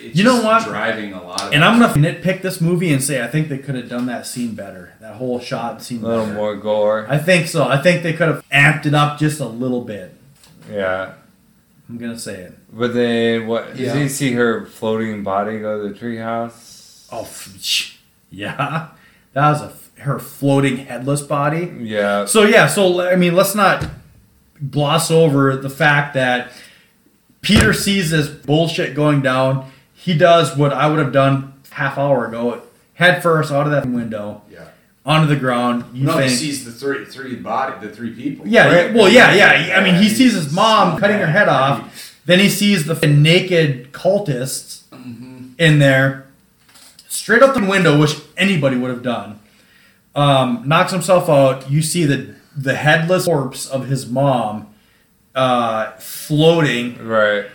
It's 0.00 0.16
You 0.16 0.24
know 0.24 0.42
just 0.42 0.44
what? 0.44 0.64
Driving 0.64 1.12
a 1.12 1.22
lot 1.22 1.40
of 1.42 1.52
And 1.52 1.64
I'm 1.64 1.78
gonna 1.78 1.92
nitpick 1.94 2.42
this 2.42 2.60
movie 2.60 2.92
and 2.92 3.02
say 3.02 3.22
I 3.22 3.28
think 3.28 3.48
they 3.48 3.58
could 3.58 3.76
have 3.76 3.88
done 3.88 4.06
that 4.06 4.26
scene 4.26 4.56
better. 4.56 4.94
That 5.00 5.14
whole 5.14 5.38
shot 5.38 5.80
scene 5.82 6.02
a 6.02 6.08
little 6.08 6.24
better. 6.24 6.36
more 6.36 6.56
gore. 6.56 7.06
I 7.08 7.18
think 7.18 7.46
so. 7.46 7.68
I 7.68 7.80
think 7.80 8.02
they 8.02 8.12
could 8.12 8.28
have 8.28 8.44
amped 8.50 8.86
it 8.86 8.94
up 8.94 9.18
just 9.20 9.38
a 9.38 9.46
little 9.46 9.82
bit. 9.82 10.14
Yeah. 10.68 11.12
I'm 11.88 11.98
gonna 11.98 12.18
say 12.18 12.40
it. 12.42 12.58
But 12.72 12.94
then 12.94 13.46
what? 13.46 13.76
Yeah. 13.76 13.92
Did 13.94 14.02
you 14.02 14.08
see 14.08 14.32
her 14.32 14.66
floating 14.66 15.22
body 15.22 15.60
go 15.60 15.80
to 15.80 15.92
the 15.92 15.98
treehouse? 15.98 16.67
Oh, 17.10 17.28
yeah, 18.30 18.88
that 19.32 19.50
was 19.50 19.62
a 19.62 19.66
f- 19.66 19.90
her 19.98 20.18
floating 20.18 20.78
headless 20.78 21.22
body. 21.22 21.72
Yeah. 21.80 22.26
So 22.26 22.44
yeah, 22.44 22.66
so 22.66 23.00
I 23.08 23.16
mean, 23.16 23.34
let's 23.34 23.54
not 23.54 23.86
gloss 24.70 25.10
over 25.10 25.56
the 25.56 25.70
fact 25.70 26.14
that 26.14 26.50
Peter 27.40 27.72
sees 27.72 28.10
this 28.10 28.28
bullshit 28.28 28.94
going 28.94 29.22
down. 29.22 29.70
He 29.94 30.16
does 30.16 30.56
what 30.56 30.72
I 30.72 30.88
would 30.88 30.98
have 30.98 31.12
done 31.12 31.54
half 31.70 31.96
hour 31.98 32.26
ago, 32.26 32.62
head 32.94 33.22
first 33.22 33.50
out 33.52 33.66
of 33.66 33.72
that 33.72 33.86
window 33.86 34.42
Yeah. 34.50 34.64
onto 35.06 35.26
the 35.28 35.36
ground. 35.40 35.84
You 35.92 36.06
no, 36.06 36.18
he 36.18 36.28
sees 36.28 36.64
the 36.64 36.72
three 36.72 37.04
three 37.04 37.36
body, 37.36 37.74
the 37.86 37.94
three 37.94 38.12
people. 38.14 38.46
Yeah, 38.46 38.68
Right. 38.72 38.94
well, 38.94 39.08
yeah, 39.08 39.32
yeah. 39.34 39.78
I 39.78 39.82
mean, 39.84 39.94
he 39.94 40.08
Yeah, 40.08 40.14
sees 40.14 40.34
his 40.34 40.52
mom 40.52 40.94
so 40.94 41.00
cutting 41.00 41.18
her 41.18 41.26
head 41.26 41.48
off. 41.48 42.16
Then 42.26 42.38
he 42.40 42.48
sees 42.50 42.84
the 42.84 42.94
naked 43.06 43.92
cultists 43.92 44.82
mm-hmm. 44.92 45.52
in 45.58 45.78
there, 45.78 46.26
straight 47.18 47.42
up 47.42 47.54
the 47.54 47.64
window, 47.64 47.98
which 47.98 48.16
anybody 48.36 48.76
would 48.76 48.90
have 48.90 49.02
done. 49.02 49.40
Um, 50.14 50.62
knocks 50.66 50.92
himself 50.92 51.28
out. 51.28 51.70
You 51.70 51.82
see 51.82 52.04
the 52.04 52.34
the 52.56 52.74
headless 52.74 53.26
corpse 53.26 53.68
of 53.68 53.86
his 53.86 54.08
mom 54.08 54.74
uh, 55.34 55.92
floating. 55.98 57.04
Right. 57.06 57.46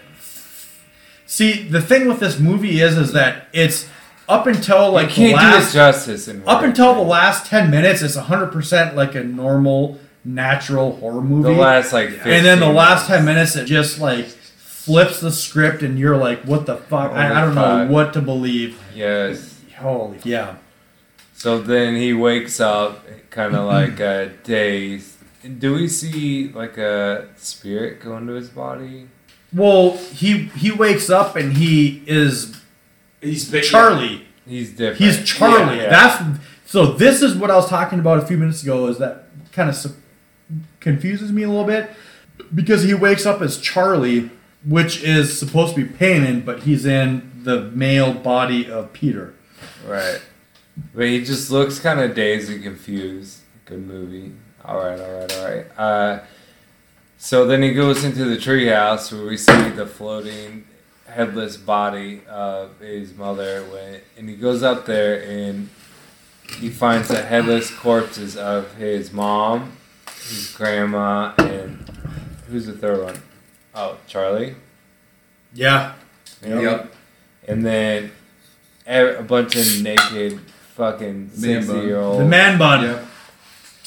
See, 1.25 1.67
the 1.67 1.82
thing 1.82 2.08
with 2.08 2.19
this 2.19 2.40
movie 2.40 2.80
is, 2.80 2.98
is 2.98 3.11
that 3.14 3.48
it's 3.53 3.90
up 4.30 4.48
until 4.48 4.92
like 4.92 5.09
you 5.17 5.30
can't 5.30 5.38
the 5.38 5.42
do 5.42 5.48
it 5.48 5.59
last 5.59 5.74
justice 5.74 6.27
in 6.27 6.43
up 6.48 6.61
until 6.64 6.93
the 6.93 7.01
last 7.01 7.48
ten 7.48 7.69
minutes. 7.72 8.01
It's 8.01 8.16
hundred 8.16 8.51
percent 8.51 8.95
like 8.95 9.16
a 9.16 9.24
normal, 9.24 10.00
natural 10.24 10.95
horror 10.98 11.22
movie. 11.22 11.53
The 11.53 11.59
last 11.59 11.92
like. 11.92 12.09
and 12.09 12.45
then 12.45 12.59
the 12.59 12.67
15 12.67 12.75
last 12.75 13.08
10 13.08 13.25
minutes. 13.25 13.56
minutes 13.56 13.69
it 13.72 13.74
just 13.74 14.00
like 14.00 14.25
flips 14.25 15.19
the 15.22 15.32
script 15.32 15.82
and 15.82 15.98
you're 15.98 16.17
like 16.17 16.43
what 16.43 16.66
the 16.66 16.75
fuck 16.75 17.11
I, 17.11 17.42
I 17.42 17.45
don't 17.45 17.56
know 17.56 17.88
what 17.88 18.14
to 18.14 18.22
believe 18.22 18.77
Yes. 18.93 19.52
Holy 19.84 20.18
yeah 20.24 20.56
So 21.36 21.60
then 21.62 21.95
he 21.95 22.14
wakes 22.14 22.60
up, 22.60 23.06
kind 23.30 23.56
of 23.56 23.66
like 23.78 24.00
uh, 24.00 24.30
dazed. 24.44 25.18
Do 25.60 25.74
we 25.74 25.88
see 25.90 26.50
like 26.62 26.78
a 26.78 27.28
spirit 27.36 28.02
go 28.02 28.18
into 28.18 28.34
his 28.34 28.50
body? 28.50 29.08
well 29.56 29.95
he 30.22 30.32
he 30.64 30.72
wakes 30.72 31.10
up 31.12 31.36
and 31.36 31.53
he 31.58 32.02
is 32.08 32.60
he's 33.22 33.50
big, 33.52 33.64
charlie 33.64 34.26
He's 34.48 34.72
different. 34.72 34.98
he's 35.00 35.24
charlie 35.24 35.78
Yeah. 35.78 35.90
that's 35.90 36.40
so 36.66 36.80
this 37.03 37.22
is 37.22 37.36
what 37.36 37.52
i 37.52 37.56
was 37.56 37.68
talking 37.70 38.00
about 38.00 38.18
a 38.24 38.26
few 38.26 38.36
minutes 38.38 38.64
ago 38.64 38.88
is 38.88 38.98
that 38.98 39.26
kind 39.52 39.70
of 39.70 39.76
su- 39.76 39.94
confuses 40.80 41.32
me 41.32 41.44
a 41.44 41.50
little 41.50 41.66
bit 41.66 41.92
because 42.56 42.82
he 42.84 42.95
wakes 42.95 43.26
up 43.28 43.42
as 43.42 43.60
charlie 43.60 44.32
which 44.66 45.03
is 45.03 45.38
supposed 45.38 45.76
to 45.76 45.86
be 45.86 45.94
Paimon, 46.00 46.44
but 46.44 46.64
he's 46.64 46.86
in 46.86 47.30
the 47.44 47.58
male 47.72 48.12
body 48.14 48.72
of 48.72 48.92
peter 48.92 49.36
Right. 49.86 50.22
But 50.94 51.06
he 51.06 51.24
just 51.24 51.52
looks 51.52 51.80
kind 51.80 52.00
of 52.00 52.16
dazed 52.16 52.50
and 52.50 52.64
confused. 52.64 53.40
Good 53.66 53.86
movie. 53.86 54.34
All 54.66 54.78
right, 54.78 55.00
all 55.00 55.12
right, 55.12 55.38
all 55.38 55.45
right. 55.45 55.66
Uh, 55.78 56.20
so 57.18 57.45
then 57.45 57.62
he 57.62 57.74
goes 57.74 58.03
into 58.03 58.26
the 58.26 58.38
treehouse 58.38 59.12
where 59.12 59.26
we 59.26 59.38
see 59.38 59.70
the 59.70 59.86
floating 59.86 60.66
headless 61.08 61.58
body 61.58 62.22
of 62.28 62.80
his 62.80 63.14
mother. 63.14 63.64
When, 63.64 64.02
and 64.18 64.30
he 64.30 64.36
goes 64.36 64.64
up 64.64 64.86
there 64.86 65.22
and 65.24 65.70
he 66.58 66.70
finds 66.70 67.08
the 67.08 67.22
headless 67.22 67.72
corpses 67.72 68.36
of 68.36 68.76
his 68.76 69.12
mom, 69.12 69.78
his 70.08 70.53
grandma, 70.56 71.34
and 71.38 71.90
who's 72.48 72.66
the 72.66 72.74
third 72.74 73.03
one? 73.03 73.22
Oh, 73.76 73.98
Charlie. 74.08 74.56
yeah 75.53 75.94
Yep. 76.42 76.94
And 77.48 77.66
then 77.66 78.12
a 78.88 79.22
bunch 79.24 79.56
of 79.56 79.82
naked 79.82 80.40
fucking 80.76 81.32
Man 81.38 81.60
bun. 81.60 81.76
60 81.76 81.88
year 81.88 81.98
old. 82.00 82.22
the 82.22 82.26
man 82.26 82.58
bun 82.58 82.84
Yep. 82.84 83.06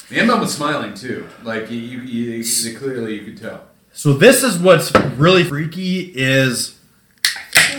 The 0.09 0.15
man 0.15 0.27
bun 0.27 0.39
was 0.39 0.53
smiling 0.55 0.93
too. 0.93 1.27
Like 1.43 1.69
you, 1.69 1.77
you, 1.79 1.99
you, 2.01 2.31
you 2.43 2.77
clearly 2.77 3.15
you 3.19 3.25
could 3.25 3.37
tell. 3.37 3.61
So 3.93 4.13
this 4.13 4.43
is 4.43 4.57
what's 4.57 4.93
really 5.17 5.43
freaky 5.43 6.11
is 6.15 6.77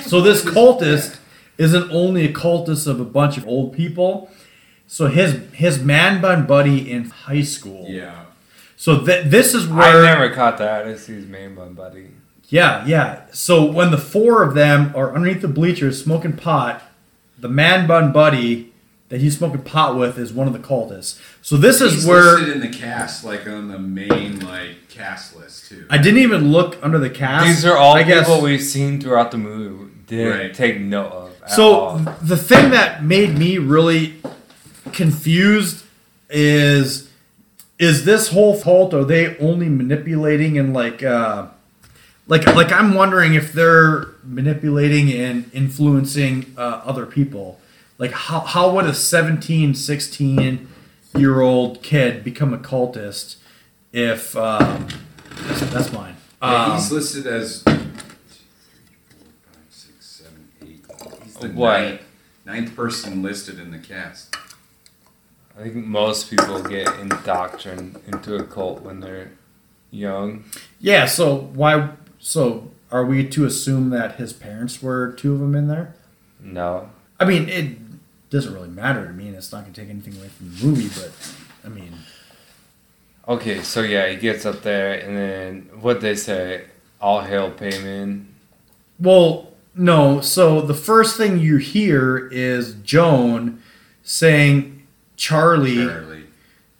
so 0.02 0.20
this 0.20 0.44
cultist 0.44 1.18
isn't 1.56 1.90
only 1.90 2.24
a 2.26 2.32
cultist 2.32 2.86
of 2.86 3.00
a 3.00 3.04
bunch 3.04 3.36
of 3.36 3.46
old 3.46 3.72
people. 3.72 4.30
So 4.86 5.06
his 5.06 5.40
his 5.52 5.82
man 5.82 6.20
bun 6.20 6.46
buddy 6.46 6.90
in 6.90 7.04
high 7.10 7.42
school. 7.42 7.86
Yeah. 7.88 8.24
So 8.76 9.04
th- 9.04 9.26
this 9.26 9.54
is 9.54 9.66
where 9.66 10.04
I 10.06 10.14
never 10.14 10.34
caught 10.34 10.58
that. 10.58 10.86
I 10.86 10.96
see 10.96 11.14
his 11.14 11.26
main 11.26 11.54
bun 11.54 11.74
buddy. 11.74 12.08
yeah 12.48 12.84
yeah. 12.86 13.22
So 13.32 13.64
when 13.64 13.90
the 13.90 13.98
four 13.98 14.42
of 14.42 14.54
them 14.54 14.92
are 14.94 15.14
underneath 15.14 15.40
the 15.42 15.48
bleachers 15.48 16.02
smoking 16.02 16.34
pot, 16.34 16.82
the 17.38 17.48
man 17.48 17.86
bun 17.86 18.12
buddy 18.12 18.72
that 19.08 19.20
he's 19.20 19.38
smoking 19.38 19.62
pot 19.62 19.96
with 19.96 20.18
is 20.18 20.32
one 20.32 20.46
of 20.46 20.52
the 20.52 20.58
cultists. 20.58 21.18
So 21.40 21.56
this 21.56 21.80
is 21.80 21.94
He's 21.94 22.06
where 22.06 22.34
listed 22.38 22.48
in 22.56 22.60
the 22.60 22.68
cast, 22.76 23.24
like 23.24 23.46
on 23.46 23.68
the 23.68 23.78
main 23.78 24.40
like 24.40 24.88
cast 24.90 25.34
list 25.36 25.68
too. 25.70 25.86
I 25.88 25.96
didn't 25.98 26.20
even 26.20 26.52
look 26.52 26.76
under 26.82 26.98
the 26.98 27.08
cast. 27.10 27.46
These 27.46 27.64
are 27.64 27.76
all 27.76 27.94
I 27.96 28.02
guess, 28.02 28.26
people 28.26 28.42
we've 28.42 28.62
seen 28.62 29.00
throughout 29.00 29.30
the 29.30 29.38
movie. 29.38 29.92
Didn't 30.06 30.38
Right. 30.38 30.54
take 30.54 30.78
note 30.80 31.12
of. 31.12 31.42
At 31.42 31.50
So 31.52 31.72
all. 31.74 31.98
the 32.22 32.36
thing 32.36 32.70
that 32.72 33.02
made 33.04 33.38
me 33.38 33.56
really 33.58 34.14
confused 34.92 35.84
is 36.30 37.08
is 37.78 38.04
this 38.04 38.28
whole 38.28 38.60
cult 38.60 38.92
are 38.92 39.04
they 39.04 39.36
only 39.38 39.68
manipulating 39.68 40.58
and 40.58 40.74
like 40.74 41.02
uh 41.02 41.46
like 42.26 42.46
like 42.54 42.72
I'm 42.72 42.94
wondering 42.94 43.34
if 43.34 43.52
they're 43.52 44.08
manipulating 44.28 45.12
and 45.12 45.50
influencing 45.52 46.54
uh, 46.56 46.82
other 46.84 47.06
people. 47.06 47.58
Like 47.98 48.12
how 48.12 48.40
how 48.40 48.70
would 48.74 48.84
a 48.86 48.94
17, 48.94 49.74
16 49.74 50.68
year 51.16 51.40
old 51.40 51.82
kid 51.82 52.22
become 52.22 52.52
a 52.54 52.58
cultist 52.58 53.36
if 53.92 54.36
um 54.36 54.86
that's, 55.46 55.60
that's 55.72 55.92
mine. 55.92 56.16
Yeah, 56.42 56.64
Um, 56.66 56.72
he's 56.76 56.92
listed 56.92 57.26
as 57.26 57.62
two, 57.64 57.72
three, 57.72 57.80
four, 59.10 59.28
five, 59.46 59.62
six, 59.70 60.06
seven, 60.06 60.48
eight. 60.62 60.84
He's 61.24 61.34
the 61.34 61.48
What? 61.48 61.80
ninth, 61.80 62.00
ninth 62.44 62.76
person 62.76 63.22
listed 63.22 63.58
in 63.58 63.70
the 63.72 63.78
cast. 63.78 64.36
I 65.58 65.62
think 65.62 65.74
most 65.74 66.30
people 66.30 66.62
get 66.62 66.86
indoctrined 67.00 68.00
into 68.06 68.36
a 68.36 68.44
cult 68.44 68.82
when 68.82 69.00
they're 69.00 69.32
young. 69.90 70.44
Yeah, 70.78 71.06
so 71.06 71.36
why? 71.36 71.90
So 72.20 72.70
are 72.90 73.04
we 73.04 73.26
to 73.28 73.44
assume 73.44 73.90
that 73.90 74.16
his 74.16 74.32
parents 74.32 74.82
were 74.82 75.12
two 75.12 75.32
of 75.34 75.40
them 75.40 75.54
in 75.54 75.68
there? 75.68 75.94
No. 76.40 76.90
I 77.20 77.24
mean, 77.24 77.48
it 77.48 77.76
doesn't 78.30 78.52
really 78.54 78.68
matter 78.68 79.06
to 79.06 79.12
me, 79.12 79.26
and 79.28 79.36
it's 79.36 79.52
not 79.52 79.62
going 79.62 79.72
to 79.74 79.80
take 79.80 79.90
anything 79.90 80.16
away 80.16 80.28
from 80.28 80.54
the 80.54 80.64
movie. 80.66 80.88
But 81.00 81.12
I 81.64 81.68
mean, 81.68 81.92
Okay, 83.26 83.60
so 83.62 83.82
yeah, 83.82 84.08
he 84.08 84.16
gets 84.16 84.46
up 84.46 84.62
there, 84.62 84.92
and 84.94 85.14
then 85.16 85.80
what 85.82 86.00
they 86.00 86.14
say, 86.14 86.64
all 87.00 87.20
hail 87.20 87.50
Paimon. 87.50 88.24
well, 88.98 89.52
no. 89.74 90.20
So 90.22 90.60
the 90.62 90.74
first 90.74 91.16
thing 91.18 91.38
you 91.38 91.58
hear 91.58 92.26
is 92.28 92.74
Joan 92.76 93.62
saying, 94.02 94.86
"Charlie, 95.16 95.84
Charlie, 95.86 96.24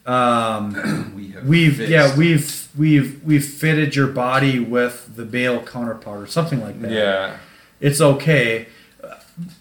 um, 0.07 1.13
we 1.15 1.18
have 1.18 1.18
we've 1.45 1.77
fixed. 1.77 1.91
yeah 1.91 2.17
we've 2.17 2.69
we've 2.77 3.23
we've 3.25 3.45
fitted 3.45 3.95
your 3.97 4.09
body 4.09 4.59
with 4.61 5.15
the 5.17 5.25
Bale 5.25 5.63
counterpart 5.63 6.21
or 6.23 6.27
something 6.27 6.61
like 6.61 6.81
that." 6.83 6.91
Yeah. 6.91 7.37
it's 7.81 8.01
okay. 8.01 8.67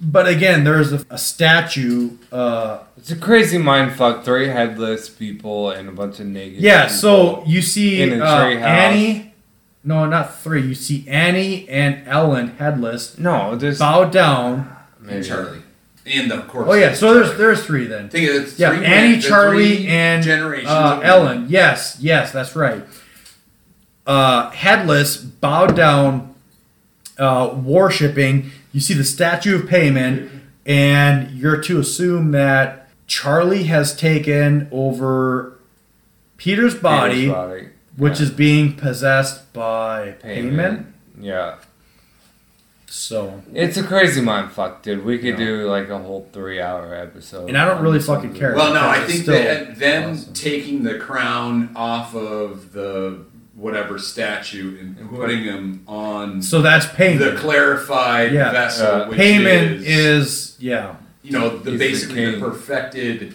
but 0.02 0.28
again, 0.28 0.64
there's 0.64 0.92
a, 0.92 1.06
a 1.10 1.18
statue. 1.18 2.18
Uh, 2.32 2.80
It's 2.98 3.12
a 3.12 3.16
crazy 3.16 3.58
mind 3.60 3.94
fuck. 3.96 4.24
Three 4.26 4.48
headless 4.48 5.08
people 5.10 5.70
and 5.72 5.88
a 5.88 5.92
bunch 5.92 6.20
of 6.20 6.26
naked. 6.26 6.62
yeah, 6.62 6.88
so 6.88 7.44
you 7.46 7.62
see 7.62 8.02
In 8.02 8.20
a 8.20 8.24
uh, 8.24 8.28
house. 8.28 8.64
Annie. 8.64 9.34
No, 9.84 10.06
not 10.06 10.40
three. 10.40 10.64
You 10.68 10.76
see 10.76 11.08
Annie 11.08 11.70
and 11.70 12.06
Ellen 12.08 12.58
headless, 12.58 13.18
no, 13.18 13.56
there's 13.56 13.80
bowed 13.80 14.12
down. 14.12 14.76
And. 15.08 15.24
Charlie. 15.24 15.62
And 16.08 16.32
the 16.32 16.40
corpse. 16.44 16.70
Oh 16.70 16.74
yeah, 16.74 16.94
so 16.94 17.14
there's 17.14 17.38
there's 17.38 17.66
three 17.66 17.86
then. 17.86 18.10
Think 18.10 18.30
of 18.30 18.36
it. 18.48 18.60
Yeah, 18.60 18.76
three 18.76 18.86
Annie, 18.86 19.12
men- 19.14 19.22
Charlie, 19.22 19.76
three 19.78 19.88
and 19.88 20.24
generations 20.24 20.70
uh, 20.70 20.98
of 20.98 21.04
Ellen. 21.04 21.46
Yes, 21.50 21.98
yes, 22.00 22.32
that's 22.32 22.56
right. 22.56 22.84
Uh, 24.06 24.50
headless, 24.52 25.18
bowed 25.18 25.76
down, 25.76 26.34
uh, 27.18 27.54
worshiping. 27.62 28.52
You 28.72 28.80
see 28.80 28.94
the 28.94 29.04
statue 29.04 29.56
of 29.56 29.64
Paimon, 29.64 30.30
and 30.66 31.32
you're 31.32 31.62
to 31.64 31.80
assume 31.80 32.32
that 32.32 32.88
Charlie 33.06 33.64
has 33.64 33.96
taken 33.96 34.70
over 34.72 35.58
Peter's 36.38 36.76
body, 36.76 37.22
Peter's 37.26 37.34
body. 37.34 37.68
which 37.98 38.20
Yeah. 38.20 38.24
is 38.26 38.32
being 38.32 38.74
possessed 38.76 39.52
by 39.52 40.16
Paimon. 40.24 40.86
Yeah. 41.20 41.56
So, 42.90 43.42
It's 43.54 43.76
a 43.78 43.84
crazy 43.84 44.22
mind 44.22 44.52
fuck, 44.52 44.82
dude. 44.82 45.04
We 45.04 45.18
could 45.18 45.38
Yeah. 45.40 45.46
do 45.46 45.70
like 45.70 45.90
a 45.90 45.98
whole 45.98 46.28
three 46.32 46.62
hour 46.62 46.96
episode. 46.96 47.50
And 47.50 47.58
I 47.58 47.66
don't 47.66 47.82
really 47.84 48.00
fucking 48.00 48.34
care. 48.34 48.56
Well, 48.56 48.74
no, 48.74 48.88
I 48.88 49.00
think 49.06 49.26
that 49.26 49.78
them 49.78 50.12
awesome. 50.14 50.34
taking 50.34 50.84
the 50.84 50.96
crown 50.98 51.70
off 51.76 52.16
of 52.16 52.72
the 52.72 53.20
whatever 53.56 53.98
statue 53.98 54.78
and 54.80 54.98
And 55.00 55.10
putting 55.10 55.46
them 55.46 55.82
on 55.88 56.42
so 56.42 56.62
that's 56.62 56.86
Paimon. 56.86 57.20
the 57.20 57.36
clarified 57.40 58.32
Yeah. 58.32 58.52
vessel, 58.52 58.88
Uh, 58.88 59.08
which 59.10 59.18
Paimon 59.20 59.82
is, 59.82 59.88
is 59.88 60.56
yeah. 60.60 60.94
you 61.24 61.32
know 61.32 61.58
the 61.58 61.72
He's 61.72 61.80
basically 61.80 62.26
the, 62.26 62.32
king. 62.34 62.40
perfected 62.40 63.34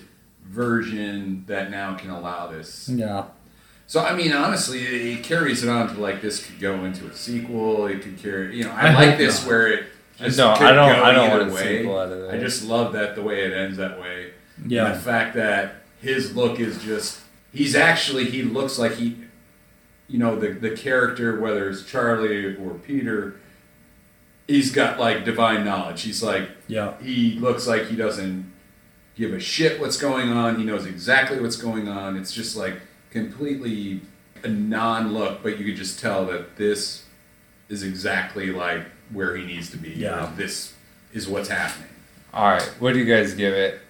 version 0.48 1.44
that 1.46 1.70
now 1.70 1.94
can 1.94 2.10
allow 2.10 2.46
this. 2.46 2.88
Yeah. 2.88 3.24
So 3.92 4.00
I 4.00 4.16
mean, 4.16 4.32
honestly, 4.32 5.12
it, 5.12 5.22
carries 5.22 5.62
it 5.62 5.68
on 5.68 5.94
to 5.94 6.00
like 6.00 6.22
this 6.22 6.42
could 6.46 6.58
go 6.58 6.86
into 6.86 7.06
a 7.08 7.14
sequel. 7.14 7.88
It 7.88 8.00
could 8.00 8.16
carry, 8.16 8.56
you 8.56 8.64
know, 8.64 8.70
I, 8.70 8.86
I 8.88 8.94
like 8.94 9.18
this 9.18 9.42
not. 9.42 9.48
where 9.50 9.66
it. 9.70 9.84
Just 10.16 10.38
No, 10.38 10.48
I 10.48 10.72
don't. 10.72 10.78
I 10.78 11.12
don't 11.12 11.28
want 11.30 11.50
a 11.50 11.54
way. 11.54 11.78
sequel 11.80 11.98
out 11.98 12.10
of 12.10 12.30
I 12.32 12.38
just 12.38 12.64
love 12.64 12.94
that 12.94 13.16
the 13.16 13.22
way 13.22 13.44
it 13.44 13.52
ends 13.52 13.76
that 13.76 14.00
way. 14.00 14.30
And 14.56 14.72
Yeah. 14.72 14.92
the 14.94 14.98
fact 14.98 15.34
that 15.34 15.74
his 16.00 16.34
look 16.34 16.58
is 16.58 16.82
just 16.82 17.20
he's 17.52 17.76
actually 17.76 18.24
he 18.30 18.40
looks 18.42 18.78
like 18.78 18.94
he 18.94 19.18
you 20.08 20.18
know, 20.18 20.36
the 20.40 20.52
the 20.54 20.70
character, 20.70 21.38
whether 21.38 21.68
it's 21.68 21.84
Charlie 21.84 22.56
or 22.56 22.78
Peter, 22.86 23.36
he's 24.48 24.72
got 24.72 24.98
like 24.98 25.26
divine 25.26 25.66
knowledge. 25.66 26.00
He's 26.00 26.22
like 26.22 26.48
Yeah. 26.66 26.94
he 27.02 27.32
looks 27.38 27.66
like 27.66 27.88
he 27.88 27.96
doesn't 27.96 28.50
give 29.16 29.34
a 29.34 29.38
shit 29.38 29.78
what's 29.82 29.98
going 29.98 30.30
on. 30.32 30.56
He 30.56 30.64
knows 30.64 30.86
exactly 30.86 31.38
what's 31.42 31.56
going 31.56 31.88
on. 31.88 32.16
It's 32.16 32.32
just 32.32 32.56
like 32.56 32.80
completely 33.12 34.00
a 34.42 34.48
non 34.48 35.12
look, 35.12 35.42
but 35.42 35.58
you 35.58 35.64
could 35.64 35.76
just 35.76 36.00
tell 36.00 36.24
that 36.26 36.56
this 36.56 37.04
is 37.68 37.82
exactly 37.82 38.50
like 38.50 38.84
where 39.12 39.36
he 39.36 39.44
needs 39.44 39.70
to 39.70 39.76
be. 39.76 39.90
Yeah. 39.90 40.32
Or 40.32 40.36
This 40.36 40.74
is 41.12 41.28
what's 41.28 41.48
happening. 41.48 41.88
All 42.34 42.48
right, 42.48 42.62
what 42.78 42.94
do 42.94 42.98
you 42.98 43.04
guys 43.04 43.34
give 43.34 43.52
it? 43.52 43.80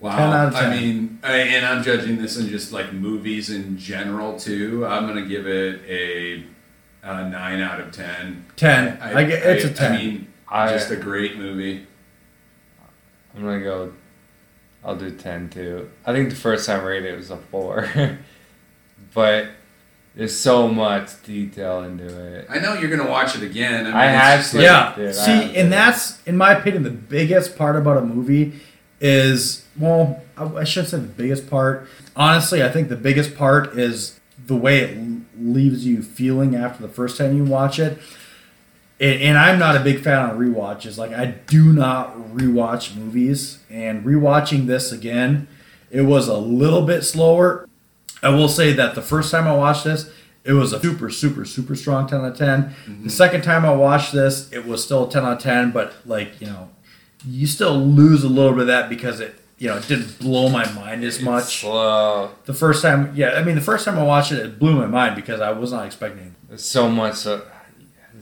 Wow. 0.00 0.16
10 0.16 0.28
out 0.30 0.48
of 0.48 0.54
I 0.56 0.76
mean, 0.76 1.20
I, 1.22 1.36
and 1.36 1.64
I'm 1.64 1.82
judging 1.82 2.20
this 2.20 2.36
in 2.36 2.48
just 2.48 2.72
like 2.72 2.92
movies 2.92 3.50
in 3.50 3.78
general 3.78 4.38
too. 4.38 4.84
I'm 4.84 5.06
gonna 5.06 5.26
give 5.26 5.46
it 5.46 5.80
a, 5.88 6.44
a 7.04 7.28
nine 7.28 7.60
out 7.60 7.80
of 7.80 7.92
ten. 7.92 8.44
10. 8.56 8.98
I, 9.00 9.24
get 9.24 9.42
it's 9.44 9.64
a 9.64 9.70
a 9.70 9.72
10. 9.72 9.92
I 9.92 9.96
mean, 9.96 10.32
I 10.48 10.68
just 10.72 10.90
a 10.90 10.96
great 10.96 11.36
movie. 11.38 11.86
I'm 13.34 13.42
gonna 13.42 13.60
go. 13.62 13.92
I'll 14.84 14.96
do 14.96 15.10
ten 15.10 15.48
too. 15.48 15.90
I 16.04 16.12
think 16.12 16.30
the 16.30 16.36
first 16.36 16.66
time 16.66 16.80
I 16.80 16.84
rated 16.84 17.14
it 17.14 17.16
was 17.16 17.30
a 17.30 17.36
four, 17.36 17.88
but 19.14 19.48
there's 20.14 20.36
so 20.36 20.68
much 20.68 21.22
detail 21.22 21.82
into 21.84 22.04
it. 22.06 22.46
I 22.50 22.58
know 22.58 22.74
you're 22.74 22.90
gonna 22.94 23.08
watch 23.10 23.36
it 23.36 23.42
again. 23.42 23.86
I, 23.86 23.88
mean, 23.88 23.94
I 23.96 24.06
it's 24.06 24.22
had 24.22 24.36
just 24.38 24.50
to. 24.52 24.56
like- 24.58 24.64
yeah. 24.64 24.94
dude, 24.96 25.14
See, 25.14 25.30
have 25.30 25.52
to. 25.52 25.58
and 25.58 25.72
that's, 25.72 26.22
in 26.24 26.36
my 26.36 26.52
opinion, 26.52 26.82
the 26.82 26.90
biggest 26.90 27.56
part 27.56 27.76
about 27.76 27.96
a 27.96 28.02
movie 28.02 28.60
is, 29.00 29.64
well, 29.78 30.22
I, 30.36 30.44
I 30.44 30.64
shouldn't 30.64 30.90
say 30.90 30.98
the 30.98 31.06
biggest 31.06 31.48
part. 31.48 31.88
Honestly, 32.14 32.62
I 32.62 32.68
think 32.70 32.88
the 32.88 32.96
biggest 32.96 33.34
part 33.36 33.78
is 33.78 34.20
the 34.46 34.56
way 34.56 34.80
it 34.80 34.98
leaves 35.38 35.86
you 35.86 36.02
feeling 36.02 36.54
after 36.54 36.82
the 36.82 36.92
first 36.92 37.16
time 37.16 37.36
you 37.36 37.44
watch 37.44 37.78
it. 37.78 37.98
And, 39.02 39.20
and 39.22 39.38
I'm 39.38 39.58
not 39.58 39.76
a 39.76 39.80
big 39.80 40.00
fan 40.02 40.30
of 40.30 40.36
rewatches. 40.38 40.96
Like, 40.96 41.12
I 41.12 41.26
do 41.26 41.72
not 41.72 42.16
rewatch 42.34 42.94
movies. 42.96 43.58
And 43.68 44.04
rewatching 44.04 44.66
this 44.66 44.92
again, 44.92 45.48
it 45.90 46.02
was 46.02 46.28
a 46.28 46.36
little 46.36 46.82
bit 46.86 47.02
slower. 47.02 47.68
I 48.22 48.28
will 48.30 48.48
say 48.48 48.72
that 48.74 48.94
the 48.94 49.02
first 49.02 49.30
time 49.32 49.46
I 49.48 49.54
watched 49.56 49.84
this, 49.84 50.08
it 50.44 50.52
was 50.52 50.72
a 50.72 50.80
super, 50.80 51.10
super, 51.10 51.44
super 51.44 51.74
strong 51.74 52.06
10 52.08 52.20
out 52.20 52.32
of 52.32 52.36
10. 52.38 52.74
The 53.04 53.10
second 53.10 53.42
time 53.42 53.64
I 53.64 53.72
watched 53.74 54.12
this, 54.12 54.50
it 54.52 54.64
was 54.66 54.82
still 54.84 55.08
a 55.08 55.10
10 55.10 55.24
out 55.24 55.32
of 55.38 55.38
10, 55.42 55.70
but 55.72 55.92
like, 56.06 56.40
you 56.40 56.46
know, 56.46 56.70
you 57.26 57.46
still 57.46 57.76
lose 57.78 58.24
a 58.24 58.28
little 58.28 58.52
bit 58.52 58.62
of 58.62 58.66
that 58.68 58.88
because 58.88 59.20
it, 59.20 59.34
you 59.58 59.68
know, 59.68 59.76
it 59.76 59.86
didn't 59.86 60.18
blow 60.18 60.48
my 60.48 60.68
mind 60.72 61.04
as 61.04 61.16
It's 61.16 61.24
much. 61.24 61.60
slow. 61.60 62.30
The 62.46 62.54
first 62.54 62.82
time, 62.82 63.12
yeah, 63.14 63.30
I 63.30 63.44
mean, 63.44 63.54
the 63.54 63.60
first 63.60 63.84
time 63.84 63.96
I 63.98 64.02
watched 64.02 64.32
it, 64.32 64.38
it 64.40 64.58
blew 64.58 64.74
my 64.74 64.86
mind 64.86 65.14
because 65.14 65.40
I 65.40 65.52
was 65.52 65.70
not 65.72 65.86
expecting 65.86 66.34
it. 66.50 66.58
So 66.60 66.88
much. 66.88 67.24
Uh, 67.26 67.40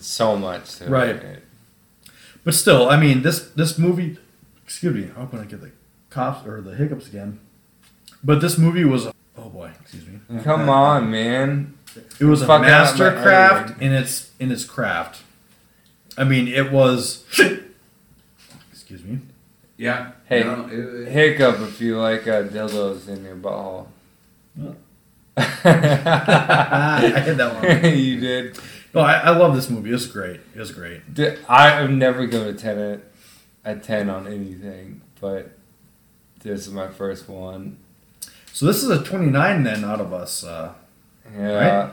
so 0.00 0.36
much. 0.36 0.76
To 0.76 0.86
Right. 0.86 1.16
It. 1.16 1.42
But 2.44 2.54
still, 2.54 2.88
I 2.88 2.96
mean, 2.98 3.22
this 3.22 3.40
this 3.50 3.78
movie, 3.78 4.16
excuse 4.64 4.94
me, 4.94 5.10
I'm 5.16 5.28
gonna 5.28 5.44
get 5.46 5.60
the 5.60 5.70
coughs 6.08 6.46
or 6.46 6.60
the 6.60 6.74
hiccups 6.74 7.06
again. 7.06 7.38
But 8.24 8.40
this 8.40 8.56
movie 8.58 8.84
was, 8.84 9.06
oh 9.36 9.48
boy, 9.50 9.70
excuse 9.80 10.06
me, 10.06 10.18
Come 10.42 10.68
on, 10.68 11.10
man. 11.10 11.74
it 12.18 12.24
was 12.24 12.42
a 12.42 12.46
Fuck 12.46 12.62
out 12.64 12.98
my 12.98 13.04
mastercraft 13.06 13.80
in 13.80 13.92
its 13.92 14.30
in 14.38 14.50
its 14.50 14.64
craft. 14.64 15.22
I 16.18 16.24
mean, 16.24 16.48
it 16.48 16.70
was. 16.72 17.24
excuse 18.72 19.04
me. 19.04 19.20
Yeah. 19.76 20.12
Hey, 20.26 20.42
No, 20.44 20.66
it- 20.66 20.72
it- 21.08 21.08
Hiccup 21.12 21.60
if 21.60 21.80
you 21.80 21.98
like 21.98 22.26
uh, 22.26 22.42
dildos 22.44 23.08
in 23.08 23.24
your 23.24 23.36
butthole. 23.36 23.86
I 25.36 27.22
hit 27.24 27.36
that 27.36 27.54
one. 27.84 27.94
you 27.98 28.20
did. 28.20 28.58
No, 28.94 29.00
I, 29.00 29.14
I 29.14 29.30
love 29.30 29.54
this 29.54 29.70
movie. 29.70 29.92
It's 29.92 30.06
great. 30.06 30.40
It's 30.54 30.72
great. 30.72 31.02
i 31.48 31.70
have 31.70 31.90
never 31.90 32.26
given 32.26 32.48
a 32.48 32.54
ten 32.58 32.78
a, 32.78 33.00
a 33.70 33.76
ten 33.76 34.08
on 34.10 34.26
anything, 34.26 35.02
but 35.20 35.52
this 36.40 36.66
is 36.66 36.72
my 36.72 36.88
first 36.88 37.28
one. 37.28 37.78
So 38.52 38.66
this 38.66 38.82
is 38.82 38.90
a 38.90 39.02
29 39.02 39.62
then 39.62 39.84
out 39.84 40.00
of 40.00 40.12
us. 40.12 40.42
Uh, 40.42 40.74
Yeah, 41.36 41.92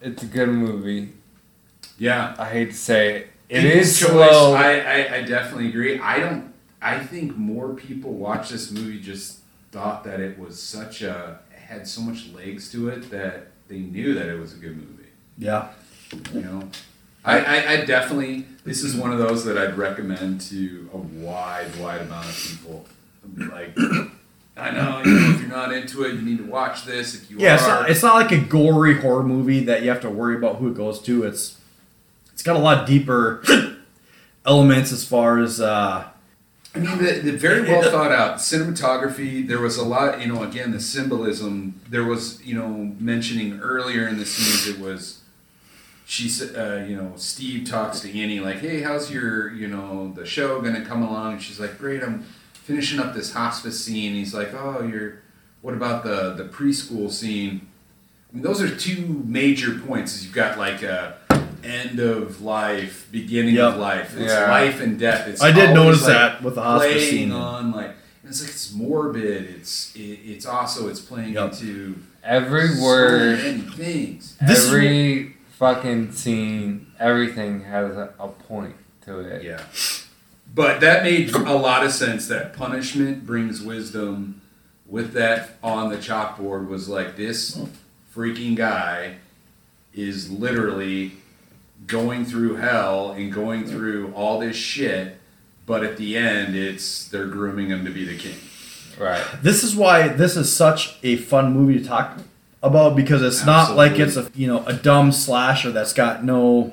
it's 0.00 0.22
a 0.22 0.26
good 0.26 0.48
movie. 0.48 1.12
yeah. 1.98 2.34
I 2.38 2.48
hate 2.48 2.70
to 2.70 2.76
say 2.76 3.14
it. 3.16 3.30
It 3.50 3.60
People's 3.60 3.98
choice. 3.98 4.08
slow. 4.08 4.54
I, 4.54 4.78
I, 4.78 5.14
I 5.16 5.22
definitely 5.22 5.68
agree. 5.68 6.00
I 6.00 6.18
don't. 6.18 6.52
I 6.80 6.98
think 6.98 7.36
more 7.36 7.74
people 7.74 8.14
watch 8.14 8.48
this 8.48 8.70
movie 8.70 9.00
just 9.00 9.40
thought 9.70 10.02
that 10.04 10.18
it 10.20 10.38
was 10.38 10.60
such 10.60 11.02
a 11.02 11.40
had 11.54 11.86
so 11.86 12.00
much 12.00 12.28
legs 12.32 12.70
to 12.72 12.88
it 12.88 13.10
that 13.10 13.48
they 13.68 13.78
knew 13.78 14.14
that 14.14 14.28
it 14.28 14.38
was 14.38 14.54
a 14.54 14.56
good 14.56 14.76
movie. 14.76 14.93
Yeah. 15.38 15.68
You 16.32 16.42
know, 16.42 16.68
I, 17.24 17.38
I, 17.40 17.72
I 17.72 17.84
definitely. 17.84 18.46
This 18.64 18.82
is 18.82 18.96
one 18.96 19.12
of 19.12 19.18
those 19.18 19.44
that 19.44 19.58
I'd 19.58 19.76
recommend 19.76 20.40
to 20.42 20.88
a 20.92 20.96
wide, 20.96 21.74
wide 21.76 22.02
amount 22.02 22.26
of 22.26 22.36
people. 22.36 22.86
Like, 23.36 23.76
I 24.56 24.70
know, 24.70 25.02
you 25.04 25.20
know 25.20 25.30
if 25.30 25.40
you're 25.40 25.48
not 25.48 25.72
into 25.72 26.04
it, 26.04 26.14
you 26.14 26.22
need 26.22 26.38
to 26.38 26.44
watch 26.44 26.84
this. 26.84 27.14
If 27.14 27.30
you 27.30 27.38
Yeah, 27.38 27.54
it's 27.54 27.66
not, 27.66 27.90
it's 27.90 28.02
not 28.02 28.14
like 28.14 28.32
a 28.32 28.38
gory 28.38 29.00
horror 29.00 29.22
movie 29.22 29.64
that 29.64 29.82
you 29.82 29.88
have 29.90 30.00
to 30.02 30.10
worry 30.10 30.36
about 30.36 30.56
who 30.56 30.68
it 30.68 30.74
goes 30.74 31.00
to. 31.02 31.24
It's 31.24 31.58
it's 32.32 32.42
got 32.42 32.56
a 32.56 32.60
lot 32.60 32.86
deeper 32.86 33.42
elements 34.46 34.92
as 34.92 35.04
far 35.04 35.38
as 35.38 35.60
uh, 35.60 36.08
I 36.74 36.78
mean, 36.80 36.98
the, 36.98 37.12
the 37.20 37.32
very 37.32 37.62
well 37.62 37.82
thought 37.88 38.10
out 38.10 38.38
cinematography. 38.38 39.46
There 39.46 39.60
was 39.60 39.76
a 39.76 39.84
lot, 39.84 40.20
you 40.20 40.26
know. 40.26 40.42
Again, 40.42 40.72
the 40.72 40.80
symbolism. 40.80 41.80
There 41.88 42.04
was, 42.04 42.44
you 42.44 42.54
know, 42.54 42.94
mentioning 42.98 43.60
earlier 43.60 44.08
in 44.08 44.18
the 44.18 44.26
scenes. 44.26 44.76
It 44.76 44.82
was, 44.82 45.20
she 46.06 46.28
said, 46.28 46.54
uh, 46.56 46.84
you 46.84 46.96
know, 46.96 47.12
Steve 47.16 47.68
talks 47.68 48.00
to 48.00 48.08
Annie 48.20 48.40
like, 48.40 48.58
"Hey, 48.60 48.82
how's 48.82 49.10
your, 49.10 49.50
you 49.52 49.68
know, 49.68 50.12
the 50.14 50.26
show 50.26 50.60
gonna 50.60 50.84
come 50.84 51.02
along?" 51.02 51.34
And 51.34 51.42
she's 51.42 51.58
like, 51.58 51.78
"Great, 51.78 52.02
I'm 52.02 52.24
finishing 52.52 53.00
up 53.00 53.14
this 53.14 53.32
hospice 53.32 53.82
scene." 53.84 54.14
He's 54.14 54.34
like, 54.34 54.52
"Oh, 54.54 54.82
you're. 54.82 55.22
What 55.62 55.74
about 55.74 56.04
the 56.04 56.34
the 56.34 56.44
preschool 56.44 57.10
scene?" 57.10 57.66
I 58.30 58.36
mean, 58.36 58.42
those 58.42 58.60
are 58.60 58.74
two 58.74 59.22
major 59.26 59.78
points. 59.78 60.14
Is 60.14 60.24
you've 60.26 60.34
got 60.34 60.58
like 60.58 60.82
a 60.82 61.16
end 61.64 61.98
of 62.00 62.42
life, 62.42 63.08
beginning 63.10 63.54
Yep. 63.54 63.72
of 63.74 63.76
life. 63.78 64.14
It's 64.18 64.32
Yeah. 64.32 64.50
life 64.50 64.80
and 64.82 64.98
death. 64.98 65.26
It's 65.28 65.40
I 65.42 65.52
did 65.52 65.72
notice 65.72 66.02
like, 66.02 66.12
that 66.12 66.42
with 66.42 66.56
the 66.56 66.62
hospice 66.62 67.08
scene. 67.08 67.32
on 67.32 67.72
like 67.72 67.92
it's 68.28 68.42
like 68.42 68.50
it's 68.50 68.72
morbid. 68.74 69.48
It's 69.58 69.94
it, 69.96 70.18
it's 70.26 70.44
also 70.44 70.88
it's 70.88 71.00
playing 71.00 71.32
Yep. 71.32 71.52
into 71.52 71.96
Every 72.22 72.78
word, 72.80 73.38
many 73.38 73.58
things. 73.60 74.34
This 74.46 74.64
is 74.64 74.68
every 74.68 75.33
fucking 75.58 76.12
scene, 76.12 76.86
everything 76.98 77.62
has 77.62 77.96
a, 77.96 78.12
a 78.18 78.28
point 78.28 78.74
to 79.02 79.20
it. 79.20 79.42
Yeah. 79.42 79.62
But 80.52 80.80
that 80.80 81.02
made 81.02 81.30
a 81.32 81.54
lot 81.54 81.84
of 81.84 81.92
sense 81.92 82.28
that 82.28 82.54
punishment 82.54 83.26
brings 83.26 83.62
wisdom. 83.62 84.40
With 84.86 85.12
that 85.14 85.52
on 85.62 85.90
the 85.90 85.96
chalkboard 85.96 86.68
was 86.68 86.88
like 86.88 87.16
this 87.16 87.60
freaking 88.14 88.54
guy 88.54 89.16
is 89.92 90.30
literally 90.30 91.12
going 91.86 92.24
through 92.24 92.56
hell 92.56 93.12
and 93.12 93.32
going 93.32 93.66
through 93.66 94.12
all 94.14 94.38
this 94.38 94.56
shit, 94.56 95.18
but 95.66 95.82
at 95.82 95.96
the 95.96 96.16
end 96.16 96.54
it's 96.54 97.08
they're 97.08 97.26
grooming 97.26 97.68
him 97.68 97.84
to 97.84 97.90
be 97.90 98.04
the 98.04 98.16
king. 98.16 98.36
Right. 98.98 99.24
This 99.42 99.64
is 99.64 99.74
why 99.74 100.08
this 100.08 100.36
is 100.36 100.54
such 100.54 100.96
a 101.02 101.16
fun 101.16 101.52
movie 101.52 101.78
to 101.78 101.84
talk 101.84 102.18
about 102.64 102.96
because 102.96 103.22
it's 103.22 103.44
not 103.46 103.76
like 103.76 103.98
it's 103.98 104.16
a 104.16 104.28
you 104.34 104.46
know 104.46 104.64
a 104.66 104.72
dumb 104.72 105.12
slasher 105.12 105.70
that's 105.70 105.92
got 105.92 106.24
no 106.24 106.72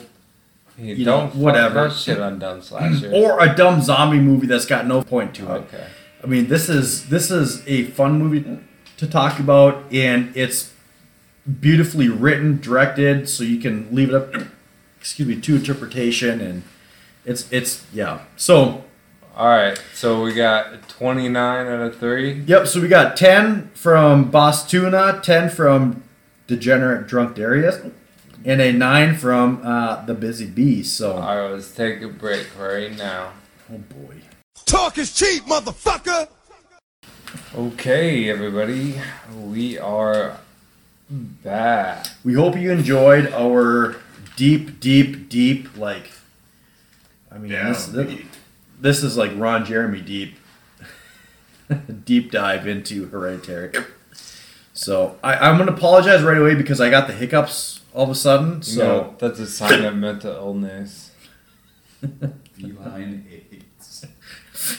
You, 0.78 0.96
You 0.96 1.06
don't 1.06 1.36
know, 1.36 1.42
whatever. 1.42 1.90
shit 1.92 2.20
on 2.20 2.40
dumb 2.40 2.62
slashers. 2.70 3.12
or 3.14 3.40
a 3.44 3.54
dumb 3.56 3.82
zombie 3.82 4.20
movie 4.20 4.48
that's 4.48 4.66
got 4.66 4.88
no 4.88 5.04
point 5.04 5.36
to 5.36 5.44
it. 5.44 5.58
okay. 5.68 5.86
I 6.24 6.28
mean, 6.28 6.48
this 6.48 6.70
is 6.70 7.10
this 7.10 7.30
is 7.32 7.62
a 7.68 7.86
fun 7.98 8.20
movie 8.20 8.44
to 8.98 9.08
talk 9.08 9.40
about, 9.40 9.84
and 9.92 10.32
it's 10.36 10.72
beautifully 11.60 12.08
written, 12.10 12.60
directed, 12.62 13.28
so 13.28 13.44
you 13.44 13.60
can 13.60 13.88
leave 13.94 14.10
it 14.10 14.16
up, 14.16 14.34
excuse 15.00 15.28
me, 15.28 15.42
to 15.42 15.56
interpretation, 15.56 16.40
and 16.40 16.64
it's 17.26 17.52
it's 17.52 17.84
yeah. 17.94 18.20
So 18.38 18.84
All 19.36 19.48
right. 19.48 19.82
So 19.94 20.22
we 20.24 20.34
got 20.34 20.88
29 20.90 21.68
out 21.68 21.82
of 21.82 21.98
three. 22.00 22.34
yep. 22.46 22.68
So 22.68 22.82
we 22.82 22.88
got 22.88 23.16
ten 23.18 23.70
from 23.74 24.30
Boss 24.30 24.68
Tuna, 24.70 25.20
ten 25.24 25.50
from 25.50 26.04
Degenerate 26.48 27.08
Drunk 27.08 27.36
Darius, 27.36 27.80
and 28.44 28.62
a 28.62 28.72
nine 28.74 29.16
from 29.16 29.62
uh, 29.64 30.04
the 30.06 30.14
Busy 30.14 30.46
Bee. 30.48 30.84
So 30.84 31.14
All 31.14 31.20
right. 31.42 31.52
Let's 31.52 31.74
take 31.74 32.02
a 32.02 32.08
break 32.10 32.48
right 32.60 32.96
now. 32.98 33.32
oh 33.72 33.78
boy. 33.78 34.16
Talk 34.66 34.98
is 34.98 35.14
cheap, 35.14 35.44
motherfucker. 35.44 36.28
Okay, 37.56 38.30
everybody. 38.30 39.00
We 39.34 39.78
are 39.80 40.38
back. 41.10 42.08
We 42.24 42.34
hope 42.34 42.58
you 42.58 42.72
enjoyed 42.72 43.32
our 43.34 43.98
deep, 44.36 44.80
deep, 44.80 45.30
deep 45.30 45.78
like. 45.78 46.12
I 47.32 47.38
mean, 47.38 47.52
this, 47.52 47.86
this 47.88 48.14
this 48.82 49.04
is 49.04 49.16
like 49.16 49.32
Ron 49.36 49.64
Jeremy 49.64 50.02
deep, 50.02 50.36
deep 52.04 52.32
dive 52.32 52.68
into 52.68 53.08
Hereditary. 53.08 53.72
So 54.74 55.18
I, 55.24 55.36
I'm 55.36 55.58
gonna 55.58 55.72
apologize 55.72 56.24
right 56.24 56.38
away 56.38 56.56
because 56.56 56.82
I 56.82 56.90
got 56.90 57.08
the 57.08 57.14
hiccups 57.14 57.82
all 57.94 58.04
of 58.04 58.10
a 58.10 58.16
sudden. 58.16 58.62
So 58.64 58.80
So 58.80 59.16
that's 59.20 59.40
a 59.40 59.48
sign 59.48 59.86
of 59.86 59.96
mental 59.96 60.34
illness. 60.34 61.12
Feline 62.60 63.26
AIDS. 63.32 64.06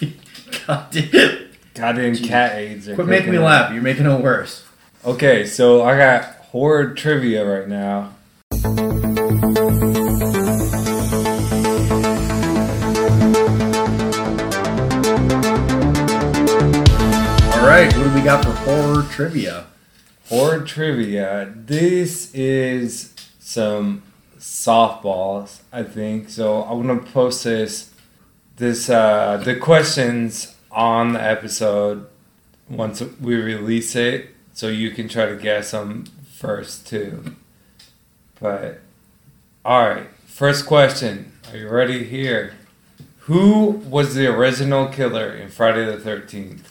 God 0.66 0.90
damn. 0.90 1.48
Goddamn 1.74 2.16
cat 2.16 2.56
AIDS. 2.56 2.86
quit 2.86 3.06
making 3.06 3.30
me 3.30 3.36
kicking 3.36 3.42
laugh. 3.44 3.72
You're 3.72 3.82
making 3.82 4.06
it 4.06 4.20
worse. 4.20 4.64
Okay, 5.04 5.46
so 5.46 5.82
I 5.82 5.96
got 5.96 6.24
horror 6.52 6.94
trivia 6.94 7.44
right 7.44 7.68
now. 7.68 8.12
We 18.22 18.26
got 18.26 18.44
for 18.44 18.52
horror 18.52 19.02
trivia? 19.10 19.66
Horror 20.28 20.60
trivia. 20.60 21.52
This 21.56 22.32
is 22.32 23.12
some 23.40 24.04
softballs, 24.38 25.62
I 25.72 25.82
think. 25.82 26.30
So 26.30 26.62
I'm 26.62 26.86
gonna 26.86 27.02
post 27.02 27.42
this, 27.42 27.92
this 28.58 28.88
uh, 28.88 29.42
the 29.44 29.56
questions 29.56 30.54
on 30.70 31.14
the 31.14 31.20
episode 31.22 32.06
once 32.70 33.02
we 33.20 33.34
release 33.34 33.96
it, 33.96 34.30
so 34.52 34.68
you 34.68 34.92
can 34.92 35.08
try 35.08 35.26
to 35.26 35.34
guess 35.34 35.72
them 35.72 36.04
first 36.32 36.86
too. 36.86 37.34
But 38.38 38.82
all 39.64 39.88
right, 39.88 40.06
first 40.26 40.66
question. 40.66 41.32
Are 41.50 41.56
you 41.56 41.68
ready 41.68 42.04
here? 42.04 42.54
Who 43.22 43.82
was 43.88 44.14
the 44.14 44.28
original 44.28 44.86
killer 44.86 45.34
in 45.34 45.48
Friday 45.48 45.84
the 45.84 45.98
Thirteenth? 45.98 46.68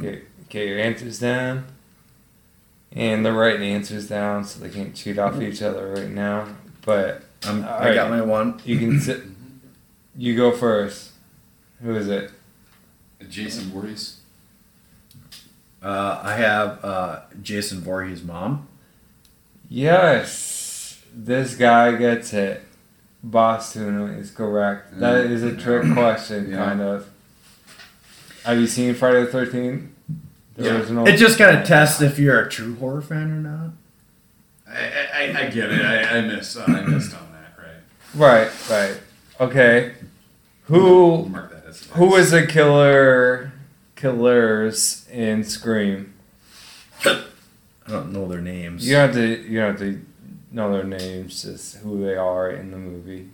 Get, 0.00 0.24
get 0.48 0.66
your 0.66 0.78
answers 0.78 1.18
down. 1.18 1.66
And 2.92 3.26
they're 3.26 3.32
writing 3.34 3.62
answers 3.62 4.08
down 4.08 4.44
so 4.44 4.58
they 4.60 4.70
can't 4.70 4.94
cheat 4.94 5.18
off 5.18 5.40
each 5.42 5.60
other 5.60 5.92
right 5.94 6.08
now. 6.08 6.46
But 6.82 7.22
I'm, 7.44 7.62
All 7.64 7.70
I 7.70 7.92
got 7.94 8.10
my 8.10 8.22
one. 8.22 8.60
you 8.64 8.78
can 8.78 9.00
sit. 9.00 9.22
You 10.16 10.34
go 10.36 10.52
first. 10.52 11.10
Who 11.82 11.94
is 11.94 12.08
it? 12.08 12.30
Jason 13.28 13.64
Voorhees. 13.64 14.20
Uh, 15.82 16.20
I 16.22 16.34
have 16.36 16.82
uh, 16.84 17.20
Jason 17.42 17.80
Voorhees' 17.80 18.22
mom. 18.22 18.66
Yes, 19.68 21.00
this 21.14 21.54
guy 21.54 21.96
gets 21.96 22.32
it. 22.32 22.62
Boss 23.22 23.72
tuna 23.72 24.06
is 24.16 24.30
correct. 24.30 24.98
That 25.00 25.26
is 25.26 25.42
a 25.42 25.54
trick 25.56 25.92
question, 25.92 26.50
Yeah. 26.50 26.56
kind 26.56 26.80
of. 26.80 27.08
Have 28.44 28.58
you 28.58 28.66
seen 28.68 28.94
Friday 28.94 29.20
the 29.22 29.26
Thirteenth? 29.26 29.90
The 30.56 30.64
Yeah. 30.64 30.76
original. 30.78 31.06
It 31.06 31.16
just 31.16 31.38
kind 31.38 31.56
of 31.56 31.66
tests 31.66 32.00
if 32.00 32.18
you're 32.18 32.40
a 32.40 32.48
true 32.48 32.76
horror 32.76 33.02
fan 33.02 33.30
or 33.30 33.40
not. 33.40 33.70
I, 34.68 35.06
I, 35.14 35.46
I 35.46 35.50
get 35.50 35.70
it. 35.70 35.84
I, 35.84 36.18
I 36.18 36.20
missed. 36.22 36.56
Uh, 36.56 36.64
I 36.66 36.80
missed 36.82 37.14
on 37.14 37.28
that. 37.32 37.62
Right. 38.16 38.50
Right, 38.50 38.70
right. 38.70 39.00
Okay. 39.40 39.92
We'll 40.68 41.24
Who 41.24 41.28
mark 41.28 41.50
that 41.52 41.64
as 41.66 41.84
who 41.92 42.16
is 42.16 42.30
the 42.32 42.46
killer? 42.46 43.52
Killers 43.94 45.06
in 45.10 45.44
Scream. 45.44 46.12
I 47.04 47.22
don't 47.88 48.12
know 48.12 48.26
their 48.26 48.40
names. 48.40 48.86
You 48.86 48.94
don't 48.96 49.06
have 49.08 49.14
to. 49.16 49.26
You 49.48 49.60
don't 49.60 49.70
have 49.70 49.78
to 49.80 50.04
know 50.50 50.72
their 50.72 50.84
names. 50.84 51.42
Just 51.42 51.76
who 51.78 52.04
they 52.04 52.16
are 52.16 52.50
in 52.50 52.70
the 52.72 52.76
movie. 52.78 53.30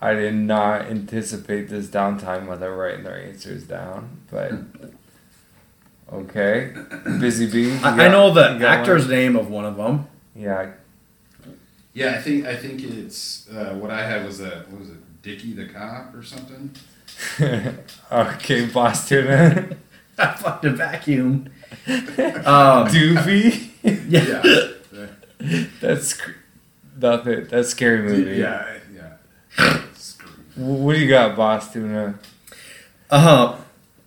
I 0.00 0.12
did 0.14 0.34
not 0.34 0.82
anticipate 0.86 1.68
this 1.68 1.86
downtime 1.86 2.46
while 2.46 2.58
they're 2.58 2.74
writing 2.74 3.04
their 3.04 3.18
answers 3.18 3.62
down, 3.64 4.18
but 4.30 4.52
okay. 6.12 6.72
Busy 7.20 7.46
Bee. 7.50 7.70
you 7.72 7.78
I, 7.82 8.06
I 8.06 8.08
know 8.08 8.32
the 8.32 8.66
actor's 8.66 9.02
one? 9.02 9.10
name 9.10 9.36
of 9.36 9.48
one 9.50 9.64
of 9.64 9.76
them. 9.76 10.06
Yeah. 10.34 10.72
Yeah, 11.94 12.14
I 12.16 12.18
think 12.20 12.44
I 12.46 12.56
think 12.56 12.82
it's 12.82 13.48
uh, 13.48 13.74
what 13.74 13.90
I 13.90 14.04
had 14.06 14.26
was 14.26 14.40
a 14.40 14.64
what 14.68 14.80
was 14.80 14.90
it, 14.90 15.22
Dicky 15.22 15.54
the 15.54 15.66
cop 15.66 16.14
or 16.14 16.22
something. 16.22 16.70
okay, 18.12 18.66
boss 18.66 19.08
tuna. 19.08 19.76
I 20.18 20.58
a 20.64 20.70
vacuum. 20.70 21.48
Um, 21.86 22.86
Doofy. 22.88 23.70
yeah. 24.08 24.42
Yeah. 24.92 25.66
That's 25.80 26.08
sc- 26.08 26.30
nothing. 26.96 27.46
That's 27.50 27.70
scary 27.70 28.02
movie. 28.02 28.36
Yeah. 28.36 28.78
Yeah. 29.58 29.82
Screw. 29.94 30.30
What 30.56 30.94
do 30.94 31.00
you 31.00 31.08
got, 31.08 31.36
boss 31.36 31.72
tuna? 31.72 32.18
Uh, 33.10 33.56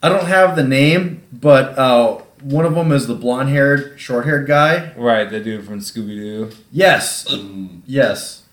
I 0.01 0.09
don't 0.09 0.25
have 0.25 0.55
the 0.55 0.63
name, 0.63 1.23
but 1.31 1.77
uh, 1.77 2.21
one 2.41 2.65
of 2.65 2.73
them 2.75 2.91
is 2.91 3.07
the 3.07 3.15
blonde-haired, 3.15 3.99
short-haired 3.99 4.47
guy. 4.47 4.93
Right, 4.95 5.29
the 5.29 5.39
dude 5.41 5.65
from 5.65 5.79
Scooby 5.79 6.15
Doo. 6.15 6.51
Yes, 6.71 7.25
Mm, 7.29 7.81
yes, 7.85 8.43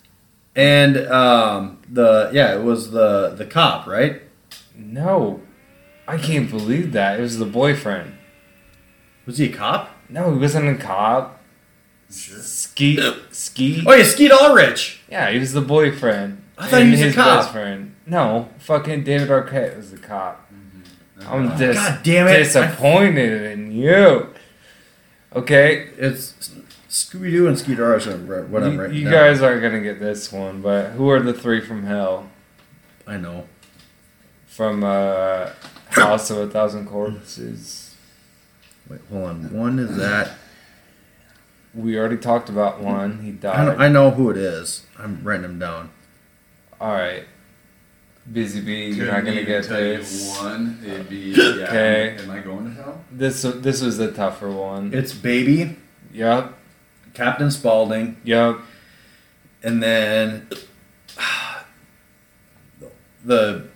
and 0.56 0.96
um, 1.08 1.78
the 1.88 2.30
yeah, 2.32 2.54
it 2.56 2.62
was 2.62 2.90
the 2.90 3.34
the 3.36 3.44
cop, 3.46 3.86
right? 3.86 4.22
No, 4.76 5.40
I 6.08 6.18
can't 6.18 6.50
believe 6.50 6.92
that. 6.92 7.18
It 7.18 7.22
was 7.22 7.38
the 7.38 7.44
boyfriend. 7.46 8.14
Was 9.26 9.38
he 9.38 9.46
a 9.46 9.52
cop? 9.52 9.90
No, 10.08 10.32
he 10.32 10.38
wasn't 10.38 10.68
a 10.68 10.74
cop. 10.82 11.40
sure. 12.10 12.38
Skeet, 12.38 13.00
Skeet. 13.30 13.84
Oh 13.86 13.92
yeah, 13.94 14.04
Skeet 14.04 14.32
Ulrich. 14.32 15.00
Yeah, 15.10 15.30
he 15.30 15.38
was 15.38 15.52
the 15.52 15.60
boyfriend. 15.60 16.42
I 16.58 16.68
thought 16.68 16.76
he 16.78 16.82
And 16.84 16.90
was 16.92 17.00
a 17.00 17.04
his 17.04 17.14
cop. 17.14 17.40
best 17.40 17.52
friend. 17.52 17.94
No, 18.06 18.48
fucking 18.58 19.04
David 19.04 19.28
Arquette 19.28 19.76
was 19.76 19.90
the 19.90 19.98
cop. 19.98 20.45
I'm 21.20 21.56
dis- 21.56 21.76
God 21.76 22.00
damn 22.02 22.28
it. 22.28 22.38
disappointed 22.38 23.52
in 23.52 23.72
you. 23.72 24.28
Okay, 25.34 25.88
It's 25.98 26.34
Scooby 26.88 27.30
Doo 27.30 27.46
and 27.48 27.58
Skeet 27.58 27.78
Ulrich. 27.78 28.06
What 28.06 28.62
I'm 28.62 28.72
you, 28.72 28.80
writing 28.80 28.96
you 28.96 29.04
down. 29.04 29.12
guys 29.12 29.42
aren't 29.42 29.60
gonna 29.62 29.80
get 29.80 29.98
this 30.00 30.32
one, 30.32 30.62
but 30.62 30.90
who 30.92 31.08
are 31.10 31.20
the 31.20 31.32
three 31.34 31.60
from 31.60 31.84
Hell? 31.84 32.30
I 33.06 33.16
know. 33.18 33.46
From 34.46 34.82
uh, 34.82 35.50
House 35.90 36.30
of 36.30 36.38
a 36.38 36.46
Thousand 36.48 36.86
Corpses. 36.86 37.94
Wait, 38.88 39.00
hold 39.10 39.24
on. 39.24 39.52
One 39.52 39.78
is 39.78 39.96
that. 39.96 40.32
We 41.74 41.98
already 41.98 42.16
talked 42.16 42.48
about 42.48 42.80
one. 42.80 43.20
He 43.22 43.30
I 43.30 43.32
died. 43.32 43.76
I 43.78 43.88
know 43.88 44.10
who 44.10 44.30
it 44.30 44.36
is. 44.38 44.86
I'm 44.98 45.22
writing 45.22 45.42
them 45.42 45.58
down. 45.58 45.90
All 46.80 46.92
right, 46.92 47.24
Busy 48.32 48.60
Bee, 48.60 48.86
you're 48.94 49.06
Couldn't 49.06 49.24
gonna 49.26 49.44
get 49.44 49.68
this. 49.68 50.36
one. 50.38 50.80
It'd 50.84 51.08
be 51.08 51.32
yeah. 51.36 51.44
Okay. 51.68 52.16
Am 52.18 52.30
I 52.30 52.40
going 52.40 52.64
to 52.64 52.70
hell? 52.82 53.04
This 53.12 53.42
this 53.42 53.80
was 53.82 53.98
the 53.98 54.10
tougher 54.12 54.50
one. 54.50 54.92
It's 54.92 55.12
Baby, 55.12 55.76
Yup, 56.12 56.58
Captain 57.14 57.50
Spaulding, 57.52 58.16
yup. 58.24 58.60
and 59.62 59.80
then 59.82 60.48
the 63.24 63.68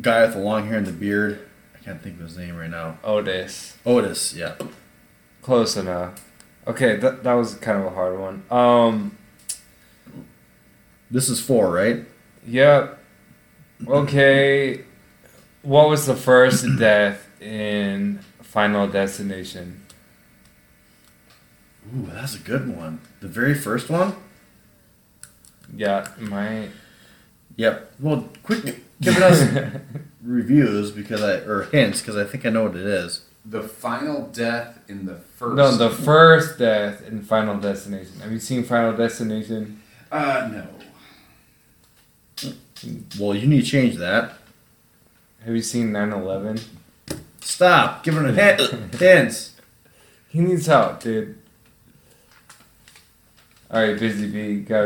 guy 0.00 0.22
with 0.24 0.32
the 0.34 0.40
long 0.40 0.66
hair 0.66 0.78
and 0.78 0.86
the 0.86 0.92
beard. 0.92 1.46
I 1.74 1.78
can't 1.84 2.02
think 2.02 2.16
of 2.16 2.22
his 2.26 2.36
name 2.36 2.56
right 2.56 2.70
now. 2.70 2.98
Otis. 3.04 3.76
Otis. 3.86 4.34
Yeah. 4.34 4.54
Close 5.42 5.76
enough. 5.76 6.24
Okay, 6.66 6.96
that 6.96 7.22
that 7.24 7.32
was 7.34 7.54
kind 7.56 7.78
of 7.78 7.86
a 7.86 7.90
hard 7.90 8.18
one. 8.18 8.42
Um, 8.50 9.16
This 11.10 11.28
is 11.28 11.40
four, 11.40 11.70
right? 11.70 12.04
yep. 12.46 12.96
Okay. 13.86 14.84
What 15.62 15.88
was 15.88 16.06
the 16.06 16.16
first 16.16 16.66
death 16.78 17.26
in 17.40 18.20
Final 18.42 18.88
Destination? 18.88 19.82
Ooh, 21.94 22.06
that's 22.12 22.34
a 22.34 22.38
good 22.38 22.74
one. 22.74 23.00
The 23.20 23.28
very 23.28 23.54
first 23.54 23.90
one. 23.90 24.14
Yeah, 25.74 26.06
my 26.18 26.68
Yep. 27.56 27.92
Well, 28.00 28.28
quick, 28.42 28.82
giving 29.00 29.22
us 29.22 29.42
reviews 30.22 30.90
because 30.90 31.22
I 31.22 31.34
or 31.40 31.64
hints 31.64 32.00
because 32.00 32.16
I 32.16 32.24
think 32.24 32.46
I 32.46 32.50
know 32.50 32.64
what 32.64 32.76
it 32.76 32.86
is. 32.86 33.24
The 33.44 33.62
final 33.62 34.26
death 34.28 34.78
in 34.88 35.06
the 35.06 35.16
first. 35.16 35.56
no 35.56 35.76
the 35.76 35.90
first 35.90 36.58
death 36.58 37.02
in 37.06 37.22
Final 37.22 37.58
Destination. 37.58 38.20
Have 38.20 38.32
you 38.32 38.40
seen 38.40 38.64
Final 38.64 38.96
Destination? 38.96 39.82
Uh, 40.10 40.48
no. 40.52 40.66
Well, 43.18 43.34
you 43.34 43.46
need 43.46 43.64
to 43.64 43.70
change 43.70 43.96
that. 43.96 44.32
Have 45.44 45.54
you 45.54 45.62
seen 45.62 45.90
9/11? 45.92 46.62
Stop 47.40 48.02
giving 48.04 48.24
it 48.26 48.34
hint, 48.34 48.94
hints. 48.94 49.54
He 50.28 50.40
needs 50.40 50.66
help, 50.66 51.00
dude. 51.02 51.38
All 53.70 53.82
right, 53.82 53.98
busy 53.98 54.28
bee, 54.30 54.60
got 54.60 54.84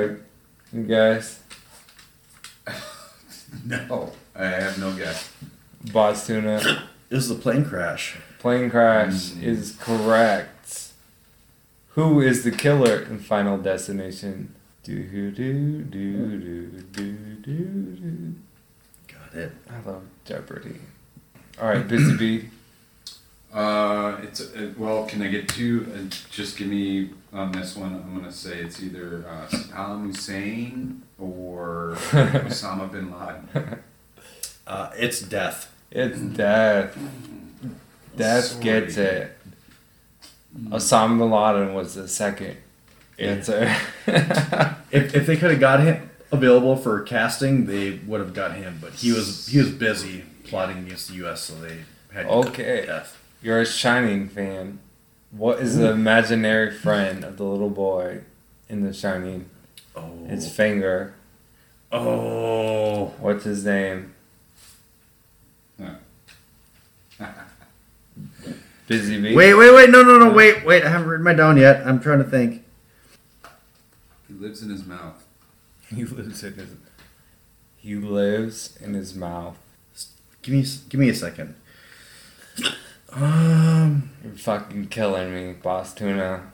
you 0.73 0.83
guys. 0.87 1.41
No. 3.65 4.13
I 4.35 4.47
have 4.47 4.79
no 4.79 4.93
guess. 4.95 5.31
Boss 5.93 6.27
tuna. 6.27 6.61
This 7.09 7.23
is 7.25 7.29
the 7.29 7.37
plane 7.37 7.65
crash. 7.65 8.17
Plane 8.41 8.69
crash 8.71 9.13
Mm. 9.31 9.43
is 9.45 9.77
correct. 9.79 10.89
Who 11.91 12.21
is 12.21 12.43
the 12.43 12.51
killer 12.51 12.99
in 13.03 13.21
Final 13.21 13.57
Destination? 13.59 14.53
Do 14.85 15.03
do 15.03 15.31
do 15.31 15.83
do 15.83 16.39
do 16.39 16.67
do 16.93 17.13
do 17.43 17.97
do. 17.97 18.35
Got 19.09 19.35
it. 19.35 19.53
I 19.71 19.89
love 19.89 20.03
Jeopardy. 20.27 20.77
All 21.61 21.69
right, 21.69 21.87
busy 21.89 22.17
bee. 22.17 22.49
Uh, 23.55 24.19
it's 24.25 24.41
uh, 24.41 24.73
well. 24.77 25.07
Can 25.07 25.23
I 25.23 25.29
get 25.29 25.49
two? 25.49 25.87
Uh, 25.95 26.13
just 26.29 26.57
give 26.57 26.67
me 26.67 27.11
on 27.33 27.53
this 27.53 27.77
one. 27.77 27.95
I'm 27.95 28.17
gonna 28.17 28.33
say 28.33 28.59
it's 28.59 28.83
either 28.83 29.25
uh, 29.29 29.47
Saddam 29.47 30.07
Hussein 30.07 31.03
or 31.21 31.93
Osama 31.97 32.91
bin 32.91 33.13
Laden. 33.17 33.79
Uh, 34.67 34.91
it's 34.97 35.21
death. 35.23 35.73
It's 35.93 36.19
death. 36.19 36.99
Death 38.17 38.45
Sorry. 38.45 38.65
gets 38.65 38.97
it. 38.97 39.39
Osama 40.71 41.17
bin 41.21 41.31
Laden 41.31 41.75
was 41.75 41.95
the 41.95 42.09
second 42.09 42.57
answer. 43.19 43.75
If, 44.91 45.13
if 45.13 45.27
they 45.27 45.37
could 45.37 45.51
have 45.51 45.59
got 45.59 45.81
him 45.81 46.09
available 46.31 46.77
for 46.77 47.01
casting, 47.03 47.67
they 47.67 47.99
would 48.07 48.21
have 48.21 48.33
got 48.33 48.55
him. 48.55 48.79
But 48.81 48.93
he 48.93 49.11
was 49.11 49.49
he 49.49 49.59
was 49.59 49.71
busy 49.73 50.25
plotting 50.45 50.79
against 50.79 51.09
the 51.09 51.15
U.S., 51.17 51.41
so 51.43 51.55
they 51.57 51.79
had 52.13 52.23
to 52.25 52.29
Okay. 52.29 52.87
death. 52.87 53.21
You're 53.43 53.61
a 53.63 53.67
Shining 53.67 54.29
fan. 54.29 54.79
What 55.33 55.59
is 55.59 55.77
the 55.79 55.91
imaginary 55.91 56.71
friend 56.71 57.25
of 57.25 57.39
the 57.39 57.43
little 57.45 57.71
boy 57.71 58.21
in 58.69 58.85
The 58.85 58.93
Shining? 58.93 59.51
Oh. 59.97 60.13
it's 60.29 60.49
finger. 60.49 61.15
oh. 61.91 63.07
What's 63.19 63.43
his 63.45 63.65
name? 63.65 64.15
Busy 68.87 69.21
Bee. 69.21 69.35
Wait, 69.35 69.55
wait, 69.55 69.75
wait! 69.75 69.91
No, 69.91 70.03
no, 70.03 70.19
no! 70.19 70.33
Wait, 70.33 70.65
wait! 70.65 70.85
I 70.85 70.89
haven't 70.91 71.09
written 71.09 71.25
my 71.25 71.33
down 71.35 71.57
yet. 71.57 71.87
I'm 71.87 72.01
trying 72.01 72.19
to 72.19 72.25
think. 72.25 72.64
He 74.45 74.51
lives 74.51 74.63
in 74.63 74.69
his 74.69 74.85
mouth. 74.85 75.25
He 75.89 76.05
lives 76.05 76.45
in 76.45 76.53
his. 76.53 76.69
He 77.79 77.95
lives 77.95 78.79
in 78.79 78.93
his 78.93 79.15
mouth. 79.15 79.57
Give 80.43 80.55
me, 80.55 80.67
give 80.91 81.01
me 81.01 81.09
a 81.09 81.15
second. 81.15 81.55
Um. 83.11 84.11
You're 84.23 84.35
fucking 84.35 84.89
killing 84.89 85.33
me, 85.33 85.55
boss 85.55 85.95
tuna. 85.95 86.53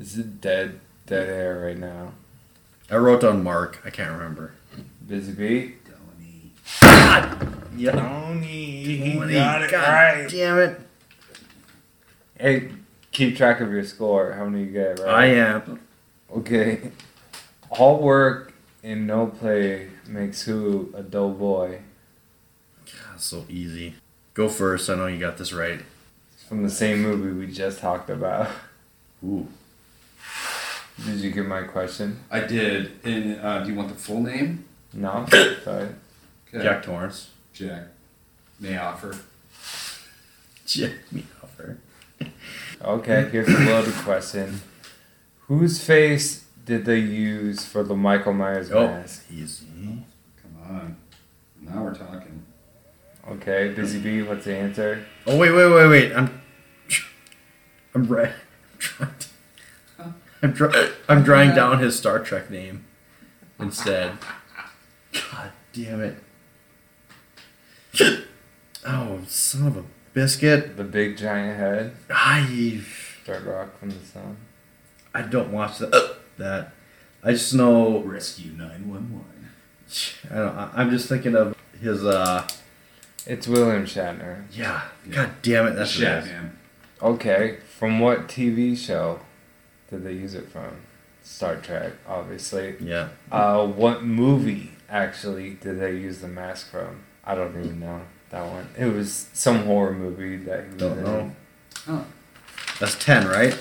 This 0.00 0.16
is 0.16 0.24
dead, 0.24 0.80
dead 1.06 1.28
air 1.28 1.60
right 1.66 1.78
now. 1.78 2.14
I 2.90 2.96
wrote 2.96 3.20
down 3.20 3.44
Mark. 3.44 3.82
I 3.84 3.90
can't 3.90 4.10
remember. 4.10 4.54
Busy 5.06 5.30
Bee. 5.30 5.74
Donnie. 5.84 7.60
Yeah. 7.76 7.92
Tony, 7.92 8.46
he 8.84 9.14
Tony, 9.14 9.34
got 9.34 9.62
it 9.62 9.70
God 9.70 9.88
right. 9.88 10.28
Damn 10.28 10.58
it! 10.58 10.80
Hey, 12.36 12.70
keep 13.12 13.36
track 13.36 13.60
of 13.60 13.70
your 13.70 13.84
score. 13.84 14.32
How 14.32 14.44
many 14.44 14.64
you 14.64 14.72
get, 14.72 14.98
right? 14.98 15.08
I 15.08 15.26
am. 15.26 15.78
Okay. 16.34 16.90
All 17.70 17.98
work 17.98 18.52
and 18.82 19.06
no 19.06 19.26
play 19.26 19.88
makes 20.06 20.42
who 20.42 20.92
a 20.96 21.02
dull 21.02 21.32
boy. 21.32 21.80
God, 22.86 23.20
so 23.20 23.44
easy. 23.48 23.94
Go 24.34 24.48
first. 24.48 24.88
I 24.88 24.94
know 24.94 25.06
you 25.06 25.18
got 25.18 25.36
this 25.36 25.52
right. 25.52 25.80
It's 26.32 26.42
from 26.44 26.62
the 26.62 26.70
same 26.70 27.02
movie 27.02 27.30
we 27.30 27.52
just 27.52 27.80
talked 27.80 28.08
about. 28.10 28.48
Ooh. 29.24 29.48
Did 31.04 31.16
you 31.16 31.30
get 31.30 31.46
my 31.46 31.62
question? 31.62 32.20
I 32.30 32.40
did. 32.40 33.04
And 33.04 33.40
uh, 33.40 33.62
do 33.62 33.70
you 33.70 33.76
want 33.76 33.88
the 33.88 33.94
full 33.94 34.22
name? 34.22 34.64
No? 34.92 35.26
Sorry. 35.64 35.88
Okay. 36.48 36.62
Jack 36.62 36.82
Torrance. 36.82 37.30
Jack. 37.52 37.84
May 38.58 38.76
I 38.76 38.86
offer? 38.86 39.16
Jack 40.66 40.92
me 41.12 41.24
offer. 41.42 41.78
Okay, 42.80 43.28
here's 43.32 43.48
a 43.48 43.58
loaded 43.58 43.92
question. 43.94 44.60
Whose 45.48 45.82
face 45.82 46.44
did 46.68 46.84
they 46.84 46.98
use 46.98 47.64
for 47.64 47.82
the 47.82 47.96
Michael 47.96 48.34
Myers 48.34 48.70
Oh, 48.70 48.86
mask? 48.86 49.24
easy. 49.32 49.64
Mm-hmm. 49.64 49.96
Come 50.42 50.70
on. 50.76 50.96
Now 51.62 51.82
we're 51.82 51.94
talking. 51.94 52.44
Okay, 53.26 53.72
Busy 53.74 53.98
Bee, 54.00 54.22
what's 54.22 54.44
the 54.44 54.54
answer? 54.54 55.04
Oh 55.26 55.36
wait, 55.38 55.50
wait, 55.50 55.70
wait, 55.72 55.88
wait! 55.88 56.12
I'm, 56.14 56.40
I'm 57.94 58.06
right. 58.06 58.32
I'm 58.80 58.80
trying. 58.80 59.14
To, 59.18 59.28
I'm 60.42 60.52
dra- 60.52 60.90
I'm 61.08 61.22
drawing 61.24 61.54
down 61.54 61.78
his 61.80 61.96
Star 61.98 62.18
Trek 62.20 62.50
name 62.50 62.84
instead. 63.58 64.12
God 65.12 65.52
damn 65.72 66.00
it! 66.02 66.16
Oh, 68.86 69.20
son 69.26 69.66
of 69.66 69.76
a 69.78 69.84
biscuit! 70.12 70.76
The 70.76 70.84
big 70.84 71.16
giant 71.16 71.58
head? 71.58 71.96
I 72.10 72.82
Third 73.24 73.42
Rock 73.44 73.78
from 73.78 73.90
the 73.90 74.04
Sun. 74.04 74.36
I 75.14 75.22
don't 75.22 75.50
watch 75.52 75.78
that. 75.78 76.17
That 76.38 76.72
I 77.22 77.32
just 77.32 77.52
know. 77.54 78.00
Rescue 78.00 78.52
911. 78.52 79.24
I 80.30 80.34
don't. 80.34 80.56
I- 80.56 80.70
I'm 80.76 80.90
just 80.90 81.08
thinking 81.08 81.34
of 81.34 81.56
his. 81.80 82.04
uh 82.04 82.46
It's 83.26 83.46
William 83.48 83.84
Shatner. 83.84 84.44
Yeah. 84.52 84.82
God 85.10 85.30
damn 85.42 85.66
it! 85.66 85.74
That's 85.74 85.90
Shit, 85.90 86.04
what 86.22 86.24
it 86.24 86.30
is. 86.30 86.50
Okay, 87.00 87.58
from 87.78 88.00
what 88.00 88.26
TV 88.28 88.76
show 88.76 89.20
did 89.90 90.04
they 90.04 90.12
use 90.12 90.34
it 90.34 90.48
from? 90.50 90.76
Star 91.22 91.56
Trek, 91.56 91.92
obviously. 92.08 92.74
Yeah. 92.80 93.08
Uh, 93.30 93.66
what 93.66 94.02
movie 94.02 94.70
actually 94.88 95.50
did 95.54 95.78
they 95.78 95.92
use 95.92 96.20
the 96.20 96.28
mask 96.28 96.70
from? 96.70 97.02
I 97.24 97.34
don't 97.34 97.50
even 97.62 97.78
know 97.80 98.00
that 98.30 98.46
one. 98.46 98.68
It 98.78 98.86
was 98.86 99.28
some 99.34 99.64
horror 99.64 99.92
movie 99.92 100.36
that 100.38 100.64
he 100.64 100.68
was 100.70 100.76
Don't 100.78 100.98
in. 100.98 101.04
know. 101.04 101.32
Oh. 101.88 102.06
That's 102.80 102.94
ten, 102.98 103.26
right? 103.28 103.56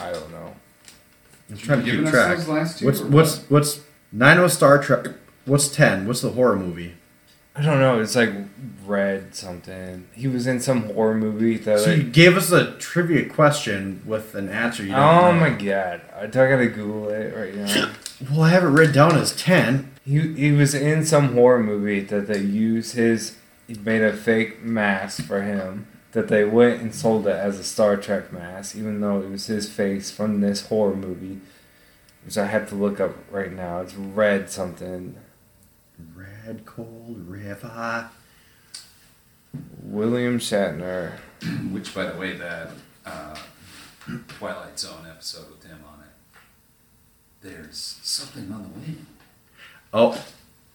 I 0.00 0.10
don't 0.12 0.30
know. 0.30 0.54
I'm 1.50 1.56
trying 1.56 1.84
to 1.84 1.90
keep 1.90 2.04
us 2.04 2.10
track. 2.10 2.36
those 2.38 2.48
last 2.48 2.82
What's 2.82 3.00
or 3.00 3.06
what's 3.06 3.36
what? 3.38 3.50
what's 3.50 3.80
nine 4.12 4.40
was 4.40 4.52
Star 4.52 4.82
Trek? 4.82 5.06
What's 5.44 5.68
ten? 5.68 6.06
What's 6.06 6.20
the 6.20 6.30
horror 6.30 6.56
movie? 6.56 6.94
I 7.54 7.60
don't 7.62 7.80
know. 7.80 8.00
It's 8.00 8.16
like 8.16 8.30
Red 8.86 9.34
something. 9.34 10.08
He 10.14 10.26
was 10.26 10.46
in 10.46 10.58
some 10.60 10.84
horror 10.94 11.14
movie 11.14 11.58
that. 11.58 11.80
So 11.80 11.90
you 11.90 12.04
Like, 12.04 12.12
gave 12.12 12.36
us 12.36 12.50
a 12.50 12.72
trivia 12.78 13.28
question 13.28 14.02
with 14.06 14.34
an 14.34 14.48
answer 14.48 14.82
you 14.82 14.90
don't 14.90 14.98
oh 15.00 15.32
know. 15.32 15.40
my 15.40 15.50
god! 15.50 16.00
I 16.18 16.26
do 16.26 16.42
I 16.42 16.48
gotta 16.50 16.66
Google 16.68 17.08
it 17.10 17.34
right 17.36 17.54
now. 17.54 17.92
Well, 18.30 18.42
I 18.42 18.50
have 18.50 18.62
it 18.62 18.68
written 18.68 18.94
down 18.94 19.16
as 19.16 19.34
ten. 19.34 19.90
He 20.04 20.20
he 20.34 20.52
was 20.52 20.74
in 20.74 21.04
some 21.04 21.34
horror 21.34 21.58
movie 21.60 22.00
that 22.00 22.28
they 22.28 22.38
used 22.38 22.94
his. 22.94 23.36
He 23.66 23.74
made 23.74 24.00
a 24.02 24.12
fake 24.16 24.62
mask 24.62 25.24
for 25.24 25.42
him 25.42 25.88
that 26.12 26.28
they 26.28 26.44
went 26.44 26.80
and 26.82 26.94
sold 26.94 27.26
it 27.26 27.30
as 27.34 27.58
a 27.58 27.64
Star 27.64 27.96
Trek 27.96 28.32
mask, 28.32 28.76
even 28.76 29.00
though 29.00 29.20
it 29.22 29.30
was 29.30 29.46
his 29.46 29.68
face 29.70 30.10
from 30.10 30.40
this 30.40 30.66
horror 30.66 30.94
movie, 30.96 31.40
which 32.24 32.36
I 32.38 32.46
have 32.46 32.68
to 32.68 32.74
look 32.74 33.00
up 33.00 33.12
right 33.30 33.52
now. 33.52 33.80
It's 33.80 33.94
Red 33.94 34.50
something. 34.50 35.16
Red 36.14 36.64
Cold 36.66 37.26
River. 37.28 38.10
William 39.82 40.38
Shatner. 40.38 41.12
Which, 41.72 41.94
by 41.94 42.06
the 42.06 42.18
way, 42.18 42.34
that 42.36 42.70
uh, 43.04 43.36
Twilight 44.28 44.78
Zone 44.78 45.06
episode 45.08 45.50
with 45.50 45.64
him 45.64 45.78
on 45.86 46.00
it. 46.00 46.08
There's 47.42 47.98
something 48.02 48.50
on 48.52 48.62
the 48.62 48.68
way. 48.80 48.96
Oh, 49.92 50.24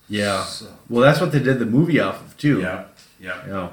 Yeah. 0.07 0.43
So- 0.43 0.73
Well, 0.89 1.01
that's 1.03 1.19
what 1.21 1.31
they 1.31 1.39
did 1.39 1.59
the 1.59 1.65
movie 1.65 1.99
off 1.99 2.21
of 2.25 2.37
too. 2.37 2.59
Yeah. 2.61 2.85
Yep. 3.19 3.47
Yeah. 3.47 3.69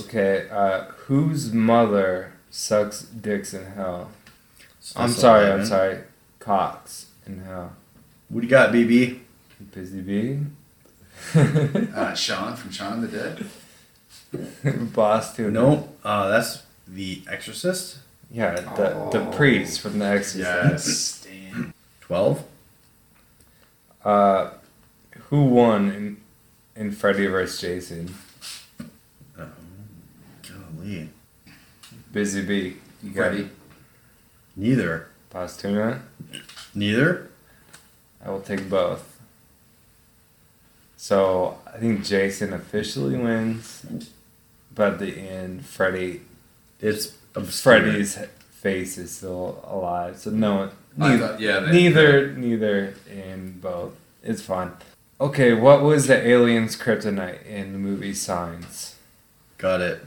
Okay, 0.00 0.48
uh, 0.50 0.84
whose 1.06 1.52
mother 1.52 2.32
sucks 2.50 3.02
dicks 3.02 3.54
in 3.54 3.64
hell? 3.72 4.10
I'm 4.94 5.10
sorry, 5.10 5.50
I'm 5.50 5.64
sorry. 5.64 6.00
Cocks 6.38 7.06
in 7.26 7.40
hell. 7.40 7.74
What 8.28 8.40
do 8.40 8.46
you 8.46 8.50
got, 8.50 8.72
BB? 8.72 9.20
Busy 9.72 10.00
bee? 10.00 10.40
Uh, 11.34 12.14
Shaun 12.14 12.56
from 12.56 13.02
of 13.04 13.10
the 13.10 13.46
Dead. 14.68 14.92
Boss 14.94 15.34
too. 15.34 15.50
No, 15.50 15.88
uh, 16.04 16.28
that's 16.28 16.62
the 16.86 17.22
Exorcist. 17.28 17.98
Yeah, 18.30 18.54
the, 18.54 19.18
the 19.18 19.30
priest 19.36 19.80
from 19.80 19.98
The 19.98 20.06
Exorcist. 20.06 21.28
Yes. 21.30 21.72
Twelve. 22.00 22.44
Uh, 24.04 24.50
who 25.30 25.44
won 25.44 25.90
in, 25.90 26.16
in 26.76 26.92
Freddy 26.92 27.26
vs. 27.26 27.60
Jason? 27.60 28.14
Busy 32.12 32.42
bee. 32.42 32.76
You 33.02 33.10
got 33.10 33.28
Freddy. 33.30 33.42
it. 33.42 33.48
Neither. 34.56 35.08
Boss 35.30 35.56
tuna? 35.56 36.02
Neither. 36.74 37.28
I 38.24 38.30
will 38.30 38.40
take 38.40 38.68
both. 38.70 39.18
So 40.96 41.58
I 41.72 41.78
think 41.78 42.04
Jason 42.04 42.52
officially 42.52 43.16
wins, 43.16 43.84
but 44.74 44.94
at 44.94 44.98
the 44.98 45.12
end, 45.12 45.64
Freddy, 45.66 46.22
It's 46.80 47.16
obscure. 47.34 47.80
Freddy's 47.80 48.18
face 48.50 48.98
is 48.98 49.14
still 49.16 49.62
alive. 49.66 50.18
So 50.18 50.30
no, 50.30 50.70
I 50.98 51.10
neither, 51.10 51.28
thought, 51.28 51.40
yeah. 51.40 51.60
They, 51.60 51.72
neither, 51.72 52.32
neither, 52.32 52.94
and 53.10 53.60
both. 53.60 53.92
It's 54.22 54.42
fine. 54.42 54.72
Okay, 55.20 55.52
what 55.52 55.82
was 55.82 56.06
the 56.08 56.26
alien's 56.26 56.76
kryptonite 56.76 57.44
in 57.46 57.72
the 57.72 57.78
movie 57.78 58.14
Signs? 58.14 58.96
Got 59.58 59.80
it. 59.82 60.04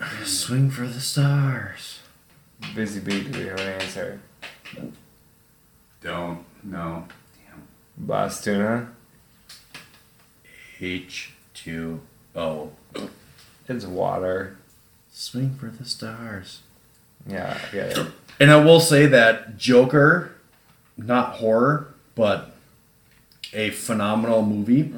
Shit. 0.00 0.26
Swing 0.26 0.70
for 0.70 0.86
the 0.86 1.00
stars. 1.00 2.00
Busy 2.74 3.00
bee, 3.00 3.22
do 3.22 3.38
we 3.38 3.46
have 3.46 3.60
an 3.60 3.80
answer? 3.80 4.20
Don't. 6.00 6.44
No. 6.62 7.06
Damn. 7.36 7.62
Boss 7.96 8.42
tuna? 8.42 8.90
H 10.80 11.32
two 11.52 12.00
O. 12.34 12.70
It's 13.68 13.84
water. 13.84 14.56
Swing 15.12 15.54
for 15.54 15.66
the 15.66 15.84
stars. 15.84 16.60
Yeah, 17.26 17.58
I 17.62 17.72
get 17.72 17.98
it. 17.98 18.06
And 18.40 18.50
I 18.50 18.56
will 18.64 18.80
say 18.80 19.04
that 19.06 19.58
Joker, 19.58 20.34
not 20.96 21.34
horror, 21.34 21.92
but 22.14 22.52
a 23.52 23.70
phenomenal 23.70 24.42
movie. 24.42 24.94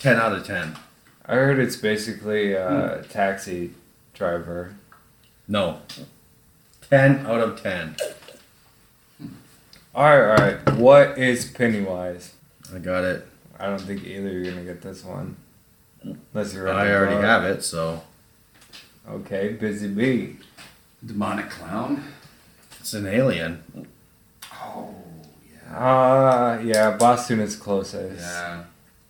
Ten 0.00 0.16
out 0.16 0.32
of 0.32 0.44
ten. 0.44 0.76
I 1.24 1.34
heard 1.34 1.60
it's 1.60 1.76
basically 1.76 2.54
a 2.54 3.04
taxi 3.08 3.74
driver. 4.20 4.74
No. 5.48 5.80
Ten 6.90 7.26
out 7.26 7.40
of 7.40 7.62
ten. 7.62 7.96
Alright, 9.94 10.38
alright. 10.40 10.76
What 10.76 11.16
is 11.18 11.50
Pennywise? 11.50 12.34
I 12.72 12.78
got 12.80 13.02
it. 13.04 13.26
I 13.58 13.66
don't 13.66 13.80
think 13.80 14.04
either 14.04 14.28
you're 14.28 14.44
gonna 14.44 14.62
get 14.64 14.82
this 14.82 15.02
one. 15.04 15.36
Unless 16.02 16.52
you're 16.52 16.68
I 16.68 16.92
already 16.92 17.16
have 17.16 17.44
it, 17.44 17.64
so 17.64 18.02
Okay, 19.08 19.54
busy 19.58 19.88
bee. 19.88 20.36
Demonic 21.04 21.48
clown. 21.48 22.04
it's 22.78 22.92
an 22.92 23.06
alien. 23.06 23.64
Oh. 24.52 24.94
Yeah. 25.50 25.74
Ah, 25.74 26.58
yeah, 26.58 26.96
Boss 26.98 27.26
Tuna 27.26 27.44
is 27.44 27.56
closest. 27.56 28.20
Yeah. 28.20 28.64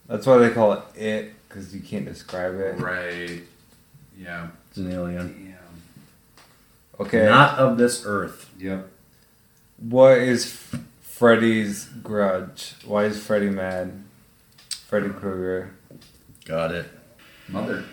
That's 0.06 0.24
why 0.24 0.38
they 0.38 0.50
call 0.50 0.74
it 0.74 0.82
it, 0.94 1.32
because 1.48 1.74
you 1.74 1.80
can't 1.80 2.04
describe 2.04 2.54
it. 2.54 2.78
Right. 2.78 3.42
Yeah. 4.16 4.50
It's 4.70 4.78
an 4.78 4.92
alien. 4.92 5.56
Okay. 6.98 7.24
Not 7.26 7.58
of 7.58 7.78
this 7.78 8.02
earth. 8.04 8.50
Yep. 8.58 8.86
What 9.78 10.18
is 10.18 10.62
Freddy's 11.00 11.86
grudge? 12.02 12.74
Why 12.84 13.04
is 13.06 13.18
Freddy 13.24 13.48
mad? 13.48 14.04
Freddy 14.86 15.08
Krueger. 15.08 15.70
Got 16.44 16.72
it. 16.72 16.86
Mother. 17.48 17.84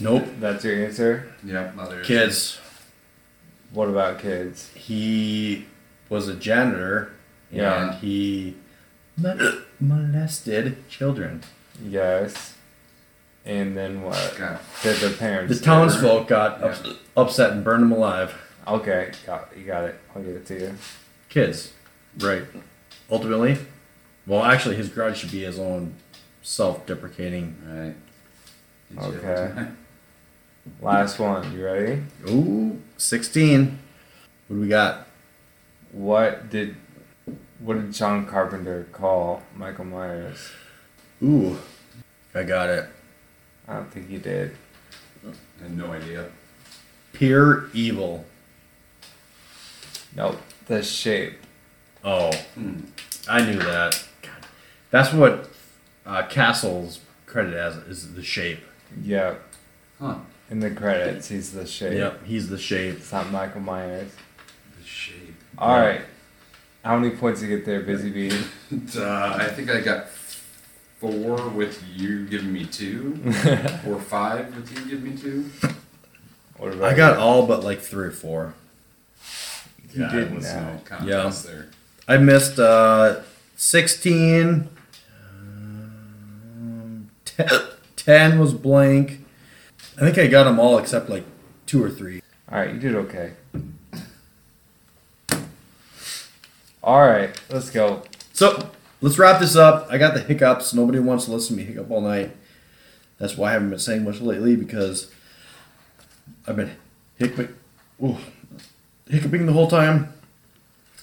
Nope. 0.00 0.26
That's 0.40 0.64
your 0.64 0.84
answer? 0.84 1.32
Yep. 1.44 1.74
Mother. 1.76 2.02
Kids. 2.02 2.58
What 3.72 3.88
about 3.88 4.18
kids? 4.18 4.70
He 4.74 5.66
was 6.08 6.26
a 6.28 6.34
janitor 6.34 7.12
Yeah. 7.50 7.90
and 7.92 7.94
he 8.00 8.56
molested 9.80 10.88
children. 10.88 11.42
Yes. 11.84 12.54
And 13.48 13.74
then 13.74 14.02
what? 14.02 14.34
God. 14.38 14.60
Did 14.82 14.96
the 14.98 15.16
parents? 15.16 15.54
The 15.54 15.58
do? 15.58 15.64
townsfolk 15.64 16.28
got 16.28 16.62
ups- 16.62 16.82
upset 17.16 17.52
and 17.52 17.64
burned 17.64 17.82
him 17.82 17.92
alive. 17.92 18.34
Okay, 18.66 19.10
got, 19.26 19.48
you 19.56 19.64
got 19.64 19.84
it. 19.84 19.98
I'll 20.14 20.22
give 20.22 20.36
it 20.36 20.46
to 20.46 20.60
you. 20.60 20.74
Kids. 21.30 21.72
Right. 22.18 22.44
Ultimately, 23.10 23.56
well, 24.26 24.44
actually, 24.44 24.76
his 24.76 24.90
grudge 24.90 25.16
should 25.18 25.30
be 25.30 25.44
his 25.44 25.58
own 25.58 25.94
self 26.42 26.84
deprecating. 26.84 27.56
Right. 27.66 29.02
Okay. 29.02 29.68
Last 30.82 31.18
one. 31.18 31.50
You 31.52 31.64
ready? 31.64 32.02
Ooh, 32.28 32.82
16. 32.98 33.78
What 34.48 34.56
do 34.56 34.60
we 34.60 34.68
got? 34.68 35.06
What 35.92 36.50
did 36.50 36.76
what 37.60 37.74
did 37.74 37.92
John 37.92 38.26
Carpenter 38.26 38.86
call 38.92 39.42
Michael 39.56 39.86
Myers? 39.86 40.50
Ooh, 41.22 41.58
I 42.34 42.42
got 42.42 42.68
it. 42.68 42.86
I 43.68 43.74
don't 43.74 43.90
think 43.92 44.08
he 44.08 44.16
did. 44.18 44.56
I 45.26 45.62
had 45.62 45.76
no 45.76 45.92
idea. 45.92 46.28
Pure 47.12 47.68
evil. 47.74 48.24
Nope. 50.16 50.40
The 50.66 50.82
shape. 50.82 51.34
Oh, 52.04 52.32
Hmm. 52.54 52.80
I 53.28 53.42
knew 53.44 53.58
that. 53.58 54.02
God. 54.22 54.46
That's 54.90 55.12
what 55.12 55.50
uh, 56.06 56.22
Castle's 56.28 57.00
credit 57.26 57.54
as 57.54 57.76
is 57.76 58.14
the 58.14 58.22
shape. 58.22 58.60
Yeah. 59.02 59.34
Huh. 60.00 60.16
In 60.50 60.60
the 60.60 60.70
credits, 60.70 61.28
he's 61.28 61.52
the 61.52 61.66
shape. 61.66 61.98
Yep, 61.98 62.24
he's 62.24 62.48
the 62.48 62.56
shape. 62.56 62.96
It's 62.96 63.12
not 63.12 63.30
Michael 63.30 63.60
Myers. 63.60 64.10
The 64.80 64.86
shape. 64.86 65.34
All 65.58 65.78
right. 65.78 66.00
How 66.82 66.96
many 66.96 67.14
points 67.14 67.42
you 67.42 67.48
get 67.48 67.66
there, 67.66 67.80
Busy 67.80 68.08
Bee? 68.10 68.44
Uh, 68.98 69.36
I 69.38 69.48
think 69.48 69.70
I 69.70 69.80
got 69.80 70.08
four 70.98 71.48
with 71.48 71.82
you 71.94 72.26
giving 72.26 72.52
me 72.52 72.64
two, 72.64 73.20
or 73.86 74.00
five 74.00 74.54
with 74.56 74.70
you 74.76 74.84
giving 74.90 75.14
me 75.14 75.16
two. 75.20 75.50
what 76.56 76.72
about 76.74 76.92
I 76.92 76.96
got 76.96 77.16
you? 77.16 77.22
all 77.22 77.46
but 77.46 77.62
like 77.64 77.80
three 77.80 78.06
or 78.08 78.10
four. 78.12 78.54
You 79.92 80.02
Yeah, 80.02 80.10
did 80.12 80.24
it 80.28 80.34
was 80.34 80.44
now. 80.44 80.72
no 80.74 80.80
contest 80.84 81.44
there. 81.46 81.68
I 82.06 82.16
missed 82.18 82.58
uh, 82.58 83.20
16. 83.56 84.68
Um, 85.30 87.10
te- 87.24 87.44
10 87.96 88.38
was 88.38 88.52
blank. 88.54 89.24
I 89.96 90.00
think 90.00 90.18
I 90.18 90.26
got 90.26 90.44
them 90.44 90.58
all 90.60 90.78
except 90.78 91.08
like 91.08 91.24
two 91.66 91.82
or 91.82 91.90
three. 91.90 92.22
All 92.50 92.58
right, 92.58 92.72
you 92.72 92.78
did 92.80 92.94
okay. 92.94 93.32
All 96.82 97.00
right, 97.02 97.38
let's 97.50 97.70
go. 97.70 98.02
So 98.32 98.70
let's 99.00 99.18
wrap 99.18 99.40
this 99.40 99.56
up. 99.56 99.86
I 99.90 99.98
got 99.98 100.14
the 100.14 100.20
hiccups. 100.20 100.74
Nobody 100.74 100.98
wants 100.98 101.26
to 101.26 101.32
listen 101.32 101.56
to 101.56 101.62
me 101.62 101.66
hiccup 101.66 101.90
all 101.90 102.00
night. 102.00 102.34
That's 103.18 103.36
why 103.36 103.50
I 103.50 103.52
haven't 103.52 103.70
been 103.70 103.78
saying 103.78 104.04
much 104.04 104.20
lately 104.20 104.56
because 104.56 105.10
I've 106.46 106.56
been 106.56 106.72
hiccuping, 107.18 107.54
ooh, 108.02 108.16
hiccuping 109.10 109.46
the 109.46 109.52
whole 109.52 109.68
time. 109.68 110.12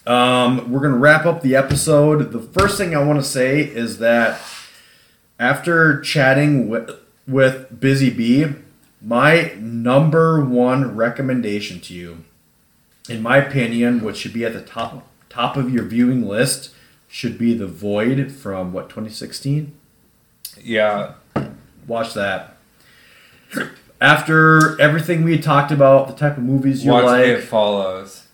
Um, 0.07 0.71
we're 0.71 0.81
gonna 0.81 0.97
wrap 0.97 1.25
up 1.25 1.41
the 1.41 1.55
episode. 1.55 2.31
The 2.31 2.39
first 2.39 2.77
thing 2.77 2.95
I 2.95 3.03
want 3.03 3.19
to 3.19 3.25
say 3.25 3.61
is 3.61 3.97
that 3.97 4.39
after 5.39 5.99
chatting 6.01 6.69
with 6.69 6.91
with 7.27 7.79
Busy 7.79 8.11
Bee, 8.11 8.53
my 9.01 9.53
number 9.59 10.43
one 10.45 10.95
recommendation 10.95 11.79
to 11.81 11.93
you, 11.93 12.23
in 13.09 13.23
my 13.23 13.37
opinion, 13.37 14.03
what 14.03 14.15
should 14.15 14.33
be 14.33 14.45
at 14.45 14.53
the 14.53 14.61
top 14.61 15.07
top 15.27 15.57
of 15.57 15.71
your 15.71 15.83
viewing 15.83 16.27
list 16.27 16.74
should 17.15 17.37
be 17.37 17.53
The 17.53 17.65
Void 17.65 18.29
from 18.29 18.73
what 18.73 18.89
2016. 18.89 19.71
Yeah, 20.61 21.13
Watch 21.87 22.13
that. 22.15 22.57
After 24.01 24.79
everything 24.81 25.23
we 25.23 25.31
had 25.31 25.41
talked 25.41 25.71
about, 25.71 26.09
the 26.09 26.13
type 26.13 26.35
of 26.35 26.43
movies 26.43 26.83
you 26.83 26.91
watch 26.91 27.05
like, 27.05 27.25
It 27.25 27.41
Follows. 27.43 28.27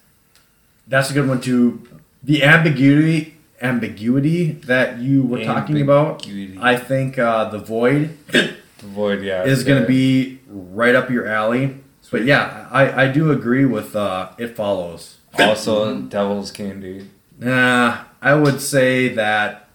that's 0.88 1.12
a 1.12 1.14
good 1.14 1.28
one 1.30 1.42
too. 1.42 1.88
The 2.24 2.44
ambiguity 2.44 3.36
ambiguity 3.62 4.54
that 4.66 4.98
you 4.98 5.22
were 5.22 5.44
talking 5.44 5.80
about, 5.80 6.26
Ambiguity. 6.26 6.58
I 6.60 6.76
think 6.78 7.20
uh, 7.20 7.50
The 7.50 7.60
Void 7.60 8.18
The 8.32 8.56
Void, 8.80 9.22
yeah. 9.22 9.44
is 9.44 9.64
going 9.64 9.80
to 9.84 9.88
be 9.88 10.40
right 10.48 10.96
up 10.96 11.12
your 11.12 11.28
alley. 11.28 11.78
But 12.10 12.24
yeah, 12.24 12.68
I, 12.72 13.04
I 13.04 13.08
do 13.12 13.32
agree 13.32 13.66
with 13.66 13.96
uh, 13.96 14.30
It 14.40 14.56
Follows. 14.56 15.18
also 15.38 16.02
Devil's 16.02 16.52
Candy. 16.52 17.08
Nah, 17.38 18.06
I 18.22 18.36
would 18.36 18.62
say 18.62 19.10
that 19.16 19.68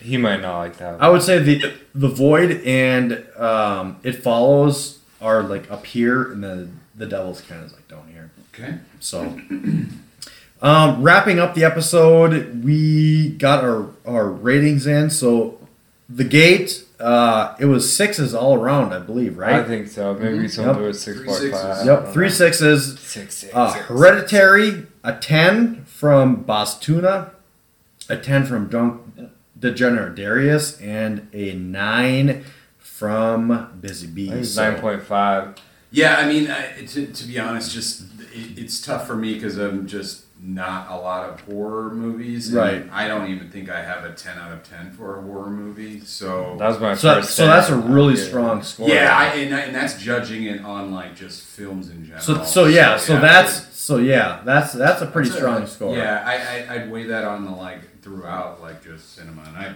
He 0.00 0.16
might 0.16 0.40
not 0.42 0.58
like 0.58 0.76
that. 0.78 1.00
I 1.02 1.08
would 1.08 1.22
say 1.22 1.38
the 1.38 1.72
the 1.94 2.08
void 2.08 2.60
and 2.64 3.24
um, 3.36 3.96
it 4.02 4.22
follows 4.22 4.98
are 5.20 5.42
like 5.42 5.70
up 5.70 5.86
here, 5.86 6.30
and 6.32 6.42
the 6.42 6.68
the 6.96 7.06
devil's 7.06 7.40
kind 7.40 7.64
of 7.64 7.72
like 7.72 7.88
down 7.88 8.06
here. 8.12 8.30
Okay. 8.52 8.78
So, 9.00 9.38
um, 10.62 11.02
wrapping 11.02 11.38
up 11.38 11.54
the 11.54 11.64
episode, 11.64 12.62
we 12.64 13.30
got 13.30 13.64
our 13.64 13.86
our 14.06 14.28
ratings 14.28 14.86
in. 14.86 15.10
So, 15.10 15.58
the 16.08 16.24
gate, 16.24 16.84
uh, 17.00 17.54
it 17.58 17.64
was 17.66 17.94
sixes 17.94 18.34
all 18.34 18.54
around, 18.54 18.92
I 18.92 18.98
believe, 18.98 19.36
right? 19.38 19.54
I 19.54 19.64
think 19.64 19.88
so. 19.88 20.14
Maybe 20.14 20.42
Yep. 20.42 20.50
someone 20.50 20.76
do 20.76 20.84
it 20.86 20.94
six 20.94 21.18
Three 21.18 21.26
point 21.26 21.38
sixes. 21.40 21.62
five. 21.62 21.86
Yep, 21.86 22.12
three 22.12 22.30
sixes. 22.30 22.98
Six, 23.00 23.34
six, 23.34 23.54
Uh, 23.54 23.72
six. 23.72 23.84
Hereditary, 23.86 24.86
a 25.02 25.12
10 25.14 25.84
from 25.86 26.36
Boss 26.42 26.78
Tuna, 26.78 27.30
a 28.08 28.16
10 28.16 28.46
from 28.46 28.66
Drunk 28.68 29.00
Degenerate 29.58 30.14
Darius, 30.14 30.80
and 30.80 31.28
a 31.32 31.54
9 31.54 32.44
from 32.78 33.78
Busy 33.80 34.06
I 34.06 34.10
Bee. 34.10 34.44
So- 34.44 34.70
nine 34.70 34.80
point 34.80 35.02
five. 35.02 35.54
Yeah, 35.90 36.16
I 36.16 36.26
mean, 36.28 36.50
I, 36.50 36.84
to, 36.86 37.06
to 37.06 37.24
be 37.24 37.38
honest, 37.38 37.72
just 37.72 38.02
it, 38.32 38.58
it's 38.58 38.80
tough 38.84 39.06
for 39.06 39.14
me 39.14 39.34
because 39.34 39.58
I'm 39.58 39.86
just 39.86 40.22
not 40.42 40.90
a 40.90 40.96
lot 40.96 41.28
of 41.30 41.40
horror 41.42 41.90
movies. 41.94 42.48
and 42.48 42.56
Right. 42.56 42.88
I 42.92 43.06
don't 43.06 43.30
even 43.30 43.48
think 43.48 43.70
I 43.70 43.80
have 43.82 44.04
a 44.04 44.12
ten 44.12 44.36
out 44.38 44.52
of 44.52 44.62
ten 44.68 44.90
for 44.90 45.18
a 45.18 45.22
horror 45.22 45.50
movie. 45.50 46.00
So 46.00 46.56
That 46.58 46.66
was 46.68 46.80
my 46.80 46.94
So, 46.94 47.14
first. 47.16 47.30
so 47.36 47.46
that's 47.46 47.68
a 47.68 47.76
really 47.76 48.14
Yeah. 48.18 48.24
strong 48.24 48.62
score. 48.64 48.88
yeah, 48.88 49.16
I, 49.16 49.26
and, 49.36 49.54
I- 49.54 49.60
and 49.60 49.74
that's 49.74 49.94
judging 50.02 50.44
it 50.44 50.64
on 50.64 50.92
like 50.92 51.14
just 51.14 51.42
films 51.42 51.88
in 51.90 52.04
general. 52.04 52.20
so 52.22 52.42
so 52.42 52.64
yeah, 52.66 52.96
so 52.96 53.18
that's 53.20 53.72
so 53.78 53.98
yeah, 53.98 54.40
that's 54.44 54.72
that's 54.72 55.00
a 55.00 55.06
pretty 55.06 55.28
That's 55.28 55.40
strong 55.40 55.62
a- 55.62 55.66
score. 55.68 55.96
Yeah, 55.96 56.22
I, 56.26 56.34
I 56.72 56.74
I'd 56.74 56.90
weigh 56.90 57.04
that 57.06 57.24
on 57.24 57.44
the 57.44 57.52
like 57.52 57.80
throughout 58.04 58.60
like 58.60 58.84
just 58.84 59.16
cinema, 59.16 59.42
and 59.48 59.56
I 59.56 59.74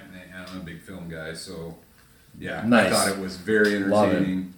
I'm 0.50 0.58
a 0.58 0.60
big 0.60 0.80
film 0.82 1.08
guy, 1.08 1.32
so 1.34 1.74
yeah, 2.38 2.62
Nice. 2.66 2.92
I 2.92 2.96
thought 3.10 3.18
it 3.18 3.20
was 3.20 3.36
very 3.36 3.74
entertaining. 3.76 4.52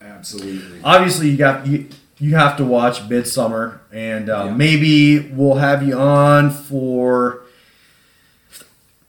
Absolutely. 0.00 0.80
Obviously, 0.82 1.30
you 1.30 1.36
got 1.36 1.66
you 1.66 1.88
you 2.18 2.34
have 2.34 2.56
to 2.56 2.64
watch 2.64 3.08
Midsommar, 3.08 3.78
and 3.92 4.28
uh, 4.28 4.44
Yeah. 4.46 4.54
maybe 4.54 5.20
we'll 5.30 5.56
have 5.56 5.86
you 5.86 5.96
on 5.98 6.50
for. 6.50 7.38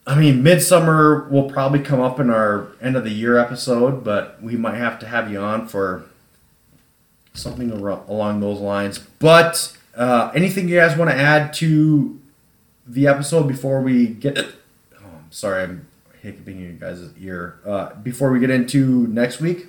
I 0.06 0.16
mean, 0.20 0.44
Midsommar 0.44 1.30
will 1.30 1.50
probably 1.50 1.80
come 1.80 2.02
up 2.02 2.20
in 2.20 2.30
our 2.30 2.68
end 2.82 2.96
of 2.98 3.04
the 3.06 3.10
year 3.10 3.38
episode, 3.38 4.04
but 4.04 4.38
we 4.44 4.58
might 4.58 4.76
have 4.76 5.00
to 5.00 5.08
have 5.08 5.32
you 5.32 5.40
on 5.40 5.68
for 5.68 6.04
something 7.34 7.72
along 7.72 8.42
those 8.42 8.60
lines. 8.60 9.00
But 9.00 9.76
uh, 9.96 10.30
anything 10.36 10.68
you 10.68 10.76
guys 10.78 10.98
want 10.98 11.10
to 11.10 11.16
add 11.16 11.54
to 11.56 12.20
the 12.86 13.08
episode 13.08 13.48
before 13.48 13.82
we 13.82 14.08
get? 14.08 14.38
Oh, 14.38 15.06
I'm 15.06 15.32
sorry, 15.32 15.64
I'm 15.64 15.88
hiccuping 16.22 16.58
in 16.58 16.64
your 16.64 16.74
guys' 16.74 17.10
ear. 17.20 17.60
Uh, 17.66 17.94
before 17.96 18.32
we 18.32 18.40
get 18.40 18.50
into 18.50 19.08
next 19.08 19.40
week. 19.40 19.68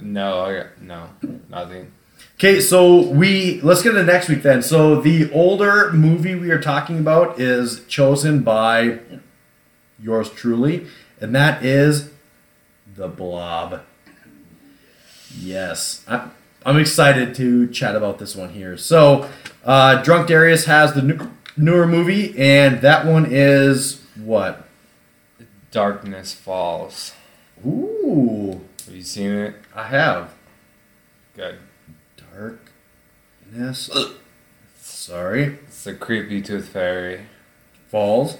No, 0.00 0.40
I 0.40 0.54
got 0.54 0.80
no 0.80 1.10
nothing. 1.48 1.92
Okay, 2.36 2.60
so 2.60 3.08
we 3.08 3.60
let's 3.60 3.82
get 3.82 3.92
to 3.92 4.02
next 4.02 4.28
week 4.28 4.42
then. 4.42 4.62
So 4.62 5.00
the 5.00 5.30
older 5.32 5.92
movie 5.92 6.34
we 6.34 6.50
are 6.50 6.60
talking 6.60 6.98
about 6.98 7.38
is 7.38 7.84
chosen 7.86 8.42
by 8.42 8.98
yours 10.00 10.30
truly, 10.30 10.86
and 11.20 11.34
that 11.34 11.64
is 11.64 12.10
The 12.96 13.08
Blob. 13.08 13.82
Yes, 15.38 16.04
I, 16.08 16.30
I'm 16.66 16.78
excited 16.78 17.34
to 17.36 17.68
chat 17.68 17.96
about 17.96 18.18
this 18.18 18.36
one 18.36 18.50
here. 18.50 18.76
So, 18.76 19.28
uh, 19.64 20.02
Drunk 20.02 20.28
Darius 20.28 20.66
has 20.66 20.92
the 20.94 21.02
new, 21.02 21.30
newer 21.56 21.86
movie, 21.86 22.34
and 22.38 22.80
that 22.82 23.06
one 23.06 23.26
is 23.30 24.02
what? 24.16 24.66
Darkness 25.70 26.34
Falls. 26.34 27.12
Ooh, 27.66 28.60
Have 28.86 28.94
you 28.94 29.02
seen 29.02 29.30
it? 29.30 29.54
I 29.74 29.84
have 29.84 30.30
Good. 31.34 31.58
darkness. 32.32 33.90
Sorry. 34.80 35.58
It's 35.66 35.84
the 35.84 35.94
creepy 35.94 36.42
tooth 36.42 36.68
fairy. 36.68 37.26
falls. 37.88 38.38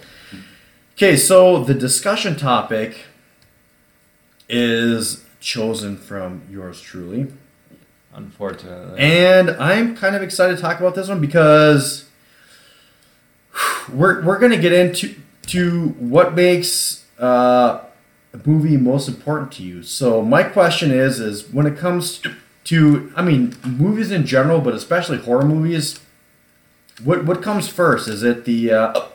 Okay, 0.94 1.16
so 1.16 1.62
the 1.64 1.74
discussion 1.74 2.36
topic 2.36 2.96
is 4.48 5.24
chosen 5.40 5.96
from 5.96 6.42
yours 6.50 6.80
truly. 6.80 7.32
Unfortunately. 8.14 8.98
And 9.00 9.50
I'm 9.50 9.96
kind 9.96 10.14
of 10.14 10.22
excited 10.22 10.56
to 10.56 10.62
talk 10.62 10.78
about 10.80 10.94
this 10.94 11.08
one 11.08 11.20
because 11.20 12.04
we're, 13.92 14.22
we're 14.24 14.38
going 14.38 14.52
to 14.52 14.58
get 14.58 14.72
into 14.72 15.14
to 15.48 15.88
what 15.98 16.34
makes 16.34 17.04
uh, 17.18 17.80
a 18.32 18.40
movie 18.44 18.76
most 18.76 19.08
important 19.08 19.52
to 19.52 19.62
you. 19.62 19.82
So 19.82 20.22
my 20.22 20.42
question 20.42 20.90
is 20.90 21.20
is 21.20 21.48
when 21.50 21.66
it 21.66 21.76
comes 21.76 22.22
to 22.64 23.12
I 23.16 23.22
mean 23.22 23.56
movies 23.64 24.10
in 24.10 24.24
general, 24.24 24.60
but 24.60 24.74
especially 24.74 25.18
horror 25.18 25.44
movies, 25.44 26.00
what 27.02 27.24
what 27.24 27.42
comes 27.42 27.68
first? 27.68 28.08
Is 28.08 28.22
it 28.22 28.44
the 28.44 28.72
uh, 28.72 29.06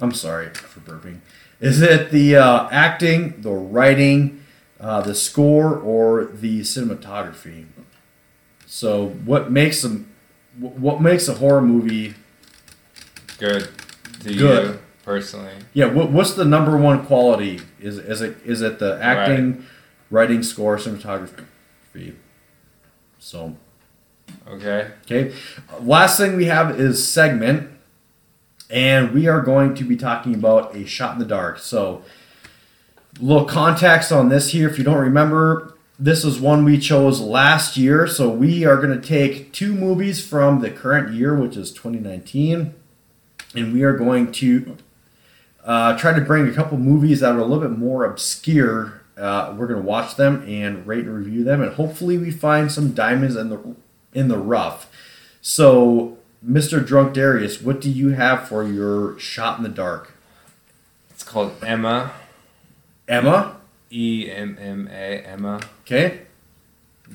I'm 0.00 0.12
sorry 0.12 0.48
for 0.50 0.80
burping. 0.80 1.20
Is 1.60 1.82
it 1.82 2.10
the 2.10 2.36
uh, 2.36 2.68
acting, 2.70 3.42
the 3.42 3.50
writing, 3.50 4.42
uh, 4.80 5.02
the 5.02 5.14
score, 5.14 5.76
or 5.76 6.24
the 6.24 6.60
cinematography? 6.60 7.66
So, 8.66 9.08
what 9.08 9.50
makes 9.50 9.84
a 9.84 10.02
what 10.58 11.02
makes 11.02 11.28
a 11.28 11.34
horror 11.34 11.60
movie? 11.60 12.14
Good. 13.40 13.68
To 14.20 14.34
Good. 14.34 14.66
you 14.74 14.78
personally. 15.02 15.54
Yeah, 15.72 15.86
what, 15.86 16.10
what's 16.10 16.34
the 16.34 16.44
number 16.44 16.76
one 16.76 17.06
quality? 17.06 17.60
Is 17.80 17.98
is 17.98 18.20
it 18.20 18.36
is 18.44 18.60
it 18.60 18.78
the 18.78 18.98
acting, 19.02 19.64
writing, 20.10 20.42
score, 20.42 20.76
cinematography? 20.76 22.14
So, 23.18 23.56
Okay. 24.46 24.88
okay. 25.02 25.34
Last 25.80 26.18
thing 26.18 26.36
we 26.36 26.44
have 26.46 26.78
is 26.78 27.06
segment, 27.06 27.70
and 28.68 29.12
we 29.12 29.26
are 29.26 29.40
going 29.40 29.74
to 29.74 29.84
be 29.84 29.96
talking 29.96 30.34
about 30.34 30.76
a 30.76 30.86
shot 30.86 31.14
in 31.14 31.18
the 31.18 31.24
dark. 31.24 31.58
So, 31.58 32.02
little 33.18 33.46
context 33.46 34.12
on 34.12 34.28
this 34.28 34.50
here. 34.52 34.68
If 34.68 34.78
you 34.78 34.84
don't 34.84 34.98
remember, 34.98 35.74
this 35.98 36.24
is 36.24 36.40
one 36.40 36.64
we 36.64 36.78
chose 36.78 37.20
last 37.20 37.76
year. 37.76 38.06
So 38.06 38.30
we 38.30 38.64
are 38.64 38.76
going 38.76 38.98
to 38.98 39.06
take 39.06 39.52
two 39.52 39.74
movies 39.74 40.26
from 40.26 40.60
the 40.60 40.70
current 40.70 41.12
year, 41.14 41.34
which 41.34 41.56
is 41.56 41.70
2019, 41.72 42.74
and 43.54 43.72
we 43.72 43.82
are 43.82 43.92
going 43.92 44.32
to 44.32 44.76
uh, 45.64 45.96
try 45.98 46.12
to 46.12 46.20
bring 46.20 46.48
a 46.48 46.52
couple 46.52 46.78
movies 46.78 47.20
that 47.20 47.34
are 47.34 47.38
a 47.38 47.44
little 47.44 47.60
bit 47.68 47.78
more 47.78 48.04
obscure. 48.04 49.02
Uh, 49.16 49.54
we're 49.56 49.66
going 49.66 49.80
to 49.80 49.86
watch 49.86 50.16
them 50.16 50.42
and 50.48 50.86
rate 50.86 51.04
and 51.04 51.14
review 51.14 51.44
them, 51.44 51.62
and 51.62 51.74
hopefully 51.74 52.16
we 52.16 52.30
find 52.30 52.72
some 52.72 52.92
diamonds 52.92 53.36
in 53.36 53.50
the 53.50 53.76
in 54.12 54.28
the 54.28 54.38
rough. 54.38 54.90
So, 55.40 56.18
Mr. 56.46 56.84
Drunk 56.84 57.14
Darius, 57.14 57.60
what 57.60 57.80
do 57.80 57.90
you 57.90 58.10
have 58.10 58.48
for 58.48 58.64
your 58.64 59.18
shot 59.18 59.58
in 59.58 59.62
the 59.62 59.68
dark? 59.68 60.14
It's 61.10 61.22
called 61.22 61.52
Emma. 61.62 62.12
Emma. 63.06 63.56
E 63.92 64.30
M 64.30 64.56
M 64.60 64.88
A. 64.90 65.20
Emma. 65.20 65.60
Okay. 65.82 66.22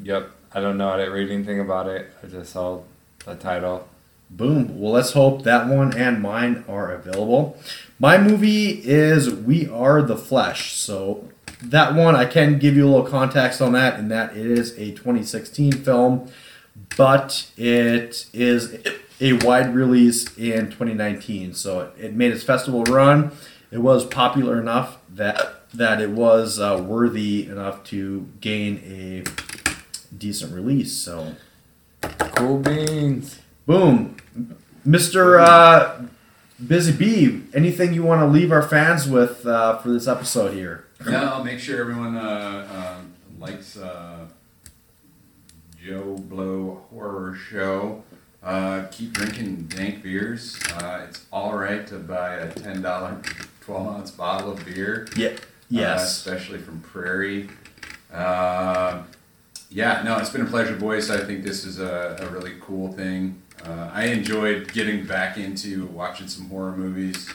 Yep. 0.04 0.32
I 0.54 0.60
don't 0.60 0.78
know. 0.78 0.90
I 0.90 0.98
didn't 0.98 1.14
read 1.14 1.32
anything 1.32 1.60
about 1.60 1.88
it. 1.88 2.12
I 2.24 2.28
just 2.28 2.54
saw 2.54 2.82
the 3.26 3.36
title. 3.36 3.88
Boom. 4.36 4.78
Well, 4.80 4.92
let's 4.92 5.14
hope 5.14 5.44
that 5.44 5.68
one 5.68 5.96
and 5.96 6.22
mine 6.22 6.66
are 6.68 6.92
available. 6.92 7.58
My 8.00 8.18
movie 8.18 8.82
is 8.84 9.34
We 9.34 9.70
Are 9.70 10.02
the 10.02 10.18
Flesh. 10.18 10.74
So, 10.74 11.30
that 11.62 11.96
one, 11.96 12.18
I 12.18 12.26
can 12.26 12.60
give 12.60 12.76
you 12.76 12.86
a 12.86 12.90
little 12.90 13.08
context 13.08 13.62
on 13.62 13.72
that, 13.72 13.98
in 13.98 14.10
that 14.10 14.36
it 14.36 14.46
is 14.46 14.72
a 14.72 14.92
2016 14.92 15.72
film, 15.72 16.30
but 16.98 17.50
it 17.56 18.26
is 18.34 18.78
a 19.22 19.34
wide 19.34 19.74
release 19.74 20.26
in 20.38 20.66
2019. 20.66 21.54
So, 21.54 21.94
it, 21.98 22.06
it 22.08 22.14
made 22.14 22.34
its 22.34 22.44
festival 22.44 22.84
run. 22.84 23.32
It 23.72 23.78
was 23.78 24.06
popular 24.06 24.60
enough 24.60 24.98
that 25.10 25.62
that 25.74 26.02
it 26.02 26.10
was 26.10 26.60
uh, 26.60 26.82
worthy 26.86 27.48
enough 27.48 27.84
to 27.86 28.28
gain 28.40 28.82
a 28.86 29.24
decent 30.18 30.54
release. 30.54 30.94
So, 30.94 31.36
Cool 32.02 32.60
beans. 32.60 33.40
Boom. 33.66 34.18
Mr. 34.86 35.40
Uh, 35.40 36.06
Busy 36.66 36.92
Bee, 36.92 37.42
anything 37.54 37.94
you 37.94 38.04
want 38.04 38.22
to 38.22 38.28
leave 38.28 38.52
our 38.52 38.62
fans 38.62 39.08
with 39.10 39.46
uh, 39.46 39.78
for 39.80 39.90
this 39.90 40.08
episode 40.08 40.54
here? 40.54 40.86
No, 41.06 41.44
make 41.44 41.60
sure 41.60 41.80
everyone 41.82 42.16
uh, 42.16 42.68
uh, 42.72 42.98
likes 43.40 43.78
uh, 43.78 44.26
Joe 45.84 46.16
Blow 46.18 46.84
Horror 46.90 47.36
Show. 47.36 48.04
Uh, 48.42 48.86
keep 48.92 49.12
drinking 49.12 49.64
dank 49.64 50.04
beers. 50.04 50.58
Uh, 50.76 51.06
it's 51.10 51.26
all 51.34 51.56
right 51.58 51.86
to 51.88 51.98
buy 51.98 52.36
a 52.36 52.54
ten 52.54 52.82
dollar, 52.82 53.20
twelve 53.62 53.88
ounce 53.88 54.12
bottle 54.12 54.52
of 54.52 54.64
beer. 54.66 55.08
Yeah. 55.18 55.34
Yes. 55.68 56.04
especially 56.18 56.60
from 56.60 56.80
Prairie. 56.82 57.50
Uh, 58.14 59.02
yeah, 59.72 60.04
no, 60.04 60.18
it's 60.20 60.30
been 60.30 60.44
a 60.44 60.46
pleasure, 60.46 60.76
boys. 60.76 61.10
I 61.10 61.26
think 61.26 61.44
this 61.44 61.66
is 61.66 61.80
a, 61.80 62.18
a 62.20 62.30
really 62.30 62.54
cool 62.62 62.94
thing. 62.94 63.42
Uh, 63.64 63.90
I 63.93 64.06
enjoyed 64.08 64.72
getting 64.74 65.06
back 65.06 65.38
into 65.38 65.85
watching 65.88 66.27
some 66.27 66.50
horror 66.50 66.75
movies. 66.75 67.30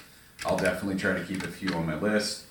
I'll 0.45 0.57
definitely 0.57 0.99
try 0.99 1.15
to 1.15 1.25
keep 1.25 1.43
a 1.43 1.49
few 1.49 1.73
on 1.75 1.87
my 1.87 1.97
list. 1.97 2.45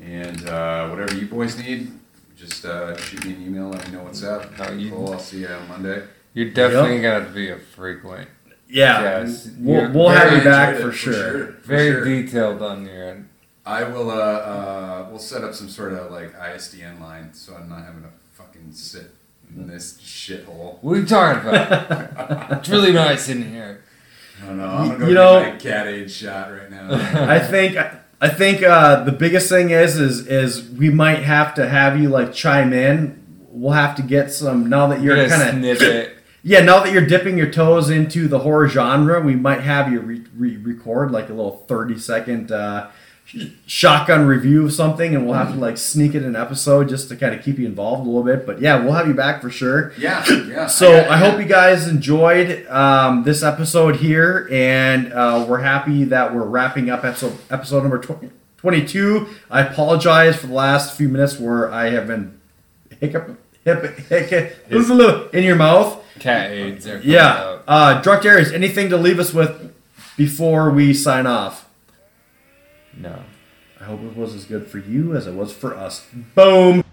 And 0.00 0.46
uh, 0.48 0.88
whatever 0.88 1.14
you 1.16 1.26
boys 1.26 1.56
need, 1.58 1.92
just 2.36 2.64
uh, 2.64 2.96
shoot 2.96 3.24
me 3.24 3.32
an 3.34 3.42
email. 3.42 3.68
Let 3.68 3.86
me 3.86 3.96
know 3.96 4.02
what's 4.04 4.22
up. 4.22 4.58
No, 4.58 4.70
you- 4.72 4.90
cool. 4.90 5.12
I'll 5.12 5.18
see 5.18 5.40
you 5.40 5.48
on 5.48 5.68
Monday. 5.68 6.02
You're 6.34 6.50
definitely 6.50 7.00
gonna 7.00 7.30
be 7.30 7.50
a 7.50 7.58
frequent. 7.58 8.28
Yeah, 8.68 9.02
Yes, 9.20 9.50
we'll, 9.58 9.92
we'll 9.92 10.08
have 10.08 10.32
you 10.36 10.42
back 10.42 10.76
for 10.76 10.88
it, 10.88 10.94
sure. 10.94 11.46
for 11.52 11.52
Very 11.62 11.92
sure. 11.92 12.04
detailed 12.04 12.60
on 12.62 12.84
your 12.86 13.10
end. 13.10 13.28
I 13.64 13.84
will. 13.84 14.10
Uh, 14.10 14.14
uh, 14.14 15.06
we'll 15.10 15.20
set 15.20 15.44
up 15.44 15.54
some 15.54 15.68
sort 15.68 15.92
of 15.92 16.10
like 16.10 16.34
ISDN 16.34 17.00
line, 17.00 17.32
so 17.34 17.54
I'm 17.54 17.68
not 17.68 17.84
having 17.84 18.02
to 18.02 18.08
fucking 18.32 18.72
sit 18.72 19.10
in 19.56 19.66
this 19.68 19.94
shithole. 20.02 20.78
What 20.82 20.92
are 20.92 21.00
you 21.00 21.06
talking 21.06 21.48
about? 21.48 22.52
it's 22.58 22.68
really 22.68 22.92
nice 22.92 23.28
in 23.28 23.48
here. 23.50 23.82
I 24.42 24.46
don't 24.46 24.58
know. 24.58 24.66
I'm 24.66 24.86
gonna 24.88 24.98
go 24.98 25.06
You 25.06 25.14
get 25.14 25.20
know- 25.20 25.40
my 25.40 25.56
cat 25.56 25.86
aid 25.86 26.10
shot 26.10 26.50
right 26.52 26.70
now. 26.70 26.88
I 27.30 27.38
think 27.38 27.76
I 28.20 28.28
think 28.28 28.62
uh, 28.62 29.04
the 29.04 29.12
biggest 29.12 29.48
thing 29.48 29.70
is 29.70 29.98
is 29.98 30.26
is 30.26 30.68
we 30.70 30.90
might 30.90 31.22
have 31.22 31.54
to 31.54 31.68
have 31.68 32.00
you 32.00 32.08
like 32.08 32.32
chime 32.32 32.72
in. 32.72 33.22
We'll 33.50 33.72
have 33.72 33.94
to 33.96 34.02
get 34.02 34.32
some 34.32 34.68
now 34.68 34.86
that 34.88 35.00
you're 35.02 35.16
You're 35.16 35.28
kind 35.28 35.64
of 35.64 36.08
yeah 36.42 36.60
now 36.60 36.82
that 36.82 36.92
you're 36.92 37.06
dipping 37.06 37.38
your 37.38 37.50
toes 37.50 37.88
into 37.90 38.26
the 38.28 38.40
horror 38.40 38.68
genre. 38.68 39.20
We 39.20 39.36
might 39.36 39.60
have 39.60 39.92
you 39.92 40.00
re- 40.00 40.24
re- 40.36 40.56
record 40.56 41.10
like 41.12 41.28
a 41.28 41.32
little 41.32 41.58
thirty 41.68 41.98
second 41.98 42.50
uh, 42.50 42.88
sh- 42.90 42.92
shotgun 43.66 44.26
review 44.26 44.66
of 44.66 44.72
something, 44.72 45.14
and 45.14 45.24
we'll 45.26 45.34
have 45.34 45.52
to 45.52 45.58
like 45.58 45.76
sneak 45.78 46.14
it 46.14 46.18
in 46.18 46.24
an 46.24 46.36
episode 46.36 46.88
just 46.88 47.08
to 47.08 47.16
kind 47.16 47.34
of 47.34 47.42
keep 47.44 47.58
you 47.58 47.66
involved 47.66 48.02
a 48.02 48.10
little 48.10 48.22
bit. 48.22 48.46
But 48.46 48.60
yeah, 48.60 48.82
we'll 48.82 48.92
have 48.92 49.08
you 49.08 49.14
back 49.14 49.40
for 49.42 49.50
sure. 49.50 49.92
yeah, 49.98 50.24
yeah. 50.46 50.66
So 50.66 50.90
got- 50.92 51.10
I 51.10 51.16
hope 51.18 51.38
you 51.40 51.46
guys 51.46 51.88
enjoyed 51.88 52.66
um, 52.68 53.24
this 53.24 53.42
episode 53.42 53.96
here, 53.96 54.48
and 54.52 55.12
uh, 55.12 55.44
we're 55.48 55.60
happy 55.60 56.04
that 56.04 56.34
we're 56.34 56.44
wrapping 56.44 56.90
up 56.90 57.04
episode 57.04 57.36
episode 57.50 57.80
number 57.82 57.98
tw- 57.98 58.30
22. 58.58 59.26
I 59.50 59.62
apologize 59.62 60.36
for 60.36 60.46
the 60.46 60.54
last 60.54 60.96
few 60.96 61.08
minutes 61.08 61.38
where 61.38 61.70
I 61.72 61.90
have 61.90 62.06
been 62.06 62.40
hiccup, 63.00 63.38
hip, 63.64 63.98
hiccup 64.08 65.34
in 65.34 65.44
your 65.44 65.56
mouth. 65.56 66.02
Cat 66.20 66.50
aids 66.52 66.86
are 66.86 67.00
Yeah. 67.02 67.26
out. 67.32 67.64
Uh, 67.66 68.00
Drunk 68.00 68.22
Darius, 68.22 68.52
anything 68.52 68.88
to 68.90 68.96
leave 68.96 69.18
us 69.18 69.34
with 69.34 69.72
before 70.16 70.70
we 70.70 70.94
sign 70.94 71.26
off? 71.26 71.63
No. 72.96 73.20
I 73.80 73.84
hope 73.84 74.02
it 74.02 74.16
was 74.16 74.34
as 74.34 74.44
good 74.44 74.68
for 74.68 74.78
you 74.78 75.14
as 75.16 75.26
it 75.26 75.34
was 75.34 75.52
for 75.52 75.74
us. 75.74 76.06
Boom! 76.34 76.84